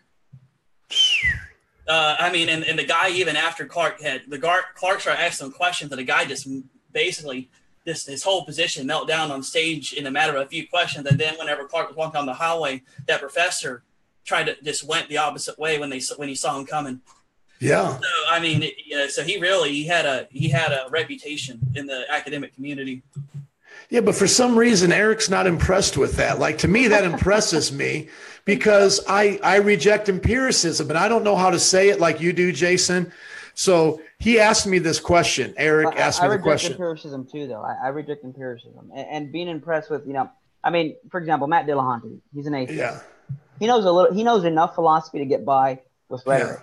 Uh, 1.87 2.15
I 2.19 2.31
mean, 2.31 2.49
and, 2.49 2.63
and 2.63 2.77
the 2.77 2.85
guy 2.85 3.09
even 3.09 3.35
after 3.35 3.65
Clark 3.65 4.01
had 4.01 4.23
the 4.27 4.37
guard, 4.37 4.63
Clark 4.75 5.01
started 5.01 5.21
asking 5.21 5.51
questions, 5.51 5.91
and 5.91 5.99
the 5.99 6.03
guy 6.03 6.25
just 6.25 6.47
basically 6.91 7.49
this 7.85 8.05
his 8.05 8.23
whole 8.23 8.45
position 8.45 8.85
melt 8.85 9.07
down 9.07 9.31
on 9.31 9.41
stage 9.41 9.93
in 9.93 10.05
a 10.05 10.11
matter 10.11 10.35
of 10.35 10.45
a 10.45 10.49
few 10.49 10.67
questions. 10.67 11.07
And 11.07 11.17
then 11.17 11.35
whenever 11.37 11.65
Clark 11.65 11.87
was 11.87 11.97
walking 11.97 12.19
down 12.19 12.25
the 12.25 12.33
hallway, 12.33 12.83
that 13.07 13.21
professor 13.21 13.83
tried 14.25 14.47
to 14.47 14.61
just 14.61 14.83
went 14.83 15.07
the 15.09 15.17
opposite 15.17 15.57
way 15.57 15.79
when 15.79 15.89
they 15.89 16.01
when 16.17 16.29
he 16.29 16.35
saw 16.35 16.59
him 16.59 16.65
coming. 16.65 17.01
Yeah. 17.59 17.97
So 17.97 18.07
I 18.29 18.39
mean, 18.39 18.61
it, 18.61 18.75
you 18.85 18.97
know, 18.97 19.07
so 19.07 19.23
he 19.23 19.39
really 19.39 19.71
he 19.71 19.87
had 19.87 20.05
a 20.05 20.27
he 20.29 20.49
had 20.49 20.71
a 20.71 20.87
reputation 20.89 21.59
in 21.73 21.87
the 21.87 22.05
academic 22.09 22.53
community. 22.53 23.01
Yeah, 23.89 24.01
but 24.01 24.15
for 24.15 24.27
some 24.27 24.57
reason, 24.57 24.91
Eric's 24.91 25.29
not 25.29 25.47
impressed 25.47 25.95
with 25.97 26.17
that. 26.17 26.39
Like 26.39 26.57
to 26.59 26.67
me, 26.67 26.87
that 26.89 27.05
impresses 27.05 27.71
me 27.71 28.09
because 28.43 28.99
I 29.07 29.39
I 29.43 29.57
reject 29.57 30.09
empiricism, 30.09 30.89
and 30.89 30.97
I 30.97 31.07
don't 31.07 31.23
know 31.23 31.35
how 31.37 31.49
to 31.51 31.59
say 31.59 31.89
it 31.89 31.99
like 31.99 32.19
you 32.19 32.33
do, 32.33 32.51
Jason. 32.51 33.11
So 33.53 34.01
he 34.19 34.39
asked 34.39 34.67
me 34.67 34.79
this 34.79 34.99
question. 34.99 35.53
Eric 35.57 35.95
I, 35.95 35.99
asked 35.99 36.21
I 36.21 36.27
me 36.27 36.35
the 36.37 36.43
reject 36.43 36.71
empiricism 36.71 37.27
too, 37.31 37.47
though. 37.47 37.61
I, 37.61 37.85
I 37.85 37.87
reject 37.89 38.23
empiricism 38.25 38.91
and, 38.95 39.07
and 39.09 39.31
being 39.31 39.47
impressed 39.47 39.89
with, 39.89 40.05
you 40.05 40.13
know, 40.13 40.29
I 40.63 40.69
mean, 40.69 40.95
for 41.09 41.19
example, 41.19 41.47
Matt 41.47 41.65
Dillahunty, 41.65 42.19
he's 42.35 42.45
an 42.45 42.53
atheist. 42.55 42.77
Yeah, 42.77 42.99
He 43.59 43.67
knows 43.67 43.85
a 43.85 43.91
little. 43.91 44.13
He 44.13 44.23
knows 44.23 44.43
enough 44.43 44.75
philosophy 44.75 45.19
to 45.19 45.25
get 45.25 45.45
by 45.45 45.79
with 46.09 46.23
Yeah. 46.27 46.33
rhetoric, 46.33 46.59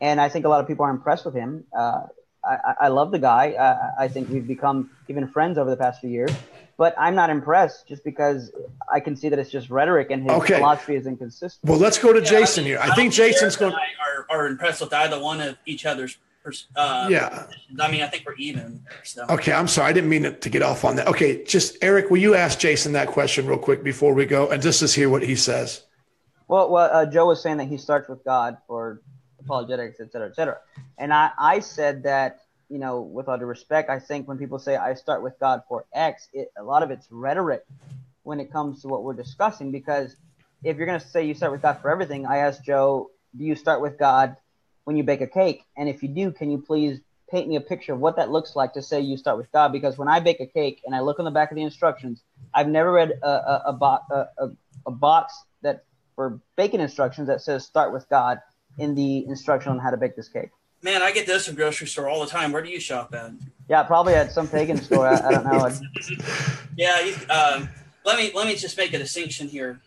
and 0.00 0.20
I 0.20 0.28
think 0.28 0.44
a 0.44 0.48
lot 0.48 0.60
of 0.60 0.66
people 0.66 0.84
are 0.84 0.90
impressed 0.90 1.24
with 1.24 1.34
him. 1.34 1.64
Uh, 1.76 2.02
I, 2.44 2.54
I- 2.54 2.74
I 2.80 2.88
love 2.88 3.12
the 3.12 3.18
guy. 3.20 3.52
I, 3.98 4.04
I 4.04 4.08
think 4.08 4.28
we've 4.28 4.46
become 4.46 4.90
even 5.08 5.28
friends 5.28 5.56
over 5.56 5.70
the 5.70 5.76
past 5.76 6.00
few 6.00 6.10
years. 6.10 6.32
But 6.76 6.94
I'm 6.98 7.14
not 7.14 7.30
impressed 7.30 7.86
just 7.86 8.02
because 8.02 8.50
I 8.92 8.98
can 9.00 9.14
see 9.16 9.28
that 9.28 9.38
it's 9.38 9.50
just 9.50 9.70
rhetoric 9.70 10.10
and 10.10 10.24
his 10.24 10.32
Okay. 10.32 10.56
philosophy 10.56 10.96
is 10.96 11.06
inconsistent. 11.06 11.68
Well, 11.70 11.78
let's 11.78 11.98
go 11.98 12.12
to 12.12 12.20
Yeah, 12.20 12.24
Jason 12.28 12.64
mean, 12.64 12.72
here. 12.72 12.80
I 12.80 12.86
don't 12.88 12.96
think 12.96 13.12
Jason's 13.12 13.56
going. 13.56 13.72
and 13.72 13.80
I 13.80 14.32
are, 14.34 14.38
are 14.40 14.46
impressed 14.48 14.80
with 14.80 14.92
either 14.92 15.20
one 15.20 15.40
of 15.40 15.56
each 15.66 15.86
other's. 15.86 16.16
pers- 16.42 16.66
Uh, 16.74 17.06
Yeah. 17.10 17.46
I 17.80 17.90
mean, 17.90 18.02
I 18.02 18.08
think 18.08 18.24
we're 18.26 18.34
even. 18.34 18.82
So. 19.04 19.24
Okay, 19.30 19.52
I'm 19.52 19.68
sorry. 19.68 19.88
I 19.90 19.92
didn't 19.92 20.10
mean 20.10 20.36
to 20.38 20.50
get 20.50 20.62
off 20.62 20.84
on 20.84 20.96
that. 20.96 21.06
Okay, 21.08 21.44
just 21.44 21.76
Eric, 21.80 22.10
will 22.10 22.18
you 22.18 22.34
ask 22.34 22.58
Jason 22.58 22.92
that 22.92 23.08
question 23.08 23.46
real 23.46 23.58
quick 23.58 23.82
before 23.84 24.12
we 24.12 24.26
go, 24.26 24.50
and 24.50 24.60
just 24.62 24.80
to 24.80 24.86
hear 24.88 25.08
what 25.08 25.22
he 25.22 25.36
says? 25.36 25.82
Well, 26.48 26.70
well 26.70 26.90
uh, 26.92 27.06
Joe 27.06 27.26
was 27.26 27.40
saying 27.42 27.56
that 27.58 27.64
he 27.68 27.78
starts 27.78 28.08
with 28.08 28.22
God 28.24 28.58
for 28.66 29.00
apologetics, 29.40 30.00
et 30.00 30.10
cetera, 30.12 30.28
et 30.28 30.34
cetera. 30.34 30.58
And 30.98 31.14
I, 31.14 31.30
I 31.38 31.60
said 31.60 32.02
that, 32.02 32.40
you 32.68 32.78
know, 32.78 33.00
with 33.00 33.28
all 33.28 33.38
due 33.38 33.44
respect, 33.44 33.90
I 33.90 33.98
think 33.98 34.26
when 34.28 34.38
people 34.38 34.58
say 34.58 34.76
I 34.76 34.94
start 34.94 35.22
with 35.22 35.38
God 35.38 35.62
for 35.68 35.84
X, 35.92 36.28
it, 36.32 36.48
a 36.58 36.62
lot 36.62 36.82
of 36.82 36.90
it's 36.90 37.06
rhetoric 37.10 37.64
when 38.22 38.40
it 38.40 38.52
comes 38.52 38.82
to 38.82 38.88
what 38.88 39.02
we're 39.02 39.14
discussing. 39.14 39.70
Because 39.70 40.16
if 40.62 40.76
you're 40.76 40.86
going 40.86 41.00
to 41.00 41.06
say 41.06 41.26
you 41.26 41.34
start 41.34 41.52
with 41.52 41.62
God 41.62 41.78
for 41.80 41.90
everything, 41.90 42.26
I 42.26 42.38
asked 42.38 42.64
Joe, 42.64 43.10
do 43.36 43.44
you 43.44 43.54
start 43.54 43.80
with 43.80 43.98
God 43.98 44.36
when 44.84 44.96
you 44.96 45.02
bake 45.04 45.20
a 45.20 45.26
cake? 45.26 45.64
And 45.76 45.88
if 45.88 46.02
you 46.02 46.08
do, 46.08 46.32
can 46.32 46.50
you 46.50 46.58
please 46.58 47.00
paint 47.30 47.48
me 47.48 47.56
a 47.56 47.60
picture 47.60 47.92
of 47.92 48.00
what 48.00 48.16
that 48.16 48.30
looks 48.30 48.54
like 48.54 48.74
to 48.74 48.82
say 48.82 49.00
you 49.00 49.16
start 49.16 49.36
with 49.36 49.50
God? 49.52 49.72
Because 49.72 49.98
when 49.98 50.08
I 50.08 50.20
bake 50.20 50.40
a 50.40 50.46
cake 50.46 50.80
and 50.86 50.94
I 50.94 51.00
look 51.00 51.18
on 51.18 51.24
the 51.24 51.30
back 51.30 51.50
of 51.50 51.56
the 51.56 51.62
instructions, 51.62 52.22
I've 52.52 52.68
never 52.68 52.92
read 52.92 53.12
a, 53.22 53.28
a, 53.28 53.62
a, 53.66 53.72
bo- 53.72 54.00
a, 54.10 54.48
a 54.86 54.90
box 54.90 55.34
that 55.62 55.84
for 56.14 56.40
baking 56.56 56.80
instructions 56.80 57.28
that 57.28 57.40
says 57.40 57.64
start 57.64 57.92
with 57.92 58.08
God 58.08 58.38
in 58.78 58.94
the 58.94 59.26
instruction 59.26 59.72
on 59.72 59.78
how 59.78 59.90
to 59.90 59.96
bake 59.96 60.16
this 60.16 60.28
cake. 60.28 60.50
Man, 60.84 61.00
I 61.00 61.12
get 61.12 61.26
this 61.26 61.46
from 61.46 61.54
grocery 61.54 61.86
store 61.86 62.10
all 62.10 62.20
the 62.20 62.30
time. 62.30 62.52
Where 62.52 62.60
do 62.60 62.68
you 62.68 62.78
shop 62.78 63.14
at? 63.14 63.32
Yeah, 63.70 63.82
probably 63.84 64.12
at 64.12 64.32
some 64.32 64.46
pagan 64.46 64.76
store. 64.76 65.08
I, 65.08 65.28
I 65.28 65.30
don't 65.30 65.46
know. 65.46 65.70
yeah, 66.76 67.10
um, 67.30 67.70
let 68.04 68.18
me 68.18 68.30
let 68.34 68.46
me 68.46 68.54
just 68.54 68.76
make 68.76 68.92
a 68.92 68.98
distinction 68.98 69.48
here. 69.48 69.80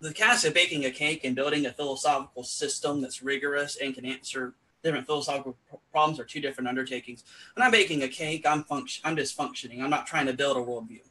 The 0.00 0.12
task 0.12 0.44
of 0.44 0.54
baking 0.54 0.84
a 0.84 0.90
cake 0.90 1.22
and 1.22 1.36
building 1.36 1.66
a 1.66 1.72
philosophical 1.72 2.42
system 2.42 3.00
that's 3.00 3.22
rigorous 3.22 3.76
and 3.76 3.94
can 3.94 4.04
answer 4.04 4.54
different 4.82 5.06
philosophical 5.06 5.56
problems 5.92 6.18
are 6.18 6.24
two 6.24 6.40
different 6.40 6.68
undertakings. 6.68 7.22
When 7.54 7.64
I'm 7.64 7.70
baking 7.70 8.02
a 8.02 8.08
cake, 8.08 8.44
I'm 8.44 8.64
function 8.64 9.02
I'm 9.06 9.14
just 9.14 9.36
functioning. 9.36 9.80
I'm 9.84 9.90
not 9.90 10.08
trying 10.08 10.26
to 10.26 10.32
build 10.32 10.56
a 10.56 10.60
worldview. 10.60 11.02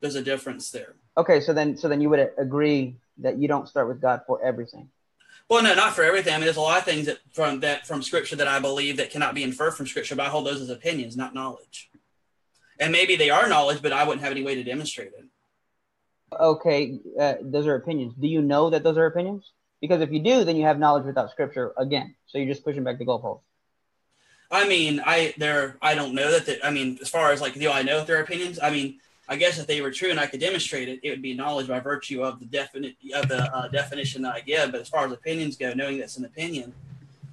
There's 0.00 0.16
a 0.16 0.22
difference 0.22 0.72
there. 0.72 0.96
Okay, 1.16 1.38
so 1.38 1.52
then 1.52 1.76
so 1.76 1.86
then 1.86 2.00
you 2.00 2.10
would 2.10 2.32
agree 2.36 2.96
that 3.18 3.38
you 3.38 3.46
don't 3.46 3.68
start 3.68 3.86
with 3.86 4.00
God 4.00 4.22
for 4.26 4.42
everything. 4.42 4.88
Well, 5.48 5.62
no, 5.62 5.74
not 5.74 5.94
for 5.94 6.02
everything. 6.02 6.34
I 6.34 6.36
mean, 6.36 6.44
there's 6.44 6.58
a 6.58 6.60
lot 6.60 6.78
of 6.78 6.84
things 6.84 7.06
that 7.06 7.18
from 7.32 7.60
that 7.60 7.86
from 7.86 8.02
Scripture 8.02 8.36
that 8.36 8.48
I 8.48 8.60
believe 8.60 8.98
that 8.98 9.10
cannot 9.10 9.34
be 9.34 9.42
inferred 9.42 9.72
from 9.72 9.86
Scripture, 9.86 10.14
but 10.14 10.26
I 10.26 10.28
hold 10.28 10.46
those 10.46 10.60
as 10.60 10.68
opinions, 10.68 11.16
not 11.16 11.34
knowledge. 11.34 11.90
And 12.78 12.92
maybe 12.92 13.16
they 13.16 13.30
are 13.30 13.48
knowledge, 13.48 13.80
but 13.82 13.92
I 13.92 14.04
wouldn't 14.04 14.22
have 14.22 14.30
any 14.30 14.42
way 14.42 14.54
to 14.54 14.62
demonstrate 14.62 15.08
it. 15.08 15.24
Okay, 16.38 17.00
uh, 17.18 17.34
those 17.40 17.66
are 17.66 17.74
opinions. 17.74 18.14
Do 18.14 18.28
you 18.28 18.42
know 18.42 18.70
that 18.70 18.82
those 18.82 18.98
are 18.98 19.06
opinions? 19.06 19.50
Because 19.80 20.02
if 20.02 20.12
you 20.12 20.20
do, 20.20 20.44
then 20.44 20.56
you 20.56 20.64
have 20.64 20.78
knowledge 20.78 21.04
without 21.04 21.30
Scripture 21.30 21.72
again. 21.78 22.14
So 22.26 22.36
you're 22.36 22.52
just 22.52 22.64
pushing 22.64 22.84
back 22.84 22.98
the 22.98 23.06
goalpost. 23.06 23.40
I 24.50 24.68
mean, 24.68 25.00
I 25.04 25.34
there 25.38 25.78
I 25.80 25.94
don't 25.94 26.14
know 26.14 26.30
that. 26.30 26.46
The, 26.46 26.66
I 26.66 26.70
mean, 26.70 26.98
as 27.00 27.08
far 27.08 27.32
as 27.32 27.40
like 27.40 27.54
do 27.54 27.70
I 27.70 27.82
know 27.82 27.98
if 27.98 28.06
they're 28.06 28.20
opinions? 28.20 28.58
I 28.62 28.70
mean, 28.70 29.00
I 29.28 29.36
guess 29.36 29.58
if 29.58 29.66
they 29.66 29.80
were 29.80 29.90
true 29.90 30.10
and 30.10 30.18
I 30.18 30.26
could 30.26 30.40
demonstrate 30.40 30.88
it, 30.88 31.00
it 31.02 31.10
would 31.10 31.22
be 31.22 31.34
knowledge 31.34 31.68
by 31.68 31.80
virtue 31.80 32.22
of 32.22 32.40
the 32.40 32.46
definite 32.46 32.96
of 33.14 33.28
the 33.28 33.54
uh, 33.54 33.68
definition 33.68 34.22
that 34.22 34.34
I 34.34 34.40
give. 34.40 34.72
But 34.72 34.80
as 34.80 34.88
far 34.88 35.04
as 35.04 35.12
opinions 35.12 35.56
go, 35.56 35.74
knowing 35.74 35.98
that's 35.98 36.16
an 36.16 36.24
opinion, 36.24 36.72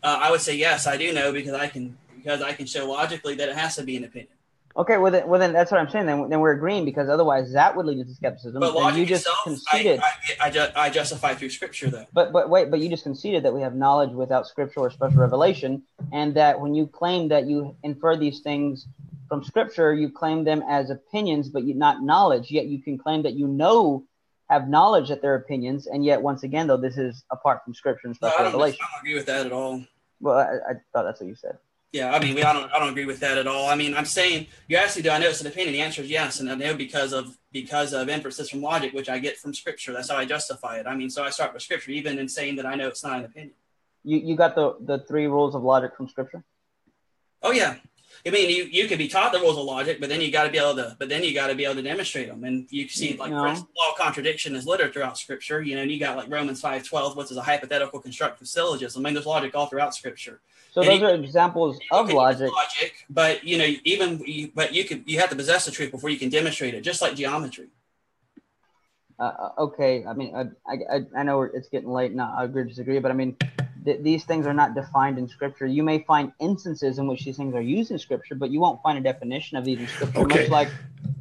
uh, 0.03 0.19
I 0.21 0.29
would 0.29 0.41
say 0.41 0.55
yes, 0.55 0.87
I 0.87 0.97
do 0.97 1.13
know 1.13 1.31
because 1.31 1.53
I 1.53 1.67
can 1.67 1.97
because 2.17 2.41
I 2.41 2.53
can 2.53 2.65
show 2.65 2.89
logically 2.89 3.35
that 3.35 3.49
it 3.49 3.55
has 3.55 3.75
to 3.77 3.83
be 3.83 3.95
an 3.95 4.03
opinion. 4.03 4.29
Okay, 4.77 4.97
well 4.97 5.09
then, 5.09 5.25
well 5.27 5.39
then 5.39 5.53
that's 5.53 5.71
what 5.71 5.79
I'm 5.79 5.89
saying. 5.89 6.05
Then, 6.05 6.27
then 6.27 6.41
we're 6.41 6.51
agreeing 6.51 6.83
because 6.83 7.07
otherwise 7.07 7.53
that 7.53 7.77
would 7.77 7.85
lead 7.85 8.05
to 8.05 8.13
skepticism. 8.13 8.59
But 8.59 8.75
logic 8.75 8.99
you 8.99 9.05
just 9.05 9.25
itself, 9.25 9.43
conceded. 9.45 10.01
I, 10.01 10.03
I, 10.03 10.47
I, 10.47 10.49
ju- 10.49 10.67
I, 10.75 10.89
justify 10.89 11.33
through 11.33 11.51
scripture 11.51 11.89
though. 11.89 12.05
But 12.11 12.33
but 12.33 12.49
wait, 12.49 12.69
but 12.69 12.81
you 12.81 12.89
just 12.89 13.03
conceded 13.03 13.43
that 13.43 13.53
we 13.53 13.61
have 13.61 13.73
knowledge 13.73 14.11
without 14.11 14.47
scripture 14.47 14.81
or 14.81 14.91
special 14.91 15.17
revelation, 15.17 15.83
and 16.11 16.33
that 16.33 16.59
when 16.59 16.75
you 16.75 16.87
claim 16.87 17.29
that 17.29 17.47
you 17.47 17.73
infer 17.83 18.17
these 18.17 18.41
things 18.41 18.85
from 19.27 19.43
scripture, 19.43 19.93
you 19.93 20.09
claim 20.09 20.43
them 20.43 20.63
as 20.67 20.89
opinions, 20.89 21.49
but 21.49 21.63
you 21.63 21.73
not 21.73 22.03
knowledge. 22.03 22.51
Yet 22.51 22.67
you 22.67 22.81
can 22.81 22.97
claim 22.97 23.23
that 23.23 23.33
you 23.33 23.47
know 23.47 24.05
have 24.49 24.69
knowledge 24.69 25.09
that 25.09 25.21
they're 25.21 25.35
opinions, 25.35 25.87
and 25.87 26.05
yet 26.05 26.21
once 26.21 26.43
again, 26.43 26.67
though, 26.67 26.77
this 26.77 26.97
is 26.97 27.23
apart 27.31 27.63
from 27.63 27.73
scripture 27.73 28.07
and 28.07 28.15
special 28.15 28.37
no, 28.37 28.43
I 28.43 28.47
revelation. 28.47 28.79
I 28.81 28.91
don't 28.91 29.01
agree 29.01 29.15
with 29.15 29.25
that 29.25 29.45
at 29.45 29.51
all. 29.51 29.83
Well, 30.19 30.37
I, 30.37 30.71
I, 30.71 30.73
thought 30.93 31.03
that's 31.03 31.19
what 31.19 31.27
you 31.27 31.35
said. 31.35 31.57
Yeah, 31.91 32.13
I 32.13 32.19
mean, 32.19 32.35
we, 32.35 32.43
I 32.43 32.53
don't, 32.53 32.71
I 32.71 32.79
don't 32.79 32.89
agree 32.89 33.05
with 33.05 33.19
that 33.21 33.37
at 33.37 33.47
all. 33.47 33.69
I 33.69 33.75
mean, 33.75 33.95
I'm 33.95 34.05
saying 34.05 34.47
you 34.67 34.77
asked 34.77 34.97
me, 34.97 35.03
do 35.03 35.09
I 35.09 35.17
know 35.17 35.29
it's 35.29 35.41
an 35.41 35.47
opinion? 35.47 35.73
The 35.73 35.81
answer 35.81 36.01
is 36.01 36.09
yes, 36.09 36.39
and 36.39 36.51
I 36.51 36.55
know 36.55 36.75
because 36.75 37.13
of 37.13 37.37
because 37.51 37.93
of 37.93 38.09
inferences 38.09 38.49
from 38.49 38.61
logic, 38.61 38.93
which 38.93 39.07
I 39.09 39.17
get 39.17 39.37
from 39.37 39.53
scripture. 39.53 39.93
That's 39.93 40.09
how 40.09 40.17
I 40.17 40.25
justify 40.25 40.77
it. 40.77 40.87
I 40.87 40.95
mean, 40.95 41.09
so 41.09 41.23
I 41.23 41.29
start 41.29 41.53
with 41.53 41.63
scripture, 41.63 41.91
even 41.91 42.19
in 42.19 42.27
saying 42.27 42.57
that 42.57 42.65
I 42.65 42.75
know 42.75 42.89
it's 42.89 43.03
not 43.03 43.19
an 43.19 43.25
opinion. 43.25 43.53
You 44.03 44.17
you 44.17 44.35
got 44.35 44.55
the 44.55 44.75
the 44.81 44.99
three 44.99 45.27
rules 45.27 45.55
of 45.55 45.63
logic 45.63 45.95
from 45.95 46.09
scripture. 46.09 46.43
Oh 47.41 47.51
yeah, 47.51 47.75
I 48.27 48.31
mean, 48.31 48.49
you, 48.49 48.63
you 48.63 48.87
could 48.87 48.97
be 48.97 49.07
taught 49.07 49.31
the 49.31 49.39
rules 49.39 49.55
of 49.55 49.65
logic, 49.65 49.99
but 49.99 50.09
then 50.09 50.19
you 50.19 50.31
got 50.31 50.45
to 50.45 50.49
be 50.49 50.57
able 50.57 50.75
to, 50.77 50.95
but 50.97 51.09
then 51.09 51.23
you 51.23 51.31
got 51.31 51.47
to 51.47 51.55
be 51.55 51.63
able 51.63 51.75
to 51.75 51.83
demonstrate 51.83 52.27
them. 52.27 52.43
And 52.43 52.65
you 52.71 52.87
see, 52.87 53.15
like, 53.17 53.29
no. 53.29 53.43
law 53.43 53.51
of 53.53 53.97
contradiction 53.99 54.55
is 54.55 54.65
littered 54.65 54.93
throughout 54.93 55.17
Scripture. 55.19 55.61
You 55.61 55.75
know, 55.75 55.83
and 55.83 55.91
you 55.91 55.99
got 55.99 56.17
like 56.17 56.29
Romans 56.29 56.59
five 56.59 56.83
twelve, 56.83 57.15
which 57.15 57.29
is 57.29 57.37
a 57.37 57.43
hypothetical 57.43 57.99
constructive 57.99 58.47
syllogism. 58.47 59.03
I 59.05 59.09
mean, 59.09 59.13
there's 59.13 59.27
logic 59.27 59.53
all 59.53 59.67
throughout 59.67 59.93
Scripture. 59.93 60.41
So 60.71 60.81
and 60.81 60.89
those 60.89 61.03
are 61.03 61.13
examples 61.13 61.79
of 61.91 62.11
logic. 62.11 62.51
logic. 62.51 63.05
But 63.09 63.43
you 63.43 63.59
know, 63.59 63.69
even 63.83 64.19
you, 64.25 64.51
but 64.55 64.73
you 64.73 64.85
could 64.85 65.03
you 65.05 65.19
have 65.19 65.29
to 65.29 65.35
possess 65.35 65.65
the 65.65 65.71
truth 65.71 65.91
before 65.91 66.09
you 66.09 66.17
can 66.17 66.29
demonstrate 66.29 66.73
it, 66.73 66.81
just 66.81 67.01
like 67.03 67.15
geometry. 67.15 67.67
Uh, 69.17 69.49
okay, 69.57 70.03
I 70.05 70.13
mean, 70.13 70.35
I, 70.35 70.73
I 70.73 71.05
I 71.15 71.23
know 71.23 71.43
it's 71.43 71.69
getting 71.69 71.89
late, 71.89 72.11
and 72.11 72.19
I 72.19 72.43
agree 72.43 72.67
disagree, 72.67 72.99
but 72.99 73.11
I 73.11 73.13
mean, 73.13 73.37
th- 73.85 74.01
these 74.01 74.25
things 74.25 74.45
are 74.45 74.53
not 74.53 74.75
defined 74.75 75.17
in 75.17 75.27
Scripture. 75.27 75.65
You 75.65 75.83
may 75.83 75.99
find 75.99 76.31
instances 76.39 76.99
in 76.99 77.07
which 77.07 77.23
these 77.23 77.37
things 77.37 77.55
are 77.55 77.61
used 77.61 77.91
in 77.91 77.99
Scripture, 77.99 78.35
but 78.35 78.49
you 78.49 78.59
won't 78.59 78.81
find 78.81 78.97
a 78.97 79.01
definition 79.01 79.57
of 79.57 79.63
these 79.63 79.79
in 79.79 79.87
Scripture. 79.87 80.19
Okay. 80.19 80.41
Much 80.41 80.49
like 80.49 80.69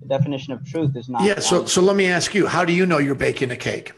the 0.00 0.08
definition 0.08 0.52
of 0.52 0.64
truth 0.66 0.96
is 0.96 1.08
not. 1.08 1.22
Yeah. 1.22 1.40
So 1.40 1.66
so 1.66 1.82
let 1.82 1.96
me 1.96 2.06
ask 2.06 2.34
you, 2.34 2.46
how 2.46 2.64
do 2.64 2.72
you 2.72 2.86
know 2.86 2.98
you're 2.98 3.14
baking 3.14 3.50
a 3.50 3.56
cake? 3.56 3.92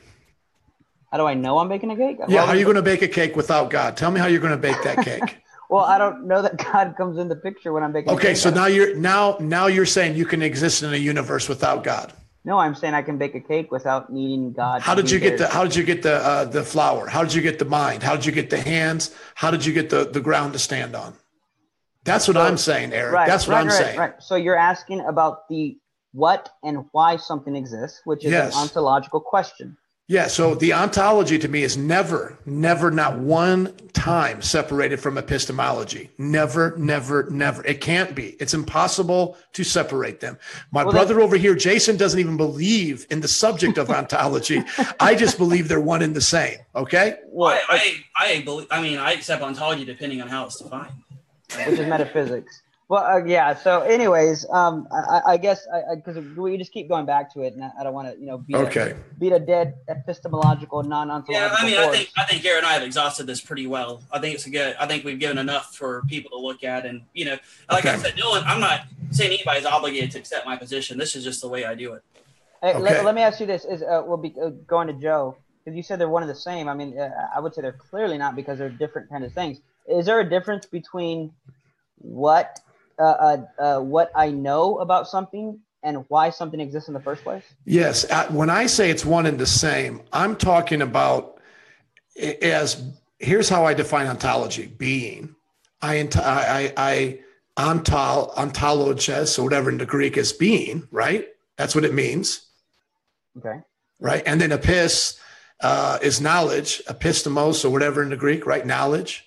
How 1.10 1.18
do 1.18 1.26
I 1.26 1.34
know 1.34 1.58
I'm 1.58 1.68
baking 1.68 1.90
a 1.92 1.96
cake? 1.96 2.18
Yeah. 2.28 2.44
How 2.44 2.52
are 2.52 2.56
you 2.56 2.64
going 2.64 2.76
to 2.76 2.82
bake 2.82 3.02
a 3.02 3.08
cake 3.08 3.36
without 3.36 3.70
God? 3.70 3.96
Tell 3.96 4.10
me 4.10 4.20
how 4.20 4.26
you're 4.26 4.40
going 4.40 4.52
to 4.52 4.58
bake 4.58 4.82
that 4.82 5.04
cake. 5.04 5.38
well, 5.70 5.84
I 5.84 5.98
don't 5.98 6.26
know 6.26 6.42
that 6.42 6.56
God 6.58 6.94
comes 6.96 7.18
in 7.18 7.28
the 7.28 7.36
picture 7.36 7.72
when 7.72 7.82
I'm 7.82 7.92
baking. 7.92 8.12
Okay, 8.12 8.34
so 8.34 8.50
now 8.50 8.66
you're 8.66 8.96
now 8.96 9.36
now 9.40 9.66
you're 9.66 9.86
saying 9.86 10.16
you 10.16 10.26
can 10.26 10.42
exist 10.42 10.82
in 10.82 10.92
a 10.92 10.96
universe 10.96 11.48
without 11.48 11.84
God. 11.84 12.12
No, 12.46 12.58
I'm 12.58 12.76
saying 12.76 12.94
I 12.94 13.02
can 13.02 13.18
bake 13.18 13.34
a 13.34 13.40
cake 13.40 13.72
without 13.72 14.12
needing 14.12 14.52
God. 14.52 14.80
How 14.80 14.94
did 14.94 15.10
you 15.10 15.18
get 15.18 15.36
the 15.36 15.48
How 15.48 15.64
did 15.64 15.74
you 15.74 15.82
get 15.82 16.02
the 16.02 16.14
uh, 16.14 16.44
the 16.44 16.62
flour? 16.62 17.08
How 17.08 17.24
did 17.24 17.34
you 17.34 17.42
get 17.42 17.58
the 17.58 17.64
mind? 17.64 18.04
How 18.04 18.14
did 18.14 18.24
you 18.24 18.30
get 18.30 18.50
the 18.50 18.60
hands? 18.60 19.12
How 19.34 19.50
did 19.50 19.66
you 19.66 19.72
get 19.72 19.90
the 19.90 20.04
the 20.04 20.20
ground 20.20 20.52
to 20.52 20.60
stand 20.60 20.94
on? 20.94 21.14
That's 22.04 22.28
what 22.28 22.36
so, 22.36 22.42
I'm 22.42 22.56
saying, 22.56 22.92
Eric. 22.92 23.14
Right, 23.14 23.26
That's 23.28 23.48
what 23.48 23.54
right, 23.54 23.60
I'm 23.62 23.66
right, 23.66 23.76
saying. 23.76 23.98
Right. 23.98 24.14
So 24.20 24.36
you're 24.36 24.56
asking 24.56 25.00
about 25.00 25.48
the 25.48 25.76
what 26.12 26.50
and 26.62 26.84
why 26.92 27.16
something 27.16 27.56
exists, 27.56 28.00
which 28.04 28.24
is 28.24 28.30
yes. 28.30 28.54
an 28.54 28.62
ontological 28.62 29.20
question. 29.20 29.76
Yeah, 30.08 30.28
so 30.28 30.54
the 30.54 30.72
ontology 30.72 31.36
to 31.36 31.48
me 31.48 31.64
is 31.64 31.76
never, 31.76 32.38
never, 32.46 32.92
not 32.92 33.18
one 33.18 33.74
time 33.92 34.40
separated 34.40 35.00
from 35.00 35.18
epistemology. 35.18 36.10
Never, 36.16 36.76
never, 36.76 37.28
never. 37.28 37.66
It 37.66 37.80
can't 37.80 38.14
be. 38.14 38.36
It's 38.38 38.54
impossible 38.54 39.36
to 39.54 39.64
separate 39.64 40.20
them. 40.20 40.38
My 40.70 40.84
well, 40.84 40.92
brother 40.92 41.20
over 41.20 41.36
here, 41.36 41.56
Jason, 41.56 41.96
doesn't 41.96 42.20
even 42.20 42.36
believe 42.36 43.04
in 43.10 43.20
the 43.20 43.26
subject 43.26 43.78
of 43.78 43.90
ontology. 43.90 44.62
I 45.00 45.16
just 45.16 45.38
believe 45.38 45.66
they're 45.66 45.80
one 45.80 46.02
and 46.02 46.14
the 46.14 46.20
same. 46.20 46.58
Okay. 46.76 47.16
Well, 47.26 47.58
I, 47.68 48.04
I, 48.14 48.32
I 48.34 48.42
believe. 48.42 48.68
I 48.70 48.80
mean, 48.80 48.98
I 48.98 49.12
accept 49.12 49.42
ontology 49.42 49.84
depending 49.84 50.22
on 50.22 50.28
how 50.28 50.46
it's 50.46 50.62
defined, 50.62 50.92
which 51.66 51.80
is 51.80 51.86
metaphysics. 51.88 52.62
Well, 52.88 53.04
uh, 53.04 53.24
yeah. 53.24 53.56
So, 53.56 53.80
anyways, 53.80 54.46
um, 54.50 54.86
I, 54.92 55.20
I 55.26 55.36
guess 55.38 55.66
because 55.96 56.24
we 56.36 56.56
just 56.56 56.72
keep 56.72 56.88
going 56.88 57.04
back 57.04 57.32
to 57.34 57.42
it, 57.42 57.54
and 57.54 57.64
I 57.78 57.82
don't 57.82 57.92
want 57.92 58.12
to, 58.12 58.20
you 58.20 58.26
know, 58.26 58.38
beat, 58.38 58.54
okay. 58.54 58.92
a, 58.92 59.14
beat 59.18 59.32
a 59.32 59.40
dead 59.40 59.74
epistemological, 59.88 60.84
non-ontological. 60.84 61.34
Yeah, 61.34 61.52
I 61.52 61.66
mean, 61.66 61.74
force. 61.74 61.88
I 61.88 61.90
think 61.90 62.10
I 62.16 62.24
think 62.26 62.42
Garrett 62.44 62.58
and 62.58 62.66
I 62.68 62.74
have 62.74 62.84
exhausted 62.84 63.26
this 63.26 63.40
pretty 63.40 63.66
well. 63.66 64.04
I 64.12 64.20
think 64.20 64.36
it's 64.36 64.46
a 64.46 64.50
good. 64.50 64.76
I 64.78 64.86
think 64.86 65.04
we've 65.04 65.18
given 65.18 65.38
enough 65.38 65.74
for 65.74 66.02
people 66.08 66.30
to 66.30 66.38
look 66.38 66.62
at, 66.62 66.86
and 66.86 67.02
you 67.12 67.24
know, 67.24 67.36
like 67.68 67.84
okay. 67.84 67.94
I 67.94 67.98
said, 67.98 68.14
Dylan, 68.14 68.44
I'm 68.46 68.60
not 68.60 68.82
saying 69.10 69.32
anybody's 69.32 69.66
obligated 69.66 70.12
to 70.12 70.18
accept 70.20 70.46
my 70.46 70.56
position. 70.56 70.96
This 70.96 71.16
is 71.16 71.24
just 71.24 71.40
the 71.40 71.48
way 71.48 71.64
I 71.64 71.74
do 71.74 71.94
it. 71.94 72.04
Hey, 72.62 72.70
okay. 72.70 72.78
let, 72.78 73.04
let, 73.04 73.14
me 73.16 73.22
ask 73.22 73.40
you 73.40 73.46
this: 73.46 73.64
Is 73.64 73.82
uh, 73.82 74.04
we'll 74.06 74.16
be 74.16 74.32
uh, 74.40 74.50
going 74.64 74.86
to 74.86 74.92
Joe 74.92 75.36
because 75.64 75.76
you 75.76 75.82
said 75.82 75.98
they're 75.98 76.08
one 76.08 76.22
of 76.22 76.28
the 76.28 76.36
same. 76.36 76.68
I 76.68 76.74
mean, 76.74 76.96
uh, 76.96 77.10
I 77.34 77.40
would 77.40 77.52
say 77.52 77.62
they're 77.62 77.72
clearly 77.72 78.16
not 78.16 78.36
because 78.36 78.60
they're 78.60 78.70
different 78.70 79.10
kind 79.10 79.24
of 79.24 79.32
things. 79.32 79.58
Is 79.88 80.06
there 80.06 80.20
a 80.20 80.28
difference 80.28 80.66
between 80.66 81.32
what 81.98 82.60
uh, 82.98 83.02
uh, 83.02 83.36
uh, 83.58 83.80
what 83.80 84.10
I 84.14 84.30
know 84.30 84.78
about 84.78 85.08
something 85.08 85.60
and 85.82 86.04
why 86.08 86.30
something 86.30 86.60
exists 86.60 86.88
in 86.88 86.94
the 86.94 87.00
first 87.00 87.22
place? 87.22 87.44
Yes. 87.64 88.06
When 88.30 88.50
I 88.50 88.66
say 88.66 88.90
it's 88.90 89.04
one 89.04 89.26
and 89.26 89.38
the 89.38 89.46
same, 89.46 90.02
I'm 90.12 90.36
talking 90.36 90.82
about 90.82 91.40
as 92.42 92.82
here's 93.18 93.48
how 93.48 93.64
I 93.64 93.74
define 93.74 94.06
ontology: 94.06 94.66
being. 94.66 95.34
I 95.82 96.08
I 96.16 96.72
I 96.76 97.18
ontol 97.56 98.34
ontologes 98.34 99.38
or 99.38 99.42
whatever 99.42 99.70
in 99.70 99.78
the 99.78 99.86
Greek 99.86 100.16
is 100.16 100.32
being. 100.32 100.88
Right. 100.90 101.28
That's 101.56 101.74
what 101.74 101.84
it 101.84 101.94
means. 101.94 102.46
Okay. 103.38 103.60
Right. 104.00 104.22
And 104.26 104.40
then 104.40 104.50
epis 104.50 105.18
uh, 105.60 105.98
is 106.02 106.20
knowledge, 106.20 106.82
epistemos 106.86 107.64
or 107.64 107.70
whatever 107.70 108.02
in 108.02 108.10
the 108.10 108.16
Greek. 108.16 108.46
Right. 108.46 108.66
Knowledge. 108.66 109.25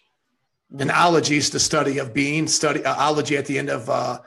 And 0.78 0.92
ology 0.92 1.38
is 1.38 1.50
the 1.50 1.60
study 1.60 1.98
of 1.98 2.14
being. 2.14 2.48
Study 2.48 2.86
uh, 2.86 2.96
ology 2.96 3.38
at 3.38 3.46
the 3.46 3.58
end 3.58 3.70
of 3.70 3.90
uh, 3.90 4.20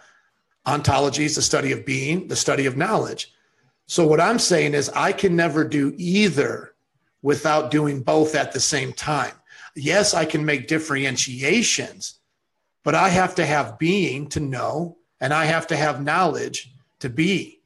ontology 0.67 1.25
is 1.25 1.37
the 1.37 1.43
study 1.43 1.73
of 1.73 1.85
being, 1.85 2.29
the 2.29 2.37
study 2.37 2.67
of 2.67 2.77
knowledge. 2.77 3.33
So 3.87 4.07
what 4.07 4.21
I'm 4.21 4.39
saying 4.39 4.75
is 4.75 4.89
I 4.91 5.12
can 5.12 5.37
never 5.37 5.65
do 5.65 5.95
either 5.97 6.75
without 7.21 7.71
doing 7.71 8.03
both 8.03 8.35
at 8.35 8.53
the 8.53 8.61
same 8.61 8.93
time. 8.93 9.35
Yes, 9.77 10.15
I 10.15 10.25
can 10.25 10.45
make 10.45 10.69
differentiations, 10.69 12.19
but 12.83 12.95
I 12.95 13.09
have 13.09 13.35
to 13.37 13.47
have 13.47 13.79
being 13.79 14.29
to 14.31 14.41
know, 14.41 14.99
and 15.21 15.33
I 15.33 15.45
have 15.45 15.69
to 15.69 15.77
have 15.77 16.03
knowledge 16.03 16.73
to 16.99 17.09
be. 17.09 17.61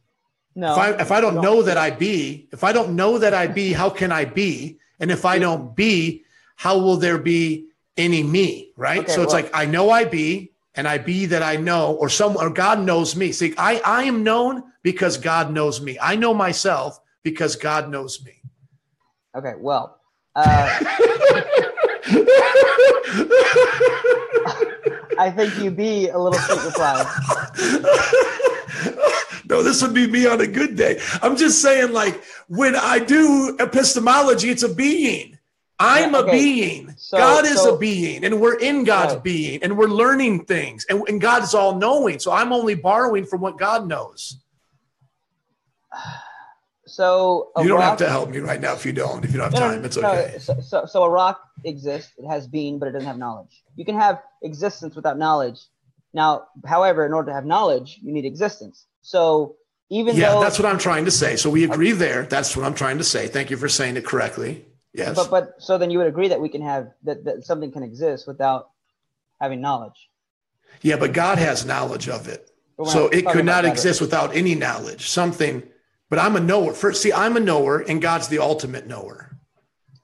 No, 0.55 0.73
if 0.73 0.79
I, 0.79 0.91
if 1.03 1.13
I 1.13 1.21
don't, 1.21 1.35
don't 1.35 1.45
know 1.45 1.63
that 1.63 1.77
I 1.77 1.91
be, 1.91 2.49
if 2.53 2.65
I 2.65 2.73
don't 2.73 2.97
know 2.97 3.19
that 3.19 3.35
I 3.35 3.47
be, 3.47 3.73
how 3.73 3.91
can 3.91 4.13
I 4.13 4.25
be? 4.25 4.79
And 5.01 5.11
if 5.11 5.25
I 5.25 5.39
don't 5.39 5.77
be, 5.77 6.25
how 6.57 6.79
will 6.79 6.97
there 6.97 7.19
be 7.19 7.67
any 7.97 8.23
me, 8.23 8.73
right? 8.77 9.01
Okay, 9.01 9.13
so 9.13 9.23
it's 9.23 9.33
well- 9.33 9.43
like 9.43 9.51
I 9.55 9.67
know 9.67 9.91
I 9.91 10.05
be, 10.05 10.53
and 10.75 10.87
I 10.87 10.99
be 10.99 11.27
that 11.27 11.43
I 11.43 11.57
know, 11.57 11.95
or 11.95 12.09
some 12.09 12.37
or 12.37 12.51
God 12.51 12.81
knows 12.81 13.17
me. 13.17 13.33
See, 13.33 13.55
I 13.57 13.81
I 13.85 14.05
am 14.05 14.23
known 14.23 14.63
because 14.83 15.17
God 15.17 15.53
knows 15.53 15.81
me. 15.81 15.99
I 16.01 16.17
know 16.17 16.35
myself 16.35 17.01
because 17.23 17.57
God 17.57 17.91
knows 17.91 18.23
me. 18.25 18.33
Okay, 19.35 19.55
well, 19.59 20.01
uh, 20.35 20.79
I 25.19 25.33
think 25.35 25.59
you 25.59 25.71
be 25.71 26.09
a 26.09 26.19
little 26.19 26.39
sweet 26.39 26.65
reply. 26.65 27.05
no, 29.49 29.63
this 29.63 29.83
would 29.83 29.95
be 29.95 30.07
me 30.07 30.27
on 30.27 30.41
a 30.41 30.47
good 30.47 30.77
day. 30.77 31.01
I'm 31.23 31.37
just 31.37 31.63
saying, 31.63 31.93
like, 31.93 32.23
when 32.49 32.77
I 32.77 32.99
do 32.99 33.57
epistemology, 33.59 34.51
it's 34.51 34.63
a 34.63 34.73
being. 34.73 35.36
I'm 35.79 36.15
Yeah, 36.15 36.21
a 36.21 36.31
being. 36.31 36.95
So- 36.97 37.19
God 37.19 37.45
is 37.45 37.61
so- 37.61 37.75
a 37.75 37.79
being, 37.79 38.25
and 38.25 38.41
we're 38.41 38.59
in 38.59 38.85
God's 38.85 39.15
Right. 39.15 39.23
being, 39.23 39.63
and 39.63 39.77
we're 39.77 39.89
learning 39.89 40.45
things, 40.47 40.87
and, 40.89 41.07
and 41.09 41.21
God 41.21 41.43
is 41.43 41.55
all 41.55 41.75
knowing. 41.75 42.19
So 42.19 42.33
I'm 42.33 42.53
only 42.53 42.75
borrowing 42.75 43.27
from 43.27 43.41
what 43.41 43.59
God 43.59 43.87
knows. 43.87 44.39
So 46.89 47.51
a 47.57 47.63
You 47.65 47.69
don't 47.71 47.81
rock, 47.81 47.89
have 47.91 47.99
to 47.99 48.09
help 48.09 48.31
me 48.31 48.39
right 48.39 48.61
now 48.61 48.73
if 48.73 48.87
you 48.87 48.93
don't. 48.93 49.25
If 49.25 49.33
you 49.33 49.39
don't 49.39 49.53
have 49.53 49.61
no, 49.61 49.69
time, 49.77 49.85
it's 49.85 49.97
no, 49.97 50.09
okay. 50.09 50.39
so, 50.39 50.61
so, 50.61 50.87
so 50.87 51.03
a 51.03 51.11
rock 51.11 51.41
exists. 51.65 52.13
It 52.17 52.29
has 52.29 52.47
being, 52.47 52.79
but 52.79 52.87
it 52.87 52.93
doesn't 52.93 53.09
have 53.09 53.19
knowledge. 53.19 53.65
You 53.75 53.85
can 53.85 53.97
have 53.97 54.23
existence 54.45 54.95
without 54.95 55.19
knowledge. 55.19 55.59
Now, 56.15 56.45
however, 56.65 57.05
in 57.05 57.13
order 57.13 57.31
to 57.31 57.35
have 57.35 57.45
knowledge, 57.45 57.99
you 58.03 58.13
need 58.13 58.25
existence. 58.25 58.87
So 59.03 59.57
even 59.91 60.15
Yeah, 60.15 60.35
though, 60.35 60.41
that's 60.41 60.61
what 60.61 60.67
I'm 60.67 60.79
trying 60.79 61.07
to 61.07 61.11
say. 61.11 61.35
So 61.35 61.51
we 61.51 61.65
agree 61.65 61.91
there. 61.91 62.23
That's 62.23 62.57
what 62.57 62.65
I'm 62.65 62.75
trying 62.75 62.99
to 62.99 63.05
say. 63.05 63.27
Thank 63.27 63.51
you 63.51 63.57
for 63.57 63.69
saying 63.69 63.97
it 63.97 64.07
correctly. 64.07 64.65
Yes. 64.97 65.15
but 65.15 65.31
but 65.31 65.63
so 65.63 65.77
then 65.79 65.91
you 65.91 65.99
would 65.99 66.07
agree 66.07 66.29
that 66.29 66.41
we 66.41 66.49
can 66.49 66.63
have 66.63 66.93
that, 67.03 67.25
that 67.25 67.45
something 67.45 67.71
can 67.71 67.83
exist 67.83 68.27
without 68.27 68.71
having 69.41 69.61
knowledge. 69.61 70.09
Yeah, 70.83 70.97
but 70.97 71.13
God 71.13 71.39
has 71.39 71.65
knowledge 71.65 72.09
of 72.09 72.29
it. 72.29 72.51
So 72.85 73.09
it 73.09 73.27
could 73.27 73.47
not 73.47 73.65
exist 73.65 74.01
without 74.01 74.37
any 74.37 74.55
knowledge. 74.55 75.09
Something, 75.09 75.63
but 76.11 76.19
I'm 76.19 76.37
a 76.37 76.41
knower. 76.41 76.75
First, 76.75 77.03
see, 77.03 77.13
I'm 77.13 77.37
a 77.37 77.41
knower 77.41 77.79
and 77.81 78.03
God's 78.03 78.29
the 78.29 78.39
ultimate 78.39 78.87
knower. 78.87 79.39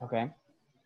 Okay. 0.02 0.30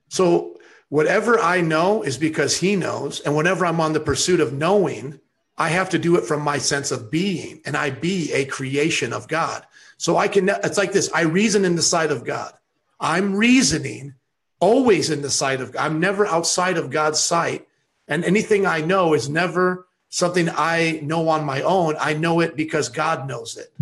So 0.09 0.59
whatever 0.89 1.39
I 1.39 1.61
know 1.61 2.03
is 2.03 2.19
because 2.19 2.57
he 2.57 2.75
knows. 2.75 3.21
And 3.21 3.37
whenever 3.37 3.65
I'm 3.65 3.81
on 3.81 3.93
the 3.93 4.01
pursuit 4.01 4.41
of 4.41 4.53
knowing, 4.53 5.21
I 5.57 5.69
have 5.69 5.91
to 5.91 5.99
do 5.99 6.17
it 6.17 6.25
from 6.25 6.43
my 6.43 6.59
sense 6.59 6.91
of 6.91 7.11
being. 7.11 7.61
And 7.65 7.77
I 7.77 7.91
be 7.91 8.33
a 8.33 8.47
creation 8.47 9.13
of 9.13 9.29
God. 9.29 9.65
So 9.97 10.17
I 10.17 10.27
can, 10.27 10.49
it's 10.49 10.79
like 10.79 10.93
this 10.93 11.11
I 11.15 11.23
reason 11.23 11.65
in 11.65 11.77
the 11.77 11.83
sight 11.83 12.11
of 12.11 12.25
God. 12.25 12.53
I'm 12.99 13.35
reasoning 13.35 14.15
always 14.61 15.11
in 15.11 15.23
the 15.23 15.31
sight 15.31 15.61
of 15.61 15.75
I'm 15.79 16.01
never 16.01 16.27
outside 16.27 16.79
of 16.79 16.91
God's 16.91 17.21
sight. 17.21 17.67
And 18.09 18.25
anything 18.25 18.67
I 18.67 18.81
know 18.81 19.15
is 19.15 19.29
never 19.29 19.87
something 20.09 20.49
I 20.49 21.01
know 21.03 21.29
on 21.29 21.45
my 21.45 21.63
own. 21.63 21.97
I 21.99 22.15
know 22.15 22.41
it 22.41 22.57
because 22.57 22.89
God 22.89 23.29
knows 23.29 23.57
it. 23.57 23.73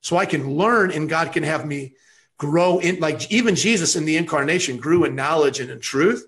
So 0.00 0.16
I 0.16 0.26
can 0.26 0.56
learn 0.56 0.90
and 0.90 1.08
God 1.08 1.32
can 1.32 1.42
have 1.42 1.64
me 1.64 1.94
grow 2.36 2.78
in 2.78 3.00
like 3.00 3.30
even 3.30 3.54
Jesus 3.54 3.96
in 3.96 4.04
the 4.04 4.16
incarnation 4.16 4.76
grew 4.76 5.04
in 5.04 5.14
knowledge 5.14 5.60
and 5.60 5.70
in 5.70 5.80
truth. 5.80 6.26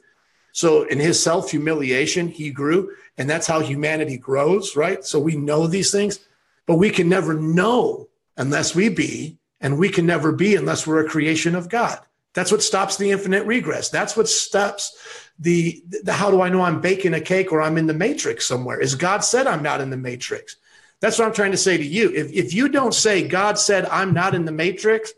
So 0.53 0.85
in 0.85 0.99
his 0.99 1.23
self 1.23 1.51
humiliation, 1.51 2.29
he 2.29 2.51
grew, 2.51 2.93
and 3.19 3.29
that's 3.29 3.47
how 3.47 3.61
humanity 3.61 4.17
grows, 4.17 4.75
right? 4.77 5.05
So 5.05 5.19
we 5.19 5.37
know 5.37 5.67
these 5.67 5.93
things, 5.93 6.21
but 6.67 6.77
we 6.77 6.89
can 6.89 7.09
never 7.11 7.35
know 7.35 8.09
unless 8.39 8.75
we 8.75 8.89
be, 8.89 9.37
and 9.61 9.79
we 9.79 9.89
can 9.89 10.07
never 10.07 10.33
be 10.33 10.55
unless 10.57 10.87
we're 10.87 11.05
a 11.05 11.09
creation 11.09 11.55
of 11.55 11.69
God. 11.69 11.99
That's 12.35 12.53
what 12.53 12.63
stops 12.63 12.97
the 12.97 13.11
infinite 13.11 13.47
regress. 13.47 13.89
That's 13.89 14.17
what 14.17 14.29
stops 14.29 15.31
the, 15.39 15.83
the 16.03 16.13
how 16.13 16.31
do 16.31 16.43
I 16.43 16.51
know 16.51 16.63
I'm 16.63 16.81
baking 16.81 17.15
a 17.15 17.21
cake 17.21 17.51
or 17.51 17.63
I'm 17.63 17.79
in 17.79 17.87
the 17.87 17.95
matrix 17.95 18.47
somewhere? 18.47 18.79
Is 18.81 18.95
God 18.95 19.25
said 19.25 19.47
I'm 19.47 19.63
not 19.63 19.81
in 19.81 19.91
the 19.91 19.97
matrix? 19.97 20.57
That's 21.01 21.19
what 21.19 21.27
I'm 21.27 21.35
trying 21.35 21.53
to 21.53 21.57
say 21.57 21.77
to 21.77 21.85
you. 21.85 22.13
If, 22.15 22.33
if 22.33 22.55
you 22.55 22.69
don't 22.69 22.95
say 22.95 23.27
God 23.27 23.59
said 23.59 23.87
I'm 23.87 24.13
not 24.13 24.35
in 24.35 24.45
the 24.45 24.53
matrix, 24.53 25.13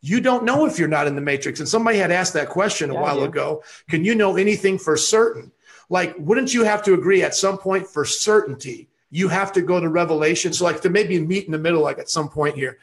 you 0.00 0.20
don't 0.20 0.44
know 0.44 0.64
if 0.64 0.78
you're 0.78 0.88
not 0.88 1.06
in 1.06 1.14
the 1.14 1.20
matrix. 1.20 1.60
And 1.60 1.68
somebody 1.68 1.98
had 1.98 2.10
asked 2.10 2.32
that 2.34 2.48
question 2.48 2.90
a 2.90 2.94
Yeah, 2.94 3.00
while 3.00 3.18
do. 3.18 3.24
ago. 3.24 3.62
Can 3.88 4.04
you 4.04 4.14
know 4.14 4.36
anything 4.36 4.78
for 4.78 4.96
certain? 4.96 5.52
Like, 5.88 6.14
wouldn't 6.18 6.54
you 6.54 6.64
have 6.64 6.82
to 6.84 6.94
agree 6.94 7.22
at 7.22 7.34
some 7.34 7.58
point 7.58 7.86
for 7.86 8.04
certainty? 8.04 8.88
You 9.10 9.28
have 9.28 9.52
to 9.52 9.60
go 9.60 9.80
to 9.80 9.88
Revelation. 9.88 10.52
So, 10.52 10.64
like, 10.64 10.80
to 10.82 10.88
maybe 10.88 11.18
meet 11.20 11.46
in 11.46 11.52
the 11.52 11.58
middle, 11.58 11.82
like 11.82 11.98
at 11.98 12.08
some 12.08 12.28
point 12.28 12.54
here. 12.54 12.78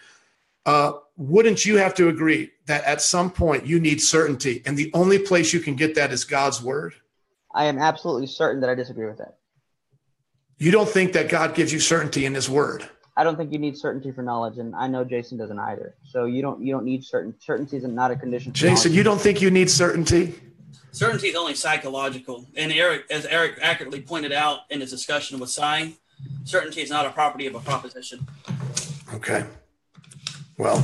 Uh, 0.68 1.00
wouldn't 1.16 1.66
you 1.66 1.78
have 1.78 1.96
to 1.96 2.10
agree 2.10 2.52
that 2.66 2.84
at 2.84 3.02
some 3.02 3.32
point 3.32 3.66
you 3.66 3.80
need 3.80 4.02
certainty? 4.02 4.62
And 4.66 4.78
the 4.78 4.92
only 4.94 5.18
place 5.18 5.54
you 5.54 5.62
can 5.62 5.76
get 5.76 5.96
that 5.96 6.12
is 6.12 6.26
God's 6.26 6.62
word? 6.62 6.94
I 7.56 7.66
am 7.66 7.80
absolutely 7.80 8.28
certain 8.28 8.60
that 8.62 8.70
I 8.70 8.76
disagree 8.76 9.08
with 9.08 9.18
that. 9.18 9.38
You 10.58 10.72
don't 10.72 10.90
think 10.90 11.14
that 11.14 11.30
God 11.30 11.56
gives 11.56 11.72
you 11.72 11.80
certainty 11.80 12.26
in 12.26 12.36
his 12.36 12.50
word? 12.50 12.88
I 13.16 13.24
don't 13.24 13.38
think 13.38 13.54
you 13.54 13.58
need 13.58 13.78
certainty 13.78 14.12
for 14.12 14.22
knowledge, 14.22 14.58
and 14.58 14.76
I 14.76 14.88
know 14.88 15.04
Jason 15.04 15.38
doesn't 15.38 15.58
either. 15.58 15.96
So 16.04 16.26
you 16.26 16.42
don't 16.42 16.62
you 16.62 16.74
don't 16.74 16.86
need 16.86 17.04
certain 17.04 17.34
certainty 17.40 17.78
is 17.78 17.84
not 17.84 18.12
a 18.12 18.16
condition. 18.16 18.52
For 18.52 18.58
Jason, 18.58 18.92
knowledge. 18.92 18.98
you 18.98 19.04
don't 19.04 19.20
think 19.20 19.42
you 19.42 19.50
need 19.50 19.72
certainty? 19.72 20.36
Certainty 20.92 21.30
is 21.30 21.36
only 21.36 21.56
psychological. 21.56 22.46
And 22.56 22.72
Eric, 22.72 23.06
as 23.10 23.26
Eric 23.26 23.58
accurately 23.62 24.02
pointed 24.02 24.34
out 24.34 24.60
in 24.70 24.82
his 24.82 24.92
discussion 24.92 25.40
with 25.40 25.50
Sye, 25.50 25.94
certainty 26.44 26.82
is 26.82 26.90
not 26.90 27.06
a 27.06 27.12
property 27.12 27.48
of 27.48 27.56
a 27.56 27.60
proposition. 27.60 28.28
Okay. 29.14 29.46
Well, 30.58 30.84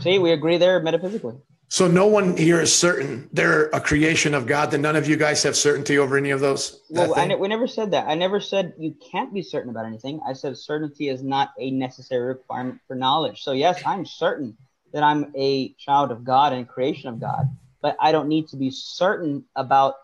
see 0.00 0.18
we 0.18 0.32
agree 0.32 0.58
there 0.58 0.80
metaphysically. 0.80 1.34
so 1.68 1.88
no 1.88 2.06
one 2.06 2.36
here 2.36 2.60
is 2.60 2.74
certain 2.74 3.28
they're 3.32 3.66
a 3.66 3.80
creation 3.80 4.34
of 4.34 4.46
God. 4.46 4.70
Then 4.70 4.82
none 4.82 4.96
of 4.96 5.08
you 5.08 5.16
guys 5.16 5.42
have 5.42 5.56
certainty 5.56 5.98
over 5.98 6.16
any 6.16 6.30
of 6.30 6.40
those. 6.40 6.80
Well, 6.90 7.14
I 7.16 7.26
ne- 7.26 7.36
we 7.36 7.48
never 7.48 7.66
said 7.66 7.90
that. 7.92 8.06
I 8.08 8.14
never 8.14 8.40
said 8.40 8.74
you 8.78 8.94
can't 9.10 9.32
be 9.32 9.42
certain 9.42 9.70
about 9.70 9.86
anything. 9.86 10.20
I 10.26 10.34
said 10.34 10.56
certainty 10.56 11.08
is 11.08 11.22
not 11.22 11.52
a 11.58 11.70
necessary 11.70 12.26
requirement 12.26 12.80
for 12.86 12.94
knowledge. 12.94 13.42
So 13.42 13.52
yes, 13.52 13.82
I'm 13.86 14.04
certain 14.06 14.56
that 14.92 15.02
I'm 15.02 15.32
a 15.36 15.72
child 15.74 16.10
of 16.10 16.24
God 16.24 16.52
and 16.52 16.68
creation 16.68 17.08
of 17.08 17.20
God, 17.20 17.48
but 17.82 17.96
I 18.00 18.12
don't 18.12 18.28
need 18.28 18.48
to 18.48 18.56
be 18.56 18.70
certain 18.70 19.44
about 19.56 19.94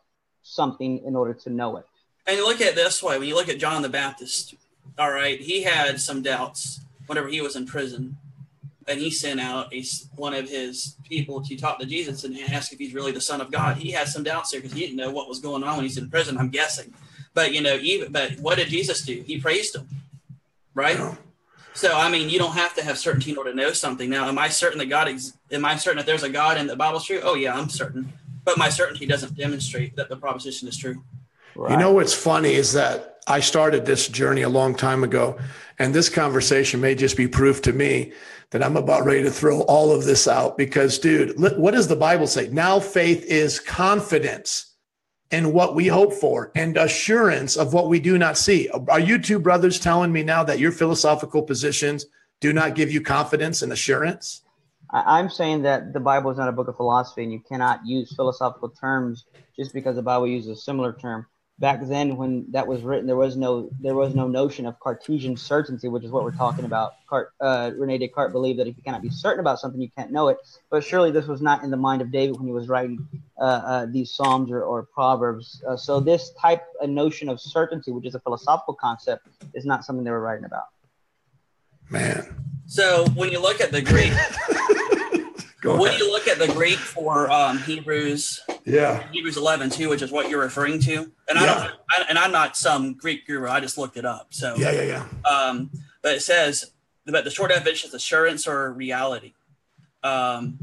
something 0.43 1.05
in 1.05 1.15
order 1.17 1.35
to 1.35 1.51
know 1.51 1.77
it. 1.77 1.87
And 2.27 2.37
you 2.37 2.47
look 2.47 2.61
at 2.61 2.69
it 2.69 2.75
this 2.77 3.03
way 3.03 3.19
when 3.19 3.29
you 3.29 3.35
look 3.35 3.49
at 3.49 3.59
John 3.59 3.83
the 3.83 3.89
Baptist, 3.89 4.55
all 4.99 5.11
right, 5.11 5.41
he 5.41 5.63
had 5.63 6.01
some 6.01 6.23
doubts 6.23 6.81
whenever 7.07 7.29
he 7.29 7.41
was 7.41 7.57
in 7.57 7.67
prison. 7.67 8.17
And 8.89 8.99
he 9.01 9.11
sent 9.11 9.41
out 9.41 9.73
a, 9.73 9.85
one 10.17 10.35
of 10.35 10.49
his 10.49 10.97
people 11.09 11.43
to 11.43 11.57
talk 11.57 11.79
to 11.79 11.87
Jesus 11.87 12.25
and 12.25 12.39
ask 12.51 12.73
if 12.73 12.79
he's 12.79 12.95
really 12.95 13.13
the 13.13 13.21
Son 13.21 13.41
of 13.41 13.51
God. 13.51 13.77
He 13.77 13.91
had 13.91 14.09
some 14.09 14.23
doubts 14.23 14.51
there 14.51 14.61
because 14.61 14.77
he 14.77 14.81
didn't 14.81 14.97
know 14.97 15.11
what 15.11 15.29
was 15.29 15.39
going 15.39 15.63
on 15.63 15.77
when 15.77 15.85
he's 15.85 15.99
in 15.99 16.11
prison, 16.11 16.37
I'm 16.37 16.51
guessing. 16.51 16.93
But, 17.35 17.53
you 17.53 17.61
know, 17.61 17.75
even, 17.77 18.13
but 18.13 18.33
what 18.41 18.59
did 18.59 18.69
Jesus 18.69 19.03
do? 19.03 19.23
He 19.27 19.41
praised 19.41 19.75
him, 19.75 19.89
right? 20.75 20.99
So, 21.75 21.97
I 21.97 22.11
mean, 22.11 22.29
you 22.29 22.39
don't 22.39 22.53
have 22.53 22.75
to 22.75 22.85
have 22.85 22.99
certainty 22.99 23.31
in 23.31 23.39
order 23.39 23.51
to 23.51 23.57
know 23.57 23.73
something. 23.73 24.11
Now, 24.11 24.29
am 24.29 24.39
I 24.39 24.49
certain 24.49 24.79
that 24.79 24.87
God, 24.91 25.09
ex- 25.09 25.33
am 25.51 25.65
I 25.65 25.77
certain 25.77 25.97
that 25.99 26.07
there's 26.07 26.23
a 26.23 26.29
God 26.29 26.59
and 26.59 26.69
the 26.69 26.77
Bible's 26.77 27.07
true? 27.07 27.21
Oh, 27.23 27.35
yeah, 27.35 27.55
I'm 27.55 27.71
certain. 27.71 28.13
But 28.45 28.59
my 28.59 28.69
certainty 28.69 29.07
doesn't 29.07 29.37
demonstrate 29.37 29.97
that 29.97 30.09
the 30.09 30.17
proposition 30.17 30.69
is 30.69 30.77
true. 30.77 31.03
You 31.57 31.77
know 31.77 31.93
what's 31.93 32.15
funny 32.15 32.55
is 32.55 32.73
that 32.73 33.19
I 33.27 33.41
started 33.41 33.85
this 33.85 34.09
journey 34.09 34.43
a 34.43 34.49
long 34.49 34.75
time 34.75 35.05
ago, 35.05 35.39
and 35.79 35.95
this 35.95 36.09
conversation 36.09 36.81
may 36.81 36.95
just 36.95 37.17
be 37.17 37.29
proof 37.29 37.63
to 37.63 37.73
me 37.73 38.13
that 38.51 38.63
I'm 38.63 38.77
about 38.77 39.05
ready 39.05 39.23
to 39.23 39.31
throw 39.31 39.63
all 39.63 39.93
of 39.93 40.05
this 40.05 40.29
out 40.29 40.59
because, 40.59 40.99
dude, 40.99 41.39
what 41.39 41.73
does 41.73 41.89
the 41.89 41.97
Bible 41.97 42.27
say? 42.27 42.49
Now 42.49 42.81
faith 42.81 43.25
is 43.25 43.61
confidence 43.61 44.75
in 45.31 45.53
what 45.53 45.75
we 45.75 45.87
hope 45.87 46.13
for 46.13 46.53
and 46.55 46.77
assurance 46.77 47.57
of 47.57 47.73
what 47.73 47.89
we 47.89 47.99
do 47.99 48.19
not 48.19 48.37
see. 48.37 48.69
Are 48.89 49.01
you 49.01 49.19
two 49.19 49.39
brothers 49.39 49.81
telling 49.81 50.13
me 50.13 50.23
now 50.23 50.45
that 50.45 50.59
your 50.59 50.73
philosophical 50.73 51.43
positions 51.43 52.05
do 52.41 52.53
not 52.53 52.75
give 52.75 52.91
you 52.91 53.01
confidence 53.01 53.63
and 53.63 53.73
assurance? 53.73 54.43
I'm 54.91 55.31
saying 55.31 55.63
that 55.63 55.95
the 55.95 56.01
Bible 56.01 56.31
is 56.31 56.37
not 56.37 56.51
a 56.51 56.53
book 56.53 56.69
of 56.69 56.77
philosophy, 56.77 57.23
and 57.23 57.33
you 57.33 57.41
cannot 57.41 57.81
use 57.87 58.15
philosophical 58.15 58.69
terms 58.69 59.25
just 59.57 59.73
because 59.73 59.97
the 59.97 60.03
Bible 60.03 60.27
uses 60.27 60.59
a 60.59 60.61
similar 60.61 60.93
term. 60.93 61.27
Back 61.63 61.87
then, 61.87 62.17
when 62.17 62.45
that 62.51 62.67
was 62.67 62.83
written, 62.83 63.07
there 63.07 63.15
was 63.15 63.37
no 63.37 63.71
there 63.79 63.95
was 63.95 64.17
no 64.17 64.27
notion 64.27 64.67
of 64.67 64.81
Cartesian 64.81 65.37
certainty, 65.37 65.87
which 65.87 66.03
is 66.03 66.11
what 66.11 66.25
we're 66.25 66.33
talking 66.33 66.65
about. 66.65 66.95
Cart, 67.09 67.33
uh, 67.41 67.71
Rene 67.77 67.99
Descartes 67.99 68.33
believed 68.33 68.59
that 68.59 68.67
if 68.67 68.77
you 68.77 68.83
cannot 68.83 69.01
be 69.01 69.11
certain 69.11 69.39
about 69.39 69.61
something, 69.61 69.81
you 69.81 69.89
can't 69.97 70.11
know 70.11 70.27
it. 70.27 70.39
But 70.71 70.83
surely 70.83 71.13
this 71.13 71.29
was 71.29 71.41
not 71.41 71.63
in 71.63 71.71
the 71.71 71.77
mind 71.77 72.03
of 72.03 72.11
David 72.11 72.37
when 72.37 72.49
he 72.49 72.53
was 72.53 72.69
writing 72.69 73.07
uh, 73.39 73.45
uh, 73.45 73.87
these 73.89 74.13
psalms 74.13 74.51
or, 74.51 74.65
or 74.65 74.83
proverbs. 74.83 75.63
Uh, 75.69 75.77
so 75.77 76.01
this 76.01 76.33
type 76.33 76.65
of 76.81 76.91
notion 76.91 77.29
of 77.29 77.41
certainty, 77.41 77.93
which 77.93 78.07
is 78.07 78.17
a 78.17 78.21
philosophical 78.21 78.75
concept, 78.75 79.29
is 79.55 79.65
not 79.65 79.85
something 79.85 80.05
they 80.05 80.11
were 80.11 80.21
writing 80.21 80.45
about. 80.45 80.65
Man, 81.91 82.45
So 82.67 83.07
when 83.15 83.31
you 83.31 83.41
look 83.41 83.61
at 83.61 83.71
the 83.71 83.83
Greek, 83.83 84.13
go 85.63 85.79
when 85.79 85.89
ahead. 85.89 86.01
you 86.01 86.11
look 86.13 86.29
at 86.29 86.39
the 86.39 86.49
Greek 86.49 86.79
for 86.79 87.31
um, 87.31 87.57
Hebrews, 87.59 88.41
Yeah. 88.67 89.03
Hebrews 89.11 89.37
11 89.39 89.71
too, 89.71 89.89
which 89.89 90.03
is 90.03 90.11
what 90.13 90.29
you're 90.29 90.41
referring 90.43 90.81
to, 90.81 91.11
and 91.29 91.39
I 91.39 91.45
Yeah. 91.45 91.55
don't, 91.55 91.73
I, 91.91 92.05
and 92.11 92.19
I'm 92.19 92.33
not 92.33 92.57
some 92.57 92.93
Greek 92.95 93.27
guru. 93.27 93.49
I 93.49 93.61
just 93.61 93.79
looked 93.79 93.97
it 93.97 94.05
up. 94.05 94.27
So, 94.35 94.55
Yeah, 94.57 94.73
yeah, 94.73 94.83
yeah. 95.25 95.29
um, 95.31 95.71
but 96.03 96.15
it 96.17 96.21
says, 96.23 96.73
but 97.07 97.25
the 97.25 97.31
short 97.31 97.51
definition 97.51 97.89
is 97.89 97.95
assurance 97.95 98.47
or 98.47 98.73
reality. 98.73 99.33
Um, 100.03 100.59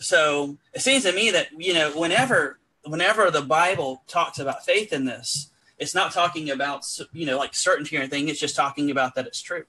so 0.00 0.56
it 0.72 0.80
seems 0.80 1.04
to 1.04 1.12
me 1.12 1.30
that 1.30 1.48
you 1.56 1.74
know 1.74 1.90
whenever 1.98 2.58
whenever 2.84 3.30
the 3.30 3.42
Bible 3.42 4.02
talks 4.06 4.38
about 4.38 4.64
faith 4.64 4.92
in 4.92 5.04
this, 5.04 5.50
it's 5.78 5.94
not 5.94 6.12
talking 6.12 6.50
about 6.50 6.84
you 7.12 7.26
know 7.26 7.38
like 7.38 7.54
certainty 7.54 7.96
or 7.96 8.00
anything. 8.00 8.28
It's 8.28 8.40
just 8.40 8.56
talking 8.56 8.90
about 8.90 9.14
that 9.14 9.26
it's 9.26 9.40
true. 9.40 9.64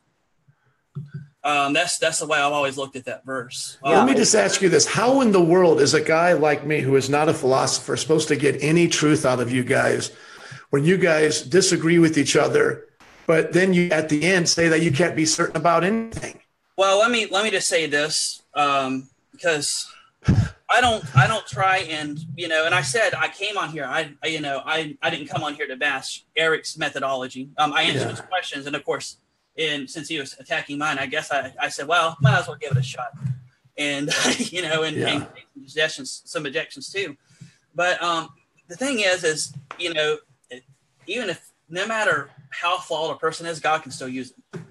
Um, 1.45 1.73
that's 1.73 1.99
that's 1.99 2.17
the 2.17 2.25
way 2.25 2.39
I've 2.39 2.51
always 2.51 2.75
looked 2.75 2.95
at 2.95 3.05
that 3.05 3.23
verse. 3.23 3.77
Let 3.83 4.07
me 4.07 4.15
just 4.15 4.33
ask 4.33 4.63
you 4.63 4.69
this: 4.69 4.87
How 4.87 5.21
in 5.21 5.31
the 5.31 5.43
world 5.43 5.79
is 5.79 5.93
a 5.93 6.01
guy 6.01 6.33
like 6.33 6.65
me, 6.65 6.81
who 6.81 6.95
is 6.95 7.07
not 7.07 7.29
a 7.29 7.33
philosopher, 7.35 7.95
supposed 7.95 8.27
to 8.29 8.35
get 8.35 8.57
any 8.63 8.87
truth 8.87 9.27
out 9.27 9.39
of 9.39 9.51
you 9.51 9.63
guys 9.63 10.11
when 10.71 10.83
you 10.83 10.97
guys 10.97 11.43
disagree 11.43 11.99
with 11.99 12.17
each 12.17 12.35
other, 12.35 12.87
but 13.27 13.53
then 13.53 13.75
you 13.75 13.89
at 13.91 14.09
the 14.09 14.23
end 14.23 14.49
say 14.49 14.69
that 14.69 14.81
you 14.81 14.91
can't 14.91 15.15
be 15.15 15.25
certain 15.25 15.55
about 15.55 15.83
anything? 15.83 16.39
Well, 16.77 16.97
let 16.97 17.11
me 17.11 17.27
let 17.27 17.43
me 17.43 17.51
just 17.51 17.67
say 17.67 17.85
this 17.85 18.41
um, 18.55 19.07
because 19.31 19.87
I 20.67 20.81
don't 20.81 21.03
I 21.15 21.27
don't 21.27 21.45
try 21.45 21.77
and 21.89 22.19
you 22.35 22.47
know, 22.47 22.65
and 22.65 22.73
I 22.73 22.81
said 22.81 23.13
I 23.13 23.27
came 23.27 23.55
on 23.55 23.69
here. 23.69 23.85
I, 23.85 24.13
I 24.23 24.27
you 24.27 24.41
know 24.41 24.63
I 24.65 24.97
I 25.01 25.11
didn't 25.11 25.27
come 25.27 25.43
on 25.43 25.53
here 25.53 25.67
to 25.67 25.75
bash 25.75 26.25
Eric's 26.35 26.75
methodology. 26.75 27.49
Um, 27.57 27.71
I 27.71 27.83
answered 27.83 28.01
yeah. 28.01 28.09
his 28.09 28.21
questions, 28.21 28.65
and 28.65 28.75
of 28.75 28.83
course, 28.83 29.17
and 29.57 29.89
since 29.89 30.07
he 30.07 30.19
was 30.19 30.35
attacking 30.39 30.77
mine, 30.77 30.99
I 30.99 31.05
guess 31.05 31.31
I, 31.31 31.53
I 31.59 31.69
said, 31.69 31.87
well, 31.87 32.17
might 32.21 32.39
as 32.39 32.47
well 32.47 32.57
give 32.57 32.71
it 32.71 32.77
a 32.77 32.83
shot, 32.83 33.11
and 33.77 34.09
you 34.37 34.61
know, 34.61 34.83
and, 34.83 34.97
yeah. 34.97 35.13
and 35.13 35.27
suggestions, 35.65 36.21
some 36.25 36.45
objections 36.45 36.89
too. 36.89 37.15
But 37.73 38.01
um, 38.01 38.29
the 38.67 38.75
thing 38.75 38.99
is, 38.99 39.23
is 39.23 39.53
you 39.79 39.93
know, 39.93 40.17
even 41.07 41.29
if 41.29 41.51
no 41.69 41.87
matter 41.87 42.29
how 42.49 42.77
flawed 42.77 43.15
a 43.15 43.19
person 43.19 43.45
is, 43.45 43.59
God 43.59 43.83
can 43.83 43.91
still 43.91 44.07
use 44.07 44.31
them. 44.31 44.65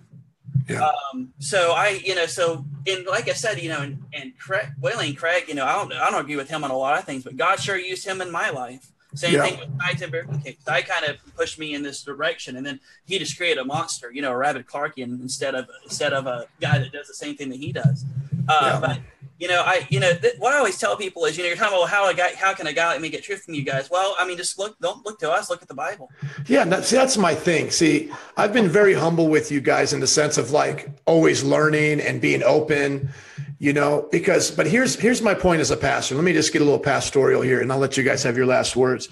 Yeah. 0.69 0.91
Um, 1.13 1.35
so 1.39 1.73
I, 1.73 2.01
you 2.05 2.15
know, 2.15 2.27
so 2.27 2.65
and 2.87 3.07
like 3.07 3.29
I 3.29 3.33
said, 3.33 3.61
you 3.61 3.69
know, 3.69 3.81
and, 3.81 4.03
and 4.15 4.39
Craig, 4.39 4.69
Craig, 5.17 5.45
you 5.49 5.55
know, 5.55 5.65
I 5.65 5.75
don't, 5.75 5.93
I 5.93 6.11
don't 6.11 6.21
agree 6.21 6.37
with 6.37 6.49
him 6.49 6.65
on 6.65 6.71
a 6.71 6.77
lot 6.77 6.99
of 6.99 7.05
things, 7.05 7.25
but 7.25 7.37
God 7.37 7.61
sure 7.61 7.77
used 7.77 8.07
him 8.07 8.21
in 8.21 8.31
my 8.31 8.51
life. 8.51 8.91
Same 9.15 9.35
yeah. 9.35 9.47
thing 9.47 9.61
with 9.61 9.81
Ty 9.81 9.93
Timberlake. 9.95 10.59
I 10.67 10.83
kind 10.83 11.07
of 11.07 11.17
pushed 11.37 11.59
me 11.59 11.75
in 11.75 11.83
this 11.83 12.03
direction, 12.03 12.57
and 12.57 12.67
then 12.67 12.81
he 13.05 13.19
just 13.19 13.37
created 13.37 13.61
a 13.61 13.65
monster, 13.65 14.11
you 14.11 14.23
know, 14.23 14.33
a 14.33 14.37
rabid 14.37 14.67
Clarkian 14.67 15.21
instead 15.21 15.55
of 15.55 15.69
instead 15.85 16.13
of 16.13 16.27
a 16.27 16.47
guy 16.61 16.79
that 16.79 16.93
does 16.93 17.07
the 17.07 17.15
same 17.15 17.37
thing 17.37 17.49
that 17.51 17.59
he 17.59 17.73
does. 17.73 18.05
Uh, 18.49 18.59
yeah. 18.63 18.81
But 18.81 19.01
you 19.39 19.49
know, 19.49 19.63
I 19.65 19.87
you 19.91 20.01
know 20.01 20.13
th- 20.15 20.35
what 20.39 20.53
I 20.53 20.59
always 20.59 20.79
tell 20.79 20.97
people 20.97 21.25
is, 21.25 21.37
you 21.37 21.43
know, 21.43 21.49
you're 21.49 21.57
talking 21.57 21.77
about 21.77 21.89
how 21.89 22.09
a 22.09 22.15
guy, 22.15 22.35
how 22.37 22.55
can 22.55 22.67
a 22.67 22.73
guy 22.73 22.87
like 22.87 23.01
me 23.01 23.09
get 23.09 23.25
truth 23.25 23.43
from 23.43 23.55
you 23.55 23.63
guys? 23.63 23.91
Well, 23.91 24.15
I 24.19 24.27
mean, 24.27 24.37
just 24.37 24.59
look, 24.59 24.79
don't 24.81 25.05
look 25.05 25.19
to 25.21 25.31
us, 25.31 25.51
look 25.51 25.63
at 25.63 25.69
the 25.69 25.75
Bible. 25.75 26.11
Yeah, 26.47 26.65
that's 26.65 26.91
that's 26.91 27.17
my 27.17 27.35
thing. 27.35 27.71
See, 27.71 28.13
I've 28.37 28.53
been 28.53 28.69
very 28.69 28.95
humble 28.95 29.29
with 29.29 29.51
you 29.51 29.61
guys 29.61 29.93
in 29.93 30.01
the 30.01 30.07
sense 30.07 30.39
of 30.39 30.51
like 30.51 30.89
always 31.07 31.43
learning 31.43 32.01
and 32.01 32.21
being 32.21 32.43
open 32.43 33.11
you 33.59 33.73
know 33.73 34.07
because 34.11 34.51
but 34.51 34.67
here's 34.67 34.95
here's 34.97 35.23
my 35.23 35.33
point 35.33 35.61
as 35.61 35.71
a 35.71 35.77
pastor 35.77 36.15
let 36.15 36.25
me 36.25 36.33
just 36.33 36.53
get 36.53 36.61
a 36.61 36.65
little 36.65 36.79
pastoral 36.79 37.41
here 37.41 37.63
and 37.63 37.73
i'll 37.73 37.79
let 37.79 37.97
you 37.97 38.03
guys 38.03 38.23
have 38.23 38.37
your 38.37 38.47
last 38.47 38.77
words 38.77 39.09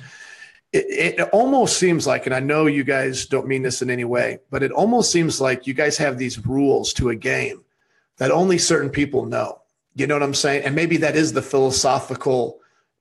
it, 0.73 1.19
it, 1.19 1.29
almost 1.33 1.79
seems 1.79 2.07
like 2.07 2.27
and 2.27 2.35
i 2.35 2.41
know 2.41 2.67
you 2.67 2.85
guys 2.85 3.27
don't 3.27 3.47
mean 3.47 3.63
this 3.63 3.83
in 3.83 3.89
any 3.89 4.05
way 4.05 4.39
but 4.51 4.63
it 4.63 4.73
almost 4.73 5.11
seems 5.13 5.41
like 5.41 5.67
you 5.67 5.75
guys 5.75 5.97
have 5.97 6.19
these 6.19 6.45
rules 6.45 6.93
to 6.93 7.09
a 7.09 7.15
game 7.15 7.65
that 8.19 8.31
only 8.31 8.59
certain 8.59 8.91
people 8.91 9.25
know 9.25 9.62
you 9.95 10.07
know 10.07 10.15
what 10.15 10.23
i'm 10.23 10.35
saying 10.35 10.65
and 10.65 10.75
maybe 10.75 10.97
that 10.97 11.17
is 11.17 11.33
the 11.33 11.43
philosophical 11.43 12.59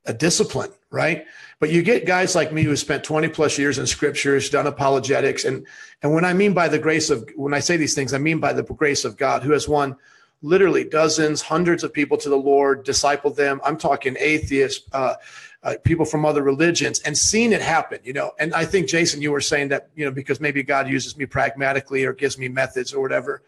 uh, 0.07 0.13
discipline 0.13 0.71
right 0.89 1.25
but 1.59 1.69
you 1.69 1.83
get 1.83 2.05
guys 2.05 2.35
like 2.35 2.51
me 2.51 2.63
who 2.63 2.75
spent 2.75 3.03
20 3.03 3.27
plus 3.29 3.57
years 3.57 3.77
in 3.77 3.85
scriptures 3.85 4.49
done 4.49 4.67
apologetics 4.67 5.45
and 5.45 5.65
and 6.01 6.13
when 6.13 6.25
i 6.25 6.33
mean 6.33 6.53
by 6.53 6.67
the 6.67 6.79
grace 6.79 7.09
of 7.09 7.27
when 7.35 7.53
i 7.53 7.59
say 7.59 7.77
these 7.77 7.93
things 7.93 8.13
i 8.13 8.17
mean 8.17 8.39
by 8.39 8.53
the 8.53 8.63
grace 8.63 9.05
of 9.05 9.17
god 9.17 9.43
who 9.43 9.51
has 9.51 9.67
won 9.67 9.95
literally 10.41 10.83
dozens, 10.83 11.41
hundreds 11.41 11.83
of 11.83 11.93
people 11.93 12.17
to 12.17 12.29
the 12.29 12.37
Lord, 12.37 12.85
discipled 12.85 13.35
them. 13.35 13.61
I'm 13.63 13.77
talking 13.77 14.15
atheists, 14.19 14.87
uh, 14.93 15.15
uh, 15.63 15.75
people 15.83 16.05
from 16.05 16.25
other 16.25 16.41
religions, 16.41 16.99
and 17.01 17.15
seen 17.15 17.53
it 17.53 17.61
happen. 17.61 17.99
You 18.03 18.13
know, 18.13 18.31
and 18.39 18.53
I 18.53 18.65
think 18.65 18.87
Jason, 18.87 19.21
you 19.21 19.31
were 19.31 19.41
saying 19.41 19.69
that 19.69 19.89
you 19.95 20.05
know 20.05 20.11
because 20.11 20.39
maybe 20.39 20.63
God 20.63 20.89
uses 20.89 21.15
me 21.15 21.25
pragmatically 21.25 22.05
or 22.05 22.13
gives 22.13 22.37
me 22.37 22.47
methods 22.47 22.93
or 22.93 23.01
whatever. 23.01 23.43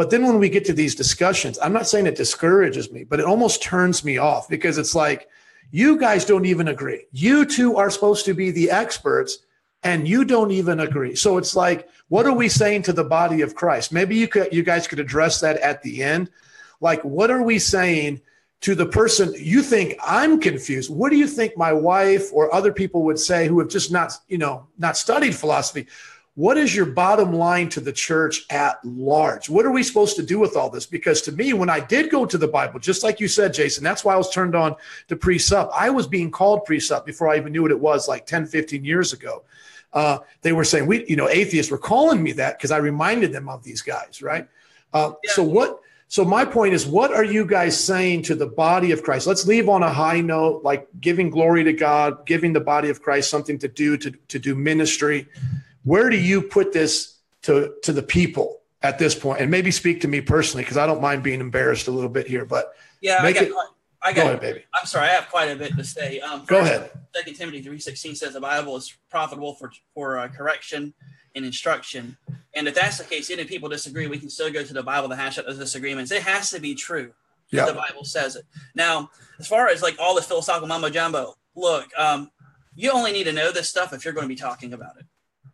But 0.00 0.08
then 0.08 0.26
when 0.26 0.38
we 0.38 0.48
get 0.48 0.64
to 0.64 0.72
these 0.72 0.94
discussions, 0.94 1.58
I'm 1.62 1.74
not 1.74 1.86
saying 1.86 2.06
it 2.06 2.16
discourages 2.16 2.90
me, 2.90 3.04
but 3.04 3.20
it 3.20 3.26
almost 3.26 3.62
turns 3.62 4.02
me 4.02 4.16
off 4.16 4.48
because 4.48 4.78
it's 4.78 4.94
like 4.94 5.28
you 5.72 5.98
guys 5.98 6.24
don't 6.24 6.46
even 6.46 6.68
agree. 6.68 7.04
You 7.12 7.44
two 7.44 7.76
are 7.76 7.90
supposed 7.90 8.24
to 8.24 8.32
be 8.32 8.50
the 8.50 8.70
experts 8.70 9.40
and 9.82 10.08
you 10.08 10.24
don't 10.24 10.52
even 10.52 10.80
agree. 10.80 11.16
So 11.16 11.36
it's 11.36 11.54
like, 11.54 11.86
what 12.08 12.24
are 12.24 12.32
we 12.32 12.48
saying 12.48 12.84
to 12.84 12.94
the 12.94 13.04
body 13.04 13.42
of 13.42 13.54
Christ? 13.54 13.92
Maybe 13.92 14.16
you 14.16 14.26
could, 14.26 14.50
you 14.54 14.62
guys 14.62 14.86
could 14.86 15.00
address 15.00 15.38
that 15.40 15.58
at 15.58 15.82
the 15.82 16.02
end. 16.02 16.30
Like, 16.80 17.02
what 17.02 17.30
are 17.30 17.42
we 17.42 17.58
saying 17.58 18.22
to 18.62 18.74
the 18.74 18.86
person 18.86 19.34
you 19.36 19.62
think 19.62 19.98
I'm 20.02 20.40
confused? 20.40 20.88
What 20.90 21.10
do 21.10 21.18
you 21.18 21.26
think 21.26 21.58
my 21.58 21.74
wife 21.74 22.30
or 22.32 22.54
other 22.54 22.72
people 22.72 23.02
would 23.02 23.18
say 23.18 23.46
who 23.48 23.58
have 23.58 23.68
just 23.68 23.92
not, 23.92 24.14
you 24.28 24.38
know, 24.38 24.66
not 24.78 24.96
studied 24.96 25.34
philosophy? 25.34 25.88
What 26.34 26.56
is 26.56 26.74
your 26.74 26.86
bottom 26.86 27.32
line 27.32 27.68
to 27.70 27.80
the 27.80 27.92
church 27.92 28.46
at 28.50 28.82
large? 28.84 29.50
What 29.50 29.66
are 29.66 29.72
we 29.72 29.82
supposed 29.82 30.16
to 30.16 30.22
do 30.22 30.38
with 30.38 30.56
all 30.56 30.70
this? 30.70 30.86
Because 30.86 31.20
to 31.22 31.32
me, 31.32 31.52
when 31.52 31.68
I 31.68 31.80
did 31.80 32.10
go 32.10 32.24
to 32.24 32.38
the 32.38 32.48
Bible, 32.48 32.80
just 32.80 33.02
like 33.02 33.20
you 33.20 33.28
said, 33.28 33.52
Jason, 33.52 33.84
that's 33.84 34.04
why 34.04 34.14
I 34.14 34.16
was 34.16 34.30
turned 34.30 34.54
on 34.54 34.76
to 35.08 35.16
pre-sup. 35.16 35.70
I 35.74 35.90
was 35.90 36.06
being 36.06 36.30
called 36.30 36.64
pre-sup 36.64 37.04
before 37.04 37.28
I 37.28 37.36
even 37.36 37.52
knew 37.52 37.62
what 37.62 37.72
it 37.72 37.80
was 37.80 38.08
like 38.08 38.26
10, 38.26 38.46
15 38.46 38.84
years 38.84 39.12
ago 39.12 39.44
uh, 39.92 40.18
they 40.42 40.52
were 40.52 40.64
saying 40.64 40.86
we, 40.86 41.04
you 41.06 41.16
know, 41.16 41.28
atheists 41.28 41.70
were 41.70 41.78
calling 41.78 42.22
me 42.22 42.32
that 42.32 42.58
because 42.58 42.70
I 42.70 42.78
reminded 42.78 43.32
them 43.32 43.48
of 43.48 43.62
these 43.62 43.82
guys, 43.82 44.22
right? 44.22 44.46
Uh, 44.92 45.12
yeah. 45.24 45.32
So 45.32 45.42
what? 45.42 45.80
So 46.08 46.24
my 46.24 46.44
point 46.44 46.74
is, 46.74 46.86
what 46.86 47.12
are 47.12 47.24
you 47.24 47.46
guys 47.46 47.78
saying 47.78 48.22
to 48.22 48.34
the 48.34 48.46
body 48.46 48.90
of 48.90 49.04
Christ? 49.04 49.28
Let's 49.28 49.46
leave 49.46 49.68
on 49.68 49.84
a 49.84 49.92
high 49.92 50.20
note, 50.20 50.64
like 50.64 50.88
giving 51.00 51.30
glory 51.30 51.62
to 51.62 51.72
God, 51.72 52.26
giving 52.26 52.52
the 52.52 52.60
body 52.60 52.88
of 52.90 53.00
Christ 53.00 53.30
something 53.30 53.58
to 53.58 53.68
do 53.68 53.96
to 53.96 54.10
to 54.10 54.38
do 54.38 54.54
ministry. 54.54 55.28
Where 55.84 56.10
do 56.10 56.16
you 56.16 56.42
put 56.42 56.72
this 56.72 57.18
to 57.42 57.74
to 57.82 57.92
the 57.92 58.02
people 58.02 58.60
at 58.82 58.98
this 58.98 59.14
point? 59.14 59.40
And 59.40 59.50
maybe 59.50 59.70
speak 59.70 60.00
to 60.02 60.08
me 60.08 60.20
personally 60.20 60.64
because 60.64 60.76
I 60.76 60.86
don't 60.86 61.00
mind 61.00 61.22
being 61.22 61.40
embarrassed 61.40 61.88
a 61.88 61.90
little 61.90 62.10
bit 62.10 62.26
here, 62.26 62.44
but 62.44 62.74
yeah, 63.00 63.22
make 63.22 63.36
it. 63.36 63.52
I 64.02 64.12
got, 64.12 64.22
Go 64.22 64.28
ahead, 64.28 64.40
baby. 64.40 64.64
I'm 64.74 64.86
sorry, 64.86 65.08
I 65.08 65.12
have 65.12 65.28
quite 65.28 65.50
a 65.50 65.56
bit 65.56 65.76
to 65.76 65.84
say. 65.84 66.20
Um, 66.20 66.44
Go 66.46 66.60
ahead. 66.60 66.90
Second 67.14 67.34
Timothy 67.34 67.60
three 67.62 67.78
sixteen 67.78 68.14
says 68.14 68.32
the 68.32 68.40
Bible 68.40 68.76
is 68.76 68.96
profitable 69.10 69.54
for 69.54 69.70
for 69.94 70.18
uh, 70.18 70.28
correction 70.28 70.94
and 71.34 71.44
instruction. 71.44 72.16
And 72.54 72.66
if 72.66 72.74
that's 72.74 72.98
the 72.98 73.04
case, 73.04 73.30
even 73.30 73.44
if 73.44 73.48
people 73.48 73.68
disagree, 73.68 74.06
we 74.06 74.18
can 74.18 74.30
still 74.30 74.50
go 74.50 74.64
to 74.64 74.72
the 74.72 74.82
Bible 74.82 75.08
to 75.10 75.16
hash 75.16 75.38
out 75.38 75.46
those 75.46 75.58
disagreements. 75.58 76.10
It 76.10 76.22
has 76.22 76.50
to 76.50 76.60
be 76.60 76.74
true. 76.74 77.12
Yeah. 77.50 77.66
The 77.66 77.74
Bible 77.74 78.04
says 78.04 78.36
it. 78.36 78.44
Now, 78.74 79.10
as 79.38 79.46
far 79.46 79.68
as 79.68 79.82
like 79.82 79.96
all 79.98 80.14
the 80.14 80.22
philosophical 80.22 80.68
mumbo 80.68 80.88
jumbo, 80.88 81.34
look, 81.54 81.88
um, 81.98 82.30
you 82.74 82.90
only 82.92 83.12
need 83.12 83.24
to 83.24 83.32
know 83.32 83.52
this 83.52 83.68
stuff 83.68 83.92
if 83.92 84.04
you're 84.04 84.14
going 84.14 84.24
to 84.24 84.28
be 84.28 84.40
talking 84.40 84.72
about 84.72 84.98
it. 84.98 85.06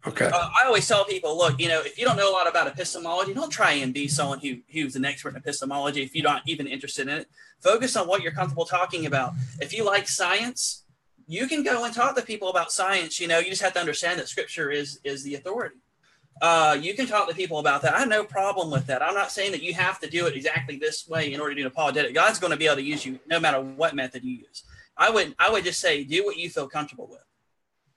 Okay. 0.06 0.26
Uh, 0.26 0.48
I 0.56 0.66
always 0.66 0.86
tell 0.86 1.04
people, 1.04 1.36
look, 1.36 1.60
you 1.60 1.68
know, 1.68 1.80
if 1.80 1.98
you 1.98 2.04
don't 2.04 2.16
know 2.16 2.30
a 2.30 2.32
lot 2.32 2.48
about 2.48 2.68
epistemology, 2.68 3.34
don't 3.34 3.50
try 3.50 3.72
and 3.72 3.92
be 3.92 4.06
someone 4.06 4.38
who 4.38 4.58
who's 4.72 4.94
an 4.94 5.04
expert 5.04 5.30
in 5.30 5.36
epistemology 5.36 6.02
if 6.02 6.14
you're 6.14 6.24
not 6.24 6.42
even 6.46 6.66
interested 6.66 7.08
in 7.08 7.14
it. 7.14 7.28
Focus 7.60 7.96
on 7.96 8.06
what 8.06 8.22
you're 8.22 8.32
comfortable 8.32 8.66
talking 8.66 9.06
about. 9.06 9.32
If 9.60 9.72
you 9.72 9.84
like 9.84 10.08
science, 10.08 10.84
you 11.26 11.48
can 11.48 11.64
go 11.64 11.84
and 11.84 11.92
talk 11.92 12.14
to 12.16 12.22
people 12.22 12.48
about 12.50 12.70
science. 12.70 13.18
You 13.18 13.26
know, 13.26 13.40
you 13.40 13.50
just 13.50 13.62
have 13.62 13.72
to 13.72 13.80
understand 13.80 14.20
that 14.20 14.28
Scripture 14.28 14.70
is 14.70 15.00
is 15.02 15.24
the 15.24 15.34
authority. 15.34 15.76
Uh, 16.40 16.76
you 16.80 16.94
can 16.94 17.06
talk 17.06 17.28
to 17.28 17.34
people 17.34 17.58
about 17.58 17.82
that. 17.82 17.94
I 17.94 18.00
have 18.00 18.08
no 18.08 18.22
problem 18.22 18.70
with 18.70 18.86
that. 18.86 19.02
I'm 19.02 19.14
not 19.14 19.32
saying 19.32 19.52
that 19.52 19.62
you 19.62 19.72
have 19.74 19.98
to 20.00 20.08
do 20.08 20.26
it 20.26 20.36
exactly 20.36 20.76
this 20.76 21.08
way 21.08 21.32
in 21.32 21.40
order 21.40 21.54
to 21.54 21.62
do 21.62 21.66
an 21.66 21.72
apologetic. 21.72 22.14
God's 22.14 22.38
going 22.38 22.50
to 22.50 22.58
be 22.58 22.66
able 22.66 22.76
to 22.76 22.82
use 22.82 23.06
you 23.06 23.18
no 23.26 23.40
matter 23.40 23.60
what 23.60 23.96
method 23.96 24.22
you 24.22 24.36
use. 24.36 24.62
I 24.96 25.10
would 25.10 25.34
I 25.38 25.50
would 25.50 25.64
just 25.64 25.80
say 25.80 26.04
do 26.04 26.24
what 26.24 26.36
you 26.36 26.48
feel 26.48 26.68
comfortable 26.68 27.08
with 27.10 27.25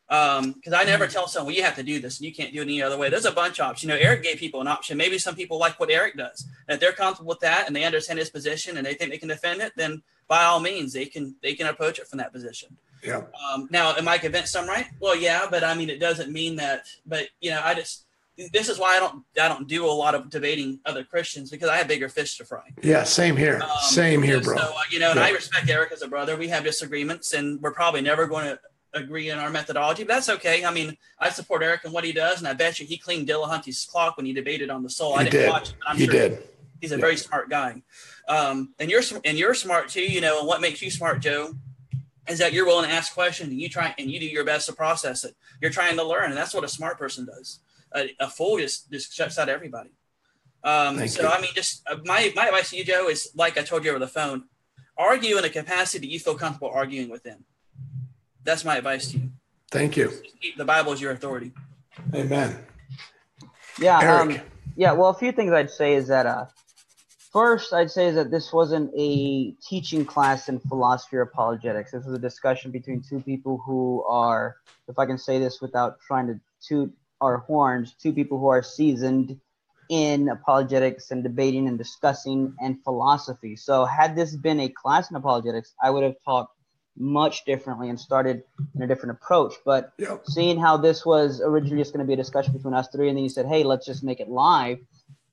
because 0.10 0.74
um, 0.74 0.74
I 0.74 0.84
never 0.86 1.06
mm. 1.06 1.12
tell 1.12 1.28
someone, 1.28 1.48
well, 1.48 1.56
you 1.56 1.64
have 1.64 1.76
to 1.76 1.84
do 1.84 2.00
this 2.00 2.18
and 2.18 2.26
you 2.26 2.34
can't 2.34 2.52
do 2.52 2.62
it 2.62 2.64
any 2.64 2.82
other 2.82 2.98
way. 2.98 3.10
There's 3.10 3.26
a 3.26 3.32
bunch 3.32 3.60
of 3.60 3.68
options. 3.68 3.84
You 3.84 3.90
know, 3.90 4.04
Eric 4.04 4.24
gave 4.24 4.38
people 4.38 4.60
an 4.60 4.68
option. 4.68 4.98
Maybe 4.98 5.20
some 5.20 5.36
people 5.36 5.60
like 5.60 5.80
what 5.80 5.92
Eric 5.92 6.18
does. 6.18 6.48
And 6.68 6.74
if 6.74 6.80
they're 6.80 6.94
comfortable 6.94 7.30
with 7.30 7.42
that 7.42 7.68
and 7.68 7.76
they 7.76 7.84
understand 7.84 8.18
his 8.18 8.32
position 8.32 8.78
and 8.78 8.86
they 8.86 8.96
think 8.96 9.12
they 9.12 9.20
can 9.20 9.28
defend 9.28 9.62
it, 9.62 9.74
then 9.76 10.02
by 10.28 10.44
all 10.46 10.60
means, 10.60 10.94
they 10.94 11.06
can 11.06 11.36
they 11.44 11.54
can 11.54 11.68
approach 11.68 12.00
it 12.00 12.08
from 12.08 12.18
that 12.18 12.34
position. 12.34 12.78
Yeah. 13.04 13.22
Um, 13.52 13.68
now, 13.72 13.96
am 13.96 14.08
I 14.08 14.18
convinced 14.18 14.58
I'm 14.58 14.68
right? 14.68 14.86
Well, 15.00 15.16
yeah, 15.16 15.46
but 15.50 15.64
I 15.64 15.74
mean, 15.76 15.90
it 15.90 16.00
doesn't 16.00 16.32
mean 16.32 16.56
that. 16.58 16.86
But 17.06 17.28
you 17.40 17.52
know, 17.52 17.62
I 17.64 17.74
just 17.74 18.06
this 18.54 18.70
is 18.70 18.80
why 18.80 18.96
I 18.96 19.00
don't 19.00 19.24
I 19.42 19.48
don't 19.48 19.68
do 19.68 19.86
a 19.86 19.92
lot 19.92 20.16
of 20.16 20.30
debating 20.30 20.80
other 20.86 21.04
Christians 21.04 21.50
because 21.50 21.70
I 21.70 21.78
have 21.78 21.88
bigger 21.88 22.10
fish 22.10 22.38
to 22.38 22.46
fry. 22.46 22.64
Yeah, 22.82 23.04
same 23.04 23.36
here. 23.36 23.60
Um, 23.62 23.70
same 23.82 24.22
here, 24.22 24.42
bro. 24.42 24.58
So, 24.58 24.64
uh, 24.64 24.82
you 24.92 25.00
know, 25.00 25.12
and 25.12 25.20
I 25.20 25.32
respect 25.32 25.70
Eric 25.70 25.92
as 25.92 26.02
a 26.02 26.08
brother. 26.08 26.38
We 26.38 26.48
have 26.50 26.64
disagreements, 26.64 27.34
and 27.34 27.62
we're 27.62 27.74
probably 27.74 28.02
never 28.02 28.28
going 28.28 28.46
to 28.46 28.60
agree 28.94 29.30
in 29.30 29.38
our 29.38 29.50
methodology, 29.50 30.04
but 30.04 30.14
that's 30.14 30.30
okay. 30.30 30.66
I 30.66 30.72
mean, 30.72 30.98
I 31.20 31.30
support 31.30 31.64
Eric 31.64 31.84
and 31.84 31.94
what 31.94 32.04
he 32.04 32.12
does, 32.12 32.40
and 32.40 32.48
I 32.48 32.54
bet 32.54 32.80
you 32.80 32.86
he 32.86 32.98
cleaned 32.98 33.28
Dillahunty's 33.28 33.86
clock 33.86 34.18
when 34.18 34.26
he 34.26 34.34
debated 34.34 34.70
on 34.70 34.84
the 34.84 34.90
soul. 34.90 35.14
He 35.14 35.22
I 35.22 35.24
didn't 35.26 35.42
did. 35.42 35.50
watch 35.50 35.70
it, 35.70 35.76
I'm 35.86 35.98
he 35.98 36.06
sure 36.06 36.14
did. 36.14 36.44
He's 36.82 36.92
a 36.92 36.96
yeah. 36.96 37.02
very 37.02 37.18
smart 37.18 37.50
guy. 37.50 37.82
Um, 38.28 38.74
and 38.80 38.90
you're 38.90 39.02
and 39.26 39.38
you're 39.38 39.54
smart 39.54 39.90
too, 39.90 40.02
you 40.02 40.22
know, 40.22 40.40
and 40.40 40.48
what 40.48 40.62
makes 40.62 40.82
you 40.82 40.90
smart, 40.90 41.22
Joe, 41.22 41.54
is 42.28 42.40
that 42.40 42.54
you're 42.54 42.66
willing 42.66 42.88
to 42.88 42.96
ask 42.96 43.14
questions 43.14 43.50
and 43.50 43.60
you 43.60 43.70
try 43.70 43.94
and 43.98 44.10
you 44.10 44.20
do 44.20 44.26
your 44.26 44.46
best 44.46 44.68
to 44.68 44.74
process 44.74 45.24
it. 45.24 45.36
You're 45.62 45.72
trying 45.72 45.98
to 45.98 46.04
learn, 46.04 46.26
and 46.26 46.38
that's 46.38 46.54
what 46.54 46.64
a 46.64 46.70
smart 46.70 46.98
person 46.98 47.26
does. 47.26 47.60
A, 47.94 48.16
a 48.20 48.30
fool 48.30 48.58
just 48.60 48.90
just 48.92 49.14
shuts 49.14 49.38
out 49.38 49.50
everybody. 49.50 49.92
Um, 50.64 51.06
so 51.08 51.24
you. 51.24 51.28
I 51.28 51.42
mean, 51.42 51.52
just 51.54 51.82
uh, 51.90 51.98
my 52.06 52.32
my 52.36 52.48
advice 52.48 52.70
to 52.72 52.78
you, 52.78 52.86
Joe, 52.86 53.10
is 53.10 53.30
like 53.36 53.58
I 53.58 53.64
told 53.64 53.84
you 53.84 53.92
over 53.92 54.00
the 54.00 54.08
phone, 54.08 54.46
argue 54.98 55.38
in 55.38 55.46
a 55.46 55.50
capacity 55.50 56.08
that 56.08 56.12
you 56.12 56.20
feel 56.20 56.36
comfortable 56.36 56.70
arguing 56.70 57.10
with 57.10 57.24
them 57.24 57.46
That's 58.50 58.66
my 58.66 58.78
advice 58.78 59.12
to 59.12 59.20
you. 59.20 59.30
Thank 59.70 59.96
you. 59.96 60.12
The 60.58 60.66
Bible 60.66 60.92
is 60.94 61.00
your 61.00 61.12
authority. 61.12 61.52
Amen. 62.16 62.58
Yeah. 63.80 64.00
Eric. 64.02 64.40
Um, 64.40 64.46
yeah. 64.76 64.94
Well, 64.94 65.10
a 65.10 65.14
few 65.14 65.32
things 65.32 65.52
I'd 65.52 65.70
say 65.70 65.94
is 65.94 66.08
that 66.08 66.26
uh, 66.26 66.46
first 67.32 67.72
I'd 67.74 67.92
say 67.92 68.08
is 68.08 68.16
that 68.16 68.32
this 68.32 68.52
wasn't 68.52 68.92
a 68.98 69.52
teaching 69.52 70.04
class 70.04 70.50
in 70.50 70.60
philosophy 70.62 71.18
or 71.18 71.22
apologetics. 71.22 71.92
This 71.92 72.04
was 72.06 72.16
a 72.16 72.20
discussion 72.20 72.72
between 72.72 73.04
two 73.08 73.20
people 73.20 73.62
who 73.64 74.04
are, 74.10 74.56
if 74.88 74.98
I 74.98 75.06
can 75.06 75.20
say 75.20 75.38
this 75.38 75.62
without 75.62 76.00
trying 76.00 76.26
to 76.26 76.40
toot 76.68 76.92
our 77.22 77.38
horns, 77.38 77.94
two 78.02 78.14
people 78.14 78.40
who 78.40 78.48
are 78.48 78.64
seasoned 78.64 79.40
in 79.92 80.28
apologetics 80.28 81.12
and 81.12 81.22
debating 81.22 81.68
and 81.68 81.78
discussing 81.78 82.56
and 82.60 82.84
philosophy. 82.84 83.56
So 83.56 83.86
had 83.86 84.16
this 84.16 84.36
been 84.36 84.60
a 84.60 84.70
class 84.70 85.12
in 85.12 85.18
apologetics, 85.18 85.76
I 85.84 85.92
would 85.92 86.02
have 86.02 86.16
talked 86.26 86.56
much 87.00 87.46
differently 87.46 87.90
and 87.90 88.00
started 88.00 88.44
in 88.76 88.82
a 88.82 88.88
different 88.88 89.12
approach. 89.12 89.56
But 89.66 89.94
Yep. 89.98 90.28
seeing 90.28 90.60
how 90.60 90.78
this 90.78 91.06
was 91.06 91.42
originally 91.42 91.82
just 91.82 91.94
going 91.94 92.06
to 92.06 92.08
be 92.08 92.14
a 92.14 92.18
discussion 92.18 92.54
between 92.54 92.74
us 92.74 92.88
three, 92.90 93.08
and 93.10 93.18
then 93.18 93.24
you 93.24 93.30
said, 93.30 93.46
"Hey, 93.46 93.64
let's 93.64 93.86
just 93.86 94.04
make 94.04 94.20
it 94.20 94.30
live." 94.30 94.80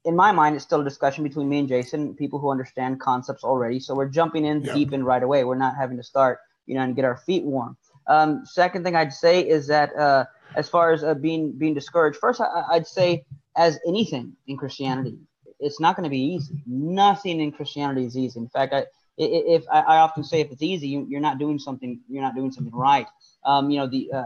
In 0.04 0.14
my 0.14 0.30
mind, 0.30 0.54
it's 0.54 0.64
still 0.64 0.80
a 0.80 0.84
discussion 0.84 1.24
between 1.24 1.48
me 1.48 1.58
and 1.58 1.68
Jason, 1.68 2.14
people 2.14 2.38
who 2.38 2.50
understand 2.50 3.00
concepts 3.00 3.42
already. 3.42 3.80
So 3.80 3.94
we're 3.94 4.08
jumping 4.08 4.44
in 4.44 4.62
Yep. 4.62 4.74
deep 4.74 4.92
in 4.92 5.04
right 5.04 5.22
away. 5.22 5.42
We're 5.42 5.56
not 5.56 5.74
having 5.76 5.96
to 5.96 6.02
start, 6.04 6.38
you 6.66 6.76
know, 6.76 6.82
and 6.82 6.94
get 6.94 7.04
our 7.04 7.16
feet 7.16 7.44
warm. 7.44 7.76
Um, 8.06 8.46
second 8.46 8.84
thing 8.84 8.94
I'd 8.94 9.12
say 9.12 9.40
is 9.40 9.66
that 9.66 9.94
uh, 9.96 10.26
as 10.54 10.68
far 10.68 10.92
as 10.92 11.02
uh, 11.02 11.14
being 11.14 11.50
being 11.58 11.74
discouraged, 11.74 12.18
first 12.18 12.40
I, 12.40 12.62
I'd 12.70 12.86
say 12.86 13.24
as 13.56 13.80
anything 13.86 14.36
in 14.46 14.56
Christianity, 14.56 15.18
it's 15.58 15.80
not 15.80 15.96
going 15.96 16.04
to 16.04 16.10
be 16.10 16.20
easy. 16.34 16.54
Nothing 16.66 17.40
in 17.40 17.50
Christianity 17.50 18.04
is 18.04 18.16
easy. 18.16 18.38
In 18.38 18.48
fact, 18.48 18.72
I, 18.74 18.86
if 19.18 19.64
I, 19.70 19.98
often 19.98 20.24
say 20.24 20.40
if 20.40 20.50
it's 20.50 20.62
easy, 20.62 20.88
you, 20.88 21.06
you're 21.08 21.20
not 21.20 21.38
doing 21.38 21.58
something. 21.58 22.00
You're 22.08 22.22
not 22.22 22.34
doing 22.34 22.52
something 22.52 22.74
right. 22.74 23.06
Um, 23.44 23.70
you 23.70 23.78
know, 23.78 23.86
the 23.86 24.10
uh, 24.12 24.24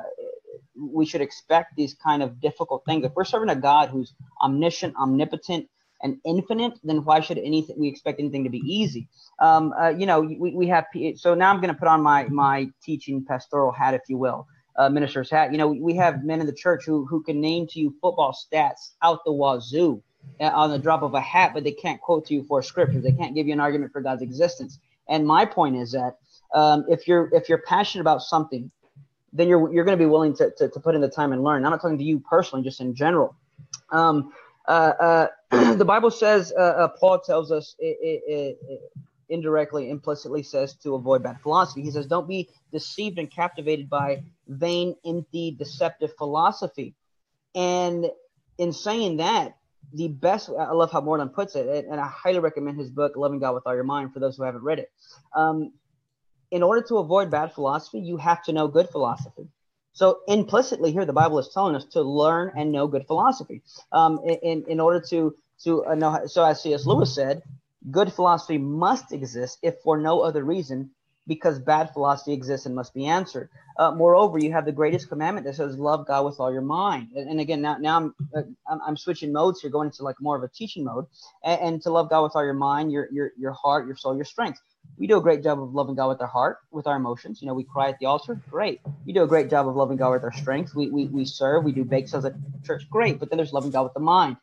we 0.77 1.07
should 1.07 1.20
expect 1.20 1.77
these 1.77 1.94
kind 1.94 2.23
of 2.23 2.41
difficult 2.41 2.85
things. 2.85 3.05
If 3.05 3.12
we're 3.15 3.25
serving 3.25 3.51
a 3.51 3.57
God 3.57 3.91
who's 3.91 4.15
omniscient, 4.43 4.97
omnipotent, 4.97 5.69
and 6.02 6.17
infinite, 6.25 6.75
then 6.83 7.05
why 7.05 7.20
should 7.20 7.39
anything 7.39 7.77
we 7.78 7.89
expect 7.89 8.20
anything 8.20 8.44
to 8.44 8.51
be 8.51 8.62
easy? 8.65 9.09
Um, 9.39 9.73
uh, 9.78 9.91
you 9.91 10.07
know, 10.07 10.20
we, 10.20 10.55
we 10.55 10.67
have 10.69 10.86
so 11.17 11.35
now 11.35 11.51
I'm 11.51 11.60
going 11.60 11.73
to 11.73 11.78
put 11.78 11.89
on 11.89 12.02
my 12.02 12.25
my 12.25 12.70
teaching 12.83 13.25
pastoral 13.25 13.73
hat, 13.73 13.94
if 13.94 14.02
you 14.09 14.17
will, 14.17 14.47
uh, 14.77 14.89
minister's 14.89 15.31
hat. 15.31 15.52
You 15.52 15.59
know, 15.59 15.69
we 15.69 15.94
have 15.97 16.25
men 16.25 16.41
in 16.41 16.47
the 16.47 16.55
church 16.55 16.85
who 16.86 17.07
who 17.07 17.23
can 17.23 17.41
name 17.41 17.67
to 17.69 17.81
you 17.81 17.94
football 18.01 18.35
stats 18.35 18.93
out 19.02 19.20
the 19.25 19.33
wazoo 19.33 20.02
on 20.40 20.70
the 20.70 20.78
drop 20.78 21.02
of 21.02 21.15
a 21.15 21.20
hat, 21.20 21.52
but 21.55 21.65
they 21.65 21.73
can't 21.73 22.00
quote 22.00 22.26
to 22.26 22.34
you 22.34 22.44
for 22.44 22.62
scriptures. 22.62 23.02
They 23.02 23.12
can't 23.12 23.34
give 23.34 23.47
you 23.47 23.52
an 23.52 23.60
argument 23.60 23.92
for 23.92 24.00
God's 24.00 24.23
existence. 24.23 24.78
And 25.08 25.26
my 25.26 25.44
point 25.44 25.76
is 25.76 25.92
that 25.92 26.18
um, 26.55 26.84
if 26.89 27.07
you're 27.07 27.28
if 27.32 27.49
you're 27.49 27.62
passionate 27.66 28.02
about 28.02 28.23
something, 28.23 28.70
then 29.32 29.49
you're 29.49 29.73
you're 29.73 29.84
going 29.84 29.99
to 29.99 30.02
be 30.02 30.08
willing 30.08 30.34
to, 30.36 30.50
to, 30.58 30.68
to 30.68 30.81
put 30.81 30.94
in 30.94 31.00
the 31.00 31.08
time 31.08 31.32
and 31.32 31.42
learn. 31.42 31.65
I'm 31.65 31.70
not 31.70 31.82
talking 31.82 31.99
to 31.99 32.05
you 32.05 32.20
personally, 32.20 32.65
just 32.65 32.81
in 32.81 32.94
general. 32.94 33.36
Um, 33.90 34.32
uh, 34.66 35.28
uh, 35.50 35.74
the 35.74 35.84
Bible 35.84 36.10
says, 36.10 36.52
uh, 36.57 36.62
uh, 36.62 36.89
Paul 36.89 37.20
tells 37.20 37.50
us 37.50 37.74
i 37.82 37.94
i 38.05 38.20
i 38.31 38.55
indirectly, 39.31 39.90
implicitly 39.90 40.42
says 40.42 40.74
to 40.74 40.94
avoid 40.97 41.23
bad 41.23 41.40
philosophy. 41.40 41.82
He 41.82 41.90
says, 41.90 42.07
don't 42.07 42.28
be 42.28 42.49
deceived 42.73 43.18
and 43.18 43.31
captivated 43.31 43.89
by 43.89 44.24
vain, 44.49 44.97
empty, 45.07 45.52
deceptive 45.52 46.15
philosophy. 46.18 46.94
And 47.55 48.10
in 48.58 48.73
saying 48.73 49.18
that, 49.18 49.57
the 49.93 50.09
best, 50.09 50.49
I 50.49 50.73
love 50.73 50.93
how 50.93 51.01
Moreland 51.01 51.33
puts 51.35 51.57
it, 51.57 51.86
and 51.91 52.01
I 52.01 52.07
highly 52.07 52.39
recommend 52.39 52.78
his 52.78 52.91
book, 52.91 53.17
Loving 53.17 53.39
God 53.39 53.55
with 53.55 53.65
All 53.67 53.75
Your 53.75 53.85
Mind, 53.85 54.12
for 54.12 54.20
those 54.20 54.36
who 54.36 54.44
haven't 54.44 54.62
read 54.62 54.78
it. 54.78 54.91
Um, 55.35 55.73
in 56.51 56.62
order 56.62 56.83
to 56.89 56.99
avoid 56.99 57.31
bad 57.31 57.52
philosophy, 57.52 58.01
you 58.01 58.17
have 58.17 58.43
to 58.44 58.52
know 58.52 58.69
good 58.69 58.89
philosophy. 58.89 59.49
So 59.93 60.20
implicitly 60.28 60.93
here, 60.93 61.05
the 61.05 61.12
Bible 61.12 61.39
is 61.39 61.51
telling 61.52 61.75
us 61.75 61.85
to 61.93 62.02
learn 62.02 62.52
and 62.57 62.73
know 62.73 62.86
good 62.86 63.07
philosophy. 63.07 63.62
Um, 63.93 64.20
in, 64.25 64.65
in 64.69 64.81
order 64.81 65.01
to 65.10 65.35
to 65.65 65.85
uh, 65.85 65.94
know, 65.94 66.27
so 66.27 66.44
as 66.44 66.62
C.S. 66.62 66.86
Lewis 66.86 67.15
said, 67.15 67.43
good 67.91 68.12
philosophy 68.12 68.57
must 68.57 69.12
exist 69.12 69.59
if 69.62 69.75
for 69.85 69.99
no 69.99 70.20
other 70.20 70.43
reason, 70.43 70.91
because 71.31 71.59
bad 71.59 71.92
philosophy 71.94 72.33
exists 72.33 72.67
and 72.67 72.75
must 72.75 72.92
be 72.92 73.07
answered. 73.07 73.49
Uh, 73.78 73.92
moreover, 73.92 74.39
you 74.39 74.52
have 74.52 74.67
the 74.67 74.73
greatest 74.81 75.09
commandment 75.09 75.47
that 75.47 75.55
says, 75.55 75.78
"Love 75.78 76.07
God 76.07 76.26
with 76.26 76.41
all 76.41 76.52
your 76.52 76.68
mind." 76.83 77.09
And, 77.15 77.31
and 77.31 77.41
again, 77.41 77.62
now 77.62 77.78
now 77.78 77.97
I'm, 77.97 78.15
uh, 78.36 78.78
I'm 78.86 78.97
switching 78.97 79.33
modes 79.33 79.60
here, 79.60 79.70
going 79.70 79.86
into 79.86 80.02
like 80.02 80.20
more 80.20 80.36
of 80.36 80.42
a 80.42 80.49
teaching 80.49 80.84
mode, 80.84 81.07
and, 81.44 81.60
and 81.60 81.83
to 81.83 81.91
love 81.91 82.10
God 82.10 82.25
with 82.25 82.34
all 82.34 82.44
your 82.44 82.60
mind, 82.68 82.92
your 82.92 83.09
your 83.10 83.33
your 83.39 83.52
heart, 83.52 83.86
your 83.86 83.97
soul, 83.97 84.15
your 84.15 84.26
strength 84.26 84.60
we 84.99 85.07
do 85.07 85.17
a 85.17 85.20
great 85.20 85.42
job 85.42 85.62
of 85.62 85.75
loving 85.75 85.94
God 85.94 86.09
with 86.09 86.20
our 86.20 86.26
heart, 86.26 86.59
with 86.70 86.86
our 86.86 86.97
emotions. 86.97 87.41
You 87.41 87.49
know, 87.49 87.55
we 87.55 87.65
cry 87.65 87.89
at 87.89 87.99
the 87.99 88.07
altar, 88.07 88.41
great. 88.50 88.81
You 89.05 89.15
do 89.15 89.23
a 89.23 89.26
great 89.26 89.50
job 89.50 89.67
of 89.67 89.76
loving 89.76 89.97
God 89.97 90.10
with 90.12 90.25
our 90.25 90.33
strength. 90.33 90.75
We 90.75 90.91
we, 90.91 91.07
we 91.07 91.25
serve, 91.25 91.65
we 91.65 91.73
do 91.73 91.84
bake 91.84 92.09
sales 92.09 92.25
at 92.25 92.34
church, 92.65 92.89
great. 92.91 93.18
But 93.18 93.31
then 93.31 93.39
there's 93.39 93.52
loving 93.52 93.70
God 93.70 93.84
with 93.84 93.94
the 93.94 94.00
mind. 94.00 94.36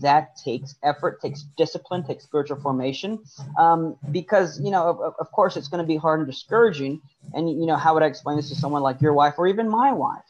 That 0.00 0.36
takes 0.36 0.74
effort, 0.82 1.20
takes 1.22 1.44
discipline, 1.56 2.04
takes 2.04 2.24
spiritual 2.24 2.60
formation. 2.60 3.22
Um, 3.58 3.96
because 4.10 4.60
you 4.60 4.70
know, 4.70 4.88
of, 4.88 5.14
of 5.18 5.30
course, 5.32 5.56
it's 5.56 5.68
going 5.68 5.82
to 5.82 5.86
be 5.86 5.96
hard 5.96 6.20
and 6.20 6.28
discouraging. 6.28 7.00
And 7.32 7.48
you 7.48 7.66
know, 7.66 7.76
how 7.76 7.94
would 7.94 8.02
I 8.02 8.06
explain 8.06 8.36
this 8.36 8.48
to 8.48 8.56
someone 8.56 8.82
like 8.82 9.00
your 9.00 9.12
wife 9.12 9.34
or 9.38 9.46
even 9.46 9.68
my 9.68 9.92
wife? 9.92 10.24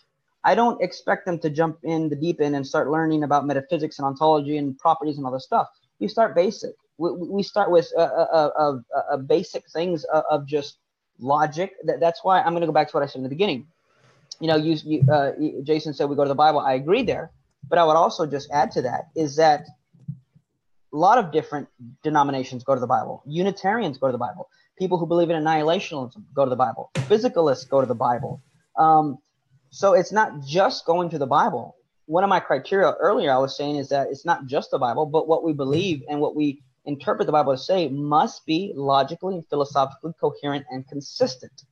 I 0.44 0.54
don't 0.54 0.80
expect 0.82 1.24
them 1.24 1.38
to 1.38 1.48
jump 1.48 1.78
in 1.84 2.10
the 2.10 2.16
deep 2.16 2.40
end 2.40 2.54
and 2.54 2.66
start 2.66 2.90
learning 2.90 3.22
about 3.22 3.46
metaphysics 3.46 3.98
and 3.98 4.06
ontology 4.06 4.58
and 4.58 4.78
properties 4.78 5.16
and 5.16 5.34
this 5.34 5.44
stuff. 5.44 5.68
You 5.98 6.08
start 6.08 6.34
basic 6.34 6.72
we, 6.98 7.12
we 7.12 7.42
start 7.42 7.70
with 7.70 7.92
uh, 7.98 9.16
basic 9.26 9.68
things 9.70 10.04
of, 10.04 10.24
of 10.30 10.46
just 10.46 10.78
logic. 11.18 11.74
That, 11.84 12.00
that's 12.00 12.22
why 12.22 12.40
I'm 12.40 12.50
going 12.50 12.60
to 12.60 12.66
go 12.66 12.72
back 12.72 12.88
to 12.90 12.96
what 12.96 13.02
I 13.02 13.06
said 13.06 13.16
in 13.16 13.22
the 13.24 13.28
beginning. 13.28 13.66
You 14.40 14.48
know, 14.48 14.56
you, 14.56 14.76
you 14.84 15.12
uh, 15.12 15.32
Jason 15.62 15.94
said 15.94 16.08
we 16.08 16.16
go 16.16 16.24
to 16.24 16.28
the 16.28 16.34
Bible. 16.34 16.60
I 16.60 16.74
agree 16.74 17.02
there, 17.02 17.30
but 17.68 17.78
I 17.78 17.84
would 17.84 17.96
also 17.96 18.26
just 18.26 18.50
add 18.50 18.70
to 18.72 18.82
that 18.82 19.08
is 19.16 19.36
that 19.36 19.66
a 20.92 20.96
lot 20.96 21.18
of 21.18 21.32
different 21.32 21.68
denominations 22.02 22.62
go 22.62 22.74
to 22.74 22.80
the 22.80 22.86
Bible. 22.86 23.22
Unitarians 23.26 23.98
go 23.98 24.06
to 24.06 24.12
the 24.12 24.18
Bible. 24.18 24.48
People 24.78 24.98
who 24.98 25.06
believe 25.06 25.30
in 25.30 25.42
annihilationism 25.42 26.22
go 26.34 26.44
to 26.44 26.50
the 26.50 26.56
Bible. 26.56 26.90
Physicalists 26.94 27.68
go 27.68 27.80
to 27.80 27.86
the 27.86 27.94
Bible. 27.94 28.40
Um, 28.78 29.18
so 29.70 29.94
it's 29.94 30.12
not 30.12 30.44
just 30.44 30.86
going 30.86 31.10
to 31.10 31.18
the 31.18 31.26
Bible. 31.26 31.76
One 32.06 32.22
of 32.22 32.30
my 32.30 32.38
criteria 32.38 32.92
earlier 33.00 33.32
I 33.32 33.38
was 33.38 33.56
saying 33.56 33.76
is 33.76 33.88
that 33.88 34.08
it's 34.10 34.24
not 34.24 34.46
just 34.46 34.70
the 34.70 34.78
Bible, 34.78 35.06
but 35.06 35.26
what 35.26 35.42
we 35.42 35.52
believe 35.52 36.02
and 36.08 36.20
what 36.20 36.36
we 36.36 36.62
interpret 36.84 37.26
the 37.26 37.32
Bible 37.32 37.56
to 37.56 37.58
say 37.58 37.88
must 37.88 38.44
be 38.46 38.72
logically 38.76 39.34
and 39.34 39.46
philosophically 39.48 40.12
coherent 40.20 40.64
and 40.70 40.86
consistent. 40.86 41.64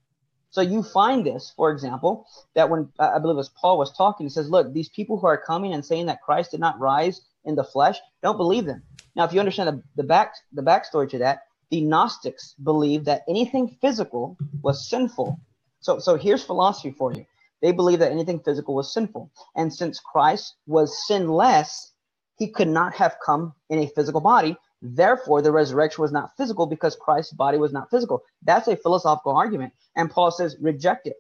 So 0.53 0.61
you 0.61 0.83
find 0.83 1.25
this, 1.25 1.51
for 1.57 1.71
example, 1.71 2.27
that 2.55 2.69
when 2.69 2.91
uh, 2.99 3.13
I 3.15 3.19
believe 3.19 3.39
as 3.39 3.49
Paul 3.49 3.79
was 3.79 3.91
talking, 3.97 4.27
he 4.27 4.31
says, 4.31 4.51
"Look, 4.51 4.73
these 4.73 4.91
people 4.91 5.19
who 5.19 5.27
are 5.27 5.39
coming 5.39 5.73
and 5.73 5.85
saying 5.85 6.07
that 6.07 6.21
Christ 6.21 6.51
did 6.51 6.61
not 6.61 6.79
rise 6.79 7.23
in 7.47 7.55
the 7.55 7.65
flesh, 7.65 7.99
don't 8.23 8.37
believe 8.37 8.67
them." 8.67 8.83
Now, 9.17 9.25
if 9.25 9.33
you 9.33 9.41
understand 9.41 9.69
the, 9.71 9.83
the 9.97 10.07
back 10.07 10.35
the 10.53 10.63
backstory 10.63 11.09
to 11.09 11.19
that, 11.19 11.45
the 11.71 11.81
Gnostics 11.81 12.55
believed 12.63 13.07
that 13.07 13.23
anything 13.27 13.79
physical 13.81 14.37
was 14.63 14.89
sinful. 14.91 15.41
So, 15.81 15.99
so 15.99 16.17
here's 16.17 16.45
philosophy 16.45 16.91
for 16.91 17.15
you. 17.15 17.25
They 17.63 17.73
believe 17.73 18.01
that 18.01 18.13
anything 18.13 18.41
physical 18.41 18.75
was 18.75 18.93
sinful, 18.93 19.31
and 19.57 19.73
since 19.73 20.01
Christ 20.01 20.57
was 20.67 21.07
sinless, 21.07 21.93
he 22.37 22.49
could 22.49 22.69
not 22.69 22.93
have 22.95 23.17
come 23.25 23.55
in 23.71 23.79
a 23.79 23.87
physical 23.87 24.21
body 24.21 24.59
Therefore, 24.83 25.43
the 25.43 25.53
resurrection 25.53 26.03
was 26.03 26.13
not 26.13 26.37
physical 26.37 26.67
because 26.67 26.97
Christ's 26.97 27.33
body 27.33 27.57
was 27.57 27.73
not 27.73 27.89
physical. 27.91 28.23
That's 28.43 28.67
a 28.69 28.77
philosophical 28.77 29.37
argument. 29.37 29.73
And 29.97 30.11
Paul 30.11 30.33
says, 30.33 30.57
reject 30.61 31.07
it. 31.07 31.15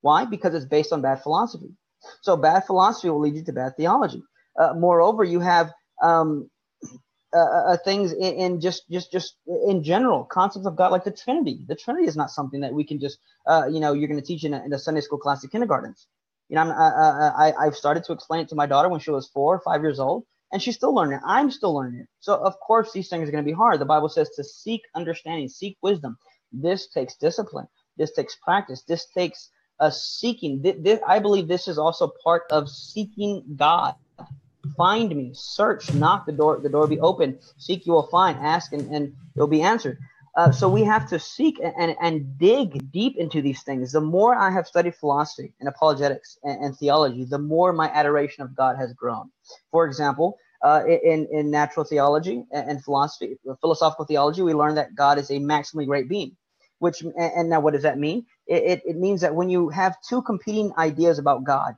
Why? 0.00 0.24
Because 0.24 0.54
it's 0.54 0.64
based 0.64 0.92
on 0.92 1.02
bad 1.02 1.22
philosophy. 1.22 1.70
So 2.22 2.36
bad 2.36 2.64
philosophy 2.66 3.10
will 3.10 3.20
lead 3.20 3.36
you 3.36 3.44
to 3.44 3.52
bad 3.52 3.76
theology. 3.76 4.22
Uh, 4.58 4.74
moreover, 4.74 5.24
you 5.24 5.40
have 5.40 5.72
um, 6.02 6.50
uh, 7.34 7.38
uh, 7.38 7.76
things 7.84 8.12
in, 8.12 8.34
in, 8.34 8.60
just 8.60 8.84
just 8.90 9.12
just 9.12 9.36
in 9.68 9.84
general 9.84 10.24
concepts 10.24 10.66
of 10.66 10.76
God, 10.76 10.90
like 10.90 11.04
the 11.04 11.12
Trinity. 11.12 11.64
The 11.68 11.76
Trinity 11.76 12.06
is 12.06 12.16
not 12.16 12.30
something 12.30 12.60
that 12.62 12.74
we 12.74 12.84
can 12.84 13.00
just 13.00 13.18
uh, 13.46 13.66
you 13.70 13.80
know 13.80 13.92
you're 13.92 14.08
going 14.08 14.20
to 14.20 14.26
teach 14.26 14.44
in 14.44 14.52
a, 14.52 14.64
in 14.64 14.72
a 14.72 14.78
Sunday 14.78 15.00
school 15.00 15.18
class 15.18 15.44
at 15.44 15.50
kindergartens. 15.50 16.06
You 16.48 16.56
know, 16.56 16.62
I'm, 16.62 16.70
I, 16.72 17.50
I 17.52 17.66
I've 17.66 17.76
started 17.76 18.04
to 18.04 18.12
explain 18.12 18.42
it 18.42 18.48
to 18.50 18.54
my 18.54 18.66
daughter 18.66 18.88
when 18.88 19.00
she 19.00 19.10
was 19.10 19.28
four 19.28 19.54
or 19.54 19.60
five 19.60 19.82
years 19.82 20.00
old 20.00 20.24
and 20.52 20.62
she's 20.62 20.76
still 20.76 20.94
learning. 20.94 21.20
I'm 21.26 21.50
still 21.50 21.74
learning. 21.74 22.06
So 22.20 22.34
of 22.34 22.54
course 22.60 22.92
these 22.92 23.08
things 23.08 23.28
are 23.28 23.32
going 23.32 23.44
to 23.44 23.50
be 23.50 23.56
hard. 23.56 23.80
The 23.80 23.86
Bible 23.86 24.08
says 24.08 24.30
to 24.36 24.44
seek 24.44 24.82
understanding, 24.94 25.48
seek 25.48 25.78
wisdom. 25.82 26.16
This 26.52 26.88
takes 26.88 27.16
discipline. 27.16 27.66
This 27.96 28.12
takes 28.12 28.36
practice. 28.36 28.82
This 28.86 29.06
takes 29.06 29.50
a 29.80 29.90
seeking. 29.90 30.62
This, 30.62 30.76
this, 30.80 31.00
I 31.06 31.18
believe 31.18 31.48
this 31.48 31.68
is 31.68 31.78
also 31.78 32.12
part 32.22 32.42
of 32.50 32.68
seeking 32.68 33.42
God. 33.56 33.94
Find 34.76 35.14
me, 35.14 35.32
search, 35.34 35.92
knock 35.92 36.26
the 36.26 36.32
door. 36.32 36.60
The 36.62 36.68
door 36.68 36.86
be 36.86 37.00
open. 37.00 37.38
Seek, 37.58 37.84
you 37.84 37.92
will 37.92 38.06
find. 38.06 38.38
Ask, 38.38 38.72
and, 38.72 38.94
and 38.94 39.14
it'll 39.34 39.48
be 39.48 39.62
answered. 39.62 39.98
Uh, 40.36 40.50
so 40.52 40.68
we 40.68 40.82
have 40.82 41.08
to 41.08 41.18
seek 41.18 41.60
and, 41.62 41.74
and, 41.78 41.96
dig 42.38 42.90
deep 42.90 43.16
into 43.18 43.42
these 43.42 43.62
things. 43.64 43.92
The 43.92 44.00
more 44.00 44.34
I 44.34 44.50
have 44.50 44.66
studied 44.66 44.94
philosophy 44.96 45.52
and 45.60 45.68
apologetics 45.68 46.38
and, 46.44 46.64
and 46.64 46.78
theology, 46.78 47.24
the 47.24 47.38
more 47.38 47.72
my 47.72 47.88
adoration 47.90 48.42
of 48.42 48.56
God 48.56 48.76
has 48.78 48.94
grown. 48.94 49.30
For 49.70 49.86
example, 49.86 50.38
uh, 50.64 50.84
in, 50.86 51.28
in 51.32 51.50
natural 51.50 51.84
theology 51.84 52.44
and 52.52 52.82
philosophy, 52.82 53.36
philosophical 53.60 54.06
theology, 54.06 54.42
we 54.42 54.54
learn 54.54 54.76
that 54.76 54.94
God 54.94 55.18
is 55.18 55.30
a 55.30 55.34
maximally 55.34 55.86
great 55.86 56.08
being. 56.08 56.36
which 56.78 57.02
and, 57.02 57.14
and 57.16 57.50
now 57.50 57.60
what 57.60 57.74
does 57.74 57.82
that 57.82 57.98
mean? 57.98 58.26
It, 58.46 58.62
it, 58.64 58.82
it 58.86 58.96
means 58.96 59.20
that 59.22 59.34
when 59.34 59.50
you 59.50 59.68
have 59.70 59.96
two 60.08 60.22
competing 60.22 60.72
ideas 60.78 61.18
about 61.18 61.44
God 61.44 61.74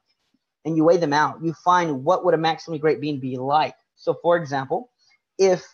and 0.64 0.76
you 0.76 0.84
weigh 0.84 0.98
them 0.98 1.14
out, 1.14 1.42
you 1.42 1.54
find 1.54 2.04
what 2.04 2.24
would 2.24 2.34
a 2.34 2.38
maximally 2.38 2.80
great 2.80 3.00
being 3.00 3.20
be 3.20 3.36
like. 3.38 3.74
So, 3.96 4.16
for 4.22 4.36
example, 4.36 4.90
if 5.38 5.64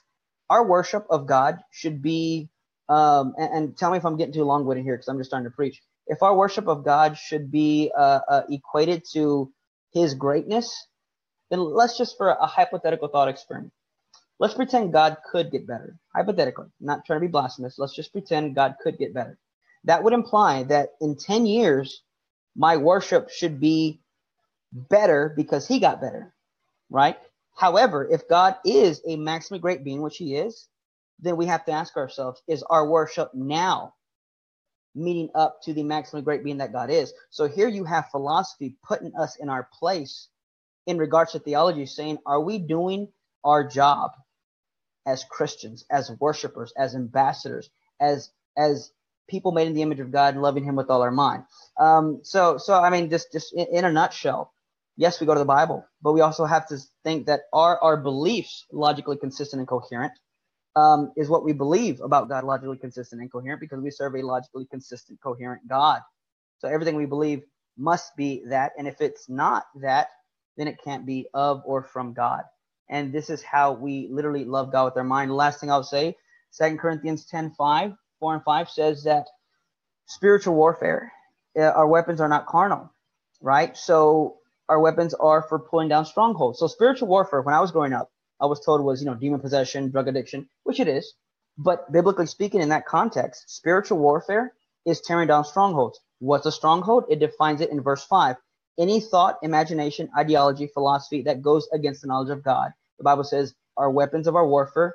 our 0.51 0.65
worship 0.67 1.07
of 1.11 1.27
God 1.27 1.59
should 1.73 2.03
be, 2.03 2.51
um, 2.91 3.35
and, 3.39 3.55
and 3.55 3.79
tell 3.79 3.91
me 3.91 3.99
if 3.99 4.05
I'm 4.05 4.17
getting 4.17 4.35
too 4.35 4.45
long 4.45 4.67
winded 4.67 4.85
here 4.85 4.97
because 4.97 5.09
I'm 5.09 5.19
just 5.19 5.31
starting 5.31 5.49
to 5.51 5.55
preach. 5.55 5.81
If 6.09 6.23
our 6.23 6.37
worship 6.37 6.69
of 6.69 6.85
God 6.85 7.17
should 7.17 7.51
be 7.51 7.93
uh, 7.97 8.21
uh, 8.29 8.43
equated 8.51 9.05
to 9.13 9.53
His 9.93 10.15
greatness, 10.15 10.89
then 11.51 11.61
let's 11.61 11.97
just 11.97 12.17
for 12.19 12.31
a 12.31 12.47
hypothetical 12.47 13.09
thought 13.09 13.29
experiment. 13.29 13.73
Let's 14.41 14.55
pretend 14.55 14.93
God 14.93 15.19
could 15.31 15.53
get 15.53 15.67
better. 15.67 15.97
Hypothetically, 16.15 16.65
I'm 16.67 16.87
not 16.87 17.05
trying 17.05 17.21
to 17.21 17.27
be 17.27 17.31
blasphemous. 17.31 17.79
Let's 17.79 17.95
just 17.95 18.13
pretend 18.13 18.55
God 18.57 18.77
could 18.83 18.99
get 18.99 19.15
better. 19.15 19.39
That 19.85 20.03
would 20.03 20.15
imply 20.15 20.65
that 20.65 20.91
in 21.01 21.17
10 21.17 21.47
years, 21.47 22.03
my 22.57 22.77
worship 22.79 23.31
should 23.31 23.61
be 23.61 24.01
better 24.73 25.33
because 25.37 25.69
he 25.69 25.79
got 25.79 26.01
better, 26.01 26.35
right? 26.91 27.19
However, 27.55 28.09
if 28.11 28.29
God 28.29 28.57
is 28.65 29.03
a 29.07 29.17
maximally 29.17 29.61
great 29.61 29.85
being, 29.85 30.03
which 30.03 30.17
he 30.17 30.37
is, 30.37 30.69
then 31.23 31.37
we 31.37 31.47
have 31.47 31.65
to 31.67 31.73
ask 31.73 31.97
ourselves, 31.97 32.43
is 32.49 32.63
our 32.65 32.89
worship 32.89 33.31
now 33.35 33.95
meeting 34.95 35.31
up 35.35 35.63
to 35.63 35.73
the 35.73 35.83
maximally 35.83 36.25
great 36.25 36.45
being 36.45 36.59
that 36.59 36.73
God 36.73 36.91
is? 36.91 37.13
So 37.31 37.49
here 37.49 37.69
you 37.69 37.85
have 37.85 38.11
philosophy 38.11 38.77
putting 38.83 39.15
us 39.17 39.37
in 39.37 39.49
our 39.49 39.69
place 39.79 40.29
in 40.87 40.99
regards 40.99 41.33
to 41.33 41.39
theology, 41.39 41.87
saying, 41.87 42.19
are 42.27 42.41
we 42.41 42.59
doing 42.59 43.09
our 43.45 43.67
job? 43.67 44.13
as 45.07 45.25
Christians, 45.25 45.85
as 45.91 46.11
worshipers, 46.21 46.73
as 46.77 46.95
ambassadors, 46.95 47.71
as 48.01 48.31
as 48.57 48.93
people 49.29 49.53
made 49.53 49.69
in 49.69 49.75
the 49.75 49.83
image 49.83 50.01
of 50.01 50.11
God 50.11 50.35
and 50.35 50.43
loving 50.43 50.65
Him 50.65 50.77
with 50.77 50.91
all 50.91 51.03
our 51.03 51.11
mind. 51.11 51.45
Um, 51.79 52.21
so, 52.23 52.59
so 52.59 52.75
I 52.75 52.91
mean, 52.91 53.11
just 53.11 53.33
just 53.33 53.53
in, 53.55 53.67
in, 53.73 53.85
a 53.85 53.93
nutshell, 53.93 54.53
yes, 54.97 55.21
we 55.21 55.27
go 55.27 55.35
to 55.35 55.41
the 55.41 55.47
Bible, 55.47 55.85
but 56.03 56.13
we 56.13 56.21
also 56.21 56.45
have 56.45 56.67
to 56.69 56.79
think 57.05 57.27
that 57.27 57.43
are 57.53 57.79
our 57.83 57.97
beliefs 57.97 58.67
logically 58.73 59.17
consistent 59.17 59.61
and 59.61 59.69
coherent 59.69 60.13
um, 60.77 61.13
is 61.17 61.29
what 61.29 61.45
we 61.45 61.53
believe 61.53 62.01
about 62.01 62.29
God, 62.29 62.45
logically 62.45 62.79
consistent 62.79 63.23
and 63.23 63.33
coherent, 63.33 63.61
because 63.61 63.81
we 63.81 63.91
serve 63.91 64.15
a 64.17 64.23
logically 64.23 64.67
consistent, 64.71 65.21
coherent 65.23 65.69
God. 65.69 66.01
So 66.61 66.69
everything 66.69 66.97
we 66.97 67.07
believe 67.07 67.43
must 67.79 68.17
be 68.17 68.43
that, 68.49 68.73
and 68.79 68.89
if 68.89 69.01
it's 69.01 69.29
not 69.29 69.67
that, 69.83 70.09
then 70.57 70.69
it 70.69 70.79
can't 70.85 71.07
be 71.07 71.29
of 71.35 71.63
or 71.67 71.83
from 71.83 72.15
God 72.15 72.43
and 72.91 73.13
this 73.13 73.31
is 73.31 73.43
how 73.43 73.73
we 73.73 74.09
literally 74.11 74.45
love 74.45 74.73
God 74.73 74.87
with 74.87 74.97
our 74.97 75.05
mind. 75.05 75.33
Last 75.35 75.61
thing 75.61 75.71
I'll 75.71 75.85
say, 75.85 76.17
Second 76.51 76.79
Corinthians 76.79 77.25
10 77.27 77.53
5, 77.53 77.93
4 78.21 78.35
and 78.35 78.45
5 78.45 78.71
says 78.71 79.05
that 79.05 79.27
spiritual 80.07 80.55
warfare, 80.57 81.13
uh, 81.59 81.63
our 81.63 81.89
weapons 81.89 82.21
are 82.21 82.29
not 82.29 82.47
carnal, 82.47 82.93
right? 83.41 83.77
So 83.77 84.39
our 84.69 84.81
weapons 84.81 85.15
are 85.15 85.43
for 85.43 85.59
pulling 85.61 85.89
down 85.89 86.07
strongholds. 86.07 86.61
So 86.61 86.69
spiritual 86.69 87.09
warfare, 87.09 87.43
when 87.43 87.55
I 87.55 87.61
was 87.61 87.73
growing 87.73 87.93
up, 87.95 88.11
I 88.41 88.47
was 88.47 88.61
told 88.61 88.83
was, 88.83 89.01
you 89.01 89.07
know, 89.07 89.15
demon 89.15 89.41
possession, 89.41 89.91
drug 89.91 90.09
addiction, 90.09 90.49
which 90.65 90.81
it 90.81 90.89
is. 90.89 91.15
But 91.59 91.91
biblically 91.93 92.27
speaking, 92.27 92.63
in 92.63 92.71
that 92.71 92.87
context, 92.87 93.51
spiritual 93.51 93.99
warfare 93.99 94.55
is 94.87 95.01
tearing 95.01 95.29
down 95.29 95.45
strongholds. 95.45 96.01
What's 96.21 96.47
a 96.47 96.53
stronghold? 96.53 97.05
It 97.11 97.21
defines 97.21 97.61
it 97.61 97.71
in 97.71 97.83
verse 97.83 98.05
5. 98.05 98.37
Any 98.79 99.01
thought, 99.01 99.39
imagination, 99.43 100.11
ideology, 100.17 100.69
philosophy 100.69 101.23
that 101.23 101.43
goes 101.43 101.69
against 101.73 102.03
the 102.03 102.09
knowledge 102.09 102.31
of 102.31 102.43
God 102.45 102.73
the 103.01 103.05
Bible 103.05 103.25
says 103.25 103.55
our 103.79 103.91
weapons 103.91 104.27
of 104.27 104.37
our 104.37 104.47
warfare 104.47 104.95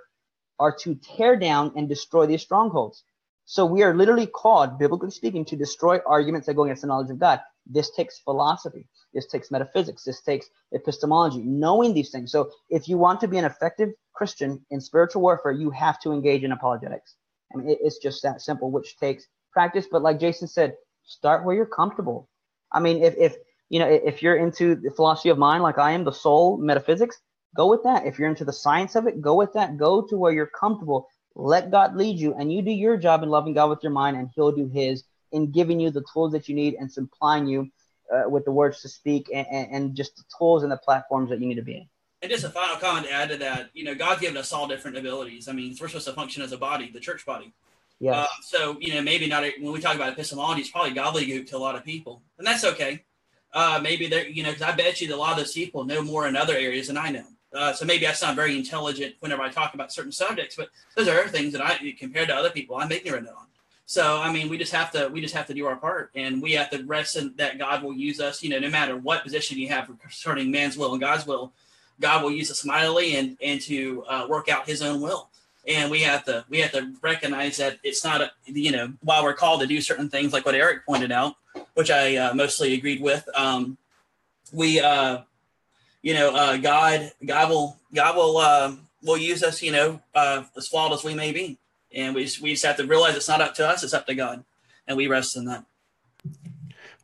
are 0.59 0.75
to 0.81 0.95
tear 0.95 1.35
down 1.35 1.73
and 1.75 1.89
destroy 1.89 2.27
these 2.27 2.43
strongholds. 2.43 3.03
So 3.45 3.65
we 3.65 3.83
are 3.83 3.95
literally 3.95 4.27
called, 4.27 4.79
biblically 4.79 5.11
speaking, 5.11 5.43
to 5.45 5.55
destroy 5.55 5.99
arguments 6.05 6.45
that 6.45 6.53
go 6.53 6.63
against 6.63 6.83
the 6.83 6.87
knowledge 6.87 7.09
of 7.09 7.19
God. 7.19 7.41
This 7.65 7.91
takes 7.91 8.19
philosophy. 8.19 8.87
This 9.13 9.27
takes 9.27 9.51
metaphysics. 9.51 10.03
This 10.03 10.21
takes 10.21 10.49
epistemology, 10.73 11.41
knowing 11.43 11.93
these 11.93 12.11
things. 12.11 12.31
So 12.31 12.51
if 12.69 12.87
you 12.87 12.97
want 12.97 13.19
to 13.21 13.27
be 13.27 13.37
an 13.37 13.45
effective 13.45 13.89
Christian 14.13 14.63
in 14.71 14.79
spiritual 14.81 15.21
warfare, 15.21 15.51
you 15.51 15.71
have 15.71 15.99
to 16.01 16.11
engage 16.11 16.43
in 16.43 16.51
apologetics. 16.51 17.15
I 17.53 17.57
mean, 17.57 17.77
it's 17.81 17.97
just 17.97 18.23
that 18.23 18.41
simple, 18.41 18.71
which 18.71 18.97
takes 18.97 19.27
practice. 19.51 19.87
But 19.91 20.01
like 20.01 20.19
Jason 20.19 20.47
said, 20.47 20.75
start 21.03 21.45
where 21.45 21.55
you're 21.55 21.65
comfortable. 21.65 22.29
I 22.71 22.79
mean, 22.79 23.03
if, 23.03 23.15
if 23.17 23.35
you 23.69 23.79
know, 23.79 23.87
if 23.87 24.21
you're 24.21 24.37
into 24.37 24.75
the 24.75 24.91
philosophy 24.91 25.29
of 25.29 25.37
mind, 25.37 25.63
like 25.63 25.77
I 25.77 25.91
am, 25.91 26.03
the 26.03 26.11
soul, 26.11 26.57
metaphysics, 26.57 27.19
Go 27.55 27.69
with 27.69 27.83
that. 27.83 28.05
If 28.05 28.19
you're 28.19 28.29
into 28.29 28.43
the 28.43 28.53
science 28.53 28.95
of 28.95 29.07
it, 29.07 29.21
go 29.21 29.33
with 29.35 29.53
that. 29.53 29.77
Go 29.77 30.01
to 30.01 30.17
where 30.17 30.33
you're 30.33 30.45
comfortable. 30.45 31.07
Let 31.35 31.71
God 31.71 31.95
lead 31.95 32.19
you, 32.19 32.33
and 32.33 32.51
you 32.51 32.61
do 32.61 32.71
your 32.71 32.97
job 32.97 33.23
in 33.23 33.29
loving 33.29 33.53
God 33.53 33.69
with 33.69 33.81
your 33.81 33.93
mind, 33.93 34.17
and 34.17 34.29
He'll 34.35 34.51
do 34.51 34.67
His 34.67 35.03
in 35.35 35.51
giving 35.51 35.79
you 35.79 35.91
the 35.91 36.03
tools 36.11 36.31
that 36.31 36.47
you 36.49 36.55
need 36.55 36.75
and 36.79 36.91
supplying 36.91 37.45
you 37.45 37.69
uh, 38.13 38.29
with 38.29 38.45
the 38.45 38.51
words 38.51 38.81
to 38.81 38.89
speak 38.89 39.29
and, 39.33 39.45
and, 39.51 39.67
and 39.71 39.95
just 39.95 40.15
the 40.15 40.23
tools 40.37 40.63
and 40.63 40.71
the 40.71 40.77
platforms 40.77 41.29
that 41.29 41.39
you 41.39 41.47
need 41.47 41.55
to 41.55 41.61
be 41.61 41.77
in. 41.77 41.87
And 42.21 42.31
just 42.31 42.45
a 42.45 42.49
final 42.49 42.77
comment 42.77 43.07
to 43.07 43.11
add 43.11 43.29
to 43.29 43.37
that, 43.37 43.69
you 43.73 43.83
know, 43.83 43.93
God's 43.93 44.21
given 44.21 44.37
us 44.37 44.51
all 44.53 44.67
different 44.67 44.97
abilities. 44.97 45.47
I 45.47 45.51
mean, 45.51 45.75
we're 45.79 45.89
supposed 45.89 46.07
to 46.07 46.13
function 46.13 46.41
as 46.41 46.51
a 46.53 46.57
body, 46.57 46.89
the 46.89 46.99
church 46.99 47.25
body. 47.25 47.53
Yeah. 47.99 48.21
Uh, 48.21 48.27
so, 48.41 48.77
you 48.79 48.93
know, 48.93 49.01
maybe 49.01 49.27
not 49.27 49.43
when 49.59 49.71
we 49.71 49.79
talk 49.79 49.95
about 49.95 50.13
epistemology, 50.13 50.61
it's 50.61 50.71
probably 50.71 50.93
gobbledygook 50.93 51.47
to 51.49 51.57
a 51.57 51.59
lot 51.59 51.75
of 51.75 51.83
people, 51.83 52.23
and 52.37 52.47
that's 52.47 52.63
okay. 52.63 53.03
Uh, 53.53 53.79
maybe 53.81 54.07
they're, 54.07 54.27
you 54.27 54.43
know, 54.43 54.49
because 54.49 54.67
I 54.67 54.75
bet 54.75 54.99
you 54.99 55.07
that 55.07 55.15
a 55.15 55.17
lot 55.17 55.31
of 55.31 55.37
those 55.37 55.53
people 55.53 55.85
know 55.85 56.01
more 56.01 56.27
in 56.27 56.35
other 56.35 56.55
areas 56.55 56.87
than 56.87 56.97
I 56.97 57.09
know. 57.09 57.25
Uh, 57.53 57.71
so 57.71 57.85
maybe 57.85 58.05
I 58.05 58.11
sound 58.11 58.35
very 58.35 58.57
intelligent 58.57 59.15
whenever 59.21 59.43
I 59.43 59.49
talk 59.49 59.73
about 59.73 59.93
certain 59.93 60.11
subjects, 60.11 60.57
but 60.57 60.69
those 60.97 61.07
are 61.07 61.27
things 61.29 61.53
that 61.53 61.61
I, 61.61 61.95
compared 61.97 62.27
to 62.27 62.35
other 62.35 62.49
people, 62.49 62.75
I'm 62.75 62.91
ignorant 62.91 63.29
on. 63.29 63.44
So 63.85 64.19
I 64.19 64.31
mean, 64.31 64.49
we 64.49 64.57
just 64.57 64.71
have 64.73 64.91
to 64.91 65.09
we 65.09 65.21
just 65.21 65.35
have 65.35 65.47
to 65.47 65.53
do 65.53 65.65
our 65.67 65.75
part, 65.75 66.11
and 66.15 66.41
we 66.41 66.53
have 66.53 66.69
to 66.71 66.83
rest 66.83 67.15
in 67.15 67.33
that 67.37 67.59
God 67.59 67.83
will 67.83 67.93
use 67.93 68.19
us. 68.19 68.41
You 68.43 68.49
know, 68.49 68.59
no 68.59 68.69
matter 68.69 68.97
what 68.97 69.23
position 69.23 69.57
you 69.57 69.67
have 69.69 69.89
concerning 70.01 70.51
man's 70.51 70.77
will 70.77 70.91
and 70.93 71.01
God's 71.01 71.27
will, 71.27 71.51
God 71.99 72.23
will 72.23 72.31
use 72.31 72.49
us 72.49 72.65
mightily 72.65 73.15
and 73.15 73.37
and 73.41 73.61
to 73.61 74.03
uh, 74.07 74.25
work 74.27 74.49
out 74.49 74.67
His 74.67 74.81
own 74.81 75.01
will. 75.01 75.29
And 75.67 75.89
we 75.89 76.01
have 76.01 76.25
to 76.25 76.45
we 76.49 76.59
have 76.59 76.71
to 76.71 76.93
recognize 77.01 77.57
that 77.57 77.79
it's 77.83 78.03
not 78.03 78.21
a 78.21 78.31
you 78.45 78.71
know 78.71 78.93
while 79.01 79.23
we're 79.23 79.33
called 79.33 79.61
to 79.61 79.67
do 79.67 79.81
certain 79.81 80.09
things 80.09 80.33
like 80.33 80.45
what 80.45 80.55
Eric 80.55 80.85
pointed 80.85 81.11
out, 81.11 81.35
which 81.75 81.91
I 81.91 82.15
uh, 82.17 82.33
mostly 82.33 82.73
agreed 82.73 83.01
with. 83.01 83.27
Um, 83.35 83.77
we 84.51 84.79
uh, 84.79 85.19
you 86.05 86.13
know, 86.13 86.35
uh, 86.35 86.57
God, 86.57 87.11
God 87.25 87.49
will, 87.49 87.79
God 87.91 88.15
will, 88.15 88.37
uh, 88.37 88.75
will 89.01 89.17
use 89.17 89.41
us, 89.41 89.63
you 89.63 89.71
know, 89.71 89.99
uh, 90.13 90.43
as 90.55 90.67
flawed 90.67 90.93
as 90.93 91.03
we 91.03 91.15
may 91.15 91.31
be, 91.31 91.57
and 91.95 92.13
we 92.13 92.25
just, 92.25 92.41
we 92.41 92.51
just 92.51 92.65
have 92.65 92.77
to 92.77 92.85
realize 92.85 93.15
it's 93.15 93.29
not 93.29 93.41
up 93.41 93.55
to 93.55 93.67
us; 93.67 93.83
it's 93.83 93.93
up 93.93 94.05
to 94.07 94.15
God, 94.15 94.43
and 94.87 94.97
we 94.97 95.07
rest 95.07 95.35
in 95.35 95.45
that. 95.45 95.65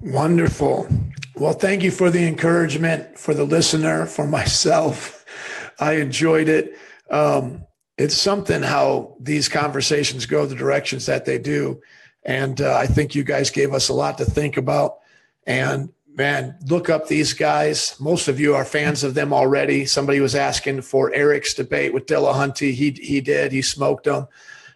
Wonderful. 0.02 0.88
Well, 1.36 1.53
thank 1.53 1.84
you 1.84 1.92
for 1.92 2.10
the 2.10 2.28
encouragement 2.28 3.18
for 3.18 3.34
the 3.34 3.44
listener, 3.44 4.06
for 4.06 4.28
myself. 4.28 5.26
I 5.80 5.94
enjoyed 5.94 6.50
it. 6.50 6.78
Um, 7.10 7.66
it's 7.98 8.16
something 8.16 8.64
how 8.64 9.16
these 9.20 9.48
conversations 9.48 10.26
go 10.26 10.45
the 10.45 10.56
directions 10.56 11.06
that 11.06 11.26
they 11.26 11.38
do. 11.38 11.82
And 12.24 12.61
uh, 12.61 12.76
I 12.76 12.88
think 12.88 13.16
you 13.16 13.24
guys 13.24 13.50
gave 13.50 13.74
us 13.74 13.90
a 13.90 13.94
lot 13.94 14.18
to 14.18 14.26
think 14.26 14.58
about. 14.58 15.00
And 15.45 15.90
man, 16.16 16.58
look 16.68 16.90
up 16.90 17.08
these 17.08 17.34
guys. 17.34 17.95
Most 18.00 18.28
of 18.28 18.40
you 18.40 18.56
are 18.56 18.66
fans 18.66 19.03
of 19.03 19.14
them 19.14 19.34
already. 19.34 19.86
Somebody 19.86 20.20
was 20.20 20.36
asking 20.36 20.82
for 20.82 21.14
Eric's 21.14 21.53
debate 21.53 21.94
with 21.94 22.06
Dillahunty. 22.06 22.74
He 22.74 22.92
he 22.92 23.22
did. 23.22 23.52
He 23.52 23.61
smoked 23.61 24.06
them. 24.06 24.28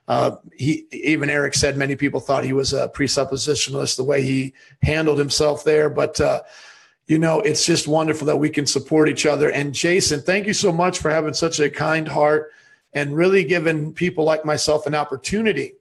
Uh, 0.08 0.35
he 0.53 0.85
even 0.92 1.30
Eric 1.30 1.56
said 1.56 1.77
many 1.77 1.95
people 1.95 2.19
thought 2.19 2.43
he 2.43 2.53
was 2.53 2.74
a 2.74 2.90
presuppositionalist 2.90 3.98
the 3.98 4.03
way 4.03 4.22
he 4.22 4.53
handled 4.84 5.17
himself 5.17 5.64
there. 5.64 5.90
But 5.90 6.22
uh, 6.22 6.43
you 7.08 7.19
know, 7.19 7.40
it's 7.42 7.66
just 7.66 7.88
wonderful 7.88 8.27
that 8.27 8.38
we 8.38 8.50
can 8.50 8.66
support 8.66 9.09
each 9.09 9.25
other. 9.25 9.51
And 9.51 9.74
Jason, 9.74 10.22
thank 10.22 10.48
you 10.48 10.53
so 10.53 10.72
much 10.72 11.00
for 11.00 11.11
having 11.11 11.34
such 11.34 11.59
a 11.59 11.69
kind 11.69 12.08
heart 12.08 12.51
and 12.93 13.16
really 13.16 13.43
giving 13.43 13.93
people 13.93 14.24
like 14.24 14.45
myself 14.45 14.85
an 14.88 14.95
opportunity 14.95 15.74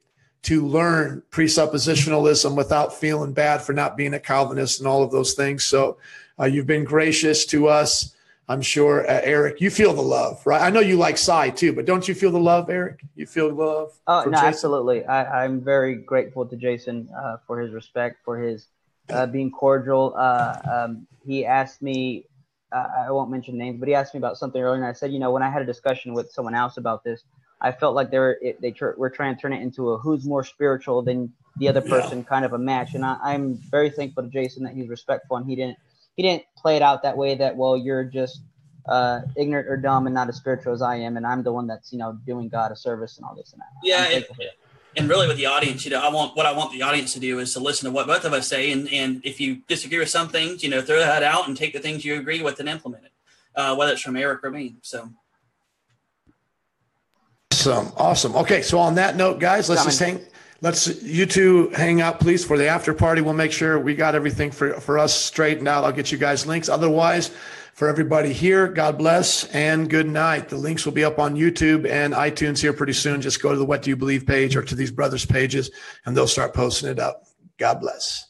to 0.43 0.67
learn 0.67 1.23
presuppositionalism 1.31 2.55
without 2.55 2.95
feeling 2.95 3.33
bad 3.33 3.63
for 3.63 3.73
not 3.73 3.97
being 3.97 4.13
a 4.13 4.21
Calvinist 4.21 4.81
and 4.81 4.87
all 4.87 5.03
of 5.03 5.11
those 5.11 5.33
things. 5.33 5.65
So 5.65 5.97
uh, 6.39 6.45
you've 6.45 6.67
been 6.67 6.85
gracious 6.85 7.47
to 7.47 7.69
us. 7.69 8.14
I'm 8.49 8.61
sure, 8.61 9.09
uh, 9.09 9.21
Eric, 9.23 9.61
you 9.61 9.71
feel 9.71 9.95
the 9.95 10.03
love, 10.03 10.47
right? 10.47 10.61
I 10.61 10.71
know 10.71 10.81
you 10.81 10.97
like 10.97 11.17
Sye 11.17 11.51
too, 11.51 11.73
but 11.73 11.87
don't 11.87 12.07
you 12.07 12.15
feel 12.15 12.31
the 12.31 12.39
love, 12.39 12.69
Eric? 12.69 13.01
You 13.15 13.27
feel 13.27 13.49
the 13.49 13.55
love? 13.55 13.93
Oh, 14.07 14.25
no, 14.25 14.33
Jason? 14.33 14.47
absolutely. 14.47 15.05
I, 15.07 15.45
am 15.45 15.63
very 15.63 15.95
grateful 15.95 16.45
to 16.47 16.57
Jason 16.57 17.09
uh, 17.17 17.39
for 17.47 17.59
his 17.61 17.73
respect, 17.73 18.19
for 18.25 18.39
his 18.39 18.67
uh, 19.09 19.27
being 19.27 19.51
cordial. 19.51 20.15
Uh, 20.17 20.59
um, 20.71 21.07
he 21.27 21.47
asked 21.47 21.81
me, 21.81 22.27
I 22.73 23.11
won't 23.11 23.31
mention 23.31 23.57
names, 23.57 23.79
but 23.79 23.89
he 23.89 23.95
asked 23.95 24.15
me 24.15 24.19
about 24.19 24.37
something 24.37 24.61
earlier, 24.61 24.77
and 24.77 24.85
I 24.85 24.93
said, 24.93 25.13
you 25.13 25.21
know, 25.21 25.31
when 25.31 25.45
I 25.45 25.49
had 25.49 25.63
a 25.63 25.65
discussion 25.65 26.13
with 26.13 26.33
someone 26.33 26.55
else 26.55 26.77
about 26.77 27.05
this, 27.05 27.23
I 27.61 27.73
felt 27.73 27.95
like 27.95 28.11
they 28.11 28.19
were 28.19 28.39
it, 28.43 28.61
they 28.61 28.73
tr- 28.73 28.91
were 28.97 29.09
trying 29.09 29.35
to 29.35 29.41
turn 29.41 29.53
it 29.53 29.63
into 29.63 29.91
a 29.91 29.99
who's 29.99 30.27
more 30.27 30.45
spiritual 30.45 31.03
than 31.03 31.33
the 31.57 31.69
other 31.69 31.81
person 31.81 32.19
yeah. 32.19 32.25
kind 32.25 32.45
of 32.45 32.53
a 32.53 32.59
match. 32.59 32.95
And 32.95 33.05
I, 33.05 33.33
am 33.33 33.55
very 33.55 33.91
thankful 33.91 34.25
to 34.25 34.29
Jason 34.29 34.65
that 34.65 34.75
he's 34.75 34.89
respectful 34.89 35.37
and 35.37 35.47
he 35.47 35.57
didn't 35.57 35.79
he 36.17 36.23
didn't 36.23 36.45
play 36.57 36.77
it 36.77 36.83
out 36.83 37.03
that 37.03 37.17
way 37.17 37.35
that 37.35 37.57
well 37.57 37.77
you're 37.77 38.05
just 38.05 38.41
uh, 38.87 39.21
ignorant 39.37 39.69
or 39.69 39.77
dumb 39.77 40.07
and 40.07 40.15
not 40.15 40.29
as 40.29 40.37
spiritual 40.37 40.73
as 40.73 40.83
I 40.83 40.97
am 40.97 41.17
and 41.17 41.27
I'm 41.27 41.43
the 41.43 41.53
one 41.53 41.67
that's 41.67 41.93
you 41.93 41.99
know 41.99 42.19
doing 42.27 42.49
God 42.49 42.73
a 42.73 42.77
service 42.77 43.17
and 43.17 43.27
all 43.27 43.35
this 43.35 43.53
and 43.53 43.61
that. 43.61 43.69
Yeah, 43.83 44.21
and 44.97 45.09
really 45.09 45.27
with 45.27 45.37
the 45.37 45.47
audience, 45.47 45.85
you 45.85 45.91
know, 45.91 46.01
I 46.01 46.13
want 46.13 46.37
what 46.37 46.47
I 46.47 46.53
want 46.53 46.73
the 46.73 46.83
audience 46.83 47.13
to 47.15 47.21
do 47.21 47.39
is 47.39 47.53
to 47.55 47.61
listen 47.61 47.89
to 47.89 47.93
what 47.93 48.07
both 48.07 48.25
of 48.25 48.33
us 48.33 48.47
say, 48.47 48.71
and 48.71 48.89
and 48.93 49.21
if 49.25 49.41
you 49.41 49.63
disagree 49.67 49.99
with 49.99 50.09
some 50.09 50.29
things, 50.29 50.63
you 50.63 50.71
know, 50.71 50.81
throw 50.81 50.99
that 50.99 51.23
out 51.23 51.49
and 51.49 51.57
take 51.57 51.73
the 51.73 51.81
things 51.81 52.05
you 52.05 52.19
agree 52.19 52.43
with 52.43 52.61
and 52.61 52.69
implement 52.69 53.05
it, 53.05 53.13
uh, 53.57 53.75
whether 53.75 53.93
it's 53.93 54.03
from 54.03 54.17
Eric 54.17 54.45
or 54.45 54.51
me. 54.51 54.77
So. 54.83 55.11
Awesome, 57.53 57.93
awesome. 57.97 58.37
Okay, 58.37 58.61
so 58.61 58.79
on 58.79 58.97
that 58.97 59.17
note, 59.17 59.41
guys, 59.41 59.71
let's 59.71 59.85
just 59.85 59.99
hang. 59.99 60.21
Let's 60.65 61.03
you 61.03 61.27
two 61.27 61.69
hang 61.75 62.01
out, 62.01 62.21
please, 62.21 62.43
for 62.43 62.57
the 62.57 62.69
after 62.69 62.95
party. 62.95 63.21
We'll 63.21 63.35
make 63.35 63.53
sure 63.53 63.79
we 63.79 63.95
got 63.95 64.15
everything 64.15 64.51
for 64.51 64.81
for 64.81 64.99
us 64.99 65.15
straightened 65.15 65.69
out. 65.69 65.85
I'll 65.85 65.93
get 65.93 66.11
you 66.11 66.17
guys 66.17 66.47
links. 66.47 66.71
Otherwise, 66.71 67.33
for 67.75 67.87
everybody 67.87 68.33
here, 68.33 68.69
God 68.69 68.97
bless 68.97 69.45
and 69.53 69.91
good 69.91 70.09
night. 70.09 70.49
The 70.49 70.57
links 70.57 70.87
will 70.87 70.95
be 70.95 71.05
up 71.05 71.19
on 71.19 71.37
YouTube 71.37 71.87
and 71.87 72.15
iTunes 72.15 72.63
here 72.63 72.73
pretty 72.73 72.95
soon. 72.95 73.21
Just 73.21 73.43
go 73.43 73.53
to 73.53 73.59
the 73.59 73.65
What 73.67 73.83
Do 73.83 73.91
You 73.91 73.97
Believe 73.97 74.27
page 74.27 74.57
or 74.57 74.63
to 74.63 74.75
these 74.75 74.91
brothers' 74.91 75.27
pages, 75.27 75.71
and 76.07 76.17
they'll 76.17 76.27
start 76.27 76.55
posting 76.55 76.89
it 76.89 76.99
up. 76.99 77.25
God 77.59 77.83
bless. 77.83 78.29